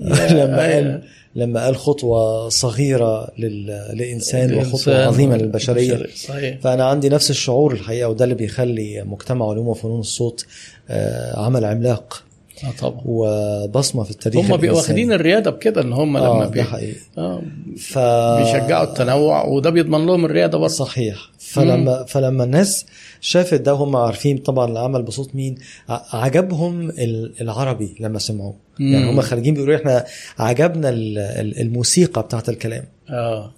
لما 0.30 0.58
قال 0.58 1.02
لما 1.36 1.64
قال 1.64 1.76
خطوة 1.76 2.48
صغيرة 2.48 3.28
لل... 3.38 3.66
للإنسان 3.92 4.54
وخطوة 4.54 4.72
الإنسان 4.72 5.06
عظيمة 5.06 5.36
للبشرية 5.36 6.06
صحيح 6.16 6.58
فأنا 6.60 6.84
عندي 6.84 7.08
نفس 7.08 7.30
الشعور 7.30 7.72
الحقيقة 7.72 8.08
وده 8.08 8.24
اللي 8.24 8.34
بيخلي 8.34 9.02
مجتمع 9.02 9.50
علوم 9.50 9.68
وفنون 9.68 10.00
الصوت 10.00 10.46
آه، 10.88 11.40
عمل 11.40 11.64
عملاق 11.64 12.22
آه 12.66 12.70
طبعا. 12.78 13.00
وبصمة 13.04 14.02
في 14.04 14.10
التاريخ 14.10 14.50
هم 14.50 14.56
بيبقوا. 14.56 14.78
واخدين 14.78 15.12
الرياده 15.12 15.50
بكده 15.50 15.82
إن 15.82 15.92
هم 15.92 16.18
لما 16.18 16.26
آه 16.44 16.46
بي... 16.48 16.62
حقيقي. 16.62 16.96
آه 17.18 17.42
ف 17.78 17.98
بيشجعوا 18.38 18.84
التنوع 18.84 19.44
وده 19.44 19.70
بيضمن 19.70 20.06
لهم 20.06 20.24
الرياده 20.24 20.58
برضه. 20.58 20.72
صحيح. 20.72 21.30
فلما 21.38 22.04
فلما 22.04 22.44
الناس 22.44 22.86
شافت 23.20 23.60
ده 23.60 23.72
هم 23.72 23.96
عارفين 23.96 24.38
طبعا 24.38 24.70
العمل 24.72 25.02
بصوت 25.02 25.34
مين. 25.34 25.54
عجبهم 25.88 26.90
ال- 26.90 27.32
العربي 27.40 27.96
لما 28.00 28.18
سمعوه. 28.18 28.54
يعني 28.78 29.04
مم. 29.04 29.08
هم 29.08 29.20
خارجين 29.20 29.54
بيقولوا 29.54 29.76
إحنا 29.76 30.04
عجبنا 30.38 30.88
ال- 30.88 31.18
ال- 31.18 31.60
الموسيقى 31.60 32.22
بتاعت 32.22 32.48
الكلام. 32.48 32.84
آه. 33.10 33.52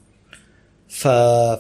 ف... 0.89 1.09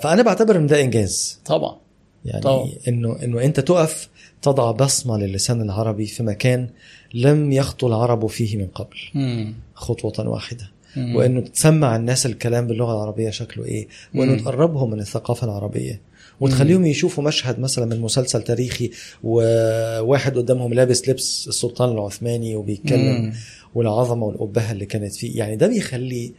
فأنا 0.02 0.23
بعتبر 0.23 0.56
إن 0.56 0.66
ده 0.66 0.81
إنجاز. 0.81 1.40
طبعا. 1.47 1.77
يعني 2.26 2.42
طبعا. 2.42 2.68
إنه 2.88 3.16
إنه 3.24 3.42
أنت 3.42 3.60
تقف 3.60 4.08
تضع 4.42 4.70
بصمة 4.70 5.18
للسان 5.18 5.62
العربي 5.62 6.06
في 6.06 6.22
مكان 6.22 6.68
لم 7.14 7.52
يخطو 7.52 7.86
العرب 7.86 8.26
فيه 8.26 8.56
من 8.56 8.66
قبل 8.66 8.96
مم. 9.14 9.54
خطوة 9.74 10.28
واحدة 10.28 10.70
مم. 10.96 11.16
وإنه 11.16 11.40
تسمع 11.40 11.96
الناس 11.96 12.26
الكلام 12.26 12.66
باللغة 12.66 12.92
العربية 12.92 13.30
شكله 13.30 13.64
إيه 13.64 13.88
وإنه 14.14 14.32
مم. 14.32 14.38
تقربهم 14.38 14.90
من 14.90 15.00
الثقافة 15.00 15.44
العربية 15.44 16.00
وتخليهم 16.40 16.86
يشوفوا 16.86 17.24
مشهد 17.24 17.60
مثلا 17.60 17.86
من 17.86 18.00
مسلسل 18.00 18.42
تاريخي 18.42 18.90
وواحد 19.24 20.36
قدامهم 20.38 20.74
لابس 20.74 21.08
لبس 21.08 21.48
السلطان 21.48 21.92
العثماني 21.92 22.56
وبيتكلم. 22.56 23.32
والعظمة 23.74 24.26
والابهه 24.26 24.72
اللي 24.72 24.86
كانت 24.86 25.14
فيه 25.14 25.38
يعني 25.38 25.56
ده 25.56 25.66
بيخلي 25.66 26.32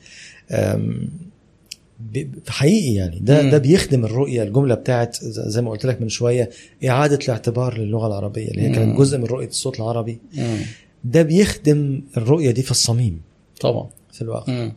حقيقي 2.48 2.94
يعني 2.94 3.20
ده 3.20 3.42
مم. 3.42 3.50
ده 3.50 3.58
بيخدم 3.58 4.06
الرؤية 4.06 4.44
الجملة 4.44 4.76
بتاعت 4.76 5.18
زي 5.24 5.62
ما 5.62 5.72
قلت 5.72 5.86
لك 5.86 6.02
من 6.02 6.10
شوية 6.10 6.50
إعادة 6.88 7.20
الاعتبار 7.26 7.78
للغة 7.78 8.08
العربية 8.08 8.48
اللي 8.48 8.62
هي 8.62 8.70
كانت. 8.70 8.98
جزء 8.98 9.18
من 9.18 9.24
رؤية 9.26 9.48
الصوت 9.48 9.80
العربي 9.80 10.20
مم. 10.34 10.58
ده 11.04 11.22
بيخدم 11.22 12.02
الرؤية 12.18 12.52
دي 12.52 12.62
في 12.62 12.72
الصميم 12.72 13.22
طبعا 13.60 13.90
في 14.14 14.22
الواقع 14.22 14.54
مم. 14.54 14.74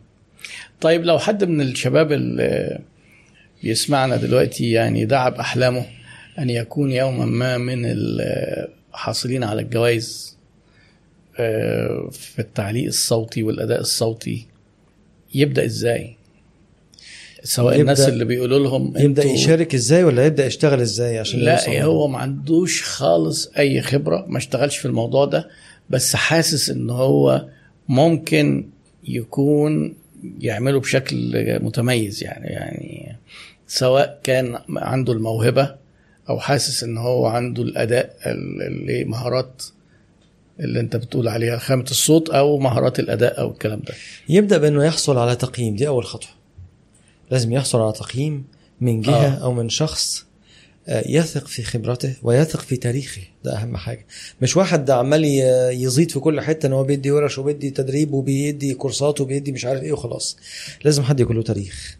طيب 0.81 1.03
لو 1.05 1.19
حد 1.19 1.43
من 1.43 1.61
الشباب 1.61 2.11
اللي 2.11 2.79
بيسمعنا 3.63 4.15
دلوقتي 4.15 4.71
يعني 4.71 5.05
دعا 5.05 5.29
بأحلامه 5.29 5.85
أن 6.39 6.49
يكون 6.49 6.91
يوما 6.91 7.25
ما 7.25 7.57
من 7.57 7.81
الحاصلين 7.85 9.43
على 9.43 9.61
الجوائز 9.61 10.37
آه، 11.39 12.09
في 12.11 12.39
التعليق 12.39 12.85
الصوتي 12.85 13.43
والأداء 13.43 13.79
الصوتي 13.79 14.45
يبدأ 15.35 15.65
إزاي؟ 15.65 16.15
سواء 17.43 17.73
يبدأ- 17.75 17.79
الناس 17.79 17.99
اللي 18.09 18.25
بيقولوا 18.25 18.59
لهم 18.59 18.93
يبدأ 18.97 19.23
يشارك 19.33 19.73
إزاي 19.75 20.03
ولا 20.03 20.25
يبدأ 20.25 20.45
يشتغل 20.45 20.81
إزاي 20.81 21.19
عشان 21.19 21.39
لا؟ 21.39 21.57
هو 21.83 22.07
ما 22.07 22.17
عندوش 22.17 22.83
خالص 22.83 23.51
أي 23.57 23.81
خبرة 23.81 24.25
ما 24.27 24.37
اشتغلش 24.37 24.77
في 24.77 24.85
الموضوع 24.85 25.25
ده 25.25 25.49
بس 25.89 26.15
حاسس 26.15 26.69
إن 26.69 26.89
هو 26.89 27.45
ممكن 27.89 28.67
يكون 29.07 29.93
يعمله 30.39 30.79
بشكل 30.79 31.17
متميز 31.63 32.23
يعني 32.23 32.47
يعني 32.47 33.15
سواء 33.67 34.19
كان 34.23 34.57
عنده 34.69 35.13
الموهبة 35.13 35.75
أو 36.29 36.39
حاسس 36.39 36.83
إن 36.83 36.97
هو 36.97 37.25
عنده 37.25 37.63
الأداء 37.63 38.15
ال- 38.25 38.61
اللي 38.61 39.03
مهارات 39.03 39.63
اللي 40.59 40.79
أنت 40.79 40.95
بتقول 40.95 41.27
عليها 41.27 41.57
خامة 41.57 41.83
الصوت 41.91 42.29
أو 42.29 42.57
مهارات 42.59 42.99
الأداء 42.99 43.39
أو 43.39 43.51
الكلام 43.51 43.79
ده 43.87 43.93
يبدأ 44.29 44.57
بأنه 44.57 44.83
يحصل 44.85 45.17
على 45.17 45.35
تقييم 45.35 45.75
دي 45.75 45.87
أول 45.87 46.05
خطوة 46.05 46.29
لازم 47.31 47.51
يحصل 47.53 47.81
على 47.81 47.91
تقييم 47.91 48.43
من 48.81 49.01
جهة 49.01 49.25
آه. 49.27 49.43
أو 49.43 49.51
من 49.53 49.69
شخص 49.69 50.25
آه، 50.87 51.03
يثق 51.07 51.47
في 51.47 51.63
خبرته 51.63 52.13
ويثق 52.23 52.59
في 52.61 52.77
تاريخه. 52.77 53.21
ده 53.43 53.57
أهم 53.57 53.77
حاجة. 53.77 54.05
مش 54.41 54.57
واحد 54.57 54.85
ده 54.85 54.95
عمال 54.95 55.25
يزيد 55.83 56.11
في 56.11 56.19
كل 56.19 56.41
حتة 56.41 56.67
إن 56.67 56.73
هو 56.73 56.83
بيدي 56.83 57.11
ورش 57.11 57.37
وبيدي 57.37 57.69
تدريب 57.69 58.13
وبيدي 58.13 58.73
كورسات 58.73 59.21
وبيدي 59.21 59.51
مش 59.51 59.65
عارف 59.65 59.83
إيه 59.83 59.91
وخلاص. 59.91 60.37
لازم 60.83 61.03
حد 61.03 61.19
يكون 61.19 61.35
له 61.35 61.43
تاريخ. 61.43 61.97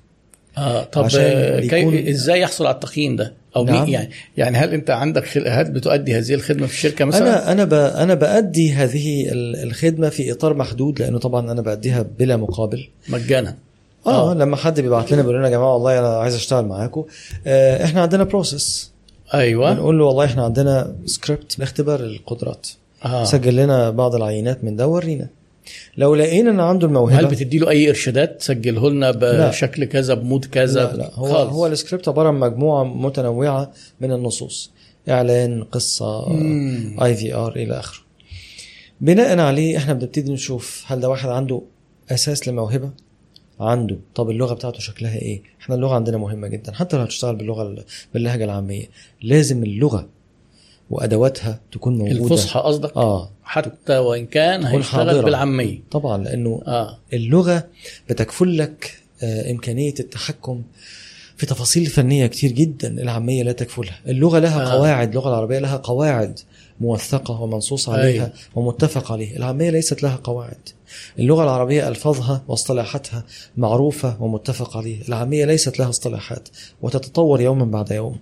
آه 0.58 0.84
طب 0.84 1.08
آه، 1.16 1.60
يكون- 1.60 2.08
إزاي 2.08 2.42
يحصل 2.42 2.66
على 2.66 2.74
التقييم 2.76 3.16
ده؟ 3.16 3.34
أو 3.56 3.66
نعم. 3.66 3.88
يعني 3.90 4.10
يعني 4.38 4.58
هل 4.58 4.74
أنت 4.74 4.90
عندك 4.90 5.26
خل... 5.26 5.48
هل 5.48 5.72
بتؤدي 5.72 6.18
هذه 6.18 6.34
الخدمة 6.34 6.68
في 6.68 6.74
الشركة 6.74 7.06
مثلا؟ 7.06 7.22
أنا 7.22 7.52
أنا 7.52 7.64
ب... 7.64 7.74
أنا 7.74 8.14
بأدي 8.14 8.72
هذه 8.74 9.32
ال- 9.32 9.56
الخدمة 9.64 10.10
في 10.10 10.32
إطار 10.32 10.54
محدود 10.54 11.02
لأنه 11.02 11.20
طبعا 11.20 11.52
أنا 11.52 11.62
بأديها 11.62 12.02
بلا 12.20 12.38
مقابل. 12.38 12.88
مجانا. 13.10 13.58
آه, 14.08 14.32
آه. 14.32 14.34
لما 14.34 14.56
حد 14.56 14.80
بيبعت 14.80 15.12
لنا 15.12 15.22
بيقول 15.22 15.36
لنا 15.38 15.46
يا 15.46 15.52
جماعة 15.52 15.74
والله 15.74 16.00
أنا 16.00 16.08
عايز 16.08 16.36
أشتغل 16.36 16.66
معاكم. 16.66 17.06
آه 17.48 17.86
إحنا 17.86 18.02
عندنا 18.02 18.24
process 18.24 18.92
أيوه. 19.34 19.74
بنقول 19.74 20.00
له 20.00 20.06
والله 20.06 20.26
إحنا 20.26 20.44
عندنا 20.44 20.96
سكريبت 21.06 21.60
لاختبار 21.60 22.00
القدرات. 22.00 22.68
آه. 23.06 23.24
سجل 23.24 23.56
لنا 23.56 23.90
بعض 23.90 24.16
العينات 24.16 24.64
من 24.64 24.76
ده 24.76 24.88
ورينا 24.88 25.28
لو 25.98 26.16
لقينا 26.16 26.50
إن 26.52 26.60
عنده 26.60 26.88
الموهبة 26.88 27.20
هل 27.20 27.26
بتدي 27.26 27.58
له 27.60 27.70
أي 27.70 27.90
إرشادات؟ 27.90 28.40
تسجله 28.40 28.90
لنا 28.90 29.12
بشكل 29.12 29.86
كذا 29.86 30.14
ب 30.14 30.20
mood 30.20 30.46
كذا؟ 30.46 30.84
لا 30.84 30.98
لا. 30.98 31.12
هو 31.14 31.34
خالص. 31.34 31.52
هو 31.54 31.68
السكريبت 31.68 32.08
عبارة 32.08 32.28
عن 32.28 32.40
مجموعة 32.40 32.84
متنوعة 32.84 33.72
من 34.02 34.12
النصوص. 34.12 34.72
إعلان 35.10 35.64
قصة. 35.64 36.28
IVR 37.06 37.56
إلى 37.56 37.80
آخره. 37.80 38.00
بناء 39.02 39.40
عليه 39.40 39.78
إحنا 39.78 39.94
بنبتدي 39.94 40.32
نشوف 40.32 40.84
هل 40.88 41.00
ده 41.00 41.10
واحد 41.10 41.30
عنده 41.30 41.62
أساس 42.12 42.48
لموهبة؟ 42.48 42.90
عنده. 43.62 43.98
طب 44.16 44.30
اللغة 44.30 44.54
بتاعته 44.54 44.80
شكلها 44.80 45.16
إيه؟ 45.16 45.42
إحنا 45.62 45.76
اللغة 45.76 45.96
عندنا 45.96 46.18
مهمة 46.18 46.48
جدا. 46.48 46.72
حتى 46.74 46.98
لو 46.98 47.04
هتشتغل 47.04 47.36
باللغة 47.36 47.76
باللهجة 48.14 48.44
العامية 48.46 48.86
لازم 49.22 49.64
اللغة 49.64 50.08
وأدواتها 50.90 51.60
تكون 51.72 51.98
موجودة. 51.98 52.24
الفصحى 52.24 52.60
قصدك؟ 52.60 52.98
آه. 52.98 53.32
حتى 53.44 53.98
وإن 53.98 54.26
كان 54.26 54.64
هيشتغل 54.66 55.08
حاضرة. 55.10 55.22
بالعامية. 55.22 55.80
طبعا 55.92 56.24
لأنه 56.24 56.62
آه. 56.68 56.98
اللغة 57.14 57.68
بتكفل 58.10 58.58
لك 58.58 58.98
آه، 59.24 59.52
إمكانية 59.52 59.94
التحكم 60.00 60.64
في 61.38 61.46
تفاصيل 61.46 61.86
فنية 61.86 62.28
كتير 62.28 62.52
جدا. 62.52 62.88
العامية 63.02 63.44
لا 63.44 63.52
تكفلها. 63.52 64.00
اللغة 64.08 64.40
لها 64.40 64.66
آه. 64.66 64.74
قواعد 64.74 65.10
اللغة 65.10 65.30
العربية 65.30 65.60
لها 65.60 65.78
قواعد. 65.78 66.40
موثقة 66.82 67.42
ومنصوص 67.42 67.90
عليها 67.90 68.24
أيوة. 68.24 68.32
ومتفق 68.56 69.12
عليها 69.12 69.38
العامية 69.38 69.70
ليست 69.70 70.04
لها 70.04 70.16
قواعد. 70.24 70.70
اللغة 71.20 71.44
العربية 71.44 71.88
ألفاظها 71.88 72.44
واصطلاحاتها 72.48 73.24
معروفة 73.58 74.24
ومتفق 74.24 74.78
عليها 74.78 75.08
العامية 75.08 75.46
ليست 75.46 75.80
لها 75.80 75.90
اصطلاحات 75.90 76.50
وتتطور 76.82 77.42
يوما 77.42 77.66
بعد 77.66 77.92
يوم. 77.92 78.18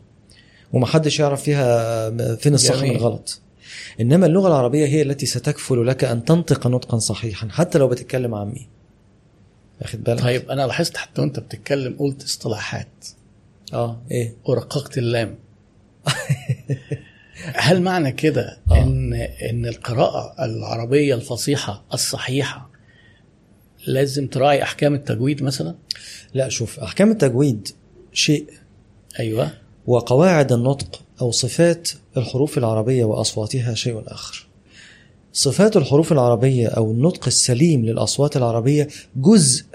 ومحدش 0.74 1.20
يعرف 1.20 1.44
فيها 1.44 2.36
فين 2.36 2.54
الصح 2.54 2.84
من. 2.84 2.90
الغلط. 2.90 3.42
إنما 4.02 4.26
اللغة 4.26 4.48
العربية 4.48 4.86
هي 4.86 5.02
التي 5.02 5.26
ستكفل 5.26 5.88
لك 5.88 6.04
أن 6.04 6.26
تنطق 6.26 6.68
نطقا 6.68 6.98
صحيحا 6.98 7.48
حتى 7.50 7.78
لو 7.78 7.88
بتتكلم 7.88 8.36
عامي. 8.36 8.68
واخد 9.82 10.04
بالك؟ 10.04 10.22
طيب 10.24 10.50
أنا 10.50 10.68
لاحظت 10.68 10.98
حتى 10.98 11.22
وأنت 11.22 11.40
بتتكلم 11.40 11.96
قلت 12.00 12.24
اصطلاحات. 12.24 13.06
آه 13.74 13.98
إيه؟ 14.12 14.34
ورققت 14.46 14.98
اللام. 14.98 15.36
هل 17.46 17.82
معنى 17.82 18.12
كده 18.12 18.58
آه. 18.72 18.84
إن 18.84 19.14
إن 19.50 19.66
القراءة 19.66 20.46
العربية 20.46 21.16
الفصيحة 21.16 21.84
الصحيحة 21.94 22.70
لازم 23.88 24.28
تراعي 24.28 24.64
أحكام 24.64 24.94
التجويد 24.94 25.44
مثلا؟ 25.44 25.76
لا 26.34 26.50
شوف 26.50 26.80
أحكام 26.80 27.12
التجويد 27.12 27.68
شيء 28.14 28.46
أيوه. 29.20 29.52
وقواعد 29.88 30.52
النطق 30.52 31.02
أو 31.22 31.32
صفات 31.32 31.90
الحروف 32.18 32.58
العربية 32.58 33.04
وأصواتها 33.04 33.74
شيء 33.74 34.04
آخر. 34.08 34.48
صفات 35.34 35.78
الحروف 35.78 36.12
العربية 36.12 36.68
أو 36.68 36.92
النطق 36.92 37.28
السليم 37.28 37.86
للأصوات 37.86 38.38
العربية 38.38 38.88
جزء 39.16 39.66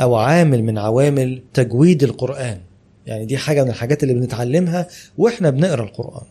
أو 0.00 0.16
عامل 0.16 0.62
من 0.62 0.78
عوامل 0.78 1.42
تجويد 1.54 2.02
القرآن. 2.02 2.60
يعني 3.06 3.26
دي 3.26 3.38
حاجة 3.38 3.64
من 3.64 3.70
الحاجات 3.70 4.02
اللي 4.02 4.14
بنتعلمها 4.14 4.86
وإحنا 5.18 5.50
بنقرأ 5.50 5.84
القرآن. 5.84 6.26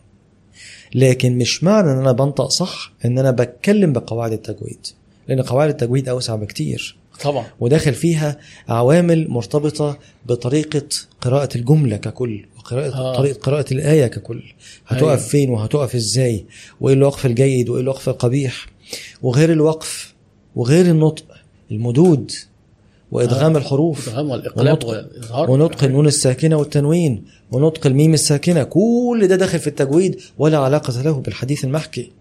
لكن 0.94 1.38
مش 1.38 1.64
معنى 1.64 1.92
إن 1.92 1.98
أنا 1.98 2.12
بنطق 2.12 2.48
صح 2.48 2.92
إن 3.04 3.18
أنا 3.18 3.30
بتكلم 3.30 3.92
بقواعد 3.92 4.32
التجويد 4.32 4.86
لأن 5.28 5.42
قواعد 5.42 5.68
التجويد 5.68 6.08
أوسع 6.08 6.34
بكتير 6.36 6.96
طبعا 7.22 7.44
وداخل 7.60 7.94
فيها 7.94 8.38
عوامل 8.68 9.30
مرتبطة 9.30 9.98
بطريقة 10.26 10.82
قراءة 11.20 11.56
الجملة 11.56 11.96
ككل 11.96 12.46
وقراءة 12.58 12.94
آه. 12.94 13.16
طريقة 13.16 13.38
قراءة 13.40 13.72
الآية 13.72 14.06
ككل 14.06 14.42
هتقف. 14.86 15.02
أيوة. 15.02 15.16
فين 15.16 15.50
وهتقف 15.50 15.94
إزاي 15.94 16.44
وإيه 16.80 16.94
الوقف 16.94 17.26
الجيد 17.26 17.68
وإيه 17.68 17.82
الوقف 17.82 18.08
القبيح 18.08 18.66
وغير 19.22 19.52
الوقف 19.52 20.14
وغير 20.56 20.86
النطق 20.86 21.24
المدود 21.70 22.32
وإدغام 23.12 23.54
آه. 23.54 23.58
الحروف. 23.58 24.18
والاقلاب 24.18 24.84
ونطق- 24.84 25.50
ونطق 25.50 25.84
النون 25.84 26.06
الساكنة 26.06 26.56
والتنوين. 26.56 27.24
ونطق 27.52 27.86
الميم 27.86 28.14
الساكنة. 28.14 28.62
كل 28.62 29.26
ده 29.28 29.36
داخل 29.36 29.58
في 29.58 29.66
التجويد 29.66 30.20
ولا 30.38 30.58
علاقة 30.58 31.02
له 31.02 31.12
بالحديث 31.20 31.64
المحكي. 31.64 32.12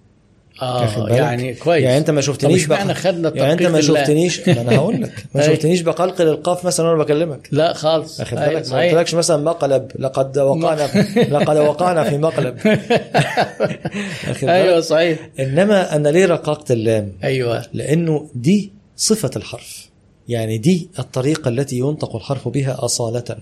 آه؟ 0.61 1.09
يعني 1.09 1.53
كويس. 1.53 1.83
يعني 1.83 1.98
أنت 1.98 2.09
ما 2.09 2.22
شفتنيش 2.22 2.61
اشمعنى 2.64 2.93
خدنا 2.93 3.32
يعني 3.35 3.53
أنت 3.53 3.61
ما؟ 3.64 3.82
شفتنيش 3.82 4.49
ما 4.49 4.61
أنا 4.61 4.75
هقول 4.75 5.01
لك. 5.01 5.25
ما 5.35 5.41
أيوة. 5.41 5.53
شفتنيش 5.56 5.82
بقلقل 5.82 6.27
القاف 6.27 6.66
مثلا 6.66 6.90
وأنا 6.90 7.03
بكلمك. 7.03 7.48
لا 7.51 7.74
خالص. 7.74 8.19
واخد 8.19 8.38
أيوة، 8.38 8.53
بالك؟ 8.59 8.72
ما. 8.72 8.82
قلتلكش 8.82 9.16
مثلا 9.16 9.43
مقلب. 9.43 9.91
لقد 9.99 10.38
وقعنا 10.40 10.88
لقد 11.33 11.57
وقعنا 11.57 12.03
في 12.03 12.17
مقلب. 12.17 12.57
أيوه 14.43 14.80
صحيح. 14.80 15.30
إنما 15.40 15.95
أنا 15.95 16.09
ليه 16.09 16.25
رققت 16.25 16.72
اللام؟ 16.72 17.11
أيوه. 17.24 17.64
لأنه 17.74 18.30
دي 18.35 18.72
صفة 18.95 19.32
الحرف. 19.35 19.86
يعني 20.30 20.57
دي 20.57 20.89
الطريقة 20.99 21.49
التي 21.49 21.77
ينطق 21.80 22.15
الحرف 22.15 22.47
بها 22.47 22.85
أصالة 22.85 23.38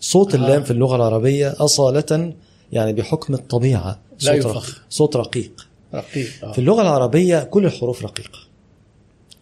صوت 0.00 0.34
آه. 0.34 0.38
اللام 0.38 0.62
في 0.62 0.70
اللغة 0.70 0.96
العربية 0.96 1.54
أصالة 1.58 2.32
يعني 2.72 2.92
بحكم 2.92 3.34
الطبيعة 3.34 3.98
لا 4.22 4.32
صوت 4.32 4.34
يفخ. 4.34 4.56
رقيق 4.56 4.82
صوت 4.90 5.16
رقيق 5.16 5.68
رقيق 5.94 6.28
آه. 6.44 6.52
في 6.52 6.58
اللغة 6.58 6.82
العربية 6.82 7.42
كل 7.44 7.64
الحروف 7.66 8.02
رقيقة 8.04 8.38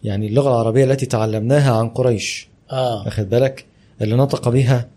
يعني 0.03 0.27
اللغة 0.27 0.47
العربية 0.49 0.83
التي 0.85 1.05
تعلمناها 1.05 1.73
عن 1.77 1.89
قريش 1.89 2.47
آه 2.71 3.03
واخد 3.05 3.29
بالك 3.29 3.65
اللي 4.01 4.15
نطق 4.15 4.49
بها 4.49 4.87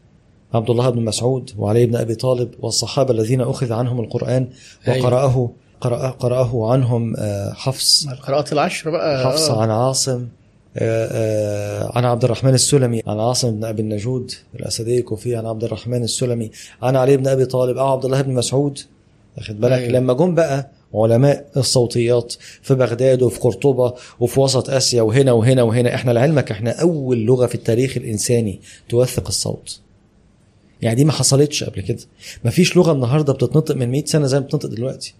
عبد 0.55 0.70
الله 0.70 0.91
بن 0.91 1.05
مسعود 1.05 1.50
وعلي 1.58 1.86
بن 1.86 1.97
أبي 1.97 2.15
طالب 2.15 2.50
والصحابة 2.60 3.10
الذين 3.10 3.41
أخذ 3.41 3.73
عنهم 3.73 4.00
القرآن 4.00 4.49
أيوة. 4.89 5.07
وقرأه 5.07 5.50
قرأه, 5.81 6.10
قرأه 6.10 6.73
عنهم 6.73 7.16
آه، 7.16 7.52
حفص 7.52 8.07
القراءات 8.07 8.52
العشر 8.52 8.91
بقى 8.91 9.25
حفص 9.26 9.50
آه. 9.50 9.62
عن 9.62 9.70
عاصم 9.70 10.12
آه، 10.12 10.23
آه، 10.23 10.45
عن 11.97 12.05
عبد 12.05 12.25
الرحمن 12.25 12.55
السلمي. 12.55 13.03
عن 13.07 13.19
عاصم 13.21 13.51
بن 13.51 13.65
أبي 13.65 13.83
النجود 13.83 14.33
الاسدي 14.55 14.99
الكوفي 14.99 15.37
عن 15.37 15.47
عبد 15.47 15.65
الرحمن 15.65 16.03
السلمي. 16.03 16.51
عن 16.83 16.97
علي 16.97 17.17
بن 17.17 17.27
أبي 17.29 17.45
طالب 17.47 17.79
أو 17.79 17.87
عبد 17.87 18.05
الله 18.05 18.21
بن 18.21 18.35
مسعود. 18.35 18.79
واخد 19.39 19.61
بالك؟ 19.61 19.79
أيوة. 19.79 19.93
لما 19.93 20.13
جم 20.13 20.35
بقى 20.35 20.71
علماء 20.95 21.47
الصوتيات 21.57 22.35
في 22.63 22.75
بغداد 22.75 23.23
وفي 23.23 23.41
قرطبة 23.41 23.95
وفي 24.21 24.41
وسط 24.41 24.71
آسيا 24.71 25.03
وهنا 25.03 25.33
وهنا 25.33 25.63
وهنا 25.63 25.95
إحنا 25.95 26.11
لعلمك 26.11 26.51
إحنا 26.51 26.71
أول 26.81 27.19
لغة 27.19 27.47
في 27.47 27.55
التاريخ 27.55 27.97
الإنساني 27.97 28.61
توثق 28.89 29.27
الصوت. 29.27 29.81
يعني 30.83 30.97
دي 30.97 31.05
ما 31.05 31.13
حصلتش 31.13 31.65
قبل 31.65 31.81
كده. 31.81 31.99
ما 32.45 32.51
فيش 32.51 32.77
لغة 32.77 32.93
النهارده 32.93 33.33
بتتنطق 33.33 33.75
من 33.77 33.91
100 33.91 34.05
سنة 34.05 34.27
زي 34.27 34.41
ما 34.41 34.47
بتنطق 34.47 34.69
دلوقتي. 34.69 35.15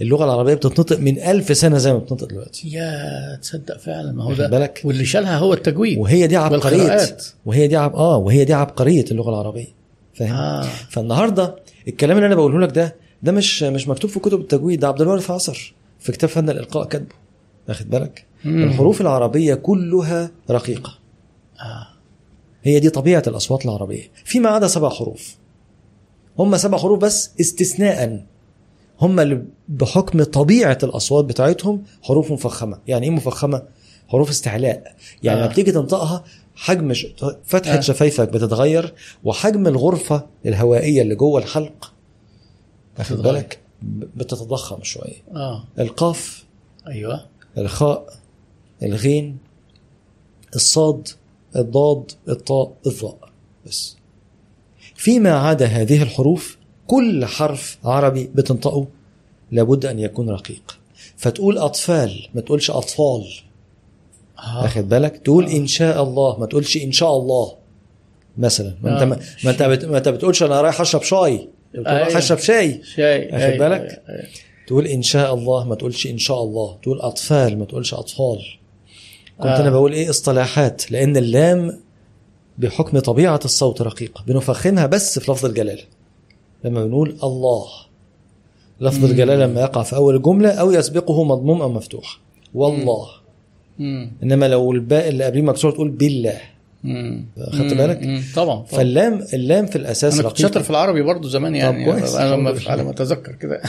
اللغة 0.00 0.24
العربية 0.24 0.54
بتتنطق 0.54 0.98
من 0.98 1.18
ألف 1.18 1.56
سنة 1.56 1.78
زي 1.78 1.92
ما 1.92 1.98
بتنطق 1.98 2.28
دلوقتي. 2.28 2.68
يا 2.68 3.38
تصدق 3.42 3.78
فعلا. 3.78 4.12
ما 4.12 4.24
هو 4.24 4.32
ده 4.32 4.48
بالك؟ 4.48 4.80
واللي 4.84 5.04
شالها 5.04 5.38
هو 5.38 5.54
التجويد 5.54 5.98
وهي 5.98 6.26
دي 6.26 6.36
عبقرية. 6.36 7.16
وهي 7.46 7.66
دي 7.66 7.76
عب... 7.76 7.96
آه 7.96 8.16
وهي 8.16 8.44
دي 8.44 8.52
عبقرية 8.54 9.04
اللغة 9.10 9.30
العربية. 9.30 9.66
فاهم؟ 10.14 10.34
آه. 10.34 10.62
فالنهاردة 10.90 11.56
الكلام 11.88 12.16
اللي 12.16 12.26
أنا 12.26 12.34
بقوله 12.34 12.58
لك 12.60 12.74
ده 12.74 12.96
ده 13.22 13.32
مش 13.32 13.62
مش 13.62 13.88
مكتوب 13.88 14.10
في 14.10 14.20
كتب 14.20 14.40
التجويد 14.40 14.80
ده 14.80 14.88
عبد 14.88 15.00
الوارث 15.00 15.30
عصر 15.30 15.74
في 16.00 16.12
كتاب 16.12 16.30
فن 16.30 16.50
الإلقاء 16.50 16.84
كاتبه. 16.84 17.14
واخد 17.68 17.90
بالك؟ 17.90 18.24
مم. 18.44 18.62
الحروف 18.62 19.00
العربية 19.00 19.54
كلها 19.54 20.30
رقيقة. 20.50 20.98
آه. 21.60 21.86
هي 22.62 22.80
دي 22.80 22.90
طبيعة 22.90 23.22
الأصوات 23.26 23.64
العربية. 23.64 24.10
فيما 24.24 24.48
عدا 24.48 24.66
سبع 24.66 24.88
حروف. 24.88 25.36
هم 26.38 26.56
سبع 26.56 26.78
حروف 26.78 26.98
بس 27.00 27.30
استثناء 27.40 28.24
هم 29.00 29.20
اللي 29.20 29.44
بحكم 29.68 30.22
طبيعة 30.22 30.78
الأصوات 30.82 31.24
بتاعتهم 31.24 31.82
حروف 32.02 32.32
مفخمة. 32.32 32.78
يعني 32.86 33.06
إيه 33.06 33.12
مفخمة؟ 33.12 33.62
حروف 34.08 34.30
استعلاء. 34.30 34.94
يعني 35.22 35.38
آه. 35.38 35.42
لما 35.42 35.52
بتيجي 35.52 35.72
تنطقها 35.72 36.24
حجم 36.54 36.92
ش... 36.92 37.06
فتحة 37.44 37.76
آه. 37.76 37.80
شفايفك 37.80 38.28
بتتغير 38.28 38.94
وحجم 39.24 39.66
الغرفة 39.66 40.26
الهوائية 40.46 41.02
اللي 41.02 41.14
جوه 41.14 41.40
الحلق 41.40 41.92
واخد. 42.98 43.22
بالك؟ 43.22 43.58
بتتضخم 44.16 44.82
شوية. 44.82 45.22
آه. 45.34 45.64
القاف 45.78 46.44
أيوه. 46.86 47.26
الخاء 47.58 48.18
الغين 48.82 49.38
الصاد 50.54 51.08
الضاد 51.56 52.12
الطاء 52.28 52.72
الظاء. 52.86 53.18
بس. 53.66 53.96
فيما 54.94 55.30
عدا 55.30 55.66
هذه 55.66 56.02
الحروف 56.02 56.57
كل 56.88 57.24
حرف 57.24 57.78
عربي 57.84 58.30
بتنطقه 58.34 58.86
لابد 59.52 59.86
أن 59.86 59.98
يكون 59.98 60.30
رقيق. 60.30 60.78
فتقول 61.16 61.58
أطفال 61.58 62.28
ما 62.34 62.40
تقولش 62.40 62.70
أطفال. 62.70 63.24
آه. 64.38 64.62
واخد 64.62 64.88
بالك؟ 64.88 65.16
تقول 65.16 65.46
إن 65.46 65.66
شاء 65.66 66.02
الله 66.02 66.38
ما 66.40 66.46
تقولش 66.46 66.76
إن 66.76 66.92
شاء 66.92 67.16
الله. 67.16 67.52
مثلا 68.38 68.74
ما 68.82 68.92
أنت 68.92 69.02
آه. 69.02 69.04
ما 69.04 69.18
ما 69.44 69.50
أنت 69.50 69.62
بت- 69.62 69.84
ما 69.84 69.98
أنت 69.98 70.08
بتقولش 70.08 70.42
أنا 70.42 70.60
رايح 70.60 70.80
أشرب 70.80 71.02
شاي. 71.02 71.48
رايح 71.76 72.06
أيوة. 72.06 72.18
أشرب 72.18 72.38
شاي. 72.38 72.80
شيء 72.94 73.24
واخد 73.34 73.42
أيوة، 73.42 73.58
بالك؟ 73.58 73.80
أيوة، 73.80 74.02
أيوة. 74.08 74.28
تقول 74.66 74.86
إن 74.86 75.02
شاء 75.02 75.34
الله 75.34 75.64
ما 75.64 75.74
تقولش 75.74 76.06
إن 76.06 76.18
شاء 76.18 76.42
الله. 76.42 76.76
تقول 76.82 77.00
أطفال 77.00 77.58
ما 77.58 77.64
تقولش 77.64 77.94
أطفال. 77.94 78.38
كنت 79.38 79.46
آه. 79.46 79.60
أنا 79.60 79.70
بقول 79.70 79.92
إيه؟ 79.92 80.10
اصطلاحات. 80.10 80.92
لأن 80.92 81.16
اللام 81.16 81.80
بحكم 82.58 82.98
طبيعة 82.98 83.40
الصوت 83.44 83.82
رقيقة. 83.82 84.24
بنفخمها 84.26 84.86
بس 84.86 85.18
في 85.18 85.32
لفظ 85.32 85.44
الجلالة. 85.46 85.82
لما 86.64 86.84
بنقول 86.86 87.16
الله 87.22 87.66
لفظ. 88.80 89.04
الجلالة 89.04 89.46
لما 89.46 89.60
يقع 89.60 89.82
في 89.82 89.96
أول 89.96 90.16
الجمله 90.16 90.50
أو 90.50 90.70
يسبقه 90.70 91.24
مضموم 91.24 91.62
أو 91.62 91.68
مفتوح 91.68 92.18
والله 92.54 93.06
مم. 93.78 94.10
إنما 94.22 94.48
لو 94.48 94.72
الباء 94.72 95.08
اللي 95.08 95.24
قبليه 95.24 95.42
مكسوره 95.42 95.72
تقول 95.72 95.88
بالله. 95.88 96.40
خدت. 97.52 97.74
بالك؟ 97.74 98.02
مم. 98.02 98.22
طبعا 98.36 98.54
طبعا 98.54 98.64
فاللام 98.64 99.24
اللام 99.34 99.66
في 99.66 99.76
الأساس 99.76 100.20
أنا 100.20 100.28
كنت. 100.28 100.38
شاطر 100.38 100.62
في 100.62 100.70
العربي 100.70 101.02
برضو 101.02 101.28
زمان 101.28 101.54
يعني 101.54 101.84
طب 101.86 101.92
كويس. 101.92 102.14
أنا. 102.14 102.54
على 102.66 102.82
ما 102.84 102.90
اتذكر 102.90 103.32
كده 103.32 103.62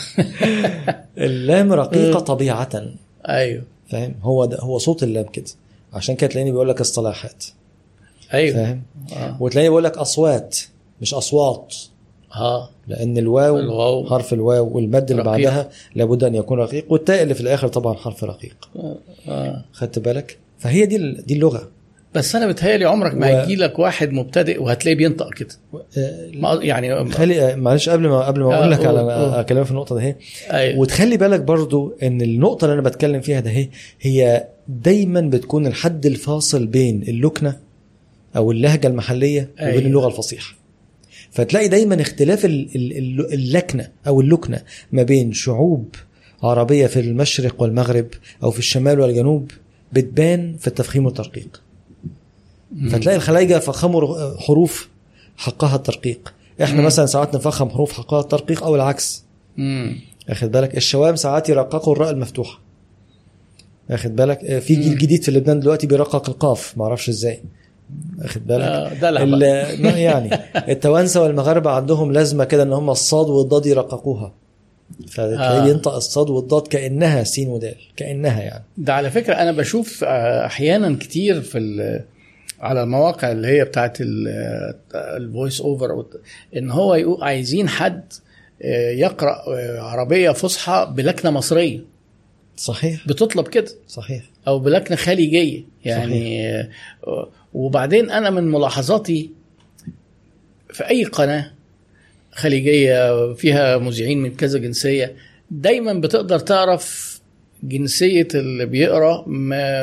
اللام 1.17 1.73
رقيقة 1.73 2.19
طبيعة 2.19 2.69
أيوه 3.29 3.63
فاهم 3.89 4.15
هو 4.21 4.45
ده 4.45 4.57
هو 4.59 4.77
صوت 4.77 5.03
اللام 5.03 5.25
كده 5.25 5.45
عشان 5.93 6.15
كده 6.15 6.29
تلاقيني 6.29 6.51
بيقول 6.51 6.69
لك 6.69 6.81
اصطلاحات 6.81 7.45
أيوه 8.33 8.55
فاهم 8.55 8.81
آه 9.13 9.37
وتلاقيني 9.43 9.69
بقول 9.69 9.83
لك 9.83 9.97
أصوات 9.97 10.57
مش 11.01 11.13
أصوات 11.13 11.75
آه 12.35 12.69
لأن 12.87 13.17
الواو, 13.17 13.59
الواو. 13.59 14.05
حرف 14.09 14.33
الواو 14.33 14.67
والمد 14.75 15.11
اللي. 15.11 15.23
بعدها 15.23 15.69
لابد 15.95 16.23
أن 16.23 16.35
يكون 16.35 16.59
رقيق 16.59 16.85
والتاء 16.91 17.23
اللي 17.23 17.33
في 17.33 17.41
الآخر 17.41 17.67
طبعا 17.67 17.93
حرف 17.93 18.23
رقيق 18.23 18.69
آه 19.27 19.65
خدت 19.73 19.99
بالك 19.99 20.37
فهي 20.59 20.85
دي 20.85 20.97
دي 21.11 21.33
اللغة 21.33 21.69
بس 22.15 22.35
أنا 22.35 22.47
بتهيألي 22.47 22.85
عمرك 22.85 23.13
ما 23.13 23.19
و- 23.33 23.37
هيجي 23.39 23.55
لك 23.55 23.79
واحد 23.79 24.11
مبتدئ 24.11 24.61
وهتلاقيه 24.63 24.97
بينطق 24.97 25.33
كده 25.33 25.49
آه، 25.97 26.59
يعني 26.61 27.05
خلي 27.11 27.55
معلش 27.55 27.89
قبل 27.89 28.07
ما 28.07 28.21
قبل 28.25 28.43
ما 28.43 28.53
آه، 28.53 28.57
أقول 28.59 28.71
لك 28.71 28.77
قول- 28.77 28.87
على 28.87 28.99
قول. 28.99 29.33
اكلمك 29.33 29.63
في 29.65 29.71
النقطة 29.71 29.99
دي 29.99 30.15
أيوه 30.51 30.79
وتخلي 30.79 31.17
بالك 31.17 31.39
برضو 31.39 31.93
إن 32.03 32.21
النقطة 32.21 32.65
اللي 32.65 32.73
أنا 32.73 32.81
بتكلم 32.81 33.21
فيها 33.21 33.39
ده 33.39 33.49
هي 33.49 33.69
هي 34.01 34.47
دايما 34.67 35.21
بتكون 35.21 35.67
الحد 35.67 36.05
الفاصل 36.05 36.65
بين 36.67 37.01
اللكنة 37.07 37.57
أو 38.35 38.51
اللهجة 38.51 38.87
المحلية 38.87 39.49
وبين 39.61 39.67
أيوة. 39.67 39.81
اللغة 39.85 40.07
الفصيحة 40.07 40.53
فتلاقي 41.31 41.67
دايما 41.67 42.01
اختلاف 42.01 42.45
ال- 42.45 42.69
ال- 42.75 42.97
ال- 42.97 43.33
اللكنة 43.33 43.89
أو 44.07 44.21
اللكنة 44.21 44.61
ما 44.91 45.03
بين 45.03 45.33
شعوب 45.33 45.95
عربية 46.43 46.87
في 46.87 46.99
المشرق 46.99 47.61
والمغرب 47.61 48.07
أو 48.43 48.51
في 48.51 48.59
الشمال 48.59 48.99
والجنوب 48.99 49.51
بتبان 49.93 50.55
في 50.59 50.67
التفخيم 50.67 51.05
والترقيق. 51.05 51.61
فتلاقي 52.91 53.15
الخلايجة 53.15 53.59
فخموا 53.59 54.37
حروف 54.39 54.89
حقها 55.37 55.75
الترقيق. 55.75 56.33
إحنا 56.63 56.79
مم. 56.79 56.85
مثلا 56.85 57.05
ساعات 57.05 57.35
نفخم 57.35 57.69
حروف 57.69 57.93
حقها 57.93 58.19
الترقيق 58.21 58.63
أو 58.63 58.75
العكس. 58.75 59.23
مم. 59.57 59.95
واخد 60.29 60.51
بالك؟ 60.51 60.77
الشوام 60.77 61.15
ساعات 61.15 61.49
يرققوا 61.49 61.93
الراء 61.93 62.09
المفتوحة. 62.11 62.59
واخد 63.89 64.15
بالك؟ 64.15 64.43
آه، 64.43 64.59
في 64.59 64.75
جيل. 64.75 64.97
جديد 64.97 65.23
في 65.23 65.31
لبنان 65.31 65.59
دلوقتي 65.59 65.87
بيرقق 65.87 66.29
القاف 66.29 66.77
ما 66.77 66.83
أعرفش 66.85 67.09
إزاي. 67.09 67.39
واخد 68.21 68.47
بالك؟ 68.47 68.63
آه،. 69.03 69.25
ما 69.83 69.89
يعني. 69.89 70.29
التوانسة 70.67 71.23
والمغاربة 71.23 71.71
عندهم 71.71 72.11
لازمة 72.11 72.43
كده 72.43 72.63
إن 72.63 72.73
هم 72.73 72.89
الصاد 72.89 73.29
والضاد 73.29 73.65
يرققوها. 73.65 74.33
فتلاقيه 75.07 75.61
آه. 75.61 75.65
بينطق 75.65 75.95
الصاد 75.95 76.29
والضاد 76.29 76.67
كأنها 76.67 77.23
سين 77.23 77.47
ودال 77.47 77.75
كأنها 77.95 78.41
يعني. 78.41 78.63
ده 78.77 78.93
على 78.93 79.11
فكرة 79.11 79.33
أنا 79.33 79.51
بشوف 79.51 80.03
آه، 80.03 80.45
أحيانا 80.45 80.97
كتير 80.99 81.41
في 81.41 81.59
على 82.59 82.83
المواقع 82.83 83.31
اللي 83.31 83.47
هي 83.47 83.65
بتاعت 83.65 83.97
ال 84.95 85.06
voice 85.06 85.61
over 85.61 86.05
إن 86.57 86.71
هو 86.71 86.95
يقول 86.95 87.23
عايزين 87.23 87.69
حد 87.69 88.13
آه، 88.61 88.91
يقرأ 88.91 89.43
آه، 89.47 89.81
عربية 89.81 90.31
فصحى 90.31 90.93
بلكنة 90.95 91.31
مصرية. 91.31 91.79
صحيح. 92.57 93.07
بتطلب 93.07 93.47
كده. 93.47 93.71
صحيح. 93.87 94.23
أو 94.47 94.59
بلكنة 94.59 94.97
خليجية. 94.97 95.63
يعني 95.85 96.49
آه، 96.49 97.29
وبعدين 97.53 98.11
أنا 98.11 98.29
من 98.29 98.51
ملاحظاتي 98.51 99.29
في 100.73 100.89
أي 100.89 101.03
قناة 101.03 101.51
خليجية 102.31 103.33
فيها 103.33 103.77
مذيعين 103.77 104.21
من 104.21 104.35
كذا 104.35 104.59
جنسية 104.59 105.15
دايما 105.51 105.93
بتقدر 105.93 106.39
تعرف 106.39 107.19
جنسية 107.63 108.27
اللي 108.35 108.65
بيقرأ 108.65 109.27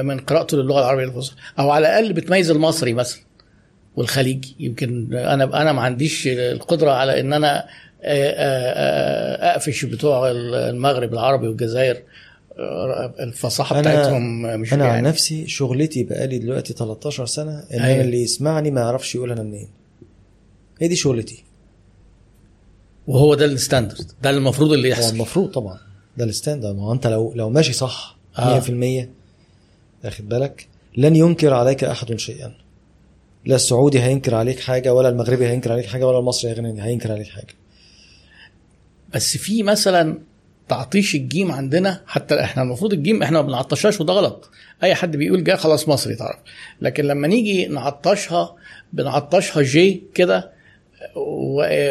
من 0.02 0.18
قراءته 0.18 0.56
للغة 0.56 0.80
العربية 0.80 1.04
الفصحى 1.04 1.36
أو 1.58 1.70
على 1.70 1.88
الأقل 1.88 2.12
بتميز 2.12 2.50
المصري 2.50 2.92
مثلا 2.92 3.20
والخليجي. 3.96 4.56
يمكن 4.60 5.14
أنا 5.14 5.62
أنا 5.62 5.72
ما 5.72 5.82
عنديش 5.82 6.26
القدرة 6.26 6.90
على 6.90 7.20
إن 7.20 7.32
أنا 7.32 7.66
أقفش 9.52 9.84
بتوع 9.84 10.30
المغرب 10.30 11.12
العربي 11.12 11.48
والجزائر. 11.48 11.96
الفصاحة 13.20 13.76
أنا- 13.76 13.78
بتاعتهم 13.78 14.42
مش 14.60 14.72
أنا 14.74 14.84
عن 14.84 14.90
يعني. 14.94 15.08
نفسي 15.08 15.46
شغلتي 15.46 16.04
بقالي 16.04 16.38
دلوقتي 16.38 16.72
13 16.72 17.26
سنة 17.26 17.52
إن 17.58 17.80
أيوة. 17.80 17.94
أنا 17.94 18.04
اللي 18.04 18.22
يسمعني 18.22 18.70
ما 18.70 18.80
يعرفش 18.80 19.14
يقول 19.14 19.32
أنا 19.32 19.42
منين. 19.42 19.68
هي 20.80 20.88
دي 20.88 20.96
شغلتي. 20.96 21.44
وهو 23.06 23.34
ده 23.34 23.44
ال 23.44 23.51
standard. 23.51 24.12
ده 24.22 24.30
المفروض 24.30 24.72
اللي 24.72 24.88
هو 24.88 24.92
يحصل. 24.92 25.12
المفروض 25.14 25.50
طبعا. 25.50 25.78
ده 26.16 26.24
ال 26.24 26.30
standard 26.30 26.76
ما 26.76 26.82
هو 26.82 26.92
أنت 26.92 27.06
لو 27.06 27.32
لو 27.34 27.50
ماشي 27.50 27.72
صح 27.72 28.16
100% 28.38 28.40
آه. 28.40 29.08
واخد 30.04 30.28
بالك؟ 30.28 30.66
لن 30.96 31.16
ينكر 31.16 31.54
عليك 31.54 31.84
أحد 31.84 32.16
شيئا. 32.16 32.54
لا 33.44 33.56
السعودي 33.56 34.00
هينكر 34.02 34.34
عليك 34.34 34.60
حاجة 34.60 34.94
ولا 34.94 35.08
المغربي 35.08 35.46
هينكر 35.46 35.72
عليك 35.72 35.86
حاجة 35.86 36.06
ولا 36.06 36.18
المصري 36.18 36.80
هينكر 36.82 37.12
عليك 37.12 37.28
حاجة. 37.28 37.54
بس 39.14 39.36
في 39.36 39.62
مثلا 39.62 40.18
تعطيش 40.68 41.14
الجيم 41.14 41.52
عندنا 41.52 42.02
حتى 42.06 42.40
إحنا 42.40 42.62
المفروض 42.62 42.92
الجيم 42.92 43.22
إحنا 43.22 43.42
ما 43.42 43.46
بنعطشهاش 43.46 44.00
وده 44.00 44.12
غلط. 44.12 44.50
اي 44.82 44.94
حد 44.94 45.16
بيقول 45.16 45.44
جا 45.44 45.56
خلاص 45.56 45.88
مصري 45.88 46.14
تعرف. 46.14 46.38
لكن 46.80 47.04
لما 47.04 47.28
نيجي 47.28 47.66
نعطشها 47.66 48.56
بنعطشها 48.92 49.62
جي 49.62 50.02
كده 50.14 50.50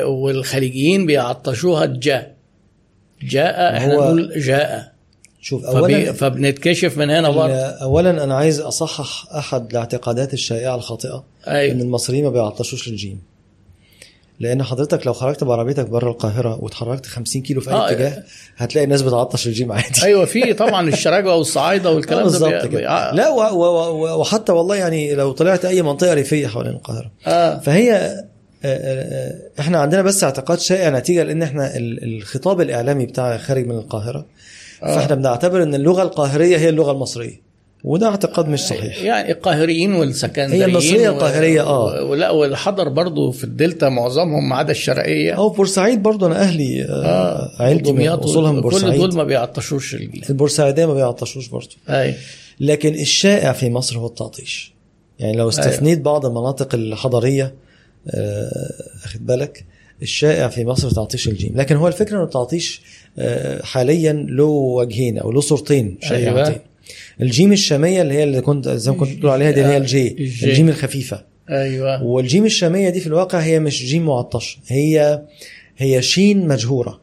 والخليجيين 0.05 1.05
بيعطشوها 1.05 1.85
جا. 1.85 2.31
جاء 3.21 3.77
إحنا 3.77 3.95
نقول 3.95 4.39
جاء. 4.39 4.95
شوف 5.41 5.65
اولا 5.65 6.13
فبنتكشف 6.13 6.97
من 6.97 7.09
هنا 7.09 7.29
برضه. 7.29 7.53
اولا 7.53 8.23
أنا 8.23 8.35
عايز 8.35 8.59
أصحح 8.59 9.35
أحد 9.35 9.69
الاعتقادات 9.71 10.33
الشائعة 10.33 10.75
الخاطئة 10.75 11.23
إن 11.47 11.53
أيوه 11.53 11.81
المصريين 11.81 12.23
ما 12.23 12.29
بيعطشوش 12.29 12.89
للجيم. 12.89 13.21
لأن 14.39 14.63
حضرتك 14.63 15.07
لو 15.07 15.13
خرجت 15.13 15.43
بعربيتك 15.43 15.89
بره 15.89 16.09
القاهرة 16.11 16.63
واتحركت 16.63 17.05
50 17.05 17.41
كيلو 17.41 17.61
في 17.61 17.69
أي 17.69 17.75
آه، 17.75 17.91
اتجاه 17.91 18.23
هتلاقي 18.57 18.85
الناس 18.85 19.01
بتعطش 19.01 19.47
الجيم 19.47 19.71
عادي. 19.71 20.03
أيوه 20.03 20.25
في 20.25 20.53
طبعا 20.53 20.87
الشراجوه 20.89 21.35
والصعايدة 21.35 21.91
والكلام 21.95 22.19
ده 22.19 22.23
بالظبط 22.31 22.65
بي- 22.65 22.67
كده. 22.67 22.89
آه. 22.89 23.13
لا 23.13 23.29
و 23.29 23.39
و 23.41 23.63
و 23.63 24.19
وحتى 24.21 24.51
والله 24.51 24.75
يعني 24.75 25.13
لو 25.15 25.31
طلعت 25.31 25.65
أي 25.65 25.81
منطقة 25.81 26.13
ريفية 26.13 26.47
حوالين 26.47 26.71
القاهرة. 26.73 27.11
آه. 27.27 27.59
فهي 27.59 27.93
آه، 27.93 28.25
آه، 28.65 28.67
آه، 28.67 29.35
إحنا 29.59 29.77
عندنا 29.79 30.01
بس 30.01 30.23
اعتقاد 30.23 30.59
شائع 30.59 30.89
نتيجة 30.89 31.23
لأن 31.23 31.43
إحنا 31.43 31.77
ال- 31.77 32.03
الخطاب 32.17 32.61
الإعلامي 32.61 33.05
بتاع 33.05 33.37
خارج 33.37 33.65
من 33.67 33.75
القاهرة. 33.77 34.25
آه. 34.83 34.95
فإحنا 34.95 35.15
بنعتبر 35.15 35.63
إن 35.63 35.75
اللغة 35.75 36.01
القاهرية 36.01 36.57
هي 36.57 36.69
اللغة 36.69 36.91
المصرية. 36.91 37.44
وده 37.87 38.07
اعتقاد 38.07 38.47
مش 38.47 38.59
صحيح. 38.59 39.01
يعني 39.01 39.31
القاهريين 39.31 39.93
والسكندريين 39.93 40.61
هي 40.63 40.65
المصرية 40.65 41.09
و- 41.09 41.13
القاهرية، 41.13 41.61
آه. 41.61 42.03
ولا 42.03 42.29
والحضر 42.29 42.89
برضو 42.89 43.31
في 43.31 43.43
الدلتا 43.43 43.89
معظمهم 43.89 44.49
ما 44.49 44.55
عدا 44.55 44.71
الشرقية. 44.71 45.31
أو 45.33 45.49
بورسعيد 45.49 46.03
برضو 46.03 46.25
أنا 46.25 46.41
أهلي 46.41 46.83
آه 46.83 47.51
عيلتي 47.59 47.91
من 47.91 48.07
اصولها 48.07 48.51
من 48.51 48.61
كل 48.61 48.69
بورسعيد. 48.69 48.99
دول 48.99 49.15
ما 49.15 49.23
بيعطشوش 49.23 49.95
الجيل 49.95 50.23
البورسعيدية 50.29 50.85
ما 50.85 50.93
بيعطشوش 50.93 51.47
برضو. 51.47 51.75
أي. 51.89 52.13
لكن 52.59 52.93
الشائع 52.93 53.51
في 53.51 53.69
مصر 53.69 53.97
هو 53.97 54.07
التعطيش. 54.07 54.73
يعني 55.19 55.37
لو 55.37 55.49
استثنيت 55.49 56.01
بعض 56.01 56.25
المناطق 56.25 56.75
الحضرية 56.75 57.53
آه، 58.09 58.71
اخد 59.05 59.25
بالك 59.25 59.65
الشائع 60.01 60.47
في 60.47 60.65
مصر 60.65 60.89
تعطيش 60.91 61.27
الجيم. 61.27 61.53
لكن 61.55 61.75
هو 61.75 61.87
الفكرة 61.87 62.17
ان 62.17 62.23
التعطيش 62.23 62.81
آه، 63.17 63.61
حاليا 63.63 64.13
له 64.29 64.43
وجهين 64.45 65.17
أو 65.17 65.31
له 65.31 65.41
صورتين 65.41 65.97
شائعتين. 66.01 66.37
أيوة. 66.37 66.61
الجيم 67.21 67.51
الشامية 67.51 68.01
اللي 68.01 68.13
هي 68.13 68.23
اللي 68.23 68.41
كنت 68.41 68.69
زي 68.69 68.91
ما 68.91 68.97
كنت 68.97 69.11
بتقول 69.17 69.31
عليها 69.31 69.51
دي 69.51 69.61
اللي 69.61 69.73
هي 69.73 69.77
الجي 69.77 70.07
الجي. 70.07 70.45
الجيم 70.49 70.69
الخفيفة 70.69 71.23
أيوه 71.49 72.03
والجيم 72.03 72.45
الشامية 72.45 72.89
دي 72.89 72.99
في 72.99 73.07
الواقع 73.07 73.39
هي 73.39 73.59
مش 73.59 73.85
جيم 73.85 74.05
معطشة 74.05 74.59
هي 74.67 75.21
هي 75.77 76.01
شين 76.01 76.47
مجهورة 76.47 77.01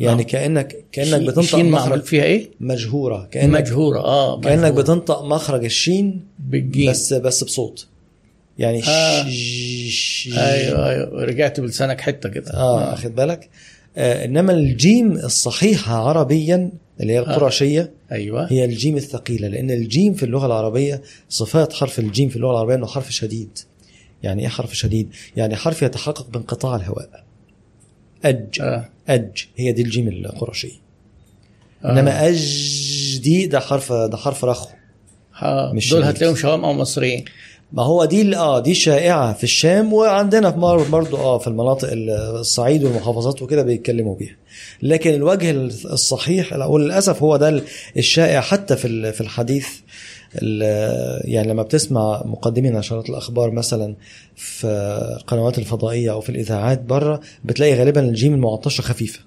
يعني 0.00 0.16
نعم. 0.16 0.22
كانك 0.26 0.84
كأنك 0.92 1.20
بتنطق 1.28 1.58
مخرج 1.58 2.02
فيها 2.02 2.24
إيه؟ 2.24 2.50
مجهورة 2.60 3.28
كانك 3.30 3.60
مجهورة 3.60 3.98
آه 4.00 4.40
كأنك 4.40 4.58
مجهورة. 4.64 4.82
بتنطق 4.82 5.22
مخرج 5.24 5.64
الشين 5.64 6.20
بالجيم 6.38 6.90
بس 6.90 7.12
بس 7.12 7.44
بصوت 7.44 7.86
يعني 8.58 8.82
آه. 8.88 9.28
ش- 9.28 10.28
أيوه 10.38 10.90
أيوه 10.90 11.24
رجعت 11.24 11.60
بلسانك 11.60 12.00
حتة 12.00 12.28
كده 12.28 12.50
آه 12.54 12.92
اخد 12.94 13.14
بالك 13.14 13.48
إنما 13.98 14.52
الجيم 14.52 15.12
الصحيحه 15.12 16.08
عربيا 16.08 16.70
اللي 17.00 17.12
هي 17.12 17.18
القرشية 17.18 17.90
أيوه 18.12 18.52
هي 18.52 18.64
الجيم 18.64 18.96
الثقيلة 18.96 19.48
لأن 19.48 19.70
الجيم 19.70 20.14
في 20.14 20.22
اللغة 20.22 20.46
العربية 20.46 21.02
صفات 21.28 21.72
حرف 21.72 21.98
الجيم 21.98 22.28
في 22.28 22.36
اللغة 22.36 22.50
العربية 22.50 22.74
إنه 22.74 22.86
حرف 22.86 23.10
شديد 23.12 23.58
يعني 24.22 24.42
إيه 24.42 24.48
حرف 24.48 24.74
شديد 24.74 25.08
يعني 25.36 25.56
حرف 25.56 25.82
يتحقق 25.82 26.30
بانقطاع 26.30 26.76
الهواء 26.76 27.24
أج 28.24 28.60
آه. 28.60 28.88
أج 29.08 29.46
هي 29.56 29.72
دي 29.72 29.82
الجيم 29.82 30.08
القرشية 30.08 30.72
آه. 31.84 31.90
إنما 31.92 32.28
أج 32.28 33.20
دي 33.22 33.46
ده 33.46 33.60
حرف 33.60 33.92
ده 33.92 34.16
حرف 34.16 34.44
رخو 34.44 34.68
آه. 35.42 35.72
مش 35.72 35.90
دول. 35.90 36.02
هتلاقيهم 36.04 36.36
شوام 36.36 36.64
أو 36.64 36.72
مصريين 36.72 37.24
ما 37.72 37.82
هو 37.82 38.04
دي 38.04 38.36
آه 38.36 38.60
دي 38.60 38.74
شائعة 38.74 39.32
في 39.32 39.44
الشام 39.44 39.92
وعندنا 39.92 40.50
في 40.50 40.58
مر- 40.58 40.82
برضو 40.88 41.16
آه 41.16 41.38
في 41.38 41.46
المناطق 41.46 41.92
ال- 41.92 42.10
الصعيد 42.10 42.84
والمحافظات 42.84 43.42
وكده 43.42 43.62
بيتكلموا 43.62 44.16
بيها 44.16 44.36
لكن 44.82 45.14
الوجه 45.14 45.50
الصحيح 45.84 46.52
وللاسف 46.66 47.22
هو 47.22 47.36
ده 47.36 47.62
الشائع 47.96 48.40
حتى 48.40 48.76
في 48.76 49.12
في 49.12 49.20
الحديث 49.20 49.66
ال- 50.42 51.20
يعني 51.32 51.48
لما 51.48 51.62
بتسمع 51.62 52.22
مقدمي 52.24 52.70
نشرات 52.70 53.10
الأخبار 53.10 53.50
مثلا 53.50 53.94
في 54.36 54.66
القنوات 55.20 55.58
الفضائية 55.58 56.12
أو 56.12 56.20
في 56.20 56.28
الإذاعات 56.30 56.82
بره 56.82 57.20
بتلاقي 57.44 57.74
غالبا 57.74 58.00
الجيم 58.00 58.34
المعطشة 58.34 58.82
خفيفة 58.82 59.20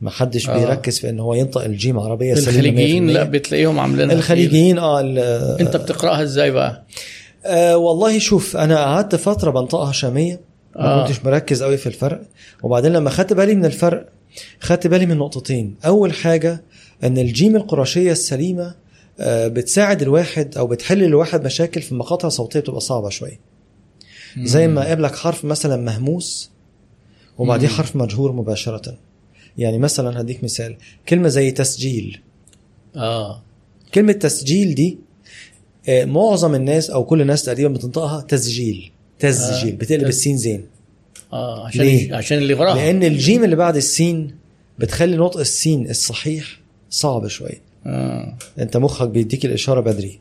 ما 0.00 0.10
حدش 0.10 0.48
آه. 0.48 0.58
بيركز 0.58 0.98
في 0.98 1.08
إن 1.10 1.20
هو 1.20 1.34
ينطق 1.34 1.64
الجيم 1.64 1.98
عربية 1.98 2.32
الخليجيين 2.32 3.08
100%. 3.10 3.12
لا 3.12 3.22
بتلاقيهم 3.24 3.78
عاملين 3.80 4.10
الخليجيين 4.10 4.78
آه 4.78 5.00
أنت 5.60 5.76
بتقرأها 5.76 6.22
إزاي 6.22 6.50
بقى؟ 6.50 6.82
آه 7.46 7.76
والله 7.76 8.18
شوف 8.18 8.56
أنا 8.56 8.84
قعدت 8.84 9.14
فترة 9.14 9.50
بنطقها 9.50 9.92
شامية 9.92 10.40
ما 10.76 10.84
آه. 10.94 11.06
كنتش 11.06 11.24
مركز 11.24 11.62
قوي 11.62 11.76
في 11.76 11.86
الفرق. 11.86 12.22
وبعدين 12.62 12.92
لما 12.92 13.10
خدت 13.10 13.32
بالي 13.32 13.54
من 13.54 13.64
الفرق 13.64 14.08
خدت 14.60 14.86
بالي 14.86 15.06
من 15.06 15.16
نقطتين. 15.18 15.74
أول 15.86 16.12
حاجة 16.12 16.62
إن 17.04 17.18
الجيم 17.18 17.56
القرشية 17.56 18.12
السليمة 18.12 18.74
آه 19.20 19.48
بتساعد 19.48 20.02
الواحد 20.02 20.58
أو 20.58 20.66
بتحل 20.66 21.02
الواحد 21.02 21.44
مشاكل 21.44 21.82
في 21.82 21.94
مقاطع 21.94 22.28
صوتية 22.28 22.60
بتبقى 22.60 22.80
صعبة 22.80 23.08
شوية. 23.08 23.40
زي 24.42 24.68
ما 24.68 24.84
يقابلك 24.84 25.16
حرف 25.16 25.44
مثلا 25.44 25.76
مهموس 25.76 26.50
وبعديه. 27.38 27.68
حرف 27.68 27.96
مجهور 27.96 28.32
مباشرة. 28.32 28.98
يعني 29.58 29.78
مثلا 29.78 30.20
هديك 30.20 30.44
مثال 30.44 30.76
كلمة 31.08 31.28
زي 31.28 31.50
تسجيل. 31.50 32.20
آه. 32.96 33.42
كلمة 33.94 34.12
تسجيل 34.12 34.74
دي 34.74 34.98
معظم 35.88 36.54
الناس 36.54 36.90
أو 36.90 37.04
كل 37.04 37.20
الناس 37.20 37.44
تقريبا 37.44 37.68
بتنطقها 37.74 38.20
تسجيل 38.20 38.90
تسجيل 39.18 39.72
آه، 39.72 39.76
بتقلب 39.76 40.02
تس- 40.02 40.08
السين 40.08 40.36
زين. 40.36 40.64
آه 41.32 41.66
عشان 41.66 41.80
ليه؟ 41.84 42.14
عشان 42.14 42.38
اللي 42.38 42.54
وراها. 42.54 42.74
لأن 42.74 43.02
الجيم 43.02 43.44
اللي 43.44 43.56
بعد 43.56 43.76
السين 43.76 44.34
بتخلي 44.78 45.16
نطق 45.16 45.40
السين 45.40 45.90
الصحيح 45.90 46.60
صعب 46.90 47.26
شوية. 47.28 47.60
آه. 47.86 48.36
أنت 48.58 48.76
مخك 48.76 49.08
بيديك 49.08 49.44
الإشارة 49.44 49.80
بدري. 49.80 50.18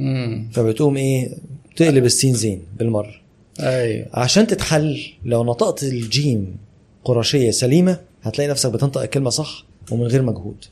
امم 0.00 0.48
فبتقوم 0.52 0.96
إيه؟ 0.96 1.28
تقلب 1.76 2.04
السين 2.04 2.34
زين 2.34 2.62
بالمرة. 2.78 3.14
أيوه 3.60 4.06
عشان 4.12 4.46
تتحل 4.46 5.00
لو 5.24 5.44
نطقت 5.44 5.82
الجيم 5.82 6.56
قرشية 7.04 7.50
سليمة 7.50 8.00
هتلاقي 8.22 8.50
نفسك 8.50 8.70
بتنطق 8.70 9.00
الكلمة 9.00 9.30
صح 9.30 9.64
ومن 9.90 10.06
غير 10.06 10.22
مجهود. 10.22 10.64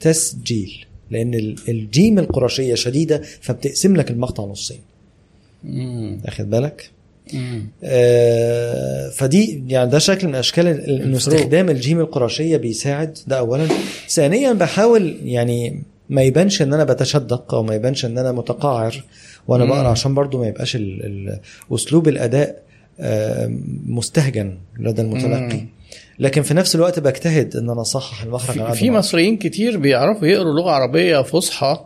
تسجيل. 0.00 0.84
لأن 1.14 1.34
ال- 1.34 1.56
الجيم 1.68 2.18
القرشية 2.18 2.74
شديدة 2.74 3.22
فبتقسم 3.40 3.96
لك 3.96 4.10
المقطع 4.10 4.44
نصين 4.44 4.80
امم 5.64 6.18
اخد 6.26 6.50
بالك 6.50 6.90
آه، 7.84 9.08
فدي 9.10 9.64
يعني 9.68 9.90
ده 9.90 9.98
شكل 9.98 10.28
من 10.28 10.34
أشكال 10.34 10.66
ال- 10.68 11.02
إنه. 11.02 11.16
استخدام 11.16 11.70
الجيم 11.70 12.00
القرشية 12.00 12.56
بيساعد 12.56 13.18
ده 13.26 13.38
اولا 13.38 13.68
ثانيا 14.08 14.52
بحاول 14.52 15.16
يعني 15.24 15.82
ما 16.10 16.22
يبانش 16.22 16.62
إن 16.62 16.74
أنا 16.74 16.84
بتشدق 16.84 17.54
أو 17.54 17.62
ما 17.62 17.74
يبانش 17.74 18.04
إن 18.04 18.18
أنا 18.18 18.32
متقاعر 18.32 19.02
وأنا 19.48 19.64
مم. 19.64 19.70
بقرا 19.70 19.88
عشان 19.88 20.14
برضو 20.14 20.38
ما 20.40 20.46
يبقاش 20.48 20.76
ال- 20.76 21.06
ال- 21.06 21.40
أسلوب 21.74 22.08
الأداء 22.08 22.62
آه، 23.00 23.50
مستهجن 23.86 24.54
لدى 24.80 25.02
المتلقي 25.02 25.56
مم. 25.56 25.68
لكن 26.18 26.42
في 26.42 26.54
نفس 26.54 26.74
الوقت 26.74 26.98
بجتهد 26.98 27.56
إن 27.56 27.70
أنا 27.70 27.80
أصحح 27.80 28.22
المخرج 28.22 28.54
في, 28.66 28.72
في 28.74 28.90
مصريين 28.90 29.36
كتير 29.36 29.78
بيعرفوا 29.78 30.26
يقروا 30.28 30.52
لغة 30.54 30.70
عربية 30.70 31.22
فصحى 31.22 31.78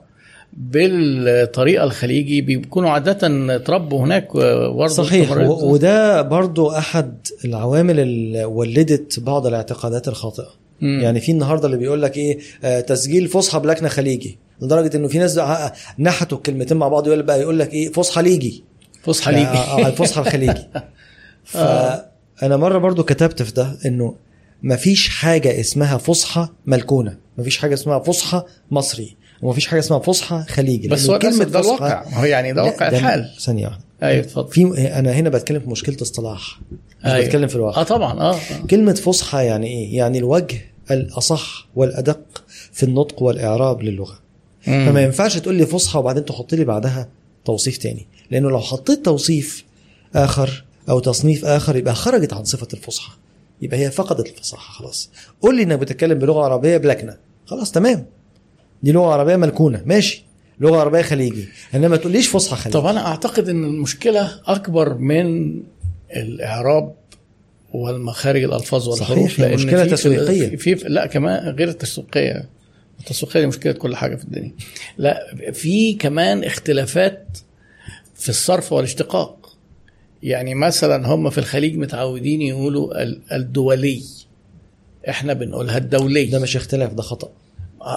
بالطريقة 0.52 1.84
الخليجي 1.84 2.40
بيكونوا 2.40 2.90
عادة 2.90 3.18
اتربوا 3.56 4.00
هناك 4.04 4.28
برضه 4.76 4.86
صحيح 4.94 5.30
استمرت. 5.30 5.48
و- 5.48 5.70
وده 5.72 6.22
برضو 6.22 6.70
أحد 6.70 7.14
العوامل 7.44 8.00
اللي 8.00 8.44
ولدت 8.44 9.20
بعض 9.20 9.46
الاعتقادات 9.46 10.08
الخاطئة. 10.08 10.48
مم. 10.80 11.00
يعني 11.02 11.20
في 11.20 11.32
النهارده 11.32 11.66
اللي 11.66 11.76
بيقول 11.76 12.02
لك 12.02 12.16
إيه 12.16 12.38
آه 12.64 12.80
تسجيل 12.80 13.28
فصحى 13.28 13.58
بلكنه 13.60 13.88
خليجي 13.88 14.38
لدرجة 14.62 14.96
إنه 14.96 15.08
في 15.08 15.18
ناس 15.18 15.40
نحتوا 15.98 16.38
الكلمتين 16.38 16.76
مع 16.76 16.88
بعض 16.88 17.06
يقول 17.06 17.22
بقى 17.22 17.40
يقول 17.40 17.58
لك 17.58 17.72
إيه 17.74 17.92
فصحى 17.92 18.22
ليجي. 18.22 18.64
فصحى 19.02 19.30
آه، 19.30 19.34
ليجي. 19.34 19.46
آه، 19.84 19.86
الفصحى 19.88 20.20
الخليجي. 20.20 20.66
فانا 22.38 22.56
مرة 22.56 22.78
برضو 22.78 23.04
كتبت 23.04 23.42
في 23.42 23.52
ده 23.52 23.78
إنه 23.86 24.14
مفيش 24.62 25.08
حاجة 25.08 25.60
اسمها 25.60 25.96
فصحى 25.98 26.48
ملكونة 26.66 27.16
مفيش 27.38 27.58
حاجة 27.58 27.74
اسمها 27.74 27.98
فصحى 27.98 28.42
مصري 28.70 29.16
ومفيش 29.42 29.66
حاجة 29.66 29.78
اسمها 29.80 29.98
فصحى 29.98 30.44
خليجي 30.48 30.88
بس 30.88 31.10
هو 31.10 31.16
للاسف 31.16 31.48
ده 31.48 31.60
الواقع. 31.60 32.04
هو 32.12 32.24
يعني 32.24 32.52
ده 32.52 32.64
واقع 32.64 32.88
الحال. 32.88 33.30
ثانية 33.40 33.66
واحدة. 33.66 33.84
أيوه 34.02 34.24
اتفضل. 34.24 34.50
في 34.52 34.88
أنا 34.98 35.12
هنا 35.12 35.28
بتكلم 35.28 35.60
في 35.60 35.70
مشكلة 35.70 35.96
اصطلاح 36.02 36.60
مش 37.04 37.10
أيوة. 37.10 37.26
بتكلم 37.26 37.48
في 37.48 37.56
الواقع. 37.56 37.80
آه 37.80 37.84
طبعا 37.84 38.20
آه 38.20 38.36
كلمة 38.70 38.94
فصحى 38.94 39.44
يعني 39.44 39.66
إيه؟ 39.66 39.96
يعني 39.96 40.18
الوجه 40.18 40.60
الأصح 40.90 41.68
والأدق 41.76 42.20
في 42.72 42.82
النطق 42.82 43.22
والإعراب 43.22 43.82
للغة. 43.82 44.18
فما 44.62 44.90
مم. 44.90 44.98
ينفعش 44.98 45.36
تقول 45.38 45.54
لي 45.54 45.66
فصحى 45.66 45.98
وبعدين 45.98 46.24
تحط 46.24 46.54
لي 46.54 46.64
بعدها 46.64 47.08
توصيف 47.44 47.76
تاني 47.76 48.06
لأنه 48.30 48.50
لو 48.50 48.60
حطيت 48.60 49.04
توصيف 49.04 49.64
آخر 50.14 50.64
أو 50.88 50.98
تصنيف 51.00 51.44
آخر 51.44 51.76
يبقى 51.76 51.94
خرجت 51.94 52.32
عن 52.32 52.44
صفة 52.44 52.68
الفصحى. 52.74 53.12
يبقى 53.62 53.78
هي 53.78 53.90
فقدت 53.90 54.28
الفصاحة 54.28 54.72
خلاص. 54.72 55.10
قول 55.42 55.56
لي 55.56 55.62
إنك 55.62 55.78
بتتكلم 55.78 56.18
بلغة 56.18 56.44
عربية 56.44 56.76
بلكنة. 56.76 57.16
خلاص 57.46 57.72
تمام. 57.72 58.06
دي 58.82 58.92
لغة 58.92 59.12
عربية 59.12 59.36
ملكونة. 59.36 59.82
ماشي. 59.86 60.24
لغة 60.60 60.80
عربية 60.80 61.02
خليجي. 61.02 61.48
إنما 61.74 61.88
ما 61.88 61.96
تقوليش 61.96 62.28
فصحى 62.28 62.56
خليجي. 62.56 62.78
طب 62.78 62.86
أنا 62.86 63.06
أعتقد 63.06 63.48
إن 63.48 63.64
المشكلة 63.64 64.40
أكبر 64.46 64.94
من 64.98 65.54
الإعراب 66.16 66.94
والمخارج 67.72 68.42
الألفاظ 68.44 68.88
والحروف 68.88 69.32
صحيح، 69.32 69.40
لأن 69.40 69.84
في- 69.84 69.90
تسويقية. 69.90 70.56
في, 70.56 70.76
في 70.76 70.88
لا 70.88 71.06
كمان 71.06 71.48
غير 71.54 71.68
التسويقية. 71.68 72.48
التسويقية 73.00 73.40
دي 73.40 73.46
مشكلة 73.46 73.72
كل 73.72 73.96
حاجة 73.96 74.16
في 74.16 74.24
الدنيا. 74.24 74.52
لا 74.98 75.34
في 75.52 75.94
كمان 75.94 76.44
اختلافات 76.44 77.38
في 78.14 78.28
الصرف 78.28 78.72
والاشتقاق. 78.72 79.47
يعني 80.22 80.54
مثلا 80.54 81.06
هم 81.06 81.30
في 81.30 81.38
الخليج 81.38 81.76
متعودين 81.76 82.42
يقولوا 82.42 83.02
ال- 83.02 83.20
الدولي. 83.32 84.02
إحنا 85.08 85.32
بنقولها 85.32 85.78
الدولي. 85.78 86.24
ده 86.24 86.38
مش 86.38 86.56
اختلاف 86.56 86.94
ده 86.94 87.02
خطأ. 87.02 87.28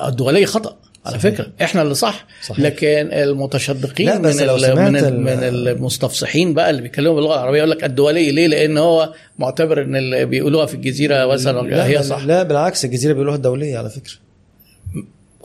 الدولية 0.07 0.45
خطأ 0.45 0.77
على 1.05 1.19
صحيح. 1.19 1.33
فكرة. 1.33 1.47
إحنا 1.61 1.81
اللي 1.81 1.93
صح. 1.93 2.25
صحيح. 2.47 2.59
لكن 2.65 2.87
المتشدقين 3.13 4.07
لا، 4.09 4.17
بس 4.17 4.35
من, 4.41 4.47
لو 4.47 4.55
من, 4.75 4.95
ال- 4.95 5.05
ال- 5.05 5.19
من 5.21 5.29
المستفصحين 5.67 6.53
بقى 6.53 6.69
اللي 6.69 6.81
بيتكلموا 6.81 7.15
باللغة 7.15 7.33
العربية 7.33 7.57
يقول 7.57 7.71
لك 7.71 7.83
الدولية 7.83 8.31
ليه؟ 8.31 8.47
لأن 8.47 8.77
هو 8.77 9.13
معتبر 9.39 9.81
إن 9.83 9.95
اللي 9.95 10.25
بيقولوها 10.25 10.65
في 10.65 10.73
الجزيرة 10.73 11.25
مثلا 11.25 11.67
لا 11.69 11.85
هي 11.87 12.03
صح. 12.03 12.23
لا 12.25 12.43
بالعكس 12.43 12.85
الجزيرة 12.85 13.13
بيقولوها 13.13 13.35
الدولية 13.35 13.77
على 13.77 13.89
فكرة. 13.89 14.13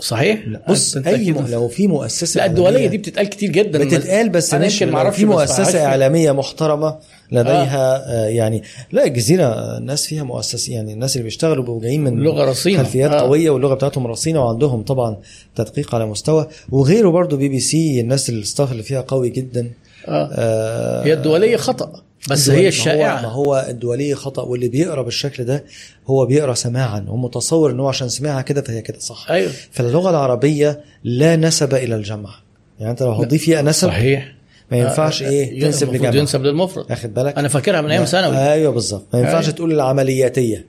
صحيح 0.00 0.48
لا 0.48 0.62
بص 0.68 0.96
أي 0.96 1.32
م... 1.32 1.46
لو 1.48 1.68
في 1.68 1.86
مؤسسة 1.86 2.46
لا 2.46 2.64
إعلامية 2.64 2.86
دي 2.86 2.98
بتتقال 2.98 3.28
كتير 3.28 3.50
جدا 3.50 3.84
بتتقال 3.84 4.28
بس 4.28 4.54
لو 4.54 4.90
معرفش 4.92 5.16
في 5.16 5.24
مؤسسة 5.24 5.84
إعلامية 5.86 6.32
محترمة 6.32 6.96
لديها 7.32 8.04
آه. 8.06 8.26
يعني 8.26 8.62
لا 8.92 9.04
الجزيرة 9.06 9.76
الناس 9.78 10.06
فيها 10.06 10.22
مؤسسه 10.22 10.72
يعني 10.72 10.92
الناس 10.92 11.16
اللي 11.16 11.24
بيشتغلوا 11.24 11.64
بيبقوا 11.64 11.80
جايين 11.80 12.04
من 12.04 12.20
لغة 12.20 12.50
رصينة. 12.50 12.82
خلفيات 12.82 13.10
آه. 13.10 13.20
قوية 13.20 13.50
واللغة 13.50 13.74
بتاعتهم 13.74 14.06
رصينة 14.06 14.44
وعندهم 14.44 14.82
طبعا 14.82 15.16
تدقيق 15.56 15.94
على 15.94 16.06
مستوى 16.06 16.48
وغيره 16.70 17.08
برضو 17.08 17.36
بي 17.36 17.48
بي 17.48 17.60
سي 17.60 18.00
الناس 18.00 18.30
ال 18.30 18.37
staff 18.37 18.72
اللي 18.72 18.82
فيها 18.82 19.00
قوي 19.00 19.30
جدا 19.30 19.70
آه. 20.08 20.28
آه 20.32 21.04
هي 21.04 21.12
الدولية 21.12 21.56
خطأ 21.56 21.92
بس 22.30 22.50
هي 22.50 22.62
ما 22.62 22.68
الشائعة. 22.68 23.18
هو, 23.18 23.22
ما 23.22 23.28
هو 23.28 23.66
الدولية 23.68 24.14
خطأ 24.14 24.42
واللي 24.42 24.68
بيقرأ 24.68 25.02
بالشكل 25.02 25.44
ده 25.44 25.64
هو 26.06 26.26
بيقرأ 26.26 26.54
سماعا 26.54 27.06
ومتصور 27.08 27.70
ان 27.70 27.80
هو 27.80 27.88
عشان 27.88 28.08
سمعها 28.08 28.42
كده 28.42 28.62
فهي 28.62 28.82
كده 28.82 28.98
صح. 28.98 29.30
أيوه. 29.30 29.50
فاللغة 29.70 30.10
العربية 30.10 30.80
لا 31.04 31.36
نسب 31.36 31.74
إلى 31.74 31.94
الجمع. 31.94 32.30
يعني 32.78 32.90
أنت 32.90 33.02
لو 33.02 33.12
هتضيف 33.12 33.42
فيها 33.44 33.62
نسب 33.62 33.88
صحيح. 33.88 34.34
ما 34.70 34.76
ينفعش 34.78 35.22
آه، 35.22 35.28
إيه 35.28 35.60
تنسب 35.60 35.82
المفروض 35.88 36.06
لجمع. 36.08 36.20
ينسب 36.20 36.42
للمفرد. 36.42 36.90
واخد 36.90 37.14
بالك؟ 37.14 37.38
أنا 37.38 37.48
فاكرها 37.48 37.80
من 37.80 37.90
أيام 37.90 38.04
ثانوي. 38.04 38.36
أيوه 38.36 38.72
بالظبط. 38.72 39.06
ما 39.12 39.20
ينفعش 39.20 39.44
أيوة. 39.44 39.56
تقول 39.56 39.72
العملياتية. 39.72 40.66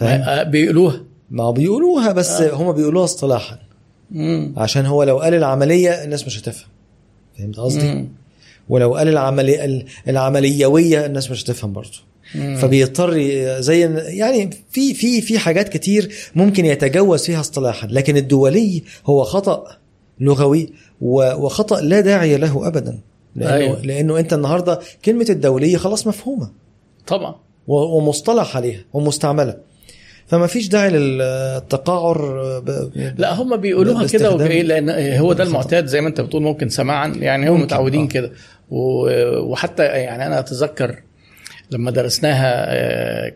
فاهم؟ 0.00 0.20
آه، 0.20 0.42
بيقولوها. 0.42 1.02
ما 1.30 1.50
بيقولوها 1.50 2.12
بس 2.12 2.30
آه. 2.30 2.54
هم 2.54 2.72
بيقولوها 2.72 3.04
اصطلاحا. 3.04 3.58
عشان 4.56 4.86
هو 4.86 5.02
لو 5.02 5.18
قال 5.18 5.34
العملية 5.34 6.04
الناس 6.04 6.26
مش 6.26 6.38
هتفهم. 6.38 6.68
فهمت 7.38 7.56
قصدي. 7.56 8.08
ولو 8.68 8.94
قال 8.94 9.08
العملي 9.08 9.64
ال- 9.64 9.84
العمليوية 10.08 11.06
الناس 11.06 11.30
مش 11.30 11.44
هتفهم 11.44 11.72
برضه. 11.72 11.98
فبيضطر 12.34 13.12
زي 13.60 13.80
يعني 14.18 14.50
في 14.70 14.94
في 14.94 15.20
في 15.20 15.38
حاجات 15.38 15.68
كتير 15.68 16.12
ممكن 16.34 16.64
يتجوز 16.64 17.24
فيها 17.26 17.40
اصطلاحا 17.40 17.86
لكن 17.90 18.16
الدولي 18.16 18.82
هو 19.06 19.24
خطأ 19.24 19.64
لغوي 20.20 20.72
وخطأ 21.00 21.80
لا 21.80 22.00
داعي 22.00 22.36
له 22.36 22.66
ابدا. 22.68 22.98
لأنه 23.36 23.54
أيوة. 23.54 23.82
لأنه 23.82 24.18
أنت 24.18 24.32
النهارده 24.32 24.80
كلمة 25.04 25.26
الدولية 25.30 25.76
خلاص 25.76 26.06
مفهومة. 26.06 26.50
طبعا. 27.06 27.34
ومصطلح 27.66 28.56
عليها 28.56 28.84
ومستعملة. 28.92 29.56
فما 30.26 30.46
فيش 30.46 30.68
داعي 30.68 30.90
للتقاعر 30.90 32.18
ب- 32.60 32.92
لا 33.18 33.34
هم 33.34 33.56
بيقولوها 33.56 34.06
كده 34.06 34.36
لأن 34.62 34.90
هو 35.18 35.32
ده. 35.32 35.44
المعتاد 35.44 35.86
زي 35.86 36.00
ما 36.00 36.08
أنت 36.08 36.20
بتقول 36.20 36.42
ممكن 36.42 36.68
سماعا 36.68 37.08
يعني 37.08 37.48
هم 37.50 37.60
متعودين 37.62 38.02
آه. 38.04 38.08
كده 38.08 38.32
وحتى 38.70 39.82
يعني 39.84 40.26
أنا 40.26 40.38
أتذكر 40.38 40.96
لما 41.70 41.90
درسناها 41.90 42.64
آه، 42.68 43.32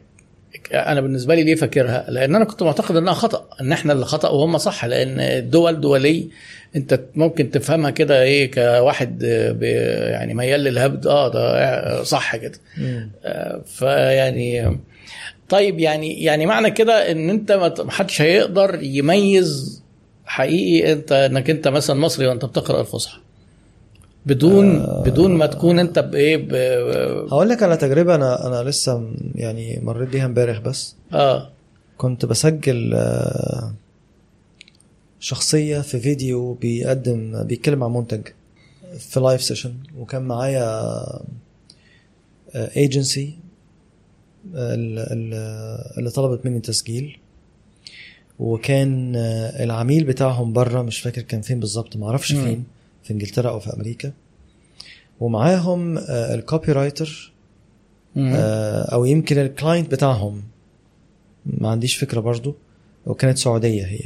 أنا 0.75 1.01
بالنسبة 1.01 1.35
لي 1.35 1.43
ليه 1.45 1.55
فاكرها 1.55 2.05
لأن 2.09 2.35
أنا 2.35 2.45
كنت 2.45 2.63
معتقد 2.63 2.97
إنها 2.97 3.13
خطأ 3.13 3.49
إن 3.61 3.73
إحنا 3.73 3.93
اللي 3.93 4.05
خطأ 4.05 4.29
وهم 4.29 4.59
صح 4.59 4.85
لأن 4.85 5.21
الدول 5.21 5.81
دولي 5.81 6.29
أنت 6.77 7.01
ممكن 7.15 7.51
تفهمها 7.51 7.91
كده 7.91 8.23
إيه 8.23 8.51
كواحد 8.51 9.25
آه، 9.25 9.57
يعني 10.11 10.35
ميال 10.35 10.61
للهبد 10.61 11.07
آه 11.07 11.29
ده 11.29 12.03
صح 12.03 12.37
كده 12.37 12.59
فيعني 13.67 14.79
طيب 15.49 15.79
يعني 15.79 16.23
يعني 16.23 16.47
معنى 16.47 16.71
كده 16.71 17.11
إن 17.13 17.31
أنت 17.31 17.53
ما 17.53 17.75
محدش 17.79 18.23
هيقدر 18.23 18.83
يميز 18.83 19.83
حقيقي 20.25 20.93
أنت 20.93 21.13
إنك 21.13 21.51
أنت 21.51 21.69
مثلا 21.69 21.97
مصري 22.01 22.27
وأنت 22.27 22.45
بتقرأ 22.45 22.81
الفصحى. 22.81 23.19
بدون 24.27 24.77
آه. 24.77 25.03
بدون 25.03 25.35
ما 25.35 25.47
تكون 25.47 25.79
أنت 25.79 25.99
بايه 25.99 26.37
هقول 27.27 27.49
لك 27.49 27.63
على 27.63 27.77
تجربة 27.77 28.15
أنا 28.15 28.47
أنا 28.47 28.69
لسه 28.71 29.11
يعني 29.35 29.81
مريت 29.83 30.09
بيها 30.09 30.27
امبارح 30.27 30.59
بس. 30.59 30.95
آه. 31.13 31.51
كنت 31.99 32.25
بسجل 32.27 32.95
آه، 32.95 33.73
شخصية 35.21 35.81
في 35.81 36.01
فيديو 36.01 36.53
بيقدم 36.55 37.43
بيتكلم 37.45 37.85
عن 37.85 37.93
منتج 37.93 38.21
في 38.99 39.21
live 39.21 39.43
session 39.43 39.75
وكان 39.99 40.23
معايا 40.23 40.93
ايجنسي 42.55 43.39
اللي 44.55 46.11
طلبت 46.15 46.47
مني 46.47 46.61
تسجيل. 46.61 47.19
وكان 48.39 49.17
آه، 49.17 49.65
العميل 49.65 50.05
بتاعهم 50.05 50.53
بره 50.53 50.83
مش 50.83 51.01
فاكر 51.01 51.23
كان 51.23 51.41
فين 51.41 51.61
بالظبط 51.61 51.97
معرفش. 51.97 52.33
فين 52.33 52.65
في 53.05 53.13
إنجلترا 53.13 53.51
أو 53.51 53.61
في 53.61 53.75
أمريكا. 53.75 54.13
ومعاهم 55.21 55.99
ال 56.09 56.73
copywriter. 56.73 57.33
آه، 58.19 58.83
أو 58.83 59.05
يمكن 59.05 59.39
ال 59.39 59.46
client 59.46 59.91
بتاعهم. 59.91 60.43
ما 61.47 61.69
عنديش 61.69 61.97
فكرة 61.97 62.21
برضو. 62.21 62.55
وكانت 63.07 63.39
سعودية 63.39 63.87
هي. 63.87 64.01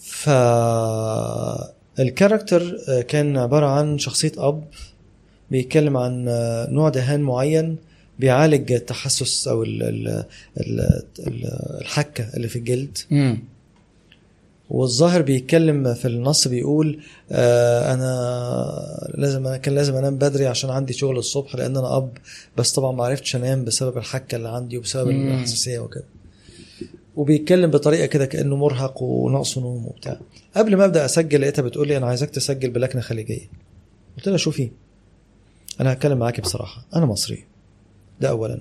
ف 0.00 0.28
الكاركتر 1.98 2.78
آه، 2.88 3.00
كان 3.00 3.36
عبارة 3.36 3.66
عن 3.66 3.98
شخصية 3.98 4.32
أب. 4.38 4.64
بيتكلم 5.50 5.96
عن 5.96 6.24
نوع 6.70 6.88
دهان 6.88 7.20
معين 7.20 7.76
بيعالج 8.18 8.72
التحسس 8.72 9.48
أو 9.48 9.62
ال 9.62 9.82
ال 9.82 10.08
ال 10.60 10.80
ال 11.26 11.44
الحكة 11.80 12.28
اللي 12.36 12.48
في 12.48 12.56
الجلد. 12.56 12.98
مم. 13.10 13.38
والظاهر 14.70 15.22
بيتكلم 15.22 15.94
في 15.94 16.08
النص 16.08 16.48
بيقول 16.48 17.00
آه 17.30 17.94
أنا 17.94 19.10
لازم 19.14 19.46
أنا 19.46 19.56
كان 19.56 19.74
لازم 19.74 19.94
أنام 19.96 20.16
بدري 20.18 20.46
عشان 20.46 20.70
عندي 20.70 20.92
شغل 20.92 21.18
الصبح 21.18 21.56
لأن 21.56 21.76
أنا 21.76 21.96
أب 21.96 22.10
بس 22.56 22.72
طبعا 22.72 22.92
ما 22.92 23.04
عرفتش 23.04 23.36
أنام 23.36 23.64
بسبب 23.64 23.98
الحكة 23.98 24.36
اللي 24.36 24.48
عندي 24.48 24.78
وبسبب 24.78 25.08
مم. 25.10 25.28
الحساسية 25.34 25.78
وكده. 25.78 26.04
وبيتكلم 27.16 27.70
بطريقة 27.70 28.06
كده 28.06 28.26
كأنه 28.26 28.56
مرهق 28.56 29.02
وناقصه 29.02 29.60
نوم 29.60 29.86
وبتاع. 29.86 30.20
قبل 30.56 30.76
ما 30.76 30.84
أبدأ 30.84 31.04
أسجل 31.04 31.40
لقيتها 31.40 31.62
بتقول 31.62 31.88
لي 31.88 31.96
أنا 31.96 32.06
عايزاك 32.06 32.30
تسجل 32.30 32.70
بلكنه 32.70 33.00
خليجية. 33.00 33.48
قلت 34.16 34.28
لها 34.28 34.36
شوفي 34.36 34.70
أنا 35.80 35.92
هتكلم 35.92 36.18
معاكي 36.18 36.42
بصراحة. 36.42 36.84
أنا 36.96 37.06
مصري. 37.06 37.44
ده 38.20 38.28
اولا. 38.28 38.60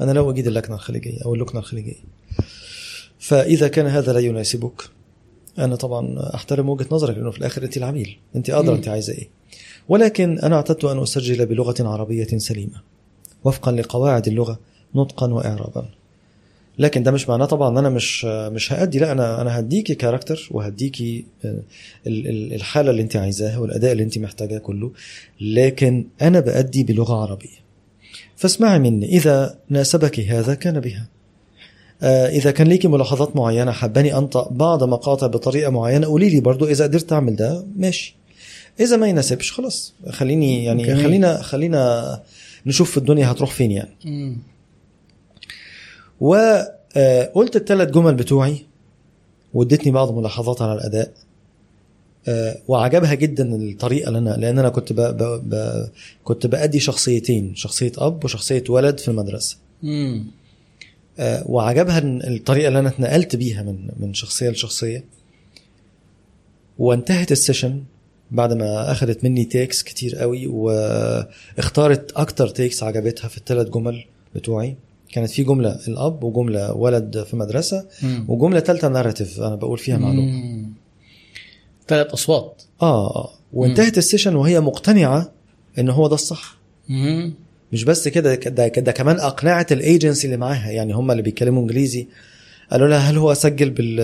أنا 0.00 0.12
لو 0.12 0.30
أجيد 0.30 0.46
اللكنة 0.46 0.74
الخليجية 0.74 1.18
أو 1.24 1.34
اللكنة 1.34 1.60
الخليجية. 1.60 2.04
فإذا 3.18 3.68
كان 3.68 3.86
هذا 3.86 4.12
لا 4.12 4.18
يناسبك 4.18 4.82
أنا 5.58 5.76
طبعا 5.76 6.30
أحترم 6.34 6.68
وجهة 6.68 6.86
نظرك 6.90 7.16
لأنه 7.16 7.30
في 7.30 7.38
الآخر 7.38 7.62
أنت 7.62 7.76
العميل. 7.76 8.18
أنت 8.36 8.50
أدرى. 8.50 8.74
أنت 8.74 8.88
عايزة 8.88 9.12
إيه. 9.12 9.28
ولكن 9.88 10.38
أنا 10.38 10.56
اعتدت 10.56 10.84
أن 10.84 11.02
أسجل 11.02 11.46
بلغة 11.46 11.88
عربية 11.88 12.38
سليمة. 12.38 12.82
وفقا 13.44 13.72
لقواعد 13.72 14.28
اللغة 14.28 14.58
نطقا 14.94 15.32
واعرابا. 15.32 15.88
لكن 16.78 17.02
ده 17.02 17.10
مش 17.10 17.28
معناه 17.28 17.44
طبعا 17.44 17.68
إن 17.70 17.78
أنا 17.78 17.88
مش 17.88 18.24
مش 18.24 18.72
هأدي 18.72 18.98
لا 18.98 19.12
أنا 19.12 19.40
أنا 19.40 19.58
هديكي 19.58 19.94
كاركتر 19.94 20.48
وهديكي 20.50 21.24
آه، 21.44 21.58
ال- 22.06 22.26
ال- 22.28 22.54
الحاله 22.54 22.90
اللي 22.90 23.02
انت 23.02 23.16
عايزاها 23.16 23.58
والأداء 23.58 23.92
اللي 23.92 24.02
انت 24.02 24.18
محتاجاه 24.18 24.58
كله 24.58 24.92
لكن 25.40 26.04
أنا 26.22 26.40
بأدي 26.40 26.82
بلغة 26.82 27.14
عربية 27.14 27.64
فاسمعي 28.36 28.78
مني 28.78 29.06
إذا 29.08 29.58
ناسبك 29.70 30.20
هذا 30.20 30.54
كان 30.54 30.80
بها 30.80 31.06
آه، 32.02 32.28
إذا 32.28 32.50
كان 32.50 32.66
ليكي 32.66 32.88
ملاحظات 32.88 33.36
معينة 33.36 33.72
حباني 33.72 34.16
أنطق 34.18 34.52
بعض 34.52 34.84
مقاطع 34.84 35.26
بطريقة 35.26 35.70
معينة 35.70 36.06
قولي 36.06 36.28
لي 36.30 36.40
برضو 36.40 36.66
إذا 36.66 36.84
قدرت 36.84 37.12
أعمل 37.12 37.36
ده 37.36 37.64
ماشي 37.76 38.16
إذا 38.80 38.96
ما 38.96 39.06
يناسبش 39.08 39.52
خلاص 39.52 39.94
خليني 40.10 40.64
يعني 40.64 40.82
جميل. 40.82 41.02
خلينا 41.04 41.42
خلينا 41.42 42.20
نشوف 42.66 42.98
الدنيا 42.98 43.30
هتروح 43.32 43.50
فين 43.50 43.70
يعني 43.70 43.90
مم. 44.04 44.36
وقلت 46.20 47.56
الثلاث 47.56 47.88
جمل 47.88 48.14
بتوعي 48.14 48.66
وادتني 49.54 49.92
بعض 49.92 50.18
ملاحظات 50.18 50.62
على 50.62 50.72
الأداء 50.74 51.12
آه، 52.28 52.56
وعجبها 52.68 53.14
جدا 53.14 53.56
الطريقة 53.56 54.08
اللي 54.08 54.18
أنا 54.18 54.30
لأن 54.30 54.58
أنا 54.58 54.68
كنت 54.68 54.92
ب... 54.92 55.00
ب... 55.00 55.22
ب... 55.22 55.84
كنت 56.24 56.46
بأدي 56.46 56.80
شخصيتين 56.80 57.54
شخصية 57.54 57.92
أب 57.98 58.24
وشخصية 58.24 58.64
ولد 58.68 58.98
في 59.00 59.08
المدرسة. 59.08 59.56
آه، 61.18 61.44
وعجبها 61.46 61.98
الطريقة 62.04 62.68
اللي 62.68 62.78
أنا 62.78 62.88
اتنقلت 62.88 63.36
بيها 63.36 63.62
من 63.62 63.88
من 63.96 64.14
شخصية 64.14 64.50
لشخصية. 64.50 65.04
وانتهت 66.78 67.32
ال 67.32 67.38
session 67.38 67.82
بعد 68.30 68.52
ما 68.52 68.92
أخذت 68.92 69.24
مني 69.24 69.44
takes 69.44 69.82
كتير 69.82 70.16
قوي 70.16 70.46
واختارت 70.46 72.12
أكتر 72.12 72.48
takes 72.48 72.82
عجبتها 72.82 73.28
في 73.28 73.38
الثلاث 73.38 73.68
جمل 73.68 74.04
بتوعي. 74.34 74.76
كانت 75.14 75.30
في 75.30 75.44
جملة 75.44 75.78
الأب 75.88 76.24
وجملة 76.24 76.72
ولد 76.72 77.22
في 77.30 77.36
مدرسة 77.36 77.86
مم. 78.02 78.24
وجملة 78.28 78.60
ثالثه 78.60 78.88
narrative 78.88 79.40
أنا 79.40 79.54
بقول 79.54 79.78
فيها 79.78 79.96
معلومة. 79.96 80.42
ثلاث 81.88 82.06
أصوات. 82.06 82.62
آه 82.82 83.16
آه 83.16 83.30
وانتهت 83.52 83.98
ال 83.98 84.03
session 84.03 84.36
وهي 84.36 84.60
مقتنعة 84.60 85.32
إن 85.78 85.88
هو 85.88 86.08
ده 86.08 86.14
الصح. 86.14 86.56
مم. 86.88 87.32
مش 87.72 87.84
بس 87.84 88.08
كده 88.08 88.34
ده, 88.34 88.68
ده 88.68 88.92
كمان 88.92 89.20
أقنعت 89.20 89.72
الايجنسي 89.72 90.26
اللي 90.26 90.36
معاها. 90.36 90.70
يعني 90.70 90.92
هم 90.92 91.10
اللي 91.10 91.22
بيتكلموا 91.22 91.62
إنجليزي. 91.62 92.06
قالوا 92.74 92.88
لها 92.88 92.98
هل 92.98 93.18
هو 93.18 93.34
سجل 93.34 93.70
بال 93.70 93.96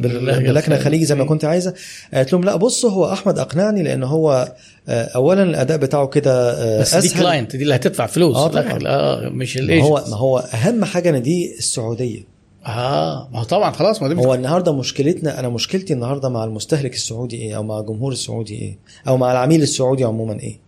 باللكنة 0.00 0.76
الخليجي 0.76 1.04
زي 1.04 1.14
ما. 1.14 1.24
كنت 1.24 1.44
عايزة 1.44 1.74
قالت 2.14 2.32
لهم 2.32 2.44
لا 2.44 2.56
بصوا 2.56 2.90
هو 2.90 3.12
أحمد 3.12 3.38
أقنعني 3.38 3.82
لأن 3.82 4.02
هو 4.02 4.54
آه، 4.88 5.04
اولا 5.04 5.42
الأداء 5.42 5.78
بتاعه 5.78 6.06
كده 6.06 6.52
آه، 6.52 6.80
بس 6.80 6.94
دي 6.94 6.98
أسهل 6.98 7.20
client 7.20 7.56
دي 7.56 7.62
اللي 7.62 7.74
هتدفع 7.74 8.06
فلوس 8.06 8.36
آه، 8.36 8.50
الآخر. 8.50 8.80
طبعاً. 8.80 8.92
آه 8.92 9.28
مش 9.28 9.56
ما 9.56 9.62
ال 9.62 9.66
agent 9.66 9.86
هو 9.86 10.04
ما 10.10 10.16
هو 10.16 10.38
أهم 10.38 10.84
حاجة 10.84 11.10
إن 11.10 11.22
دي 11.22 11.54
السعودية 11.58 12.20
آه 12.66 13.28
ما 13.32 13.38
هو 13.38 13.44
طبعا 13.44 13.70
خلاص 13.72 14.02
ما 14.02 14.08
دي 14.08 14.14
هو 14.14 14.34
النهارده 14.34 14.72
مشكلتنا 14.72 15.40
أنا 15.40 15.48
مشكلتي 15.48 15.92
النهارده 15.92 16.28
مع 16.28 16.44
المستهلك 16.44 16.94
السعودي 16.94 17.36
إيه 17.36 17.56
أو 17.56 17.62
مع 17.62 17.78
الجمهور 17.80 18.12
السعودي 18.12 18.54
إيه 18.54 18.78
أو 19.08 19.16
مع 19.16 19.32
العميل 19.32 19.62
السعودي 19.62 20.04
عموما 20.04 20.40
إيه 20.40 20.58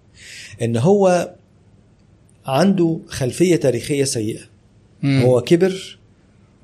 إن 0.62 0.76
هو 0.76 1.30
عنده 2.46 2.98
خلفية 3.08 3.56
تاريخية 3.56 4.04
سيئة 4.04 4.40
مم. 5.02 5.22
هو 5.22 5.40
كبر 5.40 5.98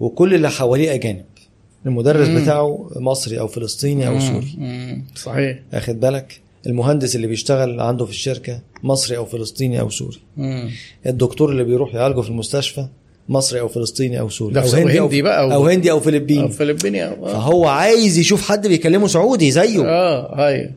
وكل 0.01 0.35
اللي 0.35 0.51
حواليه 0.51 0.95
أجانب. 0.95 1.25
المدرس 1.87 2.29
مم. 2.29 2.43
بتاعه 2.43 2.91
مصري 2.97 3.41
أو 3.41 3.47
فلسطيني 3.47 4.09
أو. 4.09 4.21
سوري. 4.21 4.47
صحيح. 5.17 5.59
اخد 5.73 6.01
بالك؟ 6.01 6.41
المهندس 6.67 7.17
اللي 7.17 7.27
بيشتغل 7.27 7.81
عنده 7.81 8.05
في 8.05 8.11
الشركة 8.11 8.61
مصري 8.83 9.17
أو 9.17 9.25
فلسطيني 9.25 9.81
أو 9.81 9.91
سوري. 9.91 10.19
مم. 10.37 10.71
الدكتور 11.07 11.51
اللي 11.53 11.65
بيروح 11.65 11.95
يعالجه 11.95 12.21
في 12.21 12.29
المستشفى 12.29 12.87
مصري 13.29 13.61
أو 13.61 13.69
فلسطيني 13.69 14.21
أو 14.21 14.29
سوري. 14.29 14.59
أو 14.61 14.65
هندي 14.67 14.99
هندي 15.01 15.19
أو, 15.21 15.25
بقى 15.25 15.49
و- 15.49 15.53
أو 15.53 15.67
هندي 15.67 15.91
أو 15.91 15.97
آه، 15.97 16.01
فلبيني 16.01 16.49
فلبينيا 16.49 17.07
آه. 17.23 17.33
فهو 17.33 17.67
عايز 17.67 18.19
يشوف 18.19 18.49
حد 18.49 18.67
بيكلمه 18.67 19.07
سعودي 19.07 19.51
زيه. 19.51 19.85
آه 19.85 20.47
أيوه 20.47 20.71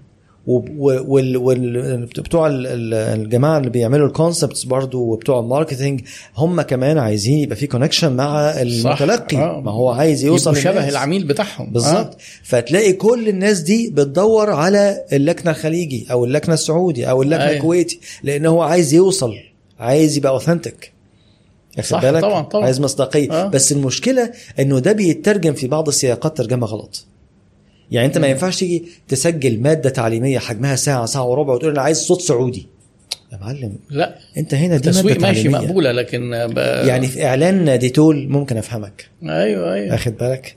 وب- 0.48 0.70
و- 0.78 1.04
وال 1.16 1.38
وال 1.38 2.06
بتوع 2.06 2.48
ال- 2.48 2.68
ال- 2.68 2.94
الجماعة 2.94 3.58
اللي 3.58 3.70
بيعملوا 3.70 4.08
ال 4.08 4.14
concepts 4.14 4.64
برضو 4.64 5.02
وبتوع 5.02 5.40
ال 5.40 5.46
marketing 5.46 6.02
هم 6.38 6.62
كمان 6.62 6.98
عايزين 6.98 7.38
يبقى 7.38 7.56
في 7.56 7.68
connection 7.68 8.16
مع 8.16 8.42
المتلقي 8.62 9.38
آه. 9.38 9.62
ما 9.62 9.72
هو 9.72 9.90
عايز 9.90 10.24
يوصل 10.26 10.58
شبه. 10.58 10.90
العميل 10.90 11.24
بتاعهم 11.24 11.72
بالظبط 11.74 12.18
فتلاقي 12.44 12.94
كل 12.94 13.28
الناس 13.30 13.60
دي 13.60 13.90
بتدور 13.90 14.50
على 14.50 15.06
اللكنه 15.14 15.52
الخليجي 15.52 16.08
أو 16.12 16.26
اللكنه 16.26 16.54
السعودي 16.54 17.10
أو 17.10 17.22
اللكنه 17.22 17.44
أيوة. 17.44 17.56
الكويتي 17.56 18.00
لأن 18.24 18.46
هو 18.46 18.62
عايز 18.62 18.94
يوصل 18.94 19.34
عايز 19.80 20.18
يبقى 20.18 20.32
authentic 20.32 20.94
صح، 21.84 22.02
طبعاً، 22.12 22.42
طبعاً. 22.42 22.66
عايز 22.66 22.82
مصداقية 22.82 23.32
آه. 23.32 23.48
بس 23.48 23.72
المشكلة 23.72 24.32
إنه 24.60 24.80
ده 24.80 24.92
بيترجم 24.92 25.54
في 25.54 25.68
بعض 25.68 25.88
السياقات 25.88 26.38
ترجمة 26.38 26.68
غلط 26.68 27.06
يعني 27.94 28.08
انت 28.08 28.18
ما 28.18 28.28
ينفعش 28.28 28.60
تيجي 28.60 28.84
تسجل 29.08 29.60
مادة 29.62 29.90
تعليمية 29.90 30.40
حجمها 30.40 30.76
ساعة 30.76 31.06
ساعة 31.06 31.26
وربع 31.26 31.54
وتقول 31.54 31.72
أنا 31.72 31.82
عايز 31.82 31.98
صوت 31.98 32.22
سعودي. 32.22 32.68
يا 33.34 33.38
معلم 33.38 33.76
لا 33.90 34.16
انت 34.38 34.54
هنا 34.54 34.78
دي 34.78 34.90
تسويق 34.90 35.16
مادة 35.22 35.28
ماشي 35.28 35.50
مقبولة 35.50 35.92
لكن 35.92 36.48
ب... 36.48 36.58
يعني 36.88 37.08
في 37.08 37.26
إعلان 37.26 37.80
ديتول 37.80 38.28
ممكن 38.30 38.58
أفهمك. 38.58 39.08
أيوه 39.24 39.74
أيوه. 39.74 39.96
اخد 39.96 40.18
بالك؟ 40.18 40.56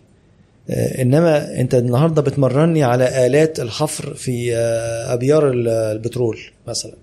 آه، 0.71 1.03
إنما 1.03 1.61
أنت 1.61 1.75
النهارده 1.75 2.23
بتمرني 2.23 2.83
على 2.83 3.27
آلات 3.27 3.61
الحفر 3.61 4.15
في 4.15 4.57
آه، 4.57 5.15
أبيار 5.15 5.51
ال- 5.51 5.69
البترول 5.69 6.39
مثلا. 6.69 6.95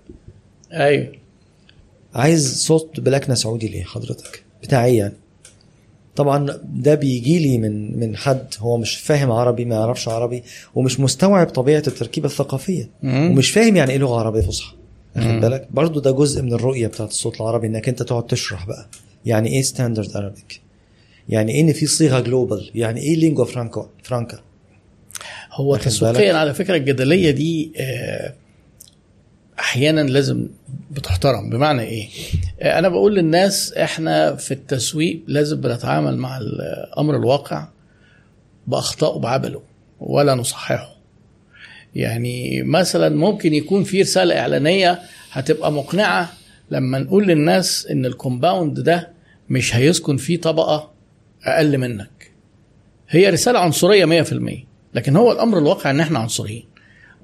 أيوه. 0.72 1.12
عايز 2.14 2.58
صوت 2.62 3.00
بلكنة 3.00 3.34
سعودي 3.34 3.68
ليه؟ 3.68 3.84
حضرتك. 3.84 4.42
بتاعي 4.62 4.96
يعني؟ 4.96 5.14
طبعا 6.16 6.58
ده 6.64 6.94
بيجي 6.94 7.38
لي 7.38 7.58
من 7.58 8.00
من 8.00 8.16
حد 8.16 8.46
هو 8.58 8.76
مش 8.76 8.96
فاهم 8.96 9.32
عربي 9.32 9.64
ما 9.64 9.74
يعرفش 9.74 10.08
عربي 10.08 10.42
ومش 10.74 11.00
مستوعب 11.00 11.46
طبيعة 11.46 11.82
التركيبة 11.86 12.26
الثقافية 12.26 12.90
مم. 13.02 13.30
ومش 13.30 13.50
فاهم 13.50 13.76
يعني 13.76 13.92
إيه 13.92 13.98
لغة 13.98 14.18
عربية 14.20 14.40
فصحى 14.40 14.74
واخد. 15.16 15.40
بالك 15.40 15.68
برضو 15.70 16.00
ده 16.00 16.10
جزء 16.10 16.42
من 16.42 16.52
الرؤية 16.52 16.86
بتاعت 16.86 17.08
الصوت 17.10 17.40
العربي 17.40 17.66
إنك 17.66 17.88
أنت 17.88 18.02
تقعد 18.02 18.26
تشرح 18.26 18.66
بقى 18.66 18.88
يعني 19.26 19.48
إيه 19.48 19.62
standard 19.62 20.16
Arabic 20.16 20.60
يعني 21.28 21.52
إيه 21.52 21.60
إن 21.60 21.72
في 21.72 21.86
صيغة 21.86 22.20
global 22.20 22.70
يعني 22.74 23.00
إيه 23.00 23.16
lingua 23.16 23.44
franco 23.44 23.86
franca 24.02 24.40
هو 25.52 25.76
تسويقيا؟ 25.76 26.34
على 26.34 26.54
فكرة 26.54 26.76
الجدلية 26.76 27.30
دي 27.30 27.72
آه، 27.76 28.34
أحيانا 29.60 30.00
لازم 30.00 30.48
بتحترم. 30.90 31.50
بمعنى 31.50 31.82
إيه؟ 31.82 32.08
آه، 32.60 32.78
أنا 32.78 32.88
بقول 32.88 33.14
للناس 33.14 33.72
إحنا 33.72 34.34
في 34.36 34.54
التسويق 34.54 35.22
لازم 35.26 35.60
بنتعامل 35.60 36.16
مع 36.16 36.38
الأمر 36.38 37.16
الواقع 37.16 37.68
بأخطائه 38.66 39.18
بعبله 39.18 39.62
ولا 40.00 40.34
نصححه. 40.34 40.94
يعني 41.94 42.62
مثلا 42.62 43.16
ممكن 43.16 43.54
يكون 43.54 43.84
في 43.84 44.00
رسالة 44.02 44.38
إعلانية 44.38 44.98
هتبقى 45.32 45.72
مقنعة 45.72 46.32
لما 46.70 46.98
نقول 46.98 47.26
للناس 47.26 47.86
إن 47.86 48.06
ال 48.06 48.14
compound 48.14 48.80
ده 48.80 49.10
مش 49.50 49.76
هيسكن 49.76 50.16
فيه 50.16 50.40
طبقة 50.40 50.90
أقل 51.44 51.78
منك. 51.78 52.30
هي 53.08 53.30
رسالة 53.30 53.58
عنصرية 53.58 54.22
100% 54.24 54.66
لكن 54.94 55.16
هو 55.16 55.32
الأمر 55.32 55.58
الواقع 55.58 55.90
إن 55.90 56.00
إحنا 56.00 56.18
عنصريين. 56.18 56.64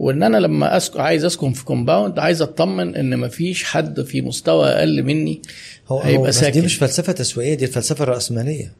وإن 0.00 0.22
أنا 0.22 0.36
لما 0.36 0.76
أسكن 0.76 1.00
عايز 1.00 1.24
أسكن 1.24 1.52
في 1.52 1.64
compound 1.64 2.18
عايز 2.18 2.42
أطمن 2.42 2.96
إن 2.96 3.18
مفيش 3.18 3.64
حد 3.64 4.02
في 4.02 4.22
مستوى 4.22 4.68
أقل 4.68 5.02
مني 5.02 5.42
هو, 5.88 6.00
هيبقى 6.00 6.18
هو 6.18 6.22
بس 6.26 6.38
دي 6.38 6.44
ساكن. 6.44 6.64
مش 6.64 6.74
فلسفة 6.76 7.12
تسويقية 7.12 7.54
دي 7.54 7.64
الفلسفه 7.64 8.02
الراسماليه 8.04 8.72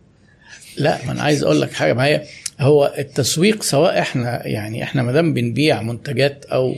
لا 0.76 0.98
ما 1.06 1.12
أنا 1.12 1.22
عايز 1.22 1.42
أقول 1.42 1.60
لك 1.60 1.72
حاجة 1.72 2.00
هي 2.04 2.24
هو 2.60 2.94
التسويق 2.98 3.62
سواء 3.62 3.98
إحنا 3.98 4.46
يعني 4.46 4.82
إحنا 4.82 5.02
ما 5.02 5.12
دام 5.12 5.34
بنبيع 5.34 5.82
منتجات 5.82 6.44
أو 6.44 6.74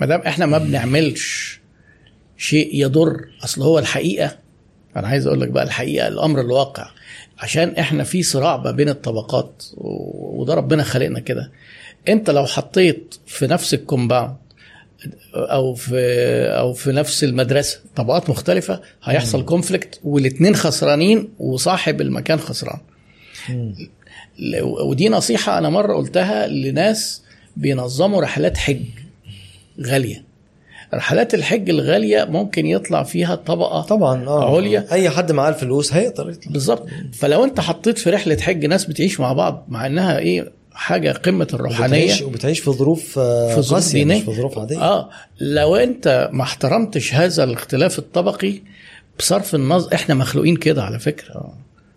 ما 0.00 0.06
دام 0.06 0.20
إحنا 0.20 0.46
ما 0.46 0.58
بنعملش 0.58 1.60
شيء 2.36 2.70
يضر 2.72 3.16
أصل 3.44 3.62
هو 3.62 3.78
الحقيقة. 3.78 4.38
أنا 4.96 5.08
عايز 5.08 5.26
أقول 5.26 5.40
لك 5.40 5.48
بقى 5.48 5.64
الحقيقة 5.64 6.08
الأمر 6.08 6.40
الواقع. 6.40 6.90
عشان 7.38 7.68
إحنا 7.68 8.04
في 8.04 8.22
صراع 8.22 8.56
ما 8.56 8.70
بين 8.70 8.88
الطبقات 8.88 9.64
وده 9.76 10.54
ربنا 10.54 10.82
خلقنا 10.82 11.20
كده. 11.20 11.50
انت 12.08 12.30
لو 12.30 12.46
حطيت 12.46 13.14
في 13.26 13.46
نفس 13.46 13.74
الكومباوند 13.74 14.36
أو 15.34 15.74
في 15.74 15.96
أو 16.58 16.72
في 16.72 16.92
نفس 16.92 17.24
المدرسة 17.24 17.80
طبقات 17.96 18.30
مختلفة 18.30 18.80
هيحصل 19.04 19.44
كونفليكت 19.44 20.00
والاثنين 20.04 20.56
خسرانين 20.56 21.28
وصاحب 21.38 22.00
المكان 22.00 22.38
خسران. 22.38 22.78
ودي 24.62 25.08
نصيحة 25.08 25.58
أنا 25.58 25.68
مرة 25.68 25.94
قلتها 25.94 26.46
لناس 26.46 27.22
بينظموا 27.56 28.22
رحلات 28.22 28.56
حج 28.58 28.82
غالية. 29.86 30.24
رحلات 30.94 31.34
الحج 31.34 31.70
الغالية 31.70 32.24
ممكن 32.24 32.66
يطلع 32.66 33.02
فيها 33.02 33.34
طبقة 33.34 33.80
طبعا 33.80 34.26
آه. 34.26 34.56
عليا. 34.56 34.86
أي 34.92 35.10
حد 35.10 35.32
معاه 35.32 35.48
الفلوس 35.48 35.92
هيقدر 35.92 36.30
يطلع. 36.30 36.52
بالظبط. 36.52 36.88
فلو 37.12 37.44
أنت 37.44 37.60
حطيت 37.60 37.98
في 37.98 38.10
رحلة 38.10 38.36
حج 38.36 38.66
ناس 38.66 38.84
بتعيش 38.84 39.20
مع 39.20 39.32
بعض 39.32 39.66
مع 39.68 39.86
إنها 39.86 40.18
إيه 40.18 40.52
حاجة 40.74 41.12
قمة 41.12 41.48
الروحانية. 41.54 42.02
وبتعيش, 42.02 42.22
وبتعيش 42.22 42.60
في 42.60 42.70
ظروف 42.70 43.18
آه، 43.18 43.54
في 43.54 43.62
ظروف 43.62 43.92
دينيه 43.92 44.18
مش 44.18 44.24
في 44.24 44.32
ظروف 44.34 44.58
عادية. 44.58 44.82
آه 44.82 45.10
لو 45.40 45.76
أنت 45.76 46.28
ما 46.32 46.42
احترمتش 46.42 47.14
هذا 47.14 47.44
الاختلاف 47.44 47.98
الطبقي 47.98 48.54
بصرف 49.18 49.54
النظر 49.54 49.94
إحنا 49.94 50.14
مخلوقين 50.14 50.56
كده 50.56 50.82
على 50.82 50.98
فكرة. 50.98 51.54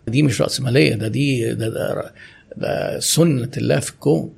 دي 0.08 0.22
مش 0.22 0.40
رأسمالية 0.42 0.94
ده 0.94 1.08
دي 1.08 1.54
ده, 1.54 1.68
ده, 1.68 2.12
ده 2.56 3.00
سنة 3.00 3.50
الله 3.56 3.80
في 3.80 3.90
الكون. 3.90 4.30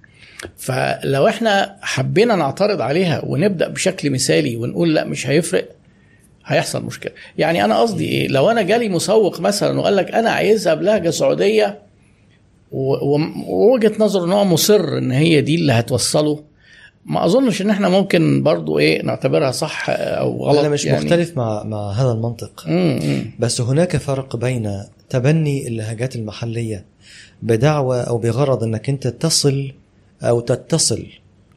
فلو 0.57 1.29
إحنا 1.29 1.77
حبينا 1.83 2.37
نعترض 2.37 2.81
عليها 2.81 3.25
ونبدأ 3.25 3.69
بشكل 3.69 4.11
مثالي 4.11 4.57
ونقول 4.57 4.95
لا 4.95 5.05
مش 5.05 5.27
هيفرق 5.27 5.69
هيحصل 6.47 6.85
مشكلة. 6.85 7.13
يعني 7.39 7.65
أنا 7.65 7.79
قصدي 7.81 8.09
إيه؟ 8.09 8.29
لو 8.29 8.51
أنا 8.51 8.63
جالي 8.63 8.89
مسوق 8.89 9.41
مثلا 9.41 9.81
وقال 9.81 9.97
لك 9.97 10.11
أنا 10.11 10.31
عايزها 10.31 10.75
بلهجة 10.75 11.11
سعودية 11.11 11.79
ووجهة 12.77 13.93
نظر 13.99 14.25
إن 14.25 14.33
هو 14.33 14.45
مصر 14.45 14.99
إن 14.99 15.11
هي 15.11 15.41
دي 15.41 15.55
اللي 15.55 15.73
هتوصله 15.73 16.43
ما 17.07 17.25
أظنش 17.25 17.63
إن 17.63 17.71
إحنا 17.71 17.89
ممكن 17.89 18.43
برضو 18.43 18.79
إيه 18.79 19.03
نعتبرها 19.03 19.51
صح 19.51 19.87
أو 19.91 20.45
غلط 20.45 20.59
أنا 20.59 20.69
مش 20.69 20.85
يعني. 20.85 21.05
مختلف 21.05 21.37
مع 21.37 21.63
مع 21.63 21.91
هذا 21.91 22.13
المنطق 22.13 22.65
مم، 22.67 22.99
مم. 23.03 23.31
بس 23.39 23.61
هناك 23.61 23.97
فرق 23.97 24.37
بين 24.37 24.83
تبني 25.11 25.69
اللهجات 25.69 26.17
المحلية 26.17 26.85
بدعوى 27.43 28.01
أو 28.01 28.19
بغرض 28.19 28.63
إنك 28.65 28.89
أنت 28.89 29.07
تصل 29.09 29.73
أو 30.23 30.41
تتصل 30.41 31.07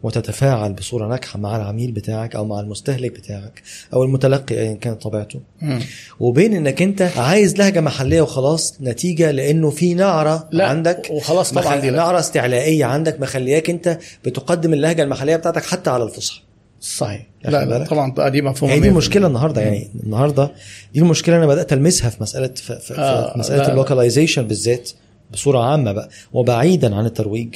وتتفاعل 0.04 0.74
بصورة 0.74 1.08
ناجحة 1.08 1.40
مع 1.40 1.56
العميل 1.56 1.92
بتاعك 1.92 2.36
أو 2.36 2.46
مع 2.46 2.60
المستهلك 2.60 3.12
بتاعك 3.12 3.62
أو 3.94 4.04
المتلقي 4.04 4.60
ايا 4.60 4.74
كانت 4.74 5.02
طبيعته 5.02 5.40
مم. 5.62 5.80
وبين 6.20 6.54
إنك 6.54 6.82
أنت 6.82 7.02
عايز 7.02 7.58
لهجة 7.58 7.82
محلية 7.82 8.22
وخلاص 8.22 8.78
نتيجة 8.82 9.32
لأنه 9.32 9.70
في 9.70 9.94
نعرة 9.94 10.48
لا 10.52 10.68
عندك 10.68 11.08
وخلاص 11.12 11.52
طبعا 11.52 11.64
مخل... 11.66 11.82
دي. 11.82 11.90
نعرة 11.90 12.20
استعلائية 12.20 12.86
عندك 12.86 13.22
مخلياك 13.22 13.70
أنت 13.70 13.98
بتقدم 14.26 14.74
اللهجة 14.74 15.04
المحلية 15.04 15.36
بتاعتك 15.36 15.66
حتى 15.66 15.90
على 15.90 16.04
الفصحى 16.04 16.42
صحيح 16.82 17.26
لا 17.46 17.66
لا؟ 17.66 17.86
طبعا 17.86 18.30
دي 18.30 18.42
مفهومة 18.42 18.74
هي 18.74 18.80
دي 18.80 18.88
100%. 18.88 18.92
المشكلة 18.92 19.28
النهارده 19.28 19.62
يعني 19.62 19.88
النهارده 20.04 20.52
دي 20.94 21.00
المشكلة 21.00 21.38
أنا 21.38 21.48
بدأت 21.48 21.74
ألمسها 21.74 22.10
في 22.10 22.24
مسألة 22.24 22.48
في, 22.48 22.80
في, 22.80 22.94
آه، 22.98 23.34
في 23.34 23.40
مساله. 23.40 23.72
ال 23.72 23.77
localization 23.77 24.42
بالذات 24.48 24.92
بصورة 25.32 25.60
عامة 25.60 25.92
بقى 25.92 26.10
وبعيدا 26.34 26.96
عن 26.96 27.06
الترويج 27.06 27.56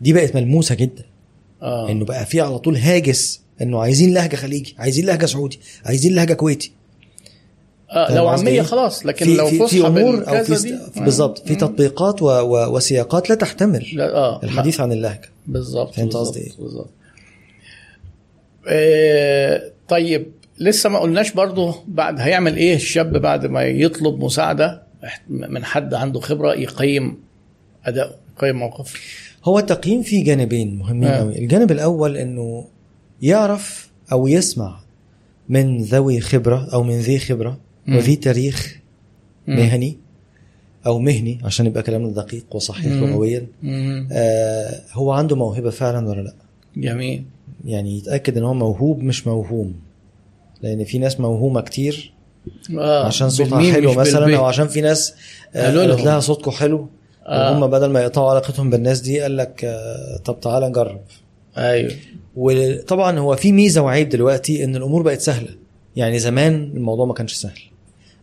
دي 0.00 0.12
بقت 0.12 0.34
ملموسة 0.36 0.74
جدا 0.74 1.04
آه. 1.62 1.90
إنه 1.90 2.04
بقى 2.04 2.26
في 2.26 2.40
على 2.40 2.58
طول 2.58 2.76
هاجس 2.76 3.40
إنه 3.62 3.80
عايزين 3.80 4.14
لهجة 4.14 4.36
خليجي 4.36 4.74
عايزين 4.78 5.06
لهجة 5.06 5.26
سعودي 5.26 5.60
عايزين 5.84 6.14
لهجة 6.14 6.32
كويتي. 6.34 6.72
آه 7.90 8.14
لو 8.14 8.28
عامية 8.28 8.50
إيه؟ 8.50 8.62
خلاص 8.62 9.06
لكن 9.06 9.26
في 9.26 9.36
لو 9.36 9.46
في, 9.46 9.58
فصحى 9.58 9.68
في 9.80 9.86
أمور 9.86 10.28
أو 10.28 10.44
في 10.44 10.52
است... 10.52 10.68
بالظبط 10.96 11.48
في 11.48 11.54
تطبيقات 11.54 12.22
و... 12.22 12.26
و... 12.26 12.76
وسياقات 12.76 13.30
لا 13.30 13.34
تحتمل 13.34 13.86
لا 13.92 14.14
آه 14.14 14.40
الحديث 14.42 14.80
عن 14.80 14.92
اللهجة. 14.92 15.28
بالظبط 15.46 15.94
فهمت 15.94 16.16
قصدي 16.16 16.40
إيه؟ 16.40 16.52
بالظبط. 16.58 16.90
آه 18.68 19.62
طيب 19.88 20.26
لسه 20.58 20.88
ما 20.90 20.98
قلناش 20.98 21.32
برضو 21.32 21.74
بعد 21.88 22.20
هيعمل 22.20 22.56
إيه 22.56 22.74
الشاب 22.74 23.16
بعد 23.16 23.46
ما 23.46 23.62
يطلب 23.62 24.24
مساعدة؟ 24.24 24.82
من 25.28 25.64
حد 25.64 25.94
عنده 25.94 26.20
خبرة 26.20 26.54
يقيم 26.54 27.18
اداؤه 27.84 28.14
يقيم 28.36 28.56
موقفه. 28.56 28.98
هو 29.48 29.58
التقييم 29.58 30.02
فيه 30.02 30.24
جانبين 30.24 30.78
مهمين 30.78 31.08
آه. 31.08 31.18
قوي 31.18 31.38
الجانب 31.38 31.72
الأول 31.72 32.16
إنه 32.16 32.64
يعرف 33.22 33.90
أو 34.12 34.26
يسمع 34.26 34.80
من 35.48 35.82
ذوي 35.82 36.20
خبرة 36.20 36.68
أو 36.72 36.82
من 36.82 36.98
ذي 36.98 37.18
خبرة. 37.18 37.58
وذي 37.88 38.16
تاريخ. 38.16 38.78
مهني 39.48 39.96
أو 40.86 40.98
مهني 40.98 41.38
عشان 41.44 41.66
يبقى 41.66 41.82
كلامنا 41.82 42.08
دقيق 42.12 42.44
وصحيح. 42.56 42.92
لغويا. 42.92 43.46
آه 44.12 44.80
هو 44.92 45.12
عنده 45.12 45.36
موهبة 45.36 45.70
فعلا 45.70 46.08
ولا 46.08 46.20
لأ 46.20 46.34
جميل 46.76 47.24
يعني 47.64 47.98
يتأكد 47.98 48.36
إن 48.36 48.42
هو 48.44 48.54
موهوب 48.54 49.02
مش 49.02 49.26
موهوم 49.26 49.74
لأن 50.62 50.84
في 50.84 50.98
ناس 50.98 51.20
موهومة 51.20 51.60
كتير 51.60 52.12
آه 52.78 53.06
عشان 53.06 53.30
صوتها 53.30 53.72
حلو 53.72 53.92
مثلا. 53.94 54.36
أو 54.36 54.44
عشان 54.44 54.66
في 54.68 54.80
ناس 54.80 55.14
آه، 55.54 55.78
قالت. 55.78 56.00
لها 56.00 56.20
صوتكم 56.20 56.50
حلو 56.50 56.78
آه. 56.78 56.88
وهم 57.28 57.66
بدل 57.66 57.86
ما 57.90 58.00
يقطعوا 58.02 58.30
علاقتهم 58.30 58.70
بالناس 58.70 59.00
دي 59.00 59.20
قال 59.20 59.36
لك 59.36 59.64
آه، 59.64 60.16
طب 60.24 60.40
تعالى 60.40 60.68
نجرب. 60.68 61.00
أيوه. 61.58 61.92
وطبعا 62.36 63.18
هو 63.18 63.36
في 63.36 63.52
ميزة 63.52 63.80
وعيب 63.82 64.08
دلوقتي 64.08 64.64
إن 64.64 64.76
الأمور 64.76 65.02
بقت 65.02 65.20
سهلة. 65.20 65.48
يعني 65.96 66.18
زمان 66.18 66.54
الموضوع 66.74 67.06
ما 67.06 67.14
كانش 67.14 67.32
سهل. 67.34 67.60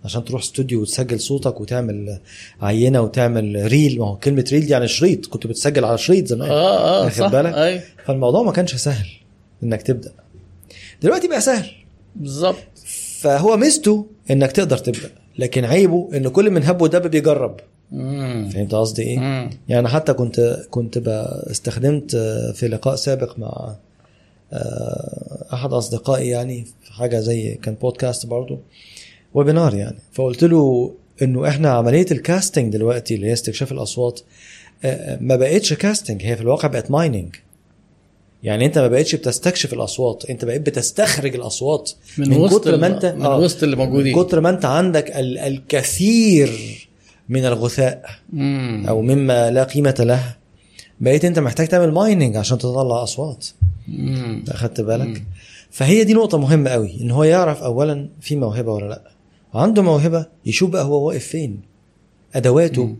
عشان 0.05 0.25
تروح 0.25 0.41
استوديو 0.41 0.81
وتسجل 0.81 1.19
صوتك 1.19 1.61
وتعمل 1.61 2.19
عينة 2.61 3.01
وتعمل 3.01 3.61
ريل 3.71 3.99
ما 3.99 4.07
هو 4.07 4.15
كلمة 4.15 4.45
ريل 4.51 4.65
دي 4.65 4.71
يعني 4.71 4.87
شريط 4.87 5.25
كنت 5.25 5.47
بتسجل 5.47 5.85
على 5.85 5.97
شريط 5.97 6.27
زمان. 6.27 6.49
آه 6.51 7.05
آه 7.05 7.09
صح. 7.09 7.27
بالك؟ 7.31 7.53
أيوه. 7.53 7.81
فالموضوع 8.05 8.43
ما 8.43 8.51
كانش 8.51 8.75
سهل 8.75 9.07
إنك 9.63 9.81
تبدأ. 9.81 10.11
دلوقتي 11.01 11.27
بقى 11.27 11.41
سهل. 11.41 11.71
بالظبط. 12.15 12.57
فهو 13.19 13.57
ميزته 13.57 14.05
إنك 14.31 14.51
تقدر 14.51 14.77
تبدأ 14.77 15.09
لكن 15.39 15.65
عيبه 15.65 16.09
إن 16.13 16.27
كل 16.27 16.49
من 16.51 16.63
هب 16.63 16.81
ودب 16.81 17.11
بيجرب. 17.11 17.59
فهمت 18.49 18.75
قصدي 18.75 19.01
إيه؟ 19.01 19.19
مم. 19.19 19.49
يعني 19.69 19.87
حتى 19.87 20.13
كنت 20.13 20.59
كنت 20.69 20.97
استخدمت 21.51 22.15
آه، 22.15 22.51
في 22.51 22.67
لقاء 22.67 22.95
سابق 22.95 23.39
مع 23.39 23.75
آه، 24.53 25.45
أحد 25.53 25.73
أصدقائي 25.73 26.27
يعني 26.29 26.65
في 26.83 26.93
حاجة 26.93 27.19
زي 27.19 27.53
كان 27.55 27.73
بودكاست 27.81 28.25
برضو 28.25 28.59
webinar 29.33 29.75
يعني 29.75 29.97
فقلت 30.13 30.43
له 30.43 30.93
إنه 31.21 31.47
إحنا 31.47 31.69
عملية 31.69 32.05
ال 32.11 32.19
casting 32.19 32.73
دلوقتي 32.73 33.15
اللي 33.15 33.27
هي 33.27 33.33
استكشاف 33.33 33.71
الأصوات 33.71 34.19
آه، 34.85 35.17
ما 35.21 35.35
بقتش 35.35 35.73
casting 35.73 36.23
هي 36.25 36.35
في 36.35 36.41
الواقع 36.41 36.67
بقت 36.67 36.91
mining 36.91 37.35
يعني 38.43 38.65
أنت 38.65 38.77
ما 38.79 38.87
بقتش 38.87 39.15
بتستكشف 39.15 39.73
الأصوات 39.73 40.25
أنت 40.29 40.45
بقيت 40.45 40.61
بتستخرج 40.61 41.35
الأصوات 41.35 41.91
من, 42.17 42.29
من 42.29 42.37
وسط 42.37 42.61
كتر 42.61 42.77
ما 42.77 42.87
انت 42.87 43.05
من 43.05 43.25
وسط 43.25 43.63
اللي 43.63 43.75
موجودين 43.75 44.17
من 44.17 44.23
كتر 44.23 44.41
ما 44.41 44.49
أنت 44.49 44.65
عندك 44.65 45.11
ال- 45.17 45.37
الكثير 45.37 46.49
من 47.29 47.45
الغثاء 47.45 48.09
مم. 48.33 48.85
أو 48.89 49.01
مما 49.01 49.51
لا 49.51 49.63
قيمة 49.63 49.95
له 49.99 50.35
بقيت 51.01 51.25
أنت 51.25 51.39
محتاج 51.39 51.67
تعمل 51.67 51.91
مايننج 51.91 52.37
عشان 52.37 52.57
تطلع 52.57 53.03
أصوات 53.03 53.47
مم. 53.87 54.43
اخدت 54.49 54.81
بالك 54.81 55.23
فهي 55.71 56.03
دي 56.03 56.13
نقطة 56.13 56.37
مهمة 56.37 56.69
قوي 56.69 57.01
إن 57.01 57.11
هو 57.11 57.23
يعرف 57.23 57.63
اولا 57.63 58.09
في 58.21 58.35
موهبة 58.35 58.71
ولا 58.73 58.85
لأ 58.85 59.01
عنده 59.53 59.81
موهبة 59.81 60.25
يشوف 60.45 60.69
بقى 60.69 60.83
هو 60.83 61.07
واقف 61.07 61.25
فين 61.27 61.61
أدواته 62.35 62.85
مم. 62.85 62.95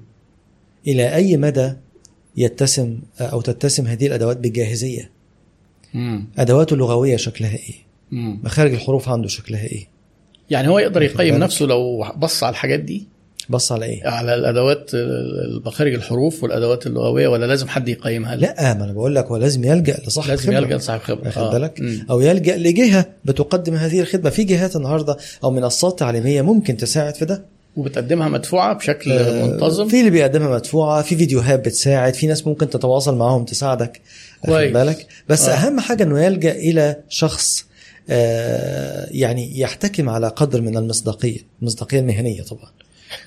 إلى 0.88 1.16
أي 1.16 1.38
مدى 1.38 1.74
يتسم 2.38 3.00
أو 3.22 3.42
تتسم 3.42 3.88
هذه 3.88 4.08
الأدوات 4.08 4.38
بجاهزيه 4.38 5.12
مم. 5.94 6.26
أدواته 6.38 6.74
اللغوية 6.74 7.16
شكلها 7.18 7.56
إيه 7.56 7.76
مم. 8.12 8.40
مخارج 8.44 8.74
الحروف 8.74 9.10
عنده 9.10 9.28
شكلها 9.28 9.64
إيه 9.64 9.88
يعني 10.50 10.68
هو 10.68 10.80
يقدر 10.80 11.02
يقيم. 11.02 11.36
نفسه 11.36 11.66
لو 11.66 12.06
بص 12.18 12.44
على 12.44 12.52
الحاجات 12.52 12.80
دي 12.80 13.08
بص 13.50 13.72
على 13.72 13.86
إيه 13.86 14.08
على 14.08 14.36
الأدوات 14.36 14.92
مخارج 15.66 15.94
الحروف 15.94 16.44
والأدوات 16.44 16.88
اللغوية 16.88 17.28
ولا 17.28 17.46
لازم 17.46 17.68
حد 17.68 17.90
يقيمها؟ 17.90 18.36
لا 18.36 18.74
ما 18.74 18.84
أنا 18.84 18.94
بقول 18.94 19.16
لك 19.16 19.26
هو 19.26 19.38
لازم 19.38 19.64
يلجأ 19.64 19.98
لصاحب 20.08 20.30
لازم 20.30 20.44
خبرة. 20.44 20.56
يلجأ 20.58 20.78
لصاحب 20.78 21.00
خبرة 21.02 21.26
واخد 21.26 21.42
آه. 21.42 21.52
بالك. 21.52 21.82
أو 22.10 22.22
يلجأ 22.22 22.58
لجهة 22.58 23.06
بتقدم 23.26 23.74
هذه 23.74 24.00
الخدمة 24.02 24.30
في 24.30 24.44
جهات 24.44 24.76
النهارده 24.76 25.18
أو 25.44 25.52
منصات 25.52 26.00
تعليمية 26.00 26.42
ممكن 26.42 26.78
تساعد 26.78 27.16
في 27.16 27.26
ده 27.26 27.46
وبتقدمها 27.78 28.30
مدفوعة 28.30 28.74
بشكل 28.74 29.12
آه، 29.12 29.46
منتظم 29.46 29.88
في 29.88 30.00
اللي 30.00 30.10
بيقدمها 30.12 30.50
مدفوعة 30.50 31.02
في 31.02 31.16
فيديوهات 31.16 31.60
بتساعد 31.66 32.14
في 32.14 32.28
ناس 32.28 32.48
ممكن 32.48 32.70
تتواصل 32.70 33.16
معاهم 33.18 33.46
تساعدك 33.46 34.02
واخد. 34.48 34.74
بالك 34.74 35.08
بس 35.30 35.50
آه. 35.50 35.54
أهم 35.54 35.80
حاجة 35.80 36.04
إنه 36.04 36.22
يلجأ 36.24 36.52
إلى 36.52 36.96
شخص 37.10 37.66
آه، 38.10 39.08
يعني 39.12 39.60
يحتكم 39.60 40.10
على 40.10 40.28
قدر 40.28 40.62
من 40.62 40.78
المصداقية 40.78 41.40
المصداقية 41.62 42.00
المهنية 42.00 42.42
طبعا 42.42 42.70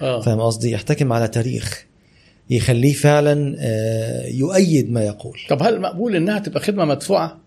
آه. 0.03 0.21
فاهم 0.21 0.41
قصدي؟ 0.41 0.71
يحتكم 0.71 1.13
على 1.13 1.29
تاريخ 1.29 1.85
يخليه 2.51 2.93
فعلا 2.93 3.57
آه، 3.59 4.27
يؤيد 4.27 4.91
ما 4.93 5.05
يقول. 5.05 5.39
طب 5.49 5.63
هل 5.63 5.81
مقبول 5.81 6.17
إنها 6.17 6.39
تبقى 6.39 6.61
خدمة 6.61 6.85
مدفوعة؟ 6.85 7.39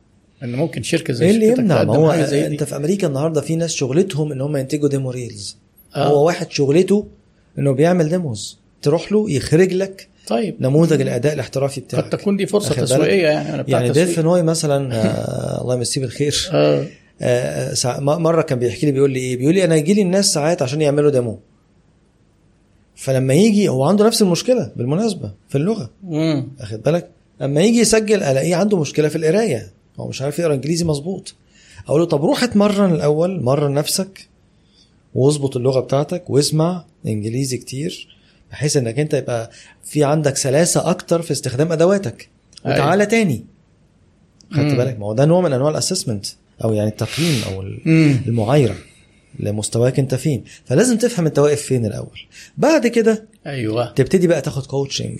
إن 0.43 0.55
ممكن 0.55 0.83
شركة 0.83 1.13
زي 1.13 1.25
إيه 1.25 1.31
اللي 1.31 1.47
يمنع؟ 1.47 1.83
ما 1.83 1.95
هو 1.95 2.11
أنت 2.11 2.63
في 2.63 2.75
أمريكا 2.75 3.07
النهارده 3.07 3.41
في 3.41 3.55
ناس 3.55 3.71
شغلتهم 3.73 4.31
إن 4.31 4.41
هم 4.41 4.57
ينتجوا 4.57 4.89
demo 4.89 5.11
reels 5.11 5.57
آه. 5.95 6.07
هو 6.07 6.25
واحد 6.25 6.51
شغلته 6.51 7.07
إنه 7.59 7.71
بيعمل 7.71 8.09
demos 8.09 8.57
تروح 8.81 9.11
له 9.11 9.31
يخرج 9.31 9.73
لك 9.73 10.07
طيب. 10.27 10.55
نموذج 10.59 11.01
الأداء 11.01 11.33
الاحترافي 11.33 11.81
بتاعك. 11.81 12.03
قد 12.03 12.09
تكون 12.09 12.37
دي 12.37 12.45
فرصة؟ 12.45 12.75
تسويقية 12.75 13.27
يعني 13.27 13.53
أنا 13.53 13.61
بتاع 13.61 13.79
يعني. 13.81 13.93
ديف 13.93 14.19
نوي 14.19 14.41
مثلا 14.43 14.95
آه 14.95 15.61
الله 15.61 15.75
يمسيه 15.75 16.01
بالخير. 16.01 16.49
آه. 16.53 17.73
سا- 17.73 17.99
م- 17.99 18.21
مرة 18.21 18.41
كان 18.41 18.59
بيحكي 18.59 18.85
لي 18.85 18.91
بيقول 18.91 19.11
لي 19.11 19.19
إيه؟ 19.19 19.37
بيقول 19.37 19.53
لي 19.55 19.63
أنا 19.63 19.75
يجي 19.75 19.93
لي 19.93 20.01
الناس 20.01 20.33
ساعات 20.33 20.61
عشان 20.61 20.81
يعملوا 20.81 21.11
demo 21.11 21.39
فلما 22.99 23.33
يجي 23.33 23.69
هو 23.69 23.83
عنده 23.83 24.05
نفس 24.05 24.21
المشكلة 24.21 24.71
بالمناسبة 24.75 25.31
في 25.49 25.57
اللغة. 25.57 25.89
مم. 26.03 26.47
واخد 26.59 26.81
بالك 26.83 27.09
اما 27.41 27.61
يجي 27.61 27.79
يسجل 27.79 28.23
ألاقيه 28.23 28.55
عنده 28.55 28.79
مشكلة 28.79 29.07
في 29.07 29.15
القراية. 29.15 29.71
هو 29.99 30.07
مش 30.07 30.21
عارف 30.21 30.39
يقرأ 30.39 30.53
إنجليزي 30.53 30.85
مظبوط. 30.85 31.35
أقول 31.87 32.01
له 32.01 32.07
طب 32.07 32.25
روح 32.25 32.43
اتمرن 32.43 32.93
الأول 32.93 33.43
مرن 33.43 33.73
نفسك 33.73 34.27
واظبط 35.15 35.57
اللغة 35.57 35.79
بتاعتك 35.79 36.29
واسمع 36.29 36.85
إنجليزي 37.07 37.57
كتير 37.57 38.07
بحيث 38.51 38.77
إنك 38.77 38.99
أنت 38.99 39.13
يبقى 39.13 39.49
في 39.83 40.03
عندك 40.03 40.37
سلاسة 40.37 40.89
أكتر 40.89 41.21
في 41.21 41.31
استخدام 41.31 41.71
أدواتك. 41.71 42.29
وتعالى 42.65 43.05
تاني. 43.05 43.45
خدت. 44.51 44.73
بالك؟ 44.73 44.99
ما 44.99 45.05
هو 45.05 45.13
ده 45.13 45.25
نوع 45.25 45.41
من 45.41 45.53
أنواع 45.53 45.71
الأسسمنت 45.71 46.25
أو 46.63 46.73
يعني 46.73 46.89
التقييم 46.89 47.41
أو. 47.47 47.61
المعايرة. 48.27 48.75
لمستواك 49.39 49.99
انت 49.99 50.15
فين. 50.15 50.43
فلازم 50.65 50.97
تفهم 50.97 51.25
انت 51.25 51.39
واقف 51.39 51.61
فين 51.61 51.85
الأول. 51.85 52.19
بعد 52.57 52.87
كده 52.87 53.25
أيوه. 53.47 53.91
تبتدي 53.93 54.27
بقى 54.27 54.41
تاخد 54.41 54.65
coaching 54.65 55.19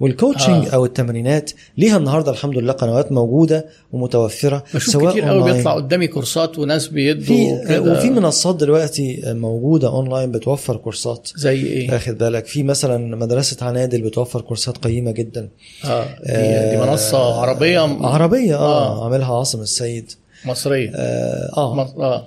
وال 0.00 0.13
coaching 0.13 0.66
آه. 0.66 0.70
أو 0.74 0.84
التمرينات 0.84 1.50
ليها 1.78 1.96
النهارده 1.96 2.30
الحمد 2.32 2.58
لله 2.58 2.72
قنوات 2.72 3.12
موجودة 3.12 3.66
ومتوفرة 3.92 4.64
بشوف 4.74 5.08
كتير 5.08 5.24
قوي. 5.24 5.52
بيطلع 5.52 5.74
قدامي 5.74 6.06
كورسات 6.06 6.58
وناس 6.58 6.86
بيدوا 6.88 7.24
في 7.66 7.78
وفي 7.78 8.10
منصات 8.10 8.56
دلوقتي 8.56 9.22
موجودة 9.26 9.88
أونلاين 9.88 10.30
بتوفر 10.32 10.76
كورسات. 10.76 11.28
زي 11.36 11.62
إيه؟ 11.66 11.92
واخد 11.92 12.18
بالك؟ 12.18 12.46
في 12.46 12.62
مثلا 12.62 13.16
مدرسة 13.16 13.66
عنادل 13.66 14.02
بتوفر 14.02 14.40
كورسات 14.40 14.78
قيمة 14.78 15.10
جدا. 15.10 15.48
آه 15.84 16.04
دي, 16.26 16.76
دي 16.76 16.82
منصة 16.90 17.40
عربية. 17.40 17.86
م- 17.86 18.06
عربية 18.06 18.56
آه, 18.56 18.86
آه. 19.00 19.04
عاملها 19.04 19.36
عاصم 19.38 19.60
السيد. 19.60 20.12
مصرية. 20.44 20.90
آه, 20.94 21.50
آه. 21.56 21.80
آه 21.80 21.94
آه، 22.02 22.26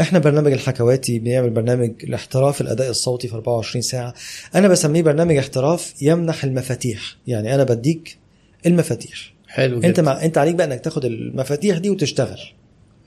إحنا 0.00 0.18
برنامج 0.18 0.52
الحكواتي 0.52 1.18
بنعمل 1.18 1.50
برنامج 1.50 1.90
لاحتراف 2.04 2.60
الأداء 2.60 2.90
الصوتي 2.90 3.28
في 3.28 3.34
24 3.34 3.82
ساعة. 3.82 4.14
أنا 4.54 4.68
بسميه 4.68 5.02
برنامج 5.02 5.36
احتراف 5.36 6.02
يمنح 6.02 6.44
المفاتيح. 6.44 7.16
يعني 7.26 7.54
أنا 7.54 7.64
بديك 7.64 8.18
المفاتيح. 8.66 9.34
حلو 9.48 9.78
جدا. 9.78 9.88
انت 9.88 10.00
مع 10.00 10.24
أنت 10.24 10.38
عليك 10.38 10.54
بقى 10.54 10.66
إنك 10.66 10.80
تاخد 10.80 11.04
المفاتيح 11.04 11.78
دي 11.78 11.90
وتشتغل. 11.90 12.40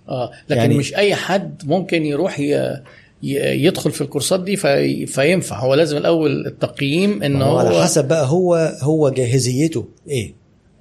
آه 0.10 0.32
لكن 0.50 0.62
يعني- 0.62 0.78
مش 0.78 0.96
أي 0.96 1.16
حد 1.16 1.62
ممكن 1.66 2.06
يروح 2.06 2.40
ي... 2.40 2.78
يدخل 3.24 3.92
في 3.92 4.02
الكورسات 4.02 4.44
دي 4.44 4.56
في... 4.56 5.06
فينفع. 5.06 5.60
هو 5.60 5.74
لازم 5.74 5.98
الأول 5.98 6.48
التقييم 6.48 7.24
إن 7.24 7.42
هو 7.42 7.58
على 7.58 7.84
حسب 7.84 8.08
بقى 8.08 8.26
هو 8.28 8.56
هو 8.82 9.10
جاهزيته 9.10 9.86
إيه. 10.10 10.34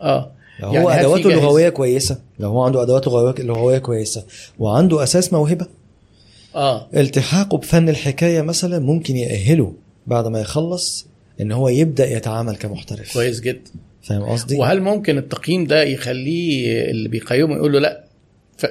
آه. 0.02 0.32
لو 0.60 0.72
يعني 0.72 0.84
هو 0.84 0.90
ادواته 0.90 1.28
اللغويه 1.28 1.68
كويسة؟ 1.68 2.18
لو 2.38 2.48
هو 2.48 2.62
عنده 2.62 2.82
ادواته 2.82 3.10
لغوية 3.42 3.78
كويسة 3.78 4.24
وعنده 4.58 5.02
أساس 5.02 5.32
موهبة؟ 5.32 5.66
آه. 6.54 6.88
التحاقه 6.96 7.58
بفن 7.58 7.88
الحكاية 7.88 8.40
مثلا 8.42 8.78
ممكن 8.78 9.16
يأهله 9.16 9.72
بعد 10.06 10.26
ما 10.26 10.40
يخلص 10.40 11.06
إن 11.40 11.52
هو 11.52 11.68
يبدأ 11.68 12.10
يتعامل 12.10 12.56
كمحترف. 12.56 13.12
كويس 13.14 13.40
جدا. 13.40 13.70
فاهم 14.02 14.22
قصدي؟ 14.22 14.56
وهل 14.56 14.80
ممكن 14.80 15.18
التقييم 15.18 15.64
ده 15.66 15.82
يخليه 15.82 16.84
اللي 16.90 17.08
بيقيمه 17.08 17.56
يقول 17.56 17.72
له 17.72 17.78
لأ 17.78 18.04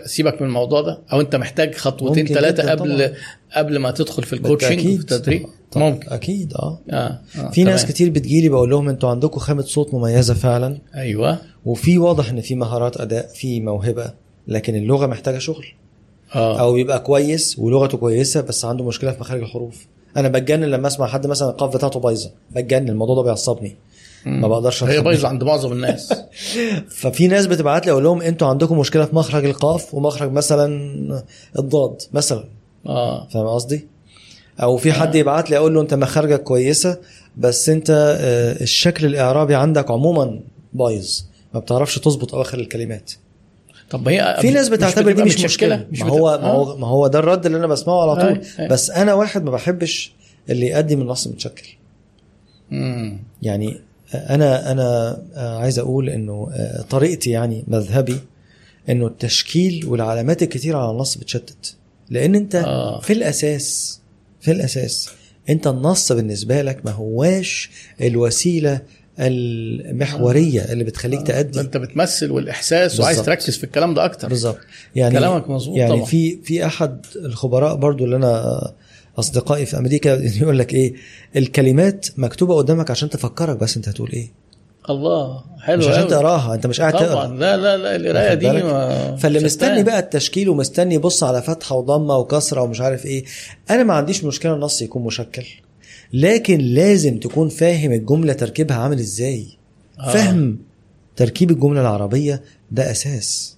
سيبك 0.06 0.42
من 0.42 0.48
الموضوع 0.48 0.82
ده. 0.82 1.00
أو 1.14 1.22
أنت 1.22 1.36
محتاج 1.36 1.76
خطوتين 1.76 2.28
ثلاثة 2.28 2.72
قبل 2.72 3.08
طبعاً. 3.08 3.14
قبل 3.56 3.78
ما 3.78 3.92
تدخل 3.92 4.24
في 4.24 4.34
الكوتشنج 4.34 4.80
وفي 4.80 4.96
التدريب. 4.96 5.46
ممكن. 5.76 6.10
أكيد 6.10 6.54
آه. 6.54 6.80
آه, 6.90 7.20
آه. 7.40 7.50
في 7.52 7.64
ناس. 7.64 7.86
كتير 7.86 8.10
بتجيلي 8.10 8.50
بقول 8.50 8.70
لهم 8.70 8.90
أنتوا 8.90 9.10
عندكم 9.10 9.40
خامة 9.40 9.62
صوت 9.62 9.94
مميزة 9.94 10.34
فعلا. 10.34 10.78
أيوه. 10.96 11.38
وفي 11.66 11.98
واضح 11.98 12.30
إن 12.30 12.42
في 12.42 12.56
مهارات 12.56 12.98
أداء 13.02 13.28
في 13.28 13.62
موهبة 13.62 14.14
لكن 14.48 14.76
اللغة 14.76 15.08
محتاجة 15.08 15.38
شغل. 15.38 15.66
آه. 16.36 16.60
أو 16.60 16.74
بيبقى 16.74 17.00
كويس 17.00 17.60
ولغته 17.60 17.98
كويسة 17.98 18.42
بس 18.42 18.66
عنده 18.66 18.84
مشكلة 18.84 19.12
في 19.12 19.20
مخارج 19.20 19.42
الحروف. 19.42 19.86
أنا 20.18 20.28
بتجنن 20.28 20.64
لما 20.64 20.88
أسمع 20.88 21.08
حد 21.08 21.28
مثلا 21.28 21.50
القاف 21.50 21.76
بتاعته 21.76 22.00
بايظة. 22.00 22.32
بتجنن 22.52 22.90
الموضوع 22.90 23.16
ده 23.16 23.22
بيعصبني. 23.22 23.76
ما 24.26 24.48
بقدرش 24.48 24.84
هي. 24.84 25.02
بايظة 25.02 25.28
عند 25.28 25.44
معظم 25.44 25.72
الناس. 25.72 26.14
ففي 27.00 27.28
ناس 27.28 27.46
بتبعت 27.46 27.86
لي 27.86 27.92
أقول 27.92 28.04
لهم 28.04 28.22
أنتوا 28.22 28.48
عندكم 28.48 28.80
مشكلة 28.80 29.06
في 29.06 29.16
مخرج 29.16 29.46
القاف 29.46 29.94
ومخرج 29.94 30.32
مثلا 30.32 31.24
الضاد 31.60 32.02
مثلا. 32.14 32.44
آه. 32.86 33.28
فاهم 33.28 33.48
قصدي؟ 33.48 33.88
أو 34.62 34.78
في 34.78 34.94
حد 34.94 35.16
يبعت 35.16 35.50
لي 35.50 35.58
أقول 35.58 35.74
له 35.74 35.82
أنت 35.82 35.94
مخارجك 35.94 36.44
كويسة 36.44 36.98
بس 37.38 37.70
أنت 37.70 37.90
آه، 38.20 38.64
الشكل 38.64 39.06
الإعرابي 39.06 39.56
عندك 39.56 39.92
عموما 39.92 40.40
بايظ. 40.74 41.22
ما 41.54 41.60
بتعرفش 41.60 42.00
تظبط 42.00 42.36
أواخر 42.36 42.60
الكلمات. 42.60 43.12
طب 43.90 44.08
هي 44.08 44.38
في 44.42 44.50
ناس 44.52 44.70
بتعتبر 44.70 45.12
دي 45.12 45.24
مش 45.24 45.44
مشكلة 45.44 45.86
مش 45.92 46.02
ما 46.02 46.10
هو 46.10 46.40
ما 46.42 46.48
هو 46.48 46.78
ما 46.78 46.88
هو 46.88 47.08
ده 47.08 47.20
الرد 47.20 47.46
اللي 47.46 47.58
أنا 47.58 47.68
بسمعه 47.68 48.02
على 48.02 48.16
طول. 48.22 48.42
أي، 48.60 48.64
أي. 48.64 48.68
بس 48.68 48.90
أنا 48.90 49.14
واحد 49.14 49.44
ما 49.44 49.52
بحبش 49.52 50.14
اللي 50.50 50.66
يقدم 50.66 51.02
النص 51.02 51.28
متشكل. 51.28 51.68
مم. 52.72 53.20
يعني 53.42 53.82
أنا 54.14 54.72
أنا 54.72 55.18
آه، 55.36 55.58
عايز 55.60 55.80
أقول 55.80 56.10
إنه 56.10 56.50
آه، 56.54 56.82
طريقتي 56.82 57.30
يعني 57.30 57.64
مذهبي 57.68 58.20
إنه 58.90 59.08
التشكيل 59.08 59.86
والعلامات 59.86 60.44
الكتيرة 60.44 60.78
على 60.78 60.92
النص 60.92 61.18
بتشتت 61.18 61.76
لأن 62.10 62.36
أنت 62.36 62.56
آه. 62.56 63.00
في 63.00 63.14
الأساس 63.14 64.00
في 64.42 64.52
الأساس 64.52 65.10
أنت 65.50 65.68
النص 65.68 66.12
بالنسبة 66.12 66.62
لك 66.62 66.86
ما 66.86 66.92
هواش 66.92 67.70
الوسيلة 68.02 68.82
المحورية 69.20 70.62
اللي 70.62 70.84
بتخليك 70.84 71.20
ده 71.20 71.26
تأدي 71.26 71.60
أنت 71.60 71.78
بتمثل 71.78 72.32
والإحساس 72.32 73.00
وعايز 73.00 73.18
بالظبط. 73.18 73.38
تركز 73.38 73.58
في 73.58 73.64
الكلام 73.64 73.94
ده 73.94 74.06
أكتر 74.06 74.28
بالظبط 74.30 74.60
يعني 74.96 75.16
كلامك 75.16 75.50
مظبوط 75.50 75.78
يعني 75.78 75.94
طبعا. 75.94 76.06
في 76.06 76.38
في 76.44 76.66
أحد 76.66 77.06
الخبراء 77.16 77.76
برضو 77.76 78.06
اللي 78.06 78.16
أنا 78.16 78.62
أصدقائي 79.20 79.66
في 79.66 79.78
أمريكا 79.78 80.10
يقول 80.42 80.60
لك 80.60 80.74
إيه؟ 80.74 80.94
الكلمات 81.36 82.08
مكتوبة 82.18 82.56
قدامك 82.56 82.92
عشان 82.92 83.10
تفكرك 83.10 83.58
بس 83.58 83.76
أنت 83.78 83.90
هتقول 83.90 84.12
إيه؟ 84.12 84.32
الله 84.90 85.44
حلو 85.60 85.78
مش 85.78 85.88
عشان. 85.88 86.08
تقراها 86.08 86.56
أنت 86.56 86.68
مش 86.68 86.82
قاعد 86.82 86.94
تقرأ. 86.94 87.08
طبعا. 87.26 87.28
لا 87.38 87.58
لا 87.58 87.78
لا 87.78 87.96
القراية 87.96 88.34
دي؟ 88.34 88.52
ما 88.52 89.16
فاللي. 89.16 89.40
مستني 89.40 89.84
بقى 89.84 90.00
التشكيل 90.00 90.50
ومستني 90.50 90.96
يبص 90.96 91.24
على 91.24 91.42
فتحة 91.42 91.76
وضمة 91.76 92.18
وكسرة 92.18 92.62
ومش 92.62 92.82
عارف 92.82 93.06
إيه. 93.06 93.26
أنا 93.70 93.84
ما 93.84 93.94
عنديش 93.94 94.24
مشكلة 94.24 94.54
النص 94.54 94.82
يكون 94.82 95.04
مشكل 95.04 95.46
لكن 96.14 96.58
لازم 96.60 97.20
تكون 97.20 97.50
فاهم 97.50 97.92
الجملة 97.92 98.34
تركيبها 98.34 98.78
عامل 98.78 99.00
إزاي. 99.00 99.46
آه. 100.00 100.14
فهم 100.14 100.58
تركيب 101.16 101.52
الجملة 101.52 101.82
العربية 101.82 102.42
ده 102.72 102.92
أساس 102.92 103.58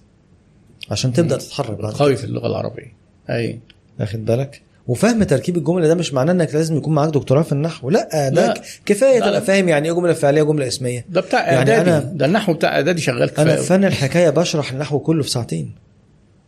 عشان 0.90 1.12
تبدأ 1.12 1.36
تتحرك 1.36 1.80
قوي 1.80 2.16
في 2.16 2.24
اللغة 2.24 2.46
العربية. 2.46 2.92
أي. 3.30 3.58
واخد 4.00 4.24
بالك؟ 4.24 4.62
وفهم 4.88 5.22
تركيب 5.22 5.56
الجملة 5.56 5.86
ده 5.88 5.94
مش 5.94 6.14
معناه 6.14 6.32
إنك 6.32 6.54
لازم 6.54 6.76
يكون 6.76 6.94
معاك 6.94 7.08
دكتوراه 7.14 7.42
في 7.42 7.52
النحو 7.52 7.90
لا 7.90 8.28
ده 8.28 8.46
لا. 8.46 8.54
كفاية 8.86 9.20
تبقى. 9.20 9.40
فاهم 9.42 9.68
يعني 9.68 9.88
إيه 9.88 9.94
جملة 9.94 10.12
فعلية 10.12 10.42
وجملة 10.42 10.68
اسمية 10.68 11.06
ده 11.08 11.20
بتاع 11.20 11.40
يعني 11.52 11.56
إعدادي 11.58 11.90
أنا- 11.90 12.04
ده 12.16 12.26
النحو 12.26 12.52
بتاع 12.52 12.68
إعدادي 12.76 13.00
شغال 13.00 13.30
كفاية 13.30 13.42
أنا. 13.46 13.56
في 13.56 13.62
فن 13.62 13.84
الحكاية 13.84 14.30
بشرح 14.30 14.72
النحو 14.72 14.98
كله 14.98 15.22
في 15.22 15.30
ساعتين 15.30 15.74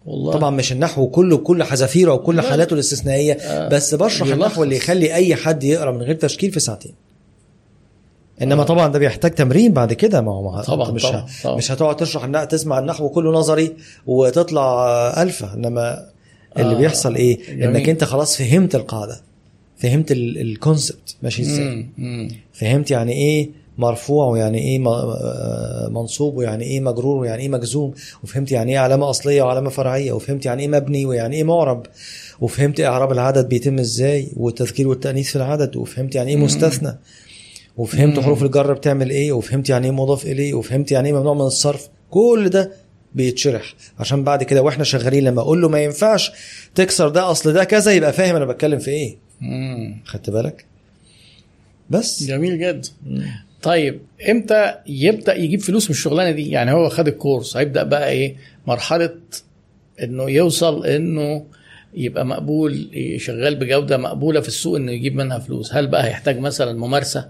والله 0.07 0.33
طبعا 0.33 0.51
مش 0.51 0.73
النحو 0.73 1.07
كله 1.09 1.36
بكل 1.36 1.62
حذافيره 1.62 2.12
وكل 2.12 2.36
لا. 2.36 2.43
حالاته 2.43 2.75
الاستثنائية 2.75 3.33
آه. 3.33 3.69
بس 3.69 3.94
بشرح 3.94 4.28
يلخص. 4.28 4.33
النحو 4.43 4.62
اللي 4.62 4.77
يخلي 4.77 5.15
أي 5.15 5.35
حد 5.36 5.65
يقرأ 5.65 5.91
من 5.93 6.02
غير 6.02 6.15
تشكيل 6.15 6.52
في 6.52 6.60
ساعتين 6.60 6.94
إنما 8.43 8.62
آه. 8.62 8.67
طبعا 8.67 8.89
ده 8.89 8.99
بيحتاج 8.99 9.31
تمرين 9.35 9.73
بعد 9.73 9.93
كده 9.93 10.20
ما 10.20 10.33
هو 10.33 10.60
طبعاً، 10.62 10.91
مش 10.91 11.02
طبعاً، 11.02 11.27
طبعاً. 11.44 11.57
مش 11.57 11.73
هتقعد 11.73 11.97
تشرح 11.97 12.25
النحو 12.25 12.44
تسمع 12.44 12.78
النحو 12.78 13.09
كله 13.09 13.33
نظري 13.33 13.77
وتطلع 14.07 14.86
ألفا 15.23 15.55
إنما 15.55 16.09
اللي 16.59 16.75
آه. 16.75 16.79
بيحصل 16.79 17.15
إيه 17.15 17.39
جميل. 17.49 17.62
انك 17.77 17.89
أنت 17.89 18.05
خلاص 18.05 18.37
فهمت 18.37 18.75
القاعدة 18.75 19.20
فهمت 19.77 20.12
الكونسبت 20.12 21.17
ماشي 21.23 21.43
إزاي. 21.43 21.87
فهمت 22.53 22.91
يعني 22.91 23.12
إيه 23.12 23.51
مرفوع 23.79 24.27
ويعني 24.27 24.59
إيه 24.59 24.87
آه، 24.89 25.89
منصوب 25.91 26.37
ويعني 26.37 26.65
إيه 26.65 26.81
مجرور 26.81 27.17
ويعني 27.17 27.43
إيه 27.43 27.49
مجزوم 27.49 27.93
وفهمت 28.25 28.53
يعني 28.53 28.73
إيه 28.73 28.79
علامة 28.79 29.11
أصلية 29.11 29.43
وعلامة 29.43 29.70
فرعية 29.70 30.12
وفهمت 30.12 30.47
يعني 30.47 30.62
إيه 30.62 30.69
مبني 30.69 31.07
ويعني 31.07 31.37
إيه 31.37 31.45
معرب 31.45 31.87
وفهمت 32.41 32.81
إعراب 32.81 33.12
العدد 33.12 33.49
بيتم 33.49 33.79
إزاي 33.79 34.29
والتذكير 34.37 34.89
والتأنيث 34.89 35.29
في 35.31 35.37
العدد 35.37 35.77
وفهمت 35.77 36.15
يعني 36.15 36.31
إيه 36.31 36.37
مستثنى 36.37 36.99
وفهمت. 37.77 38.20
حروف 38.20 38.43
الجر 38.43 38.73
بتعمل 38.73 39.11
إيه 39.11 39.33
وفهمت 39.33 39.69
يعني 39.69 39.87
إيه 39.87 39.93
مضاف 39.93 40.27
إليه 40.27 40.55
وفهمت 40.55 40.93
يعني 40.93 41.09
إيه 41.09 41.15
ممنوع 41.15 41.35
من 41.35 41.41
الصرف 41.41 41.89
كل 42.11 42.49
ده 42.49 42.73
بيتشرح. 43.14 43.74
عشان 43.98 44.24
بعد 44.24 44.42
كده 44.42 44.62
وإحنا 44.62 44.84
شغالين 44.84 45.24
لما 45.24 45.40
أقول 45.40 45.62
له 45.62 45.68
ما 45.68 45.84
ينفعش 45.84 46.30
تكسر 46.74 47.08
ده 47.08 47.30
اصل 47.30 47.52
ده 47.52 47.64
كذا 47.64 47.92
يبقى 47.92 48.12
فاهم 48.12 48.36
أنا 48.36 48.44
بتكلم 48.44 48.78
في 48.78 48.90
إيه. 48.90 49.16
خدت 50.05 50.30
بالك؟ 50.30 50.64
بس. 51.90 52.22
جميل 52.22 52.58
جدا. 52.58 52.89
طيب 53.62 54.00
إمتى 54.30 54.74
يبدأ 54.86 55.34
يجيب 55.34 55.60
فلوس 55.60 55.84
من 55.84 55.90
الشغلانة 55.90 56.30
دي؟ 56.30 56.50
يعني 56.50 56.72
هو 56.72 56.89
خد 56.89 57.08
الكورس 57.08 57.56
هيبدأ 57.56 57.82
بقى 57.82 58.08
إيه؟ 58.10 58.36
مرحلة 58.66 59.14
انه 60.02 60.30
يوصل 60.30 60.86
انه 60.86 61.44
يبقى 61.94 62.26
مقبول 62.26 62.89
شغال 63.20 63.55
بجودة 63.56 63.97
مقبولة 63.97 64.40
في 64.40 64.48
السوق 64.48 64.76
انه 64.76 64.92
يجيب 64.92 65.14
منها 65.16 65.39
فلوس. 65.39 65.74
هل 65.74 65.86
بقى 65.86 66.05
هيحتاج 66.05 66.39
مثلا 66.39 66.72
ممارسة؟ 66.72 67.28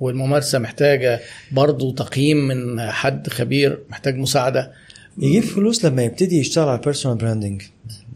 والممارسة 0.00 0.58
محتاجة 0.58 1.20
برضه 1.52 1.94
تقييم 1.94 2.36
من 2.48 2.80
حد 2.90 3.28
خبير 3.28 3.78
محتاج 3.90 4.16
مساعدة؟ 4.16 4.72
يجيب 5.18 5.42
فلوس 5.42 5.84
لما 5.84 6.02
يبتدي 6.04 6.38
يشتغل 6.38 6.68
على 6.68 6.78
ال 6.78 6.82
personal 6.82 7.18
branding 7.18 7.62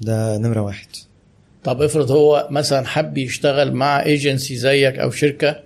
ده 0.02 0.38
نمرة 0.38 0.60
واحد. 0.60 0.86
طب 1.64 1.82
افرض 1.82 2.10
هو 2.10 2.48
مثلا 2.50 2.86
حب 2.86 3.18
يشتغل 3.18 3.72
مع 3.72 4.02
ايجنسي 4.04 4.56
زيك 4.56 4.98
أو 4.98 5.10
شركة 5.10 5.60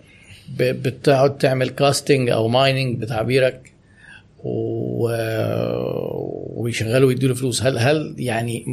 بتقعد 0.59 1.39
تعمل 1.39 1.69
casting 1.69 2.31
أو 2.31 2.49
mining 2.49 2.99
بتعبيرك 2.99 3.73
و... 4.45 5.09
ويشغلوا 6.63 7.09
ويديله 7.09 7.35
فلوس. 7.35 7.63
هل 7.63 7.79
هل 7.79 8.15
يعني 8.19 8.65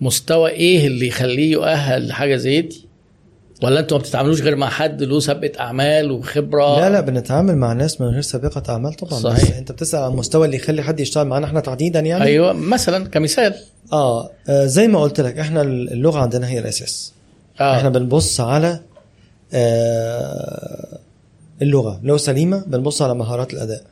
مستوى 0.00 0.50
إيه 0.50 0.86
اللي 0.86 1.06
يخليه 1.06 1.52
يؤهل 1.52 2.08
لحاجة 2.08 2.36
زي 2.36 2.60
دي؟ 2.60 2.84
ولا 3.62 3.80
أنتوا 3.80 3.96
ما 3.98 4.02
بتتعاملوش 4.02 4.40
غير 4.42 4.56
مع 4.56 4.68
حد 4.68 5.02
له 5.02 5.20
سابقة 5.20 5.60
أعمال 5.60 6.10
وخبرة؟ 6.10 6.80
لا 6.80 6.90
لا 6.90 7.00
بنتعامل 7.00 7.56
مع 7.56 7.72
ناس 7.72 8.00
من 8.00 8.06
غير 8.06 8.20
سابقة 8.20 8.62
أعمال 8.72 8.94
طبعا. 8.94 9.20
صحيح. 9.20 9.50
بس 9.50 9.56
أنت 9.56 9.72
بتسأل 9.72 10.02
عن 10.02 10.10
المستوى 10.10 10.46
اللي 10.46 10.56
يخلي 10.56 10.82
حد 10.82 11.00
يشتغل 11.00 11.26
معانا 11.26 11.46
إحنا 11.46 11.60
تحديدا 11.60 12.00
يعني؟ 12.00 12.24
أيوه 12.24 12.52
مثلا 12.52 13.08
كمثال. 13.08 13.54
آه, 13.92 14.30
آه 14.48 14.66
زي 14.66 14.88
ما 14.88 15.00
قلت 15.02 15.20
لك 15.20 15.38
إحنا 15.38 15.62
اللغة 15.62 16.18
عندنا 16.18 16.48
هي 16.48 16.58
الاساس 16.58 17.12
آه. 17.60 17.76
إحنا 17.76 17.88
بنبص 17.88 18.40
على 18.40 18.80
آه 19.52 20.98
اللغة. 21.62 22.00
لو 22.02 22.16
سليمة 22.16 22.64
بنبص 22.66 23.02
على 23.02 23.14
مهارات 23.14 23.52
الأداء. 23.54 23.82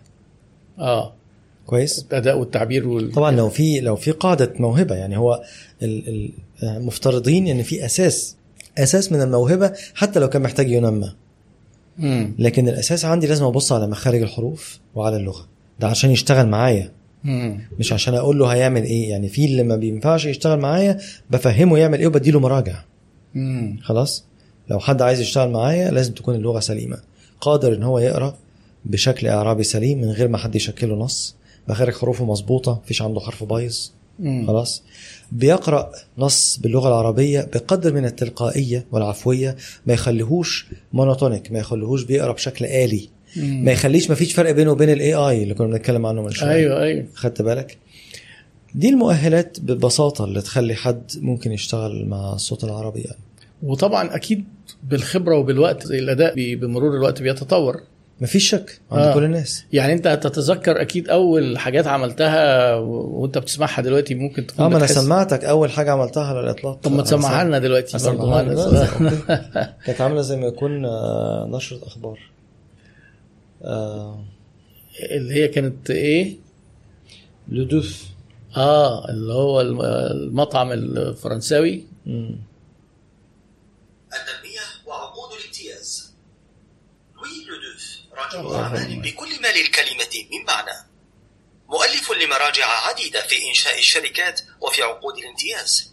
آه. 0.79 1.13
كويس؟ 1.67 2.07
الأداء 2.11 2.39
والتعبير 2.39 2.89
وال... 2.89 3.13
طبعا 3.13 3.31
لو 3.31 3.49
في 3.49 3.81
لو 3.81 3.97
في 3.97 4.11
قاعدة 4.11 4.53
موهبة 4.59 4.95
يعني 4.95 5.17
هو 5.19 5.43
ال- 5.83 6.09
ال- 6.09 6.31
آه، 6.63 6.79
إن 7.49 7.63
في 7.63 7.85
أساس 7.87 8.37
أساس 8.79 9.13
من 9.13 9.23
الموهبة 9.23 9.73
حتى 9.95 10.21
لو 10.21 10.29
كان 10.29 10.43
محتاج 10.43 10.71
ينمى. 10.71 11.15
مم. 11.99 12.35
لكن 12.39 12.69
الأساس 12.69 13.05
عندي 13.05 13.27
لازم 13.27 13.45
أبص 13.45 13.73
على 13.73 13.87
مخارج 13.87 14.23
الحروف 14.23 14.79
وعلى 14.95 15.17
اللغة. 15.17 15.47
ده 15.81 15.89
عشان 15.89 16.11
يشتغل 16.11 16.49
معايا. 16.49 16.93
مم. 17.25 17.61
مش 17.79 17.93
عشان 17.93 18.15
أقول 18.15 18.39
له 18.39 18.47
هيعمل 18.47 18.83
إيه. 18.83 19.11
يعني 19.11 19.29
في 19.29 19.45
اللي 19.45 19.63
ما 19.63 19.77
بينفعش 19.77 20.25
يشتغل 20.27 20.59
معايا 20.59 20.99
بفهمه 21.31 21.79
يعمل 21.79 21.99
إيه 21.99 22.07
وبديله 22.07 22.41
مراجع 22.41 22.85
مم. 23.35 23.79
خلاص؟ 23.83 24.25
لو 24.71 24.79
حد 24.79 25.03
عايز 25.03 25.21
يشتغل 25.21 25.51
معايا 25.51 25.91
لازم 25.91 26.15
تكون 26.15 26.35
اللغة 26.35 26.61
سليمة. 26.61 26.99
قادر 27.41 27.75
إن 27.75 27.83
هو 27.83 27.99
يقرأ 27.99 28.37
بشكل 28.85 29.27
إعرابي 29.27 29.63
سليم 29.65 30.01
من 30.01 30.11
غير 30.11 30.29
ما 30.29 30.39
حد 30.39 30.57
يشكله 30.57 30.95
نص. 30.95 31.37
مخارج 31.69 31.95
حروفه 31.95 32.25
مظبوطة 32.25 32.81
مفيش 32.85 33.03
عنده 33.03 33.21
حرف 33.21 33.45
بايظ. 33.45 33.91
مم. 34.19 34.47
خلاص؟ 34.47 34.83
بيقرأ 35.33 35.93
نص 36.19 36.59
باللغة 36.63 36.89
العربية 36.89 37.41
بقدر 37.55 37.93
من 37.93 38.05
التلقائية 38.05 38.87
والعفوية 38.93 39.57
ما 39.87 39.95
يخليهوش 39.95 40.67
monotonic 40.93 41.53
ما 41.53 41.59
يخليهوش 41.59 42.03
بيقرأ 42.03 42.33
بشكل 42.33 42.65
مم. 43.37 43.65
ما 43.65 43.73
يخليش 43.73 44.11
ما 44.11 44.15
فيش 44.15 44.35
فرق 44.35 44.51
بينه 44.51 44.71
وبين 44.71 44.91
ال 44.91 45.15
AI 45.15 45.43
اللي 45.43 45.55
كنا 45.55 45.67
بنتكلم 45.67 46.07
عنه 46.07 46.23
من 46.23 46.31
شوية. 46.31 46.51
أيوه 46.51 46.83
أيوه. 46.83 47.07
خدت 47.15 47.43
بالك؟ 47.43 47.79
دي 48.75 48.89
المؤهلات 48.89 49.61
ببساطة 49.61 50.25
اللي 50.25 50.41
تخلي 50.41 50.75
حد 50.75 51.11
ممكن 51.17 51.53
يشتغل 51.53 52.07
مع 52.07 52.33
الصوت 52.33 52.65
العربي 52.65 53.01
يعني. 53.01 53.19
وطبعا 53.63 54.15
أكيد 54.17 54.45
بالخبرة 54.83 55.37
وبالوقت 55.37 55.91
الأداء 55.91 56.55
بمرور 56.55 56.97
الوقت 56.97 57.23
بيتطور. 57.23 57.83
مفيش 58.21 58.51
شك. 58.51 58.81
عند 58.93 59.03
آه. 59.05 59.15
كل 59.15 59.25
الناس. 59.25 59.65
يعني 59.73 59.93
انت 59.93 60.07
هتتذكر 60.07 60.81
أكيد 60.81 61.09
اول 61.09 61.59
حاجات 61.59 61.87
عملتها 61.87 62.75
وانت 62.75 63.39
بتسمعها 63.39 63.83
دلوقتي 63.83 64.15
ممكن 64.15 64.47
تكون 64.47 64.65
آه 64.65 64.69
ما 64.69 64.77
أنا 64.77 64.87
سمعتك 64.87 65.45
أول 65.45 65.71
حاجة 65.71 65.91
عملتها 65.93 66.25
على 66.25 66.41
الإطلاق. 66.41 66.81
طب 66.81 66.93
ما 66.93 67.03
تسمعها 67.03 67.45
لنا 67.45 67.59
دلوقتي 67.59 67.99
برضه. 68.05 68.41
كانت 69.87 70.01
عاملة 70.01 70.21
زي 70.21 70.37
ما 70.37 70.47
يكون 70.47 70.85
آه، 70.85 71.49
نشرة 71.53 71.87
أخبار. 71.87 72.19
آه. 73.65 74.25
اللي 75.11 75.35
هي 75.35 75.49
كانت 75.49 75.91
إيه؟ 75.91 76.37
لودوف 77.49 78.05
آه 78.57 79.09
اللي 79.11 79.33
هو 79.33 79.61
الم- 79.61 79.81
المطعم 79.83 80.73
الفرنساوي. 80.73 81.85
مم. 82.07 82.37
يرحمه. 88.35 89.03
بكل 89.03 89.43
ما 89.43 89.49
للكلمة 89.49 90.27
من 90.31 90.45
معنى 90.47 90.87
مؤلف 91.69 92.13
لمراجع 92.13 92.67
عديدة 92.89 93.21
في 93.27 93.49
إنشاء 93.49 93.79
الشركات 93.79 94.41
وفي 94.61 94.83
عقود 94.83 95.19
الامتياز 95.19 95.93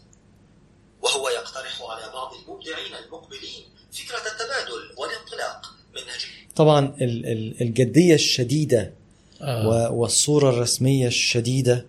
وهو 1.02 1.30
يقترح 1.30 1.82
على 1.82 2.12
بعض 2.14 2.34
المبدعين 2.34 2.96
المقبلين 3.06 3.66
فكرة 3.94 4.18
التبادل 4.32 4.94
والانطلاق 4.98 5.66
من 5.96 6.02
أجل 6.02 6.28
طبعا 6.56 6.96
ال- 7.02 7.26
ال- 7.26 7.62
الجدية 7.62 8.16
الشديدة 8.16 8.94
آه. 9.42 9.68
و- 9.68 10.02
والصورة 10.02 10.50
الرسمية 10.50 11.08
الشديدة 11.08 11.86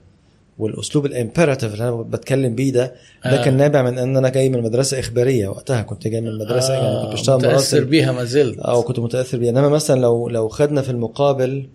والأسلوب 0.59 1.07
ال 1.07 1.13
imperative 1.13 1.73
اللي 1.73 1.85
أنا 1.85 1.97
بتكلم 2.03 2.55
بيه 2.55 2.73
ده 2.73 2.95
ده 3.25 3.41
آه. 3.41 3.45
كان 3.45 3.57
نابع 3.57 3.83
من 3.83 3.99
إن 3.99 4.17
أنا 4.17 4.29
جاي 4.29 4.49
من 4.49 4.63
مدرسة 4.63 5.01
إخبارية 5.01 5.49
وقتها. 5.49 5.83
كنت 5.83 6.09
جاي 6.09 6.21
من 6.21 6.39
مدرسة 6.39 6.75
آه. 6.75 6.85
يعني 6.85 7.05
كنت 7.07 7.13
بشتغل 7.13 7.37
متأثر 7.37 7.85
بيها 7.85 8.13
ما 8.13 8.25
زلت. 8.25 8.59
أو 8.59 8.83
كنت 8.83 8.99
متأثر 8.99 9.39
بيها. 9.39 9.51
إنما 9.51 9.69
مثلا 9.69 10.01
لو 10.01 10.29
لو 10.29 10.49
خدنا 10.49 10.83
في 10.83 10.91
المقابل 10.91 11.67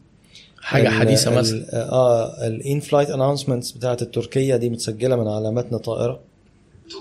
حاجة 0.62 0.88
ال- 0.88 0.94
حديثة 0.94 1.32
ال- 1.32 1.36
مثلا. 1.38 1.66
آه 1.74 2.48
ال 2.48 2.80
in-flight 2.80 3.10
announcements 3.10 3.72
بتاعت 3.72 4.02
التركية 4.02 4.56
دي 4.56 4.70
متسجلة 4.70 5.16
من 5.16 5.28
علامات 5.28 5.74
طائرة. 5.76 6.20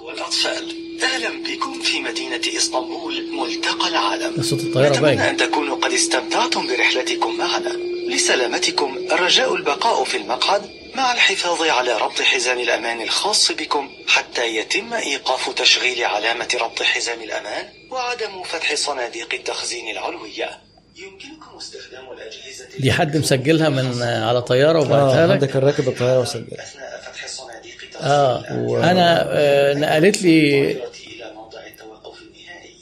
والأطفال 0.06 0.64
أهلا 1.02 1.28
بكم 1.28 1.82
في 1.82 2.00
مدينة 2.00 2.56
إسطنبول 2.58 3.14
ملتقى 3.40 3.88
العالم. 3.88 4.42
صوت 4.42 4.60
الطياره 4.60 4.88
نتمنى 4.88 5.02
باين 5.02 5.18
أن 5.20 5.36
تكونوا 5.36 5.76
قد 5.76 5.90
استمتعتم 5.92 6.60
برحلتكم 6.66 7.38
معنا. 7.38 7.70
لسلامتكم 8.14 8.88
رجاء 9.24 9.54
البقاء 9.54 10.04
في 10.04 10.16
المقعد. 10.16 10.60
مع 10.94 11.12
الحفاظ 11.12 11.62
على 11.62 11.96
ربط 11.96 12.22
حزام 12.22 12.58
الأمان 12.60 13.02
الخاص 13.02 13.52
بكم 13.52 13.90
حتى 14.06 14.56
يتم 14.56 14.94
إيقاف 14.94 15.54
تشغيل 15.54 16.04
علامة 16.04 16.48
ربط 16.60 16.82
حزام 16.82 17.22
الأمان 17.22 17.68
وعدم 17.90 18.42
فتح 18.42 18.74
صناديق 18.74 19.34
التخزين 19.34 19.88
العلوية. 19.90 20.58
يمكنكم 20.96 21.56
استخدام 21.58 22.12
الأجهزة 22.12 22.68
دي 22.78 22.92
حد 22.92 23.16
مسجلها 23.16 23.68
من 23.68 24.02
على 24.02 24.42
طيارة 24.42 24.80
وبعتها 24.80 25.24
آه 25.24 25.26
لك؟ 25.26 25.32
حد 25.32 25.44
كان 25.44 25.62
راكب 25.62 25.88
الطيارة 25.88 26.20
وسجل 26.20 26.54
أثناء 26.60 27.00
فتح 27.12 27.24
الصناديق 27.24 27.76
تفصيل 27.76 28.02
آه 28.02 28.40
الأمر 28.40 28.78
أنا 28.90 29.26
آه، 29.32 29.74
نقلت 29.74 30.22
لي 30.22 30.70
إلى 30.70 31.32
موضع 31.34 31.66
التوقف 31.66 32.18
النهائي. 32.22 32.74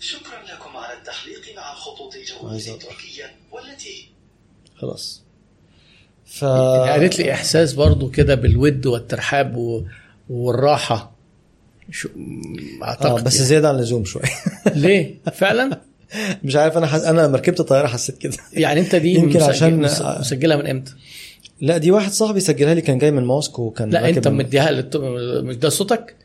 شكرا 0.00 0.42
لكم 0.52 0.76
على 0.76 0.98
التحليق 0.98 1.56
مع. 1.56 1.74
تركيا 2.78 3.36
والتي 3.52 4.08
خلاص. 4.80 5.22
ف 6.38 6.44
قالت 6.44 7.18
لي 7.18 7.32
إحساس 7.32 7.72
برضو 7.72 8.10
كده 8.10 8.34
بالود 8.34 8.86
والترحاب 8.86 9.56
و... 9.56 9.82
والراحة. 10.30 11.12
شو 11.90 12.08
أعتقد 12.82 13.06
آه 13.20 13.22
بس 13.22 13.34
يعني. 13.34 13.46
زيادة 13.46 13.68
عن 13.68 13.74
اللزوم 13.74 14.04
شوية 14.04 14.22
ليه؟ 14.74 15.14
فعلا؟ 15.32 15.80
مش 16.44 16.56
عارف 16.56 16.76
أنا 16.78 16.86
حس... 16.86 17.02
أنا 17.04 17.20
لما 17.20 17.36
ركبت 17.38 17.60
الطيارة 17.60 17.86
حسيت 17.86 18.18
كده. 18.18 18.32
يعني 18.52 18.80
أنت 18.80 18.96
دي 18.96 19.14
يمكن 19.14 19.36
مسجل... 19.38 19.42
عشان- 19.50 19.76
مس- 19.82 20.02
مسجلها 20.02 20.56
من 20.56 20.66
إمتى؟ 20.66 20.92
لا 21.60 21.78
دي 21.78 21.90
واحد 21.90 22.10
صاحبي 22.12 22.40
سجلها 22.40 22.74
لي 22.74 22.80
كان 22.80 22.98
جاي 22.98 23.10
من 23.10 23.24
موسكو 23.24 23.62
وكان 23.62 23.90
لا 23.90 24.08
أنت 24.08 24.28
من- 24.28 24.36
مديها 24.36 24.70
للت... 24.70 24.96
مش 25.44 25.56
ده 25.56 25.68
صوتك؟ 25.68 26.16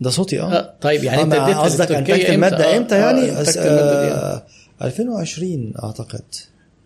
ده 0.00 0.10
صوتي 0.10 0.40
آه. 0.40 0.52
آه 0.52 0.74
طيب 0.80 1.04
يعني 1.04 1.20
آه، 1.20 1.24
انت 1.24 1.32
اديتها 1.34 1.60
قصدك 1.62 1.92
انتجت 1.92 2.30
المادة 2.30 2.74
آه، 2.74 2.76
إمتى 2.76 2.94
آه، 2.94 2.98
يعني 2.98 3.20
دي. 3.20 3.30
آه 3.62 4.42
2020 4.82 5.72
أعتقد. 5.84 6.22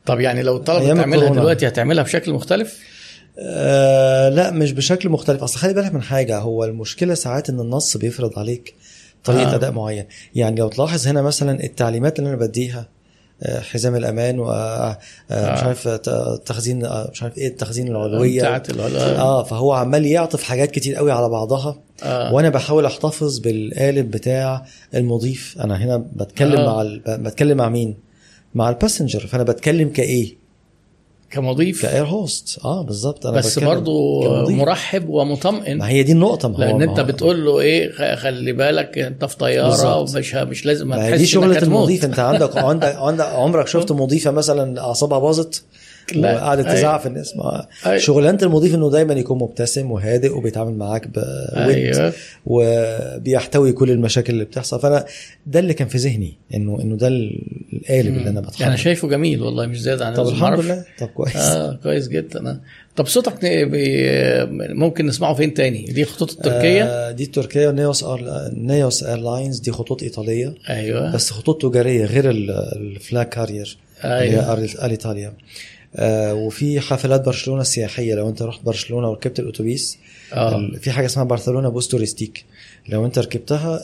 طب 0.09 0.21
يعني 0.21 0.43
لو 0.43 0.59
طلبت 0.59 0.83
أيام 0.83 0.97
تعملها. 0.97 1.29
دلوقتي 1.29 1.69
هتعملها 1.69 2.05
بشكل 2.05 2.33
مختلف 2.33 2.79
آه 3.39 4.29
لا 4.29 4.51
مش 4.51 4.73
بشكل 4.73 5.09
مختلف 5.09 5.43
أصل 5.43 5.59
خلي 5.59 5.75
بالك 5.75 5.95
من 5.95 6.03
حاجة 6.03 6.39
هو 6.39 6.65
المشكلة 6.65 7.15
ساعات 7.15 7.51
إن 7.51 7.61
النص 7.61 7.97
بيفرض 7.97 8.39
عليك 8.39 8.75
طريقة 9.25 9.53
آه. 9.53 9.55
أداء 9.55 9.73
معين 9.73 10.05
يعني 10.35 10.61
لو 10.61 10.69
تلاحظ 10.69 11.09
هنا 11.09 11.23
مثلا 11.23 11.65
التعليمات 11.65 12.19
اللي 12.19 12.31
أنا 12.31 12.39
بديها 12.39 12.89
آه، 13.43 13.61
حزام 13.61 13.97
الأمان 13.97 14.39
و 14.39 14.51
آه، 14.51 14.99
آه. 15.31 15.55
مش 15.55 15.63
عارف 15.63 15.89
تخزين 16.47 16.89
مش 17.13 17.23
عارف 17.23 17.39
إيه 17.39 17.49
التخزين 17.49 17.89
العلويه 17.89 18.41
بتاعت 18.41 18.71
آه 18.71 19.43
فهو 19.43 19.73
عمال 19.73 20.07
يعطف 20.07 20.43
حاجات 20.43 20.71
كتير 20.71 20.95
قوي 20.95 21.13
على 21.13 21.29
بعضها 21.29 21.79
آه. 22.03 22.35
وأنا 22.35 22.49
بحاول 22.49 22.87
أحتفظ 22.87 23.39
بالقالب 23.39 24.11
بتاع 24.11 24.65
المضيف 24.95 25.57
أنا 25.61 25.77
هنا 25.77 25.97
بتكلم 25.97 26.61
آه. 26.61 26.67
مع 26.75 26.83
ال... 26.83 27.03
بتكلم 27.07 27.57
مع 27.57 27.69
مين 27.69 28.08
مع 28.59 28.69
ال 28.71 28.76
passenger 28.76 29.27
فأنا 29.27 29.43
بتكلم 29.43 29.89
كإيه؟ 29.89 30.37
كمضيف. 31.31 31.83
ك 31.83 31.88
air 31.88 32.05
host 32.07 32.59
آه 32.65 32.83
بالظبط 32.83 33.27
أنا 33.27 33.37
بس 33.37 33.59
كمضيف. 33.59 34.57
مرحب 34.59 35.09
ومطمئن. 35.09 35.79
ما 35.79 35.89
هي 35.89 36.03
دي 36.03 36.13
النقطة 36.13 36.49
ما 36.49 36.57
هو 36.57 36.61
لأن 36.61 36.83
أنت 36.83 37.01
بتقول 37.01 37.45
له 37.45 37.61
إيه 37.61 38.15
خلي 38.17 38.53
بالك 38.53 38.99
أنت 38.99 39.25
في 39.25 39.37
طيارة. 39.37 39.99
ومش 39.99 40.35
مش 40.35 40.67
لازم 40.67 40.95
تحسش 40.95 41.19
دي 41.19 41.27
شغلة. 41.27 41.59
المضيف. 41.59 42.05
أنت 42.05 42.19
عندك 42.19 42.57
عندك 42.69 42.97
عندك 42.97 43.25
عمرك 43.27 43.67
شفت؟ 43.67 43.93
مضيفة 43.93 44.31
مثلا 44.31 44.81
أعصابها 44.81 45.19
باظت؟ 45.19 45.63
أي. 46.17 46.65
تزعق 46.65 47.01
في 47.01 47.07
الناس. 47.07 47.37
ما 47.37 47.67
أي. 47.87 47.99
شغلانه 48.01 48.39
المضيف 48.43 48.75
إنه 48.75 48.91
دايما 48.91 49.15
يكون 49.15 49.39
مبتسم 49.39 49.91
وهادئ 49.91 50.37
وبيتعامل 50.37 50.75
معاك 50.75 51.09
بود 51.09 51.25
أيوه. 51.57 52.13
وبيحتوي 52.47 53.73
كل 53.73 53.91
المشاكل 53.91 54.33
اللي 54.33 54.45
بتحصل. 54.45 54.81
فأنا 54.81 55.05
ده 55.47 55.61
اللي 55.61 55.75
كان 55.75 55.89
في 55.89 55.99
ذهني 55.99 56.35
إنه 56.55 56.81
إنه 56.81 56.97
ده 56.97 57.09
القالب 57.09 58.17
اللي 58.17 58.31
أنا 58.31 58.41
بتحرك. 58.41 58.63
أنا 58.63 58.77
شايفه 58.77 59.09
جميل 59.09 59.43
والله 59.43 59.67
مش 59.67 59.81
زيادة 59.81 60.07
عن 60.07 60.15
طب 60.15 60.29
الحمد. 60.29 60.61
لله. 60.61 60.85
طب 60.99 61.07
كويس. 61.09 61.37
آه 61.37 61.79
كويس 61.83 62.09
جدا. 62.09 62.51
آه. 62.51 62.61
طب 62.97 63.07
صوتك 63.07 63.35
ممكن 64.75 65.07
نسمعه 65.07 65.35
فين 65.35 65.55
تاني؟ 65.55 65.83
دي 65.85 66.05
خطوط 66.05 66.31
التركية؟ 66.31 66.85
آه. 66.85 67.11
دي 67.11 67.27
تركيا 67.27 67.71
نيوس 67.73 68.05
أر... 68.05 68.51
نيوس 68.53 69.03
airlines 69.05 69.59
دي 69.59 69.73
خطوط 69.73 70.03
إيطالية. 70.03 70.55
أيوه. 70.69 71.13
بس 71.15 71.31
خطوط 71.31 71.63
تجارية 71.63 72.05
غير 72.05 72.31
ال- 72.31 72.51
ال 72.77 72.87
flag 72.87 73.27
carrier 73.27 73.77
اللي 74.05 74.15
أيوه. 74.19 74.55
هي 74.55 74.69
أر- 74.69 74.85
اليطاليا 74.85 75.33
آه 75.97 76.35
وفي 76.35 76.81
حافلات 76.81 77.25
برشلونة 77.27 77.61
السياحيه 77.61 78.15
لو 78.15 78.29
انت 78.29 78.43
رحت 78.43 78.65
برشلونة 78.65 79.11
وركبت 79.11 79.39
الأتوبيس. 79.41 79.99
ال- 80.33 80.79
في 80.81 80.91
حاجة 80.91 81.07
اسمها 81.07 81.25
برشلونة 81.25 81.69
bus 81.69 81.89
turístic 81.89 82.45
لو 82.89 83.07
انت 83.07 83.19
ركبتها 83.19 83.81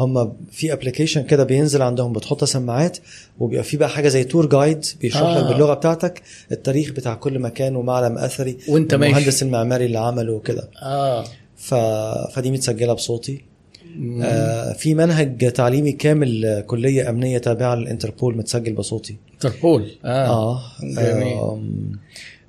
هم 0.00 0.32
في 0.52 0.72
application 0.72 1.22
كده 1.22 1.44
بينزل 1.44 1.82
عندهم 1.82 2.12
بتحط 2.12 2.44
سماعات 2.44 2.98
وبيبقى 3.38 3.64
في 3.64 3.76
بقى 3.76 3.88
حاجة 3.88 4.08
زي 4.08 4.24
tour 4.24 4.46
guide 4.46 4.84
بيشرح 5.00 5.22
آه. 5.22 5.38
لك 5.40 5.46
باللغة 5.52 5.74
بتاعتك 5.74 6.22
التاريخ 6.52 6.90
بتاع 6.90 7.14
كل 7.14 7.38
مكان 7.38 7.76
ومعلم 7.76 8.18
أثري 8.18 8.56
وأنت 8.68 8.94
ماشي. 8.94 9.12
المهندس 9.12 9.42
المعماري 9.42 9.84
اللي 9.86 9.98
عمله 9.98 10.32
وكده. 10.32 10.68
آه. 10.82 11.24
ف... 11.56 11.74
فدي 12.34 12.50
متسجلة 12.50 12.92
بصوتي. 12.92 13.32
آه 13.34 13.53
في 14.76 14.94
منهج 14.94 15.52
تعليمي 15.52 15.92
كامل 15.92 16.44
آه، 16.44 16.60
كلية 16.60 17.10
أمنية 17.10 17.38
تابعة 17.38 17.74
للإنتربول 17.74 18.36
متسجل 18.36 18.72
بصوتي. 18.72 19.16
انتربول؟ 19.34 19.90
آه, 20.04 20.60
جميل. 20.82 21.32
آم، 21.32 21.92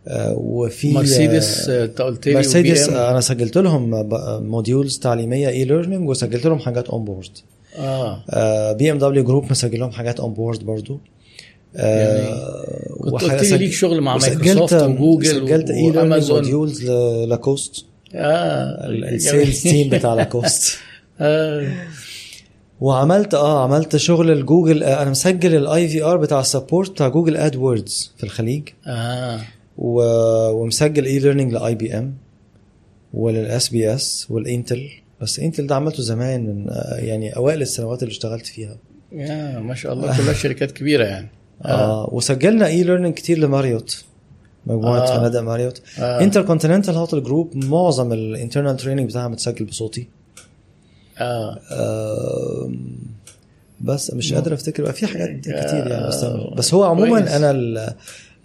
آه 0.07 0.33
وفي 0.37 0.93
مرسيدس 0.93 1.69
آه، 1.69 1.81
آه، 1.81 1.85
انت 1.85 2.01
قلت 2.01 2.27
لي 2.27 2.35
مرسيدس. 2.35 2.89
آه، 2.89 3.11
أنا 3.11 3.21
سجلت 3.21 3.57
لهم 3.57 4.09
modules 4.49 4.99
تعليمية 4.99 5.49
e-learning 5.49 6.09
وسجلت 6.09 6.45
لهم 6.45 6.59
حاجات 6.59 6.89
on 6.89 7.05
board 7.05 7.37
آه 7.79 8.71
بي 8.73 8.91
ام 8.91 8.97
دبليو 8.97 9.23
group 9.23 9.51
مسجل 9.51 9.79
لهم 9.79 9.91
حاجات 9.91 10.19
on 10.19 10.33
board 10.33 10.63
برضو 10.63 10.99
كنت 11.73 13.13
وحاجة 13.13 13.39
قلت 13.39 13.51
لي 13.51 13.57
ليك 13.57 13.71
شغل 13.71 14.01
مع 14.01 14.17
مايكروسوفت 14.17 14.73
وجوجل 14.73 15.27
سجلت 15.27 15.69
e-learning 15.69 16.31
modules 16.31 16.91
لاكوست 17.27 17.85
آه 18.15 18.87
ال 18.89 19.01
sales 19.01 19.63
team 19.63 19.89
بتاع 19.89 20.13
لاكوست 20.13 20.77
آه. 20.77 20.77
وعملت 22.81 23.33
آه 23.33 23.63
عملت 23.63 23.95
شغل 23.95 24.31
لجوجل 24.31 24.83
آه 24.83 25.01
أنا 25.01 25.09
مسجل 25.09 25.55
ال 25.55 25.87
IVR 25.87 26.17
بتاع 26.17 26.39
ال 26.39 26.46
support 26.46 26.91
بتاع 26.91 27.07
جوجل 27.07 27.37
AdWords 27.37 28.13
في 28.17 28.23
الخليج 28.23 28.69
آه 28.87 29.39
و... 29.77 30.01
ومسجل 30.49 31.05
e-learning 31.05 31.53
ل 31.53 31.75
IBM 31.75 32.17
ول 33.13 33.69
SPS 33.69 34.27
والإنتل 34.29 34.89
بس 35.21 35.39
إنتل 35.39 35.67
ده 35.67 35.75
عملته 35.75 36.03
زمان 36.03 36.45
من 36.45 36.69
آه، 36.69 36.95
يعني 36.95 37.35
أوائل 37.35 37.61
السنوات 37.61 38.03
اللي 38.03 38.11
اشتغلت 38.11 38.45
فيها 38.45 38.77
يا 39.11 39.59
ما 39.59 39.75
شاء 39.75 39.93
الله 39.93 40.17
كلها 40.17 40.33
شركات 40.43 40.71
كبيرة 40.71 41.05
يعني 41.05 41.27
آه. 41.65 42.09
وسجلنا 42.13 42.67
e-learning 42.67 43.13
كتير 43.13 43.37
لماريوت 43.37 44.05
مجموعة 44.65 44.99
آه. 44.99 45.13
آه. 45.13 45.17
فنادق 45.17 45.39
ماريوت 45.39 45.81
آه. 45.99 46.01
آه. 46.01 46.23
InterContinental 46.23 46.95
Hotel 46.95 47.23
Group 47.23 47.55
معظم 47.55 48.13
ال 48.13 48.20
internal 48.20 48.77
training 48.77 49.09
بتاعها 49.09 49.27
متسجل 49.27 49.65
بصوتي 49.65 50.07
آه 51.19 52.71
بس 53.81 54.13
مش 54.13 54.33
قادر 54.33 54.53
أفتكر 54.53 54.83
بقى 54.83 54.93
في 54.93 55.07
حاجات 55.07 55.39
كتير 55.39 55.53
يعني 55.87 56.07
بس, 56.07 56.23
آه. 56.23 56.53
بس 56.57 56.73
هو 56.73 56.83
عموما. 56.83 57.35
أنا 57.35 57.51
ال- 57.51 57.93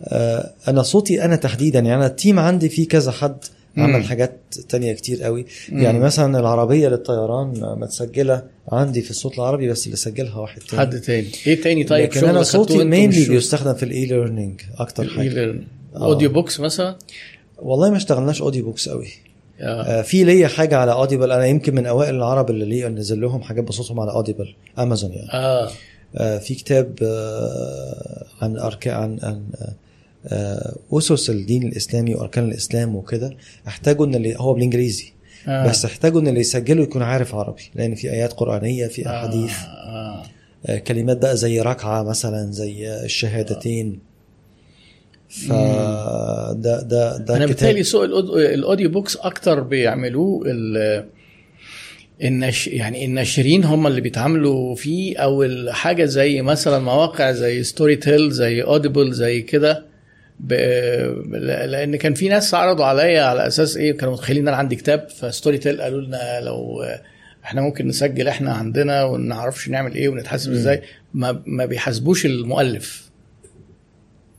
آه 0.04 0.50
أنا 0.68 0.82
صوتي 0.82 1.24
أنا 1.24 1.36
تحديدا 1.36 1.78
يعني 1.78 1.94
أنا 1.94 2.06
ال 2.06 2.13
team 2.13 2.38
عندي 2.38 2.68
فيه 2.68 2.88
كذا 2.88 3.10
حد. 3.12 3.36
عمل 3.76 4.04
حاجات 4.04 4.36
تانية 4.68 4.92
كتير 4.92 5.22
قوي 5.22 5.46
مم. 5.72 5.78
يعني 5.82 5.98
مثلا 5.98 6.40
العربية 6.40 6.88
للطيران 6.88 7.52
متسجلة 7.78 8.42
عندي 8.68 9.02
في 9.02 9.10
الصوت 9.10 9.34
العربي 9.34 9.68
بس 9.68 9.86
اللي 9.86 9.96
سجلها 9.96 10.38
واحد 10.38 10.60
تاني 10.62 10.80
حد 10.80 11.00
تاني 11.00 11.28
إيه 11.46 11.62
تاني 11.62 11.84
طيب 11.84 12.04
لكن 12.10 12.24
أنا 12.28 12.42
صوتي 12.42 12.84
mainly؟ 12.84 13.28
بيستخدم 13.28 13.74
في 13.74 13.82
ال 13.82 14.06
e-learning 14.06 14.60
أكتر 14.78 15.08
حاجة 15.08 15.44
آه. 15.96 16.06
audio 16.06 16.30
books 16.32 16.60
مثلا 16.60 16.96
والله 17.58 17.90
ما 17.90 17.96
اشتغلناش 17.96 18.42
audio 18.42 18.64
books 18.64 18.88
قوي 18.88 19.08
آه. 19.60 19.82
آه 19.82 20.02
في 20.02 20.24
ليا 20.24 20.48
حاجة 20.48 20.76
على 20.76 20.92
Audible 20.92 21.32
أنا 21.32 21.46
يمكن 21.46 21.74
من 21.74 21.86
أوائل 21.86 22.14
العرب 22.14 22.50
اللي 22.50 22.64
ليا 22.64 22.88
نزل 22.88 23.20
لهم 23.20 23.42
حاجات 23.42 23.64
بصوتهم 23.64 24.00
على 24.00 24.12
Audible 24.12 24.54
أمازون 24.78 25.12
يعني 25.12 25.32
آه 25.32 25.70
آه، 26.16 26.38
في 26.38 26.54
كتاب 26.54 26.98
آه، 27.02 28.24
عن 28.42 28.56
أركان 28.58 28.94
عن 28.94 29.18
عن 29.22 29.42
آه، 30.26 30.76
أسس 30.92 31.30
الدين 31.30 31.62
الإسلامي 31.62 32.14
وأركان 32.14 32.44
الإسلام 32.44 32.96
وكده 32.96 33.36
احتاجوا 33.68 34.06
إن 34.06 34.14
اللي 34.14 34.34
هو 34.38 34.54
بالإنجليزي 34.54 35.12
آه. 35.48 35.68
بس 35.68 35.84
احتاجوا 35.84 36.20
إن 36.20 36.28
اللي 36.28 36.40
يسجله 36.40 36.82
يكون 36.82 37.02
عارف 37.02 37.34
عربي 37.34 37.62
لأن 37.74 37.94
في 37.94 38.10
آيات 38.10 38.32
قرآنية 38.32 38.86
في 38.86 39.06
آه. 39.06 39.10
أحاديث 39.10 39.52
آه. 39.64 40.22
آه، 40.66 40.78
كلمات 40.78 41.16
بقى 41.16 41.36
زي 41.36 41.60
ركعة 41.60 42.02
مثلا 42.02 42.52
زي 42.52 43.04
الشهادتين 43.04 43.98
فده 45.30 46.82
ده 46.82 46.82
ده 46.82 47.36
أنا 47.36 47.36
كتاب- 47.36 47.48
بالتالي 47.48 47.82
سوق 47.82 48.04
ال 48.36 48.45
audio 48.45 48.90
books 48.90 49.16
أكتر 49.16 49.60
بيعملوه 49.60 50.42
ال 50.46 51.04
النش 52.22 52.66
يعني 52.68 53.04
الناشرين 53.04 53.64
هم 53.64 53.86
اللي 53.86 54.00
بيتعاملوا 54.00 54.74
فيه 54.74 55.16
أو 55.18 55.42
الحاجة 55.42 56.04
زي 56.04 56.42
مثلا 56.42 56.78
مواقع 56.78 57.32
زي 57.32 57.62
Storytel 57.62 58.30
زي 58.30 58.62
Audible 58.62 59.12
زي 59.12 59.42
كده. 59.42 59.86
ب... 60.40 60.52
لأن 61.66 61.96
كان 61.96 62.14
في 62.14 62.28
ناس 62.28 62.54
عرضوا 62.54 62.84
عليا 62.84 63.22
على 63.22 63.46
أساس 63.46 63.76
إيه 63.76 63.92
كانوا 63.96 64.14
متخيلين 64.14 64.42
إن 64.42 64.48
أنا 64.48 64.56
عندي 64.56 64.76
كتاب. 64.76 65.08
ف 65.08 65.58
Storytel 65.58 65.80
قالوا 65.82 66.00
لنا 66.00 66.40
لو 66.40 66.84
إحنا 67.44 67.60
ممكن 67.60 67.86
نسجل 67.88 68.28
إحنا 68.28 68.52
عندنا 68.52 69.04
وما 69.04 69.18
نعرفش 69.28 69.68
نعمل 69.68 69.94
إيه 69.94 70.08
ونتحاسب 70.08 70.52
إزاي. 70.52 70.82
ما, 71.14 71.42
ما 71.46 71.64
بيحاسبوش 71.66 72.26
المؤلف. 72.26 73.09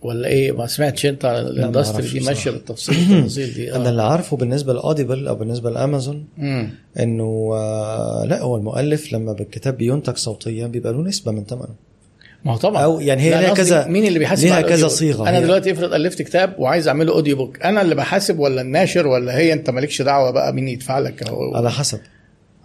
ولا 0.01 0.27
إيه 0.27 0.51
ما 0.51 0.67
سمعتش 0.67 1.05
أنت 1.05 1.25
على 1.25 1.41
ال 1.41 1.49
industry 1.49 2.07
دي. 2.07 2.19
ماشية 2.19 2.51
بالتفصيل 2.51 2.95
التفاصيل 2.95 3.53
دي 3.53 3.71
أنا 3.75 3.85
آه 3.85 3.89
اللي 3.89 4.03
عارفه 4.03 4.37
بالنسبة 4.37 4.73
ل 4.73 4.80
Audible 4.80 5.27
أو 5.27 5.35
بالنسبة 5.35 5.69
لأمازون. 5.69 6.25
إنه 6.99 7.49
آه، 7.53 8.25
لا 8.25 8.41
هو 8.41 8.57
المؤلف 8.57 9.13
لما 9.13 9.33
بالكتاب 9.33 9.77
بينتج 9.77 10.15
صوتيا 10.17 10.67
بيبقى 10.67 10.93
له 10.93 11.01
نسبة 11.01 11.31
من 11.31 11.43
ثمنه 11.45 11.75
ما 12.45 12.51
هو 12.53 12.57
طبعا 12.57 12.83
أو 12.83 12.99
يعني 12.99 13.21
هي 13.21 13.29
ليها 13.29 13.53
كذا- 13.53 13.87
مين 13.87 14.05
اللي 14.07 14.19
بيحاسب 14.19 14.43
ليها 14.43 14.61
كذا؟ 14.61 14.87
صيغة 14.87 15.29
أنا 15.29 15.37
هي. 15.37 15.41
دلوقتي 15.43 15.71
أفرض 15.71 15.93
ألفت 15.93 16.21
كتاب 16.21 16.55
وعايز 16.59 16.87
أعمله 16.87 17.13
audio 17.13 17.35
book 17.35 17.61
أنا 17.61 17.81
اللي 17.81 17.95
بحاسب 17.95 18.39
ولا 18.39 18.61
الناشر 18.61 19.07
ولا 19.07 19.37
هي 19.37 19.53
أنت 19.53 19.69
مالكش 19.69 20.01
دعوة 20.01 20.31
بقى 20.31 20.53
مين 20.53 20.67
يدفع 20.67 20.99
لك 20.99 21.29
هو 21.29 21.55
على 21.55 21.71
حسب 21.71 21.99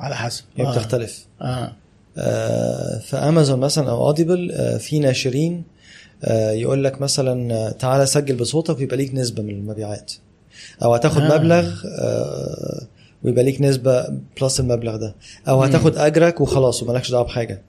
على 0.00 0.16
حسب 0.16 0.44
هي 0.56 0.66
آه. 0.66 0.73
بتختلف 0.73 1.26
آه 1.42 1.73
آه، 2.18 2.98
فأمازون 2.98 3.60
مثلا 3.60 3.90
أو 3.90 4.06
Audible 4.07 4.52
في 4.81 4.98
ناشرين 4.98 5.52
آه، 5.55 5.75
يقول 6.53 6.85
لك 6.85 7.01
مثلا 7.01 7.55
آه، 7.55 7.70
تعالى 7.70 8.07
سجل 8.07 8.35
بصوتك 8.36 8.78
ويبقى 8.78 8.97
ليك 8.97 9.15
نسبة 9.15 9.43
من 9.43 9.51
المبيعات. 9.51 10.12
أو 10.83 10.95
هتاخد 10.95 11.23
آه. 11.23 11.36
مبلغ 11.39 11.75
آه، 12.01 12.86
ويبقى 13.23 13.45
ليك 13.45 13.61
نسبة 13.61 14.07
plus 14.41 14.60
المبلغ 14.61 14.97
ده. 14.97 15.15
أو 15.49 15.62
هتاخد 15.62 15.97
أجرك 15.97 16.41
وخلاص 16.41 16.83
ومالكش 16.83 17.11
دعوة 17.11 17.25
بحاجة 17.25 17.62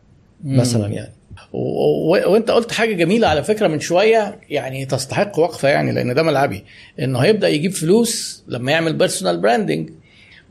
مثلا 0.43 0.88
يعني. 0.88 1.14
وانت 1.53 2.51
قلت 2.51 2.72
حاجة 2.72 2.93
جميلة 2.93 3.27
على 3.27 3.43
فكرة 3.43 3.67
من 3.67 3.80
شوية 3.80 4.40
يعني 4.50 4.85
تستحق 4.85 5.40
وقفة 5.40 5.67
يعني 5.69 5.92
لأن 5.92 6.14
ده 6.14 6.24
ملعبي. 6.24 6.64
إنه 7.00 7.19
هيبدأ 7.19 7.48
يجيب 7.48 7.72
فلوس 7.72 8.43
لما 8.48 8.72
يعمل 8.72 8.93
personal 8.93 9.38
branding 9.38 9.89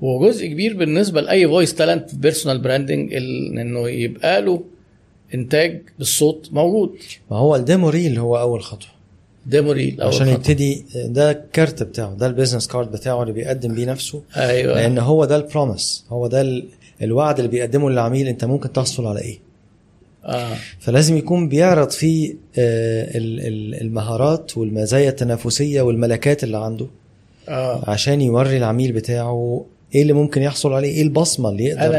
وجزء 0.00 0.47
كبير 0.47 0.76
بالنسبة 0.76 1.20
لأي 1.20 1.49
voice 1.48 1.74
talent 1.74 2.14
personal 2.14 2.58
branding 2.58 3.14
إنه 3.15 3.89
يبقى 3.89 4.42
له 4.42 4.62
إنتاج 5.34 5.82
بالصوت 5.98 6.48
موجود 6.52 6.90
ما 7.30 7.36
هو 7.36 7.56
ال 7.56 7.63
demo 7.63 7.88
reel 7.88 8.18
هو 8.18 8.40
أول 8.40 8.62
خطوة. 8.62 8.88
demo 9.46 9.72
reel 9.72 10.00
أول 10.00 10.08
عشان 10.14 10.20
خطوة. 10.26 10.34
يبتدي 10.34 10.84
ده 10.94 11.30
الكارت 11.30 11.82
بتاعه 11.82 12.14
ده 12.14 12.26
ال 12.26 12.31
business 12.31 12.66
card 12.68 12.90
بتاعه 12.92 13.22
اللي 13.22 13.32
بيقدم 13.32 13.74
بيه 13.74 13.84
نفسه. 13.86 14.22
أيوه. 14.36 14.74
لأن 14.74 14.98
هو 14.98 15.24
ده 15.24 15.36
ال 15.36 15.45
promise 15.45 16.05
هو 16.10 16.26
ده 16.26 16.40
ال- 16.40 16.66
الوعد 17.02 17.38
اللي 17.38 17.50
بيقدمه 17.50 17.90
للعميل 17.90 18.28
أنت 18.28 18.44
ممكن 18.44 18.72
تحصل 18.72 19.06
على 19.06 19.20
إيه. 19.20 19.38
آه. 20.24 20.56
فلازم 20.80 21.16
يكون 21.16 21.48
بيعرض 21.48 21.90
فيه 21.90 22.30
آه، 22.58 23.16
ال- 23.18 23.40
ال- 23.46 23.80
المهارات 23.80 24.58
والمزايا 24.58 25.08
التنافسية 25.10 25.82
والملكات 25.82 26.44
اللي 26.44 26.56
عنده. 26.58 26.86
آه. 27.48 27.90
عشان 27.90 28.20
يوري 28.20 28.56
العميل 28.56 28.92
بتاعه 28.92 29.64
إيه 29.94 30.02
اللي 30.02 30.12
ممكن 30.12 30.42
يحصل 30.42 30.73
عليه؟ 30.73 30.89
إيه 30.89 31.02
البصمة 31.02 31.48
اللي 31.48 31.73
أنا 31.73 31.98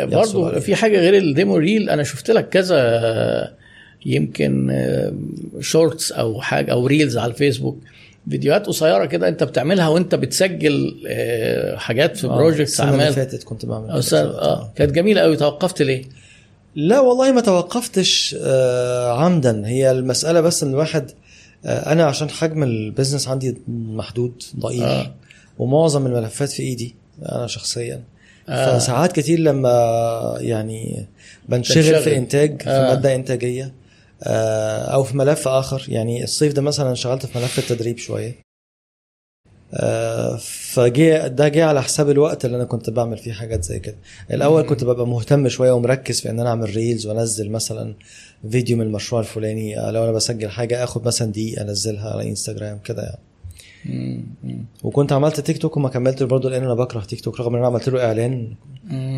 يقدر 0.00 0.16
برضو 0.16 0.46
عليه. 0.46 0.58
في 0.60 0.74
حاجة 0.74 0.98
غير 1.00 1.16
ال 1.16 1.24
demo 1.24 1.56
reel 1.56 1.90
أنا 1.90 2.02
شفت 2.02 2.30
لك 2.30 2.48
كذا 2.48 3.56
يمكن 4.06 4.72
shorts 5.60 6.12
أو 6.12 6.40
حاجة 6.40 6.72
أو 6.72 6.86
reels 6.86 7.18
على 7.18 7.32
الفيسبوك. 7.32 7.78
فيديوهات 8.30 8.66
قصيرة 8.66 9.04
كده 9.04 9.28
أنت 9.28 9.44
بتعملها 9.44 9.88
وأنت 9.88 10.14
بتسجل 10.14 10.96
آه، 11.08 11.76
حاجات 11.76 12.16
في 12.16 12.26
آه، 12.26 12.36
projects 12.36 12.60
السنة 12.72 12.90
اللي 12.90 13.02
أعمال. 13.02 13.14
فاتت 13.14 13.42
كنت 13.44 13.66
بعمل 13.66 13.90
آه 14.14 14.72
كانت 14.76 14.92
جميلة 14.92 15.20
قوي 15.20 15.36
توقفت 15.36 15.82
ليه؟ 15.82 16.04
لا 16.76 17.00
والله 17.00 17.32
ما 17.32 17.40
توقفتش 17.40 18.36
آه، 18.40 19.12
عمدا. 19.12 19.62
هي 19.66 19.90
المسألة 19.90 20.40
بس 20.40 20.62
إن 20.62 20.70
الواحد 20.70 21.10
آه، 21.66 21.92
أنا 21.92 22.04
عشان 22.04 22.30
حجم 22.30 22.62
ال 22.62 22.69
business 22.69 23.28
عندي 23.28 23.56
محدود 23.68 24.42
ضئيل. 24.58 24.82
آه. 24.82 25.14
ومعظم 25.58 26.06
الملفات 26.06 26.50
في 26.50 26.62
إيدي. 26.62 26.94
أنا 27.22 27.46
شخصيا 27.46 28.02
آه. 28.48 28.78
فساعات 28.78 29.12
كتير 29.12 29.38
لما 29.38 30.36
يعني 30.40 31.06
بنشغل. 31.48 32.02
في 32.02 32.16
إنتاج 32.16 32.62
في 32.62 32.70
آه. 32.70 32.88
مادة 32.94 33.14
إنتاجية 33.14 33.72
آه، 34.22 34.84
أو 34.84 35.04
في 35.04 35.16
ملف 35.16 35.48
آخر 35.48 35.84
يعني 35.88 36.24
الصيف 36.24 36.52
ده 36.52 36.62
مثلا 36.62 36.94
شغلت 36.94 37.26
في 37.26 37.38
ملف 37.38 37.58
التدريب 37.58 37.98
شوية 37.98 38.46
آه، 39.74 40.36
فجي 40.40 41.28
ده 41.28 41.48
جه 41.48 41.64
على 41.64 41.82
حساب 41.82 42.10
الوقت 42.10 42.44
اللي 42.44 42.56
أنا 42.56 42.64
كنت 42.64 42.90
بعمل 42.90 43.18
فيه 43.18 43.32
حاجات 43.32 43.64
زي 43.64 43.78
كده 43.78 43.96
الأول 44.30 44.62
كنت 44.62 44.84
ببقى 44.84 45.06
مهتم 45.06 45.48
شوية 45.48 45.72
ومركز 45.72 46.20
في 46.20 46.30
إن 46.30 46.40
أنا 46.40 46.50
أعمل 46.50 46.76
reels 46.76 47.06
وأنزل 47.06 47.50
مثلا 47.50 47.94
فيديو 48.50 48.76
من 48.76 48.86
المشروع 48.86 49.20
الفلاني 49.20 49.80
آه، 49.80 49.90
لو 49.90 50.04
أنا 50.04 50.12
بسجل 50.12 50.50
حاجة 50.50 50.84
أخد 50.84 51.06
مثلا 51.06 51.32
دقيقة 51.32 51.62
أنزلها 51.62 52.10
على 52.10 52.28
إنستجرام 52.30 52.78
كده 52.78 53.02
يعني. 53.02 53.18
وكنت 54.82 55.12
عملت 55.12 55.40
تيك 55.40 55.58
توك 55.58 55.76
وما 55.76 55.88
كملتش 55.88 56.22
برضه 56.22 56.50
لأن 56.50 56.62
أنا 56.64 56.74
بكره 56.74 57.00
تيك 57.00 57.20
توك 57.20 57.40
رغم 57.40 57.52
إن 57.52 57.58
أنا 57.58 57.66
عملت 57.66 57.88
له 57.88 58.04
إعلان. 58.06 58.54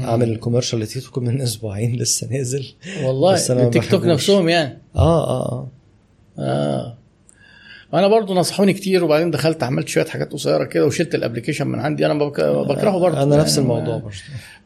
عامل 0.05 0.33
ال 0.33 0.37
commercial 0.37 0.81
لتيك 0.81 1.03
توك 1.05 1.19
من 1.19 1.41
أسبوعين 1.41 1.97
لسه 1.97 2.29
نازل. 2.31 2.67
والله 3.05 3.33
بس 3.33 3.51
أنا 3.51 3.61
ما 3.61 3.67
التيك 3.67 3.91
توك. 3.91 4.05
نفسهم 4.05 4.49
يعني. 4.49 4.79
آه 4.97 5.29
آه 5.31 5.53
آه. 5.53 5.69
آه. 6.39 6.95
أنا 7.95 8.09
برضو 8.09 8.35
نصحوني 8.35 8.73
كتير 8.73 9.05
وبعدين 9.05 9.31
دخلت 9.31 9.63
عملت 9.63 9.89
شوية 9.89 10.05
حاجات 10.05 10.33
قصيرة 10.33 10.65
كده 10.65 10.87
وشلت 10.87 11.15
ال 11.15 11.19
application 11.19 11.67
من 11.67 11.79
عندي. 11.81 12.07
أنا 12.07 12.15
بك- 12.15 12.41
بكرهه 12.41 12.99
برضو 12.99 13.17
أنا 13.23 13.37
نفس 13.37 13.57
يعني 13.59 13.63
الموضوع 13.63 13.95
ما- 13.97 14.01
برضه. 14.03 14.17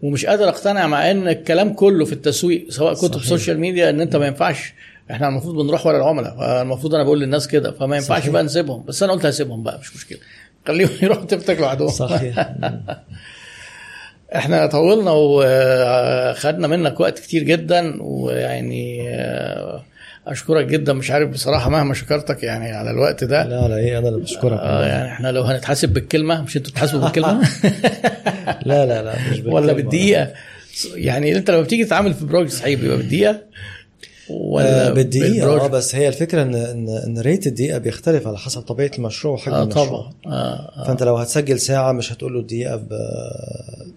ومش 0.03 0.27
قادر 0.27 0.49
أقتنع 0.49 0.87
مع 0.87 1.11
إن 1.11 1.29
الكلام 1.29 1.73
كله 1.73 2.05
في 2.05 2.13
التسويق 2.13 2.71
سواء 2.71 2.95
كتب 2.95 3.13
صحيح. 3.19 3.29
social 3.29 3.61
media 3.61 3.91
إن 3.91 4.01
أنت 4.01 4.17
ما 4.17 4.27
ينفعش 4.27 4.75
إحنا 5.11 5.29
المفروض 5.29 5.55
بنروح 5.65 5.87
ورا 5.87 5.97
العملاء 5.97 6.63
المفروض 6.63 6.95
أنا 6.95 7.05
بقول 7.05 7.21
للناس 7.21 7.49
كده 7.49 7.73
فما 7.73 7.97
ينفعش 7.97 8.21
صحيح. 8.21 8.33
بقى 8.33 8.43
نسيبهم 8.43 8.85
بس 8.85 9.03
أنا 9.03 9.13
قلت 9.13 9.27
هسيبهم 9.27 9.63
بقى 9.63 9.79
مش 9.79 9.97
مشكلة. 9.97 10.19
خليهم 10.69 10.91
يروحوا 11.03 11.25
تيك 11.25 11.43
توك 11.47 11.59
لوحدهم. 11.59 11.89
صحيح. 11.89 12.49
إحنا 14.37 14.67
طولنا 14.67 15.11
وخدنا 15.15 16.69
منك 16.69 17.01
وقت 17.01 17.19
كتير 17.19 17.43
جدا 17.43 18.03
ويعني 18.03 19.09
آه، 19.11 19.83
اشكرك 20.27 20.67
جدا 20.67 20.93
مش 20.93 21.11
عارف 21.11 21.29
بصراحة 21.31 21.71
مهما 21.71 21.95
شكرتك 21.95 22.43
يعني 22.43 22.73
على 22.73 22.91
الوقت 22.91 23.25
ده. 23.25 23.45
لا 23.45 23.69
لا 23.69 23.77
إيه 23.77 23.99
أنا 23.99 24.09
اللي 24.09 24.21
بشكرك. 24.21 24.59
آه 24.61 24.87
يعني 24.87 25.13
إحنا 25.13 25.33
لو 25.33 25.43
هنتحاسب 25.43 25.89
بالكلمة 25.89 26.43
مش 26.43 26.57
أنتوا 26.57 26.73
بتحاسبوا 26.73 27.01
بالكلمة؟ 27.01 27.41
لا 28.67 28.87
لا 28.87 29.03
لا 29.03 29.15
مش 29.31 29.39
ولا 29.39 29.43
بالكلمة. 29.45 29.73
بالدقيقة. 29.73 30.29
يعني 30.95 31.37
انت 31.37 31.51
لما 31.51 31.61
بتيجي 31.63 31.85
تتعامل 31.85 32.15
في 32.15 32.25
بروجكت 32.25 32.53
صحيح 32.53 32.81
بيبقى 32.81 32.97
بالدقيقة. 32.97 33.41
ولا 34.33 34.89
آه 34.89 34.93
بالدقيقة 34.93 35.65
آه؟ 35.65 35.67
بس 35.69 35.95
هي 35.95 36.09
الفكرة 36.09 36.43
ان 36.43 36.55
ان 36.55 36.89
إن 36.89 37.19
ريت 37.19 37.47
الدقيقة 37.47 37.79
بيختلف 37.79 38.27
على 38.27 38.39
حسب 38.39 38.61
طبيعة 38.61 38.91
المشروع 38.99 39.35
وحجم 39.35 39.55
آه 39.55 39.63
المشروع. 39.63 39.87
طبعا 39.87 40.13
آه 40.27 40.81
آه، 40.81 40.85
فأنت 40.87 41.03
لو 41.03 41.17
هتسجل 41.17 41.61
ساعة 41.61 41.93
مش 41.93 42.13
هتقول 42.13 42.35
له 42.35 42.41
الدقيقة 42.41 42.77
ب 42.77 42.89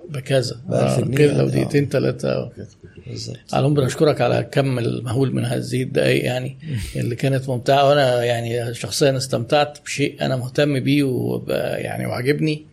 بكذا. 0.09 0.55
بألف 0.69 0.91
آه 0.91 1.01
جنيه 1.01 1.25
يعني، 1.25 1.37
لو 1.37 1.45
آه. 1.45 1.49
دقيقتين 1.49 1.89
ثلاثة 1.89 2.43
وكده 2.43 2.67
بالظبط. 3.07 3.37
على 3.53 3.59
العموم 3.59 3.73
بنشكرك 3.73 4.21
على 4.21 4.47
كم 4.51 4.79
المهول 4.79 5.33
من 5.35 5.45
هذه 5.45 5.83
الدقائق 5.83 6.25
يعني 6.25 6.57
اللي 6.95 7.15
كانت 7.15 7.49
ممتعة. 7.49 7.89
وأنا 7.89 8.23
يعني 8.23 8.73
شخصيا 8.73 9.17
استمتعت 9.17 9.77
بشيء 9.85 10.15
أنا 10.21 10.35
مهتم 10.35 10.79
بيه 10.79 11.03
وب- 11.03 11.49
يعني 11.77 12.05
وعجبني 12.05 12.65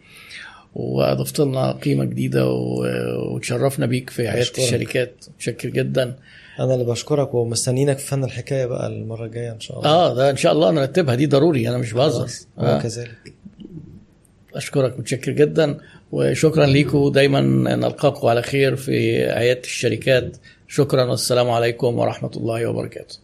وأضفت 0.75 1.41
لنا 1.41 1.73
قيمة 1.73 2.05
جديدة 2.05 2.47
وتشرفنا 3.33 3.87
بيك 3.87 4.11
في 4.11 4.29
عيادة. 4.29 4.51
الشركات. 4.59 5.25
متشكر 5.37 5.69
جدا. 5.69 6.15
أنا 6.63 6.75
اللي 6.75 6.85
بشكرك 6.85 7.35
ومستنينك 7.35 7.99
في 7.99 8.07
فن 8.07 8.25
الحكاية 8.25 8.67
بقى 8.67 8.87
المرة 8.87 9.25
الجاية 9.25 9.53
إن 9.53 9.61
شاء 9.61 9.79
الله. 9.79 9.91
آه 9.91 10.15
ده 10.15 10.31
إن 10.31 10.37
شاء 10.37 10.53
الله 10.53 10.71
نرتبها. 10.71 11.15
دي 11.15 11.27
ضروري 11.27 11.69
أنا 11.69 11.79
مش 11.79 11.93
بهزر. 11.93 12.29
آه. 12.59 12.77
وكذلك 12.77 13.33
أشكرك 14.55 14.99
متشكر 14.99 15.33
جدا. 15.33 15.79
وشكرا 16.13 16.67
ليكم 16.67 17.09
دايما 17.13 17.41
نلقاكم 17.77 18.29
على 18.29 18.43
خير 18.43 18.77
في 18.77 19.25
عيادة 19.31 19.61
الشركات. 19.61 20.37
شكرا 20.69 21.05
والسلام 21.05 21.51
عليكم 21.51 21.99
ورحمة 21.99 22.31
الله 22.37 22.67
وبركاته. 22.67 23.22